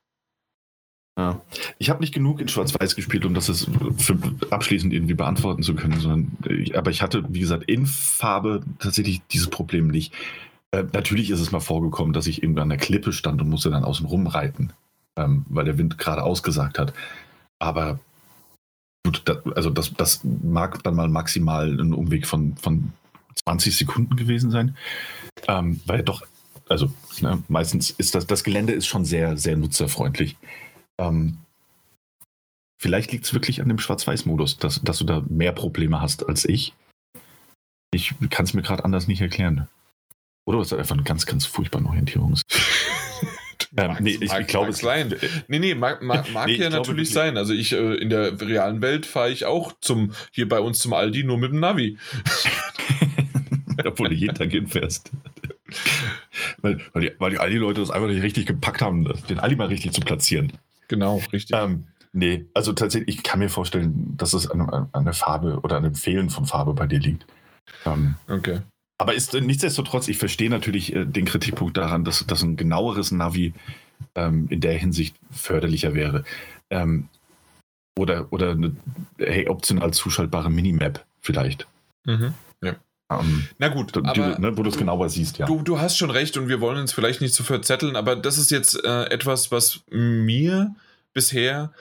Ja. 1.17 1.41
Ich 1.77 1.89
habe 1.89 1.99
nicht 1.99 2.13
genug 2.13 2.39
in 2.39 2.47
Schwarz-Weiß 2.47 2.95
gespielt, 2.95 3.25
um 3.25 3.33
das 3.33 3.67
abschließend 4.49 4.93
irgendwie 4.93 5.13
beantworten 5.13 5.61
zu 5.61 5.75
können, 5.75 5.99
sondern 5.99 6.37
ich, 6.47 6.77
aber 6.77 6.89
ich 6.89 7.01
hatte, 7.01 7.23
wie 7.29 7.41
gesagt, 7.41 7.63
in 7.65 7.85
Farbe 7.85 8.61
tatsächlich 8.79 9.21
dieses 9.31 9.49
Problem 9.49 9.87
nicht. 9.87 10.13
Äh, 10.71 10.85
natürlich 10.93 11.29
ist 11.29 11.41
es 11.41 11.51
mal 11.51 11.59
vorgekommen, 11.59 12.13
dass 12.13 12.27
ich 12.27 12.41
irgendwann 12.41 12.63
an 12.63 12.69
der 12.69 12.77
Klippe 12.77 13.11
stand 13.11 13.41
und 13.41 13.49
musste 13.49 13.69
dann 13.69 13.83
außen 13.83 14.05
rumreiten, 14.05 14.71
ähm, 15.17 15.45
weil 15.49 15.65
der 15.65 15.77
Wind 15.77 15.97
gerade 15.97 16.23
ausgesagt 16.23 16.79
hat. 16.79 16.93
Aber 17.59 17.99
gut, 19.05 19.21
das, 19.25 19.39
also 19.53 19.69
das, 19.69 19.93
das 19.93 20.21
mag 20.23 20.81
dann 20.83 20.95
mal 20.95 21.09
maximal 21.09 21.77
ein 21.77 21.93
Umweg 21.93 22.25
von, 22.25 22.55
von 22.55 22.93
20 23.43 23.75
Sekunden 23.75 24.15
gewesen 24.15 24.49
sein, 24.49 24.77
ähm, 25.47 25.81
weil 25.85 26.03
doch 26.03 26.23
also 26.69 26.89
ne, 27.19 27.43
meistens 27.49 27.89
ist 27.89 28.15
das, 28.15 28.25
das 28.25 28.45
Gelände 28.45 28.71
ist 28.71 28.87
schon 28.87 29.03
sehr, 29.03 29.35
sehr 29.35 29.57
nutzerfreundlich. 29.57 30.37
Ähm, 31.01 31.37
vielleicht 32.79 33.11
liegt 33.11 33.25
es 33.25 33.33
wirklich 33.33 33.61
an 33.61 33.69
dem 33.69 33.79
Schwarz-Weiß-Modus, 33.79 34.57
dass, 34.57 34.81
dass 34.81 34.97
du 34.99 35.05
da 35.05 35.23
mehr 35.27 35.51
Probleme 35.51 36.01
hast 36.01 36.27
als 36.27 36.45
ich. 36.45 36.73
Ich 37.93 38.13
kann 38.29 38.45
es 38.45 38.53
mir 38.53 38.61
gerade 38.61 38.85
anders 38.85 39.07
nicht 39.07 39.21
erklären. 39.21 39.67
Oder 40.45 40.61
ist 40.61 40.71
das 40.71 40.79
einfach 40.79 40.97
ein 40.97 41.03
ganz, 41.03 41.25
ganz 41.25 41.45
furchtbarer 41.45 41.87
Orientierungs. 41.87 42.41
ähm, 43.77 43.97
nee, 43.99 44.17
ich, 44.19 44.31
ich 44.33 44.47
glaube 44.47 44.71
es 44.71 44.79
sein. 44.79 45.15
Nee, 45.47 45.59
nee, 45.59 45.75
mag, 45.75 46.01
mag, 46.01 46.31
mag 46.31 46.47
nee, 46.47 46.55
ja 46.55 46.69
natürlich 46.69 47.11
glaube, 47.11 47.27
sein. 47.27 47.37
Also 47.37 47.53
ich 47.53 47.73
äh, 47.73 47.95
in 47.95 48.09
der 48.09 48.39
realen 48.39 48.81
Welt 48.81 49.05
fahre 49.05 49.31
ich 49.31 49.45
auch 49.45 49.73
zum 49.81 50.13
hier 50.31 50.47
bei 50.47 50.59
uns 50.59 50.79
zum 50.79 50.93
Aldi 50.93 51.23
nur 51.23 51.37
mit 51.37 51.51
dem 51.51 51.59
Navi. 51.59 51.97
Obwohl 53.85 54.09
du 54.09 54.15
jeden 54.15 54.35
Tag 54.35 54.51
hinfährst 54.51 55.11
weil, 56.61 56.79
weil, 56.93 57.01
die, 57.01 57.11
weil 57.19 57.31
die 57.31 57.39
Aldi-Leute 57.39 57.81
das 57.81 57.91
einfach 57.91 58.07
nicht 58.07 58.23
richtig 58.23 58.45
gepackt 58.45 58.81
haben, 58.81 59.11
den 59.29 59.39
Aldi 59.39 59.55
mal 59.55 59.67
richtig 59.67 59.93
zu 59.93 60.01
platzieren. 60.01 60.53
Genau, 60.91 61.21
richtig. 61.31 61.55
Ähm, 61.57 61.85
nee, 62.11 62.45
also 62.53 62.73
tatsächlich, 62.73 63.15
ich 63.15 63.23
kann 63.23 63.39
mir 63.39 63.47
vorstellen, 63.47 64.13
dass 64.17 64.33
es 64.33 64.51
an, 64.51 64.89
an 64.91 65.05
der 65.05 65.13
Farbe 65.13 65.61
oder 65.61 65.77
an 65.77 65.83
dem 65.83 65.95
Fehlen 65.95 66.29
von 66.29 66.45
Farbe 66.45 66.73
bei 66.73 66.85
dir 66.85 66.99
liegt. 66.99 67.25
Ähm, 67.85 68.15
okay. 68.27 68.59
Aber 68.97 69.13
ist 69.13 69.33
nichtsdestotrotz, 69.33 70.09
ich 70.09 70.17
verstehe 70.17 70.49
natürlich 70.49 70.93
äh, 70.93 71.05
den 71.05 71.23
Kritikpunkt 71.23 71.77
daran, 71.77 72.03
dass, 72.03 72.27
dass 72.27 72.43
ein 72.43 72.57
genaueres 72.57 73.11
Navi 73.11 73.53
ähm, 74.15 74.47
in 74.49 74.59
der 74.59 74.77
Hinsicht 74.77 75.15
förderlicher 75.31 75.93
wäre. 75.93 76.25
Ähm, 76.69 77.07
oder 77.97 78.27
oder 78.31 78.51
eine 78.51 78.75
hey, 79.17 79.47
optional 79.47 79.93
zuschaltbare 79.93 80.51
Minimap 80.51 81.05
vielleicht. 81.21 81.67
Mhm. 82.05 82.33
Ja. 82.61 82.75
Um, 83.19 83.47
Na 83.57 83.67
gut, 83.67 83.95
die, 83.95 83.99
aber 83.99 84.39
ne, 84.39 84.57
wo 84.57 84.63
du 84.63 84.69
es 84.69 84.77
genauer 84.77 85.09
siehst, 85.09 85.37
ja. 85.37 85.45
Du, 85.45 85.61
du 85.61 85.79
hast 85.79 85.97
schon 85.97 86.11
recht 86.11 86.37
und 86.37 86.47
wir 86.47 86.61
wollen 86.61 86.79
uns 86.79 86.93
vielleicht 86.93 87.21
nicht 87.21 87.33
zu 87.33 87.43
verzetteln, 87.43 87.95
aber 87.95 88.15
das 88.15 88.37
ist 88.37 88.51
jetzt 88.51 88.83
äh, 88.85 89.05
etwas, 89.05 89.51
was 89.51 89.81
mir 89.89 90.73
bisher 91.13 91.73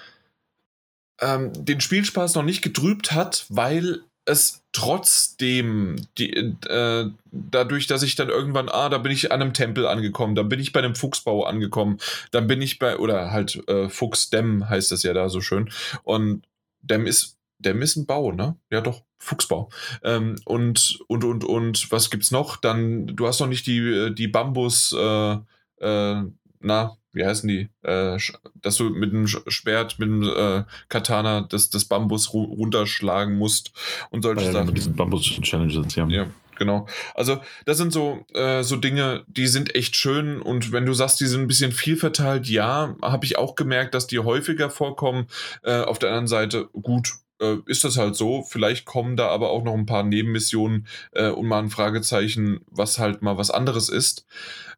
ähm, 1.21 1.53
den 1.55 1.81
Spielspaß 1.81 2.35
noch 2.35 2.43
nicht 2.43 2.63
getrübt 2.63 3.13
hat, 3.13 3.47
weil 3.49 4.01
es 4.25 4.63
trotzdem 4.73 5.97
die, 6.19 6.33
äh, 6.33 7.11
dadurch, 7.33 7.87
dass 7.87 8.03
ich 8.03 8.15
dann 8.15 8.29
irgendwann, 8.29 8.69
ah, 8.69 8.89
da 8.89 8.99
bin 8.99 9.13
ich 9.13 9.33
an 9.33 9.43
einem 9.43 9.55
Tempel 9.55 9.87
angekommen, 9.87 10.35
dann 10.35 10.49
bin 10.49 10.61
ich 10.61 10.73
bei 10.73 10.81
einem 10.81 10.95
Fuchsbau 10.95 11.45
angekommen, 11.45 11.99
dann 12.31 12.47
bin 12.47 12.63
ich 12.63 12.79
bei, 12.79 12.97
oder 12.99 13.31
halt 13.31 13.67
äh, 13.69 13.89
Fuchsdämm 13.89 14.69
heißt 14.69 14.93
das 14.93 15.03
ja 15.03 15.13
da 15.13 15.29
so 15.29 15.41
schön. 15.41 15.71
Und 16.05 16.45
Dämm 16.83 17.07
ist 17.07 17.37
der 17.59 17.75
Missenbau, 17.75 18.33
ne? 18.33 18.57
Ja, 18.71 18.81
doch, 18.81 19.03
Fuchsbau. 19.21 19.69
Ähm, 20.03 20.37
und, 20.45 20.99
und, 21.07 21.25
und, 21.25 21.45
und, 21.45 21.93
was 21.93 22.11
gibt's 22.11 22.31
noch? 22.31 22.57
Dann, 22.57 23.07
du 23.07 23.27
hast 23.27 23.39
noch 23.39 23.47
nicht 23.47 23.67
die, 23.67 24.13
die 24.15 24.29
Bambus, 24.29 24.93
äh, 24.99 25.37
äh, 25.81 26.23
na, 26.61 26.97
wie 27.13 27.25
heißen 27.25 27.49
die? 27.49 27.69
Äh, 27.83 28.19
dass 28.55 28.77
du 28.77 28.91
mit 28.91 29.13
dem 29.13 29.27
Schwert, 29.27 29.99
mit 29.99 30.09
dem 30.09 30.23
äh, 30.23 30.65
Katana 30.89 31.43
das, 31.43 31.69
das 31.69 31.85
Bambus 31.85 32.33
ru 32.33 32.45
runterschlagen 32.45 33.37
musst 33.37 33.73
und 34.11 34.23
solche 34.23 34.47
ja, 34.47 34.53
Sachen. 34.53 34.69
Mit 34.69 34.79
diesen 34.79 34.97
Bambus-Challenges, 34.97 35.95
ja. 35.97 36.07
Ja, 36.09 36.27
genau. 36.57 36.87
Also, 37.15 37.41
das 37.67 37.77
sind 37.77 37.93
so, 37.93 38.25
äh, 38.33 38.63
so 38.63 38.77
Dinge, 38.77 39.25
die 39.27 39.49
sind 39.49 39.75
echt 39.75 39.97
schön 39.97 40.41
und 40.41 40.73
wenn 40.73 40.87
du 40.87 40.95
sagst, 40.95 41.21
die 41.21 41.27
sind 41.27 41.43
ein 41.43 41.49
bisschen 41.49 41.73
viel 41.73 41.97
verteilt, 41.97 42.49
ja, 42.49 42.97
habe 43.03 43.27
ich 43.27 43.37
auch 43.37 43.55
gemerkt, 43.55 43.95
dass 43.95 44.07
die 44.07 44.21
häufiger 44.21 44.71
vorkommen. 44.71 45.27
Äh, 45.63 45.81
auf 45.81 45.99
der 45.99 46.09
anderen 46.09 46.29
Seite, 46.29 46.69
gut, 46.73 47.13
äh, 47.41 47.57
ist 47.67 47.85
das 47.85 47.97
halt 47.97 48.17
so. 48.17 48.43
Vielleicht 48.43 48.85
kommen 48.85 49.17
da 49.17 49.29
aber 49.29 49.51
auch 49.51 49.65
noch 49.65 49.75
ein 49.75 49.87
paar 49.87 50.03
Nebenmissionen 50.03 50.87
äh, 51.13 51.31
und 51.31 51.47
mal 51.47 51.61
ein 51.61 51.71
Fragezeichen, 51.71 52.61
was 52.67 52.99
halt 52.99 53.23
mal 53.23 53.37
was 53.37 53.51
anderes 53.51 53.89
ist. 53.89 54.27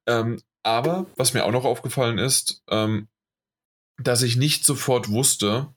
Ähm, 0.07 0.41
aber 0.63 1.07
was 1.17 1.35
mir 1.35 1.45
auch 1.45 1.53
noch 1.53 1.65
aufgefallen 1.65 2.19
ist, 2.19 2.63
ähm, 2.71 3.09
dass 3.99 4.23
ich 4.23 4.37
nicht 4.37 4.65
sofort 4.65 5.11
wusste, 5.11 5.75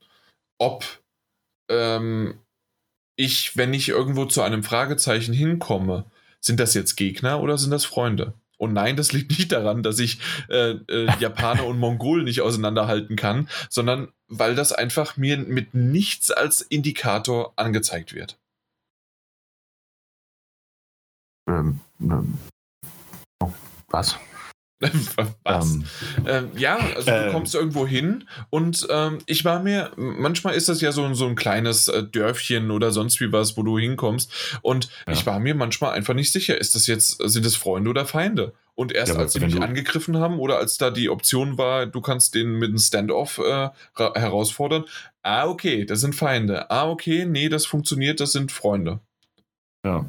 ob 0.59 0.85
ähm, 1.69 2.39
ich, 3.17 3.57
wenn 3.57 3.73
ich 3.73 3.89
irgendwo 3.89 4.25
zu 4.25 4.41
einem 4.41 4.63
Fragezeichen 4.63 5.33
hinkomme, 5.33 6.05
sind 6.39 6.59
das 6.59 6.73
jetzt 6.73 6.95
Gegner 6.95 7.41
oder 7.41 7.57
sind 7.57 7.71
das 7.71 7.85
Freunde? 7.85 8.33
Und 8.57 8.73
nein, 8.73 8.95
das 8.95 9.11
liegt 9.11 9.31
nicht 9.31 9.51
daran, 9.51 9.83
dass 9.83 9.99
ich 9.99 10.19
äh, 10.49 10.71
äh, 10.89 11.09
Japaner 11.19 11.65
und 11.65 11.79
Mongolen 11.79 12.25
nicht 12.25 12.41
auseinanderhalten 12.41 13.15
kann, 13.15 13.49
sondern 13.69 14.09
weil 14.27 14.55
das 14.55 14.71
einfach 14.71 15.17
mir 15.17 15.37
mit 15.37 15.73
nichts 15.73 16.31
als 16.31 16.61
Indikator 16.61 17.53
angezeigt 17.55 18.13
wird. 18.13 18.39
Ähm, 21.47 21.79
ähm, 22.01 22.37
oh, 23.41 23.51
was? 23.87 24.17
Was? 25.43 25.73
Ähm, 25.73 25.85
ähm, 26.27 26.51
ja, 26.57 26.77
also 26.77 27.09
du 27.09 27.25
ähm, 27.25 27.31
kommst 27.31 27.55
irgendwo 27.55 27.87
hin 27.87 28.25
und 28.49 28.85
ähm, 28.89 29.19
ich 29.25 29.45
war 29.45 29.61
mir, 29.61 29.91
manchmal 29.95 30.55
ist 30.55 30.67
das 30.67 30.81
ja 30.81 30.91
so, 30.91 31.13
so 31.13 31.27
ein 31.27 31.35
kleines 31.35 31.87
äh, 31.87 32.03
Dörfchen 32.03 32.71
oder 32.71 32.91
sonst 32.91 33.21
wie 33.21 33.31
was, 33.31 33.55
wo 33.55 33.63
du 33.63 33.79
hinkommst 33.79 34.59
und 34.61 34.89
ja. 35.07 35.13
ich 35.13 35.25
war 35.25 35.39
mir 35.39 35.55
manchmal 35.55 35.93
einfach 35.93 36.13
nicht 36.13 36.31
sicher, 36.31 36.59
ist 36.59 36.75
das 36.75 36.87
jetzt, 36.87 37.17
sind 37.23 37.45
es 37.45 37.55
Freunde 37.55 37.89
oder 37.89 38.05
Feinde? 38.05 38.53
Und 38.77 38.91
erst 38.91 39.13
ja, 39.13 39.19
als 39.19 39.31
sie 39.31 39.39
mich 39.39 39.61
angegriffen 39.61 40.17
haben 40.17 40.37
oder 40.37 40.57
als 40.57 40.77
da 40.77 40.91
die 40.91 41.09
Option 41.09 41.57
war, 41.57 41.85
du 41.85 42.01
kannst 42.01 42.35
den 42.35 42.59
mit 42.59 42.67
einem 42.67 42.77
Standoff 42.77 43.37
äh, 43.37 43.69
herausfordern, 43.95 44.83
ah 45.23 45.47
okay, 45.47 45.85
das 45.85 46.01
sind 46.01 46.13
Feinde, 46.13 46.69
ah 46.69 46.89
okay, 46.89 47.25
nee, 47.25 47.47
das 47.47 47.65
funktioniert, 47.65 48.19
das 48.19 48.33
sind 48.33 48.51
Freunde. 48.51 48.99
Ja. 49.85 50.05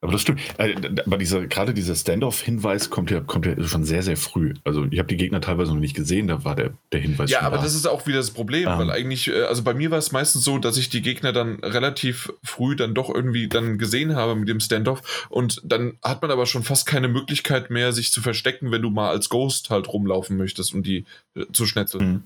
Aber 0.00 0.12
das 0.12 0.22
stimmt. 0.22 0.40
Äh, 0.58 0.76
aber 1.04 1.18
dieser, 1.18 1.46
gerade 1.48 1.74
dieser 1.74 1.96
Standoff-Hinweis 1.96 2.88
kommt 2.88 3.10
ja, 3.10 3.20
kommt 3.20 3.46
ja 3.46 3.60
schon 3.64 3.82
sehr, 3.82 4.04
sehr 4.04 4.16
früh. 4.16 4.54
Also 4.62 4.86
ich 4.90 4.98
habe 5.00 5.08
die 5.08 5.16
Gegner 5.16 5.40
teilweise 5.40 5.72
noch 5.72 5.80
nicht 5.80 5.96
gesehen, 5.96 6.28
da 6.28 6.44
war 6.44 6.54
der, 6.54 6.70
der 6.92 7.00
Hinweis. 7.00 7.30
Ja, 7.30 7.40
aber 7.40 7.56
da. 7.56 7.64
das 7.64 7.74
ist 7.74 7.86
auch 7.86 8.06
wieder 8.06 8.18
das 8.18 8.30
Problem, 8.30 8.68
um. 8.68 8.78
weil 8.78 8.90
eigentlich, 8.92 9.28
äh, 9.28 9.42
also 9.42 9.64
bei 9.64 9.74
mir 9.74 9.90
war 9.90 9.98
es 9.98 10.12
meistens 10.12 10.44
so, 10.44 10.58
dass 10.58 10.76
ich 10.76 10.88
die 10.88 11.02
Gegner 11.02 11.32
dann 11.32 11.56
relativ 11.64 12.32
früh 12.44 12.76
dann 12.76 12.94
doch 12.94 13.12
irgendwie 13.12 13.48
dann 13.48 13.76
gesehen 13.76 14.14
habe 14.14 14.36
mit 14.36 14.48
dem 14.48 14.60
Standoff 14.60 15.26
und 15.30 15.60
dann 15.64 15.98
hat 16.02 16.22
man 16.22 16.30
aber 16.30 16.46
schon 16.46 16.62
fast 16.62 16.86
keine 16.86 17.08
Möglichkeit 17.08 17.70
mehr, 17.70 17.92
sich 17.92 18.12
zu 18.12 18.22
verstecken, 18.22 18.70
wenn 18.70 18.82
du 18.82 18.90
mal 18.90 19.10
als 19.10 19.28
Ghost 19.28 19.70
halt 19.70 19.88
rumlaufen 19.88 20.36
möchtest, 20.36 20.74
um 20.74 20.84
die 20.84 21.06
äh, 21.34 21.46
zu 21.52 21.66
schnetzeln. 21.66 22.08
Mhm. 22.08 22.22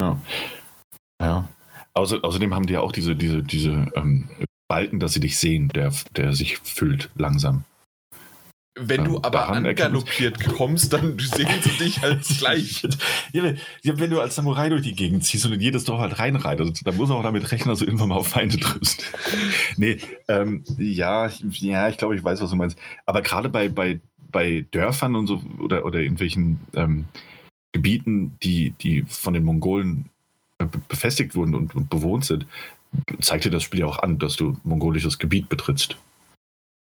Ja. 0.00 0.20
Ja. 1.20 1.48
Außer, 1.94 2.18
außerdem 2.22 2.54
haben 2.54 2.66
die 2.66 2.74
ja 2.74 2.80
auch 2.80 2.92
diese, 2.92 3.16
diese, 3.16 3.42
diese 3.42 3.90
ähm, 3.96 4.28
Balken, 4.68 5.00
dass 5.00 5.12
sie 5.12 5.20
dich 5.20 5.38
sehen, 5.38 5.68
der, 5.68 5.92
der 6.16 6.32
sich 6.32 6.58
füllt 6.58 7.10
langsam. 7.16 7.64
Wenn 8.78 9.04
du 9.04 9.16
ähm, 9.16 9.24
aber 9.24 9.48
angaloppiert 9.48 10.44
kommst, 10.44 10.92
dann 10.92 11.18
sehen 11.18 11.48
sie 11.62 11.84
dich 11.84 12.02
halt 12.02 12.22
gleich. 12.38 12.86
ja, 13.32 13.54
wenn 13.84 14.10
du 14.10 14.20
als 14.20 14.34
Samurai 14.34 14.68
durch 14.68 14.82
die 14.82 14.94
Gegend 14.94 15.24
ziehst 15.24 15.46
und 15.46 15.52
in 15.52 15.60
jedes 15.60 15.84
Dorf 15.84 16.00
halt 16.00 16.18
reinreitest, 16.18 16.86
dann 16.86 16.96
muss 16.96 17.08
man 17.08 17.18
auch 17.18 17.22
damit 17.22 17.50
rechnen, 17.50 17.70
dass 17.70 17.78
du 17.78 17.86
irgendwann 17.86 18.10
mal 18.10 18.16
auf 18.16 18.28
Feinde 18.28 18.58
triffst. 18.58 19.10
nee, 19.78 19.98
ähm, 20.28 20.62
ja, 20.76 21.30
ja, 21.52 21.88
ich 21.88 21.96
glaube, 21.96 22.16
ich 22.16 22.22
weiß, 22.22 22.42
was 22.42 22.50
du 22.50 22.56
meinst. 22.56 22.78
Aber 23.06 23.22
gerade 23.22 23.48
bei, 23.48 23.70
bei, 23.70 24.00
bei 24.30 24.66
Dörfern 24.70 25.16
und 25.16 25.26
so 25.26 25.42
oder, 25.58 25.86
oder 25.86 26.00
irgendwelchen 26.00 26.60
ähm, 26.74 27.06
Gebieten, 27.72 28.36
die, 28.42 28.70
die 28.72 29.04
von 29.08 29.32
den 29.32 29.44
Mongolen 29.44 30.10
äh, 30.58 30.66
befestigt 30.88 31.34
wurden 31.34 31.54
und, 31.54 31.74
und 31.74 31.88
bewohnt 31.88 32.26
sind, 32.26 32.46
zeigt 33.20 33.44
dir 33.44 33.50
das 33.50 33.62
Spiel 33.62 33.80
ja 33.80 33.86
auch 33.86 33.98
an, 33.98 34.18
dass 34.18 34.36
du 34.36 34.56
mongolisches 34.64 35.18
Gebiet 35.18 35.48
betrittst. 35.48 35.96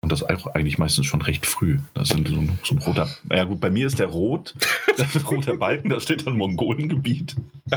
Und 0.01 0.11
das 0.11 0.23
eigentlich 0.23 0.77
meistens 0.77 1.05
schon 1.05 1.21
recht 1.21 1.45
früh. 1.45 1.79
Das 1.93 2.09
sind 2.09 2.27
so 2.27 2.35
ein, 2.35 2.57
so 2.63 2.75
ein 2.75 2.77
roter. 2.77 3.09
Naja, 3.25 3.43
gut, 3.43 3.59
bei 3.59 3.69
mir 3.69 3.85
ist 3.85 3.99
der 3.99 4.07
rot, 4.07 4.55
der 4.97 5.23
roter 5.23 5.57
Balken, 5.57 5.89
da 5.89 5.99
steht 5.99 6.25
dann 6.25 6.37
Mongolengebiet. 6.37 7.35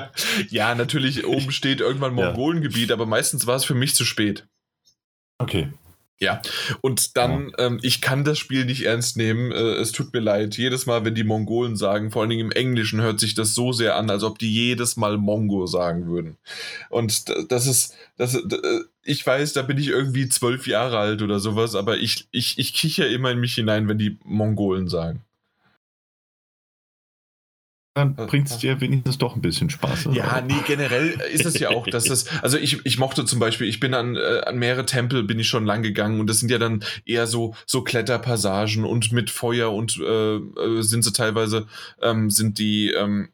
Ja, 0.49 0.75
natürlich, 0.75 1.27
oben 1.27 1.53
steht 1.53 1.81
irgendwann 1.81 2.15
Mongolengebiet, 2.15 2.93
aber 2.93 3.05
meistens 3.05 3.47
war 3.47 3.57
es 3.57 3.65
für 3.67 3.75
mich 3.75 3.95
zu 3.95 4.07
spät. 4.07 4.47
Okay. 5.37 5.71
Ja, 6.21 6.41
und 6.83 7.17
dann, 7.17 7.53
ja. 7.59 7.67
ähm, 7.67 7.81
ich 7.83 8.01
kann 8.01 8.23
das 8.23 8.39
Spiel 8.39 8.65
nicht 8.65 8.85
ernst 8.85 9.17
nehmen. 9.17 9.51
Äh, 9.51 9.75
es 9.75 9.91
tut 9.91 10.13
mir 10.13 10.21
leid. 10.21 10.57
Jedes 10.57 10.87
Mal, 10.87 11.05
wenn 11.05 11.17
die 11.17 11.25
Mongolen 11.25 11.77
sagen, 11.77 12.13
vor 12.13 12.23
allen 12.23 12.31
Dingen 12.31 12.47
im 12.47 12.53
Englischen, 12.53 13.01
hört 13.01 13.19
sich 13.19 13.35
das 13.35 13.55
so 13.55 13.73
sehr 13.73 13.97
an, 13.97 14.09
als 14.09 14.23
ob 14.23 14.39
die 14.39 14.53
jedes 14.53 14.97
Mal 14.97 15.19
Mongo 15.19 15.67
sagen 15.67 16.07
würden. 16.07 16.37
Und 16.91 17.25
das 17.51 17.67
ist, 17.67 17.95
das, 18.17 18.37
äh, 18.37 18.81
ich 19.03 19.27
weiß, 19.27 19.53
da 19.53 19.63
bin 19.63 19.79
ich 19.79 19.89
irgendwie 19.89 20.29
zwölf 20.29 20.69
Jahre 20.69 20.99
alt 20.99 21.23
oder 21.23 21.41
sowas, 21.41 21.75
aber 21.75 21.99
ich, 21.99 22.29
ich, 22.31 22.57
ich 22.57 22.73
kicher 22.73 23.09
immer 23.09 23.33
in 23.33 23.41
mich 23.41 23.55
hinein, 23.55 23.89
wenn 23.89 23.99
die 23.99 24.19
Mongolen 24.25 24.89
sagen 24.89 25.25
dann 27.95 28.15
bringt 28.15 28.51
es 28.51 28.59
dir 28.59 28.81
wenigstens 28.81 29.19
doch 29.19 29.37
ein 29.37 29.43
bisschen 29.43 29.69
Spaß. 29.69 30.07
Oder? 30.07 30.17
Ja, 30.17 30.41
nee, 30.41 30.55
generell 30.67 31.21
ist 31.33 31.45
es 31.45 31.59
ja 31.59 31.71
auch, 31.71 31.87
dass 31.87 32.05
das, 32.05 32.27
also 32.43 32.57
ich, 32.57 32.85
ich 32.87 32.99
mochte 32.99 33.27
zum 33.27 33.39
Beispiel, 33.39 33.69
ich 33.69 33.81
bin 33.81 33.93
an, 33.93 34.17
äh, 34.17 34.41
an 34.47 34.59
mehrere 34.59 34.87
Tempel 34.87 35.25
bin 35.25 35.39
ich 35.39 35.49
schon 35.49 35.67
lang 35.67 35.83
gegangen 35.83 36.19
und 36.19 36.27
das 36.27 36.39
sind 36.39 36.51
ja 36.51 36.59
dann 36.59 36.83
eher 37.05 37.27
so, 37.27 37.55
so 37.67 37.85
Kletterpassagen 37.85 38.85
und 38.85 39.13
mit 39.13 39.29
Feuer 39.29 39.73
und 39.73 39.99
äh, 39.99 40.37
äh 40.37 40.83
sind 40.83 41.03
sie 41.03 41.13
teilweise, 41.13 41.67
ähm, 42.01 42.31
sind 42.31 42.59
die, 42.59 42.93
ähm, 42.93 43.29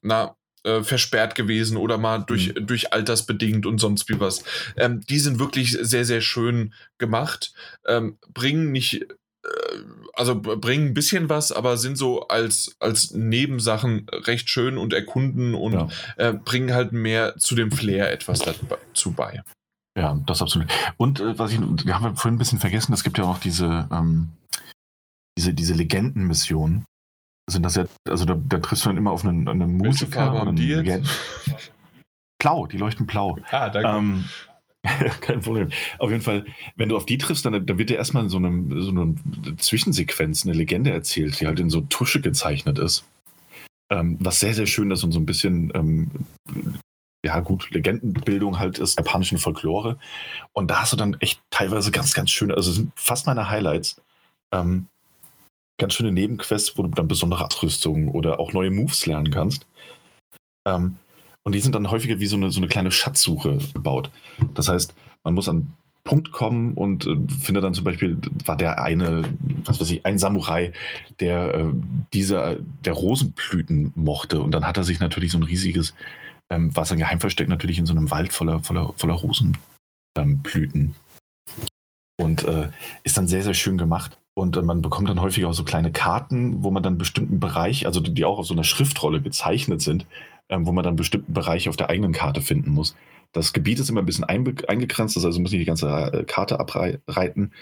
na, 0.00 0.34
äh, 0.64 0.82
versperrt 0.82 1.34
gewesen 1.34 1.76
oder 1.76 1.98
mal 1.98 2.18
durch, 2.18 2.54
mhm. 2.54 2.66
durch 2.66 2.92
altersbedingt 2.92 3.66
und 3.66 3.78
sonst 3.78 4.08
wie 4.08 4.18
was. 4.18 4.44
Ähm, 4.76 5.00
die 5.08 5.18
sind 5.18 5.38
wirklich 5.38 5.76
sehr, 5.80 6.06
sehr 6.06 6.22
schön 6.22 6.72
gemacht, 6.96 7.52
ähm, 7.86 8.18
bringen 8.32 8.72
nicht 8.72 9.02
äh, 9.02 9.78
also 10.20 10.38
bringen 10.38 10.88
ein 10.88 10.94
bisschen 10.94 11.30
was, 11.30 11.50
aber 11.50 11.78
sind 11.78 11.96
so 11.96 12.28
als, 12.28 12.76
als 12.78 13.12
Nebensachen 13.12 14.06
recht 14.26 14.50
schön 14.50 14.76
und 14.76 14.92
erkunden 14.92 15.54
und 15.54 15.72
ja. 15.72 15.88
äh, 16.16 16.34
bringen 16.34 16.74
halt 16.74 16.92
mehr 16.92 17.38
zu 17.38 17.54
dem 17.54 17.72
Flair 17.72 18.12
etwas 18.12 18.40
dazu 18.40 19.12
bei. 19.12 19.42
Ja, 19.98 20.20
das 20.26 20.42
absolut. 20.42 20.70
Und 20.98 21.20
äh, 21.20 21.38
was 21.38 21.52
ich, 21.52 21.58
wir 21.58 21.98
haben 21.98 22.16
vorhin 22.16 22.34
ein 22.34 22.38
bisschen 22.38 22.58
vergessen, 22.58 22.92
es 22.92 23.02
gibt 23.02 23.16
ja 23.16 23.24
auch 23.24 23.38
diese, 23.38 23.88
ähm, 23.90 24.28
diese, 25.38 25.54
diese 25.54 25.72
Legendenmissionen. 25.72 26.84
Sind 27.50 27.62
das 27.62 27.76
ja, 27.76 27.86
also 28.06 28.26
da, 28.26 28.34
da 28.34 28.58
triffst 28.58 28.84
du 28.84 28.90
dann 28.90 28.98
immer 28.98 29.12
auf 29.12 29.24
einen, 29.24 29.48
einen 29.48 29.78
Musiker. 29.78 30.34
Welche 30.34 30.52
die 30.52 30.68
jetzt? 30.68 31.10
Blau, 32.38 32.66
die 32.66 32.76
leuchten 32.76 33.06
blau. 33.06 33.38
Ah, 33.50 33.70
danke. 33.70 33.88
Ähm, 33.88 34.24
Kein 35.20 35.40
Problem. 35.40 35.70
Auf 35.98 36.10
jeden 36.10 36.22
Fall, 36.22 36.46
wenn 36.76 36.88
du 36.88 36.96
auf 36.96 37.06
die 37.06 37.18
triffst, 37.18 37.44
dann, 37.44 37.66
dann 37.66 37.78
wird 37.78 37.90
dir 37.90 37.96
erstmal 37.96 38.28
so 38.30 38.38
eine, 38.38 38.82
so 38.82 38.90
eine 38.90 39.14
Zwischensequenz, 39.58 40.46
eine 40.46 40.54
Legende 40.54 40.90
erzählt, 40.90 41.40
die 41.40 41.46
halt 41.46 41.60
in 41.60 41.70
so 41.70 41.82
Tusche 41.82 42.20
gezeichnet 42.20 42.78
ist. 42.78 43.04
Ähm, 43.90 44.16
was 44.20 44.40
sehr, 44.40 44.54
sehr 44.54 44.66
schön 44.66 44.90
ist 44.90 45.04
und 45.04 45.12
so 45.12 45.18
ein 45.18 45.26
bisschen, 45.26 45.70
ähm, 45.74 46.10
ja 47.24 47.40
gut, 47.40 47.70
Legendenbildung 47.70 48.58
halt 48.58 48.78
ist, 48.78 48.96
japanischen 48.96 49.38
Folklore. 49.38 49.98
Und 50.52 50.70
da 50.70 50.80
hast 50.80 50.92
du 50.92 50.96
dann 50.96 51.14
echt 51.20 51.42
teilweise 51.50 51.90
ganz, 51.90 52.14
ganz 52.14 52.30
schöne, 52.30 52.54
also 52.54 52.72
sind 52.72 52.92
fast 52.94 53.26
meine 53.26 53.50
Highlights. 53.50 54.00
Ähm, 54.52 54.86
ganz 55.78 55.94
schöne 55.94 56.12
Nebenquests, 56.12 56.78
wo 56.78 56.82
du 56.82 56.88
dann 56.88 57.08
besondere 57.08 57.44
Ausrüstungen 57.44 58.08
oder 58.08 58.40
auch 58.40 58.52
neue 58.52 58.70
Moves 58.70 59.04
lernen 59.04 59.30
kannst. 59.30 59.66
Ähm, 60.66 60.96
und 61.42 61.54
die 61.54 61.60
sind 61.60 61.74
dann 61.74 61.90
häufiger 61.90 62.20
wie 62.20 62.26
so 62.26 62.36
eine, 62.36 62.50
so 62.50 62.60
eine 62.60 62.68
kleine 62.68 62.90
Schatzsuche 62.90 63.58
gebaut. 63.74 64.10
Das 64.54 64.68
heißt, 64.68 64.94
man 65.24 65.34
muss 65.34 65.48
an 65.48 65.72
Punkt 66.04 66.32
kommen 66.32 66.74
und 66.74 67.06
äh, 67.06 67.16
findet 67.42 67.64
dann 67.64 67.74
zum 67.74 67.84
Beispiel, 67.84 68.18
war 68.44 68.56
der 68.56 68.82
eine, 68.82 69.22
was 69.64 69.80
weiß 69.80 69.90
ich, 69.90 70.06
ein 70.06 70.18
Samurai, 70.18 70.72
der 71.20 71.54
äh, 71.54 71.64
diese, 72.12 72.60
der 72.84 72.94
Rosenblüten 72.94 73.92
mochte. 73.94 74.40
Und 74.40 74.52
dann 74.52 74.66
hat 74.66 74.76
er 74.76 74.84
sich 74.84 74.98
natürlich 75.00 75.32
so 75.32 75.38
ein 75.38 75.44
riesiges, 75.44 75.94
ähm, 76.50 76.74
war 76.74 76.84
sein 76.84 76.98
Geheimversteck 76.98 77.48
natürlich 77.48 77.78
in 77.78 77.86
so 77.86 77.92
einem 77.92 78.10
Wald 78.10 78.32
voller, 78.32 78.60
voller, 78.60 78.94
voller 78.96 79.14
Rosenblüten. 79.14 80.80
Ähm, 80.80 80.94
und 82.18 82.44
äh, 82.44 82.68
ist 83.02 83.16
dann 83.16 83.28
sehr, 83.28 83.42
sehr 83.42 83.54
schön 83.54 83.78
gemacht. 83.78 84.18
Und 84.34 84.56
äh, 84.56 84.62
man 84.62 84.82
bekommt 84.82 85.08
dann 85.08 85.20
häufig 85.20 85.44
auch 85.44 85.52
so 85.52 85.64
kleine 85.64 85.92
Karten, 85.92 86.62
wo 86.62 86.70
man 86.70 86.82
dann 86.82 86.94
einen 86.94 86.98
bestimmten 86.98 87.40
Bereich, 87.40 87.86
also 87.86 88.00
die 88.00 88.24
auch 88.24 88.38
auf 88.38 88.46
so 88.46 88.54
einer 88.54 88.64
Schriftrolle 88.64 89.20
gezeichnet 89.20 89.80
sind, 89.82 90.06
ähm, 90.50 90.66
wo 90.66 90.72
man 90.72 90.84
dann 90.84 90.96
bestimmten 90.96 91.32
Bereiche 91.32 91.70
auf 91.70 91.76
der 91.76 91.88
eigenen 91.88 92.12
Karte 92.12 92.42
finden 92.42 92.70
muss. 92.70 92.94
Das 93.32 93.52
Gebiet 93.52 93.78
ist 93.78 93.88
immer 93.88 94.02
ein 94.02 94.06
bisschen 94.06 94.24
eingegrenzt, 94.24 95.16
das 95.16 95.24
heißt, 95.24 95.36
man 95.36 95.42
muss 95.42 95.52
nicht 95.52 95.62
die 95.62 95.66
ganze 95.66 95.88
äh, 95.88 96.24
Karte 96.24 96.60
abreiten. 96.60 97.52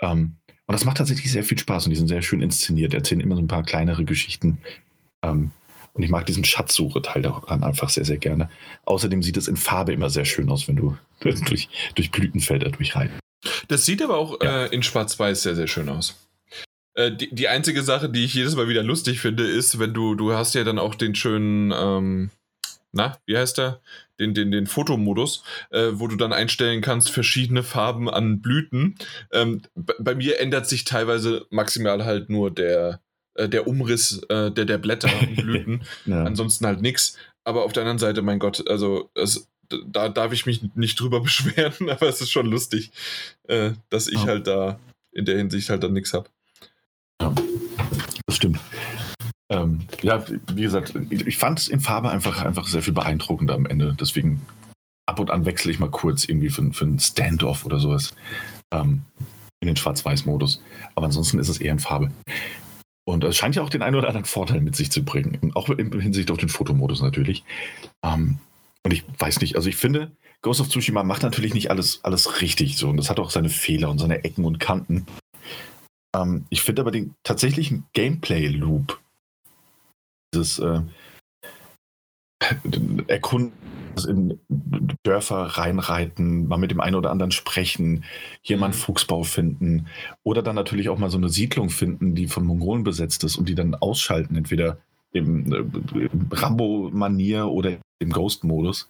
Ähm, 0.00 0.36
und 0.66 0.72
das 0.72 0.84
macht 0.84 0.96
tatsächlich 0.96 1.30
sehr 1.30 1.44
viel 1.44 1.58
Spaß 1.58 1.86
und 1.86 1.90
die 1.90 1.96
sind 1.96 2.08
sehr 2.08 2.22
schön 2.22 2.40
inszeniert, 2.40 2.94
erzählen 2.94 3.20
immer 3.20 3.36
so 3.36 3.42
ein 3.42 3.48
paar 3.48 3.62
kleinere 3.62 4.04
Geschichten. 4.04 4.58
Ähm, 5.22 5.50
und 5.92 6.02
ich 6.02 6.10
mag 6.10 6.26
diesen 6.26 6.44
Schatzsuche-Teil 6.44 7.22
daran 7.22 7.64
einfach 7.64 7.88
sehr, 7.88 8.04
sehr 8.04 8.18
gerne. 8.18 8.50
Außerdem 8.84 9.22
sieht 9.22 9.36
es 9.36 9.48
in 9.48 9.56
Farbe 9.56 9.92
immer 9.92 10.10
sehr 10.10 10.26
schön 10.26 10.50
aus, 10.50 10.68
wenn 10.68 10.76
du 10.76 10.96
durch, 11.20 11.68
durch 11.94 12.10
Blütenfelder 12.10 12.70
durchreitest. 12.70 13.20
Das 13.68 13.84
sieht 13.84 14.02
aber 14.02 14.18
auch 14.18 14.40
ja. 14.42 14.64
äh, 14.64 14.74
in 14.74 14.82
Schwarz-Weiß 14.82 15.42
sehr, 15.42 15.54
sehr 15.54 15.66
schön 15.66 15.88
aus. 15.88 16.25
Äh, 16.96 17.12
die, 17.12 17.32
die 17.32 17.48
einzige 17.48 17.82
Sache, 17.82 18.08
die 18.08 18.24
ich 18.24 18.34
jedes 18.34 18.56
Mal 18.56 18.68
wieder 18.68 18.82
lustig 18.82 19.20
finde, 19.20 19.44
ist, 19.46 19.78
wenn 19.78 19.94
du, 19.94 20.14
du 20.14 20.32
hast 20.32 20.54
ja 20.54 20.64
dann 20.64 20.78
auch 20.78 20.94
den 20.94 21.14
schönen, 21.14 21.72
ähm, 21.76 22.30
na, 22.92 23.18
wie 23.26 23.36
heißt 23.36 23.58
der? 23.58 23.80
Den, 24.18 24.32
den, 24.32 24.50
den 24.50 24.66
Fotomodus, 24.66 25.44
äh, 25.70 25.90
wo 25.92 26.08
du 26.08 26.16
dann 26.16 26.32
einstellen 26.32 26.80
kannst, 26.80 27.10
verschiedene 27.10 27.62
Farben 27.62 28.08
an 28.08 28.40
Blüten. 28.40 28.96
Ähm, 29.30 29.60
bei 29.74 30.14
mir 30.14 30.40
ändert 30.40 30.66
sich 30.66 30.84
teilweise 30.84 31.46
maximal 31.50 32.06
halt 32.06 32.30
nur 32.30 32.50
der, 32.50 33.02
äh, 33.34 33.46
der 33.46 33.66
Umriss 33.66 34.22
äh, 34.30 34.50
der, 34.50 34.64
der 34.64 34.78
Blätter 34.78 35.10
und 35.20 35.36
Blüten. 35.42 35.84
ja. 36.06 36.24
Ansonsten 36.24 36.64
halt 36.64 36.80
nichts. 36.80 37.18
Aber 37.44 37.64
auf 37.64 37.74
der 37.74 37.82
anderen 37.82 37.98
Seite, 37.98 38.22
mein 38.22 38.38
Gott, 38.38 38.66
also 38.70 39.10
es, 39.14 39.46
da 39.86 40.08
darf 40.08 40.32
ich 40.32 40.46
mich 40.46 40.62
nicht 40.74 40.98
drüber 40.98 41.20
beschweren, 41.22 41.90
aber 41.90 42.08
es 42.08 42.22
ist 42.22 42.30
schon 42.30 42.46
lustig, 42.46 42.90
äh, 43.48 43.72
dass 43.90 44.08
ich 44.08 44.20
ja. 44.22 44.26
halt 44.26 44.46
da 44.46 44.80
in 45.12 45.26
der 45.26 45.36
Hinsicht 45.36 45.68
halt 45.68 45.82
dann 45.82 45.92
nichts 45.92 46.14
habe. 46.14 46.30
Ja, 47.20 47.32
das 48.26 48.36
stimmt. 48.36 48.60
Ähm, 49.48 49.80
ja, 50.02 50.24
wie 50.52 50.62
gesagt, 50.62 50.94
ich 51.10 51.38
fand 51.38 51.60
es 51.60 51.68
in 51.68 51.80
Farbe 51.80 52.10
einfach, 52.10 52.44
einfach 52.44 52.66
sehr 52.66 52.82
viel 52.82 52.92
beeindruckender 52.92 53.54
am 53.54 53.66
Ende. 53.66 53.96
Deswegen 53.98 54.42
ab 55.06 55.20
und 55.20 55.30
an 55.30 55.46
wechsle 55.46 55.70
ich 55.70 55.78
mal 55.78 55.90
kurz 55.90 56.24
irgendwie 56.24 56.50
für, 56.50 56.72
für 56.72 56.84
einen 56.84 56.98
Standoff 56.98 57.64
oder 57.64 57.78
sowas 57.78 58.14
ähm, 58.72 59.02
in 59.60 59.68
den 59.68 59.76
Schwarz-Weiß-Modus. 59.76 60.62
Aber 60.94 61.06
ansonsten 61.06 61.38
ist 61.38 61.48
es 61.48 61.60
eher 61.60 61.72
in 61.72 61.78
Farbe. 61.78 62.10
Und 63.08 63.22
es 63.22 63.36
scheint 63.36 63.54
ja 63.54 63.62
auch 63.62 63.70
den 63.70 63.82
einen 63.82 63.94
oder 63.94 64.08
anderen 64.08 64.24
Vorteil 64.24 64.60
mit 64.60 64.74
sich 64.74 64.90
zu 64.90 65.04
bringen. 65.04 65.52
Auch 65.54 65.68
in 65.70 66.00
Hinsicht 66.00 66.30
auf 66.32 66.38
den 66.38 66.48
Fotomodus 66.48 67.00
natürlich. 67.00 67.44
Ähm, 68.02 68.38
und 68.82 68.92
ich 68.92 69.04
weiß 69.18 69.40
nicht, 69.40 69.56
also 69.56 69.68
ich 69.68 69.76
finde, 69.76 70.10
Ghost 70.42 70.60
of 70.60 70.68
Tsushima 70.68 71.02
macht 71.04 71.22
natürlich 71.22 71.54
nicht 71.54 71.70
alles, 71.70 72.00
alles 72.04 72.40
richtig 72.40 72.76
so. 72.76 72.88
Und 72.88 72.96
das 72.96 73.08
hat 73.08 73.20
auch 73.20 73.30
seine 73.30 73.48
Fehler 73.48 73.90
und 73.90 73.98
seine 73.98 74.24
Ecken 74.24 74.44
und 74.44 74.58
Kanten. 74.58 75.06
Ähm, 76.16 76.46
ich 76.50 76.62
finde 76.62 76.82
aber 76.82 76.90
den 76.90 77.14
tatsächlichen 77.22 77.86
Gameplay-Loop, 77.92 79.00
dieses 80.34 80.58
äh, 80.58 80.82
Erkunden 83.06 83.52
in 84.04 84.38
Dörfer 85.04 85.36
reinreiten, 85.36 86.48
mal 86.48 86.58
mit 86.58 86.70
dem 86.70 86.80
einen 86.80 86.96
oder 86.96 87.10
anderen 87.10 87.32
sprechen, 87.32 88.04
hier 88.42 88.58
mal 88.58 88.66
einen 88.66 88.74
mhm. 88.74 88.80
Fuchsbau 88.80 89.22
finden 89.22 89.86
oder 90.22 90.42
dann 90.42 90.54
natürlich 90.54 90.90
auch 90.90 90.98
mal 90.98 91.10
so 91.10 91.16
eine 91.16 91.30
Siedlung 91.30 91.70
finden, 91.70 92.14
die 92.14 92.28
von 92.28 92.44
Mongolen 92.44 92.84
besetzt 92.84 93.24
ist 93.24 93.36
und 93.36 93.48
die 93.48 93.54
dann 93.54 93.74
ausschalten, 93.74 94.36
entweder 94.36 94.78
im, 95.12 95.50
äh, 95.50 96.06
im 96.06 96.28
Rambo-Manier 96.30 97.46
oder 97.46 97.78
im 97.98 98.10
Ghost-Modus. 98.10 98.88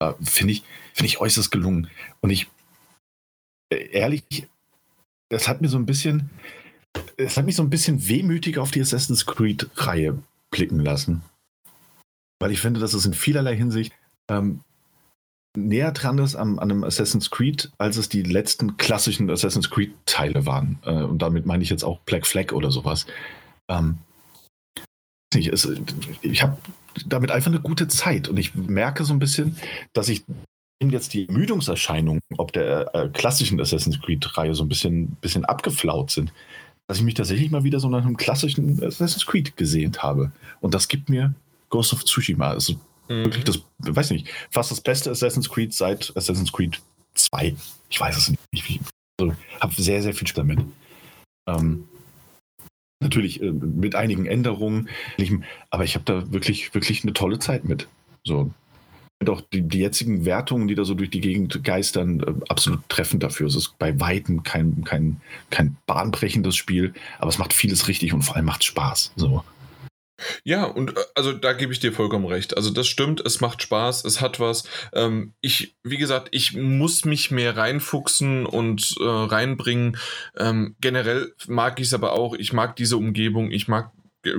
Äh, 0.00 0.14
Finde 0.22 0.54
ich, 0.54 0.64
find 0.94 1.08
ich 1.08 1.20
äußerst 1.20 1.50
gelungen. 1.50 1.90
Und 2.22 2.30
ich, 2.30 2.48
äh, 3.70 3.90
ehrlich, 3.90 4.24
das 5.34 5.48
hat 5.48 5.60
mir 5.60 5.68
so 5.68 5.78
ein 5.78 5.84
bisschen, 5.84 6.30
es 7.16 7.36
hat 7.36 7.44
mich 7.44 7.56
so 7.56 7.62
ein 7.64 7.70
bisschen 7.70 8.06
wehmütig 8.06 8.58
auf 8.58 8.70
die 8.70 8.80
Assassin's 8.80 9.26
Creed-Reihe 9.26 10.16
blicken 10.52 10.78
lassen. 10.78 11.22
Weil 12.38 12.52
ich 12.52 12.60
finde, 12.60 12.78
dass 12.78 12.94
es 12.94 13.04
in 13.04 13.14
vielerlei 13.14 13.56
Hinsicht 13.56 13.92
ähm, 14.30 14.60
näher 15.56 15.90
dran 15.90 16.18
ist 16.18 16.36
an, 16.36 16.60
an, 16.60 16.70
einem 16.70 16.84
Assassin's 16.84 17.32
Creed, 17.32 17.72
als 17.78 17.96
es 17.96 18.08
die 18.08 18.22
letzten 18.22 18.76
klassischen 18.76 19.28
Assassin's 19.28 19.70
Creed-Teile 19.70 20.46
waren. 20.46 20.78
Äh, 20.84 21.02
und 21.02 21.20
damit 21.20 21.46
meine 21.46 21.64
ich 21.64 21.70
jetzt 21.70 21.82
auch 21.82 21.98
Black 22.02 22.28
Flag 22.28 22.52
oder 22.52 22.70
sowas. 22.70 23.06
Ähm, 23.68 23.98
ich, 25.34 25.50
ich 26.22 26.42
habe 26.42 26.58
damit 27.06 27.32
einfach 27.32 27.50
eine 27.50 27.60
gute 27.60 27.88
Zeit 27.88 28.28
und 28.28 28.36
ich 28.36 28.54
merke 28.54 29.04
so 29.04 29.12
ein 29.12 29.18
bisschen, 29.18 29.56
dass 29.94 30.08
ich 30.08 30.22
jetzt 30.90 31.14
die 31.14 31.28
Ermüdungserscheinungen 31.28 32.20
ob 32.36 32.52
der 32.52 32.94
äh, 32.94 33.08
klassischen 33.08 33.60
Assassin's 33.60 34.00
Creed-Reihe 34.00 34.54
so 34.54 34.64
ein 34.64 34.68
bisschen, 34.68 35.16
bisschen 35.20 35.44
abgeflaut 35.44 36.10
sind, 36.10 36.32
dass 36.86 36.98
ich 36.98 37.04
mich 37.04 37.14
tatsächlich 37.14 37.50
mal 37.50 37.64
wieder 37.64 37.80
so 37.80 37.88
nach 37.88 38.04
einem 38.04 38.16
klassischen 38.16 38.82
Assassin's 38.82 39.26
Creed 39.26 39.56
gesehnt 39.56 40.02
habe. 40.02 40.32
Und 40.60 40.74
das 40.74 40.88
gibt 40.88 41.08
mir 41.08 41.34
Ghost 41.70 41.92
of 41.92 42.04
Tsushima. 42.04 42.50
Also 42.50 42.74
mhm. 43.08 43.24
wirklich 43.24 43.44
das, 43.44 43.60
weiß 43.78 44.10
nicht, 44.10 44.28
fast 44.50 44.70
das 44.70 44.80
beste 44.80 45.10
Assassin's 45.10 45.48
Creed 45.48 45.72
seit 45.72 46.12
Assassin's 46.16 46.52
Creed 46.52 46.80
2. 47.14 47.54
Ich 47.88 48.00
weiß 48.00 48.16
es 48.16 48.30
nicht. 48.30 48.40
Ich 48.52 48.80
also, 49.20 49.34
habe 49.60 49.74
sehr, 49.74 50.02
sehr 50.02 50.14
viel 50.14 50.26
Spaß 50.26 50.36
damit. 50.36 50.60
Ähm, 51.46 51.88
natürlich 53.00 53.42
äh, 53.42 53.52
mit 53.52 53.94
einigen 53.94 54.26
Änderungen, 54.26 54.88
aber 55.70 55.84
ich 55.84 55.94
habe 55.94 56.04
da 56.04 56.32
wirklich, 56.32 56.74
wirklich 56.74 57.02
eine 57.04 57.12
tolle 57.12 57.38
Zeit 57.38 57.64
mit. 57.64 57.88
So. 58.24 58.50
Auch 59.28 59.40
die, 59.40 59.62
die, 59.62 59.78
jetzigen 59.78 60.24
Wertungen, 60.24 60.68
die 60.68 60.74
da 60.74 60.84
so 60.84 60.94
durch 60.94 61.10
die 61.10 61.20
Gegend 61.20 61.62
geistern, 61.64 62.20
äh, 62.20 62.44
absolut 62.48 62.80
treffend 62.88 63.22
dafür. 63.22 63.46
Es 63.46 63.56
ist 63.56 63.78
bei 63.78 63.98
Weitem 64.00 64.42
kein, 64.42 64.84
kein, 64.84 65.20
kein 65.50 65.76
bahnbrechendes 65.86 66.56
Spiel, 66.56 66.94
aber 67.18 67.28
es 67.28 67.38
macht 67.38 67.52
vieles 67.52 67.88
richtig 67.88 68.12
und 68.12 68.22
vor 68.22 68.36
allem 68.36 68.46
macht 68.46 68.64
Spaß. 68.64 69.12
So. 69.16 69.44
Ja, 70.44 70.64
und 70.64 70.96
äh, 70.96 71.00
also 71.14 71.32
da 71.32 71.52
gebe 71.52 71.72
ich 71.72 71.80
dir 71.80 71.92
vollkommen 71.92 72.26
recht. 72.26 72.56
Also 72.56 72.70
das 72.70 72.86
stimmt, 72.86 73.20
es 73.24 73.40
macht 73.40 73.62
Spaß, 73.62 74.04
es 74.04 74.20
hat 74.20 74.40
was. 74.40 74.64
Ähm, 74.92 75.34
ich, 75.40 75.76
wie 75.82 75.98
gesagt, 75.98 76.28
ich 76.30 76.54
muss 76.54 77.04
mich 77.04 77.30
mehr 77.30 77.56
reinfuchsen 77.56 78.46
und 78.46 78.94
äh, 79.00 79.04
reinbringen. 79.04 79.96
Ähm, 80.36 80.76
generell 80.80 81.34
mag 81.46 81.80
ich 81.80 81.88
es 81.88 81.94
aber 81.94 82.12
auch. 82.12 82.34
Ich 82.34 82.52
mag 82.52 82.76
diese 82.76 82.96
Umgebung, 82.96 83.50
ich 83.50 83.68
mag 83.68 83.92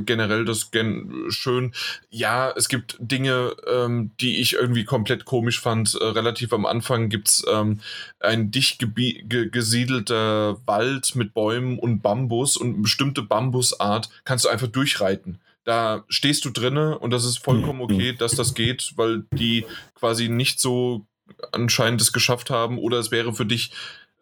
generell 0.06 0.46
das 0.46 0.72
gen 0.72 1.26
schön. 1.30 1.74
Ja, 2.10 2.52
es 2.56 2.70
gibt 2.70 2.98
Dinge, 3.00 3.56
ähm, 3.68 4.12
die 4.20 4.40
ich 4.42 4.54
irgendwie 4.54 4.86
komplett 4.86 5.26
komisch 5.26 5.60
fand. 5.60 5.96
Äh, 5.96 6.04
relativ 6.04 6.54
am 6.54 6.66
Anfang 6.66 7.10
gibt 7.10 7.30
es 7.30 7.46
ähm, 7.52 7.80
ein 8.20 8.52
dicht 8.52 8.80
ge 8.96 9.50
gesiedelter 9.50 10.58
Wald 10.66 11.16
mit 11.16 11.34
Bäumen 11.34 11.80
und 11.80 12.02
Bambus 12.02 12.58
und 12.58 12.74
eine 12.74 12.82
bestimmte 12.82 13.22
Bambusart 13.22 14.10
kannst 14.24 14.46
du 14.46 14.50
einfach 14.50 14.68
durchreiten 14.68 15.40
da 15.66 16.06
stehst 16.10 16.46
du 16.46 16.52
drinne 16.52 17.00
und 17.00 17.10
das 17.10 17.26
ist 17.26 17.40
vollkommen 17.40 17.80
mhm. 17.80 17.86
okay, 17.86 18.14
dass 18.14 18.34
das 18.34 18.54
geht, 18.54 18.94
weil 18.96 19.26
die 19.34 19.66
quasi 19.96 20.30
nicht 20.30 20.60
so 20.60 21.08
anscheinend 21.52 22.02
es 22.02 22.14
geschafft 22.14 22.50
haben 22.50 22.78
oder 22.78 23.00
es 23.00 23.12
wäre 23.12 23.34
für 23.34 23.46
dich 23.46 23.72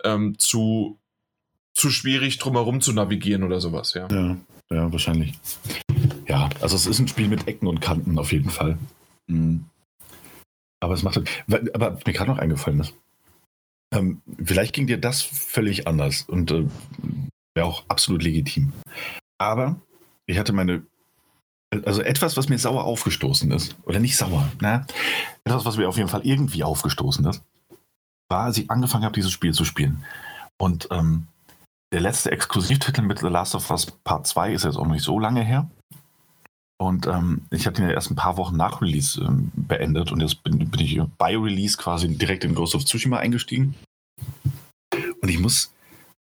ähm, 0.03 0.39
zu, 0.39 0.97
zu 1.73 1.89
schwierig 1.89 2.37
drumherum 2.37 2.81
zu 2.81 2.93
navigieren 2.93 3.43
oder 3.43 3.59
sowas, 3.59 3.93
ja. 3.93 4.07
Ja, 4.09 4.37
ja, 4.71 4.91
wahrscheinlich. 4.91 5.37
Ja, 6.27 6.49
also 6.61 6.75
es 6.75 6.85
ist 6.85 6.99
ein 6.99 7.07
Spiel 7.07 7.27
mit 7.27 7.47
Ecken 7.47 7.67
und 7.67 7.81
Kanten 7.81 8.17
auf 8.17 8.31
jeden 8.31 8.49
Fall. 8.49 8.77
Mhm. 9.27 9.65
Aber 10.79 10.93
es 10.93 11.03
macht, 11.03 11.21
aber 11.73 11.99
mir 12.05 12.13
gerade 12.13 12.31
noch 12.31 12.39
eingefallen 12.39 12.81
ist, 12.81 12.93
ähm, 13.93 14.21
vielleicht 14.43 14.73
ging 14.73 14.87
dir 14.87 14.97
das 14.97 15.21
völlig 15.21 15.87
anders 15.87 16.23
und 16.23 16.51
äh, 16.51 16.65
wäre 17.55 17.67
auch 17.67 17.85
absolut 17.87 18.23
legitim. 18.23 18.73
Aber 19.37 19.79
ich 20.25 20.37
hatte 20.37 20.53
meine 20.53 20.83
also 21.85 22.01
etwas, 22.01 22.37
was 22.37 22.49
mir 22.49 22.59
sauer 22.59 22.83
aufgestoßen 22.83 23.51
ist, 23.51 23.75
oder 23.83 23.99
nicht 23.99 24.15
sauer, 24.17 24.51
ne? 24.61 24.85
etwas, 25.43 25.65
was 25.65 25.77
mir 25.77 25.89
auf 25.89 25.97
jeden 25.97 26.09
Fall 26.09 26.21
irgendwie 26.23 26.63
aufgestoßen 26.63 27.25
ist, 27.25 27.41
war, 28.29 28.45
als 28.45 28.57
ich 28.57 28.69
angefangen 28.69 29.05
habe, 29.05 29.15
dieses 29.15 29.31
Spiel 29.31 29.53
zu 29.53 29.65
spielen. 29.65 30.03
Und 30.57 30.87
ähm, 30.91 31.27
der 31.93 32.01
letzte 32.01 32.31
Exklusivtitel 32.31 33.03
mit 33.03 33.19
The 33.19 33.27
Last 33.27 33.53
of 33.53 33.69
Us 33.69 33.85
Part 34.03 34.25
2 34.25 34.53
ist 34.53 34.65
jetzt 34.65 34.77
auch 34.77 34.87
nicht 34.87 35.03
so 35.03 35.19
lange 35.19 35.43
her. 35.43 35.69
Und 36.81 37.05
ähm, 37.05 37.43
ich 37.51 37.67
habe 37.67 37.75
den 37.75 37.87
ja 37.87 37.93
erst 37.93 38.09
ein 38.09 38.15
paar 38.15 38.35
Wochen 38.37 38.57
nach 38.57 38.81
Release 38.81 39.21
ähm, 39.21 39.51
beendet 39.55 40.11
und 40.11 40.19
jetzt 40.19 40.43
bin, 40.43 40.57
bin, 40.57 40.81
ich 40.81 40.99
bei 41.19 41.37
Release 41.37 41.77
quasi 41.77 42.09
direkt 42.17 42.43
in 42.43 42.55
Ghost 42.55 42.73
of 42.73 42.83
Tsushima 42.83 43.17
eingestiegen. 43.17 43.75
Und 45.21 45.29
ich 45.29 45.39
muss 45.39 45.71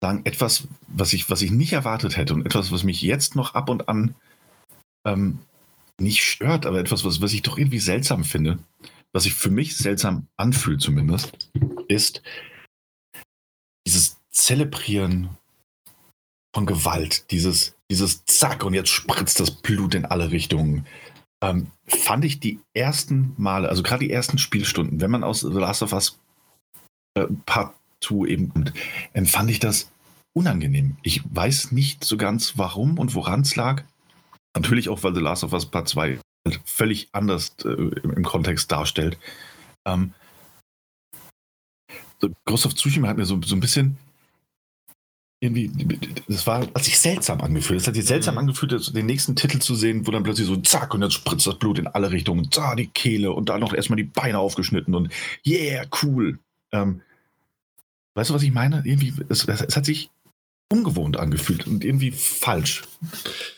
sagen, 0.01 0.22
etwas, 0.25 0.67
was 0.88 1.14
ich, 1.14 1.30
was 1.30 1.41
ich 1.41 1.51
nicht 1.51 1.72
erwartet 1.72 2.17
hätte 2.17 2.33
und 2.33 2.45
etwas, 2.45 2.72
was 2.74 2.83
mich 2.83 3.01
jetzt 3.01 3.35
noch 3.38 3.56
ab 3.56 3.69
und 3.69 3.88
an 3.88 4.14
ähm, 5.08 5.40
nicht 6.01 6.24
stört, 6.24 6.66
aber 6.66 6.80
etwas, 6.80 7.06
was, 7.06 7.22
was 7.22 7.32
ich 7.32 7.43
doch 7.43 7.58
irgendwie 7.58 7.80
seltsam 7.80 8.25
finde, 8.25 8.59
was 9.14 9.24
sich 9.24 9.33
für 9.33 9.50
mich 9.50 9.77
seltsam 9.77 10.27
anfühlt 10.35 10.82
zumindest, 10.82 11.50
ist 11.88 12.22
dieses 13.88 14.17
Zelebrieren 14.32 15.30
von 16.53 16.65
Gewalt, 16.65 17.31
dieses, 17.31 17.75
dieses 17.89 18.25
Zack 18.25 18.63
und 18.63 18.73
jetzt 18.73 18.89
spritzt 18.89 19.39
das 19.39 19.51
Blut 19.51 19.95
in 19.95 20.05
alle 20.05 20.31
Richtungen. 20.31 20.85
Ähm, 21.43 21.67
fand 21.88 22.25
ich 22.25 22.39
die 22.39 22.59
ersten 22.73 23.33
Male, 23.38 23.69
also 23.69 23.83
gerade 23.83 24.05
die 24.05 24.11
ersten 24.11 24.38
Spielstunden, 24.38 25.01
wenn 25.01 25.11
man 25.11 25.23
aus 25.23 25.41
The 25.41 25.49
Last 25.49 25.81
of 25.81 25.93
Us 25.93 26.19
äh, 27.15 27.25
Part 27.45 27.73
2 28.01 28.27
eben 28.27 28.49
kommt, 28.49 28.73
empfand 29.13 29.49
ich 29.49 29.59
das 29.59 29.91
unangenehm. 30.33 30.97
Ich 31.03 31.21
weiß 31.33 31.71
nicht 31.71 32.03
so 32.03 32.17
ganz 32.17 32.57
warum 32.57 32.99
und 32.99 33.15
woran 33.15 33.41
es 33.41 33.55
lag. 33.55 33.83
Natürlich 34.55 34.89
auch, 34.89 35.03
weil 35.03 35.15
The 35.15 35.21
Last 35.21 35.43
of 35.43 35.53
Us 35.53 35.65
Part 35.65 35.88
2 35.88 36.19
halt 36.45 36.61
völlig 36.65 37.09
anders 37.11 37.55
äh, 37.63 37.69
im, 37.69 38.23
Kontext 38.23 38.71
darstellt. 38.71 39.17
Ähm, 39.85 40.13
Ghost 42.45 42.65
of 42.65 42.75
Tsushima 42.75 43.07
hat 43.07 43.17
mir 43.17 43.25
so, 43.25 43.39
so 43.43 43.55
ein 43.55 43.59
bisschen 43.59 43.97
irgendwie, 45.43 45.71
das 46.27 46.45
war, 46.45 46.61
hat 46.61 46.83
sich 46.83 46.99
seltsam 46.99 47.41
angefühlt. 47.41 47.81
Es 47.81 47.87
hat 47.87 47.95
sich 47.95 48.05
seltsam 48.05 48.35
mhm. 48.35 48.41
angefühlt, 48.41 48.95
den 48.95 49.05
nächsten 49.07 49.35
Titel 49.35 49.57
zu 49.57 49.73
sehen, 49.73 50.05
wo 50.05 50.11
dann 50.11 50.21
plötzlich 50.21 50.45
so 50.45 50.55
zack 50.57 50.93
und 50.93 51.01
jetzt 51.01 51.15
spritzt 51.15 51.47
das 51.47 51.57
Blut 51.57 51.79
in 51.79 51.87
alle 51.87 52.11
Richtungen, 52.11 52.47
da 52.51 52.75
die 52.75 52.87
Kehle 52.87 53.31
und 53.31 53.49
da 53.49 53.57
noch 53.57 53.73
erstmal 53.73 53.97
die 53.97 54.03
Beine 54.03 54.37
aufgeschnitten 54.37 54.93
und 54.93 55.11
yeah, 55.45 55.83
cool. 56.03 56.37
Ähm, 56.71 57.01
weißt 58.13 58.29
du, 58.29 58.35
was 58.35 58.43
ich 58.43 58.53
meine? 58.53 58.83
Irgendwie, 58.85 59.13
es, 59.29 59.45
es 59.45 59.75
hat 59.75 59.85
sich 59.85 60.11
ungewohnt 60.71 61.17
angefühlt 61.17 61.65
und 61.65 61.83
irgendwie 61.83 62.11
falsch. 62.11 62.83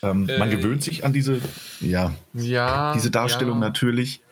Ähm, 0.02 0.26
äh, 0.26 0.38
man 0.38 0.48
gewöhnt 0.48 0.82
sich 0.82 1.04
an 1.04 1.12
diese, 1.12 1.42
ja, 1.80 2.14
ja 2.32 2.94
diese 2.94 3.10
Darstellung 3.10 3.60
ja. 3.60 3.66
natürlich. 3.66 4.22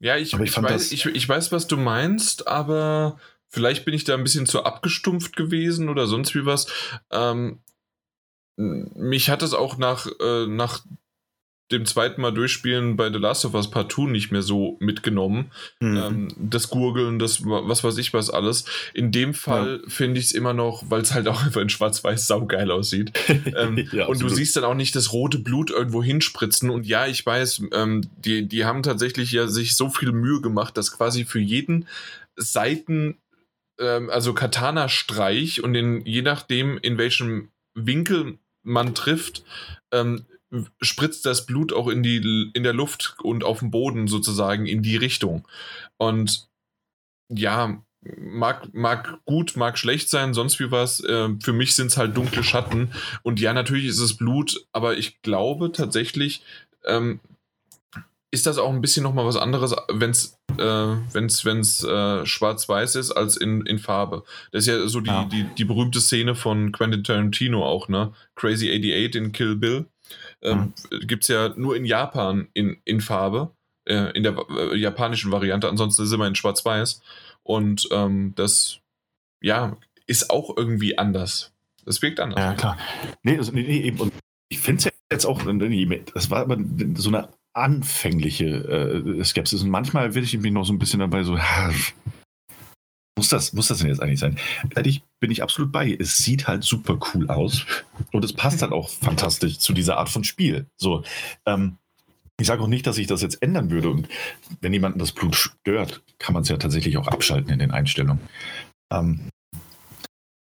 Ja, 0.00 0.18
ich, 0.18 0.34
ich, 0.34 0.40
ich, 0.40 0.62
weiß, 0.62 0.92
ich, 0.92 1.06
ich 1.06 1.26
weiß, 1.26 1.50
was 1.50 1.66
du 1.66 1.78
meinst, 1.78 2.46
aber 2.46 3.18
vielleicht 3.54 3.84
bin 3.84 3.94
ich 3.94 4.04
da 4.04 4.14
ein 4.14 4.24
bisschen 4.24 4.46
zu 4.46 4.64
abgestumpft 4.64 5.36
gewesen 5.36 5.88
oder 5.88 6.06
sonst 6.06 6.34
wie 6.34 6.44
was. 6.44 6.66
Ähm, 7.10 7.60
mich 8.56 9.30
hat 9.30 9.42
es 9.42 9.54
auch 9.54 9.78
nach, 9.78 10.06
äh, 10.20 10.46
nach 10.46 10.84
dem 11.72 11.86
zweiten 11.86 12.20
Mal 12.20 12.32
durchspielen 12.32 12.96
bei 12.96 13.10
The 13.10 13.18
Last 13.18 13.44
of 13.46 13.54
Us 13.54 13.70
Part 13.70 13.90
2 13.90 14.10
nicht 14.10 14.30
mehr 14.30 14.42
so 14.42 14.76
mitgenommen. 14.80 15.50
Mhm. 15.80 15.96
Ähm, 15.96 16.28
das 16.36 16.68
Gurgeln, 16.68 17.18
das 17.18 17.44
was 17.44 17.82
weiß 17.82 17.96
ich 17.98 18.12
was 18.12 18.28
alles. 18.28 18.66
In 18.92 19.12
dem 19.12 19.32
Fall 19.32 19.80
ja. 19.82 19.90
finde 19.90 20.20
ich 20.20 20.26
es 20.26 20.32
immer 20.32 20.52
noch, 20.52 20.84
weil 20.88 21.00
es 21.00 21.14
halt 21.14 21.26
auch 21.26 21.42
einfach 21.44 21.62
in 21.62 21.70
Schwarz-Weiß 21.70 22.26
saugeil 22.26 22.70
aussieht. 22.70 23.12
ähm, 23.56 23.88
ja, 23.92 24.06
und 24.06 24.20
du 24.20 24.28
siehst 24.28 24.56
dann 24.56 24.64
auch 24.64 24.74
nicht 24.74 24.94
das 24.94 25.12
rote 25.12 25.38
Blut 25.38 25.70
irgendwo 25.70 26.02
hinspritzen. 26.02 26.68
Und 26.68 26.86
ja, 26.86 27.06
ich 27.06 27.24
weiß, 27.24 27.62
ähm, 27.72 28.02
die, 28.18 28.46
die 28.46 28.66
haben 28.66 28.82
tatsächlich 28.82 29.32
ja 29.32 29.46
sich 29.46 29.74
so 29.74 29.88
viel 29.88 30.12
Mühe 30.12 30.42
gemacht, 30.42 30.76
dass 30.76 30.92
quasi 30.92 31.24
für 31.24 31.40
jeden 31.40 31.86
Seiten, 32.36 33.16
ähm, 33.78 34.10
also 34.10 34.34
Katana-Streich 34.34 35.62
und 35.62 35.74
in, 35.74 36.04
je 36.04 36.22
nachdem, 36.22 36.78
in 36.78 36.98
welchem 36.98 37.50
Winkel 37.74 38.38
man 38.62 38.94
trifft, 38.94 39.44
ähm, 39.92 40.24
spritzt 40.80 41.26
das 41.26 41.46
Blut 41.46 41.72
auch 41.72 41.88
in, 41.88 42.02
die, 42.02 42.50
in 42.54 42.62
der 42.62 42.72
Luft 42.72 43.16
und 43.22 43.44
auf 43.44 43.58
dem 43.58 43.70
Boden 43.70 44.06
sozusagen 44.06 44.66
in 44.66 44.82
die 44.82 44.96
Richtung. 44.96 45.46
Und 45.96 46.48
ja, 47.28 47.82
mag, 48.18 48.72
mag 48.72 49.18
gut, 49.24 49.56
mag 49.56 49.78
schlecht 49.78 50.08
sein, 50.10 50.34
sonst 50.34 50.60
wie 50.60 50.70
was. 50.70 51.00
Äh, 51.00 51.30
für 51.42 51.52
mich 51.52 51.74
sind 51.74 51.88
es 51.88 51.96
halt 51.96 52.16
dunkle 52.16 52.44
Schatten. 52.44 52.92
Und 53.22 53.40
ja, 53.40 53.52
natürlich 53.52 53.86
ist 53.86 54.00
es 54.00 54.16
Blut, 54.16 54.66
aber 54.72 54.96
ich 54.96 55.22
glaube 55.22 55.72
tatsächlich, 55.72 56.42
ähm, 56.84 57.20
ist 58.34 58.46
das 58.46 58.58
auch 58.58 58.70
ein 58.70 58.80
bisschen 58.80 59.04
nochmal 59.04 59.24
was 59.24 59.36
anderes, 59.36 59.76
wenn 59.88 60.10
es 60.10 60.36
äh, 60.58 60.96
wenn's, 61.12 61.44
wenn's, 61.44 61.84
äh, 61.84 62.26
schwarz-weiß 62.26 62.96
ist, 62.96 63.12
als 63.12 63.36
in, 63.36 63.64
in 63.64 63.78
Farbe. 63.78 64.24
Das 64.50 64.66
ist 64.66 64.66
ja 64.66 64.86
so 64.88 65.00
die, 65.00 65.08
ja. 65.08 65.24
die, 65.24 65.44
die 65.56 65.64
berühmte 65.64 66.00
Szene 66.00 66.34
von 66.34 66.72
Quentin 66.72 67.04
Tarantino 67.04 67.64
auch, 67.64 67.88
ne? 67.88 68.12
Crazy 68.34 68.68
88 68.68 69.14
in 69.14 69.32
Kill 69.32 69.54
Bill. 69.54 69.86
Ähm, 70.42 70.74
mhm. 70.90 71.06
Gibt 71.06 71.22
es 71.22 71.28
ja 71.28 71.54
nur 71.56 71.76
in 71.76 71.84
Japan 71.84 72.48
in, 72.54 72.76
in 72.84 73.00
Farbe, 73.00 73.52
äh, 73.84 74.10
in 74.16 74.24
der 74.24 74.36
äh, 74.50 74.76
japanischen 74.76 75.30
Variante, 75.30 75.68
ansonsten 75.68 76.02
ist 76.02 76.12
immer 76.12 76.26
in 76.26 76.34
Schwarz-Weiß. 76.34 77.02
Und 77.44 77.88
ähm, 77.92 78.32
das, 78.34 78.80
ja, 79.40 79.76
ist 80.08 80.30
auch 80.30 80.56
irgendwie 80.56 80.98
anders. 80.98 81.52
Das 81.84 82.02
wirkt 82.02 82.18
anders. 82.18 82.40
Ja, 82.40 82.54
klar. 82.54 82.78
Nee, 83.22 83.38
also, 83.38 83.52
nee, 83.52 83.62
nee 83.62 83.82
eben. 83.82 84.00
Und 84.00 84.12
ich 84.48 84.58
finde 84.58 84.78
es 84.78 84.84
ja 84.86 84.90
jetzt 85.12 85.24
auch, 85.24 85.42
das 85.42 86.30
war 86.30 86.40
aber 86.40 86.58
so 86.96 87.08
eine 87.10 87.28
anfängliche 87.54 88.46
äh, 88.46 89.24
Skepsis. 89.24 89.62
Und 89.62 89.70
manchmal 89.70 90.14
will 90.14 90.24
ich 90.24 90.36
mich 90.38 90.52
noch 90.52 90.64
so 90.64 90.72
ein 90.72 90.78
bisschen 90.78 91.00
dabei 91.00 91.22
so, 91.22 91.38
muss 93.16 93.28
das, 93.28 93.52
muss 93.52 93.68
das 93.68 93.78
denn 93.78 93.88
jetzt 93.88 94.02
eigentlich 94.02 94.20
sein? 94.20 94.38
Ehrlich 94.74 95.02
bin 95.20 95.30
ich 95.30 95.42
absolut 95.42 95.72
bei. 95.72 95.96
Es 95.98 96.16
sieht 96.18 96.48
halt 96.48 96.64
super 96.64 96.98
cool 97.14 97.28
aus 97.28 97.64
und 98.12 98.24
es 98.24 98.32
passt 98.32 98.62
halt 98.62 98.72
auch 98.72 98.88
fantastisch 98.90 99.58
zu 99.58 99.72
dieser 99.72 99.98
Art 99.98 100.08
von 100.08 100.24
Spiel. 100.24 100.66
So, 100.76 101.04
ähm, 101.46 101.78
ich 102.40 102.48
sage 102.48 102.62
auch 102.62 102.68
nicht, 102.68 102.86
dass 102.86 102.98
ich 102.98 103.06
das 103.06 103.22
jetzt 103.22 103.40
ändern 103.42 103.70
würde. 103.70 103.90
Und 103.90 104.08
wenn 104.60 104.72
jemanden 104.72 104.98
das 104.98 105.12
Blut 105.12 105.36
stört, 105.36 106.02
kann 106.18 106.34
man 106.34 106.42
es 106.42 106.48
ja 106.48 106.56
tatsächlich 106.56 106.98
auch 106.98 107.06
abschalten 107.06 107.52
in 107.52 107.60
den 107.60 107.70
Einstellungen. 107.70 108.20
Ähm, 108.92 109.28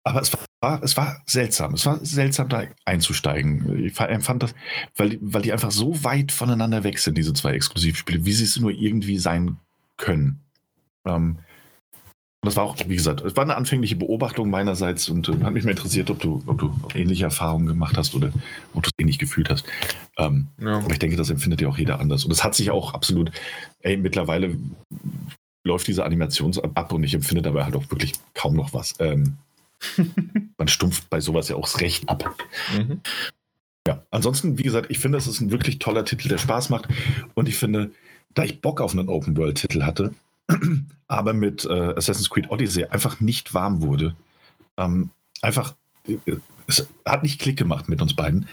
aber 0.05 0.21
es 0.21 0.33
war, 0.33 0.41
es 0.61 0.97
war 0.97 1.23
seltsam. 1.27 1.75
Es 1.75 1.87
war 1.87 2.05
seltsam, 2.05 2.49
da 2.49 2.65
einzusteigen. 2.85 3.85
Ich 3.85 3.99
empfand 4.01 4.43
das, 4.43 4.55
weil, 4.97 5.19
weil 5.21 5.43
die 5.43 5.53
einfach 5.53 5.71
so 5.71 6.03
weit 6.05 6.33
voneinander 6.33 6.85
weg 6.85 6.99
sind, 6.99 7.17
diese 7.17 7.33
zwei 7.33 7.53
Exklusivspiele, 7.53 8.25
wie 8.25 8.33
sie 8.33 8.45
es 8.45 8.59
nur 8.59 8.73
irgendwie 8.73 9.19
sein 9.19 9.57
können. 9.97 10.41
Ähm, 11.05 11.39
das 12.43 12.55
war 12.55 12.65
auch, 12.65 12.77
wie 12.87 12.95
gesagt, 12.95 13.21
es 13.23 13.37
war 13.37 13.43
eine 13.43 13.57
anfängliche 13.57 13.97
Beobachtung 13.97 14.49
meinerseits 14.49 15.09
und 15.09 15.29
äh, 15.29 15.43
hat 15.43 15.53
mich 15.53 15.65
mal 15.65 15.73
interessiert, 15.73 16.09
ob 16.09 16.21
du, 16.21 16.43
ob 16.47 16.59
du 16.59 16.73
ähnliche 16.95 17.25
Erfahrungen 17.25 17.67
gemacht 17.67 17.97
hast 17.97 18.15
oder 18.15 18.33
ob 18.75 18.85
du 18.85 18.89
es 18.89 18.93
ähnlich 19.01 19.19
gefühlt 19.19 19.51
hast. 19.51 19.67
Ähm, 20.19 20.47
ja. 20.61 20.79
Aber 20.79 20.93
ich 20.93 21.01
denke, 21.01 21.17
das 21.17 21.31
empfindet 21.31 21.61
ja 21.61 21.69
auch 21.69 21.79
jeder 21.79 21.99
anders. 22.01 22.25
Und 22.25 22.31
es 22.31 22.45
hat 22.45 22.55
sich 22.55 22.71
auch 22.71 22.95
absolut, 22.95 23.33
ey, 23.81 23.97
mittlerweile 23.97 24.57
läuft 25.65 25.89
diese 25.89 26.05
Animation 26.05 26.53
ab 26.75 26.93
und 26.93 27.03
ich 27.03 27.15
empfinde 27.15 27.43
dabei 27.43 27.65
halt 27.65 27.75
auch 27.75 27.91
wirklich 27.91 28.15
kaum 28.35 28.55
noch 28.55 28.73
was. 28.73 28.95
Ähm, 29.01 29.37
man 30.59 30.69
stumpft 30.69 31.09
bei 31.11 31.21
sowas 31.21 31.49
ja 31.49 31.57
auch 31.57 31.81
recht 31.81 32.09
ab. 32.09 32.35
Mhm. 32.77 33.01
Ja, 33.87 34.03
ansonsten, 34.11 34.59
wie 34.59 34.65
gesagt, 34.65 34.91
ich 34.91 34.99
finde, 34.99 35.19
es 35.19 35.27
ist 35.27 35.41
ein 35.41 35.51
wirklich 35.51 35.79
toller 35.79 36.05
Titel, 36.05 36.29
der 36.29 36.39
Spaß 36.39 36.69
macht. 36.69 36.89
Und 37.35 37.49
ich 37.49 37.57
finde, 37.57 37.91
da 38.35 38.45
ich 38.45 38.61
Bock 38.61 38.81
auf 38.81 38.93
einen 38.93 39.09
Open-World-Titel 39.09 39.83
hatte, 39.83 40.15
aber 41.09 41.33
mit 41.33 41.65
äh, 41.65 41.95
Assassin's 41.97 42.29
Creed 42.29 42.51
Odyssey 42.51 42.85
einfach 42.85 43.21
nicht 43.21 43.55
warm 43.55 43.81
wurde. 43.81 44.15
Ähm, 44.77 45.11
einfach, 45.41 45.75
äh, 46.07 46.17
es 46.67 46.87
hat 47.07 47.23
nicht 47.23 47.41
Klick 47.41 47.57
gemacht 47.57 47.89
mit 47.89 48.03
uns 48.03 48.15
beiden. 48.15 48.47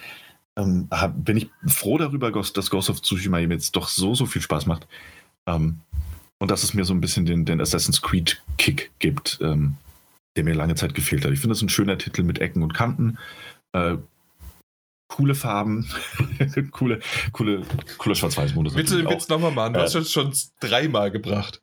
Ähm, 0.55 0.87
bin 1.17 1.35
ich 1.35 1.49
froh 1.67 1.97
darüber, 1.97 2.31
dass 2.31 2.69
Ghost 2.69 2.89
of 2.89 3.01
Tsushima 3.01 3.39
jetzt 3.39 3.75
doch 3.75 3.89
so, 3.89 4.15
so 4.15 4.25
viel 4.25 4.41
Spaß 4.41 4.67
macht. 4.67 4.87
Ähm, 5.45 5.81
und 6.37 6.51
dass 6.51 6.63
es 6.63 6.73
mir 6.73 6.85
so 6.85 6.93
ein 6.93 7.01
bisschen 7.01 7.25
den, 7.25 7.45
den 7.45 7.59
Assassin's 7.59 8.01
Creed-Kick 8.01 8.91
gibt, 8.99 9.39
ähm, 9.41 9.75
der 10.35 10.43
mir 10.43 10.53
lange 10.53 10.75
Zeit 10.75 10.93
gefehlt 10.93 11.25
hat. 11.25 11.31
Ich 11.31 11.39
finde 11.39 11.53
es 11.53 11.61
ein 11.61 11.69
schöner 11.69 11.97
Titel 11.97 12.23
mit 12.23 12.39
Ecken 12.39 12.63
und 12.63 12.73
Kanten. 12.73 13.17
Äh, 13.73 13.97
coole 15.07 15.35
Farben, 15.35 15.87
coole, 16.71 16.99
coole, 17.31 17.61
cooler 17.97 18.15
Schwarz-Weiß-Modus. 18.15 18.73
Bitte 18.73 18.97
den 18.97 19.09
Witz 19.09 19.27
nochmal 19.29 19.51
machen, 19.51 19.73
du 19.73 19.79
äh, 19.79 19.83
hast 19.83 19.95
es 19.95 20.11
schon 20.11 20.33
dreimal 20.59 21.11
gebracht. 21.11 21.61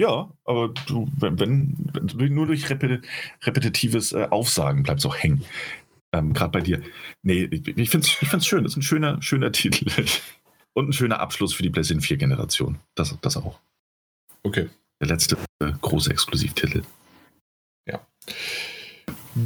Ja, 0.00 0.32
aber 0.44 0.74
du, 0.86 1.08
wenn, 1.16 1.38
wenn 1.38 2.34
nur 2.34 2.46
durch 2.46 2.68
repeti 2.68 3.00
repetitives 3.42 4.12
äh, 4.12 4.26
Aufsagen 4.30 4.82
bleibt 4.82 5.00
es 5.00 5.06
auch 5.06 5.16
hängen. 5.16 5.44
Ähm, 6.12 6.32
Gerade 6.32 6.50
bei 6.50 6.60
dir. 6.60 6.82
Nee, 7.22 7.44
ich, 7.44 7.66
ich 7.66 7.90
finde 7.90 8.06
es 8.06 8.16
ich 8.20 8.28
find's 8.28 8.46
schön. 8.46 8.64
Das 8.64 8.72
ist 8.72 8.76
ein 8.78 8.82
schöner, 8.82 9.22
schöner 9.22 9.52
Titel. 9.52 9.86
Und 10.76 10.88
ein 10.88 10.92
schöner 10.92 11.20
Abschluss 11.20 11.54
für 11.54 11.62
die 11.62 11.70
PlayStation 11.70 12.02
4 12.02 12.16
Generation. 12.16 12.80
Das, 12.96 13.16
das 13.20 13.36
auch. 13.36 13.60
Okay. 14.42 14.68
Der 15.00 15.08
letzte 15.08 15.36
äh, 15.60 15.72
große 15.80 16.10
Exklusivtitel. 16.10 16.82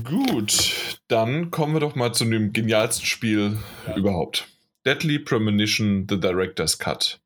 Gut, 0.05 1.01
dann 1.09 1.51
kommen 1.51 1.75
wir 1.75 1.81
doch 1.81 1.95
mal 1.95 2.13
zu 2.13 2.25
dem 2.25 2.53
genialsten 2.53 3.07
Spiel 3.07 3.59
ja. 3.87 3.97
überhaupt. 3.97 4.47
Deadly 4.85 5.19
Premonition, 5.19 6.07
The 6.09 6.21
Director's 6.21 6.79
Cut 6.79 7.21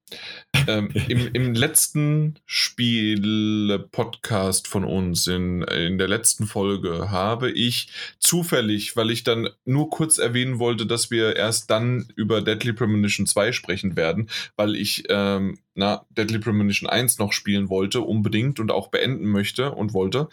ähm, 0.67 0.91
im, 1.09 1.29
Im 1.33 1.55
letzten 1.55 2.39
Spiel-Podcast 2.47 4.69
von 4.69 4.85
uns, 4.85 5.27
in, 5.27 5.63
in 5.63 5.99
der 5.99 6.09
letzten 6.09 6.47
Folge, 6.47 7.11
habe 7.11 7.51
ich 7.51 7.89
zufällig, 8.19 8.97
weil 8.97 9.11
ich 9.11 9.25
dann 9.25 9.49
nur 9.65 9.91
kurz 9.91 10.19
erwähnen 10.19 10.59
wollte, 10.59 10.87
dass 10.87 11.11
wir 11.11 11.37
erst 11.37 11.71
dann 11.71 12.09
über 12.17 12.43
Deadly 12.43 12.73
Premonition 12.73 13.27
2 13.27 13.53
sprechen 13.53 13.97
werden, 13.97 14.29
weil 14.57 14.77
ich 14.77 15.05
ähm, 15.09 15.59
na, 15.75 16.07
Deadly 16.11 16.39
Premonition 16.39 16.89
1 16.89 17.19
noch 17.19 17.33
spielen 17.33 17.69
wollte, 17.69 18.03
unbedingt 18.03 18.61
und 18.61 18.71
auch 18.71 18.89
beenden 18.89 19.31
möchte 19.31 19.73
und 19.73 19.95
wollte. 19.95 20.29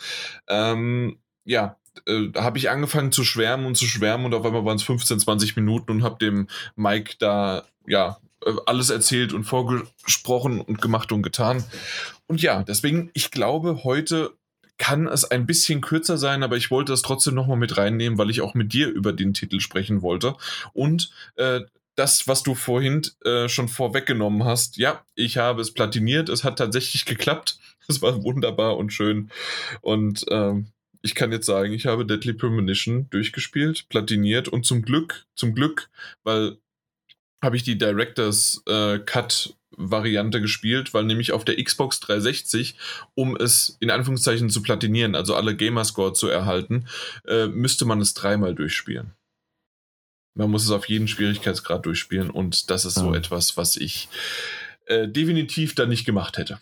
Ähm, 0.48 1.18
ja, 1.46 1.78
äh, 2.06 2.30
habe 2.36 2.58
ich 2.58 2.70
angefangen 2.70 3.12
zu 3.12 3.24
schwärmen 3.24 3.66
und 3.66 3.76
zu 3.76 3.86
schwärmen 3.86 4.26
und 4.26 4.34
auf 4.34 4.46
einmal 4.46 4.66
waren 4.66 4.78
es 4.78 4.84
15, 4.84 5.20
20 5.20 5.56
Minuten 5.56 5.92
und 5.92 6.04
habe 6.04 6.24
dem 6.24 6.48
Mike 6.76 7.16
da 7.20 7.64
ja 7.88 8.18
alles 8.66 8.90
erzählt 8.90 9.34
und 9.34 9.44
vorgesprochen 9.44 10.62
und 10.62 10.82
gemacht 10.82 11.12
und 11.12 11.24
getan. 11.24 11.64
Und 12.28 12.42
ja, 12.42 12.64
deswegen, 12.64 13.10
ich 13.14 13.32
glaube, 13.32 13.84
heute 13.84 14.32
kann 14.78 15.08
es 15.08 15.26
ein 15.26 15.46
bisschen 15.46 15.82
kürzer 15.82 16.18
sein, 16.18 16.42
aber 16.42 16.58
ich 16.58 16.72
wollte 16.72 16.94
das 16.94 17.02
trotzdem 17.02 17.36
nochmal 17.36 17.58
mit 17.58 17.78
reinnehmen, 17.78 18.18
weil 18.18 18.30
ich 18.30 18.42
auch 18.42 18.54
mit 18.54 18.74
dir 18.74 18.88
über 18.88 19.14
den 19.14 19.34
Titel 19.34 19.60
sprechen 19.60 20.02
wollte. 20.02 20.36
Und 20.74 21.12
äh, 21.36 21.62
das, 21.96 22.28
was 22.28 22.44
du 22.44 22.56
vorhin 22.56 23.02
äh, 23.26 23.50
schon 23.50 23.68
vorweggenommen 23.68 24.46
hast, 24.46 24.78
ja, 24.78 25.04
ich 25.16 25.38
habe 25.38 25.62
es 25.62 25.74
platiniert, 25.74 26.30
es 26.30 26.44
hat 26.44 26.58
tatsächlich 26.58 27.06
geklappt. 27.06 27.60
Es 27.90 28.04
war 28.04 28.24
wunderbar 28.24 28.78
und 28.78 28.94
schön. 28.94 29.32
Und 29.82 30.24
ähm, 30.30 30.68
ich 31.02 31.16
kann 31.16 31.32
jetzt 31.32 31.48
sagen, 31.48 31.74
ich 31.74 31.88
habe 31.88 32.06
Deadly 32.06 32.34
Premonition 32.34 33.10
durchgespielt, 33.10 33.90
platiniert 33.90 34.48
und 34.48 34.64
zum 34.64 34.84
Glück, 34.84 35.26
zum 35.34 35.56
Glück, 35.56 35.90
weil 36.24 36.60
habe 37.42 37.56
ich 37.56 37.64
die 37.64 37.78
Directors 37.78 38.62
äh, 38.68 39.00
Cut 39.00 39.56
Variante 39.80 40.42
gespielt, 40.42 40.94
weil 40.94 41.06
nämlich 41.06 41.32
auf 41.32 41.46
der 41.46 41.62
Xbox 41.64 42.00
360, 42.02 42.76
um 43.16 43.36
es 43.38 43.78
in 43.80 43.90
Anführungszeichen 43.90 44.50
zu 44.50 44.62
platinieren, 44.62 45.16
also 45.16 45.36
alle 45.36 45.56
Gamerscore 45.56 46.14
zu 46.14 46.28
erhalten, 46.28 46.86
äh, 47.26 47.48
müsste 47.48 47.86
man 47.86 48.02
es 48.02 48.14
dreimal 48.14 48.56
durchspielen. 48.56 49.14
Man 50.36 50.52
muss 50.52 50.66
es 50.66 50.72
auf 50.72 50.88
jeden 50.90 51.08
Schwierigkeitsgrad 51.08 51.86
durchspielen 51.86 52.30
und 52.30 52.70
das 52.70 52.86
ist 52.86 52.96
so 52.96 53.14
etwas, 53.14 53.58
was 53.58 53.78
ich 53.78 54.10
äh, 54.86 55.08
definitiv 55.08 55.76
dann 55.76 55.90
nicht 55.90 56.06
gemacht 56.06 56.38
hätte. 56.38 56.60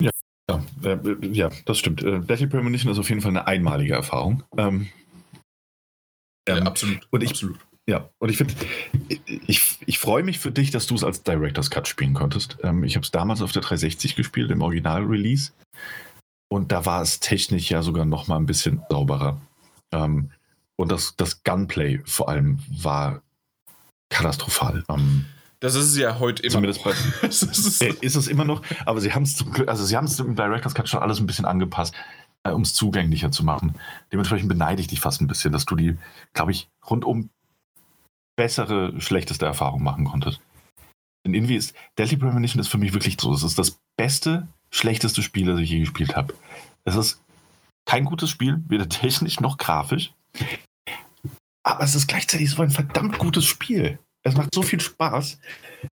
Ja, 0.00 0.10
ja, 0.48 0.64
äh, 0.84 1.26
ja 1.26 1.50
das 1.64 1.78
stimmt. 1.78 2.02
Äh, 2.02 2.20
Battle 2.20 2.48
Premonition 2.48 2.92
ist 2.92 2.98
auf 2.98 3.08
jeden 3.08 3.20
Fall 3.20 3.30
eine 3.30 3.46
einmalige 3.46 3.94
Erfahrung. 3.94 4.44
Ähm, 4.56 4.88
ähm, 6.46 6.58
ja, 6.58 6.62
absolut. 6.62 7.06
Und 7.10 7.22
ich, 7.22 7.30
absolut. 7.30 7.58
Ja, 7.90 8.08
und 8.20 8.28
ich 8.28 8.36
finde, 8.36 8.54
ich, 9.48 9.78
ich 9.84 9.98
freue 9.98 10.22
mich 10.22 10.38
für 10.38 10.52
dich, 10.52 10.70
dass 10.70 10.86
du 10.86 10.94
es 10.94 11.02
als 11.02 11.24
Director's 11.24 11.70
Cut 11.70 11.88
spielen 11.88 12.14
konntest. 12.14 12.56
Ähm, 12.62 12.84
ich 12.84 12.94
habe 12.94 13.02
es 13.02 13.10
damals 13.10 13.42
auf 13.42 13.50
der 13.50 13.62
360 13.62 14.14
gespielt, 14.14 14.52
im 14.52 14.62
Original-Release. 14.62 15.50
Und 16.48 16.70
da 16.70 16.86
war 16.86 17.02
es 17.02 17.18
technisch 17.18 17.68
ja 17.68 17.82
sogar 17.82 18.04
noch 18.04 18.28
mal 18.28 18.36
ein 18.36 18.46
bisschen 18.46 18.80
sauberer. 18.88 19.40
Ähm, 19.90 20.30
Und 20.76 20.92
das, 20.92 21.16
das 21.16 21.42
Gunplay 21.42 22.00
vor 22.04 22.28
allem 22.28 22.60
war 22.70 23.22
katastrophal. 24.08 24.84
Ähm, 24.88 25.24
das 25.58 25.74
ist 25.74 25.86
es 25.86 25.96
ja 25.96 26.20
heute 26.20 26.44
immer 26.44 26.52
Zumindest 26.52 26.86
noch. 26.86 26.94
Bei, 27.22 27.26
ist, 27.26 27.82
ist 27.82 28.14
es 28.14 28.28
immer 28.28 28.44
noch, 28.44 28.62
aber 28.86 29.00
sie 29.00 29.12
haben 29.12 29.24
es 29.24 29.34
zum 29.34 29.50
Glück, 29.50 29.68
also 29.68 29.84
sie 29.84 29.96
haben 29.96 30.04
es 30.04 30.20
im 30.20 30.36
Director's 30.36 30.74
Cut 30.74 30.88
schon 30.88 31.02
alles 31.02 31.18
ein 31.18 31.26
bisschen 31.26 31.44
angepasst, 31.44 31.92
äh, 32.44 32.52
um 32.52 32.62
es 32.62 32.72
zugänglicher 32.72 33.32
zu 33.32 33.44
machen. 33.44 33.74
Dementsprechend 34.12 34.48
beneide 34.48 34.80
ich 34.80 34.86
dich 34.86 35.00
fast 35.00 35.20
ein 35.20 35.26
bisschen, 35.26 35.50
dass 35.50 35.64
du 35.64 35.74
die, 35.74 35.98
glaube 36.34 36.52
ich, 36.52 36.68
rundum 36.88 37.30
bessere, 38.40 38.98
schlechteste 39.02 39.44
Erfahrung 39.44 39.82
machen 39.82 40.06
konntest. 40.06 40.40
Denn 41.26 41.34
irgendwie 41.34 41.56
ist 41.56 41.74
Deadly 41.98 42.16
Premonition 42.16 42.58
ist 42.58 42.68
für 42.68 42.78
mich 42.78 42.94
wirklich 42.94 43.20
so. 43.20 43.34
Es 43.34 43.42
ist 43.42 43.58
das 43.58 43.78
beste, 43.98 44.48
schlechteste 44.70 45.22
Spiel, 45.22 45.44
das 45.44 45.60
ich 45.60 45.68
je 45.68 45.80
gespielt 45.80 46.16
habe. 46.16 46.32
Es 46.84 46.96
ist 46.96 47.22
kein 47.84 48.06
gutes 48.06 48.30
Spiel, 48.30 48.64
weder 48.66 48.88
technisch 48.88 49.40
noch 49.40 49.58
grafisch. 49.58 50.14
Aber 51.62 51.84
es 51.84 51.94
ist 51.94 52.06
gleichzeitig 52.06 52.48
so 52.48 52.62
ein 52.62 52.70
verdammt 52.70 53.18
gutes 53.18 53.44
Spiel. 53.44 53.98
Es 54.22 54.34
macht 54.34 54.54
so 54.54 54.62
viel 54.62 54.80
Spaß, 54.80 55.38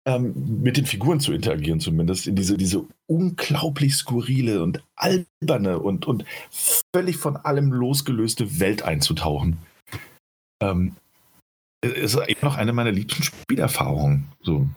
ähm, 0.07 0.63
mit 0.63 0.77
den 0.77 0.87
Figuren 0.87 1.19
zu 1.19 1.33
interagieren, 1.33 1.79
zumindest 1.79 2.25
in 2.25 2.35
diese, 2.35 2.57
diese 2.57 2.87
unglaublich 3.07 3.93
skurrile 3.95 4.63
und 4.63 4.83
alberne 4.95 5.77
und, 5.77 6.07
und 6.07 6.25
völlig 6.49 7.17
von 7.17 7.37
allem 7.37 7.71
losgelöste 7.71 8.59
Welt 8.59 8.81
einzutauchen. 8.81 9.59
Ähm, 10.59 10.95
ist 11.81 12.15
eben 12.15 12.39
noch 12.41 12.57
eine 12.57 12.73
meiner 12.73 12.91
liebsten 12.91 13.23
Spielerfahrungen. 13.23 14.27
So, 14.41 14.67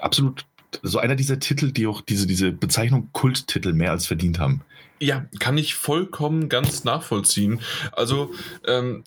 absolut 0.00 0.46
so 0.82 0.98
einer 0.98 1.14
dieser 1.14 1.38
Titel, 1.38 1.70
die 1.70 1.86
auch 1.86 2.00
diese, 2.00 2.26
diese 2.26 2.50
Bezeichnung 2.50 3.10
Kulttitel 3.12 3.72
mehr 3.74 3.90
als 3.90 4.06
verdient 4.06 4.38
haben. 4.38 4.62
Ja, 5.02 5.26
kann 5.40 5.58
ich 5.58 5.74
vollkommen 5.74 6.48
ganz 6.48 6.84
nachvollziehen. 6.84 7.60
Also, 7.90 8.32
ähm, 8.64 9.02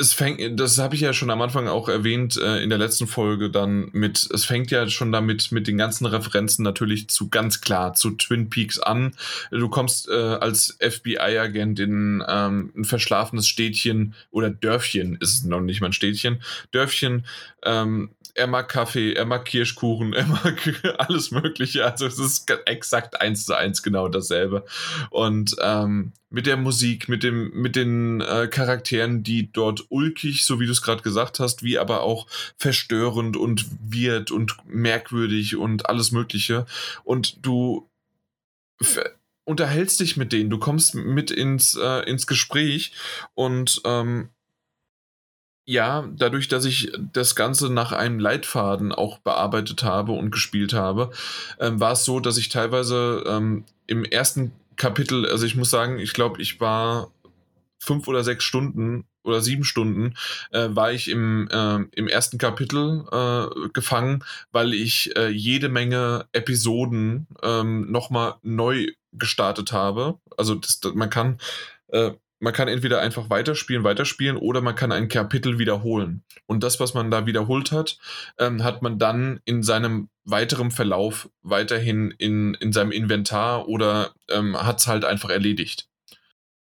es 0.00 0.12
fängt, 0.12 0.58
das 0.58 0.78
habe 0.78 0.96
ich 0.96 1.02
ja 1.02 1.12
schon 1.12 1.30
am 1.30 1.40
Anfang 1.40 1.68
auch 1.68 1.88
erwähnt 1.88 2.36
äh, 2.36 2.62
in 2.64 2.68
der 2.68 2.78
letzten 2.78 3.06
Folge 3.06 3.48
dann 3.48 3.90
mit, 3.92 4.28
es 4.32 4.44
fängt 4.44 4.72
ja 4.72 4.88
schon 4.88 5.12
damit 5.12 5.52
mit 5.52 5.68
den 5.68 5.78
ganzen 5.78 6.06
Referenzen 6.06 6.64
natürlich 6.64 7.08
zu 7.10 7.28
ganz 7.28 7.60
klar 7.60 7.94
zu 7.94 8.10
Twin 8.10 8.50
Peaks 8.50 8.80
an. 8.80 9.14
Du 9.52 9.68
kommst 9.68 10.08
äh, 10.08 10.14
als 10.14 10.78
FBI-Agent 10.80 11.78
in 11.78 12.24
ähm, 12.26 12.72
ein 12.76 12.84
verschlafenes 12.84 13.46
Städtchen 13.46 14.14
oder 14.32 14.50
Dörfchen, 14.50 15.16
ist 15.20 15.34
es 15.34 15.44
noch 15.44 15.60
nicht 15.60 15.80
mal 15.80 15.88
ein 15.88 15.92
Städtchen, 15.92 16.42
Dörfchen, 16.72 17.24
ähm, 17.64 18.10
er 18.36 18.46
mag 18.46 18.68
Kaffee, 18.68 19.14
er 19.14 19.24
mag 19.24 19.44
Kirschkuchen, 19.44 20.12
er 20.14 20.26
mag 20.26 20.98
alles 20.98 21.30
Mögliche. 21.30 21.84
Also 21.84 22.06
es 22.06 22.18
ist 22.18 22.50
exakt 22.66 23.20
eins 23.20 23.46
zu 23.46 23.56
eins 23.56 23.82
genau 23.82 24.08
dasselbe. 24.08 24.64
Und 25.10 25.56
ähm, 25.60 26.12
mit 26.28 26.46
der 26.46 26.56
Musik, 26.56 27.08
mit 27.08 27.22
dem, 27.22 27.50
mit 27.52 27.76
den 27.76 28.20
äh, 28.20 28.48
Charakteren, 28.48 29.22
die 29.22 29.50
dort 29.52 29.86
ulkig, 29.88 30.44
so 30.44 30.60
wie 30.60 30.66
du 30.66 30.72
es 30.72 30.82
gerade 30.82 31.02
gesagt 31.02 31.40
hast, 31.40 31.62
wie 31.62 31.78
aber 31.78 32.02
auch 32.02 32.26
verstörend 32.58 33.36
und 33.36 33.66
wird 33.80 34.30
und 34.30 34.56
merkwürdig 34.66 35.56
und 35.56 35.88
alles 35.88 36.12
Mögliche. 36.12 36.66
Und 37.04 37.44
du 37.44 37.88
unterhältst 39.44 40.00
dich 40.00 40.16
mit 40.16 40.32
denen, 40.32 40.50
du 40.50 40.58
kommst 40.58 40.94
mit 40.94 41.30
ins, 41.30 41.76
äh, 41.76 42.00
ins 42.00 42.26
Gespräch 42.26 42.92
und 43.34 43.80
ähm, 43.84 44.28
ja, 45.66 46.08
dadurch, 46.16 46.46
dass 46.48 46.64
ich 46.64 46.92
das 47.12 47.34
Ganze 47.34 47.72
nach 47.72 47.92
einem 47.92 48.20
Leitfaden 48.20 48.92
auch 48.92 49.18
bearbeitet 49.18 49.82
habe 49.82 50.12
und 50.12 50.30
gespielt 50.30 50.72
habe, 50.72 51.10
ähm, 51.58 51.80
war 51.80 51.92
es 51.92 52.04
so, 52.04 52.20
dass 52.20 52.38
ich 52.38 52.48
teilweise 52.48 53.24
ähm, 53.26 53.64
im 53.88 54.04
ersten 54.04 54.52
Kapitel, 54.76 55.28
also 55.28 55.44
ich 55.44 55.56
muss 55.56 55.70
sagen, 55.70 55.98
ich 55.98 56.12
glaube, 56.12 56.40
ich 56.40 56.60
war 56.60 57.10
fünf 57.80 58.06
oder 58.06 58.22
sechs 58.22 58.44
Stunden 58.44 59.06
oder 59.24 59.40
sieben 59.40 59.64
Stunden 59.64 60.14
äh, 60.52 60.68
war 60.70 60.92
ich 60.92 61.10
im, 61.10 61.48
äh, 61.50 61.78
im 61.96 62.06
ersten 62.06 62.38
Kapitel 62.38 63.04
äh, 63.10 63.68
gefangen, 63.72 64.24
weil 64.52 64.72
ich 64.72 65.16
äh, 65.16 65.28
jede 65.28 65.68
Menge 65.68 66.26
Episoden 66.32 67.26
ähm, 67.42 67.90
nochmal 67.90 68.36
neu 68.42 68.92
gestartet 69.12 69.72
habe. 69.72 70.18
Also 70.36 70.54
das, 70.54 70.78
das, 70.78 70.94
man 70.94 71.10
kann 71.10 71.38
äh, 71.88 72.12
man 72.38 72.52
kann 72.52 72.68
entweder 72.68 73.00
einfach 73.00 73.30
weiterspielen, 73.30 73.84
weiterspielen 73.84 74.36
oder 74.36 74.60
man 74.60 74.74
kann 74.74 74.92
ein 74.92 75.08
Kapitel 75.08 75.58
wiederholen. 75.58 76.22
Und 76.46 76.62
das, 76.62 76.80
was 76.80 76.94
man 76.94 77.10
da 77.10 77.26
wiederholt 77.26 77.72
hat, 77.72 77.98
ähm, 78.38 78.62
hat 78.62 78.82
man 78.82 78.98
dann 78.98 79.40
in 79.44 79.62
seinem 79.62 80.08
weiteren 80.24 80.70
Verlauf 80.70 81.30
weiterhin 81.42 82.10
in, 82.18 82.54
in 82.54 82.72
seinem 82.72 82.92
Inventar 82.92 83.68
oder 83.68 84.12
ähm, 84.28 84.56
hat 84.56 84.80
es 84.80 84.86
halt 84.86 85.04
einfach 85.04 85.30
erledigt. 85.30 85.88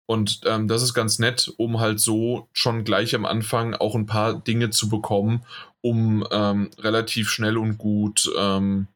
Und 0.05 0.41
ähm, 0.45 0.67
das 0.67 0.83
ist 0.83 0.93
ganz 0.93 1.17
nett, 1.19 1.51
um 1.57 1.79
halt 1.79 1.99
so 1.99 2.49
schon 2.51 2.83
gleich 2.83 3.15
am 3.15 3.25
Anfang 3.25 3.73
auch 3.73 3.95
ein 3.95 4.05
paar 4.05 4.33
Dinge 4.33 4.69
zu 4.69 4.89
bekommen, 4.89 5.45
um 5.81 6.27
ähm, 6.29 6.71
relativ 6.77 7.29
schnell 7.29 7.57
und 7.57 7.77
gut 7.77 8.29
ähm, 8.37 8.87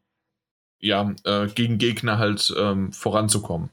ja, 0.80 1.14
äh, 1.24 1.48
gegen 1.48 1.78
Gegner 1.78 2.18
halt 2.18 2.54
ähm, 2.56 2.92
voranzukommen. 2.92 3.70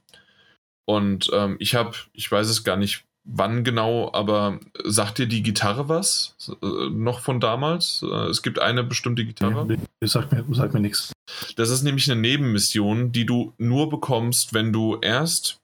Und 0.85 1.29
ähm, 1.33 1.57
ich 1.59 1.75
habe, 1.75 1.91
ich 2.13 2.31
weiß 2.31 2.47
es 2.47 2.63
gar 2.63 2.77
nicht, 2.77 3.05
wann 3.25 3.63
genau, 3.63 4.11
aber 4.13 4.59
sagt 4.83 5.17
dir 5.17 5.27
die 5.27 5.43
Gitarre 5.43 5.89
was? 5.89 6.35
Äh, 6.61 6.89
noch 6.91 7.19
von 7.19 7.39
damals? 7.39 8.03
Äh, 8.03 8.27
es 8.27 8.43
gibt 8.43 8.59
eine 8.59 8.83
bestimmte 8.83 9.25
Gitarre. 9.25 9.65
Nee, 9.65 9.79
sagt 10.03 10.31
mir, 10.31 10.45
sagt 10.55 10.73
mir 10.73 10.79
nichts. 10.79 11.11
Das 11.55 11.69
ist 11.69 11.83
nämlich 11.83 12.09
eine 12.09 12.21
Nebenmission, 12.21 13.11
die 13.11 13.25
du 13.25 13.53
nur 13.57 13.89
bekommst, 13.89 14.53
wenn 14.53 14.71
du 14.71 14.99
erst 15.01 15.57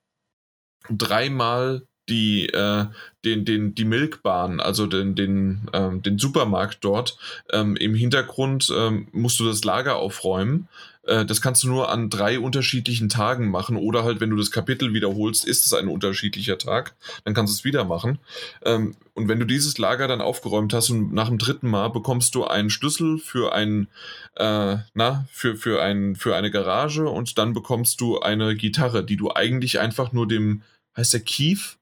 dreimal 0.89 1.83
die, 2.09 2.47
äh, 2.47 2.85
den, 3.23 3.45
den, 3.45 3.75
die 3.75 3.85
Milkbahn, 3.85 4.59
also 4.59 4.87
den, 4.87 5.15
den, 5.15 5.69
ähm, 5.71 6.01
den 6.01 6.17
Supermarkt 6.17 6.83
dort, 6.83 7.17
ähm, 7.51 7.75
im 7.75 7.93
Hintergrund 7.93 8.71
ähm, 8.75 9.07
musst 9.11 9.39
du 9.39 9.45
das 9.45 9.63
Lager 9.63 9.97
aufräumen. 9.97 10.67
Äh, 11.03 11.25
das 11.25 11.41
kannst 11.41 11.63
du 11.63 11.67
nur 11.67 11.89
an 11.89 12.09
drei 12.09 12.39
unterschiedlichen 12.39 13.09
Tagen 13.09 13.49
machen 13.49 13.75
oder 13.75 14.03
halt, 14.03 14.19
wenn 14.19 14.29
du 14.29 14.37
das 14.37 14.51
Kapitel 14.51 14.93
wiederholst, 14.93 15.45
ist 15.45 15.65
es 15.65 15.73
ein 15.73 15.87
unterschiedlicher 15.87 16.57
Tag, 16.57 16.95
dann 17.23 17.33
kannst 17.33 17.53
du 17.53 17.57
es 17.57 17.63
wieder 17.63 17.83
machen. 17.85 18.19
Ähm, 18.63 18.95
und 19.13 19.27
wenn 19.27 19.39
du 19.39 19.45
dieses 19.45 19.77
Lager 19.77 20.07
dann 20.07 20.21
aufgeräumt 20.21 20.73
hast 20.73 20.89
und 20.89 21.13
nach 21.13 21.27
dem 21.27 21.37
dritten 21.37 21.69
Mal 21.69 21.89
bekommst 21.89 22.35
du 22.35 22.45
einen 22.45 22.69
Schlüssel 22.69 23.17
für 23.17 23.53
ein, 23.53 23.87
äh, 24.35 24.77
na, 24.93 25.25
für, 25.31 25.55
für, 25.55 25.81
ein, 25.81 26.15
für 26.15 26.35
eine 26.35 26.51
Garage 26.51 27.07
und 27.07 27.37
dann 27.37 27.53
bekommst 27.53 28.01
du 28.01 28.19
eine 28.19 28.55
Gitarre, 28.55 29.03
die 29.03 29.17
du 29.17 29.31
eigentlich 29.33 29.79
einfach 29.79 30.11
nur 30.11 30.27
dem, 30.27 30.61
heißt 30.95 31.13
der 31.13 31.21
Keith? 31.21 31.77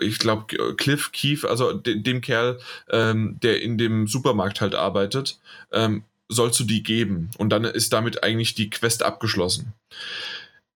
ich 0.00 0.18
glaube, 0.18 0.74
Cliff 0.76 1.10
Keith, 1.12 1.44
also 1.44 1.72
de 1.72 2.00
dem 2.00 2.20
Kerl, 2.20 2.60
ähm, 2.90 3.38
der 3.42 3.60
in 3.62 3.78
dem 3.78 4.06
Supermarkt 4.06 4.60
halt 4.60 4.74
arbeitet, 4.74 5.40
ähm, 5.72 6.04
sollst 6.30 6.58
du 6.60 6.64
die 6.64 6.82
geben. 6.82 7.30
Und 7.36 7.50
dann 7.50 7.64
ist 7.64 7.92
damit 7.92 8.22
eigentlich 8.24 8.54
die 8.54 8.70
Quest 8.70 9.02
abgeschlossen. 9.02 9.74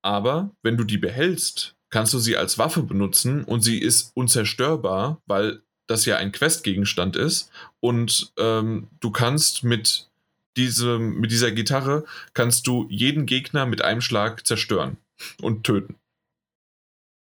Aber 0.02 0.50
wenn 0.62 0.76
du 0.76 0.84
die 0.84 0.99
behältst, 0.99 1.76
kannst 1.91 2.12
du 2.12 2.18
sie 2.18 2.36
als 2.36 2.58
Waffe 2.58 2.83
benutzen 2.83 3.44
und 3.44 3.62
sie 3.62 3.78
ist 3.78 4.10
unzerstörbar, 4.15 5.23
weil 5.26 5.62
das 5.86 6.05
ja 6.05 6.16
ein 6.16 6.33
Questgegenstand 6.33 7.16
ist. 7.16 7.50
Und 7.81 8.33
ähm, 8.39 8.89
du 9.00 9.10
kannst 9.10 9.65
mit, 9.65 10.08
diesem, 10.57 11.20
mit 11.20 11.31
dieser 11.31 11.52
Gitarre 11.52 12.05
kannst 12.33 12.66
du 12.66 12.86
jeden 12.91 13.26
Gegner 13.26 13.66
mit 13.66 13.83
einem 13.83 14.00
Schlag 14.00 14.47
zerstören 14.47 14.99
und 15.41 15.65
töten. 15.65 15.97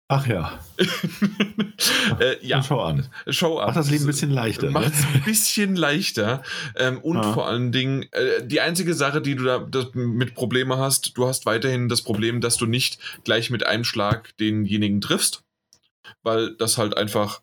Ach 0.09 0.25
ja. 0.25 0.57
äh, 2.19 2.45
ja. 2.45 2.63
Schau 2.63 2.81
an. 2.81 3.09
Schau 3.27 3.59
an. 3.59 3.67
Macht 3.67 3.77
das 3.77 3.89
Leben 3.89 4.05
ein 4.05 4.07
bisschen 4.07 4.31
leichter. 4.31 4.71
Macht 4.71 4.93
es 4.93 5.01
ne? 5.01 5.07
ein 5.15 5.23
bisschen 5.23 5.75
leichter. 5.75 6.43
Ähm, 6.77 6.99
und 6.99 7.17
ja. 7.17 7.33
vor 7.33 7.47
allen 7.47 7.73
Dingen, 7.73 8.03
äh, 8.13 8.45
die 8.45 8.61
einzige 8.61 8.93
Sache, 8.93 9.21
die 9.21 9.35
du 9.35 9.43
da 9.43 9.67
mit 9.93 10.33
Probleme 10.33 10.77
hast, 10.77 11.17
du 11.17 11.27
hast 11.27 11.45
weiterhin 11.45 11.89
das 11.89 12.03
Problem, 12.03 12.39
dass 12.39 12.55
du 12.55 12.65
nicht 12.65 12.99
gleich 13.25 13.49
mit 13.49 13.65
einem 13.65 13.83
Schlag 13.83 14.35
denjenigen 14.37 15.01
triffst, 15.01 15.43
weil 16.23 16.55
das 16.55 16.77
halt 16.77 16.95
einfach 16.95 17.41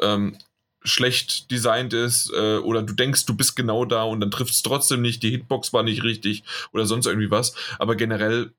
ähm, 0.00 0.38
schlecht 0.84 1.50
designt 1.50 1.94
ist 1.94 2.30
äh, 2.32 2.58
oder 2.58 2.82
du 2.82 2.92
denkst, 2.92 3.26
du 3.26 3.34
bist 3.34 3.56
genau 3.56 3.84
da 3.86 4.04
und 4.04 4.20
dann 4.20 4.30
triffst 4.30 4.54
es 4.54 4.62
trotzdem 4.62 5.02
nicht, 5.02 5.22
die 5.24 5.30
Hitbox 5.30 5.72
war 5.72 5.82
nicht 5.82 6.04
richtig 6.04 6.44
oder 6.72 6.86
sonst 6.86 7.06
irgendwie 7.06 7.30
was. 7.30 7.56
Aber 7.78 7.96
generell 7.96 8.52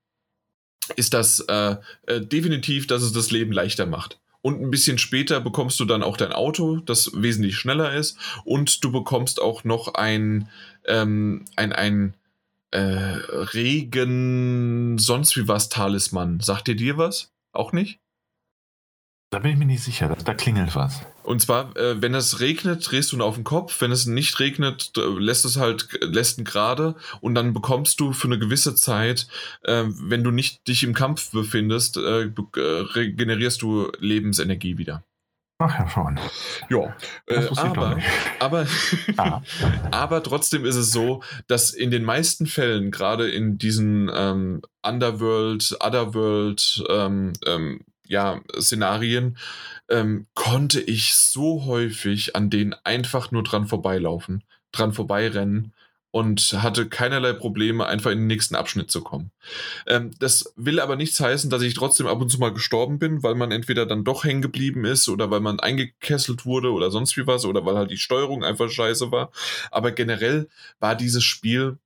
ist 0.96 1.14
das 1.14 1.40
äh, 1.42 1.76
äh, 2.08 2.22
definitiv, 2.22 2.88
dass 2.88 3.02
es 3.02 3.12
das 3.12 3.32
Leben 3.32 3.52
leichter 3.52 3.86
macht. 3.86 4.20
Und 4.42 4.62
ein 4.62 4.70
bisschen 4.70 5.00
später 5.00 5.42
bekommst 5.42 5.80
du 5.80 5.86
dann 5.86 6.04
auch 6.04 6.18
dein 6.18 6.32
Auto, 6.32 6.78
das 6.78 7.12
wesentlich 7.16 7.58
schneller 7.58 7.96
ist. 7.96 8.18
Und 8.44 8.84
du 8.84 8.92
bekommst 8.92 9.42
auch 9.42 9.64
noch 9.64 9.96
ein, 9.96 10.50
ähm, 10.86 11.46
ein, 11.56 11.74
ein 11.74 12.14
äh, 12.70 12.80
Regen, 12.80 15.00
sonst 15.00 15.36
wie 15.36 15.48
was 15.48 15.70
Talisman. 15.70 16.42
Sagt 16.42 16.68
dir 16.68 16.76
dir 16.76 16.98
was? 16.98 17.32
Auch 17.54 17.72
nicht? 17.72 18.00
Da 19.36 19.40
bin 19.40 19.52
ich 19.52 19.58
mir 19.58 19.66
nicht 19.66 19.84
sicher, 19.84 20.08
da, 20.08 20.16
da 20.16 20.34
klingelt 20.34 20.76
was. 20.76 21.02
Und 21.24 21.42
zwar, 21.42 21.76
äh, 21.76 22.02
wenn 22.02 22.16
es 22.16 22.40
regnet, 22.40 22.90
drehst 22.90 23.12
du 23.12 23.18
ihn 23.18 23.22
auf 23.22 23.36
den 23.36 23.44
Kopf. 23.44 23.82
Wenn 23.82 23.92
es 23.92 24.06
nicht 24.06 24.40
regnet, 24.40 24.94
lässt 24.96 25.44
es 25.44 25.58
halt, 25.58 25.90
lässt 26.00 26.38
ihn 26.38 26.46
gerade. 26.46 26.96
Und 27.20 27.36
dann 27.36 27.54
bekommst 27.54 28.00
du 28.00 28.14
für 28.14 28.30
eine 28.30 28.40
gewisse 28.40 28.76
Zeit, 28.76 29.28
äh, 29.64 29.84
wenn 29.88 30.24
du 30.24 30.32
nicht 30.32 30.66
dich 30.70 30.84
im 30.84 30.94
Kampf 30.94 31.32
befindest, 31.32 31.98
äh, 31.98 32.28
äh 32.28 33.12
generierst 33.12 33.62
du 33.62 33.92
Lebensenergie 34.00 34.78
wieder. 34.78 35.04
Ach 35.58 35.80
ja, 35.80 35.90
schon. 35.90 36.18
Ja, 36.70 36.96
äh, 37.28 37.46
aber, 37.58 38.00
aber, 38.40 38.68
ah. 39.18 39.42
aber 39.92 40.24
trotzdem 40.24 40.64
ist 40.64 40.78
es 40.78 40.94
so, 40.94 41.22
dass 41.48 41.72
in 41.72 41.92
den 41.92 42.06
meisten 42.06 42.46
Fällen, 42.46 42.90
gerade 42.90 43.30
in 43.30 43.58
diesen 43.58 44.10
ähm, 44.16 44.62
Underworld, 44.82 45.76
Otherworld, 45.82 46.86
ähm, 46.90 47.34
ähm, 47.46 47.82
ja, 48.08 48.42
Szenarien, 48.60 49.38
ähm, 49.90 50.28
konnte 50.34 50.82
ich 50.82 51.16
so 51.16 51.66
häufig 51.66 52.36
an 52.36 52.50
denen 52.50 52.76
einfach 52.84 53.32
nur 53.32 53.44
dran 53.44 53.68
vorbeilaufen, 53.68 54.44
dran 54.72 54.94
vorbeirennen 54.94 55.74
und 56.16 56.54
hatte 56.54 56.88
keinerlei 56.88 57.34
Probleme, 57.34 57.88
einfach 57.88 58.10
in 58.10 58.20
den 58.20 58.28
nächsten 58.28 58.56
Abschnitt 58.56 58.90
zu 58.90 59.02
kommen. 59.02 59.32
Ähm, 59.86 60.12
das 60.18 60.54
will 60.56 60.80
aber 60.80 60.96
nichts 60.96 61.20
heißen, 61.20 61.50
dass 61.50 61.62
ich 61.62 61.74
trotzdem 61.74 62.08
ab 62.08 62.22
und 62.22 62.30
zu 62.30 62.40
mal 62.40 62.54
gestorben 62.54 63.00
bin, 63.00 63.22
weil 63.22 63.36
man 63.36 63.52
entweder 63.52 63.86
dann 63.86 64.06
doch 64.06 64.24
hängen 64.24 64.42
geblieben 64.42 64.86
ist 64.86 65.10
oder 65.10 65.30
weil 65.30 65.42
man 65.42 65.60
eingekesselt 65.60 66.46
wurde 66.46 66.72
oder 66.72 66.90
sonst 66.90 67.18
wie 67.18 67.28
was 67.28 67.44
oder 67.44 67.66
weil 67.66 67.76
halt 67.76 67.92
die 67.92 67.98
Steuerung 67.98 68.46
einfach 68.46 68.70
scheiße 68.70 69.12
war. 69.12 69.30
Aber 69.72 69.92
generell 69.92 70.48
war 70.80 70.96
dieses 70.96 71.26
Spiel 71.26 71.80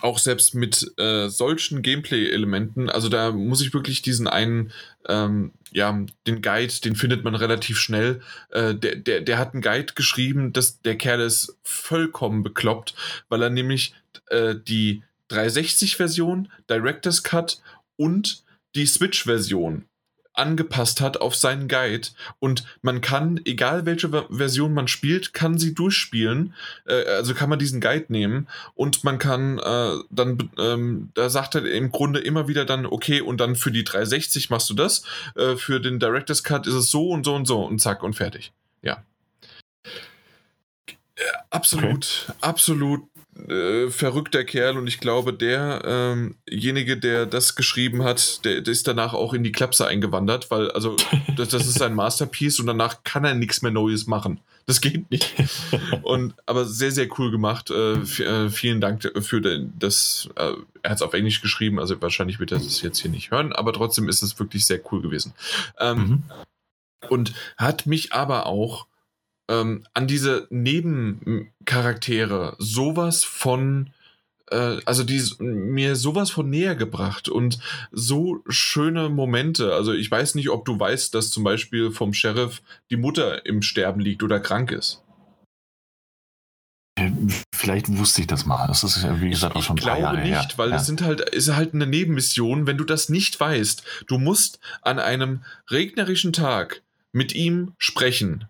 auch 0.00 0.18
selbst 0.18 0.54
mit 0.54 0.92
äh, 0.98 1.28
solchen 1.28 1.82
Gameplay-Elementen, 1.82 2.88
also 2.88 3.08
da 3.08 3.32
muss 3.32 3.60
ich 3.60 3.74
wirklich 3.74 4.02
diesen 4.02 4.28
einen, 4.28 4.72
ähm, 5.08 5.52
ja, 5.72 6.04
den 6.26 6.42
Guide, 6.42 6.72
den 6.84 6.96
findet 6.96 7.24
man 7.24 7.34
relativ 7.34 7.78
schnell. 7.78 8.20
Äh, 8.50 8.74
der, 8.74 8.96
der, 8.96 9.20
der 9.20 9.38
hat 9.38 9.52
einen 9.52 9.62
Guide 9.62 9.92
geschrieben, 9.94 10.52
dass 10.52 10.80
der 10.80 10.96
Kerl 10.96 11.20
ist 11.20 11.56
vollkommen 11.62 12.42
bekloppt, 12.42 12.94
weil 13.28 13.42
er 13.42 13.50
nämlich 13.50 13.94
äh, 14.26 14.54
die 14.56 15.02
360-Version, 15.30 16.50
Director's 16.68 17.22
Cut 17.22 17.60
und 17.96 18.42
die 18.74 18.86
Switch-Version 18.86 19.84
angepasst 20.32 21.00
hat 21.00 21.20
auf 21.20 21.34
seinen 21.34 21.68
Guide 21.68 22.08
und 22.38 22.64
man 22.82 23.00
kann, 23.00 23.40
egal 23.44 23.86
welche 23.86 24.08
Version 24.30 24.72
man 24.72 24.88
spielt, 24.88 25.32
kann 25.32 25.58
sie 25.58 25.74
durchspielen. 25.74 26.54
Äh, 26.86 27.04
also 27.04 27.34
kann 27.34 27.50
man 27.50 27.58
diesen 27.58 27.80
Guide 27.80 28.06
nehmen 28.08 28.48
und 28.74 29.04
man 29.04 29.18
kann 29.18 29.58
äh, 29.58 29.96
dann, 30.10 30.50
ähm, 30.58 31.10
da 31.14 31.30
sagt 31.30 31.54
er 31.54 31.64
im 31.70 31.90
Grunde 31.90 32.20
immer 32.20 32.48
wieder 32.48 32.64
dann, 32.64 32.86
okay, 32.86 33.20
und 33.20 33.40
dann 33.40 33.56
für 33.56 33.70
die 33.70 33.84
360 33.84 34.50
machst 34.50 34.70
du 34.70 34.74
das, 34.74 35.02
äh, 35.34 35.56
für 35.56 35.80
den 35.80 35.98
Director's 35.98 36.44
Cut 36.44 36.66
ist 36.66 36.74
es 36.74 36.90
so 36.90 37.10
und 37.10 37.24
so 37.24 37.34
und 37.34 37.46
so 37.46 37.62
und 37.64 37.80
zack 37.80 38.02
und 38.02 38.14
fertig. 38.14 38.52
Ja. 38.82 39.02
Äh, 41.20 41.22
absolut, 41.50 42.26
okay. 42.28 42.38
absolut 42.40 43.02
äh, 43.48 43.90
verrückter 43.90 44.44
Kerl 44.44 44.76
und 44.76 44.86
ich 44.86 45.00
glaube, 45.00 45.32
derjenige, 45.32 46.92
ähm 46.92 47.00
der 47.00 47.26
das 47.26 47.54
geschrieben 47.54 48.02
hat, 48.02 48.44
der, 48.44 48.60
der, 48.60 48.72
ist 48.72 48.86
danach 48.86 49.14
auch 49.14 49.32
in 49.34 49.44
die 49.44 49.52
Klapse 49.52 49.86
eingewandert, 49.86 50.50
weil 50.50 50.70
also 50.72 50.96
das, 51.36 51.48
das 51.48 51.66
ist 51.66 51.78
sein 51.78 51.94
Masterpiece 51.94 52.60
und 52.60 52.66
danach 52.66 53.02
kann 53.04 53.24
er 53.24 53.34
nichts 53.34 53.62
mehr 53.62 53.72
Neues 53.72 54.06
machen. 54.06 54.40
Das 54.66 54.80
geht 54.80 55.10
nicht. 55.10 55.34
Und 56.02 56.34
aber 56.46 56.64
sehr, 56.64 56.92
sehr 56.92 57.08
cool 57.18 57.30
gemacht. 57.30 57.70
Äh, 57.70 57.94
äh 57.94 58.50
vielen 58.50 58.80
Dank 58.80 59.10
für 59.20 59.40
das. 59.40 60.28
Äh, 60.36 60.52
er 60.82 60.90
hat 60.90 60.96
es 60.96 61.02
auf 61.02 61.12
Englisch 61.12 61.42
geschrieben, 61.42 61.80
also 61.80 62.00
wahrscheinlich 62.00 62.38
wird 62.38 62.52
er 62.52 62.58
das 62.58 62.80
jetzt 62.80 63.00
hier 63.00 63.10
nicht 63.10 63.30
hören, 63.30 63.52
aber 63.52 63.72
trotzdem 63.72 64.08
ist 64.08 64.22
es 64.22 64.38
wirklich 64.38 64.66
sehr 64.66 64.80
cool 64.92 65.02
gewesen. 65.02 65.34
Ähm, 65.78 65.98
mhm. 65.98 66.22
Und 67.08 67.32
hat 67.56 67.86
mich 67.86 68.12
aber 68.12 68.46
auch 68.46 68.86
ähm, 69.50 69.84
an 69.94 70.06
diese 70.06 70.46
Nebencharaktere 70.50 72.54
sowas 72.58 73.24
von 73.24 73.90
äh, 74.50 74.78
also 74.84 75.02
die 75.02 75.20
mir 75.40 75.96
sowas 75.96 76.30
von 76.30 76.48
näher 76.48 76.76
gebracht 76.76 77.28
und 77.28 77.58
so 77.90 78.42
schöne 78.48 79.08
Momente. 79.08 79.74
Also 79.74 79.92
ich 79.92 80.10
weiß 80.10 80.36
nicht, 80.36 80.50
ob 80.50 80.64
du 80.64 80.78
weißt, 80.78 81.14
dass 81.14 81.30
zum 81.30 81.42
Beispiel 81.42 81.90
vom 81.90 82.14
Sheriff 82.14 82.62
die 82.90 82.96
Mutter 82.96 83.44
im 83.44 83.62
Sterben 83.62 84.00
liegt 84.00 84.22
oder 84.22 84.38
krank 84.38 84.70
ist. 84.70 85.02
Äh, 86.96 87.10
vielleicht 87.52 87.88
wusste 87.98 88.20
ich 88.20 88.28
das 88.28 88.46
mal. 88.46 88.68
Das 88.68 88.84
ist 88.84 89.02
ja, 89.02 89.20
wie 89.20 89.30
gesagt, 89.30 89.56
auch 89.56 89.64
schon 89.64 89.78
ich 89.78 89.82
glaube 89.82 90.00
Jahre 90.00 90.20
nicht, 90.20 90.30
her. 90.30 90.48
weil 90.56 90.70
ja. 90.70 90.76
das 90.76 90.86
sind 90.86 91.02
halt, 91.02 91.20
ist 91.20 91.54
halt 91.54 91.74
eine 91.74 91.88
Nebenmission. 91.88 92.68
Wenn 92.68 92.78
du 92.78 92.84
das 92.84 93.08
nicht 93.08 93.40
weißt, 93.40 93.82
du 94.06 94.18
musst 94.18 94.60
an 94.82 95.00
einem 95.00 95.42
regnerischen 95.68 96.32
Tag 96.32 96.82
mit 97.12 97.34
ihm 97.34 97.72
sprechen 97.78 98.46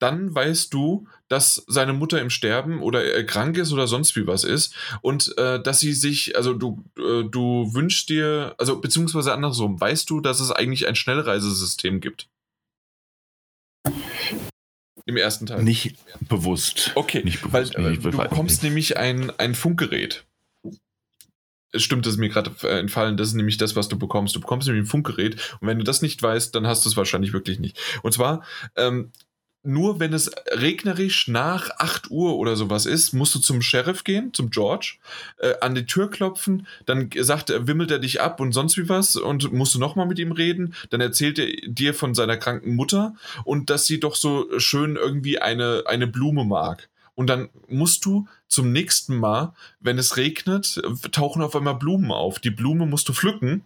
dann 0.00 0.34
weißt 0.34 0.74
du, 0.74 1.06
dass 1.28 1.62
seine 1.68 1.92
Mutter 1.92 2.20
im 2.20 2.30
Sterben 2.30 2.82
oder 2.82 3.16
äh, 3.16 3.24
krank 3.24 3.56
ist 3.56 3.72
oder 3.72 3.86
sonst 3.86 4.16
wie 4.16 4.26
was 4.26 4.42
ist 4.42 4.74
und 5.02 5.36
äh, 5.38 5.62
dass 5.62 5.78
sie 5.78 5.92
sich, 5.92 6.36
also 6.36 6.54
du, 6.54 6.84
äh, 6.98 7.22
du 7.22 7.72
wünschst 7.72 8.08
dir, 8.08 8.54
also 8.58 8.80
beziehungsweise 8.80 9.32
andersrum, 9.32 9.80
weißt 9.80 10.10
du, 10.10 10.20
dass 10.20 10.40
es 10.40 10.50
eigentlich 10.50 10.88
ein 10.88 10.96
Schnellreisesystem 10.96 12.00
gibt? 12.00 12.28
Im 15.06 15.16
ersten 15.16 15.46
Teil. 15.46 15.62
Nicht 15.62 15.96
bewusst. 16.28 16.92
Okay, 16.94 17.22
nicht 17.22 17.42
bewusst, 17.42 17.74
weil 17.76 17.90
nicht, 17.90 18.04
du 18.04 18.10
bekommst 18.10 18.62
nicht. 18.62 18.62
nämlich 18.62 18.96
ein, 18.96 19.30
ein 19.38 19.54
Funkgerät. 19.54 20.24
Es 21.72 21.82
stimmt, 21.82 22.04
das 22.06 22.14
ist 22.14 22.18
mir 22.18 22.28
gerade 22.28 22.50
äh, 22.62 22.80
entfallen, 22.80 23.16
das 23.16 23.28
ist 23.28 23.34
nämlich 23.34 23.56
das, 23.56 23.76
was 23.76 23.88
du 23.88 23.98
bekommst. 23.98 24.34
Du 24.34 24.40
bekommst 24.40 24.66
nämlich 24.66 24.84
ein 24.84 24.90
Funkgerät 24.90 25.36
und 25.60 25.68
wenn 25.68 25.78
du 25.78 25.84
das 25.84 26.02
nicht 26.02 26.20
weißt, 26.22 26.54
dann 26.54 26.66
hast 26.66 26.84
du 26.84 26.88
es 26.88 26.96
wahrscheinlich 26.96 27.32
wirklich 27.32 27.60
nicht. 27.60 27.78
Und 28.02 28.12
zwar 28.12 28.44
ähm, 28.76 29.12
nur 29.62 30.00
wenn 30.00 30.12
es 30.12 30.30
regnerisch 30.50 31.28
nach 31.28 31.70
8 31.78 32.10
Uhr 32.10 32.36
oder 32.36 32.56
sowas 32.56 32.86
ist, 32.86 33.12
musst 33.12 33.34
du 33.34 33.38
zum 33.38 33.60
Sheriff 33.60 34.04
gehen, 34.04 34.32
zum 34.32 34.50
George, 34.50 34.96
äh, 35.38 35.54
an 35.60 35.74
die 35.74 35.86
Tür 35.86 36.10
klopfen, 36.10 36.66
dann 36.86 37.10
sagt 37.18 37.50
er, 37.50 37.66
wimmelt 37.66 37.90
er 37.90 37.98
dich 37.98 38.20
ab 38.20 38.40
und 38.40 38.52
sonst 38.52 38.76
wie 38.78 38.88
was 38.88 39.16
und 39.16 39.52
musst 39.52 39.74
du 39.74 39.78
nochmal 39.78 40.06
mit 40.06 40.18
ihm 40.18 40.32
reden, 40.32 40.74
dann 40.88 41.00
erzählt 41.00 41.38
er 41.38 41.48
dir 41.66 41.94
von 41.94 42.14
seiner 42.14 42.36
kranken 42.36 42.74
Mutter 42.74 43.14
und 43.44 43.68
dass 43.70 43.86
sie 43.86 44.00
doch 44.00 44.14
so 44.14 44.46
schön 44.58 44.96
irgendwie 44.96 45.38
eine, 45.38 45.84
eine 45.86 46.06
Blume 46.06 46.44
mag. 46.44 46.88
Und 47.14 47.26
dann 47.26 47.50
musst 47.68 48.06
du 48.06 48.26
zum 48.48 48.72
nächsten 48.72 49.16
Mal, 49.18 49.52
wenn 49.78 49.98
es 49.98 50.16
regnet, 50.16 50.80
tauchen 51.12 51.42
auf 51.42 51.54
einmal 51.54 51.74
Blumen 51.74 52.12
auf. 52.12 52.38
Die 52.38 52.50
Blume 52.50 52.86
musst 52.86 53.08
du 53.10 53.12
pflücken 53.12 53.62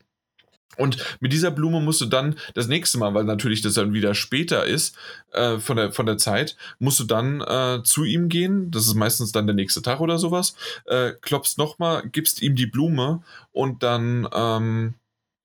und 0.76 0.96
mit 1.20 1.32
dieser 1.32 1.50
Blume 1.50 1.80
musst 1.80 2.00
du 2.00 2.06
dann 2.06 2.36
das 2.54 2.66
nächste 2.66 2.98
Mal, 2.98 3.14
weil 3.14 3.24
natürlich 3.24 3.62
das 3.62 3.74
dann 3.74 3.92
wieder 3.92 4.14
später 4.14 4.64
ist 4.64 4.96
äh, 5.32 5.58
von, 5.58 5.76
der, 5.76 5.92
von 5.92 6.06
der 6.06 6.18
Zeit, 6.18 6.56
musst 6.78 7.00
du 7.00 7.04
dann 7.04 7.40
äh, 7.40 7.82
zu 7.84 8.04
ihm 8.04 8.28
gehen. 8.28 8.70
Das 8.70 8.86
ist 8.86 8.94
meistens 8.94 9.32
dann 9.32 9.46
der 9.46 9.54
nächste 9.54 9.82
Tag 9.82 10.00
oder 10.00 10.18
sowas. 10.18 10.54
Äh, 10.86 11.12
klopfst 11.20 11.58
nochmal, 11.58 12.08
gibst 12.08 12.42
ihm 12.42 12.56
die 12.56 12.66
Blume 12.66 13.22
und 13.52 13.82
dann 13.82 14.28
ähm, 14.34 14.94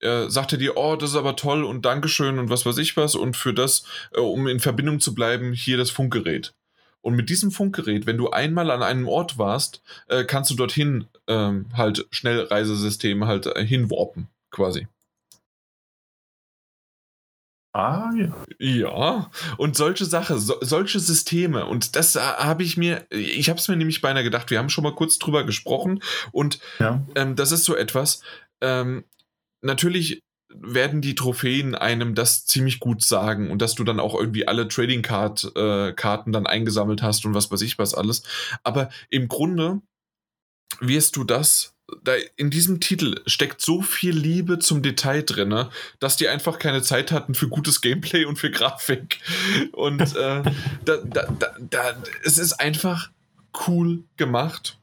äh, 0.02 0.30
sagt 0.30 0.54
er 0.54 0.58
dir, 0.58 0.78
oh, 0.78 0.96
das 0.96 1.12
ist 1.12 1.16
aber 1.16 1.36
toll 1.36 1.64
und 1.64 1.86
Dankeschön 1.86 2.40
und 2.40 2.50
was 2.50 2.66
weiß 2.66 2.78
ich 2.78 2.98
was. 2.98 3.16
Und 3.16 3.38
für 3.38 3.54
das, 3.54 3.84
äh, 4.14 4.20
um 4.20 4.48
in 4.48 4.60
Verbindung 4.60 5.00
zu 5.00 5.14
bleiben, 5.14 5.54
hier 5.54 5.78
das 5.78 5.92
Funkgerät. 5.92 6.54
Und 7.02 7.16
mit 7.16 7.30
diesem 7.30 7.52
Funkgerät, 7.52 8.08
wenn 8.08 8.18
du 8.18 8.30
einmal 8.30 8.72
an 8.72 8.84
einem 8.84 9.08
Ort 9.08 9.38
warst, 9.38 9.82
äh, 10.08 10.26
kannst 10.26 10.52
du 10.52 10.56
dorthin 10.56 11.06
ähm, 11.28 11.68
halt 11.74 12.06
Schnellreisesysteme 12.12 13.26
halt 13.26 13.46
hinwarpen, 13.58 14.28
quasi. 14.52 14.88
Ah, 17.80 18.12
ja. 18.16 18.36
Ja, 18.60 19.32
und 19.58 19.78
solche 19.78 20.06
Sachen, 20.06 20.38
so, 20.40 20.56
solche 20.62 21.00
Systeme, 21.00 21.66
und 21.66 21.96
das 21.96 22.16
äh, 22.16 22.20
habe 22.20 22.64
ich 22.64 22.76
mir, 22.76 23.06
ich 23.10 23.50
habe 23.50 23.60
es 23.60 23.68
mir 23.68 23.78
nämlich 23.78 24.02
beinahe 24.02 24.24
gedacht, 24.24 24.52
wir 24.52 24.60
haben 24.60 24.70
schon 24.70 24.84
mal 24.84 24.96
kurz 24.96 25.18
drüber 25.18 25.46
gesprochen, 25.46 26.02
und 26.32 26.60
ja. 26.80 27.02
ähm, 27.16 27.36
das 27.36 27.52
ist 27.52 27.64
so 27.64 27.76
etwas, 27.76 28.22
ähm, 28.62 29.06
natürlich 29.62 30.22
werden 30.54 31.02
die 31.02 31.16
Trophäen 31.16 31.76
einem 31.76 32.16
das 32.16 32.46
ziemlich 32.46 32.80
gut 32.80 33.04
sagen 33.04 33.52
und 33.52 33.62
dass 33.62 33.76
du 33.76 33.84
dann 33.84 34.00
auch 34.00 34.16
irgendwie 34.16 34.48
alle 34.48 34.68
Trading 34.68 35.04
Card 35.04 35.56
äh, 35.56 35.94
Karten 35.94 36.32
dann 36.32 36.48
eingesammelt 36.48 37.02
hast 37.04 37.26
und 37.26 37.36
was 37.36 37.52
weiß 37.52 37.62
ich 37.62 37.78
was 37.78 37.94
alles. 37.94 38.24
Aber 38.64 38.90
im 39.10 39.28
Grunde 39.28 39.82
wirst 40.80 41.16
du 41.16 41.24
das 41.24 41.76
da 42.04 42.14
in 42.36 42.50
diesem 42.50 42.80
Titel 42.80 43.22
steckt 43.26 43.62
so 43.62 43.82
viel 43.82 44.16
Liebe 44.16 44.60
zum 44.60 44.82
Detail 44.82 45.24
drin, 45.24 45.66
dass 46.00 46.18
die 46.18 46.28
einfach 46.28 46.60
keine 46.60 46.82
Zeit 46.82 47.12
hatten 47.12 47.36
für 47.36 47.48
gutes 47.48 47.82
Gameplay 47.82 48.26
und 48.26 48.38
für 48.38 48.52
Grafik. 48.52 49.20
Und 49.72 50.02
äh, 50.16 50.44
da, 50.86 50.98
da, 51.04 51.28
da, 51.28 51.56
da, 51.60 52.04
es 52.24 52.38
ist 52.38 52.54
einfach 52.54 53.10
cool 53.68 54.04
gemacht. 54.18 54.78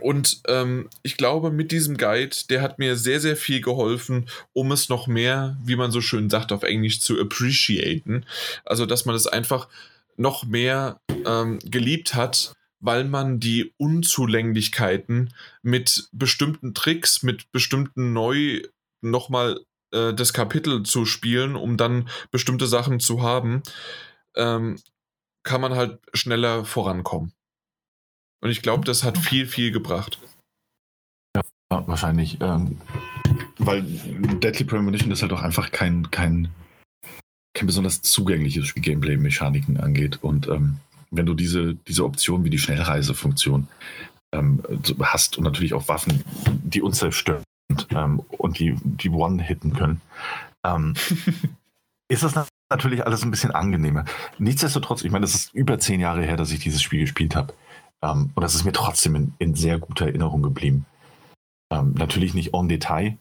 Und 0.00 0.42
ähm, 0.48 0.90
ich 1.02 1.16
glaube, 1.16 1.50
mit 1.50 1.70
diesem 1.70 1.96
Guide, 1.96 2.36
der 2.50 2.62
hat 2.62 2.78
mir 2.78 2.96
sehr, 2.96 3.20
sehr 3.20 3.36
viel 3.36 3.60
geholfen, 3.60 4.28
um 4.52 4.72
es 4.72 4.88
noch 4.88 5.06
mehr, 5.06 5.56
wie 5.64 5.76
man 5.76 5.92
so 5.92 6.00
schön 6.00 6.28
sagt 6.28 6.52
auf 6.52 6.64
Englisch, 6.64 7.00
zu 7.00 7.20
appreciaten. 7.20 8.26
Also, 8.64 8.86
dass 8.86 9.04
man 9.04 9.14
es 9.14 9.26
einfach 9.26 9.68
noch 10.16 10.44
mehr 10.44 10.98
ähm, 11.24 11.58
geliebt 11.64 12.14
hat 12.14 12.54
weil 12.84 13.04
man 13.04 13.40
die 13.40 13.72
Unzulänglichkeiten 13.78 15.32
mit 15.62 16.08
bestimmten 16.12 16.74
Tricks, 16.74 17.22
mit 17.22 17.50
bestimmten 17.50 18.12
neu 18.12 18.62
nochmal 19.00 19.60
äh, 19.92 20.12
das 20.12 20.34
Kapitel 20.34 20.82
zu 20.82 21.06
spielen, 21.06 21.56
um 21.56 21.78
dann 21.78 22.10
bestimmte 22.30 22.66
Sachen 22.66 23.00
zu 23.00 23.22
haben, 23.22 23.62
ähm, 24.36 24.78
kann 25.44 25.62
man 25.62 25.74
halt 25.74 25.98
schneller 26.12 26.66
vorankommen. 26.66 27.32
Und 28.42 28.50
ich 28.50 28.60
glaube, 28.60 28.84
das 28.84 29.02
hat 29.02 29.16
viel, 29.16 29.46
viel 29.46 29.72
gebracht. 29.72 30.18
Ja, 31.34 31.42
wahrscheinlich. 31.86 32.38
Ähm, 32.42 32.82
weil 33.56 33.82
Deadly 33.82 34.66
Premonition 34.66 35.10
ist 35.10 35.22
halt 35.22 35.32
auch 35.32 35.42
einfach 35.42 35.70
kein, 35.70 36.10
kein 36.10 36.52
kein 37.54 37.66
besonders 37.66 38.02
zugängliches 38.02 38.66
Spiel-Gameplay-Mechaniken 38.66 39.78
angeht. 39.78 40.18
Und 40.22 40.48
ähm, 40.48 40.80
wenn 41.16 41.26
du 41.26 41.34
diese, 41.34 41.74
diese 41.74 42.04
Option 42.04 42.44
wie 42.44 42.50
die 42.50 42.58
Schnellreisefunktion 42.58 43.68
ähm, 44.32 44.62
hast 45.02 45.38
und 45.38 45.44
natürlich 45.44 45.74
auch 45.74 45.88
Waffen, 45.88 46.24
die 46.62 46.82
uns 46.82 46.98
zerstören 46.98 47.44
ähm, 47.90 48.20
und 48.38 48.58
die, 48.58 48.76
die 48.82 49.10
One-hitten 49.10 49.74
können, 49.74 50.00
ähm, 50.64 50.94
ist 52.08 52.22
das 52.22 52.34
natürlich 52.70 53.06
alles 53.06 53.22
ein 53.22 53.30
bisschen 53.30 53.52
angenehmer. 53.52 54.04
Nichtsdestotrotz, 54.38 55.04
ich 55.04 55.10
meine, 55.10 55.24
das 55.24 55.34
ist 55.34 55.54
über 55.54 55.78
zehn 55.78 56.00
Jahre 56.00 56.22
her, 56.22 56.36
dass 56.36 56.52
ich 56.52 56.60
dieses 56.60 56.82
Spiel 56.82 57.00
gespielt 57.00 57.36
habe. 57.36 57.54
Ähm, 58.02 58.30
und 58.34 58.42
das 58.42 58.54
ist 58.54 58.64
mir 58.64 58.72
trotzdem 58.72 59.14
in, 59.14 59.34
in 59.38 59.54
sehr 59.54 59.78
guter 59.78 60.06
Erinnerung 60.06 60.42
geblieben. 60.42 60.86
Ähm, 61.70 61.94
natürlich 61.96 62.34
nicht 62.34 62.54
en 62.54 62.68
Detail, 62.68 63.16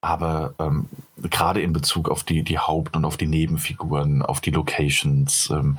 aber 0.00 0.54
ähm, 0.58 0.88
gerade 1.16 1.62
in 1.62 1.72
Bezug 1.72 2.08
auf 2.08 2.24
die, 2.24 2.42
die 2.42 2.58
Haupt- 2.58 2.96
und 2.96 3.04
auf 3.04 3.16
die 3.16 3.26
Nebenfiguren, 3.26 4.22
auf 4.22 4.40
die 4.40 4.50
Locations, 4.50 5.50
ähm, 5.50 5.78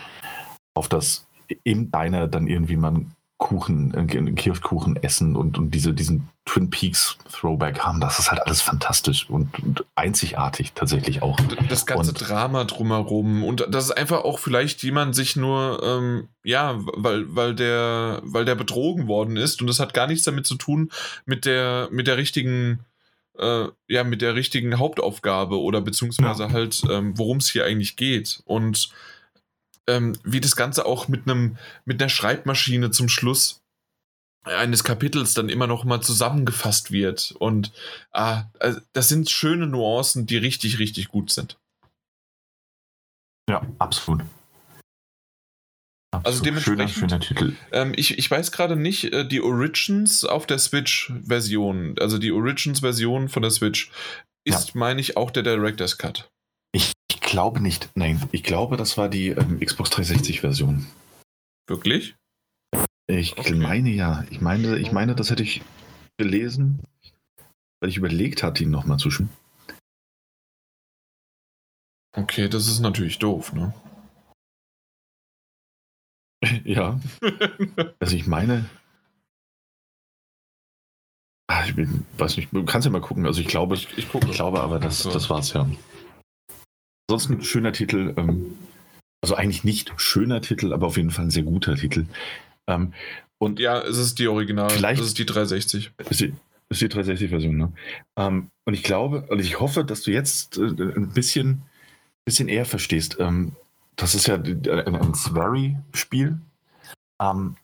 auf 0.75 0.89
das 0.89 1.27
im 1.63 1.91
Diner 1.91 2.27
dann 2.27 2.47
irgendwie 2.47 2.77
mal 2.77 3.05
Kuchen, 3.43 3.93
einen 3.93 4.35
Kirschkuchen 4.35 4.95
essen 4.95 5.35
und, 5.35 5.57
und 5.57 5.71
diese, 5.71 5.93
diesen 5.93 6.29
Twin 6.45 6.69
Peaks 6.69 7.17
Throwback 7.29 7.79
haben, 7.79 7.99
das 7.99 8.17
ist 8.17 8.31
halt 8.31 8.41
alles 8.41 8.61
fantastisch 8.61 9.29
und, 9.29 9.59
und 9.59 9.83
einzigartig 9.95 10.71
tatsächlich 10.71 11.21
auch. 11.21 11.37
Das 11.67 11.85
ganze 11.85 12.11
und, 12.11 12.21
Drama 12.21 12.63
drumherum 12.63 13.43
und 13.43 13.67
das 13.69 13.85
ist 13.85 13.97
einfach 13.97 14.23
auch 14.23 14.39
vielleicht 14.39 14.81
jemand 14.81 15.13
sich 15.13 15.35
nur, 15.35 15.81
ähm, 15.83 16.29
ja, 16.45 16.75
weil, 16.95 17.35
weil 17.35 17.53
der, 17.53 18.21
weil 18.23 18.45
der 18.45 18.55
betrogen 18.55 19.07
worden 19.09 19.35
ist 19.35 19.59
und 19.59 19.67
das 19.67 19.81
hat 19.81 19.93
gar 19.93 20.07
nichts 20.07 20.23
damit 20.23 20.47
zu 20.47 20.55
tun 20.55 20.89
mit 21.25 21.43
der, 21.43 21.89
mit 21.91 22.07
der 22.07 22.15
richtigen, 22.15 22.85
äh, 23.37 23.65
ja, 23.89 24.05
mit 24.05 24.21
der 24.21 24.35
richtigen 24.35 24.79
Hauptaufgabe 24.79 25.59
oder 25.59 25.81
beziehungsweise 25.81 26.43
ja. 26.43 26.51
halt, 26.51 26.81
ähm, 26.89 27.17
worum 27.17 27.39
es 27.39 27.49
hier 27.49 27.65
eigentlich 27.65 27.97
geht 27.97 28.41
und 28.45 28.89
ähm, 29.87 30.17
wie 30.23 30.41
das 30.41 30.55
Ganze 30.55 30.85
auch 30.85 31.07
mit 31.07 31.27
einem 31.27 31.57
mit 31.85 32.01
einer 32.01 32.09
Schreibmaschine 32.09 32.91
zum 32.91 33.09
Schluss 33.09 33.61
eines 34.43 34.83
Kapitels 34.83 35.33
dann 35.33 35.49
immer 35.49 35.67
noch 35.67 35.85
mal 35.85 36.01
zusammengefasst 36.01 36.91
wird 36.91 37.33
und 37.39 37.71
ah, 38.11 38.45
also 38.59 38.79
das 38.91 39.07
sind 39.07 39.29
schöne 39.29 39.67
Nuancen, 39.67 40.25
die 40.25 40.37
richtig 40.37 40.79
richtig 40.79 41.07
gut 41.09 41.31
sind. 41.31 41.57
Ja, 43.49 43.61
absolut. 43.79 44.21
absolut. 46.11 46.25
Also 46.25 46.43
dementsprechend, 46.43 46.89
schöner, 46.89 47.09
schöner 47.09 47.19
Titel. 47.19 47.55
Ähm, 47.71 47.93
ich, 47.95 48.17
ich 48.17 48.29
weiß 48.29 48.51
gerade 48.51 48.75
nicht, 48.75 49.05
äh, 49.13 49.27
die 49.27 49.41
Origins 49.41 50.23
auf 50.23 50.47
der 50.47 50.59
Switch-Version, 50.59 51.95
also 51.99 52.17
die 52.17 52.31
Origins-Version 52.31 53.29
von 53.29 53.41
der 53.41 53.51
Switch, 53.51 53.91
ist, 54.45 54.69
ja. 54.69 54.79
meine 54.79 55.01
ich, 55.01 55.17
auch 55.17 55.31
der 55.31 55.43
Director's 55.43 55.97
Cut. 55.97 56.29
Ich 57.33 57.35
glaube 57.35 57.61
nicht. 57.61 57.89
Nein, 57.95 58.21
ich 58.31 58.43
glaube, 58.43 58.77
das 58.77 58.95
war 58.95 59.09
die 59.09 59.29
ähm, 59.29 59.59
Xbox 59.59 59.89
360-Version. 59.93 60.85
Wirklich? 61.65 62.15
Ich 63.07 63.39
okay. 63.39 63.55
meine 63.55 63.89
ja. 63.89 64.23
Ich 64.29 64.39
meine, 64.39 64.77
ich 64.77 64.91
meine, 64.91 65.15
das 65.15 65.31
hätte 65.31 65.41
ich 65.41 65.63
gelesen, 66.19 66.79
weil 67.79 67.89
ich 67.89 67.97
überlegt 67.97 68.43
hatte, 68.43 68.61
ihn 68.61 68.69
nochmal 68.69 68.99
zu 68.99 69.09
spielen. 69.09 69.31
Okay, 72.15 72.47
das 72.49 72.67
ist 72.67 72.81
natürlich 72.81 73.17
doof, 73.17 73.51
ne? 73.51 73.73
ja. 76.65 76.99
also 77.99 78.15
ich 78.15 78.27
meine. 78.27 78.69
Ach, 81.47 81.67
ich 81.67 81.75
bin, 81.75 82.05
weiß 82.19 82.37
nicht, 82.37 82.53
du 82.53 82.63
kannst 82.63 82.85
ja 82.85 82.91
mal 82.91 83.01
gucken. 83.01 83.25
Also 83.25 83.41
ich 83.41 83.47
glaube, 83.47 83.73
ich, 83.73 83.87
ich, 83.97 84.13
ich 84.13 84.31
glaube 84.33 84.61
aber, 84.61 84.77
das, 84.77 85.01
das 85.01 85.31
war's 85.31 85.51
ja. 85.53 85.67
Ansonsten 87.09 87.43
schöner 87.43 87.73
Titel. 87.73 88.13
Ähm, 88.17 88.57
also 89.21 89.35
eigentlich 89.35 89.63
nicht 89.63 89.93
schöner 89.97 90.41
Titel, 90.41 90.73
aber 90.73 90.87
auf 90.87 90.97
jeden 90.97 91.11
Fall 91.11 91.25
ein 91.25 91.31
sehr 91.31 91.43
guter 91.43 91.75
Titel. 91.75 92.05
Ähm, 92.67 92.93
und 93.37 93.59
ja, 93.59 93.81
es 93.81 93.97
ist 93.97 94.19
die 94.19 94.27
Original. 94.27 94.69
Vielleicht 94.69 95.01
es 95.01 95.07
ist 95.07 95.17
die 95.17 95.25
360. 95.25 95.91
Ist 96.09 96.19
die, 96.21 96.33
ist 96.69 96.81
die 96.81 96.87
360-Version, 96.87 97.57
ne? 97.57 97.71
Ähm, 98.17 98.49
und 98.65 98.73
ich 98.73 98.83
glaube, 98.83 99.25
und 99.29 99.39
ich 99.39 99.59
hoffe, 99.59 99.85
dass 99.85 100.01
du 100.01 100.11
jetzt 100.11 100.57
äh, 100.57 100.63
ein 100.63 101.09
bisschen, 101.13 101.63
bisschen 102.25 102.47
eher 102.47 102.65
verstehst. 102.65 103.17
Ähm, 103.19 103.53
das 103.95 104.15
ist 104.15 104.27
ja 104.27 104.35
ein, 104.35 104.95
ein 104.95 105.13
Swery-Spiel. 105.13 106.37
Ähm, 107.21 107.55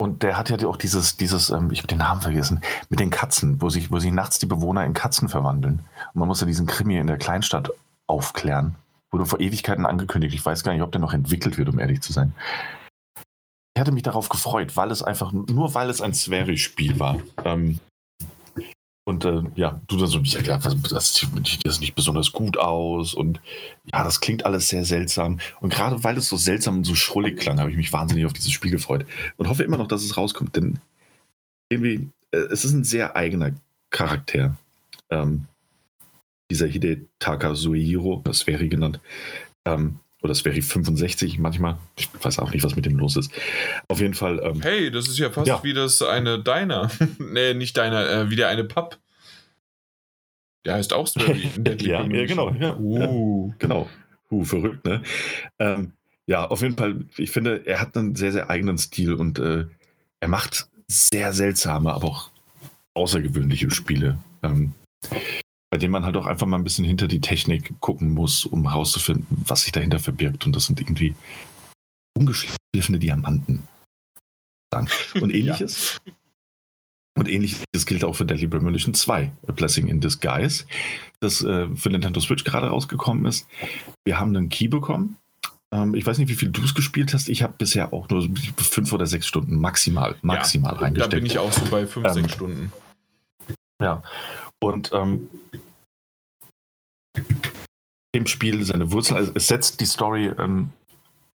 und 0.00 0.22
der 0.22 0.38
hat 0.38 0.48
ja 0.48 0.66
auch 0.66 0.78
dieses, 0.78 1.16
dieses, 1.16 1.50
ähm, 1.50 1.70
ich 1.70 1.80
habe 1.80 1.88
den 1.88 1.98
Namen 1.98 2.22
vergessen, 2.22 2.62
mit 2.88 3.00
den 3.00 3.10
Katzen, 3.10 3.60
wo 3.60 3.68
sich, 3.68 3.90
wo 3.90 3.98
sich 3.98 4.12
nachts 4.12 4.38
die 4.38 4.46
Bewohner 4.46 4.84
in 4.84 4.94
Katzen 4.94 5.28
verwandeln. 5.28 5.80
Und 6.14 6.18
man 6.20 6.28
muss 6.28 6.40
ja 6.40 6.46
diesen 6.46 6.66
Krimi 6.66 6.96
in 6.96 7.06
der 7.06 7.18
Kleinstadt 7.18 7.70
aufklären. 8.10 8.74
Wurde 9.10 9.26
vor 9.26 9.40
Ewigkeiten 9.40 9.86
angekündigt. 9.86 10.34
Ich 10.34 10.44
weiß 10.44 10.62
gar 10.62 10.72
nicht, 10.72 10.82
ob 10.82 10.92
der 10.92 11.00
noch 11.00 11.14
entwickelt 11.14 11.58
wird, 11.58 11.68
um 11.68 11.78
ehrlich 11.78 12.00
zu 12.00 12.12
sein. 12.12 12.34
Ich 13.74 13.80
hatte 13.80 13.92
mich 13.92 14.02
darauf 14.02 14.28
gefreut, 14.28 14.76
weil 14.76 14.90
es 14.90 15.02
einfach, 15.02 15.32
nur 15.32 15.74
weil 15.74 15.88
es 15.90 16.00
ein 16.00 16.12
Sphärisch-Spiel 16.12 16.98
war. 16.98 17.18
Ähm, 17.44 17.80
und 19.10 19.24
äh, 19.24 19.42
ja, 19.56 19.80
du 19.88 19.96
dann 19.96 20.06
so, 20.06 20.18
ja 20.20 20.58
das, 20.58 20.76
das 20.90 21.14
sieht 21.14 21.80
nicht 21.80 21.94
besonders 21.94 22.32
gut 22.32 22.58
aus 22.58 23.14
und 23.14 23.40
ja, 23.92 24.04
das 24.04 24.20
klingt 24.20 24.46
alles 24.46 24.68
sehr 24.68 24.84
seltsam. 24.84 25.40
Und 25.60 25.72
gerade 25.72 26.04
weil 26.04 26.16
es 26.16 26.28
so 26.28 26.36
seltsam 26.36 26.78
und 26.78 26.84
so 26.84 26.94
schrullig 26.94 27.38
klang, 27.38 27.58
habe 27.58 27.70
ich 27.70 27.76
mich 27.76 27.92
wahnsinnig 27.92 28.26
auf 28.26 28.32
dieses 28.32 28.52
Spiel 28.52 28.70
gefreut 28.70 29.06
und 29.36 29.48
hoffe 29.48 29.64
immer 29.64 29.78
noch, 29.78 29.88
dass 29.88 30.04
es 30.04 30.16
rauskommt, 30.16 30.54
denn 30.54 30.78
irgendwie, 31.70 32.08
äh, 32.30 32.38
es 32.52 32.64
ist 32.64 32.72
ein 32.72 32.84
sehr 32.84 33.16
eigener 33.16 33.52
Charakter. 33.90 34.56
Ähm, 35.10 35.46
dieser 36.50 36.66
Hidetaka 36.66 37.54
Suihiro, 37.54 38.20
das 38.24 38.46
wäre 38.46 38.68
genannt, 38.68 39.00
ähm, 39.64 40.00
oder 40.22 40.30
das 40.30 40.44
wäre 40.44 40.60
65 40.60 41.38
manchmal. 41.38 41.78
Ich 41.96 42.08
weiß 42.20 42.38
auch 42.40 42.52
nicht, 42.52 42.62
was 42.62 42.76
mit 42.76 42.84
dem 42.84 42.98
los 42.98 43.16
ist. 43.16 43.32
Auf 43.88 44.00
jeden 44.00 44.12
Fall. 44.12 44.38
Ähm, 44.42 44.60
hey, 44.60 44.90
das 44.90 45.08
ist 45.08 45.18
ja 45.18 45.30
fast 45.30 45.48
ja. 45.48 45.62
wie 45.64 45.72
das 45.72 46.02
eine 46.02 46.42
Diner. 46.42 46.90
nee, 47.18 47.54
nicht 47.54 47.76
Diner, 47.76 48.08
äh, 48.08 48.30
wieder 48.30 48.48
eine 48.48 48.64
Pub. 48.64 48.98
Der 50.66 50.74
heißt 50.74 50.92
auch 50.92 51.06
Sperry. 51.06 51.48
ja, 51.80 52.02
ja, 52.02 52.26
genau. 52.26 52.50
Ja, 52.50 52.76
uh. 52.76 53.48
ja, 53.48 53.54
genau. 53.58 53.88
Uh, 54.30 54.44
verrückt, 54.44 54.84
ne? 54.84 55.02
Ähm, 55.58 55.92
ja, 56.26 56.46
auf 56.46 56.60
jeden 56.62 56.76
Fall, 56.76 57.06
ich 57.16 57.30
finde, 57.30 57.66
er 57.66 57.80
hat 57.80 57.96
einen 57.96 58.14
sehr, 58.14 58.30
sehr 58.30 58.50
eigenen 58.50 58.78
Stil 58.78 59.14
und 59.14 59.38
äh, 59.38 59.64
er 60.20 60.28
macht 60.28 60.68
sehr 60.86 61.32
seltsame, 61.32 61.92
aber 61.92 62.08
auch 62.08 62.30
außergewöhnliche 62.94 63.70
Spiele. 63.70 64.18
Ähm, 64.42 64.74
bei 65.70 65.78
dem 65.78 65.92
man 65.92 66.04
halt 66.04 66.16
auch 66.16 66.26
einfach 66.26 66.46
mal 66.46 66.58
ein 66.58 66.64
bisschen 66.64 66.84
hinter 66.84 67.06
die 67.06 67.20
Technik 67.20 67.72
gucken 67.80 68.10
muss, 68.10 68.44
um 68.44 68.68
herauszufinden, 68.68 69.26
was 69.46 69.62
sich 69.62 69.72
dahinter 69.72 70.00
verbirgt. 70.00 70.44
Und 70.44 70.56
das 70.56 70.66
sind 70.66 70.80
irgendwie 70.80 71.14
ungeschliffene 72.16 72.98
Diamanten. 72.98 73.66
Und 75.20 75.34
ähnliches. 75.34 76.00
ja. 76.04 76.12
Und 77.16 77.28
ähnliches 77.28 77.86
gilt 77.86 78.04
auch 78.04 78.14
für 78.14 78.24
Deadly 78.24 78.46
Premonition 78.46 78.94
2, 78.94 79.32
A 79.46 79.52
Blessing 79.52 79.88
in 79.88 80.00
Disguise, 80.00 80.64
das 81.18 81.42
äh, 81.42 81.68
für 81.74 81.90
Nintendo 81.90 82.20
Switch 82.20 82.44
gerade 82.44 82.68
rausgekommen 82.68 83.26
ist. 83.26 83.48
Wir 84.04 84.18
haben 84.18 84.34
einen 84.34 84.48
Key 84.48 84.68
bekommen. 84.68 85.16
Ähm, 85.72 85.94
ich 85.94 86.06
weiß 86.06 86.18
nicht, 86.18 86.28
wie 86.28 86.34
viel 86.34 86.50
du 86.50 86.62
es 86.62 86.74
gespielt 86.74 87.12
hast. 87.12 87.28
Ich 87.28 87.42
habe 87.42 87.54
bisher 87.58 87.92
auch 87.92 88.08
nur 88.08 88.28
fünf 88.56 88.92
oder 88.92 89.06
sechs 89.06 89.26
Stunden 89.26 89.56
maximal, 89.56 90.16
maximal 90.22 90.74
ja, 90.74 90.80
reingesteckt. 90.80 91.12
Da 91.12 91.16
bin 91.16 91.26
ich 91.26 91.38
auch 91.38 91.52
so 91.52 91.64
bei 91.66 91.86
fünf, 91.86 92.06
ähm, 92.06 92.14
sechs 92.14 92.32
Stunden. 92.32 92.72
Ja, 93.82 94.02
und 94.62 94.90
ähm, 94.92 95.28
im 98.12 98.26
Spiel 98.26 98.64
seine 98.64 98.92
Wurzel, 98.92 99.16
also 99.16 99.32
es 99.34 99.48
setzt 99.48 99.80
die 99.80 99.86
Story, 99.86 100.26
ähm, 100.38 100.70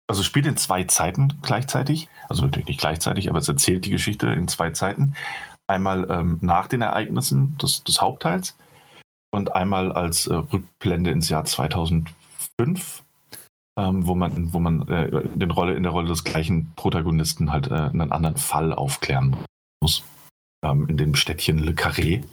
also 0.08 0.24
spielt 0.24 0.46
in 0.46 0.58
zwei 0.58 0.84
Zeiten 0.84 1.40
gleichzeitig, 1.42 2.10
also 2.28 2.44
natürlich 2.44 2.68
nicht 2.68 2.80
gleichzeitig, 2.80 3.30
aber 3.30 3.40
es 3.40 3.48
erzählt 3.48 3.86
die 3.86 3.92
Geschichte 3.92 4.28
in 4.28 4.48
zwei 4.48 4.72
Zeiten. 4.72 5.16
Einmal 5.68 6.10
ähm, 6.10 6.38
nach 6.42 6.68
den 6.68 6.82
Ereignissen 6.82 7.58
des, 7.58 7.84
des, 7.84 8.02
Hauptteils 8.02 8.58
und 9.34 9.56
einmal 9.56 9.92
als 9.94 10.28
äh, 10.28 10.34
Rückblende 10.34 11.12
ins 11.12 11.30
Jahr 11.30 11.46
2005, 11.46 13.04
ähm, 13.80 14.06
wo 14.06 14.16
man, 14.16 14.54
wo 14.54 14.60
man 14.60 14.88
äh, 14.90 15.06
in, 15.08 15.52
Rolle, 15.52 15.76
in 15.76 15.84
der 15.84 15.94
Rolle 15.94 16.10
des 16.10 16.26
gleichen 16.26 16.74
Protagonisten 16.76 17.52
halt 17.54 17.68
äh, 17.68 17.76
einen 17.76 18.12
anderen 18.12 18.38
Fall 18.38 18.74
aufklären 18.74 19.38
muss. 19.82 20.04
Ähm, 20.64 20.88
in 20.90 20.98
dem 20.98 21.16
Städtchen 21.16 21.58
Le 21.58 21.72
Carré 21.72 22.24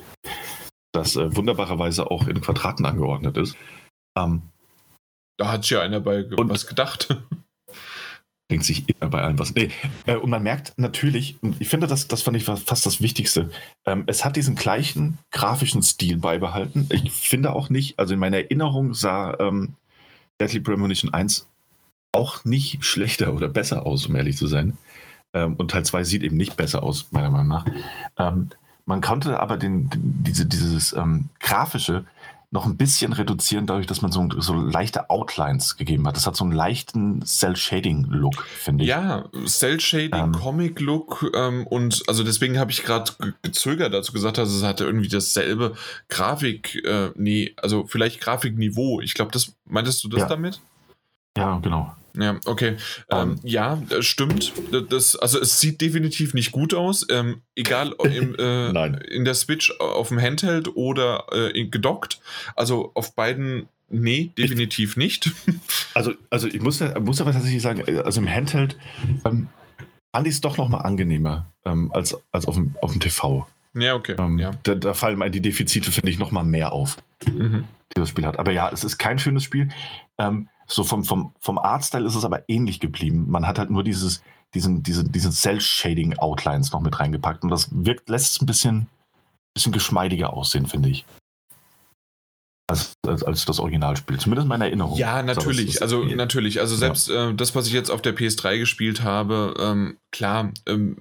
das 0.98 1.16
äh, 1.16 1.34
wunderbarerweise 1.34 2.10
auch 2.10 2.26
in 2.26 2.40
Quadraten 2.40 2.84
angeordnet 2.84 3.36
ist. 3.36 3.56
Ähm, 4.16 4.42
da 5.38 5.52
hat 5.52 5.62
sich 5.62 5.70
ja 5.70 5.80
einer 5.80 6.00
bei 6.00 6.24
und 6.24 6.50
was 6.50 6.66
gedacht. 6.66 7.16
Denkt 8.50 8.64
sich 8.64 8.88
immer 8.88 9.10
bei 9.10 9.22
allem 9.22 9.38
was. 9.38 9.54
Nee, 9.54 9.70
äh, 10.06 10.16
und 10.16 10.30
man 10.30 10.42
merkt 10.42 10.72
natürlich, 10.78 11.36
und 11.42 11.60
ich 11.60 11.68
finde, 11.68 11.86
das, 11.86 12.08
das 12.08 12.22
fand 12.22 12.36
ich 12.36 12.44
fast 12.44 12.86
das 12.86 13.02
Wichtigste, 13.02 13.50
ähm, 13.86 14.04
es 14.06 14.24
hat 14.24 14.36
diesen 14.36 14.54
gleichen 14.54 15.18
grafischen 15.30 15.82
Stil 15.82 16.16
beibehalten. 16.16 16.88
Ich 16.90 17.12
finde 17.12 17.52
auch 17.52 17.68
nicht, 17.68 17.98
also 17.98 18.14
in 18.14 18.20
meiner 18.20 18.38
Erinnerung 18.38 18.94
sah 18.94 19.38
ähm, 19.38 19.74
Deadly 20.40 20.60
Premonition 20.60 21.12
1 21.12 21.46
auch 22.12 22.44
nicht 22.46 22.84
schlechter 22.84 23.34
oder 23.34 23.48
besser 23.48 23.84
aus, 23.84 24.06
um 24.06 24.16
ehrlich 24.16 24.38
zu 24.38 24.46
sein. 24.46 24.78
Ähm, 25.34 25.54
und 25.56 25.70
Teil 25.70 25.84
2 25.84 26.04
sieht 26.04 26.22
eben 26.22 26.38
nicht 26.38 26.56
besser 26.56 26.82
aus, 26.82 27.08
meiner 27.10 27.30
Meinung 27.30 27.48
nach. 27.48 27.66
Man 28.88 29.02
konnte 29.02 29.38
aber 29.38 29.58
den, 29.58 29.90
diese, 29.94 30.46
dieses 30.46 30.94
ähm, 30.94 31.28
grafische 31.40 32.06
noch 32.50 32.64
ein 32.64 32.78
bisschen 32.78 33.12
reduzieren, 33.12 33.66
dadurch, 33.66 33.86
dass 33.86 34.00
man 34.00 34.10
so, 34.10 34.26
so 34.38 34.54
leichte 34.54 35.10
Outlines 35.10 35.76
gegeben 35.76 36.06
hat. 36.08 36.16
Das 36.16 36.26
hat 36.26 36.34
so 36.34 36.44
einen 36.44 36.54
leichten 36.54 37.20
Cell-Shading-Look, 37.20 38.42
finde 38.42 38.84
ich. 38.84 38.88
Ja, 38.88 39.26
Cell-Shading, 39.44 40.18
ähm, 40.18 40.32
Comic-Look 40.32 41.30
ähm, 41.36 41.66
und 41.66 42.02
also 42.08 42.24
deswegen 42.24 42.58
habe 42.58 42.70
ich 42.70 42.82
gerade 42.82 43.12
gezögert 43.42 43.92
dazu 43.92 44.14
gesagt, 44.14 44.38
dass 44.38 44.48
es 44.48 44.64
hatte 44.64 44.84
irgendwie 44.84 45.08
dasselbe 45.08 45.74
Grafik, 46.08 46.82
äh, 46.86 47.10
nee, 47.14 47.52
also 47.58 47.86
vielleicht 47.86 48.22
Grafikniveau. 48.22 49.02
Ich 49.02 49.12
glaube, 49.12 49.32
das 49.32 49.54
meintest 49.66 50.02
du 50.02 50.08
das 50.08 50.20
ja. 50.20 50.28
damit? 50.28 50.62
Ja, 51.36 51.58
genau. 51.58 51.94
Ja, 52.18 52.40
okay. 52.46 52.76
Ähm, 53.10 53.30
ähm. 53.30 53.40
ja, 53.44 53.80
das 53.88 54.06
stimmt. 54.06 54.52
Das, 54.90 55.14
also 55.14 55.40
es 55.40 55.60
sieht 55.60 55.80
definitiv 55.80 56.34
nicht 56.34 56.50
gut 56.50 56.74
aus. 56.74 57.06
Ähm, 57.10 57.42
egal 57.54 57.94
im, 58.02 58.34
äh, 58.38 58.86
in 59.14 59.24
der 59.24 59.34
Switch 59.34 59.70
auf 59.78 60.08
dem 60.08 60.20
Handheld 60.20 60.76
oder 60.76 61.26
äh, 61.32 61.64
gedockt. 61.66 62.20
Also 62.56 62.90
auf 62.94 63.14
beiden, 63.14 63.68
nee, 63.88 64.32
definitiv 64.36 64.96
nicht. 64.96 65.30
Also, 65.94 66.12
also 66.30 66.46
ich 66.46 66.60
muss, 66.60 66.80
muss 67.00 67.20
aber 67.20 67.32
tatsächlich 67.32 67.60
sagen, 67.62 67.82
also 68.04 68.20
im 68.20 68.28
Handheld 68.28 68.76
ähm, 69.24 69.48
fand 70.14 70.26
ich 70.28 70.34
es 70.34 70.40
doch 70.40 70.56
noch 70.56 70.68
mal 70.68 70.78
angenehmer 70.78 71.46
ähm, 71.64 71.90
als, 71.92 72.16
als 72.30 72.46
auf, 72.46 72.54
dem, 72.54 72.76
auf 72.80 72.92
dem 72.92 73.00
TV. 73.00 73.48
Ja, 73.74 73.94
okay. 73.94 74.14
Ähm, 74.16 74.38
ja. 74.38 74.52
Da, 74.62 74.76
da, 74.76 74.94
fallen 74.94 75.32
die 75.32 75.40
Defizite, 75.40 75.90
finde 75.90 76.10
ich, 76.10 76.18
noch 76.20 76.30
mal 76.30 76.44
mehr 76.44 76.72
auf, 76.72 76.98
mhm. 77.26 77.64
die 77.92 78.00
das 78.00 78.10
Spiel 78.10 78.26
hat. 78.26 78.38
Aber 78.38 78.52
ja, 78.52 78.70
es 78.70 78.84
ist 78.84 78.98
kein 78.98 79.18
schönes 79.18 79.42
Spiel. 79.42 79.70
Ähm, 80.18 80.48
so 80.70 80.84
vom, 80.84 81.04
vom, 81.04 81.32
vom 81.40 81.58
Artstyle 81.58 82.06
ist 82.06 82.14
es 82.14 82.24
aber 82.24 82.48
ähnlich 82.48 82.78
geblieben. 82.80 83.26
Man 83.28 83.46
hat 83.46 83.58
halt 83.58 83.70
nur 83.70 83.82
dieses, 83.82 84.22
diesen, 84.54 84.82
diese, 84.82 85.04
diesen 85.04 85.32
Cell-Shading-Outlines 85.32 86.72
noch 86.72 86.80
mit 86.80 86.98
reingepackt 87.00 87.42
und 87.42 87.50
das 87.50 87.68
wirkt, 87.70 88.08
lässt 88.08 88.32
es 88.32 88.42
ein 88.42 88.46
bisschen, 88.46 88.86
bisschen 89.54 89.72
geschmeidiger 89.72 90.32
aussehen, 90.32 90.66
finde 90.66 90.90
ich. 90.90 91.06
Als, 92.70 92.92
als, 93.06 93.22
als, 93.22 93.46
das 93.46 93.60
Originalspiel, 93.60 94.18
zumindest 94.18 94.44
in 94.44 94.48
meiner 94.50 94.66
Erinnerung. 94.66 94.98
Ja, 94.98 95.22
natürlich. 95.22 95.80
Also 95.80 96.04
natürlich. 96.04 96.60
Also 96.60 96.76
selbst 96.76 97.08
ja. 97.08 97.30
äh, 97.30 97.34
das, 97.34 97.54
was 97.54 97.66
ich 97.66 97.72
jetzt 97.72 97.90
auf 97.90 98.02
der 98.02 98.14
PS3 98.14 98.58
gespielt 98.58 99.02
habe, 99.02 99.54
ähm, 99.58 99.96
klar, 100.12 100.52
ähm, 100.66 100.98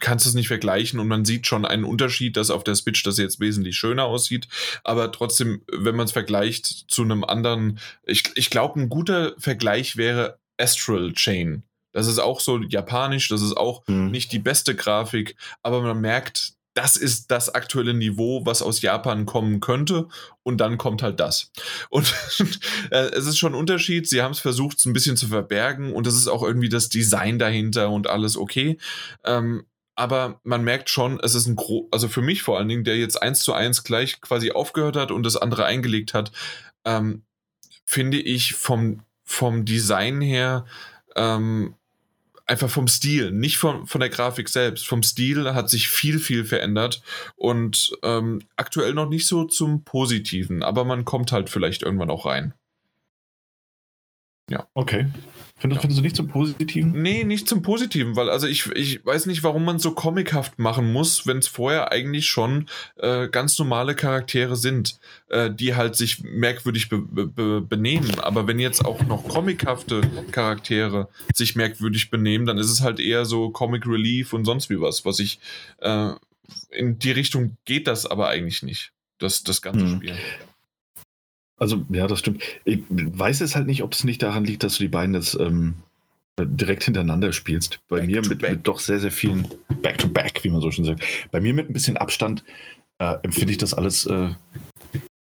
kannst 0.00 0.26
es 0.26 0.34
nicht 0.34 0.48
vergleichen 0.48 0.98
und 0.98 1.08
man 1.08 1.24
sieht 1.24 1.46
schon 1.46 1.64
einen 1.64 1.84
Unterschied, 1.84 2.36
dass 2.36 2.50
auf 2.50 2.64
der 2.64 2.74
Switch 2.74 3.02
das 3.02 3.18
jetzt 3.18 3.40
wesentlich 3.40 3.76
schöner 3.76 4.04
aussieht. 4.04 4.48
Aber 4.82 5.12
trotzdem, 5.12 5.62
wenn 5.70 5.96
man 5.96 6.06
es 6.06 6.12
vergleicht 6.12 6.66
zu 6.88 7.02
einem 7.02 7.24
anderen, 7.24 7.78
ich, 8.04 8.24
ich 8.34 8.50
glaube, 8.50 8.80
ein 8.80 8.88
guter 8.88 9.34
Vergleich 9.38 9.96
wäre 9.96 10.38
Astral 10.58 11.12
Chain. 11.12 11.62
Das 11.92 12.06
ist 12.06 12.18
auch 12.18 12.40
so 12.40 12.58
japanisch, 12.58 13.28
das 13.28 13.42
ist 13.42 13.56
auch 13.56 13.86
mhm. 13.88 14.10
nicht 14.10 14.32
die 14.32 14.38
beste 14.38 14.76
Grafik, 14.76 15.36
aber 15.62 15.82
man 15.82 16.00
merkt, 16.00 16.54
das 16.74 16.96
ist 16.96 17.30
das 17.30 17.52
aktuelle 17.52 17.94
Niveau, 17.94 18.46
was 18.46 18.62
aus 18.62 18.80
Japan 18.80 19.26
kommen 19.26 19.60
könnte. 19.60 20.06
Und 20.42 20.58
dann 20.58 20.78
kommt 20.78 21.02
halt 21.02 21.20
das. 21.20 21.50
Und 21.90 22.14
äh, 22.90 23.10
es 23.10 23.26
ist 23.26 23.38
schon 23.38 23.52
ein 23.52 23.58
Unterschied. 23.58 24.08
Sie 24.08 24.22
haben 24.22 24.32
es 24.32 24.38
versucht, 24.38 24.78
es 24.78 24.84
ein 24.84 24.92
bisschen 24.92 25.16
zu 25.16 25.28
verbergen. 25.28 25.92
Und 25.92 26.06
es 26.06 26.14
ist 26.14 26.28
auch 26.28 26.42
irgendwie 26.42 26.68
das 26.68 26.88
Design 26.88 27.38
dahinter 27.38 27.90
und 27.90 28.08
alles 28.08 28.36
okay. 28.36 28.78
Ähm, 29.24 29.64
aber 30.00 30.40
man 30.44 30.64
merkt 30.64 30.88
schon, 30.88 31.20
es 31.20 31.34
ist 31.34 31.46
ein 31.46 31.56
gro 31.56 31.86
also 31.90 32.08
für 32.08 32.22
mich 32.22 32.42
vor 32.42 32.56
allen 32.56 32.68
Dingen, 32.68 32.84
der 32.84 32.96
jetzt 32.96 33.20
eins 33.22 33.40
zu 33.40 33.52
eins 33.52 33.84
gleich 33.84 34.22
quasi 34.22 34.50
aufgehört 34.50 34.96
hat 34.96 35.10
und 35.10 35.24
das 35.24 35.36
andere 35.36 35.66
eingelegt 35.66 36.14
hat, 36.14 36.32
ähm, 36.86 37.22
finde 37.84 38.18
ich 38.18 38.54
vom, 38.54 39.02
vom 39.24 39.66
Design 39.66 40.22
her 40.22 40.64
ähm, 41.16 41.74
einfach 42.46 42.70
vom 42.70 42.88
Stil, 42.88 43.30
nicht 43.30 43.58
von, 43.58 43.86
von 43.86 44.00
der 44.00 44.08
Grafik 44.08 44.48
selbst. 44.48 44.88
Vom 44.88 45.02
Stil 45.02 45.52
hat 45.52 45.68
sich 45.68 45.88
viel, 45.88 46.18
viel 46.18 46.46
verändert 46.46 47.02
und 47.36 47.92
ähm, 48.02 48.40
aktuell 48.56 48.94
noch 48.94 49.08
nicht 49.08 49.26
so 49.26 49.44
zum 49.44 49.84
Positiven, 49.84 50.62
aber 50.62 50.84
man 50.84 51.04
kommt 51.04 51.30
halt 51.30 51.50
vielleicht 51.50 51.82
irgendwann 51.82 52.10
auch 52.10 52.24
rein. 52.24 52.54
Ja. 54.48 54.66
Okay. 54.72 55.06
Findest, 55.60 55.76
ja. 55.76 55.80
findest 55.82 55.98
du 55.98 56.02
nicht 56.02 56.16
zum 56.16 56.28
Positiven? 56.28 57.02
Nee, 57.02 57.24
nicht 57.24 57.46
zum 57.46 57.60
Positiven, 57.60 58.16
weil 58.16 58.30
also 58.30 58.46
ich, 58.46 58.66
ich 58.74 59.04
weiß 59.04 59.26
nicht, 59.26 59.42
warum 59.42 59.66
man 59.66 59.78
so 59.78 59.90
comichaft 59.92 60.58
machen 60.58 60.90
muss, 60.90 61.26
wenn 61.26 61.36
es 61.36 61.48
vorher 61.48 61.92
eigentlich 61.92 62.26
schon 62.28 62.66
äh, 62.96 63.28
ganz 63.28 63.58
normale 63.58 63.94
Charaktere 63.94 64.56
sind, 64.56 64.98
äh, 65.28 65.50
die 65.50 65.74
halt 65.74 65.96
sich 65.96 66.22
merkwürdig 66.22 66.88
be 66.88 67.02
be 67.02 67.60
benehmen. 67.60 68.18
Aber 68.20 68.46
wenn 68.46 68.58
jetzt 68.58 68.84
auch 68.86 69.02
noch 69.02 69.28
comichafte 69.28 70.00
Charaktere 70.30 71.08
sich 71.34 71.56
merkwürdig 71.56 72.10
benehmen, 72.10 72.46
dann 72.46 72.56
ist 72.56 72.70
es 72.70 72.80
halt 72.80 72.98
eher 72.98 73.26
so 73.26 73.50
Comic 73.50 73.86
Relief 73.86 74.32
und 74.32 74.46
sonst 74.46 74.70
wie 74.70 74.80
was, 74.80 75.04
was 75.04 75.18
ich 75.18 75.40
äh, 75.80 76.12
in 76.70 76.98
die 76.98 77.12
Richtung 77.12 77.58
geht 77.66 77.86
das 77.86 78.06
aber 78.06 78.28
eigentlich 78.28 78.62
nicht, 78.62 78.92
das, 79.18 79.42
das 79.42 79.60
ganze 79.60 79.84
hm. 79.84 79.96
Spiel. 79.96 80.16
Also, 81.60 81.84
ja, 81.90 82.06
das 82.06 82.18
stimmt. 82.20 82.42
Ich 82.64 82.82
weiß 82.88 83.40
jetzt 83.40 83.54
halt 83.54 83.66
nicht, 83.66 83.82
ob 83.82 83.92
es 83.92 84.02
nicht 84.02 84.22
daran 84.22 84.44
liegt, 84.44 84.62
dass 84.62 84.78
du 84.78 84.84
die 84.84 84.88
beiden 84.88 85.14
jetzt 85.14 85.38
ähm, 85.38 85.74
direkt 86.40 86.84
hintereinander 86.84 87.32
spielst. 87.32 87.80
Bei 87.88 87.98
back 87.98 88.06
mir 88.06 88.22
mit, 88.26 88.40
mit, 88.42 88.66
doch 88.66 88.80
sehr, 88.80 88.98
sehr 88.98 89.12
vielen 89.12 89.46
Back-to-Back, 89.82 90.38
-back, 90.38 90.44
wie 90.44 90.48
man 90.48 90.62
so 90.62 90.70
schon 90.70 90.86
sagt. 90.86 91.04
Bei 91.30 91.40
mir 91.40 91.52
mit 91.52 91.68
ein 91.68 91.74
bisschen 91.74 91.98
Abstand 91.98 92.44
äh, 92.98 93.16
empfinde 93.22 93.52
ich 93.52 93.58
das 93.58 93.74
alles 93.74 94.06
äh, 94.06 94.30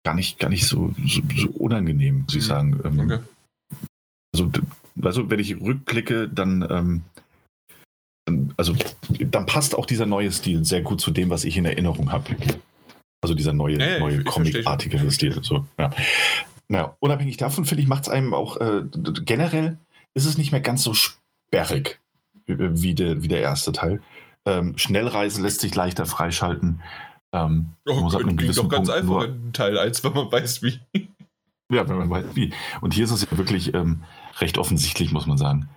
gar 0.03 0.13
nicht, 0.13 0.37
gar 0.37 0.49
nicht 0.49 0.67
so, 0.67 0.93
so, 1.05 1.21
so 1.35 1.47
unangenehm, 1.51 2.23
muss 2.23 2.35
ich 2.35 2.43
mhm. 2.43 2.47
sagen. 2.47 2.81
Ähm, 2.83 2.99
okay. 2.99 3.19
Also, 4.33 4.51
also, 5.01 5.29
wenn 5.29 5.39
ich 5.39 5.59
rückblicke, 5.61 6.27
dann, 6.27 6.67
ähm, 6.69 7.01
also, 8.57 8.75
dann 9.19 9.45
passt 9.45 9.73
auch 9.75 9.85
dieser 9.85 10.05
neue 10.05 10.33
Stil 10.33 10.65
sehr 10.65 10.81
gut 10.81 10.99
zu 10.99 11.11
dem, 11.11 11.29
was 11.29 11.45
ich 11.45 11.55
in 11.55 11.63
Erinnerung 11.63 12.11
habe. 12.11 12.35
Also 13.25 13.33
dieser 13.33 13.53
neue, 13.53 13.79
ja, 13.79 13.97
neue 13.97 14.23
Comic-artige 14.23 15.09
Stil. 15.09 15.39
So, 15.41 15.65
ja. 15.79 15.89
Naja, 16.67 16.95
unabhängig 16.99 17.37
davon, 17.37 17.65
finde 17.65 17.81
ich, 17.81 17.87
macht 17.87 18.03
es 18.03 18.09
einem 18.09 18.35
auch 18.35 18.57
äh, 18.57 18.83
generell 19.25 19.79
ist 20.13 20.25
es 20.25 20.37
nicht 20.37 20.51
mehr 20.51 20.61
ganz 20.61 20.83
so 20.83 20.93
sperrig 20.93 21.99
wie 22.45 22.93
der, 22.93 23.23
wie 23.23 23.27
der 23.27 23.41
erste 23.41 23.71
Teil. 23.71 23.99
Ähm, 24.45 24.77
Schnellreise 24.77 25.41
lässt 25.41 25.61
sich 25.61 25.73
leichter 25.73 26.05
freischalten. 26.05 26.83
Ähm, 27.33 27.71
oh, 27.87 27.95
muss 27.95 28.13
halt 28.13 28.25
klingt 28.25 28.55
doch 28.55 28.69
ganz 28.69 28.89
Punkt 28.89 28.91
einfach 28.91 29.09
nur, 29.09 29.25
in 29.25 29.53
Teil 29.53 29.79
1, 29.79 30.03
wenn 30.03 30.13
man 30.13 30.31
weiß 30.31 30.61
wie. 30.61 30.79
Ja, 31.71 31.89
wenn 31.89 31.97
man 31.97 32.11
weiß 32.11 32.25
wie. 32.35 32.53
Und 32.81 32.93
hier 32.93 33.05
ist 33.05 33.11
es 33.11 33.27
ja 33.27 33.35
wirklich 33.39 33.73
ähm, 33.73 34.03
recht 34.39 34.59
offensichtlich, 34.59 35.11
muss 35.11 35.25
man 35.25 35.39
sagen. 35.39 35.67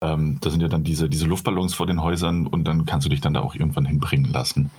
Ähm, 0.00 0.38
da 0.40 0.48
sind 0.48 0.62
ja 0.62 0.68
dann 0.68 0.82
diese, 0.82 1.10
diese 1.10 1.26
Luftballons 1.26 1.74
vor 1.74 1.86
den 1.86 2.02
Häusern 2.02 2.46
und 2.46 2.64
dann 2.64 2.86
kannst 2.86 3.04
du 3.04 3.10
dich 3.10 3.20
dann 3.20 3.34
da 3.34 3.40
auch 3.40 3.54
irgendwann 3.54 3.84
hinbringen 3.84 4.32
lassen. 4.32 4.70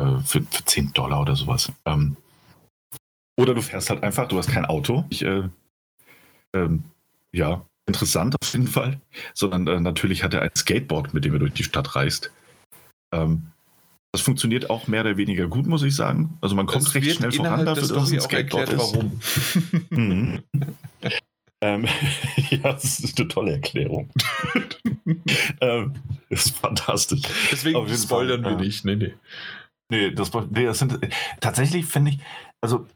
Äh, 0.00 0.18
für, 0.20 0.42
für 0.42 0.64
10 0.64 0.92
Dollar 0.92 1.20
oder 1.20 1.36
sowas. 1.36 1.72
Ähm, 1.84 2.16
oder 3.38 3.54
du 3.54 3.62
fährst 3.62 3.90
halt 3.90 4.02
einfach, 4.02 4.28
du 4.28 4.38
hast 4.38 4.50
kein 4.50 4.64
Auto. 4.64 5.04
Ich, 5.10 5.22
äh, 5.22 5.48
ähm, 6.54 6.84
ja, 7.32 7.66
interessant 7.86 8.36
auf 8.40 8.52
jeden 8.52 8.66
Fall. 8.66 9.00
Sondern 9.34 9.66
äh, 9.66 9.80
natürlich 9.80 10.22
hat 10.22 10.34
er 10.34 10.42
ein 10.42 10.54
Skateboard, 10.56 11.12
mit 11.12 11.24
dem 11.24 11.34
er 11.34 11.38
durch 11.38 11.52
die 11.52 11.64
Stadt 11.64 11.96
reist. 11.96 12.30
Ähm, 13.12 13.52
das 14.12 14.22
funktioniert 14.22 14.70
auch 14.70 14.88
mehr 14.88 15.02
oder 15.02 15.16
weniger 15.16 15.46
gut, 15.46 15.66
muss 15.66 15.82
ich 15.82 15.94
sagen. 15.94 16.36
Also 16.40 16.56
man 16.56 16.66
kommt 16.66 16.86
das 16.86 16.94
recht 16.94 17.16
schnell 17.16 17.30
voran 17.30 17.64
dafür, 17.64 17.88
dass 17.88 18.08
es 18.08 18.12
ein 18.12 18.20
Skateboard 18.20 18.68
erklärt, 18.68 18.82
ist. 18.82 18.96
Warum. 18.96 19.20
mhm. 19.90 20.42
ähm, 21.60 21.86
ja, 22.50 22.72
das 22.72 22.98
ist 22.98 23.18
eine 23.18 23.28
tolle 23.28 23.52
Erklärung. 23.52 24.10
ähm, 25.60 25.94
das 26.28 26.46
ist 26.46 26.56
fantastisch. 26.56 27.22
Deswegen 27.52 27.86
spoilern 27.96 28.42
Fall, 28.42 28.58
wir 28.58 28.64
nicht. 28.64 28.84
Nee, 28.84 28.96
nee. 28.96 29.14
Nee, 29.90 30.12
das, 30.12 30.30
das 30.30 30.78
sind 30.78 30.98
tatsächlich 31.40 31.84
finde 31.86 32.12
ich, 32.12 32.20
also, 32.60 32.86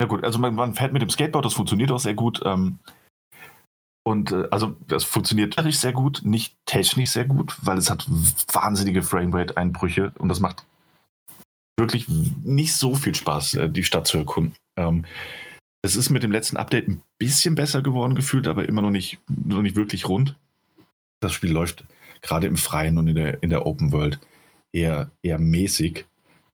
ja 0.00 0.06
gut, 0.06 0.24
also 0.24 0.38
man, 0.38 0.54
man, 0.54 0.74
fährt 0.74 0.92
mit 0.92 1.02
dem 1.02 1.10
Skateboard, 1.10 1.44
das 1.44 1.54
funktioniert 1.54 1.90
auch 1.90 1.98
sehr 1.98 2.14
gut. 2.14 2.40
Ähm, 2.44 2.78
und 4.04 4.32
äh, 4.32 4.48
also 4.50 4.76
das 4.88 5.04
funktioniert 5.04 5.56
sehr 5.70 5.92
gut, 5.92 6.22
nicht 6.24 6.54
technisch 6.64 7.10
sehr 7.10 7.26
gut, 7.26 7.56
weil 7.62 7.78
es 7.78 7.90
hat 7.90 8.06
wahnsinnige 8.52 9.02
Framerate-Einbrüche 9.02 10.12
und 10.18 10.28
das 10.28 10.40
macht 10.40 10.64
wirklich 11.78 12.08
nicht 12.08 12.74
so 12.74 12.94
viel 12.94 13.14
Spaß, 13.14 13.54
äh, 13.54 13.68
die 13.68 13.84
Stadt 13.84 14.06
zu 14.06 14.18
erkunden. 14.18 14.54
Ähm, 14.78 15.04
es 15.82 15.96
ist 15.96 16.10
mit 16.10 16.22
dem 16.22 16.32
letzten 16.32 16.56
Update 16.56 16.88
ein 16.88 17.02
bisschen 17.18 17.54
besser 17.54 17.82
geworden 17.82 18.14
gefühlt, 18.14 18.46
aber 18.46 18.68
immer 18.68 18.82
noch 18.82 18.90
nicht, 18.90 19.18
noch 19.28 19.62
nicht 19.62 19.76
wirklich 19.76 20.08
rund. 20.08 20.36
Das 21.20 21.32
Spiel 21.32 21.50
läuft 21.50 21.84
gerade 22.22 22.46
im 22.46 22.56
Freien 22.56 22.98
und 22.98 23.08
in 23.08 23.14
der, 23.14 23.42
in 23.42 23.50
der 23.50 23.66
Open 23.66 23.92
World 23.92 24.20
eher, 24.72 25.10
eher 25.22 25.38
mäßig. 25.38 26.06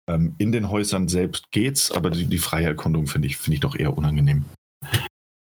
Ähm, 0.09 0.35
in 0.39 0.53
den 0.53 0.71
Häusern 0.71 1.09
selbst 1.09 1.51
geht's, 1.51 1.91
aber 1.91 2.11
die, 2.11 2.27
die 2.27 2.39
freie 2.39 2.67
Erkundung 2.67 3.07
finde 3.07 3.27
ich, 3.27 3.37
find 3.37 3.55
ich 3.55 3.61
doch 3.61 3.75
eher 3.75 3.97
unangenehm. 3.97 4.45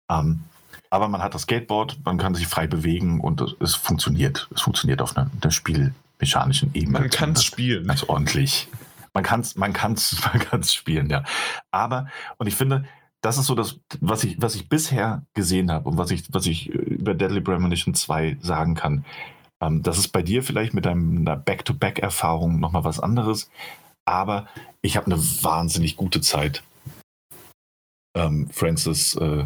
Ähm, 0.09 0.43
aber 0.89 1.09
man 1.09 1.21
hat 1.21 1.33
das 1.33 1.43
Skateboard, 1.43 1.99
man 2.05 2.17
kann 2.17 2.35
sich 2.35 2.47
frei 2.47 2.67
bewegen 2.67 3.19
und 3.19 3.57
es 3.59 3.75
funktioniert. 3.75 4.47
Es 4.55 4.61
funktioniert 4.61 5.01
auf 5.01 5.17
einer, 5.17 5.29
einer 5.41 5.51
spielmechanischen 5.51 6.73
Ebene. 6.73 6.99
Man 6.99 7.09
kann 7.09 7.33
es 7.33 7.43
spielen. 7.43 7.87
Ganz 7.87 8.03
ordentlich. 8.03 8.69
Man 9.13 9.23
kann 9.23 9.41
es 9.41 9.55
man 9.55 9.73
kann's, 9.73 10.17
man 10.33 10.39
kann's 10.39 10.73
spielen, 10.73 11.09
ja. 11.09 11.23
Aber, 11.71 12.07
und 12.37 12.47
ich 12.47 12.55
finde, 12.55 12.85
das 13.19 13.37
ist 13.37 13.47
so 13.47 13.55
das, 13.55 13.79
was 13.99 14.23
ich, 14.23 14.41
was 14.41 14.55
ich 14.55 14.69
bisher 14.69 15.23
gesehen 15.33 15.71
habe 15.71 15.89
und 15.89 15.97
was 15.97 16.11
ich, 16.11 16.25
was 16.31 16.45
ich 16.45 16.69
über 16.69 17.13
Deadly 17.13 17.41
Premonition 17.41 17.93
2 17.93 18.37
sagen 18.41 18.75
kann. 18.75 19.03
Ähm, 19.59 19.83
das 19.83 19.97
ist 19.97 20.09
bei 20.09 20.21
dir 20.21 20.43
vielleicht 20.43 20.73
mit 20.73 20.85
deiner 20.85 21.35
Back-to-Back-Erfahrung 21.35 22.59
nochmal 22.59 22.83
was 22.83 22.99
anderes 22.99 23.49
aber 24.05 24.47
ich 24.81 24.97
habe 24.97 25.07
eine 25.07 25.17
wahnsinnig 25.17 25.95
gute 25.95 26.21
Zeit 26.21 26.63
ähm, 28.15 28.47
Francis 28.51 29.15
äh, 29.15 29.45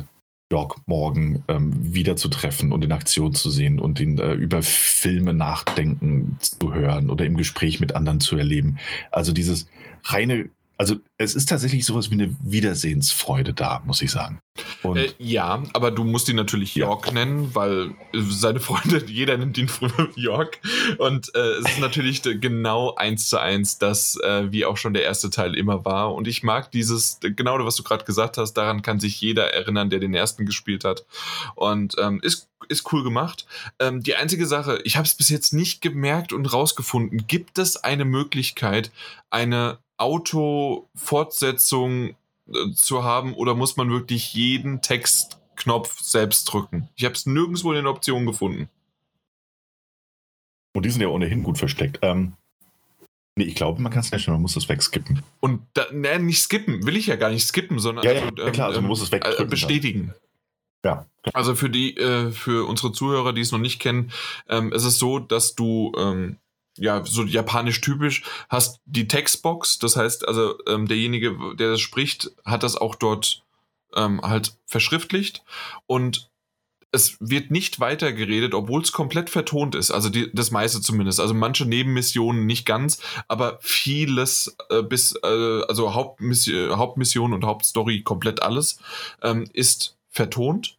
York 0.51 0.77
Morgan 0.87 1.43
ähm, 1.47 1.93
wiederzutreffen 1.93 2.71
und 2.71 2.83
in 2.83 2.91
Aktion 2.91 3.33
zu 3.33 3.49
sehen 3.51 3.79
und 3.79 3.99
ihn 3.99 4.17
äh, 4.17 4.33
über 4.33 4.63
Filme 4.63 5.33
nachdenken 5.33 6.37
zu 6.39 6.73
hören 6.73 7.09
oder 7.09 7.25
im 7.25 7.37
Gespräch 7.37 7.79
mit 7.79 7.95
anderen 7.95 8.19
zu 8.19 8.35
erleben. 8.35 8.79
Also 9.11 9.31
dieses 9.31 9.67
reine 10.05 10.49
also 10.79 10.95
es 11.17 11.35
ist 11.35 11.49
tatsächlich 11.49 11.85
sowas 11.85 12.09
wie 12.09 12.13
eine 12.13 12.33
Wiedersehensfreude 12.41 13.53
da, 13.53 13.83
muss 13.85 14.01
ich 14.01 14.11
sagen. 14.11 14.39
Äh, 14.85 15.09
ja, 15.17 15.61
aber 15.73 15.91
du 15.91 16.05
musst 16.05 16.29
ihn 16.29 16.37
natürlich 16.37 16.73
York 16.73 17.07
ja. 17.07 17.13
nennen, 17.13 17.53
weil 17.53 17.91
seine 18.13 18.61
Freunde, 18.61 19.03
jeder 19.07 19.37
nennt 19.37 19.57
ihn 19.57 19.67
früher 19.67 20.07
York. 20.15 20.59
Und 20.97 21.35
äh, 21.35 21.39
es 21.39 21.71
ist 21.71 21.79
natürlich 21.81 22.21
genau 22.21 22.95
eins 22.95 23.27
zu 23.27 23.39
eins, 23.39 23.77
das, 23.77 24.17
äh, 24.23 24.53
wie 24.53 24.63
auch 24.63 24.77
schon 24.77 24.93
der 24.93 25.03
erste 25.03 25.29
Teil 25.29 25.53
immer 25.53 25.83
war. 25.83 26.15
Und 26.15 26.29
ich 26.29 26.43
mag 26.43 26.71
dieses, 26.71 27.19
genau 27.21 27.59
was 27.65 27.75
du 27.75 27.83
gerade 27.83 28.05
gesagt 28.05 28.37
hast, 28.37 28.53
daran 28.53 28.81
kann 28.81 29.01
sich 29.01 29.19
jeder 29.19 29.53
erinnern, 29.53 29.89
der 29.89 29.99
den 29.99 30.13
ersten 30.13 30.45
gespielt 30.45 30.85
hat. 30.85 31.05
Und 31.55 31.95
ähm, 31.99 32.21
ist, 32.23 32.47
ist 32.69 32.93
cool 32.93 33.03
gemacht. 33.03 33.45
Ähm, 33.79 34.01
die 34.01 34.15
einzige 34.15 34.45
Sache, 34.45 34.79
ich 34.83 34.95
habe 34.95 35.05
es 35.05 35.15
bis 35.15 35.27
jetzt 35.29 35.53
nicht 35.53 35.81
gemerkt 35.81 36.31
und 36.33 36.45
rausgefunden, 36.45 37.25
gibt 37.27 37.57
es 37.57 37.77
eine 37.77 38.05
Möglichkeit, 38.05 38.91
eine 39.29 39.79
Auto-Fortsetzung 39.97 42.15
äh, 42.53 42.71
zu 42.73 43.03
haben 43.03 43.33
oder 43.33 43.55
muss 43.55 43.77
man 43.77 43.89
wirklich 43.89 44.33
jeden 44.33 44.81
Textknopf 44.81 45.99
selbst 45.99 46.45
drücken? 46.45 46.89
Ich 46.95 47.05
habe 47.05 47.15
es 47.15 47.25
nirgendwo 47.25 47.71
in 47.71 47.77
den 47.77 47.87
Optionen 47.87 48.25
gefunden. 48.25 48.69
Und 50.75 50.85
die 50.85 50.91
sind 50.91 51.01
ja 51.01 51.07
ohnehin 51.07 51.43
gut 51.43 51.57
versteckt. 51.57 51.99
Ähm, 52.03 52.33
nee, 53.35 53.45
ich 53.45 53.55
glaube, 53.55 53.81
man 53.81 53.91
kann 53.91 54.01
es 54.01 54.11
nicht, 54.11 54.27
man 54.27 54.41
muss 54.41 54.55
es 54.55 54.69
wegskippen. 54.69 55.23
Und 55.39 55.65
da, 55.73 55.87
ne, 55.91 56.19
nicht 56.19 56.41
skippen, 56.41 56.85
will 56.85 56.95
ich 56.95 57.07
ja 57.07 57.15
gar 57.15 57.31
nicht 57.31 57.45
skippen, 57.45 57.79
sondern 57.79 58.05
ja, 58.05 58.13
ja, 58.13 58.29
also, 58.29 58.45
ja 58.45 58.51
klar, 58.51 58.67
also 58.67 58.79
man 58.79 58.85
ähm, 58.85 58.89
muss 58.89 59.01
es 59.01 59.11
wegdrücken. 59.11 59.45
Äh, 59.45 59.49
bestätigen. 59.49 60.13
Ja. 60.85 61.05
Also 61.33 61.55
für 61.55 61.69
die, 61.69 61.97
äh, 61.97 62.31
für 62.31 62.67
unsere 62.67 62.91
Zuhörer, 62.91 63.33
die 63.33 63.41
es 63.41 63.51
noch 63.51 63.59
nicht 63.59 63.79
kennen, 63.79 64.11
ähm, 64.47 64.71
ist 64.71 64.85
es 64.85 64.99
so, 64.99 65.19
dass 65.19 65.55
du 65.55 65.91
ähm, 65.97 66.37
ja, 66.77 67.03
so 67.05 67.23
japanisch 67.23 67.81
typisch, 67.81 68.23
hast 68.49 68.79
die 68.85 69.07
Textbox, 69.07 69.79
das 69.79 69.95
heißt, 69.95 70.27
also 70.27 70.55
ähm, 70.67 70.87
derjenige, 70.87 71.35
der 71.55 71.71
das 71.71 71.81
spricht, 71.81 72.31
hat 72.45 72.63
das 72.63 72.77
auch 72.77 72.95
dort 72.95 73.43
ähm, 73.95 74.21
halt 74.21 74.55
verschriftlicht 74.65 75.43
und 75.87 76.29
es 76.91 77.17
wird 77.19 77.51
nicht 77.51 77.79
weiter 77.79 78.11
geredet, 78.13 78.55
obwohl 78.55 78.81
es 78.81 78.91
komplett 78.91 79.29
vertont 79.29 79.75
ist. 79.75 79.91
Also 79.91 80.09
die, 80.09 80.31
das 80.33 80.49
meiste 80.49 80.81
zumindest. 80.81 81.19
Also 81.19 81.35
manche 81.35 81.65
Nebenmissionen 81.65 82.47
nicht 82.47 82.65
ganz, 82.65 82.99
aber 83.27 83.59
vieles 83.61 84.55
äh, 84.69 84.81
bis, 84.81 85.13
äh, 85.23 85.61
also 85.67 85.93
Hauptmission, 85.93 86.77
Hauptmission 86.77 87.33
und 87.33 87.45
Hauptstory, 87.45 88.01
komplett 88.01 88.41
alles, 88.41 88.79
ähm, 89.21 89.45
ist 89.53 89.97
vertont. 90.09 90.78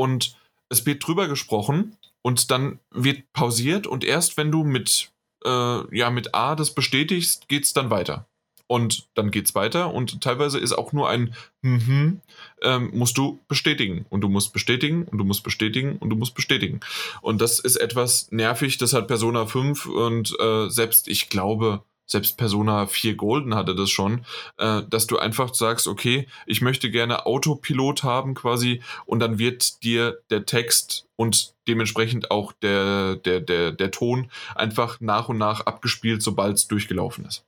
Und 0.00 0.34
es 0.70 0.86
wird 0.86 1.06
drüber 1.06 1.28
gesprochen 1.28 1.94
und 2.22 2.50
dann 2.50 2.78
wird 2.90 3.30
pausiert 3.34 3.86
und 3.86 4.02
erst 4.02 4.38
wenn 4.38 4.50
du 4.50 4.64
mit 4.64 5.10
äh, 5.44 5.96
ja 5.96 6.08
mit 6.08 6.34
A 6.34 6.54
das 6.54 6.74
bestätigst, 6.74 7.48
geht 7.48 7.64
es 7.64 7.74
dann 7.74 7.90
weiter. 7.90 8.26
Und 8.66 9.08
dann 9.14 9.30
geht 9.30 9.44
es 9.44 9.54
weiter 9.54 9.92
und 9.92 10.22
teilweise 10.22 10.58
ist 10.58 10.72
auch 10.72 10.94
nur 10.94 11.10
ein 11.10 11.34
mhm, 11.60 12.22
ähm, 12.62 12.90
musst 12.94 13.18
du 13.18 13.40
bestätigen 13.46 14.06
und 14.08 14.22
du 14.22 14.30
musst 14.30 14.54
bestätigen 14.54 15.04
und 15.04 15.18
du 15.18 15.24
musst 15.24 15.42
bestätigen 15.42 15.98
und 15.98 16.08
du 16.08 16.16
musst 16.16 16.34
bestätigen. 16.34 16.80
Und 17.20 17.42
das 17.42 17.58
ist 17.58 17.76
etwas 17.76 18.30
nervig, 18.30 18.78
das 18.78 18.94
hat 18.94 19.06
Persona 19.06 19.44
5 19.44 19.84
und 19.84 20.34
äh, 20.40 20.70
selbst 20.70 21.08
ich 21.08 21.28
glaube, 21.28 21.82
selbst 22.10 22.36
Persona 22.36 22.86
4 22.86 23.16
Golden 23.16 23.54
hatte 23.54 23.74
das 23.74 23.90
schon, 23.90 24.24
äh, 24.58 24.82
dass 24.88 25.06
du 25.06 25.18
einfach 25.18 25.54
sagst, 25.54 25.86
okay, 25.86 26.26
ich 26.46 26.60
möchte 26.60 26.90
gerne 26.90 27.26
Autopilot 27.26 28.02
haben 28.02 28.34
quasi 28.34 28.82
und 29.06 29.20
dann 29.20 29.38
wird 29.38 29.82
dir 29.82 30.18
der 30.30 30.44
Text 30.44 31.06
und 31.16 31.54
dementsprechend 31.68 32.30
auch 32.30 32.52
der, 32.52 33.16
der, 33.16 33.40
der, 33.40 33.72
der 33.72 33.90
Ton 33.90 34.30
einfach 34.54 35.00
nach 35.00 35.28
und 35.28 35.38
nach 35.38 35.60
abgespielt, 35.66 36.22
sobald 36.22 36.56
es 36.56 36.66
durchgelaufen 36.66 37.24
ist. 37.26 37.44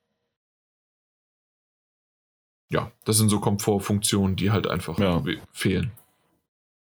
Ja, 2.70 2.90
das 3.04 3.18
sind 3.18 3.28
so 3.28 3.40
Komfortfunktionen, 3.40 4.36
die 4.36 4.50
halt 4.50 4.66
einfach 4.66 4.98
ja. 4.98 5.22
fehlen. 5.52 5.92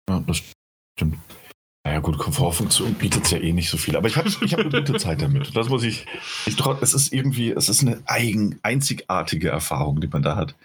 Ja, 0.07 0.19
das 0.21 0.41
stimmt. 0.95 1.17
Naja, 1.83 1.99
gut, 1.99 2.17
Komfortfunktion 2.17 2.93
bietet 2.93 3.29
ja 3.31 3.39
eh 3.39 3.51
nicht 3.51 3.69
so 3.69 3.77
viel. 3.77 3.97
Aber 3.97 4.07
ich 4.07 4.15
habe 4.15 4.29
ich 4.29 4.53
hab 4.53 4.61
eine 4.61 4.69
gute 4.69 4.95
Zeit 4.95 5.21
damit. 5.21 5.53
Das 5.55 5.67
muss 5.67 5.83
ich, 5.83 6.05
ich. 6.45 6.57
Es 6.81 6.93
ist 6.93 7.11
irgendwie, 7.11 7.51
es 7.51 7.67
ist 7.67 7.81
eine 7.81 8.01
eigen, 8.05 8.59
einzigartige 8.63 9.49
Erfahrung, 9.49 9.99
die 9.99 10.07
man 10.07 10.23
da 10.23 10.37
hat. 10.37 10.55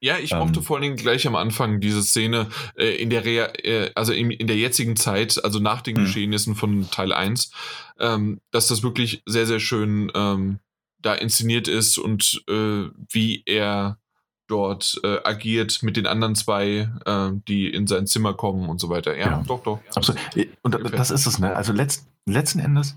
Ja, 0.00 0.18
ich 0.18 0.32
mochte 0.32 0.58
ähm, 0.58 0.64
vor 0.64 0.76
allen 0.76 0.82
Dingen 0.82 0.96
gleich 0.96 1.28
am 1.28 1.36
Anfang 1.36 1.78
diese 1.78 2.02
Szene 2.02 2.48
äh, 2.76 2.96
in 2.96 3.08
der 3.08 3.24
Rea 3.24 3.52
äh, 3.62 3.92
also 3.94 4.12
in, 4.12 4.32
in, 4.32 4.48
der 4.48 4.56
jetzigen 4.56 4.96
Zeit, 4.96 5.44
also 5.44 5.60
nach 5.60 5.80
den 5.80 5.96
hm. 5.96 6.04
Geschehnissen 6.04 6.56
von 6.56 6.90
Teil 6.90 7.12
1, 7.12 7.52
ähm, 8.00 8.40
dass 8.50 8.66
das 8.66 8.82
wirklich 8.82 9.22
sehr, 9.26 9.46
sehr 9.46 9.60
schön 9.60 10.10
ähm, 10.14 10.58
da 10.98 11.14
inszeniert 11.14 11.68
ist 11.68 11.98
und 11.98 12.42
äh, 12.48 12.88
wie 13.10 13.44
er 13.46 13.98
dort 14.46 15.00
äh, 15.02 15.18
agiert 15.24 15.82
mit 15.82 15.96
den 15.96 16.06
anderen 16.06 16.34
zwei, 16.34 16.90
äh, 17.06 17.30
die 17.48 17.68
in 17.68 17.86
sein 17.86 18.06
Zimmer 18.06 18.34
kommen 18.34 18.68
und 18.68 18.80
so 18.80 18.88
weiter. 18.88 19.16
Ja, 19.16 19.30
ja. 19.30 19.42
doch, 19.46 19.62
doch. 19.62 19.80
Absolut. 19.94 20.20
Und 20.62 20.78
das 20.92 21.10
ist 21.10 21.26
es, 21.26 21.38
ne? 21.38 21.54
Also 21.54 21.72
letzt, 21.72 22.06
letzten 22.26 22.58
Endes 22.58 22.96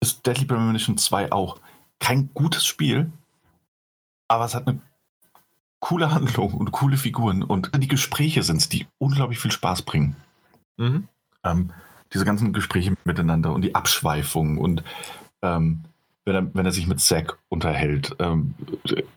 ist 0.00 0.26
Deadly 0.26 0.46
Premonition 0.46 0.98
2 0.98 1.32
auch 1.32 1.58
kein 1.98 2.30
gutes 2.34 2.64
Spiel, 2.66 3.12
aber 4.28 4.44
es 4.44 4.54
hat 4.54 4.66
eine 4.66 4.80
coole 5.80 6.12
Handlung 6.12 6.54
und 6.54 6.72
coole 6.72 6.96
Figuren 6.96 7.42
und 7.42 7.70
die 7.76 7.88
Gespräche 7.88 8.42
sind 8.42 8.58
es, 8.58 8.68
die 8.68 8.86
unglaublich 8.98 9.38
viel 9.38 9.50
Spaß 9.50 9.82
bringen. 9.82 10.16
Mhm. 10.76 11.08
Ähm, 11.44 11.72
diese 12.12 12.24
ganzen 12.24 12.52
Gespräche 12.52 12.94
miteinander 13.04 13.52
und 13.52 13.62
die 13.62 13.74
Abschweifung 13.74 14.58
und 14.58 14.82
ähm, 15.42 15.84
wenn 16.30 16.46
er, 16.46 16.54
wenn 16.54 16.66
er 16.66 16.72
sich 16.72 16.86
mit 16.86 17.00
Zack 17.00 17.38
unterhält. 17.48 18.14
Ähm, 18.20 18.54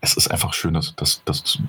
es 0.00 0.16
ist 0.16 0.28
einfach 0.28 0.52
schön, 0.52 0.74
das, 0.74 0.96
das, 0.96 1.22
das, 1.24 1.60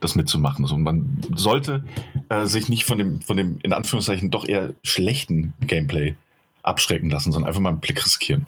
das 0.00 0.14
mitzumachen. 0.14 0.64
So, 0.66 0.78
man 0.78 1.20
sollte 1.34 1.84
äh, 2.28 2.46
sich 2.46 2.68
nicht 2.68 2.84
von 2.84 2.98
dem, 2.98 3.20
von 3.20 3.36
dem, 3.36 3.58
in 3.62 3.72
Anführungszeichen, 3.72 4.30
doch 4.30 4.46
eher 4.46 4.74
schlechten 4.84 5.54
Gameplay 5.60 6.14
abschrecken 6.62 7.10
lassen, 7.10 7.32
sondern 7.32 7.48
einfach 7.48 7.60
mal 7.60 7.70
einen 7.70 7.80
Blick 7.80 8.04
riskieren. 8.04 8.46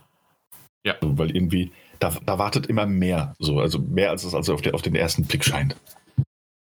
Ja. 0.84 0.94
So, 1.00 1.18
weil 1.18 1.34
irgendwie, 1.34 1.72
da, 1.98 2.12
da 2.24 2.38
wartet 2.38 2.66
immer 2.66 2.86
mehr, 2.86 3.34
so, 3.40 3.58
also 3.58 3.80
mehr 3.80 4.10
als 4.10 4.22
es 4.22 4.34
also 4.34 4.54
auf, 4.54 4.62
der, 4.62 4.74
auf 4.74 4.82
den 4.82 4.94
ersten 4.94 5.24
Blick 5.24 5.44
scheint. 5.44 5.76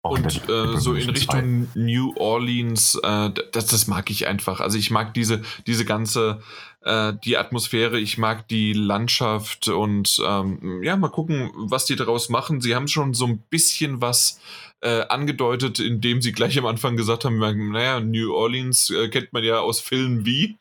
Auch 0.02 0.12
und 0.12 0.48
äh, 0.48 0.78
so 0.78 0.94
in 0.94 1.10
Richtung 1.10 1.66
2. 1.74 1.80
New 1.80 2.14
Orleans, 2.16 2.98
äh, 3.02 3.30
das, 3.52 3.66
das 3.66 3.86
mag 3.86 4.08
ich 4.10 4.26
einfach. 4.26 4.60
Also 4.60 4.78
ich 4.78 4.90
mag 4.90 5.12
diese, 5.12 5.42
diese 5.66 5.84
ganze, 5.84 6.40
äh, 6.82 7.12
die 7.24 7.36
Atmosphäre, 7.36 7.98
ich 7.98 8.18
mag 8.18 8.48
die 8.48 8.72
Landschaft 8.72 9.68
und 9.68 10.20
ähm, 10.24 10.82
ja, 10.82 10.96
mal 10.96 11.08
gucken, 11.08 11.50
was 11.54 11.84
die 11.84 11.96
daraus 11.96 12.28
machen. 12.28 12.60
Sie 12.60 12.74
haben 12.74 12.88
schon 12.88 13.14
so 13.14 13.26
ein 13.26 13.38
bisschen 13.50 14.00
was 14.00 14.40
äh, 14.80 15.02
angedeutet, 15.02 15.78
indem 15.78 16.22
sie 16.22 16.32
gleich 16.32 16.58
am 16.58 16.66
Anfang 16.66 16.96
gesagt 16.96 17.24
haben, 17.24 17.38
naja, 17.38 18.00
New 18.00 18.32
Orleans 18.32 18.90
äh, 18.90 19.08
kennt 19.08 19.32
man 19.32 19.44
ja 19.44 19.60
aus 19.60 19.80
Filmen 19.80 20.24
wie. 20.24 20.56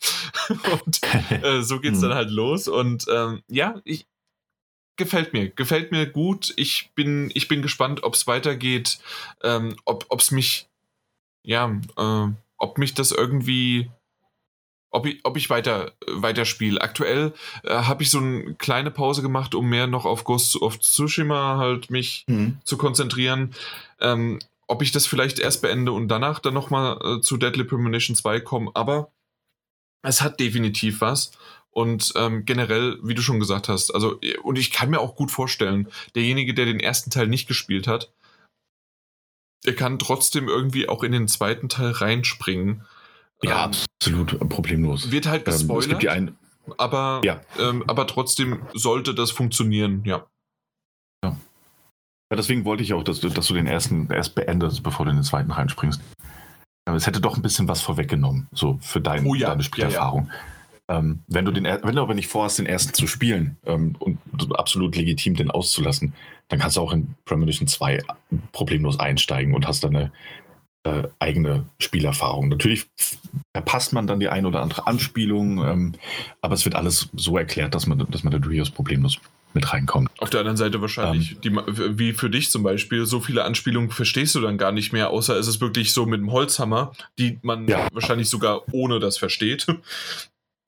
und 0.50 1.00
äh, 1.44 1.62
so 1.62 1.80
geht's 1.80 2.02
dann 2.02 2.12
hm. 2.12 2.18
halt 2.18 2.32
los. 2.32 2.68
Und 2.68 3.06
ähm, 3.10 3.42
ja, 3.48 3.80
ich, 3.86 4.06
gefällt 4.98 5.34
mir, 5.34 5.50
gefällt 5.50 5.92
mir 5.92 6.06
gut. 6.06 6.54
Ich 6.58 6.92
bin, 6.96 7.32
ich 7.34 7.48
bin 7.48 7.62
gespannt, 7.62 8.04
ob 8.04 8.16
es 8.16 8.28
weitergeht, 8.28 9.00
ähm, 9.42 9.76
ob 9.86 10.06
es 10.20 10.32
mich, 10.32 10.68
ja, 11.44 11.80
äh, 11.98 12.28
ob 12.58 12.78
mich 12.78 12.94
das 12.94 13.12
irgendwie, 13.12 13.90
ob 14.92 15.06
ich, 15.06 15.20
ob 15.24 15.38
ich 15.38 15.50
weiter, 15.50 15.92
weiterspiele. 16.08 16.82
Aktuell 16.82 17.34
äh, 17.64 17.74
habe 17.74 18.04
ich 18.04 18.10
so 18.10 18.20
eine 18.20 18.56
kleine 18.56 18.92
Pause 18.92 19.22
gemacht, 19.22 19.56
um 19.56 19.70
mehr 19.70 19.88
noch 19.88 20.06
auf 20.06 20.24
Ghost 20.24 20.56
of 20.62 20.80
Tsushima 20.80 21.58
halt 21.58 21.92
mich 21.92 22.26
mhm. 22.28 22.58
zu 22.64 22.78
konzentrieren. 22.78 23.54
Ähm, 24.00 24.40
ob 24.68 24.82
ich 24.82 24.92
das 24.92 25.08
vielleicht 25.08 25.40
erst 25.40 25.62
beende 25.62 25.92
und 25.92 26.08
danach 26.08 26.40
dann 26.40 26.54
nochmal 26.54 27.00
äh, 27.04 27.22
zu 27.22 27.38
Deadly 27.38 27.64
Premonition 27.64 28.16
2 28.16 28.40
komme, 28.42 28.72
aber 28.76 29.12
es 30.04 30.22
hat 30.22 30.40
definitiv 30.40 31.02
was. 31.02 31.32
Und 31.72 32.14
ähm, 32.16 32.46
generell, 32.46 32.98
wie 33.04 33.14
du 33.14 33.22
schon 33.22 33.40
gesagt 33.40 33.70
hast, 33.70 33.94
also, 33.94 34.20
und 34.44 34.58
ich 34.58 34.72
kann 34.72 34.90
mir 34.90 35.00
auch 35.00 35.16
gut 35.16 35.32
vorstellen, 35.32 35.88
derjenige, 36.16 36.54
der 36.54 36.66
den 36.66 36.80
ersten 36.80 37.12
Teil 37.12 37.28
nicht 37.28 37.48
gespielt 37.48 37.88
hat, 37.88 38.12
der 39.66 39.76
kann 39.76 40.00
trotzdem 40.00 40.48
irgendwie 40.48 40.90
auch 40.90 41.04
in 41.04 41.12
den 41.12 41.28
zweiten 41.28 41.70
Teil 41.70 41.92
reinspringen. 41.92 42.86
Ja, 43.44 43.66
ähm, 43.66 43.72
absolut, 44.02 44.50
problemlos. 44.50 45.12
Wird 45.12 45.28
halt 45.28 45.46
gespoilert, 45.46 46.04
ähm, 46.04 46.36
aber, 46.78 47.22
ja. 47.24 47.42
ähm, 47.60 47.84
aber 47.88 48.06
trotzdem 48.08 48.62
sollte 48.74 49.16
das 49.16 49.32
funktionieren, 49.32 50.04
ja. 50.06 50.26
ja. 51.24 51.38
Ja, 52.32 52.36
deswegen 52.36 52.66
wollte 52.66 52.84
ich 52.84 52.94
auch, 52.94 53.04
dass 53.04 53.22
du, 53.22 53.30
dass 53.30 53.48
du 53.48 53.54
den 53.54 53.66
ersten 53.66 54.12
erst 54.12 54.36
beendest, 54.36 54.84
bevor 54.84 55.06
du 55.06 55.12
in 55.12 55.18
den 55.18 55.24
zweiten 55.24 55.52
reinspringst. 55.52 56.02
Es 56.86 57.08
hätte 57.08 57.22
doch 57.22 57.36
ein 57.36 57.42
bisschen 57.42 57.68
was 57.68 57.82
vorweggenommen, 57.82 58.48
so 58.52 58.80
für 58.82 59.00
dein, 59.00 59.26
oh 59.26 59.36
ja, 59.36 59.50
deine 59.50 59.64
Spielerfahrung. 59.64 60.30
Ähm, 60.90 61.20
wenn 61.28 61.46
du 61.46 61.52
den, 61.52 61.66
wenn 61.66 61.96
du 61.96 62.02
aber 62.02 62.16
nicht 62.16 62.28
vorhast, 62.28 62.58
den 62.58 62.66
ersten 62.66 62.94
zu 62.96 63.06
spielen 63.06 63.58
ähm, 63.66 63.96
und 64.00 64.18
absolut 64.58 64.96
legitim 64.96 65.36
den 65.36 65.52
auszulassen, 65.52 66.14
dann 66.48 66.60
kannst 66.60 66.78
du 66.78 66.82
auch 66.82 66.92
in 66.92 67.14
Premonition 67.26 67.68
2 67.68 68.02
problemlos 68.52 69.00
einsteigen 69.00 69.54
und 69.54 69.68
hast 69.68 69.84
dann 69.84 69.96
eine, 69.96 70.12
äh, 70.84 71.04
eigene 71.20 71.66
Spielerfahrung. 71.80 72.50
Natürlich 72.50 72.88
verpasst 73.56 73.94
man 73.94 74.08
dann 74.08 74.20
die 74.20 74.30
ein 74.30 74.46
oder 74.46 74.62
andere 74.62 74.88
Anspielung, 74.88 75.64
ähm, 75.66 75.96
aber 76.42 76.54
es 76.54 76.66
wird 76.66 76.76
alles 76.76 77.10
so 77.14 77.38
erklärt, 77.38 77.76
dass 77.76 77.88
man, 77.88 78.06
dass 78.10 78.24
man 78.24 78.32
da 78.32 78.40
durchaus 78.40 78.70
problemlos 78.70 79.20
mit 79.54 79.74
reinkommt. 79.74 80.10
Auf 80.20 80.30
der 80.30 80.42
anderen 80.42 80.58
Seite 80.58 80.80
wahrscheinlich, 80.82 81.34
ähm, 81.34 81.42
die, 81.42 81.52
wie 81.98 82.14
für 82.14 82.30
dich 82.30 82.52
zum 82.52 82.64
Beispiel, 82.64 83.06
so 83.06 83.20
viele 83.20 83.44
Anspielungen 83.44 83.90
verstehst 83.90 84.36
du 84.36 84.42
dann 84.42 84.58
gar 84.58 84.72
nicht 84.72 84.94
mehr, 84.94 85.10
außer 85.10 85.36
es 85.38 85.48
ist 85.48 85.60
wirklich 85.60 85.92
so 85.92 86.06
mit 86.06 86.20
dem 86.20 86.32
Holzhammer, 86.32 86.94
die 87.18 87.40
man 87.42 87.68
ja. 87.68 87.88
wahrscheinlich 87.92 88.30
sogar 88.30 88.62
ohne 88.72 89.00
das 89.00 89.18
versteht. 89.18 89.68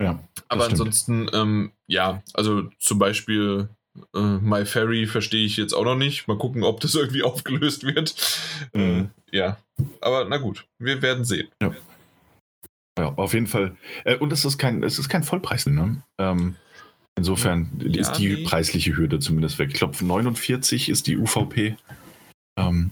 Ja, 0.02 0.20
Aber 0.48 0.66
ansonsten, 0.66 1.30
ähm, 1.32 1.74
ja, 1.86 2.24
also 2.34 2.70
zum 2.80 2.98
Beispiel 2.98 3.70
äh, 4.16 4.20
My 4.20 4.66
Ferry 4.66 5.06
verstehe 5.08 5.46
ich 5.46 5.58
jetzt 5.58 5.74
auch 5.74 5.86
noch 5.86 5.96
nicht. 5.96 6.28
Mal 6.28 6.38
gucken, 6.38 6.64
ob 6.64 6.80
das 6.80 6.96
irgendwie 6.96 7.24
aufgelöst 7.24 7.84
wird. 7.84 8.16
Mhm. 8.74 9.10
Äh, 9.32 9.38
ja, 9.38 9.58
aber 10.02 10.26
na 10.26 10.38
gut, 10.38 10.66
wir 10.80 11.02
werden 11.02 11.26
sehen. 11.26 11.50
Ja, 11.62 11.74
ja 13.00 13.14
auf 13.16 13.34
jeden 13.34 13.48
Fall. 13.48 13.76
Äh, 14.04 14.18
und 14.18 14.32
es 14.34 14.46
ist 14.46 14.58
kein, 14.58 14.84
es 14.84 15.00
ist 15.00 15.10
kein 15.10 15.24
Vollpreis, 15.24 15.66
ne? 15.66 16.02
Ähm, 16.20 16.56
insofern 17.16 17.70
ja, 17.80 18.02
ist 18.02 18.14
die 18.14 18.36
nee. 18.36 18.44
preisliche 18.44 18.96
Hürde 18.96 19.20
zumindest 19.20 19.60
weg. 19.60 19.70
Ich 19.72 19.78
glaube, 19.78 19.96
49 20.04 20.90
ist 20.90 21.08
die 21.08 21.18
UVP. 21.18 21.78
Ähm, 22.58 22.92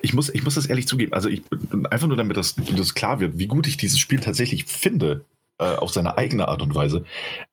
ich 0.00 0.12
muss, 0.12 0.28
ich 0.28 0.44
muss 0.44 0.54
das 0.54 0.66
ehrlich 0.66 0.86
zugeben. 0.86 1.14
Also 1.14 1.28
ich, 1.28 1.42
einfach 1.90 2.06
nur 2.06 2.16
damit 2.16 2.36
das, 2.36 2.56
das 2.56 2.94
klar 2.94 3.20
wird, 3.20 3.38
wie 3.38 3.46
gut 3.46 3.66
ich 3.66 3.78
dieses 3.78 3.98
Spiel 3.98 4.20
tatsächlich 4.20 4.66
finde, 4.66 5.24
äh, 5.58 5.76
auf 5.76 5.90
seine 5.90 6.16
eigene 6.18 6.48
Art 6.48 6.62
und 6.62 6.74
Weise. 6.74 7.04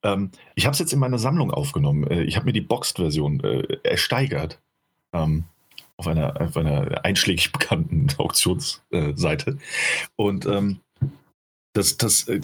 Ähm, 0.04 0.32
ich 0.56 0.66
habe 0.66 0.74
es 0.74 0.80
jetzt 0.80 0.94
in 0.94 1.00
meine 1.00 1.20
Sammlung 1.20 1.52
aufgenommen. 1.52 2.06
Äh, 2.08 2.24
ich 2.24 2.36
habe 2.36 2.46
mir 2.46 2.54
die 2.54 2.62
Boxed-Version 2.62 3.44
äh, 3.44 3.78
ersteigert. 3.84 4.60
Ähm, 5.14 5.46
auf 5.98 6.08
einer, 6.08 6.42
auf 6.42 6.58
einer 6.58 7.06
einschlägig 7.06 7.52
bekannten 7.52 8.08
Auktionsseite. 8.18 9.58
und 10.16 10.46
ähm, 10.48 10.80
das, 11.74 11.96
das, 11.96 12.28
äh, 12.28 12.42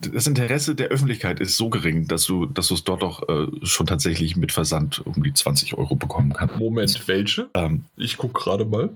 das 0.00 0.26
Interesse 0.26 0.74
der 0.74 0.88
Öffentlichkeit 0.88 1.40
ist 1.40 1.56
so 1.56 1.70
gering, 1.70 2.06
dass 2.06 2.24
du, 2.24 2.46
dass 2.46 2.68
du 2.68 2.74
es 2.74 2.84
dort 2.84 3.02
auch 3.02 3.28
äh, 3.28 3.48
schon 3.62 3.86
tatsächlich 3.86 4.36
mit 4.36 4.52
Versand 4.52 5.04
um 5.04 5.22
die 5.22 5.32
20 5.32 5.74
Euro 5.76 5.96
bekommen 5.96 6.32
kannst. 6.32 6.56
Moment, 6.56 7.08
welche? 7.08 7.50
Ähm, 7.54 7.84
ich 7.96 8.16
gucke 8.16 8.40
gerade 8.40 8.64
mal. 8.64 8.90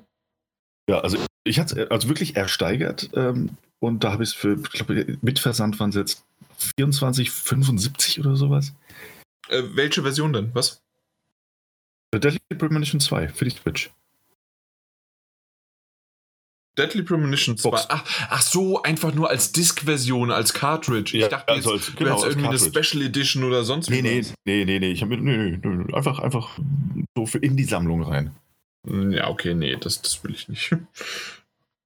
Ja, 0.89 1.01
also 1.01 1.17
ich 1.45 1.59
hatte 1.59 1.83
es 1.83 1.91
also 1.91 2.09
wirklich 2.09 2.37
ersteigert. 2.37 3.11
Ähm, 3.15 3.51
und 3.79 4.03
da 4.03 4.13
habe 4.13 4.23
ich 4.23 4.31
es 4.31 4.35
für, 4.35 4.59
ich 4.73 4.85
glaube, 4.85 5.19
mit 5.21 5.39
Versand 5.39 5.79
waren 5.79 5.91
es 5.91 5.97
jetzt 5.97 6.25
24,75 6.79 8.21
oder 8.21 8.37
sowas. 8.37 8.73
Äh, 9.49 9.63
welche 9.75 10.03
Version 10.03 10.33
denn? 10.33 10.51
Was? 10.55 10.83
Deadly 12.15 12.39
Premonition 12.57 13.01
2 13.01 13.29
für 13.29 13.45
die 13.45 13.51
Switch. 13.51 13.91
Deadly 16.79 17.03
Premonition 17.03 17.57
2. 17.57 17.71
Ach, 17.89 18.05
ach, 18.31 18.43
so, 18.43 18.83
einfach 18.83 19.15
nur 19.15 19.31
als 19.31 19.53
Disk-Version, 19.53 20.31
als 20.31 20.55
Cartridge. 20.55 21.17
Ich 21.17 21.23
ja, 21.23 21.29
dachte 21.29 21.53
jetzt, 21.53 21.67
also 21.67 21.73
als, 21.73 21.95
genau, 21.95 22.17
jetzt 22.17 22.25
irgendwie 22.25 22.49
eine 22.49 22.59
Special 22.59 23.03
Edition 23.05 23.45
oder 23.45 23.65
sonst 23.65 23.91
nee, 23.91 24.03
nee, 24.03 24.25
nee, 24.45 24.65
nee, 24.65 24.79
nee, 24.81 24.91
ich 24.91 25.03
habe 25.03 25.17
nee, 25.17 25.59
nee, 25.63 25.95
einfach, 25.95 26.19
einfach 26.19 26.59
so 27.17 27.27
für 27.27 27.39
in 27.39 27.57
die 27.57 27.65
Sammlung 27.65 28.03
rein. 28.03 28.35
Ja, 28.87 29.29
okay, 29.29 29.55
nee, 29.55 29.77
das, 29.77 30.03
das 30.03 30.23
will 30.25 30.35
ich 30.35 30.49
nicht. 30.49 30.75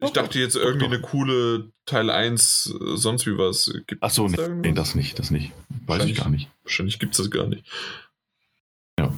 Ich 0.00 0.10
dachte 0.12 0.38
jetzt 0.38 0.54
irgendwie 0.54 0.86
eine 0.86 1.00
coole 1.00 1.72
Teil 1.84 2.08
1, 2.08 2.72
äh, 2.80 2.96
sonst 2.96 3.26
wie 3.26 3.36
was. 3.36 3.72
Gibt 3.86 4.02
Ach 4.02 4.16
nee, 4.16 4.36
da 4.36 4.48
nee, 4.48 4.72
das 4.72 4.94
nicht, 4.94 5.18
das 5.18 5.30
nicht. 5.30 5.52
Weiß 5.86 6.04
ich 6.04 6.16
gar 6.16 6.30
nicht. 6.30 6.48
Wahrscheinlich 6.62 7.00
gibt 7.00 7.14
es 7.14 7.18
das 7.18 7.30
gar 7.30 7.48
nicht. 7.48 7.64
Ja. 8.98 9.12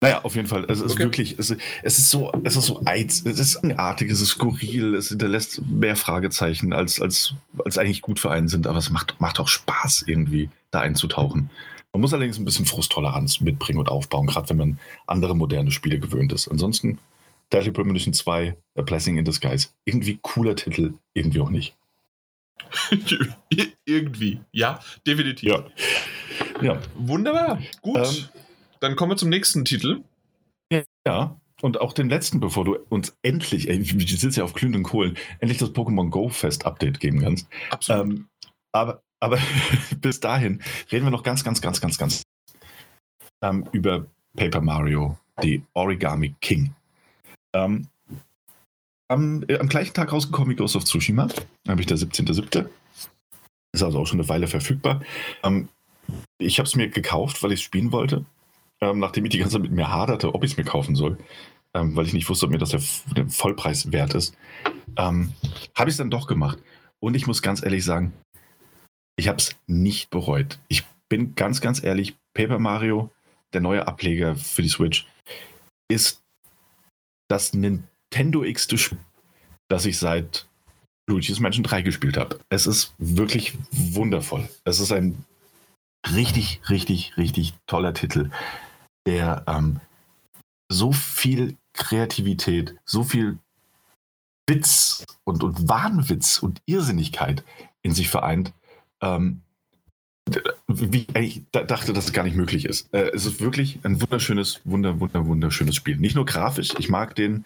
Naja, 0.00 0.22
auf 0.22 0.34
jeden 0.34 0.48
Fall. 0.48 0.64
Es 0.68 0.80
ist 0.80 0.92
okay. 0.92 1.04
wirklich, 1.04 1.38
es, 1.38 1.54
es, 1.82 1.98
ist 1.98 2.10
so, 2.10 2.32
es 2.42 2.56
ist 2.56 2.66
so 2.66 2.82
eiz, 2.84 3.24
es 3.24 3.38
ist 3.38 3.56
eigenartig, 3.58 4.10
es 4.10 4.20
ist 4.20 4.30
skurril, 4.30 4.94
es 4.94 5.08
hinterlässt 5.08 5.62
mehr 5.64 5.94
Fragezeichen, 5.94 6.72
als, 6.72 7.00
als, 7.00 7.34
als 7.64 7.78
eigentlich 7.78 8.02
gut 8.02 8.18
für 8.18 8.30
einen 8.30 8.48
sind, 8.48 8.66
aber 8.66 8.78
es 8.78 8.90
macht, 8.90 9.20
macht 9.20 9.38
auch 9.38 9.48
Spaß, 9.48 10.04
irgendwie 10.06 10.50
da 10.72 10.80
einzutauchen. 10.80 11.50
Man 11.92 12.00
muss 12.00 12.14
allerdings 12.14 12.38
ein 12.38 12.44
bisschen 12.44 12.64
Frusttoleranz 12.64 13.40
mitbringen 13.40 13.78
und 13.78 13.88
aufbauen, 13.88 14.26
gerade 14.26 14.48
wenn 14.48 14.56
man 14.56 14.80
andere 15.06 15.36
moderne 15.36 15.70
Spiele 15.70 15.98
gewöhnt 15.98 16.32
ist. 16.32 16.48
Ansonsten 16.48 16.98
Deadly 17.52 17.70
Premonition 17.70 18.14
2, 18.14 18.56
A 18.76 18.82
Blessing 18.82 19.18
in 19.18 19.24
Disguise. 19.24 19.68
Irgendwie 19.84 20.18
cooler 20.22 20.56
Titel, 20.56 20.94
irgendwie 21.12 21.40
auch 21.40 21.50
nicht. 21.50 21.76
irgendwie, 23.84 24.40
ja, 24.52 24.80
definitiv. 25.06 25.50
Ja. 25.50 25.64
ja. 26.62 26.80
Wunderbar, 26.94 27.60
gut. 27.82 27.98
Ähm, 27.98 28.28
Dann 28.80 28.96
kommen 28.96 29.12
wir 29.12 29.16
zum 29.16 29.28
nächsten 29.28 29.64
Titel. 29.64 30.02
Ja, 31.06 31.36
und 31.62 31.80
auch 31.80 31.92
den 31.92 32.08
letzten, 32.08 32.40
bevor 32.40 32.64
du 32.64 32.76
uns 32.88 33.16
endlich, 33.22 33.68
ey, 33.68 33.78
ich 33.78 34.20
sitze 34.20 34.40
ja 34.40 34.44
auf 34.44 34.52
glühenden 34.52 34.82
Kohlen, 34.82 35.16
endlich 35.38 35.58
das 35.58 35.70
Pokémon 35.70 36.10
Go 36.10 36.28
Fest 36.28 36.66
Update 36.66 37.00
geben 37.00 37.20
kannst. 37.20 37.48
Absolut. 37.70 38.04
Ähm, 38.04 38.28
aber, 38.72 39.02
aber 39.22 39.38
bis 40.00 40.20
dahin 40.20 40.60
reden 40.90 41.06
wir 41.06 41.10
noch 41.10 41.22
ganz, 41.22 41.44
ganz, 41.44 41.60
ganz, 41.60 41.80
ganz, 41.80 41.96
ganz 41.96 42.22
ähm, 43.42 43.66
über 43.72 44.06
Paper 44.36 44.60
Mario, 44.60 45.16
die 45.42 45.62
Origami 45.74 46.34
King. 46.40 46.74
Ähm, 47.54 47.86
am, 49.08 49.44
äh, 49.48 49.58
am, 49.58 49.68
gleichen 49.68 49.94
Tag 49.94 50.12
rausgekommen 50.12 50.50
wie 50.50 50.56
Ghost 50.56 50.74
of 50.74 50.84
Tsushima, 50.84 51.28
nämlich 51.66 51.86
der 51.86 51.98
17.07. 51.98 52.66
Ist 53.74 53.82
also 53.82 54.00
auch 54.00 54.06
schon 54.06 54.20
eine 54.20 54.28
Weile 54.28 54.48
verfügbar. 54.48 55.02
Ähm, 55.44 55.68
ich 56.38 56.58
habe 56.58 56.66
es 56.66 56.74
mir 56.74 56.88
gekauft, 56.88 57.42
weil 57.42 57.52
ich 57.52 57.60
es 57.60 57.64
spielen 57.64 57.92
wollte, 57.92 58.24
ähm, 58.80 58.98
nachdem 58.98 59.24
ich 59.24 59.30
die 59.30 59.38
ganze 59.38 59.54
Zeit 59.54 59.62
mit 59.62 59.72
mir 59.72 59.90
haderte, 59.90 60.34
ob 60.34 60.42
ich 60.42 60.52
es 60.52 60.56
mir 60.56 60.64
kaufen 60.64 60.96
soll, 60.96 61.16
ähm, 61.74 61.94
weil 61.94 62.06
ich 62.06 62.12
nicht 62.12 62.28
wusste, 62.28 62.46
ob 62.46 62.52
mir 62.52 62.58
das 62.58 62.70
der, 62.70 62.82
der 63.14 63.28
Vollpreis 63.28 63.92
wert 63.92 64.14
ist. 64.14 64.34
Ähm, 64.96 65.32
habe 65.76 65.90
ich 65.90 65.94
es 65.94 65.98
dann 65.98 66.10
doch 66.10 66.26
gemacht. 66.26 66.58
Und 66.98 67.14
ich 67.14 67.26
muss 67.26 67.42
ganz 67.42 67.62
ehrlich 67.62 67.84
sagen, 67.84 68.12
ich 69.22 69.28
habe 69.28 69.38
es 69.38 69.54
nicht 69.68 70.10
bereut. 70.10 70.58
Ich 70.66 70.82
bin 71.08 71.36
ganz, 71.36 71.60
ganz 71.60 71.80
ehrlich, 71.80 72.16
Paper 72.34 72.58
Mario, 72.58 73.12
der 73.52 73.60
neue 73.60 73.86
Ableger 73.86 74.34
für 74.34 74.62
die 74.62 74.68
Switch, 74.68 75.06
ist 75.88 76.24
das 77.30 77.54
Nintendo 77.54 78.42
X 78.42 78.66
Spiel, 78.80 78.98
das 79.68 79.86
ich 79.86 80.00
seit 80.00 80.48
Luigi's 81.08 81.38
Mansion 81.38 81.62
3 81.62 81.82
gespielt 81.82 82.16
habe. 82.16 82.40
Es 82.48 82.66
ist 82.66 82.94
wirklich 82.98 83.56
wundervoll. 83.70 84.48
Es 84.64 84.80
ist 84.80 84.90
ein 84.90 85.24
richtig, 86.12 86.60
richtig, 86.68 87.16
richtig 87.16 87.54
toller 87.68 87.94
Titel, 87.94 88.32
der 89.06 89.44
ähm, 89.46 89.80
so 90.68 90.90
viel 90.90 91.56
Kreativität, 91.74 92.74
so 92.84 93.04
viel 93.04 93.38
Witz 94.48 95.04
und, 95.22 95.44
und 95.44 95.68
Wahnwitz 95.68 96.40
und 96.40 96.60
Irrsinnigkeit 96.66 97.44
in 97.82 97.94
sich 97.94 98.08
vereint, 98.08 98.52
ähm, 99.02 99.42
wie 100.68 101.06
ich 101.18 101.42
dachte, 101.50 101.92
dass 101.92 102.06
es 102.06 102.12
gar 102.12 102.22
nicht 102.22 102.36
möglich 102.36 102.64
ist. 102.64 102.94
Äh, 102.94 103.10
es 103.12 103.26
ist 103.26 103.40
wirklich 103.40 103.80
ein 103.82 104.00
wunderschönes, 104.00 104.60
wunder, 104.64 105.00
wunder, 105.00 105.26
wunderschönes 105.26 105.74
Spiel. 105.74 105.96
Nicht 105.96 106.14
nur 106.14 106.24
grafisch, 106.24 106.70
ich 106.78 106.88
mag 106.88 107.16
den 107.16 107.44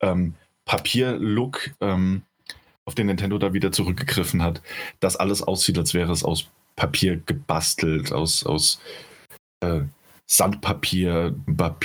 ähm, 0.00 0.34
Papier-Look, 0.64 1.70
ähm, 1.80 2.22
auf 2.86 2.94
den 2.94 3.06
Nintendo 3.06 3.38
da 3.38 3.52
wieder 3.52 3.72
zurückgegriffen 3.72 4.42
hat, 4.42 4.62
dass 5.00 5.16
alles 5.16 5.42
aussieht, 5.42 5.78
als 5.78 5.94
wäre 5.94 6.12
es 6.12 6.24
aus 6.24 6.48
Papier 6.76 7.20
gebastelt, 7.24 8.12
aus, 8.12 8.44
aus 8.44 8.80
äh, 9.60 9.80
Sandpapier, 10.26 11.34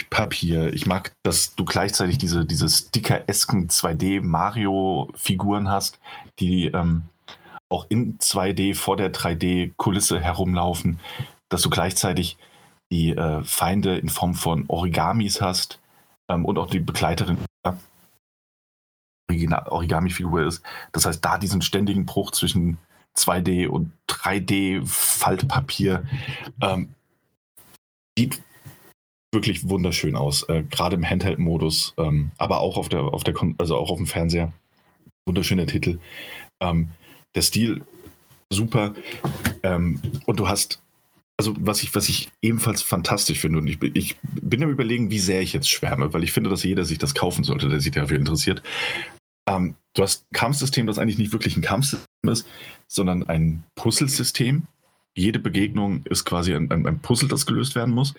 Papier. 0.10 0.74
Ich 0.74 0.86
mag, 0.86 1.14
dass 1.24 1.56
du 1.56 1.66
gleichzeitig 1.66 2.18
diese, 2.18 2.46
diese 2.46 2.70
sticker-esken 2.70 3.68
2D-Mario-Figuren 3.68 5.70
hast, 5.70 6.00
die 6.40 6.68
ähm, 6.68 7.04
auch 7.70 7.86
in 7.90 8.18
2D 8.18 8.76
vor 8.76 8.98
der 8.98 9.14
3D-Kulisse 9.14 10.20
herumlaufen, 10.20 11.00
dass 11.50 11.62
du 11.62 11.70
gleichzeitig 11.70 12.38
die 12.92 13.12
äh, 13.12 13.44
Feinde 13.44 13.98
in 13.98 14.10
Form 14.10 14.34
von 14.34 14.66
Origamis 14.68 15.42
hast 15.42 15.80
ähm, 16.28 16.46
und 16.46 16.58
auch 16.58 16.70
die 16.70 16.80
Begleiterin 16.80 17.38
Origami-Figur 19.32 20.48
ist. 20.48 20.64
Das 20.92 21.06
heißt, 21.06 21.24
da 21.24 21.38
diesen 21.38 21.62
ständigen 21.62 22.08
Bruch 22.08 22.32
zwischen 22.32 22.80
2D 23.16 23.68
und 23.68 23.92
3D-Faltpapier 24.08 26.04
ähm, 26.62 26.96
sieht 28.18 28.42
wirklich 29.32 29.70
wunderschön 29.70 30.16
aus, 30.16 30.44
äh, 30.50 30.64
gerade 30.64 30.96
im 30.96 31.08
Handheld-Modus, 31.08 31.94
ähm, 31.98 32.32
aber 32.38 32.60
auch 32.60 32.78
auf 32.78 32.90
der, 32.90 33.02
auf 33.02 33.24
der, 33.24 33.36
also 33.60 33.78
auch 33.78 33.92
auf 33.92 33.98
dem 33.98 34.08
Fernseher. 34.08 34.52
Wunderschöner 35.28 35.68
Titel. 35.68 36.00
Ähm, 36.60 36.90
der 37.36 37.42
Stil 37.42 37.82
super. 38.52 38.94
Ähm, 39.64 40.02
und 40.26 40.40
du 40.40 40.48
hast, 40.48 40.82
also 41.38 41.56
was 41.60 41.84
ich, 41.84 41.94
was 41.96 42.10
ich 42.10 42.32
ebenfalls 42.42 42.82
fantastisch 42.82 43.40
finde, 43.40 43.60
und 43.60 43.68
ich, 43.68 43.82
ich 43.94 44.18
bin 44.22 44.64
am 44.64 44.72
überlegen, 44.72 45.12
wie 45.12 45.20
sehr 45.20 45.42
ich 45.42 45.54
jetzt 45.54 45.70
schwärme, 45.70 46.14
weil 46.14 46.24
ich 46.24 46.32
finde, 46.32 46.50
dass 46.50 46.64
jeder 46.64 46.86
sich 46.86 46.98
das 46.98 47.16
kaufen 47.16 47.44
sollte, 47.44 47.70
der 47.70 47.80
sich 47.80 47.92
dafür 47.92 48.18
interessiert. 48.18 48.62
Ähm, 49.48 49.76
du 49.94 50.04
hast 50.04 50.24
ein 50.24 50.36
Kampfsystem, 50.36 50.88
das 50.88 51.00
eigentlich 51.00 51.18
nicht 51.18 51.34
wirklich 51.34 51.58
ein 51.58 51.62
Kampfsystem 51.62 52.30
ist, 52.30 52.48
sondern 52.88 53.28
ein 53.28 53.64
Puzzlesystem. 53.76 54.64
Jede 55.16 55.40
Begegnung 55.40 56.06
ist 56.06 56.24
quasi 56.26 56.54
ein, 56.54 56.72
ein, 56.72 56.86
ein 56.86 57.00
Puzzle, 57.00 57.28
das 57.28 57.46
gelöst 57.46 57.76
werden 57.76 57.94
muss. 57.94 58.14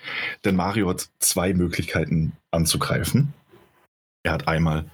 Denn 0.44 0.56
Mario 0.56 0.89
hat 0.89 1.08
zwei 1.18 1.55
Möglichkeiten 1.55 2.32
anzugreifen. 2.50 3.32
Er 4.22 4.32
hat 4.32 4.48
einmal 4.48 4.90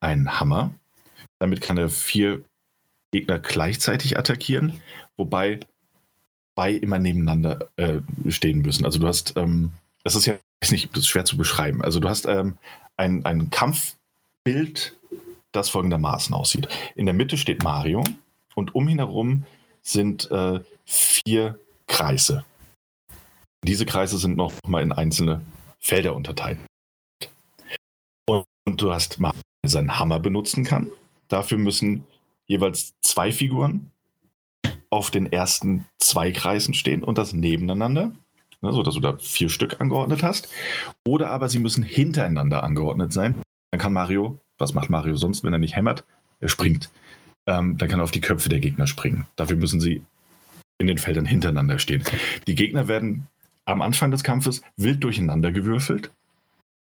einen 0.00 0.38
Hammer. 0.38 0.72
Damit 1.40 1.60
kann 1.60 1.78
er 1.78 1.88
vier 1.88 2.42
Gegner 3.12 3.38
gleichzeitig 3.38 4.18
attackieren, 4.18 4.80
wobei 5.16 5.60
zwei 6.54 6.72
immer 6.72 6.98
nebeneinander 6.98 7.68
äh, 7.76 8.00
stehen 8.28 8.62
müssen. 8.62 8.84
Also 8.84 8.98
du 8.98 9.06
hast, 9.06 9.36
ähm, 9.36 9.72
das 10.04 10.14
ist 10.14 10.26
ja 10.26 10.34
nicht 10.70 10.90
das 10.92 11.04
ist 11.04 11.08
schwer 11.08 11.24
zu 11.24 11.36
beschreiben. 11.36 11.82
Also 11.82 12.00
du 12.00 12.08
hast 12.08 12.26
ähm, 12.26 12.58
ein, 12.96 13.24
ein 13.24 13.50
Kampfbild, 13.50 14.96
das 15.52 15.70
folgendermaßen 15.70 16.34
aussieht. 16.34 16.68
In 16.94 17.06
der 17.06 17.14
Mitte 17.14 17.38
steht 17.38 17.62
Mario 17.62 18.02
und 18.54 18.74
um 18.74 18.88
ihn 18.88 18.98
herum 18.98 19.44
sind 19.82 20.30
äh, 20.30 20.60
vier 20.84 21.58
Kreise. 21.86 22.44
Diese 23.64 23.86
Kreise 23.86 24.18
sind 24.18 24.36
noch 24.36 24.52
mal 24.66 24.82
in 24.82 24.92
einzelne 24.92 25.40
Felder 25.78 26.14
unterteilt. 26.14 26.58
Und, 28.26 28.44
und 28.66 28.82
du 28.82 28.92
hast 28.92 29.20
Mario, 29.20 29.40
der 29.62 29.70
seinen 29.70 29.98
Hammer 29.98 30.20
benutzen 30.20 30.64
kann. 30.64 30.90
Dafür 31.28 31.58
müssen 31.58 32.04
jeweils 32.48 32.94
zwei 33.00 33.30
Figuren 33.30 33.92
auf 34.90 35.10
den 35.10 35.30
ersten 35.30 35.84
zwei 35.98 36.32
Kreisen 36.32 36.74
stehen 36.74 37.04
und 37.04 37.18
das 37.18 37.32
nebeneinander, 37.32 38.12
ne, 38.60 38.72
sodass 38.72 38.94
du 38.94 39.00
da 39.00 39.16
vier 39.18 39.50
Stück 39.50 39.80
angeordnet 39.80 40.22
hast. 40.22 40.48
Oder 41.06 41.30
aber 41.30 41.48
sie 41.48 41.58
müssen 41.58 41.82
hintereinander 41.82 42.64
angeordnet 42.64 43.12
sein. 43.12 43.36
Dann 43.70 43.80
kann 43.80 43.92
Mario, 43.92 44.40
was 44.56 44.74
macht 44.74 44.90
Mario 44.90 45.16
sonst, 45.16 45.44
wenn 45.44 45.52
er 45.52 45.58
nicht 45.58 45.76
hämmert? 45.76 46.04
Er 46.40 46.48
springt. 46.48 46.90
Ähm, 47.46 47.76
dann 47.78 47.88
kann 47.88 48.00
er 48.00 48.04
auf 48.04 48.10
die 48.10 48.20
Köpfe 48.20 48.48
der 48.48 48.60
Gegner 48.60 48.86
springen. 48.86 49.26
Dafür 49.36 49.56
müssen 49.56 49.80
sie 49.80 50.02
in 50.78 50.86
den 50.86 50.98
Feldern 50.98 51.26
hintereinander 51.26 51.78
stehen. 51.78 52.02
Die 52.46 52.54
Gegner 52.54 52.88
werden 52.88 53.26
am 53.64 53.82
Anfang 53.82 54.10
des 54.10 54.22
Kampfes 54.22 54.62
wild 54.76 55.04
durcheinander 55.04 55.52
gewürfelt. 55.52 56.12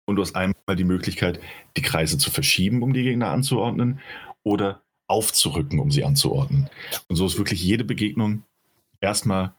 Und 0.07 0.17
du 0.17 0.23
hast 0.23 0.35
einmal 0.35 0.77
die 0.77 0.85
Möglichkeit, 0.85 1.41
die 1.77 1.83
Kreise 1.83 2.19
zu 2.19 2.31
verschieben, 2.31 2.83
um 2.83 2.93
die 2.93 3.03
Gegner 3.03 3.31
anzuordnen, 3.31 4.01
oder 4.45 4.82
aufzurücken, 5.13 5.79
um 5.79 5.91
sie 5.91 6.05
anzuordnen. 6.05 6.71
Und 7.09 7.17
so 7.17 7.27
ist 7.27 7.37
wirklich 7.37 7.63
jede 7.63 7.85
Begegnung 7.85 8.45
erstmal 9.01 9.53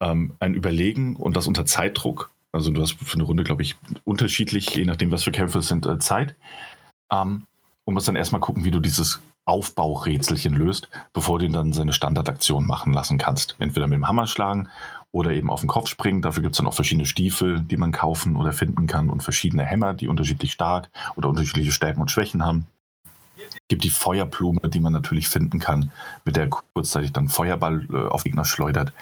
ähm, 0.00 0.34
ein 0.40 0.54
Überlegen 0.54 1.14
und 1.16 1.36
das 1.36 1.46
unter 1.46 1.66
Zeitdruck. 1.66 2.30
Also 2.52 2.70
du 2.70 2.80
hast 2.80 2.94
für 2.94 3.14
eine 3.14 3.24
Runde, 3.24 3.44
glaube 3.44 3.62
ich, 3.62 3.76
unterschiedlich, 4.04 4.74
je 4.74 4.86
nachdem, 4.86 5.10
was 5.10 5.24
für 5.24 5.32
Kämpfe 5.32 5.58
es 5.58 5.68
sind, 5.68 5.84
äh, 5.84 5.98
Zeit. 5.98 6.36
Ähm, 7.12 7.46
und 7.84 7.92
musst 7.92 8.08
dann 8.08 8.16
erstmal 8.16 8.40
gucken, 8.40 8.64
wie 8.64 8.70
du 8.70 8.80
dieses 8.80 9.20
Aufbaurätselchen 9.44 10.54
löst, 10.54 10.88
bevor 11.12 11.38
du 11.38 11.44
ihn 11.44 11.52
dann 11.52 11.74
seine 11.74 11.92
Standardaktion 11.92 12.66
machen 12.66 12.94
lassen 12.94 13.18
kannst. 13.18 13.56
Entweder 13.58 13.86
mit 13.86 13.96
dem 13.96 14.08
Hammer 14.08 14.26
schlagen 14.26 14.70
oder 15.12 15.32
eben 15.32 15.50
auf 15.50 15.60
den 15.60 15.68
Kopf 15.68 15.88
springen. 15.88 16.22
Dafür 16.22 16.42
gibt 16.42 16.54
es 16.54 16.56
dann 16.56 16.66
auch 16.66 16.72
verschiedene 16.72 17.04
Stiefel, 17.04 17.60
die 17.60 17.76
man 17.76 17.92
kaufen 17.92 18.36
oder 18.36 18.54
finden 18.54 18.86
kann 18.86 19.10
und 19.10 19.22
verschiedene 19.22 19.66
Hämmer, 19.66 19.92
die 19.92 20.08
unterschiedlich 20.08 20.52
stark 20.52 20.88
oder 21.14 21.28
unterschiedliche 21.28 21.72
Stärken 21.72 22.00
und 22.00 22.10
Schwächen 22.10 22.42
haben 22.42 22.66
gibt 23.68 23.84
die 23.84 23.90
Feuerblume, 23.90 24.68
die 24.68 24.80
man 24.80 24.92
natürlich 24.92 25.28
finden 25.28 25.58
kann, 25.58 25.90
mit 26.24 26.36
der 26.36 26.48
kurzzeitig 26.48 27.12
dann 27.12 27.28
Feuerball 27.28 27.86
äh, 27.92 28.08
auf 28.08 28.24
Gegner 28.24 28.44
schleudert. 28.44 28.92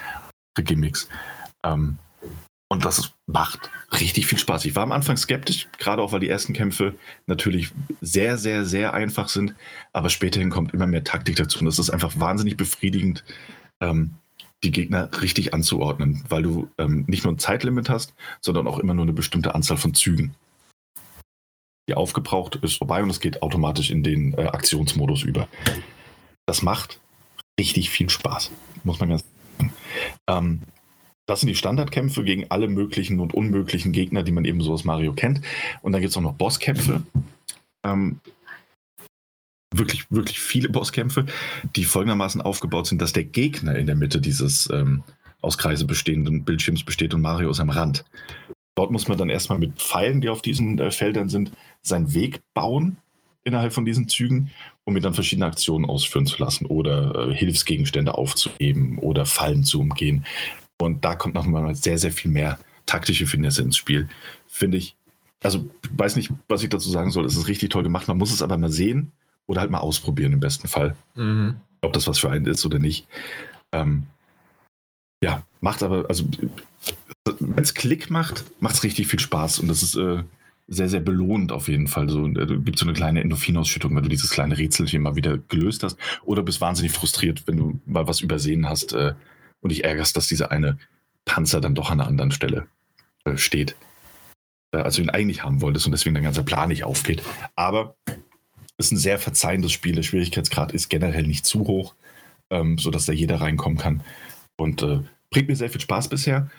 Gimmicks. 0.55 1.09
Ähm, 1.65 1.99
und 2.69 2.87
das 2.87 3.13
macht 3.27 3.71
richtig 3.93 4.27
viel 4.27 4.39
Spaß. 4.39 4.65
Ich 4.65 4.75
war 4.75 4.83
am 4.83 4.93
Anfang 4.93 5.17
skeptisch, 5.19 5.69
gerade 5.79 6.01
auch 6.01 6.13
weil 6.13 6.21
die 6.21 6.29
ersten 6.29 6.55
Kämpfe 6.55 6.95
natürlich 7.27 7.71
sehr, 8.01 8.39
sehr, 8.39 8.65
sehr 8.65 8.95
einfach 8.95 9.29
sind. 9.29 9.55
Aber 9.93 10.09
späterhin 10.09 10.49
kommt 10.49 10.73
immer 10.73 10.87
mehr 10.87 11.05
Taktik 11.05 11.37
dazu. 11.37 11.61
Und 11.61 11.67
es 11.67 11.79
ist 11.79 11.91
einfach 11.91 12.19
wahnsinnig 12.19 12.57
befriedigend, 12.57 13.25
ähm, 13.81 14.15
die 14.65 14.71
Gegner 14.71 15.11
richtig 15.21 15.53
anzuordnen, 15.53 16.25
weil 16.29 16.43
du 16.43 16.71
ähm, 16.79 17.05
nicht 17.09 17.25
nur 17.25 17.35
ein 17.35 17.39
Zeitlimit 17.39 17.91
hast, 17.91 18.15
sondern 18.41 18.67
auch 18.67 18.79
immer 18.79 18.95
nur 18.95 19.05
eine 19.05 19.13
bestimmte 19.13 19.55
Anzahl 19.55 19.77
von 19.77 19.93
Zügen 19.93 20.35
die 21.89 21.95
aufgebraucht 21.95 22.57
ist, 22.57 22.79
vorbei 22.79 23.03
und 23.03 23.11
es 23.11 23.21
geht 23.21 23.43
automatisch 23.43 23.91
in 23.91 24.03
den 24.03 24.35
äh, 24.35 24.43
Aktionsmodus 24.43 25.23
über. 25.23 25.49
Das 26.47 26.63
macht 26.63 27.01
richtig 27.59 27.91
viel 27.91 28.11
Spaß, 28.11 28.51
muss 28.85 29.01
man 29.01 29.11
ganz 29.11 29.25
sagen. 29.59 29.73
Ähm, 30.29 30.63
das 31.27 31.41
sind 31.41 31.49
die 31.49 31.55
Standardkämpfe 31.55 32.25
gegen 32.25 32.51
alle 32.51 32.69
möglichen 32.69 33.21
und 33.21 33.33
unmöglichen 33.33 33.93
Gegner, 33.93 34.23
die 34.23 34.33
man 34.33 34.45
eben 34.45 34.61
so 34.61 34.73
aus 34.73 34.85
Mario 34.85 35.13
kennt. 35.13 35.41
Und 35.81 35.93
dann 35.93 36.01
gibt 36.01 36.11
es 36.11 36.17
auch 36.17 36.23
noch 36.23 36.35
Bosskämpfe. 36.35 37.03
Ähm, 37.85 38.21
wirklich, 39.73 40.11
wirklich 40.11 40.41
viele 40.41 40.69
Bosskämpfe, 40.69 41.27
die 41.77 41.85
folgendermaßen 41.85 42.43
aufgebaut 42.43 42.87
sind, 42.87 43.01
dass 43.01 43.13
der 43.13 43.25
Gegner 43.25 43.77
in 43.77 43.87
der 43.87 43.95
Mitte 43.95 44.21
dieses 44.21 44.69
ähm, 44.71 45.05
aus 45.41 45.59
Kreise 45.59 45.85
bestehenden 45.85 46.45
Bildschirms 46.45 46.85
besteht 46.85 47.15
und 47.15 47.21
Mario 47.21 47.51
ist 47.51 47.61
am 47.61 47.71
Rand. 47.71 48.05
Dort 48.75 48.91
muss 48.91 49.09
man 49.09 49.19
dann 49.19 49.29
erstmal 49.29 49.59
mit 49.59 49.81
Pfeilen, 49.81 50.21
die 50.21 50.29
auf 50.29 50.43
diesen 50.43 50.79
äh, 50.79 50.91
Feldern 50.91 51.29
sind, 51.29 51.53
seinen 51.83 52.15
Weg 52.15 52.41
bauen 52.55 52.97
innerhalb 53.45 53.73
von 53.73 53.85
diesen 53.85 54.09
Zügen, 54.09 54.51
um 54.85 54.97
ihn 54.97 55.03
dann 55.03 55.15
verschiedene 55.15 55.47
Aktionen 55.47 55.85
ausführen 55.85 56.27
zu 56.27 56.39
lassen 56.43 56.67
oder 56.67 57.29
äh, 57.29 57.35
Hilfsgegenstände 57.35 58.15
aufzuheben 58.15 58.99
oder 58.99 59.27
Fallen 59.27 59.65
zu 59.65 59.81
umgehen. 59.81 60.25
Und 60.81 61.05
da 61.05 61.15
kommt 61.15 61.35
nochmal 61.35 61.75
sehr, 61.75 61.99
sehr 61.99 62.13
viel 62.13 62.31
mehr 62.31 62.59
taktische 62.87 63.27
Finesse 63.27 63.63
ins 63.63 63.77
Spiel. 63.77 64.09
Finde 64.47 64.79
ich, 64.79 64.97
also 65.43 65.69
weiß 65.97 66.17
nicht, 66.17 66.31
was 66.49 66.63
ich 66.63 66.69
dazu 66.69 66.89
sagen 66.91 67.11
soll. 67.11 67.25
Es 67.25 67.37
ist 67.37 67.49
richtig 67.49 67.71
toll 67.71 67.83
gemacht. 67.83 68.09
Man 68.09 68.19
muss 68.19 68.33
es 68.33 68.43
aber 68.43 68.57
mal 68.57 68.71
sehen 68.71 69.13
oder 69.47 69.61
halt 69.61 69.71
mal 69.71 69.79
ausprobieren 69.79 70.33
im 70.33 70.41
besten 70.41 70.69
Fall. 70.69 70.97
Mhm. 71.15 71.57
Ob 71.81 71.93
das 71.93 72.07
was 72.07 72.19
für 72.19 72.31
einen 72.31 72.47
ist 72.47 72.65
oder 72.65 72.79
nicht. 72.79 73.07
Ähm, 73.73 74.05
ja, 75.23 75.45
macht 75.61 75.83
aber, 75.83 76.07
also 76.09 76.25
wenn 77.39 77.63
es 77.63 77.75
Klick 77.75 78.11
macht, 78.11 78.45
macht 78.61 78.75
es 78.75 78.83
richtig 78.83 79.07
viel 79.07 79.21
Spaß 79.21 79.61
und 79.61 79.69
das 79.69 79.83
ist 79.83 79.97
äh, 79.97 80.23
sehr, 80.73 80.89
sehr 80.89 81.01
belohnend 81.01 81.53
auf 81.53 81.69
jeden 81.69 81.87
Fall. 81.87 82.09
So, 82.09 82.27
äh, 82.27 82.47
gibt 82.59 82.79
so 82.79 82.87
eine 82.87 82.95
kleine 82.95 83.21
Endorphinausschüttung, 83.21 83.95
wenn 83.95 84.03
du 84.03 84.09
dieses 84.09 84.31
kleine 84.31 84.57
Rätselchen 84.57 85.03
mal 85.03 85.17
wieder 85.17 85.39
gelöst 85.39 85.83
hast 85.83 85.97
oder 86.25 86.43
bist 86.43 86.61
wahnsinnig 86.61 86.93
frustriert, 86.93 87.47
wenn 87.47 87.57
du 87.57 87.81
mal 87.87 88.07
was 88.07 88.21
übersehen 88.21 88.69
hast 88.69 88.93
äh, 88.93 89.15
und 89.61 89.71
dich 89.71 89.85
ärgerst, 89.85 90.17
dass 90.17 90.29
dieser 90.29 90.51
eine 90.51 90.79
Panzer 91.25 91.61
dann 91.61 91.75
doch 91.75 91.91
an 91.91 92.01
einer 92.01 92.09
anderen 92.09 92.33
Stelle 92.33 92.67
äh, 93.25 93.37
steht. 93.37 93.77
Äh, 94.73 94.79
als 94.79 94.97
du 94.97 95.03
ihn 95.03 95.11
eigentlich 95.11 95.45
haben 95.45 95.61
wolltest 95.61 95.87
und 95.87 95.93
deswegen 95.93 96.15
dein 96.15 96.25
ganzer 96.25 96.43
Plan 96.43 96.69
nicht 96.69 96.85
aufgeht. 96.85 97.23
Aber 97.55 97.95
es 98.77 98.87
ist 98.87 98.93
ein 98.93 98.99
sehr 98.99 99.19
verzeihendes 99.19 99.73
Spiel. 99.73 99.95
Der 99.95 100.03
Schwierigkeitsgrad 100.03 100.73
ist 100.73 100.89
generell 100.89 101.27
nicht 101.27 101.45
zu 101.45 101.67
hoch, 101.67 101.95
ähm, 102.51 102.79
sodass 102.79 103.07
da 103.07 103.13
jeder 103.13 103.41
reinkommen 103.41 103.79
kann. 103.79 104.03
Und 104.57 104.83
äh, 104.83 105.01
bringt 105.31 105.49
mir 105.49 105.57
sehr 105.57 105.71
viel 105.71 105.81
Spaß 105.81 106.09
bisher. 106.09 106.51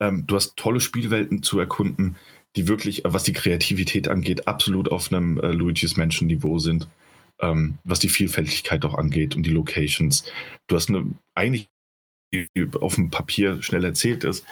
Ähm, 0.00 0.24
du 0.26 0.36
hast 0.36 0.56
tolle 0.56 0.80
Spielwelten 0.80 1.42
zu 1.42 1.58
erkunden, 1.58 2.16
die 2.56 2.68
wirklich, 2.68 3.02
was 3.04 3.24
die 3.24 3.32
Kreativität 3.32 4.08
angeht, 4.08 4.46
absolut 4.46 4.90
auf 4.90 5.12
einem 5.12 5.38
äh, 5.40 5.52
Luigi's 5.52 5.96
Mansion 5.96 6.26
Niveau 6.26 6.58
sind. 6.58 6.88
Ähm, 7.40 7.78
was 7.82 7.98
die 7.98 8.08
Vielfältigkeit 8.08 8.84
auch 8.84 8.94
angeht 8.94 9.34
und 9.34 9.42
die 9.44 9.50
Locations. 9.50 10.24
Du 10.68 10.76
hast 10.76 10.90
eine, 10.90 11.06
eigentlich 11.34 11.68
auf 12.80 12.94
dem 12.94 13.10
Papier 13.10 13.62
schnell 13.62 13.84
erzählt 13.84 14.22
ist, 14.24 14.44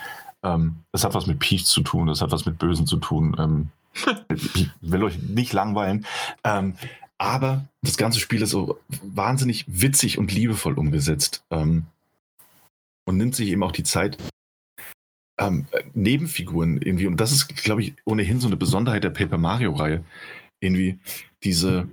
ähm, 0.43 0.77
das 0.93 1.05
hat 1.05 1.15
was 1.15 1.27
mit 1.27 1.39
Peach 1.39 1.65
zu 1.65 1.83
tun, 1.83 2.07
das 2.07 2.21
hat 2.21 2.33
was 2.33 2.47
mit 2.47 2.59
Bösen 2.59 2.87
zu 2.87 2.97
tun. 2.97 3.37
Ähm, 3.39 3.69
ich 4.55 4.71
will 4.81 5.05
euch 5.05 5.19
nicht 5.23 5.53
langweilen. 5.53 6.07
Ähm, 6.45 6.75
aber 7.19 7.67
das 7.83 7.97
ganze 7.97 8.19
Spiel 8.19 8.43
ist 8.43 8.51
so 8.51 8.81
wahnsinnig 9.03 9.67
witzig 9.69 10.19
und 10.19 10.33
liebevoll 10.33 10.79
umgesetzt. 10.79 11.45
Ähm, 11.51 11.85
und 13.05 13.17
nimmt 13.17 13.35
sich 13.35 13.49
eben 13.49 13.63
auch 13.63 13.73
die 13.73 13.83
Zeit, 13.83 14.17
ähm, 15.41 15.67
Nebenfiguren 15.95 16.81
irgendwie, 16.81 17.07
und 17.07 17.19
das 17.19 17.33
ist, 17.33 17.49
glaube 17.63 17.83
ich, 17.83 17.95
ohnehin 18.05 18.41
so 18.41 18.47
eine 18.47 18.57
Besonderheit 18.57 19.03
der 19.03 19.11
Paper 19.11 19.39
Mario-Reihe, 19.39 20.05
irgendwie 20.61 20.99
diese, 21.43 21.89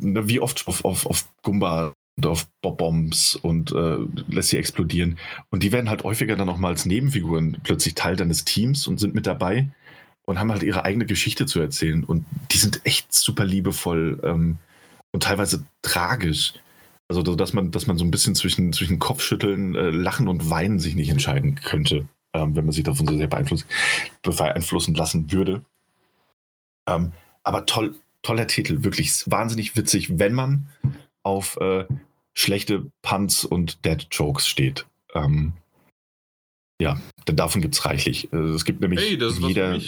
wie 0.00 0.40
oft 0.40 0.66
auf, 0.66 0.84
auf, 0.84 1.06
auf 1.06 1.28
Gumba 1.42 1.94
und 2.16 2.26
auf 2.26 2.46
Bob-Bombs 2.60 3.36
und 3.36 3.72
äh, 3.72 3.98
lässt 4.28 4.50
sie 4.50 4.58
explodieren. 4.58 5.18
Und 5.50 5.62
die 5.62 5.72
werden 5.72 5.88
halt 5.88 6.04
häufiger 6.04 6.36
dann 6.36 6.48
auch 6.48 6.58
mal 6.58 6.68
als 6.68 6.86
Nebenfiguren 6.86 7.58
plötzlich 7.62 7.94
Teil 7.94 8.16
deines 8.16 8.44
Teams 8.44 8.86
und 8.86 8.98
sind 8.98 9.14
mit 9.14 9.26
dabei 9.26 9.68
und 10.26 10.38
haben 10.38 10.50
halt 10.50 10.62
ihre 10.62 10.84
eigene 10.84 11.06
Geschichte 11.06 11.46
zu 11.46 11.60
erzählen. 11.60 12.04
Und 12.04 12.24
die 12.50 12.58
sind 12.58 12.80
echt 12.84 13.12
super 13.12 13.44
liebevoll 13.44 14.20
ähm, 14.24 14.58
und 15.12 15.22
teilweise 15.22 15.64
tragisch. 15.82 16.54
Also, 17.16 17.36
dass 17.36 17.52
man, 17.52 17.70
dass 17.70 17.86
man 17.86 17.98
so 17.98 18.04
ein 18.04 18.10
bisschen 18.10 18.34
zwischen, 18.34 18.72
zwischen 18.72 18.98
Kopfschütteln, 18.98 19.74
äh, 19.74 19.90
Lachen 19.90 20.28
und 20.28 20.50
Weinen 20.50 20.78
sich 20.78 20.94
nicht 20.94 21.10
entscheiden 21.10 21.54
könnte, 21.56 22.08
ähm, 22.32 22.56
wenn 22.56 22.64
man 22.64 22.72
sich 22.72 22.84
davon 22.84 23.06
so 23.06 23.16
sehr 23.16 23.28
beeinflussen, 23.28 23.66
beeinflussen 24.22 24.94
lassen 24.94 25.32
würde. 25.32 25.64
Ähm, 26.86 27.12
aber 27.42 27.66
toll, 27.66 27.94
toller 28.22 28.46
Titel, 28.46 28.84
wirklich 28.84 29.30
wahnsinnig 29.30 29.76
witzig, 29.76 30.18
wenn 30.18 30.32
man 30.32 30.68
auf 31.22 31.56
äh, 31.58 31.84
schlechte 32.34 32.86
Punts 33.02 33.44
und 33.44 33.84
Dead 33.84 34.06
Jokes 34.10 34.48
steht. 34.48 34.86
Ähm, 35.14 35.52
ja, 36.80 37.00
denn 37.28 37.36
davon 37.36 37.62
gibt 37.62 37.74
es 37.74 37.84
reichlich. 37.84 38.32
Äh, 38.32 38.36
es 38.36 38.64
gibt 38.64 38.80
nämlich 38.80 39.00
hey, 39.00 39.16
das 39.16 39.38
jeder. 39.38 39.78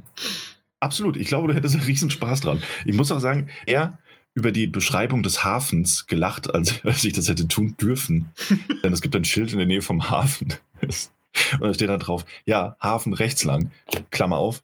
Absolut, 0.80 1.16
ich 1.16 1.28
glaube, 1.28 1.48
du 1.48 1.54
hättest 1.54 1.76
einen 1.76 1.84
riesen 1.84 2.10
Spaß 2.10 2.40
dran. 2.40 2.62
Ich 2.84 2.94
muss 2.94 3.12
auch 3.12 3.20
sagen, 3.20 3.50
er 3.66 3.98
über 4.34 4.52
die 4.52 4.66
Beschreibung 4.66 5.22
des 5.22 5.44
Hafens 5.44 6.06
gelacht, 6.06 6.52
als, 6.54 6.84
als 6.84 7.04
ich 7.04 7.12
das 7.12 7.28
hätte 7.28 7.48
tun 7.48 7.76
dürfen. 7.80 8.30
Denn 8.82 8.92
es 8.92 9.00
gibt 9.00 9.16
ein 9.16 9.24
Schild 9.24 9.52
in 9.52 9.58
der 9.58 9.66
Nähe 9.66 9.82
vom 9.82 10.10
Hafen. 10.10 10.54
Und 10.80 11.60
da 11.60 11.74
steht 11.74 11.88
da 11.88 11.96
drauf, 11.96 12.24
ja, 12.44 12.76
Hafen 12.80 13.12
rechts 13.12 13.44
lang, 13.44 13.70
Klammer 14.10 14.38
auf, 14.38 14.62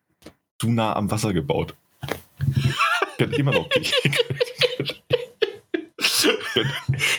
zu 0.61 0.70
nah 0.70 0.95
am 0.95 1.11
Wasser 1.11 1.33
gebaut. 1.33 1.75
Könnt 3.19 3.36
immer 3.39 3.53
noch 3.53 3.69
kichern. 3.69 4.12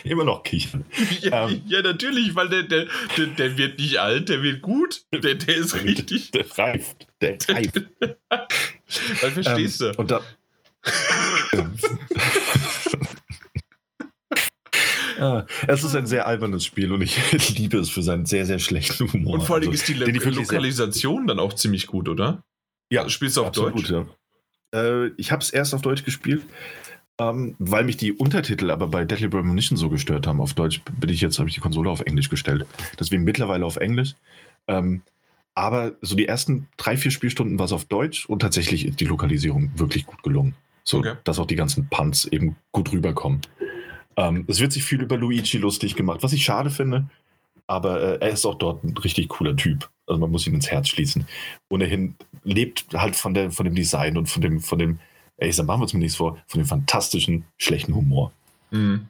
immer 0.04 0.24
noch 0.24 0.42
kichern. 0.42 0.84
Ja, 1.20 1.48
ähm, 1.48 1.62
ja, 1.66 1.82
natürlich, 1.82 2.34
weil 2.34 2.48
der, 2.48 2.64
der, 2.64 2.86
der, 3.16 3.26
der, 3.26 3.58
wird 3.58 3.78
nicht 3.78 3.98
alt, 3.98 4.28
der 4.28 4.42
wird 4.42 4.62
gut. 4.62 5.02
Der, 5.12 5.34
der 5.34 5.56
ist 5.56 5.74
richtig. 5.82 6.30
Der 6.30 6.58
reift. 6.58 7.06
Der 7.20 7.38
reift. 7.48 7.82
weil 9.20 9.30
verstehst 9.30 9.80
ähm, 9.80 9.92
du. 9.92 9.98
Und 9.98 10.10
da, 10.10 10.20
ja, 15.18 15.46
es 15.66 15.84
ist 15.84 15.94
ein 15.94 16.06
sehr 16.06 16.26
albernes 16.26 16.64
Spiel 16.64 16.92
und 16.92 17.02
ich 17.02 17.32
liebe 17.58 17.78
es 17.78 17.90
für 17.90 18.02
seinen 18.02 18.26
sehr, 18.26 18.46
sehr 18.46 18.58
schlechten 18.58 19.12
Humor. 19.12 19.34
Und 19.34 19.42
vor 19.42 19.56
allem 19.56 19.68
also, 19.68 19.74
ist 19.74 19.88
die 19.88 19.94
Lokalisation 19.94 21.26
dann 21.26 21.38
auch 21.38 21.54
ziemlich 21.54 21.86
gut, 21.86 22.08
oder? 22.08 22.42
Ja. 22.90 23.02
Also 23.02 23.10
spielst 23.10 23.36
du 23.36 23.44
auf 23.44 23.52
Deutsch? 23.52 23.90
Ja. 23.90 24.06
Äh, 24.74 25.08
ich 25.16 25.32
habe 25.32 25.42
es 25.42 25.50
erst 25.50 25.74
auf 25.74 25.82
Deutsch 25.82 26.04
gespielt, 26.04 26.42
ähm, 27.18 27.54
weil 27.58 27.84
mich 27.84 27.96
die 27.96 28.12
Untertitel 28.12 28.70
aber 28.70 28.86
bei 28.86 29.04
Deadly 29.04 29.28
Premonition 29.28 29.76
so 29.76 29.88
gestört 29.88 30.26
haben. 30.26 30.40
Auf 30.40 30.54
Deutsch 30.54 30.82
bin 30.98 31.10
ich 31.10 31.20
jetzt, 31.20 31.38
habe 31.38 31.48
ich 31.48 31.54
die 31.54 31.60
Konsole 31.60 31.90
auf 31.90 32.00
Englisch 32.00 32.28
gestellt. 32.28 32.66
Deswegen 32.98 33.24
mittlerweile 33.24 33.66
auf 33.66 33.76
Englisch. 33.76 34.14
Ähm, 34.66 35.02
aber 35.54 35.92
so 36.02 36.14
die 36.14 36.28
ersten 36.28 36.68
drei, 36.76 36.96
vier 36.96 37.10
Spielstunden 37.10 37.58
war 37.58 37.66
es 37.66 37.72
auf 37.72 37.84
Deutsch 37.84 38.26
und 38.26 38.40
tatsächlich 38.40 38.86
ist 38.86 39.00
die 39.00 39.06
Lokalisierung 39.06 39.72
wirklich 39.76 40.06
gut 40.06 40.22
gelungen. 40.22 40.54
So, 40.88 41.00
okay. 41.00 41.16
dass 41.24 41.38
auch 41.38 41.46
die 41.46 41.54
ganzen 41.54 41.88
Punts 41.90 42.24
eben 42.24 42.56
gut 42.72 42.90
rüberkommen. 42.92 43.42
Ähm, 44.16 44.46
es 44.48 44.58
wird 44.58 44.72
sich 44.72 44.84
viel 44.84 45.02
über 45.02 45.18
Luigi 45.18 45.58
lustig 45.58 45.96
gemacht, 45.96 46.22
was 46.22 46.32
ich 46.32 46.42
schade 46.42 46.70
finde. 46.70 47.10
Aber 47.66 48.00
äh, 48.00 48.18
er 48.20 48.30
ist 48.30 48.46
auch 48.46 48.54
dort 48.54 48.82
ein 48.84 48.96
richtig 48.96 49.28
cooler 49.28 49.54
Typ. 49.54 49.90
Also 50.06 50.18
man 50.18 50.30
muss 50.30 50.46
ihn 50.46 50.54
ins 50.54 50.70
Herz 50.70 50.88
schließen. 50.88 51.26
Ohnehin 51.68 52.16
lebt 52.42 52.86
halt 52.94 53.16
von, 53.16 53.34
der, 53.34 53.50
von 53.50 53.66
dem 53.66 53.74
Design 53.74 54.16
und 54.16 54.30
von 54.30 54.40
dem, 54.40 54.60
von 54.60 54.78
dem, 54.78 54.98
ey, 55.36 55.52
sag, 55.52 55.66
machen 55.66 55.80
wir 55.80 55.82
uns 55.82 55.92
mir 55.92 56.00
nichts 56.00 56.16
vor, 56.16 56.38
von 56.46 56.62
dem 56.62 56.66
fantastischen, 56.66 57.44
schlechten 57.58 57.94
Humor. 57.94 58.32
Mhm. 58.70 59.08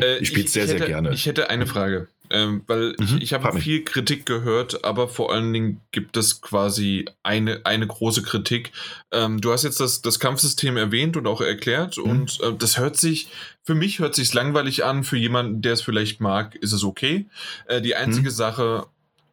Äh, 0.00 0.16
ich 0.20 0.28
spiele 0.28 0.46
es 0.46 0.54
sehr, 0.54 0.66
sehr 0.66 0.80
gerne. 0.80 1.12
Ich 1.12 1.26
hätte 1.26 1.50
eine 1.50 1.66
Frage. 1.66 2.08
Ähm, 2.30 2.62
weil 2.66 2.94
mhm, 2.98 3.04
ich, 3.04 3.22
ich 3.22 3.32
habe 3.32 3.58
viel 3.60 3.84
Kritik 3.84 4.26
gehört, 4.26 4.84
aber 4.84 5.08
vor 5.08 5.32
allen 5.32 5.52
Dingen 5.52 5.80
gibt 5.92 6.16
es 6.16 6.40
quasi 6.40 7.06
eine, 7.22 7.60
eine 7.64 7.86
große 7.86 8.22
Kritik. 8.22 8.72
Ähm, 9.12 9.40
du 9.40 9.52
hast 9.52 9.64
jetzt 9.64 9.80
das, 9.80 10.02
das 10.02 10.20
Kampfsystem 10.20 10.76
erwähnt 10.76 11.16
und 11.16 11.26
auch 11.26 11.40
erklärt 11.40 11.96
mhm. 11.96 12.04
und 12.04 12.40
äh, 12.42 12.52
das 12.58 12.78
hört 12.78 12.96
sich, 12.96 13.28
für 13.62 13.74
mich 13.74 13.98
hört 13.98 14.14
sich 14.14 14.32
langweilig 14.34 14.84
an, 14.84 15.04
für 15.04 15.16
jemanden, 15.16 15.62
der 15.62 15.74
es 15.74 15.82
vielleicht 15.82 16.20
mag, 16.20 16.54
ist 16.56 16.72
es 16.72 16.84
okay. 16.84 17.26
Äh, 17.66 17.80
die 17.80 17.94
einzige 17.94 18.30
mhm. 18.30 18.34
Sache, 18.34 18.86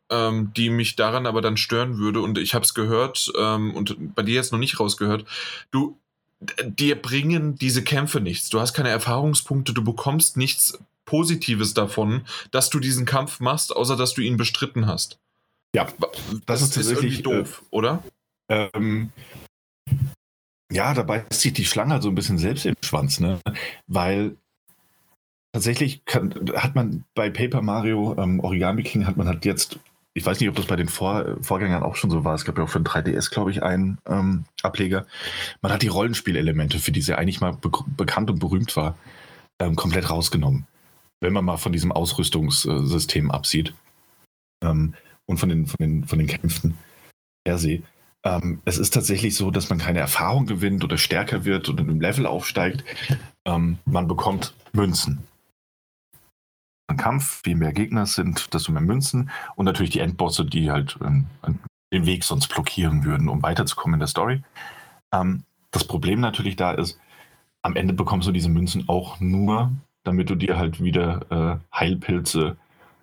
ähm, 0.09 0.51
die 0.55 0.69
mich 0.69 0.95
daran 0.95 1.25
aber 1.25 1.41
dann 1.41 1.57
stören 1.57 1.97
würde, 1.97 2.22
und 2.22 2.38
ich 2.38 2.53
habe 2.53 2.65
es 2.65 2.73
gehört 2.73 3.31
ähm, 3.38 3.73
und 3.73 4.15
bei 4.15 4.23
dir 4.23 4.35
jetzt 4.35 4.51
noch 4.51 4.59
nicht 4.59 4.80
rausgehört, 4.80 5.25
du, 5.72 5.97
dir 6.63 7.01
bringen 7.01 7.55
diese 7.55 7.83
Kämpfe 7.83 8.19
nichts. 8.19 8.49
Du 8.49 8.59
hast 8.59 8.73
keine 8.73 8.89
Erfahrungspunkte, 8.89 9.73
du 9.73 9.83
bekommst 9.83 10.38
nichts 10.38 10.77
Positives 11.06 11.73
davon, 11.73 12.25
dass 12.51 12.69
du 12.69 12.80
diesen 12.80 13.06
Kampf 13.06 13.40
machst, 13.40 13.75
außer 13.75 13.95
dass 13.95 14.14
du 14.14 14.22
ihn 14.22 14.38
bestritten 14.38 14.88
hast. 14.88 15.19
Ja, 15.75 15.85
das, 15.85 16.41
das 16.45 16.61
ist 16.61 16.75
tatsächlich 16.75 17.15
ist 17.15 17.25
doof, 17.25 17.64
äh, 17.64 17.75
oder? 17.75 18.03
Ähm, 18.49 19.11
ja, 20.72 20.93
dabei 20.93 21.25
zieht 21.30 21.57
die 21.57 21.65
Schlange 21.65 22.01
so 22.01 22.09
ein 22.09 22.15
bisschen 22.15 22.38
selbst 22.38 22.65
im 22.65 22.75
Schwanz, 22.82 23.19
ne? 23.19 23.40
Weil 23.88 24.35
tatsächlich 25.51 26.06
kann, 26.06 26.33
hat 26.56 26.75
man 26.75 27.06
bei 27.15 27.30
Paper 27.30 27.61
Mario 27.61 28.15
ähm, 28.17 28.40
Origami 28.40 28.83
King 28.83 29.06
hat 29.06 29.17
man 29.17 29.27
halt 29.27 29.45
jetzt, 29.45 29.80
ich 30.14 30.25
weiß 30.25 30.40
nicht, 30.40 30.49
ob 30.49 30.56
das 30.56 30.65
bei 30.65 30.75
den 30.75 30.90
Vor 30.90 31.38
Vorgängern 31.41 31.83
auch 31.83 31.95
schon 31.95 32.09
so 32.09 32.23
war, 32.23 32.35
es 32.35 32.45
gab 32.45 32.57
ja 32.57 32.64
auch 32.64 32.69
für 32.69 32.80
den 32.80 32.88
3DS, 32.88 33.32
glaube 33.32 33.51
ich, 33.51 33.64
einen 33.64 33.98
ähm, 34.07 34.45
Ableger. 34.61 35.06
Man 35.61 35.72
hat 35.72 35.82
die 35.82 35.88
Rollenspielelemente, 35.88 36.80
für 36.80 36.91
die 36.91 37.01
sie 37.01 37.17
eigentlich 37.17 37.41
mal 37.41 37.53
be 37.53 37.72
bekannt 37.98 38.30
und 38.30 38.40
berühmt 38.40 38.75
war, 38.75 38.98
ähm, 39.59 39.75
komplett 39.75 40.09
rausgenommen 40.09 40.67
wenn 41.24 41.34
man 41.34 41.45
mal 41.45 41.58
von 41.58 41.72
diesem 41.72 41.92
Ausrüstungssystem 41.92 43.32
absieht 43.32 43.74
ähm, 44.64 44.93
und 45.26 45.38
von 45.38 45.50
den, 45.50 45.66
von, 45.66 45.77
den, 45.80 46.03
von 46.03 46.19
den 46.19 46.27
Kämpfen 46.27 46.77
per 47.43 47.58
se. 47.58 47.82
Ähm, 48.26 48.61
es 48.66 48.77
ist 48.77 48.93
tatsächlich 48.93 49.35
so, 49.35 49.50
dass 49.50 49.69
man 49.69 49.80
keine 49.80 50.00
Erfahrung 50.00 50.45
gewinnt 50.45 50.84
oder 50.84 50.98
stärker 50.98 51.45
wird 51.45 51.69
oder 51.69 51.82
im 51.82 52.00
Level 52.00 52.26
aufsteigt. 52.26 52.84
Ähm, 53.45 53.77
man 53.85 54.08
bekommt 54.08 54.53
Münzen. 54.72 55.27
Ein 56.88 56.98
Kampf, 56.98 57.42
je 57.45 57.56
mehr 57.56 57.74
Gegner 57.74 58.03
es 58.03 58.16
sind, 58.16 58.53
desto 58.53 58.72
mehr 58.72 58.82
Münzen 58.82 59.32
und 59.56 59.66
natürlich 59.66 59.92
die 59.92 60.00
Endbosse, 60.00 60.45
die 60.45 60.72
halt 60.72 60.98
ähm, 61.03 61.26
den 61.93 62.06
Weg 62.06 62.24
sonst 62.24 62.48
blockieren 62.48 63.03
würden, 63.03 63.30
um 63.30 63.42
weiterzukommen 63.43 63.95
in 63.95 64.00
der 64.00 64.08
Story. 64.08 64.43
Ähm, 65.14 65.43
das 65.72 65.85
Problem 65.85 66.19
natürlich 66.19 66.56
da 66.56 66.72
ist, 66.72 67.00
am 67.61 67.76
Ende 67.76 67.93
bekommst 67.93 68.27
du 68.27 68.32
diese 68.32 68.50
Münzen 68.50 68.88
auch 68.88 69.19
nur, 69.19 69.72
damit 70.03 70.30
du 70.30 70.35
dir 70.35 70.57
halt 70.57 70.83
wieder 70.83 71.61
äh, 71.72 71.75
Heilpilze 71.77 72.57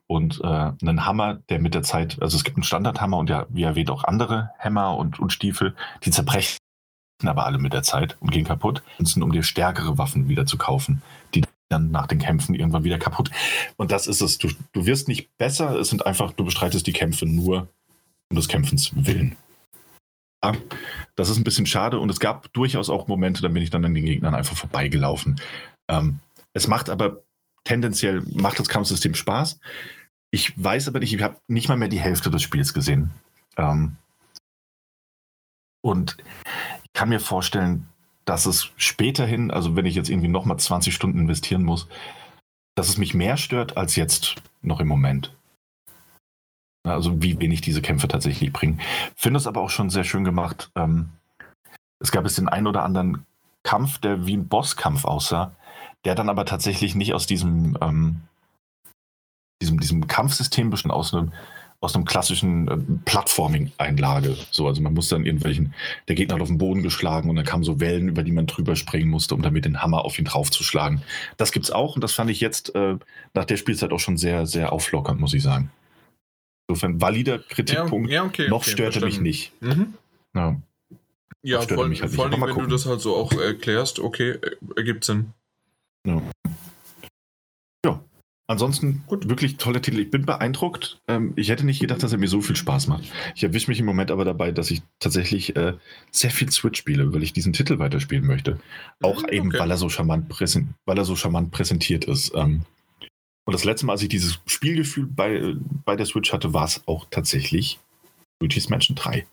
und 0.06 0.40
äh, 0.42 0.46
einen 0.46 1.06
Hammer, 1.06 1.38
der 1.48 1.60
mit 1.60 1.74
der 1.74 1.82
Zeit, 1.82 2.18
also 2.20 2.36
es 2.36 2.44
gibt 2.44 2.56
einen 2.56 2.64
Standardhammer 2.64 3.18
und 3.18 3.30
ja, 3.30 3.46
wie 3.48 3.62
erwähnt, 3.62 3.90
auch 3.90 4.04
andere 4.04 4.50
Hämmer 4.58 4.96
und, 4.96 5.20
und 5.20 5.32
Stiefel, 5.32 5.74
die 6.04 6.10
zerbrechen 6.10 6.58
aber 7.22 7.46
alle 7.46 7.58
mit 7.58 7.72
der 7.72 7.82
Zeit 7.82 8.16
und 8.20 8.30
gehen 8.30 8.46
kaputt, 8.46 8.82
um 9.20 9.32
dir 9.32 9.42
stärkere 9.42 9.98
Waffen 9.98 10.28
wieder 10.28 10.46
zu 10.46 10.56
kaufen, 10.56 11.02
die 11.34 11.44
dann 11.68 11.90
nach 11.90 12.06
den 12.06 12.18
Kämpfen 12.18 12.54
irgendwann 12.54 12.84
wieder 12.84 12.98
kaputt. 12.98 13.30
Und 13.76 13.92
das 13.92 14.06
ist 14.06 14.20
es. 14.20 14.38
Du, 14.38 14.48
du 14.72 14.86
wirst 14.86 15.08
nicht 15.08 15.36
besser, 15.38 15.78
es 15.78 15.88
sind 15.90 16.06
einfach, 16.06 16.32
du 16.32 16.44
bestreitest 16.44 16.86
die 16.86 16.92
Kämpfe 16.92 17.26
nur 17.26 17.68
um 18.30 18.36
des 18.36 18.48
Kämpfens 18.48 18.92
willen. 18.94 19.36
Ja, 20.42 20.54
das 21.16 21.28
ist 21.28 21.36
ein 21.36 21.44
bisschen 21.44 21.66
schade 21.66 21.98
und 21.98 22.10
es 22.10 22.18
gab 22.18 22.52
durchaus 22.52 22.88
auch 22.88 23.08
Momente, 23.08 23.42
da 23.42 23.48
bin 23.48 23.62
ich 23.62 23.70
dann 23.70 23.84
an 23.84 23.94
den 23.94 24.04
Gegnern 24.04 24.34
einfach 24.34 24.56
vorbeigelaufen. 24.56 25.38
Ähm, 25.88 26.20
es 26.52 26.68
macht 26.68 26.90
aber 26.90 27.22
tendenziell, 27.64 28.22
macht 28.32 28.58
das 28.58 28.68
Kampfsystem 28.68 29.14
Spaß. 29.14 29.60
Ich 30.30 30.62
weiß 30.62 30.88
aber 30.88 31.00
nicht, 31.00 31.12
ich 31.12 31.22
habe 31.22 31.38
nicht 31.48 31.68
mal 31.68 31.76
mehr 31.76 31.88
die 31.88 32.00
Hälfte 32.00 32.30
des 32.30 32.42
Spiels 32.42 32.74
gesehen. 32.74 33.10
Ähm, 33.56 33.96
und 35.82 36.16
ich 36.84 36.92
kann 36.92 37.08
mir 37.08 37.20
vorstellen, 37.20 37.88
dass 38.24 38.46
es 38.46 38.70
späterhin, 38.76 39.50
also 39.50 39.76
wenn 39.76 39.86
ich 39.86 39.94
jetzt 39.94 40.10
irgendwie 40.10 40.28
nochmal 40.28 40.58
20 40.58 40.94
Stunden 40.94 41.18
investieren 41.18 41.64
muss, 41.64 41.88
dass 42.76 42.88
es 42.88 42.98
mich 42.98 43.14
mehr 43.14 43.36
stört 43.36 43.76
als 43.76 43.96
jetzt 43.96 44.36
noch 44.62 44.80
im 44.80 44.88
Moment. 44.88 45.34
Also 46.84 47.22
wie 47.22 47.38
wenig 47.38 47.60
diese 47.60 47.82
Kämpfe 47.82 48.08
tatsächlich 48.08 48.52
bringen. 48.52 48.80
Finde 49.16 49.38
es 49.38 49.46
aber 49.46 49.60
auch 49.60 49.70
schon 49.70 49.90
sehr 49.90 50.04
schön 50.04 50.24
gemacht. 50.24 50.70
Ähm, 50.76 51.10
es 51.98 52.10
gab 52.10 52.24
es 52.24 52.36
den 52.36 52.48
einen 52.48 52.66
oder 52.66 52.84
anderen 52.84 53.26
Kampf, 53.62 53.98
der 53.98 54.26
wie 54.26 54.36
ein 54.36 54.48
Bosskampf 54.48 55.04
aussah, 55.04 55.54
der 56.04 56.14
dann 56.14 56.28
aber 56.28 56.44
tatsächlich 56.44 56.94
nicht 56.94 57.14
aus 57.14 57.26
diesem, 57.26 57.76
ähm, 57.80 58.20
diesem, 59.62 59.80
diesem 59.80 60.06
Kampfsystem 60.06 60.70
bestimmt 60.70 60.94
aus 60.94 61.12
einem, 61.12 61.32
aus 61.80 61.94
einem 61.94 62.04
klassischen 62.04 62.68
äh, 62.68 62.76
Plattforming-Einlage. 63.04 64.36
So, 64.50 64.66
also 64.66 64.82
man 64.82 64.94
muss 64.94 65.08
dann 65.08 65.24
irgendwelchen, 65.24 65.74
der 66.08 66.14
Gegner 66.14 66.34
hat 66.34 66.42
auf 66.42 66.48
den 66.48 66.58
Boden 66.58 66.82
geschlagen 66.82 67.30
und 67.30 67.36
dann 67.36 67.44
kamen 67.44 67.64
so 67.64 67.80
Wellen, 67.80 68.08
über 68.08 68.22
die 68.22 68.32
man 68.32 68.46
drüber 68.46 68.76
springen 68.76 69.10
musste, 69.10 69.34
um 69.34 69.42
damit 69.42 69.64
den 69.64 69.82
Hammer 69.82 70.04
auf 70.04 70.18
ihn 70.18 70.26
draufzuschlagen. 70.26 71.02
Das 71.36 71.52
gibt's 71.52 71.70
auch 71.70 71.94
und 71.94 72.04
das 72.04 72.12
fand 72.12 72.30
ich 72.30 72.40
jetzt 72.40 72.74
äh, 72.74 72.96
nach 73.34 73.44
der 73.44 73.56
Spielzeit 73.56 73.92
auch 73.92 74.00
schon 74.00 74.16
sehr, 74.16 74.46
sehr 74.46 74.72
auflockernd, 74.72 75.20
muss 75.20 75.34
ich 75.34 75.42
sagen. 75.42 75.70
Insofern 76.68 77.00
valider 77.00 77.38
Kritikpunkt. 77.38 78.10
Ja, 78.10 78.22
ja, 78.22 78.24
okay, 78.24 78.48
noch 78.48 78.58
okay, 78.58 78.70
störte 78.70 79.00
verstanden. 79.00 79.24
mich 79.24 79.50
nicht. 79.60 79.62
Mhm. 79.62 79.94
Ja, 80.34 80.56
ja 81.42 81.60
vor, 81.62 81.88
halt 81.88 82.10
vor 82.10 82.24
allem, 82.26 82.40
wenn 82.40 82.50
gucken. 82.50 82.68
du 82.68 82.74
das 82.74 82.86
halt 82.86 83.00
so 83.00 83.16
auch 83.16 83.32
erklärst, 83.32 83.98
okay, 83.98 84.38
ergibt 84.76 85.04
Sinn. 85.04 85.32
Ja. 86.06 86.22
ja. 87.84 88.04
Ansonsten 88.46 89.04
Gut. 89.06 89.28
wirklich 89.28 89.58
toller 89.58 89.80
Titel. 89.80 90.00
Ich 90.00 90.10
bin 90.10 90.26
beeindruckt. 90.26 91.00
Ähm, 91.06 91.34
ich 91.36 91.50
hätte 91.50 91.64
nicht 91.64 91.80
gedacht, 91.80 92.02
dass 92.02 92.12
er 92.12 92.18
mir 92.18 92.28
so 92.28 92.40
viel 92.40 92.56
Spaß 92.56 92.88
macht. 92.88 93.04
Ich 93.36 93.44
erwische 93.44 93.70
mich 93.70 93.78
im 93.78 93.86
Moment 93.86 94.10
aber 94.10 94.24
dabei, 94.24 94.50
dass 94.50 94.70
ich 94.70 94.82
tatsächlich 94.98 95.54
äh, 95.56 95.74
sehr 96.10 96.30
viel 96.30 96.50
Switch 96.50 96.80
spiele, 96.80 97.12
weil 97.12 97.22
ich 97.22 97.32
diesen 97.32 97.52
Titel 97.52 97.78
weiterspielen 97.78 98.26
möchte. 98.26 98.58
Auch 99.02 99.22
okay. 99.22 99.36
eben, 99.36 99.52
weil 99.52 99.70
er 99.70 99.76
so 99.76 99.88
charmant, 99.88 100.28
präsent, 100.28 100.70
weil 100.84 100.98
er 100.98 101.04
so 101.04 101.14
charmant 101.14 101.52
präsentiert 101.52 102.06
ist. 102.06 102.32
Ähm, 102.34 102.62
und 103.44 103.52
das 103.52 103.64
letzte 103.64 103.86
Mal, 103.86 103.92
als 103.92 104.02
ich 104.02 104.08
dieses 104.08 104.40
Spielgefühl 104.46 105.06
bei, 105.06 105.54
bei 105.84 105.96
der 105.96 106.06
Switch 106.06 106.32
hatte, 106.32 106.52
war 106.52 106.64
es 106.64 106.82
auch 106.86 107.06
tatsächlich 107.10 107.78
Luigi's 108.40 108.68
Mansion 108.68 108.96
3. 108.96 109.26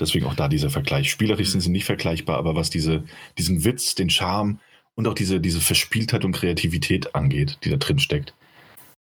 Deswegen 0.00 0.26
auch 0.26 0.34
da 0.34 0.48
dieser 0.48 0.70
Vergleich. 0.70 1.10
Spielerisch 1.10 1.48
mhm. 1.48 1.52
sind 1.52 1.60
sie 1.62 1.70
nicht 1.70 1.84
vergleichbar, 1.84 2.38
aber 2.38 2.54
was 2.54 2.70
diese, 2.70 3.04
diesen 3.36 3.64
Witz, 3.64 3.94
den 3.94 4.10
Charme, 4.10 4.60
und 4.98 5.06
auch 5.06 5.14
diese, 5.14 5.40
diese 5.40 5.60
Verspieltheit 5.60 6.24
und 6.24 6.32
Kreativität 6.32 7.14
angeht, 7.14 7.58
die 7.62 7.70
da 7.70 7.76
drin 7.76 8.00
steckt. 8.00 8.34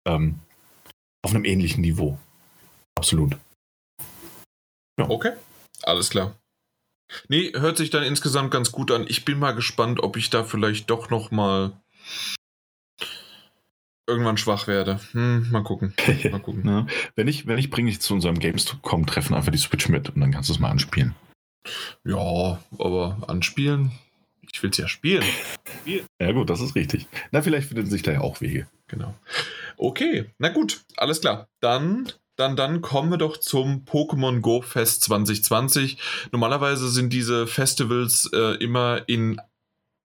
Ähm, 0.08 0.40
auf 1.22 1.36
einem 1.36 1.46
ähnlichen 1.46 1.82
Niveau. 1.82 2.18
Absolut. 2.96 3.38
Ja. 5.00 5.08
Okay, 5.08 5.34
alles 5.84 6.10
klar. 6.10 6.36
Nee, 7.28 7.52
hört 7.54 7.78
sich 7.78 7.92
dann 7.92 8.02
insgesamt 8.02 8.50
ganz 8.50 8.72
gut 8.72 8.90
an. 8.90 9.06
Ich 9.08 9.24
bin 9.24 9.38
mal 9.38 9.52
gespannt, 9.52 10.02
ob 10.02 10.18
ich 10.18 10.32
da 10.32 10.44
vielleicht 10.44 10.90
doch 10.90 11.12
noch 11.12 11.30
mal 11.30 11.74
irgendwann 14.10 14.38
schwach 14.38 14.66
werde. 14.66 15.00
Hm, 15.12 15.52
mal 15.52 15.64
gucken. 15.64 15.94
Mal 16.32 16.42
gucken. 16.42 16.68
ja. 16.68 16.88
Wenn 17.16 17.28
ich, 17.28 17.46
wenn 17.46 17.60
ich 17.60 17.70
bringe 17.70 17.92
ich 17.92 18.02
zu 18.02 18.16
unserem 18.16 18.40
Gamescom-Treffen 18.40 19.36
einfach 19.36 19.52
die 19.52 19.60
Switch 19.60 19.88
mit 19.90 20.10
und 20.10 20.22
dann 20.22 20.32
kannst 20.32 20.50
du 20.50 20.54
es 20.54 20.60
mal 20.60 20.72
anspielen. 20.72 21.14
Ja, 22.04 22.60
aber 22.80 23.18
anspielen 23.28 23.92
Ich 24.52 24.62
will 24.62 24.70
es 24.70 24.78
ja 24.78 24.88
spielen. 24.88 25.24
Ja, 26.20 26.32
gut, 26.32 26.50
das 26.50 26.62
ist 26.62 26.76
richtig. 26.76 27.08
Na, 27.32 27.42
vielleicht 27.42 27.70
finden 27.70 27.90
sich 27.90 28.02
da 28.02 28.12
ja 28.12 28.22
auch 28.22 28.42
Wege. 28.42 28.68
Genau. 28.88 29.14
Okay, 29.78 30.30
na 30.38 30.50
gut, 30.50 30.82
alles 30.98 31.22
klar. 31.22 31.48
Dann 31.60 32.12
dann, 32.36 32.56
dann 32.56 32.82
kommen 32.82 33.12
wir 33.12 33.18
doch 33.18 33.38
zum 33.38 33.86
Pokémon 33.86 34.40
Go 34.40 34.62
Fest 34.62 35.04
2020. 35.04 35.98
Normalerweise 36.32 36.90
sind 36.90 37.14
diese 37.14 37.46
Festivals 37.46 38.28
äh, 38.34 38.56
immer 38.56 39.04
in 39.06 39.40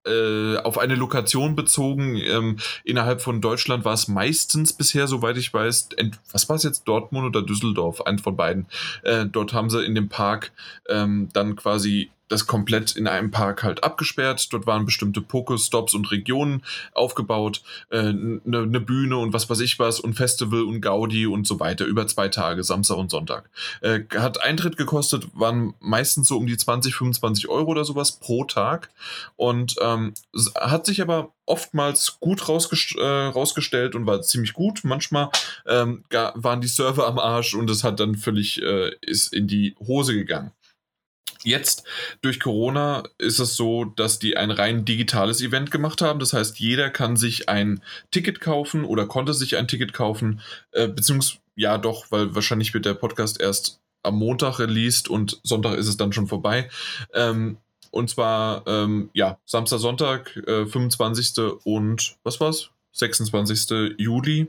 äh, 0.07 0.57
auf 0.59 0.79
eine 0.79 0.95
Lokation 0.95 1.57
bezogen. 1.57 2.17
Ähm, 2.17 2.59
innerhalb 2.85 3.23
von 3.23 3.41
Deutschland 3.41 3.85
war 3.85 3.95
es 3.95 4.09
meistens 4.09 4.73
bisher, 4.73 5.07
soweit 5.07 5.37
ich 5.37 5.53
weiß, 5.53 5.89
was 6.33 6.49
war 6.49 6.57
es 6.57 6.63
jetzt, 6.65 6.85
Dortmund 6.85 7.27
oder 7.27 7.43
Düsseldorf, 7.43 8.03
ein 8.03 8.19
von 8.19 8.37
beiden. 8.37 8.67
Äh, 9.03 9.27
dort 9.27 9.53
haben 9.53 9.71
sie 9.71 9.85
in 9.85 9.95
dem 9.95 10.09
Park 10.09 10.53
ähm, 10.89 11.29
dann 11.33 11.57
quasi 11.57 12.11
das 12.29 12.47
komplett 12.47 12.97
in 12.97 13.07
einem 13.07 13.31
Park 13.31 13.63
halt 13.63 13.85
abgesperrt. 13.85 14.53
Dort 14.53 14.67
waren 14.67 14.85
bestimmte 14.85 15.21
Pokestops 15.21 15.95
und 15.95 16.11
Regionen 16.11 16.63
aufgebaut, 16.93 17.63
eine 17.91 18.41
äh, 18.45 18.67
ne 18.67 18.81
Bühne 18.81 19.17
und 19.17 19.33
was 19.33 19.49
weiß 19.49 19.61
ich 19.61 19.79
was 19.79 20.01
und 20.01 20.15
Festival 20.15 20.63
und 20.63 20.81
Gaudi 20.81 21.27
und 21.27 21.47
so 21.47 21.61
weiter 21.61 21.85
über 21.85 22.07
zwei 22.07 22.29
Tage, 22.29 22.63
Samstag 22.65 22.97
und 22.97 23.11
Sonntag. 23.11 23.51
Äh, 23.81 24.01
hat 24.17 24.43
Eintritt 24.43 24.77
gekostet, 24.77 25.29
waren 25.35 25.75
meistens 25.81 26.29
so 26.29 26.37
um 26.37 26.47
die 26.47 26.57
20, 26.57 26.95
25 26.95 27.49
Euro 27.49 27.71
oder 27.71 27.85
sowas 27.85 28.13
pro 28.13 28.45
Tag 28.45 28.91
und 29.37 29.77
ähm, 29.81 30.15
hat 30.55 30.87
sich 30.87 31.03
aber 31.03 31.33
oftmals 31.47 32.19
gut 32.21 32.49
rausgest 32.49 32.97
äh, 32.97 33.05
rausgestellt 33.05 33.95
und 33.95 34.07
war 34.07 34.23
ziemlich 34.23 34.53
gut. 34.53 34.81
Manchmal 34.85 35.31
ähm, 35.67 36.05
waren 36.11 36.61
die 36.61 36.69
Server 36.69 37.07
am 37.07 37.19
Arsch 37.19 37.55
und 37.55 37.71
es 37.71 37.85
hat 37.85 38.01
dann 38.01 38.15
völlig 38.15 38.63
äh, 38.63 38.93
ist 39.01 39.33
in 39.33 39.49
die 39.49 39.75
Hose 39.81 40.15
gegangen. 40.15 40.53
Jetzt 41.45 41.85
durch 42.21 42.41
Corona 42.41 43.05
ist 43.19 43.39
es 43.39 43.57
so, 43.57 43.85
dass 43.85 44.19
die 44.19 44.37
ein 44.37 44.51
rein 44.51 44.85
digitales 44.85 45.41
Event 45.41 45.71
gemacht 45.71 46.03
haben. 46.03 46.19
Das 46.19 46.33
heißt, 46.33 46.59
jeder 46.59 46.91
kann 46.91 47.17
sich 47.17 47.49
ein 47.49 47.83
Ticket 48.11 48.41
kaufen 48.41 48.85
oder 48.85 49.07
konnte 49.07 49.35
sich 49.35 49.57
ein 49.57 49.69
Ticket 49.69 49.93
kaufen, 49.93 50.41
äh, 50.73 50.89
beziehungsweise 50.89 51.39
ja 51.55 51.77
doch, 51.77 52.07
weil 52.11 52.35
wahrscheinlich 52.35 52.73
wird 52.73 52.87
der 52.87 52.95
Podcast 52.95 53.41
erst 53.41 53.81
am 54.03 54.17
Montag 54.17 54.59
released 54.59 55.09
und 55.09 55.41
Sonntag 55.43 55.77
ist 55.77 55.89
es 55.89 55.97
dann 55.97 56.13
schon 56.13 56.29
vorbei. 56.29 56.71
Ähm, 57.13 57.59
und 57.91 58.11
zwar, 58.11 58.67
ähm, 58.67 59.11
ja, 59.13 59.39
Samstag, 59.45 59.81
Sonntag, 59.81 60.37
äh, 60.37 60.67
25. 60.67 61.59
und 61.65 62.17
was 62.23 62.39
war's? 62.41 62.71
26. 62.93 63.95
Juli 63.99 64.49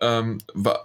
ähm, 0.00 0.38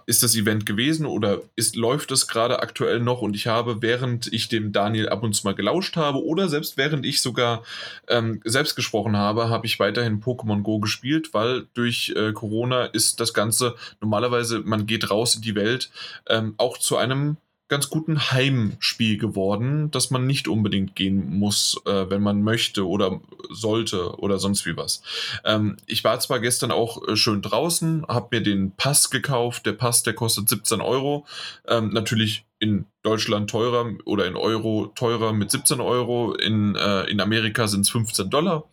ist 0.06 0.22
das 0.22 0.36
Event 0.36 0.64
gewesen 0.64 1.04
oder 1.04 1.40
ist, 1.56 1.76
läuft 1.76 2.12
es 2.12 2.28
gerade 2.28 2.60
aktuell 2.60 3.00
noch 3.00 3.20
und 3.20 3.34
ich 3.34 3.48
habe, 3.48 3.82
während 3.82 4.32
ich 4.32 4.48
dem 4.48 4.72
Daniel 4.72 5.08
ab 5.08 5.22
und 5.22 5.34
zu 5.34 5.46
mal 5.46 5.54
gelauscht 5.54 5.96
habe 5.96 6.24
oder 6.24 6.48
selbst 6.48 6.76
während 6.76 7.04
ich 7.04 7.20
sogar 7.20 7.64
ähm, 8.06 8.40
selbst 8.44 8.76
gesprochen 8.76 9.16
habe, 9.16 9.50
habe 9.50 9.66
ich 9.66 9.80
weiterhin 9.80 10.22
Pokémon 10.22 10.62
Go 10.62 10.78
gespielt, 10.78 11.34
weil 11.34 11.66
durch 11.74 12.14
äh, 12.16 12.32
Corona 12.32 12.84
ist 12.84 13.18
das 13.20 13.34
Ganze 13.34 13.74
normalerweise, 14.00 14.60
man 14.60 14.86
geht 14.86 15.10
raus 15.10 15.34
in 15.34 15.42
die 15.42 15.56
Welt, 15.56 15.90
ähm, 16.28 16.54
auch 16.56 16.78
zu 16.78 16.96
einem 16.96 17.38
ganz 17.68 17.90
guten 17.90 18.18
Heimspiel 18.30 19.18
geworden, 19.18 19.90
dass 19.90 20.10
man 20.10 20.26
nicht 20.26 20.48
unbedingt 20.48 20.96
gehen 20.96 21.38
muss, 21.38 21.80
äh, 21.84 22.08
wenn 22.08 22.22
man 22.22 22.42
möchte 22.42 22.86
oder 22.86 23.20
sollte 23.50 24.18
oder 24.18 24.38
sonst 24.38 24.64
wie 24.66 24.76
was. 24.76 25.02
Ähm, 25.44 25.76
ich 25.86 26.02
war 26.02 26.18
zwar 26.20 26.40
gestern 26.40 26.70
auch 26.70 27.06
äh, 27.06 27.16
schön 27.16 27.42
draußen, 27.42 28.06
habe 28.08 28.38
mir 28.38 28.42
den 28.42 28.72
Pass 28.72 29.10
gekauft. 29.10 29.66
Der 29.66 29.74
Pass, 29.74 30.02
der 30.02 30.14
kostet 30.14 30.48
17 30.48 30.80
Euro. 30.80 31.26
Ähm, 31.66 31.90
natürlich 31.90 32.46
in 32.58 32.86
Deutschland 33.02 33.50
teurer 33.50 33.92
oder 34.04 34.26
in 34.26 34.36
Euro 34.36 34.90
teurer 34.94 35.32
mit 35.32 35.50
17 35.50 35.80
Euro. 35.80 36.34
In, 36.34 36.74
äh, 36.74 37.04
in 37.04 37.20
Amerika 37.20 37.68
sind 37.68 37.82
es 37.82 37.90
15 37.90 38.30
Dollar. 38.30 38.64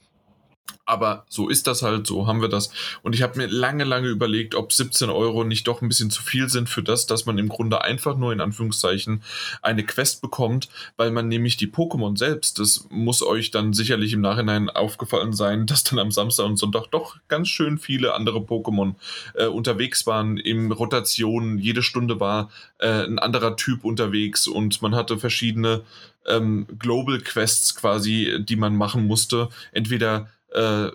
Aber 0.85 1.25
so 1.29 1.49
ist 1.49 1.65
das 1.67 1.81
halt, 1.81 2.05
so 2.05 2.27
haben 2.27 2.41
wir 2.41 2.47
das. 2.47 2.69
Und 3.01 3.15
ich 3.15 3.23
habe 3.23 3.37
mir 3.37 3.47
lange, 3.47 3.83
lange 3.83 4.07
überlegt, 4.07 4.53
ob 4.53 4.71
17 4.71 5.09
Euro 5.09 5.43
nicht 5.43 5.67
doch 5.67 5.81
ein 5.81 5.87
bisschen 5.87 6.11
zu 6.11 6.21
viel 6.21 6.47
sind 6.47 6.69
für 6.69 6.83
das, 6.83 7.07
dass 7.07 7.25
man 7.25 7.39
im 7.39 7.49
Grunde 7.49 7.81
einfach 7.81 8.15
nur 8.17 8.31
in 8.31 8.39
Anführungszeichen 8.39 9.23
eine 9.63 9.83
Quest 9.83 10.21
bekommt, 10.21 10.69
weil 10.95 11.09
man 11.09 11.27
nämlich 11.27 11.57
die 11.57 11.67
Pokémon 11.67 12.17
selbst, 12.17 12.59
das 12.59 12.85
muss 12.89 13.23
euch 13.23 13.49
dann 13.49 13.73
sicherlich 13.73 14.13
im 14.13 14.21
Nachhinein 14.21 14.69
aufgefallen 14.69 15.33
sein, 15.33 15.65
dass 15.65 15.83
dann 15.83 15.97
am 15.97 16.11
Samstag 16.11 16.45
und 16.45 16.57
Sonntag 16.57 16.87
doch 16.91 17.17
ganz 17.27 17.47
schön 17.49 17.79
viele 17.79 18.13
andere 18.13 18.39
Pokémon 18.39 18.93
äh, 19.33 19.47
unterwegs 19.47 20.05
waren, 20.05 20.37
in 20.37 20.71
Rotationen. 20.71 21.57
Jede 21.57 21.81
Stunde 21.81 22.19
war 22.19 22.51
äh, 22.77 23.05
ein 23.05 23.17
anderer 23.17 23.55
Typ 23.55 23.83
unterwegs 23.83 24.47
und 24.47 24.81
man 24.83 24.93
hatte 24.93 25.17
verschiedene 25.17 25.81
ähm, 26.27 26.67
Global 26.79 27.19
Quests 27.19 27.75
quasi, 27.75 28.37
die 28.39 28.55
man 28.55 28.75
machen 28.75 29.07
musste. 29.07 29.49
Entweder 29.71 30.29
äh, 30.55 30.91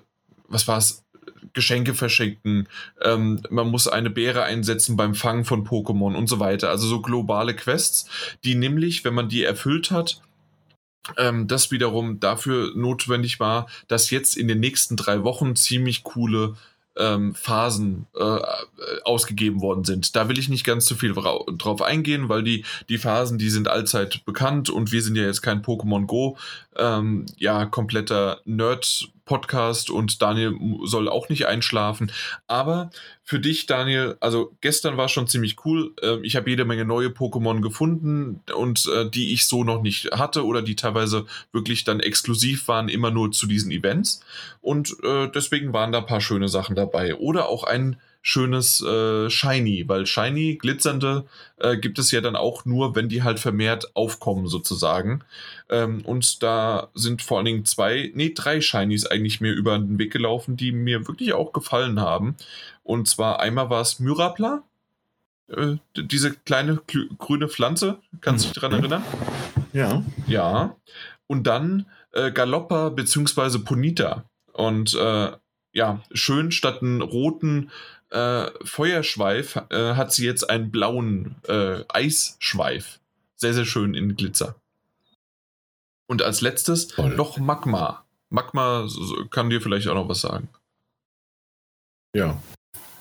was 0.49 0.67
war 0.67 0.79
es? 0.79 1.05
Geschenke 1.53 1.95
verschenken, 1.95 2.69
ähm, 3.03 3.41
man 3.51 3.69
muss 3.69 3.89
eine 3.89 4.11
Beere 4.11 4.45
einsetzen 4.45 4.97
beim 4.97 5.15
Fangen 5.15 5.45
von 5.45 5.67
Pokémon 5.67 6.15
und 6.15 6.29
so 6.29 6.39
weiter. 6.39 6.71
Also 6.71 6.87
so 6.87 7.01
globale 7.01 7.57
Quests, 7.57 8.09
die 8.45 8.55
nämlich, 8.55 9.05
wenn 9.05 9.15
man 9.15 9.29
die 9.29 9.43
erfüllt 9.43 9.91
hat, 9.91 10.21
ähm, 11.17 11.49
das 11.49 11.71
wiederum 11.71 12.21
dafür 12.21 12.73
notwendig 12.77 13.41
war, 13.41 13.67
dass 13.89 14.11
jetzt 14.11 14.37
in 14.37 14.49
den 14.49 14.61
nächsten 14.61 14.97
drei 14.97 15.25
Wochen 15.25 15.57
ziemlich 15.57 16.05
coole 16.05 16.57
ähm, 16.97 17.35
Phasen 17.35 18.07
äh, 18.15 18.41
ausgegeben 19.05 19.61
worden 19.63 19.85
sind. 19.85 20.17
Da 20.17 20.29
will 20.29 20.39
ich 20.39 20.49
nicht 20.49 20.65
ganz 20.65 20.85
zu 20.85 20.97
viel 20.97 21.15
drauf 21.15 21.83
eingehen, 21.83 22.29
weil 22.29 22.43
die, 22.43 22.65
die 22.89 22.99
Phasen, 22.99 23.39
die 23.39 23.49
sind 23.51 23.69
allzeit 23.69 24.25
bekannt 24.25 24.71
und 24.71 24.93
wir 24.93 25.03
sind 25.03 25.17
ja 25.17 25.23
jetzt 25.23 25.41
kein 25.41 25.63
Pokémon 25.63 26.07
Go, 26.07 26.37
ähm, 26.77 27.27
ja, 27.39 27.65
kompletter 27.65 28.41
Nerd 28.45 29.09
Podcast 29.31 29.91
und 29.91 30.23
Daniel 30.23 30.59
soll 30.83 31.09
auch 31.09 31.29
nicht 31.29 31.47
einschlafen. 31.47 32.11
Aber 32.49 32.91
für 33.23 33.39
dich, 33.39 33.67
Daniel, 33.67 34.17
also 34.19 34.57
gestern 34.61 34.97
war 34.97 35.09
schon 35.09 35.29
ziemlich 35.29 35.65
cool. 35.65 35.95
Ähm, 36.03 36.25
ich 36.25 36.35
habe 36.35 36.51
jede 36.51 36.65
Menge 36.65 36.85
neue 36.85 37.11
Pokémon 37.11 37.61
gefunden 37.61 38.41
und 38.53 38.91
äh, 38.93 39.09
die 39.09 39.33
ich 39.33 39.47
so 39.47 39.63
noch 39.63 39.83
nicht 39.83 40.11
hatte 40.11 40.45
oder 40.45 40.63
die 40.63 40.75
teilweise 40.75 41.27
wirklich 41.53 41.85
dann 41.85 42.01
exklusiv 42.01 42.67
waren, 42.67 42.89
immer 42.89 43.13
nur 43.13 43.31
zu 43.31 43.47
diesen 43.47 43.71
Events. 43.71 44.21
Und 44.63 44.97
äh, 45.05 45.29
deswegen 45.33 45.73
waren 45.73 45.93
da 45.93 45.99
ein 45.99 46.07
paar 46.07 46.21
schöne 46.21 46.49
Sachen 46.49 46.75
dabei. 46.75 47.15
Oder 47.15 47.49
auch 47.49 47.63
ein 47.63 48.01
schönes 48.23 48.83
äh, 48.83 49.31
Shiny, 49.31 49.89
weil 49.89 50.07
Shiny, 50.07 50.57
glitzernde, 50.57 51.25
äh, 51.57 51.77
gibt 51.77 51.99
es 51.99 52.11
ja 52.11 52.21
dann 52.21 52.37
auch 52.37 52.65
nur, 52.65 52.95
wenn 52.95 53.09
die 53.09 53.23
halt 53.23 53.39
vermehrt 53.39 53.97
aufkommen 53.97 54.47
sozusagen. 54.47 55.23
Ähm, 55.69 56.03
und 56.05 56.43
da 56.43 56.89
sind 56.95 57.23
vor 57.23 57.39
allen 57.39 57.47
Dingen 57.47 57.65
zwei, 57.65 58.11
nee, 58.15 58.33
drei 58.35 58.61
Shinies 58.61 59.07
eigentlich 59.07 59.41
mir 59.41 59.53
über 59.53 59.79
den 59.79 59.99
Weg 59.99 60.13
gelaufen, 60.13 60.57
die 60.57 60.73
mir 60.73 61.09
wirklich 61.09 61.33
auch 61.33 61.53
gefallen 61.53 62.01
haben. 62.01 62.37
Und 62.83 63.09
zwar 63.09 63.41
einmal 63.41 63.71
war 63.71 63.81
es 63.81 64.01
Myrapla, 64.01 64.65
äh, 65.49 65.77
diese 65.97 66.33
kleine 66.35 66.81
grüne 67.19 67.49
Pflanze, 67.49 67.99
kannst 68.21 68.45
du 68.45 68.49
dich 68.49 68.61
daran 68.61 68.79
erinnern? 68.79 69.05
Ja. 69.73 70.03
Ja. 70.27 70.77
Und 71.27 71.47
dann 71.47 71.87
äh, 72.13 72.33
Galoppa 72.33 72.91
bzw. 72.91 73.59
Ponita. 73.59 74.25
Und 74.53 74.95
äh, 74.95 75.31
ja, 75.73 76.01
schön 76.13 76.51
statt 76.51 76.83
einen 76.83 77.01
roten 77.01 77.71
äh, 78.11 78.51
Feuerschweif 78.65 79.57
äh, 79.71 79.95
hat 79.95 80.13
sie 80.13 80.27
jetzt 80.27 80.49
einen 80.49 80.71
blauen 80.71 81.37
äh, 81.49 81.85
Eisschweif. 81.89 83.01
Sehr, 83.37 83.55
sehr 83.55 83.65
schön 83.65 83.95
in 83.95 84.17
Glitzer. 84.17 84.57
Und 86.07 86.23
als 86.23 86.41
letztes 86.41 86.89
Toll. 86.89 87.15
noch 87.15 87.39
Magma. 87.39 88.05
Magma 88.29 88.87
kann 89.31 89.51
dir 89.51 89.61
vielleicht 89.61 89.89
auch 89.89 89.95
noch 89.95 90.09
was 90.09 90.21
sagen. 90.21 90.49
Ja. 92.15 92.43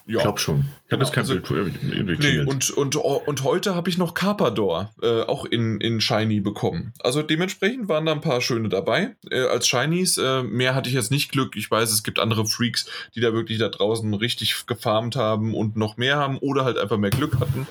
Ja. 0.09 0.17
Ich 0.17 0.23
glaube 0.23 0.39
schon. 0.39 0.65
Ich 0.87 0.91
habe 0.91 1.03
jetzt 1.03 1.13
kein 1.13 1.21
also, 1.21 1.35
Bild 1.35 2.19
nee, 2.19 2.39
und, 2.39 2.71
und, 2.71 2.95
und 2.95 3.43
heute 3.43 3.75
habe 3.75 3.91
ich 3.91 3.99
noch 3.99 4.15
Carpador 4.15 4.91
äh, 5.03 5.21
auch 5.21 5.45
in, 5.45 5.79
in 5.81 6.01
Shiny 6.01 6.39
bekommen. 6.39 6.93
Also 6.97 7.21
dementsprechend 7.21 7.89
waren 7.89 8.07
da 8.07 8.13
ein 8.13 8.21
paar 8.21 8.41
schöne 8.41 8.69
dabei. 8.69 9.15
Äh, 9.29 9.41
als 9.41 9.67
Shinies, 9.67 10.17
äh, 10.17 10.41
mehr 10.41 10.73
hatte 10.73 10.89
ich 10.89 10.95
jetzt 10.95 11.11
nicht 11.11 11.31
Glück. 11.31 11.55
Ich 11.55 11.69
weiß, 11.69 11.91
es 11.91 12.01
gibt 12.01 12.17
andere 12.17 12.47
Freaks, 12.47 12.87
die 13.13 13.19
da 13.19 13.33
wirklich 13.33 13.59
da 13.59 13.69
draußen 13.69 14.11
richtig 14.15 14.65
gefarmt 14.65 15.15
haben 15.15 15.53
und 15.53 15.75
noch 15.75 15.97
mehr 15.97 16.15
haben 16.15 16.39
oder 16.39 16.65
halt 16.65 16.79
einfach 16.79 16.97
mehr 16.97 17.11
Glück 17.11 17.39
hatten. 17.39 17.67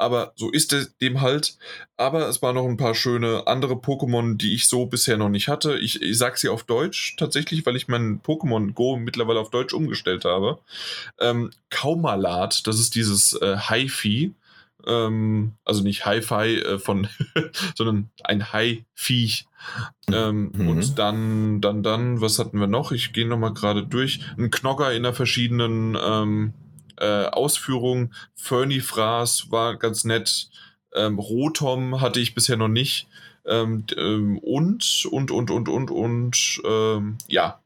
Aber 0.00 0.32
so 0.34 0.50
ist 0.50 0.72
es 0.72 0.96
dem 0.96 1.20
halt. 1.20 1.56
Aber 1.96 2.28
es 2.28 2.40
waren 2.40 2.54
noch 2.54 2.66
ein 2.66 2.78
paar 2.78 2.94
schöne 2.94 3.46
andere 3.46 3.74
Pokémon, 3.74 4.36
die 4.36 4.54
ich 4.54 4.66
so 4.66 4.86
bisher 4.86 5.18
noch 5.18 5.28
nicht 5.28 5.48
hatte. 5.48 5.78
Ich, 5.78 6.00
ich 6.00 6.16
sage 6.16 6.38
sie 6.38 6.48
auf 6.48 6.64
Deutsch 6.64 7.16
tatsächlich, 7.16 7.66
weil 7.66 7.76
ich 7.76 7.88
mein 7.88 8.22
Pokémon 8.22 8.72
Go 8.72 8.96
mittlerweile 8.96 9.40
auf 9.40 9.50
Deutsch 9.50 9.74
umgestellt 9.74 10.24
habe. 10.24 10.58
Ähm, 11.20 11.50
Kaumalat, 11.68 12.66
das 12.66 12.80
ist 12.80 12.94
dieses 12.94 13.34
äh, 13.34 13.56
Hi-Fi. 13.56 14.32
Ähm, 14.86 15.52
also 15.66 15.82
nicht 15.82 16.06
Hi-Fi 16.06 16.60
äh, 16.60 16.78
von, 16.78 17.06
sondern 17.74 18.08
ein 18.24 18.52
Hai-Viech. 18.52 19.46
Ähm, 20.10 20.50
mhm. 20.54 20.68
Und 20.68 20.98
dann, 20.98 21.60
dann, 21.60 21.82
dann, 21.82 22.22
was 22.22 22.38
hatten 22.38 22.58
wir 22.58 22.66
noch? 22.66 22.92
Ich 22.92 23.12
gehe 23.12 23.28
nochmal 23.28 23.52
gerade 23.52 23.86
durch. 23.86 24.20
Ein 24.38 24.50
Knogger 24.50 24.92
in 24.94 25.02
der 25.02 25.12
verschiedenen 25.12 25.98
ähm, 26.02 26.54
äh, 26.98 27.24
Ausführung. 27.26 28.12
Fernie 28.34 28.80
Fraß 28.80 29.50
war 29.50 29.76
ganz 29.76 30.04
nett. 30.04 30.48
Ähm, 30.94 31.18
Rotom 31.18 32.00
hatte 32.00 32.20
ich 32.20 32.34
bisher 32.34 32.56
noch 32.56 32.68
nicht. 32.68 33.06
Ähm, 33.46 33.84
ähm, 33.96 34.38
und, 34.38 35.06
und, 35.10 35.30
und, 35.30 35.50
und, 35.50 35.68
und, 35.68 35.90
und, 35.90 36.60
ähm, 36.64 37.18
ja. 37.28 37.60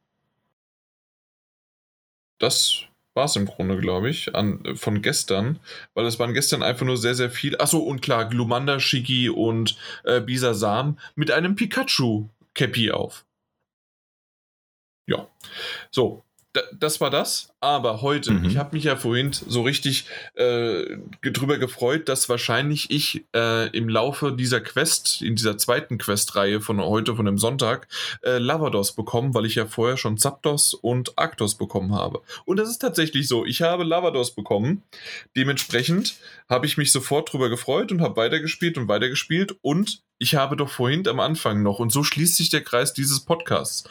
Das 2.39 2.85
war 3.15 3.27
es 3.27 3.37
im 3.37 3.47
Grunde, 3.47 3.79
glaube 3.79 4.11
ich, 4.11 4.35
an, 4.35 4.77
von 4.77 5.01
gestern, 5.01 5.61
weil 5.95 6.05
es 6.05 6.19
waren 6.19 6.35
gestern 6.35 6.63
einfach 6.63 6.85
nur 6.85 6.97
sehr, 6.97 7.15
sehr 7.15 7.31
viel. 7.31 7.57
Achso, 7.59 7.79
und 7.79 8.03
klar, 8.03 8.29
Glumanda, 8.29 8.81
Shiki 8.81 9.29
und 9.29 9.77
äh, 10.03 10.21
Bisasam 10.21 10.99
mit 11.15 11.31
einem 11.31 11.55
Pikachu-Cappy 11.55 12.91
auf. 12.91 13.25
Ja. 15.07 15.29
So, 15.91 16.25
das 16.73 17.01
war 17.01 17.11
das. 17.11 17.54
Aber 17.65 18.03
heute, 18.03 18.33
mhm. 18.33 18.45
ich 18.45 18.59
habe 18.59 18.77
mich 18.77 18.85
ja 18.85 18.95
vorhin 18.95 19.33
so 19.33 19.63
richtig 19.63 20.05
äh, 20.35 20.85
drüber 21.23 21.57
gefreut, 21.57 22.11
dass 22.11 22.29
wahrscheinlich 22.29 22.91
ich 22.91 23.25
äh, 23.35 23.71
im 23.75 23.89
Laufe 23.89 24.33
dieser 24.33 24.61
Quest, 24.61 25.23
in 25.23 25.35
dieser 25.35 25.57
zweiten 25.57 25.97
Quest-Reihe 25.97 26.61
von 26.61 26.79
heute, 26.79 27.17
von 27.17 27.25
dem 27.25 27.39
Sonntag, 27.39 27.89
äh, 28.23 28.37
Lavados 28.37 28.93
bekomme, 28.93 29.33
weil 29.33 29.47
ich 29.47 29.55
ja 29.55 29.65
vorher 29.65 29.97
schon 29.97 30.19
Zapdos 30.19 30.75
und 30.75 31.17
Arctos 31.17 31.55
bekommen 31.55 31.95
habe. 31.95 32.21
Und 32.45 32.59
das 32.59 32.69
ist 32.69 32.81
tatsächlich 32.81 33.29
so. 33.29 33.47
Ich 33.47 33.63
habe 33.63 33.83
Lavados 33.83 34.35
bekommen. 34.35 34.83
Dementsprechend 35.35 36.17
habe 36.51 36.67
ich 36.67 36.77
mich 36.77 36.93
sofort 36.93 37.33
drüber 37.33 37.49
gefreut 37.49 37.91
und 37.93 38.03
habe 38.03 38.17
weitergespielt 38.17 38.77
und 38.77 38.89
weitergespielt 38.89 39.57
und 39.63 40.03
ich 40.19 40.37
habe 40.37 40.57
doch 40.57 40.71
vorhin 40.71 41.07
am 41.09 41.21
Anfang 41.21 41.63
noch, 41.63 41.81
und 41.81 41.91
so 41.91 42.05
schließt 42.05 42.37
sich 42.37 42.49
der 42.49 42.63
Kreis 42.63 42.95
dieses 42.95 43.21
Podcasts, 43.21 43.85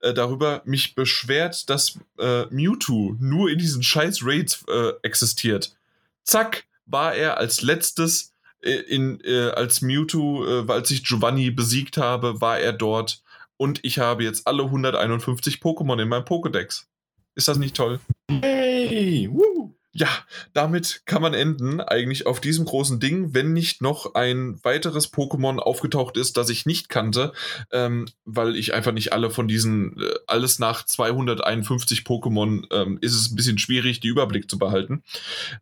äh, 0.00 0.12
darüber 0.12 0.60
mich 0.64 0.94
beschwert, 0.94 1.70
dass 1.70 1.98
äh, 2.18 2.46
Mewtwo 2.50 3.16
nur 3.18 3.50
in 3.50 3.58
diesen 3.58 3.82
scheiß 3.82 4.20
Raids 4.22 4.64
äh, 4.68 4.92
existiert. 5.02 5.76
Zack, 6.24 6.64
war 6.86 7.14
er 7.14 7.38
als 7.38 7.62
letztes 7.62 8.32
äh, 8.60 8.70
in, 8.70 9.20
äh, 9.24 9.50
als 9.50 9.82
Mewtwo, 9.82 10.44
äh, 10.44 10.72
als 10.72 10.90
ich 10.90 11.04
Giovanni 11.04 11.50
besiegt 11.50 11.96
habe, 11.96 12.40
war 12.40 12.58
er 12.58 12.72
dort 12.72 13.22
und 13.56 13.84
ich 13.84 13.98
habe 13.98 14.24
jetzt 14.24 14.46
alle 14.46 14.64
151 14.64 15.56
Pokémon 15.56 16.00
in 16.00 16.08
meinem 16.08 16.24
Pokédex. 16.24 16.86
Ist 17.34 17.48
das 17.48 17.58
nicht 17.58 17.76
toll? 17.76 18.00
Hey, 18.30 19.28
woo! 19.30 19.57
Ja, 19.98 20.08
damit 20.52 21.02
kann 21.06 21.22
man 21.22 21.34
enden, 21.34 21.80
eigentlich 21.80 22.24
auf 22.24 22.40
diesem 22.40 22.64
großen 22.64 23.00
Ding, 23.00 23.34
wenn 23.34 23.52
nicht 23.52 23.82
noch 23.82 24.14
ein 24.14 24.62
weiteres 24.62 25.12
Pokémon 25.12 25.58
aufgetaucht 25.58 26.16
ist, 26.16 26.36
das 26.36 26.50
ich 26.50 26.66
nicht 26.66 26.88
kannte, 26.88 27.32
ähm, 27.72 28.06
weil 28.24 28.54
ich 28.54 28.74
einfach 28.74 28.92
nicht 28.92 29.12
alle 29.12 29.30
von 29.30 29.48
diesen, 29.48 30.00
äh, 30.00 30.14
alles 30.28 30.60
nach 30.60 30.86
251 30.86 32.02
Pokémon 32.02 32.64
ähm, 32.70 32.98
ist 33.00 33.14
es 33.14 33.32
ein 33.32 33.34
bisschen 33.34 33.58
schwierig, 33.58 33.98
die 33.98 34.06
Überblick 34.06 34.48
zu 34.48 34.56
behalten. 34.56 35.02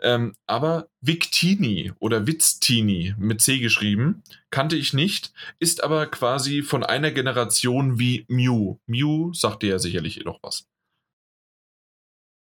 Ähm, 0.03 0.35
aber 0.47 0.89
Victini 1.01 1.93
oder 1.99 2.27
Witztini 2.27 3.15
mit 3.17 3.41
C 3.41 3.59
geschrieben, 3.59 4.23
kannte 4.51 4.77
ich 4.77 4.93
nicht, 4.93 5.33
ist 5.61 5.83
aber 5.83 6.07
quasi 6.09 6.61
von 6.63 6.85
einer 6.85 7.11
Generation 7.11 7.99
wie 7.99 8.27
Mew. 8.29 8.77
Mew 8.87 9.33
sagt 9.33 9.63
dir 9.63 9.71
ja 9.71 9.79
sicherlich 9.79 10.23
noch 10.27 10.41
was. 10.43 10.67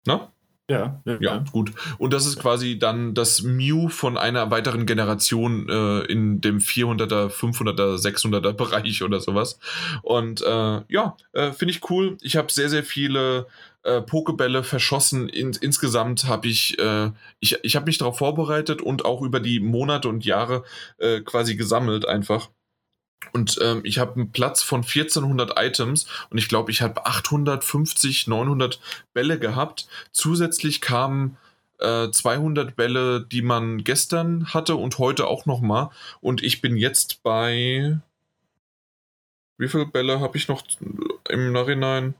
Na? 0.07 0.33
Ja, 0.69 1.01
ja, 1.05 1.17
ja, 1.21 1.45
gut. 1.53 1.71
Und 1.99 2.13
das 2.13 2.27
ist 2.27 2.41
quasi 2.41 2.77
dann 2.77 3.15
das 3.15 3.43
Mew 3.43 3.89
von 3.89 4.17
einer 4.19 4.51
weiteren 4.51 4.85
Generation 4.85 5.69
äh, 5.69 6.01
in 6.11 6.41
dem 6.41 6.59
400er, 6.59 7.29
500er, 7.29 7.97
600er 7.99 8.53
Bereich 8.53 9.05
oder 9.05 9.21
sowas. 9.21 9.61
Und 10.03 10.43
äh, 10.43 10.81
ja, 10.89 11.17
äh, 11.35 11.53
finde 11.53 11.71
ich 11.71 11.89
cool. 11.89 12.19
Ich 12.21 12.37
habe 12.37 12.51
sehr, 12.51 12.69
sehr 12.69 12.83
viele 12.83 13.47
äh, 13.85 14.03
Pokebälle 14.03 14.65
verschossen. 14.65 15.29
In, 15.29 15.53
insgesamt 15.61 16.25
habe 16.25 16.49
ich, 16.49 16.77
äh, 16.81 17.13
ich, 17.39 17.57
ich 17.63 17.77
habe 17.77 17.87
mich 17.87 17.99
darauf 17.99 18.19
vorbereitet 18.19 18.83
und 18.83 19.05
auch 19.05 19.23
über 19.23 19.39
die 19.39 19.61
Monate 19.61 20.09
und 20.09 20.25
Jahre 20.25 20.65
äh, 20.99 21.21
quasi 21.21 21.55
gesammelt 21.55 22.09
einfach. 22.09 22.49
Und 23.33 23.59
ähm, 23.63 23.81
ich 23.85 23.99
habe 23.99 24.15
einen 24.15 24.33
Platz 24.33 24.63
von 24.63 24.83
1400 24.83 25.59
Items 25.59 26.07
und 26.31 26.39
ich 26.39 26.49
glaube, 26.49 26.71
ich 26.71 26.83
habe 26.83 27.07
850, 27.07 28.27
900 28.27 28.81
Bälle 29.13 29.39
gehabt. 29.39 29.89
Zusätzlich 30.13 30.81
kamen 30.81 31.37
äh, 31.79 32.11
200 32.11 32.77
Bälle, 32.77 33.21
die 33.21 33.43
man 33.43 33.85
gestern 33.85 34.53
hatte 34.55 34.77
und 34.77 34.99
heute 34.99 35.27
auch 35.27 35.47
nochmal. 35.47 35.91
Und 36.21 36.43
ich 36.43 36.61
bin 36.61 36.77
jetzt 36.77 37.23
bei. 37.23 37.99
Wie 39.59 39.69
viele 39.69 39.87
Bälle 39.87 40.21
habe 40.21 40.37
ich 40.37 40.49
noch 40.49 40.63
im 41.29 41.53
Nachhinein? 41.53 42.15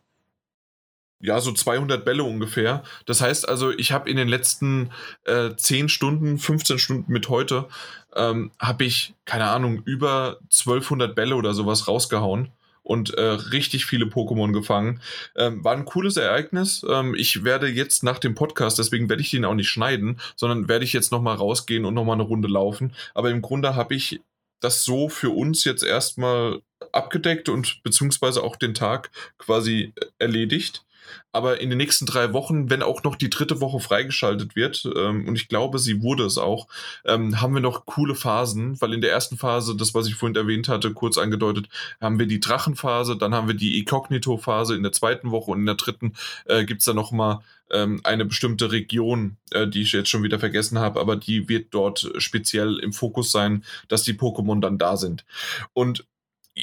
ja, 1.21 1.41
so 1.41 1.53
200 1.53 2.05
Bälle 2.05 2.25
ungefähr. 2.25 2.83
Das 3.07 3.21
heißt 3.21 3.49
also, 3.49 3.71
ich 3.71 3.93
habe 3.93 4.11
in 4.11 4.17
den 4.17 4.29
letzten 4.29 4.91
äh, 5.25 5.55
10 5.57 5.89
Stunden, 5.89 6.39
15 6.39 6.79
Stunden 6.79 7.13
mit 7.13 7.29
heute, 7.29 7.69
ähm, 8.17 8.51
habe 8.59 8.85
ich, 8.85 9.15
keine 9.25 9.47
Ahnung, 9.47 9.83
über 9.85 10.39
1200 10.45 11.15
Bälle 11.15 11.37
oder 11.37 11.55
sowas 11.55 11.89
rausgehauen 11.89 12.51
und 12.87 13.15
äh, 13.15 13.23
richtig 13.23 13.85
viele 13.85 14.07
Pokémon 14.07 14.53
gefangen. 14.53 15.01
Ähm, 15.35 15.65
war 15.65 15.75
ein 15.75 15.85
cooles 15.85 16.17
Ereignis. 16.17 16.87
Ähm, 16.89 17.15
ich 17.17 17.43
werde 17.43 17.67
jetzt 17.67 18.05
nach 18.05 18.19
dem 18.19 18.35
Podcast, 18.35 18.79
deswegen 18.79 19.09
werde 19.09 19.23
ich 19.23 19.31
den 19.31 19.45
auch 19.45 19.55
nicht 19.55 19.69
schneiden, 19.69 20.21
sondern 20.37 20.69
werde 20.69 20.85
ich 20.85 20.93
jetzt 20.93 21.11
nochmal 21.11 21.37
rausgehen 21.37 21.85
und 21.85 21.95
nochmal 21.95 22.15
eine 22.15 22.23
Runde 22.23 22.49
laufen. 22.49 22.95
Aber 23.13 23.31
im 23.31 23.43
Grunde 23.43 23.75
habe 23.75 23.95
ich 23.95 24.21
das 24.61 24.85
so 24.85 25.09
für 25.09 25.31
uns 25.31 25.65
jetzt 25.65 25.83
erstmal 25.83 26.63
abgedeckt 26.93 27.49
und 27.49 27.83
beziehungsweise 27.83 28.43
auch 28.43 28.57
den 28.57 28.75
Tag 28.75 29.11
quasi 29.39 29.93
erledigt. 30.19 30.86
Aber 31.33 31.61
in 31.61 31.69
den 31.69 31.79
nächsten 31.79 32.07
drei 32.07 32.33
Wochen, 32.33 32.71
wenn 32.71 32.83
auch 32.83 33.03
noch 33.03 33.17
die 33.17 33.31
dritte 33.31 33.61
Woche 33.61 33.81
freigeschaltet 33.81 34.57
wird, 34.57 34.89
ähm, 34.97 35.29
und 35.29 35.37
ich 35.37 35.49
glaube, 35.49 35.79
sie 35.79 36.03
wurde 36.03 36.25
es 36.25 36.39
auch, 36.39 36.69
ähm, 37.05 37.41
haben 37.41 37.55
wir 37.55 37.61
noch 37.61 37.87
coole 37.87 38.15
Phasen, 38.15 38.81
weil 38.81 38.95
in 38.95 39.01
der 39.01 39.11
ersten 39.11 39.37
Phase, 39.37 39.77
das, 39.77 39.95
was 39.95 40.07
ich 40.07 40.15
vorhin 40.15 40.37
erwähnt 40.37 40.69
hatte, 40.69 40.93
kurz 40.93 41.19
angedeutet, 41.19 41.69
haben 42.01 42.19
wir 42.19 42.27
die 42.27 42.41
Drachenphase, 42.41 43.17
dann 43.17 43.35
haben 43.35 43.49
wir 43.49 43.55
die 43.55 43.79
Inkognito-Phase 43.79 44.75
in 44.75 44.83
der 44.83 44.93
zweiten 44.93 45.31
Woche 45.31 45.51
und 45.51 45.61
in 45.61 45.67
der 45.67 45.75
dritten 45.77 46.15
äh, 46.47 46.65
gibt 46.65 46.81
es 46.81 46.87
dann 46.87 46.97
nochmal 46.97 47.41
ähm, 47.71 48.01
eine 48.05 48.25
bestimmte 48.25 48.73
Region, 48.73 49.37
äh, 49.51 49.67
die 49.67 49.83
ich 49.83 49.93
jetzt 49.93 50.09
schon 50.09 50.23
wieder 50.23 50.39
vergessen 50.39 50.79
habe, 50.79 51.01
aber 51.01 51.17
die 51.17 51.49
wird 51.49 51.69
dort 51.73 52.11
speziell 52.19 52.79
im 52.79 52.93
Fokus 52.93 53.33
sein, 53.33 53.65
dass 53.89 54.03
die 54.03 54.15
Pokémon 54.15 54.61
dann 54.61 54.79
da 54.79 54.97
sind. 54.97 55.25
Und 55.73 56.07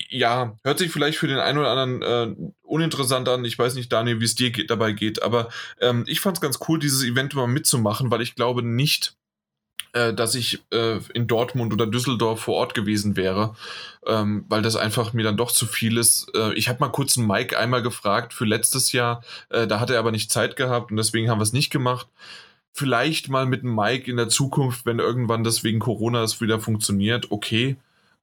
ja, 0.09 0.57
hört 0.63 0.80
sich 0.80 0.91
vielleicht 0.91 1.17
für 1.17 1.27
den 1.27 1.38
einen 1.38 1.59
oder 1.59 1.69
anderen 1.69 2.01
äh, 2.01 2.51
uninteressant 2.63 3.30
an. 3.30 3.45
Ich 3.45 3.59
weiß 3.59 3.75
nicht, 3.75 3.91
Daniel, 3.91 4.19
wie 4.19 4.25
es 4.25 4.35
dir 4.35 4.49
geht, 4.51 4.72
dabei 4.72 4.91
geht, 4.91 5.22
aber 5.22 5.49
ähm, 5.80 6.03
ich 6.07 6.19
fand 6.19 6.38
es 6.38 6.41
ganz 6.41 6.59
cool, 6.67 6.80
dieses 6.80 7.03
Event 7.03 7.35
mal 7.35 7.47
mitzumachen, 7.47 8.09
weil 8.09 8.22
ich 8.22 8.33
glaube 8.33 8.63
nicht, 8.63 9.15
äh, 9.93 10.11
dass 10.13 10.33
ich 10.33 10.63
äh, 10.72 10.99
in 11.13 11.27
Dortmund 11.27 11.73
oder 11.73 11.85
Düsseldorf 11.85 12.41
vor 12.41 12.55
Ort 12.55 12.73
gewesen 12.73 13.15
wäre, 13.15 13.55
ähm, 14.07 14.45
weil 14.49 14.63
das 14.63 14.75
einfach 14.75 15.13
mir 15.13 15.23
dann 15.23 15.38
doch 15.38 15.51
zu 15.51 15.67
viel 15.67 15.97
ist. 15.97 16.31
Äh, 16.35 16.53
ich 16.55 16.69
habe 16.69 16.80
mal 16.80 16.89
kurz 16.89 17.15
einen 17.15 17.27
Mike 17.27 17.57
einmal 17.57 17.83
gefragt 17.83 18.33
für 18.33 18.45
letztes 18.45 18.93
Jahr, 18.93 19.23
äh, 19.49 19.67
da 19.67 19.80
hat 19.80 19.91
er 19.91 19.99
aber 19.99 20.11
nicht 20.11 20.31
Zeit 20.31 20.55
gehabt 20.55 20.89
und 20.89 20.97
deswegen 20.97 21.30
haben 21.30 21.39
wir 21.39 21.43
es 21.43 21.53
nicht 21.53 21.69
gemacht. 21.69 22.07
Vielleicht 22.72 23.30
mal 23.30 23.45
mit 23.45 23.63
Mike 23.63 24.09
in 24.09 24.17
der 24.17 24.30
Zukunft, 24.30 24.88
wenn 24.88 24.97
irgendwann 24.97 25.43
das 25.43 25.63
wegen 25.63 25.77
Corona 25.77 26.25
wieder 26.39 26.59
funktioniert, 26.59 27.30
okay. 27.30 27.77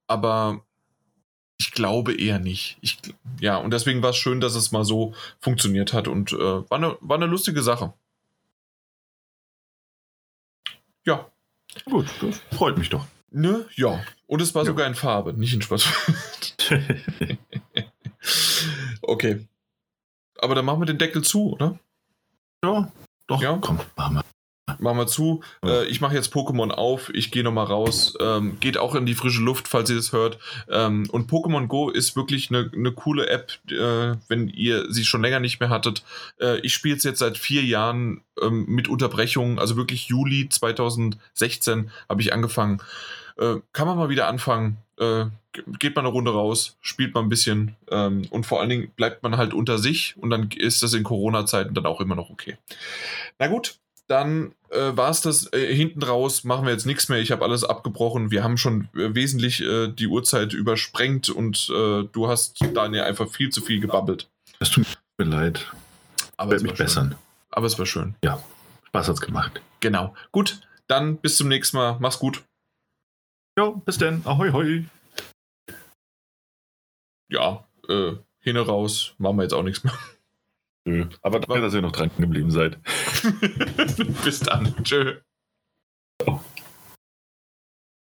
Aber 0.08 0.65
ich 1.61 1.73
glaube 1.73 2.15
eher 2.15 2.39
nicht. 2.39 2.79
Ich, 2.81 2.99
ja, 3.39 3.59
und 3.59 3.71
deswegen 3.71 4.03
war 4.03 4.11
es 4.11 4.17
schön, 4.17 4.41
dass 4.41 4.55
es 4.55 4.73
mal 4.73 4.83
so 4.83 5.13
funktioniert 5.41 5.93
hat 5.93 6.09
und 6.09 6.33
äh, 6.33 6.39
war, 6.39 6.79
eine, 6.79 6.97
war 7.03 7.19
eine 7.19 7.27
lustige 7.27 7.63
Sache. 7.63 7.93
Ja. 11.05 11.31
Gut, 11.85 12.07
das 12.23 12.41
freut 12.57 12.79
mich 12.79 12.89
doch. 12.89 13.05
Ne? 13.31 13.67
Ja. 13.77 14.03
Und 14.27 14.41
es 14.41 14.55
war 14.55 14.63
ja. 14.63 14.69
sogar 14.69 14.87
in 14.87 14.95
Farbe, 14.95 15.35
nicht 15.35 15.53
in 15.53 15.61
Schwarz. 15.61 15.87
okay. 19.03 19.47
Aber 20.39 20.55
dann 20.55 20.65
machen 20.65 20.81
wir 20.81 20.87
den 20.87 20.99
Deckel 20.99 21.23
zu, 21.23 21.53
oder? 21.53 21.79
Ja, 22.65 22.91
doch. 23.27 23.43
Ja. 23.43 23.59
Komm, 23.61 23.81
machen 23.97 24.17
wir. 24.17 24.25
Machen 24.78 24.99
wir 24.99 25.07
zu. 25.07 25.42
Äh, 25.65 25.86
ich 25.86 26.00
mache 26.00 26.15
jetzt 26.15 26.32
Pokémon 26.32 26.70
auf. 26.70 27.10
Ich 27.15 27.31
gehe 27.31 27.42
nochmal 27.42 27.66
raus. 27.66 28.15
Ähm, 28.20 28.58
geht 28.60 28.78
auch 28.78 28.94
in 28.94 29.07
die 29.07 29.15
frische 29.15 29.42
Luft, 29.42 29.68
falls 29.68 29.90
ihr 29.90 29.97
das 29.97 30.12
hört. 30.12 30.39
Ähm, 30.68 31.08
und 31.10 31.31
Pokémon 31.31 31.66
Go 31.66 31.90
ist 31.90 32.16
wirklich 32.16 32.50
eine, 32.50 32.70
eine 32.74 32.92
coole 32.92 33.28
App, 33.28 33.52
äh, 33.70 34.16
wenn 34.28 34.49
ihr 34.49 34.90
sie 34.92 35.05
schon 35.05 35.23
länger 35.23 35.40
nicht 35.40 35.60
mehr 35.60 35.70
hattet. 35.70 36.02
Äh, 36.40 36.60
ich 36.60 36.74
spiele 36.74 36.97
es 36.97 37.02
jetzt 37.02 37.18
seit 37.18 37.39
vier 37.39 37.62
Jahren 37.62 38.23
ähm, 38.40 38.66
mit 38.66 38.89
Unterbrechungen. 38.89 39.58
Also 39.58 39.76
wirklich 39.76 40.08
Juli 40.08 40.49
2016 40.49 41.90
habe 42.08 42.20
ich 42.20 42.32
angefangen. 42.32 42.82
Äh, 43.39 43.57
kann 43.73 43.86
man 43.86 43.97
mal 43.97 44.10
wieder 44.10 44.28
anfangen. 44.28 44.78
Äh, 44.99 45.26
geht 45.52 45.97
man 45.97 46.05
eine 46.05 46.12
Runde 46.12 46.32
raus, 46.32 46.76
spielt 46.81 47.15
mal 47.15 47.23
ein 47.23 47.28
bisschen 47.28 47.76
ähm, 47.90 48.23
und 48.31 48.47
vor 48.47 48.60
allen 48.60 48.68
Dingen 48.68 48.90
bleibt 48.94 49.23
man 49.23 49.36
halt 49.36 49.52
unter 49.52 49.78
sich 49.78 50.15
und 50.16 50.31
dann 50.31 50.50
ist 50.50 50.82
das 50.82 50.94
in 50.94 51.02
Corona-Zeiten 51.02 51.74
dann 51.74 51.86
auch 51.86 52.00
immer 52.00 52.15
noch 52.15 52.31
okay. 52.31 52.57
Na 53.39 53.49
gut, 53.49 53.78
dann 54.11 54.55
äh, 54.71 54.97
war 54.97 55.11
es 55.11 55.21
das 55.21 55.53
äh, 55.53 55.73
hinten 55.73 56.03
raus, 56.03 56.43
machen 56.43 56.67
wir 56.67 56.73
jetzt 56.73 56.85
nichts 56.85 57.09
mehr. 57.09 57.21
Ich 57.21 57.31
habe 57.31 57.45
alles 57.45 57.63
abgebrochen. 57.63 58.33
Wir 58.33 58.43
haben 58.43 58.57
schon 58.57 58.89
äh, 58.95 59.15
wesentlich 59.15 59.63
äh, 59.63 59.89
die 59.89 60.09
Uhrzeit 60.09 60.53
übersprengt 60.53 61.29
und 61.29 61.71
äh, 61.71 62.03
du 62.05 62.29
hast 62.29 62.59
Daniel 62.75 63.05
einfach 63.05 63.31
viel 63.31 63.51
zu 63.51 63.61
viel 63.61 63.81
gebabbelt. 63.81 64.29
Es 64.59 64.71
tut 64.71 64.87
mir 65.17 65.27
leid. 65.27 65.73
Aber 66.37 66.57
es 66.57 66.63
mich 66.63 66.75
bessern. 66.75 67.15
Aber 67.51 67.67
es 67.67 67.79
war 67.79 67.87
schön. 67.87 68.17
Ja, 68.25 68.43
Spaß 68.89 69.09
hat's 69.09 69.21
gemacht. 69.21 69.61
Genau. 69.79 70.15
Gut, 70.33 70.61
dann 70.89 71.19
bis 71.19 71.37
zum 71.37 71.49
nächsten 71.49 71.77
Mal. 71.77 71.97
Mach's 72.01 72.19
gut. 72.19 72.43
Jo, 73.57 73.81
bis 73.85 73.99
denn. 73.99 74.23
Ahoi, 74.25 74.51
hoi. 74.51 74.85
ja, 77.31 77.65
äh, 77.89 78.13
hin 78.41 78.57
raus, 78.57 79.15
machen 79.19 79.37
wir 79.37 79.43
jetzt 79.45 79.55
auch 79.55 79.63
nichts 79.63 79.85
mehr. 79.85 79.97
Nö. 80.91 81.07
Aber 81.23 81.41
danke, 81.41 81.62
dass 81.62 81.75
ihr 81.75 81.83
noch 81.83 81.93
dran 81.93 82.10
geblieben 82.19 82.51
seid. 82.51 82.78
Bis 84.25 84.41
dann. 84.41 84.75
Tschö. 84.83 85.17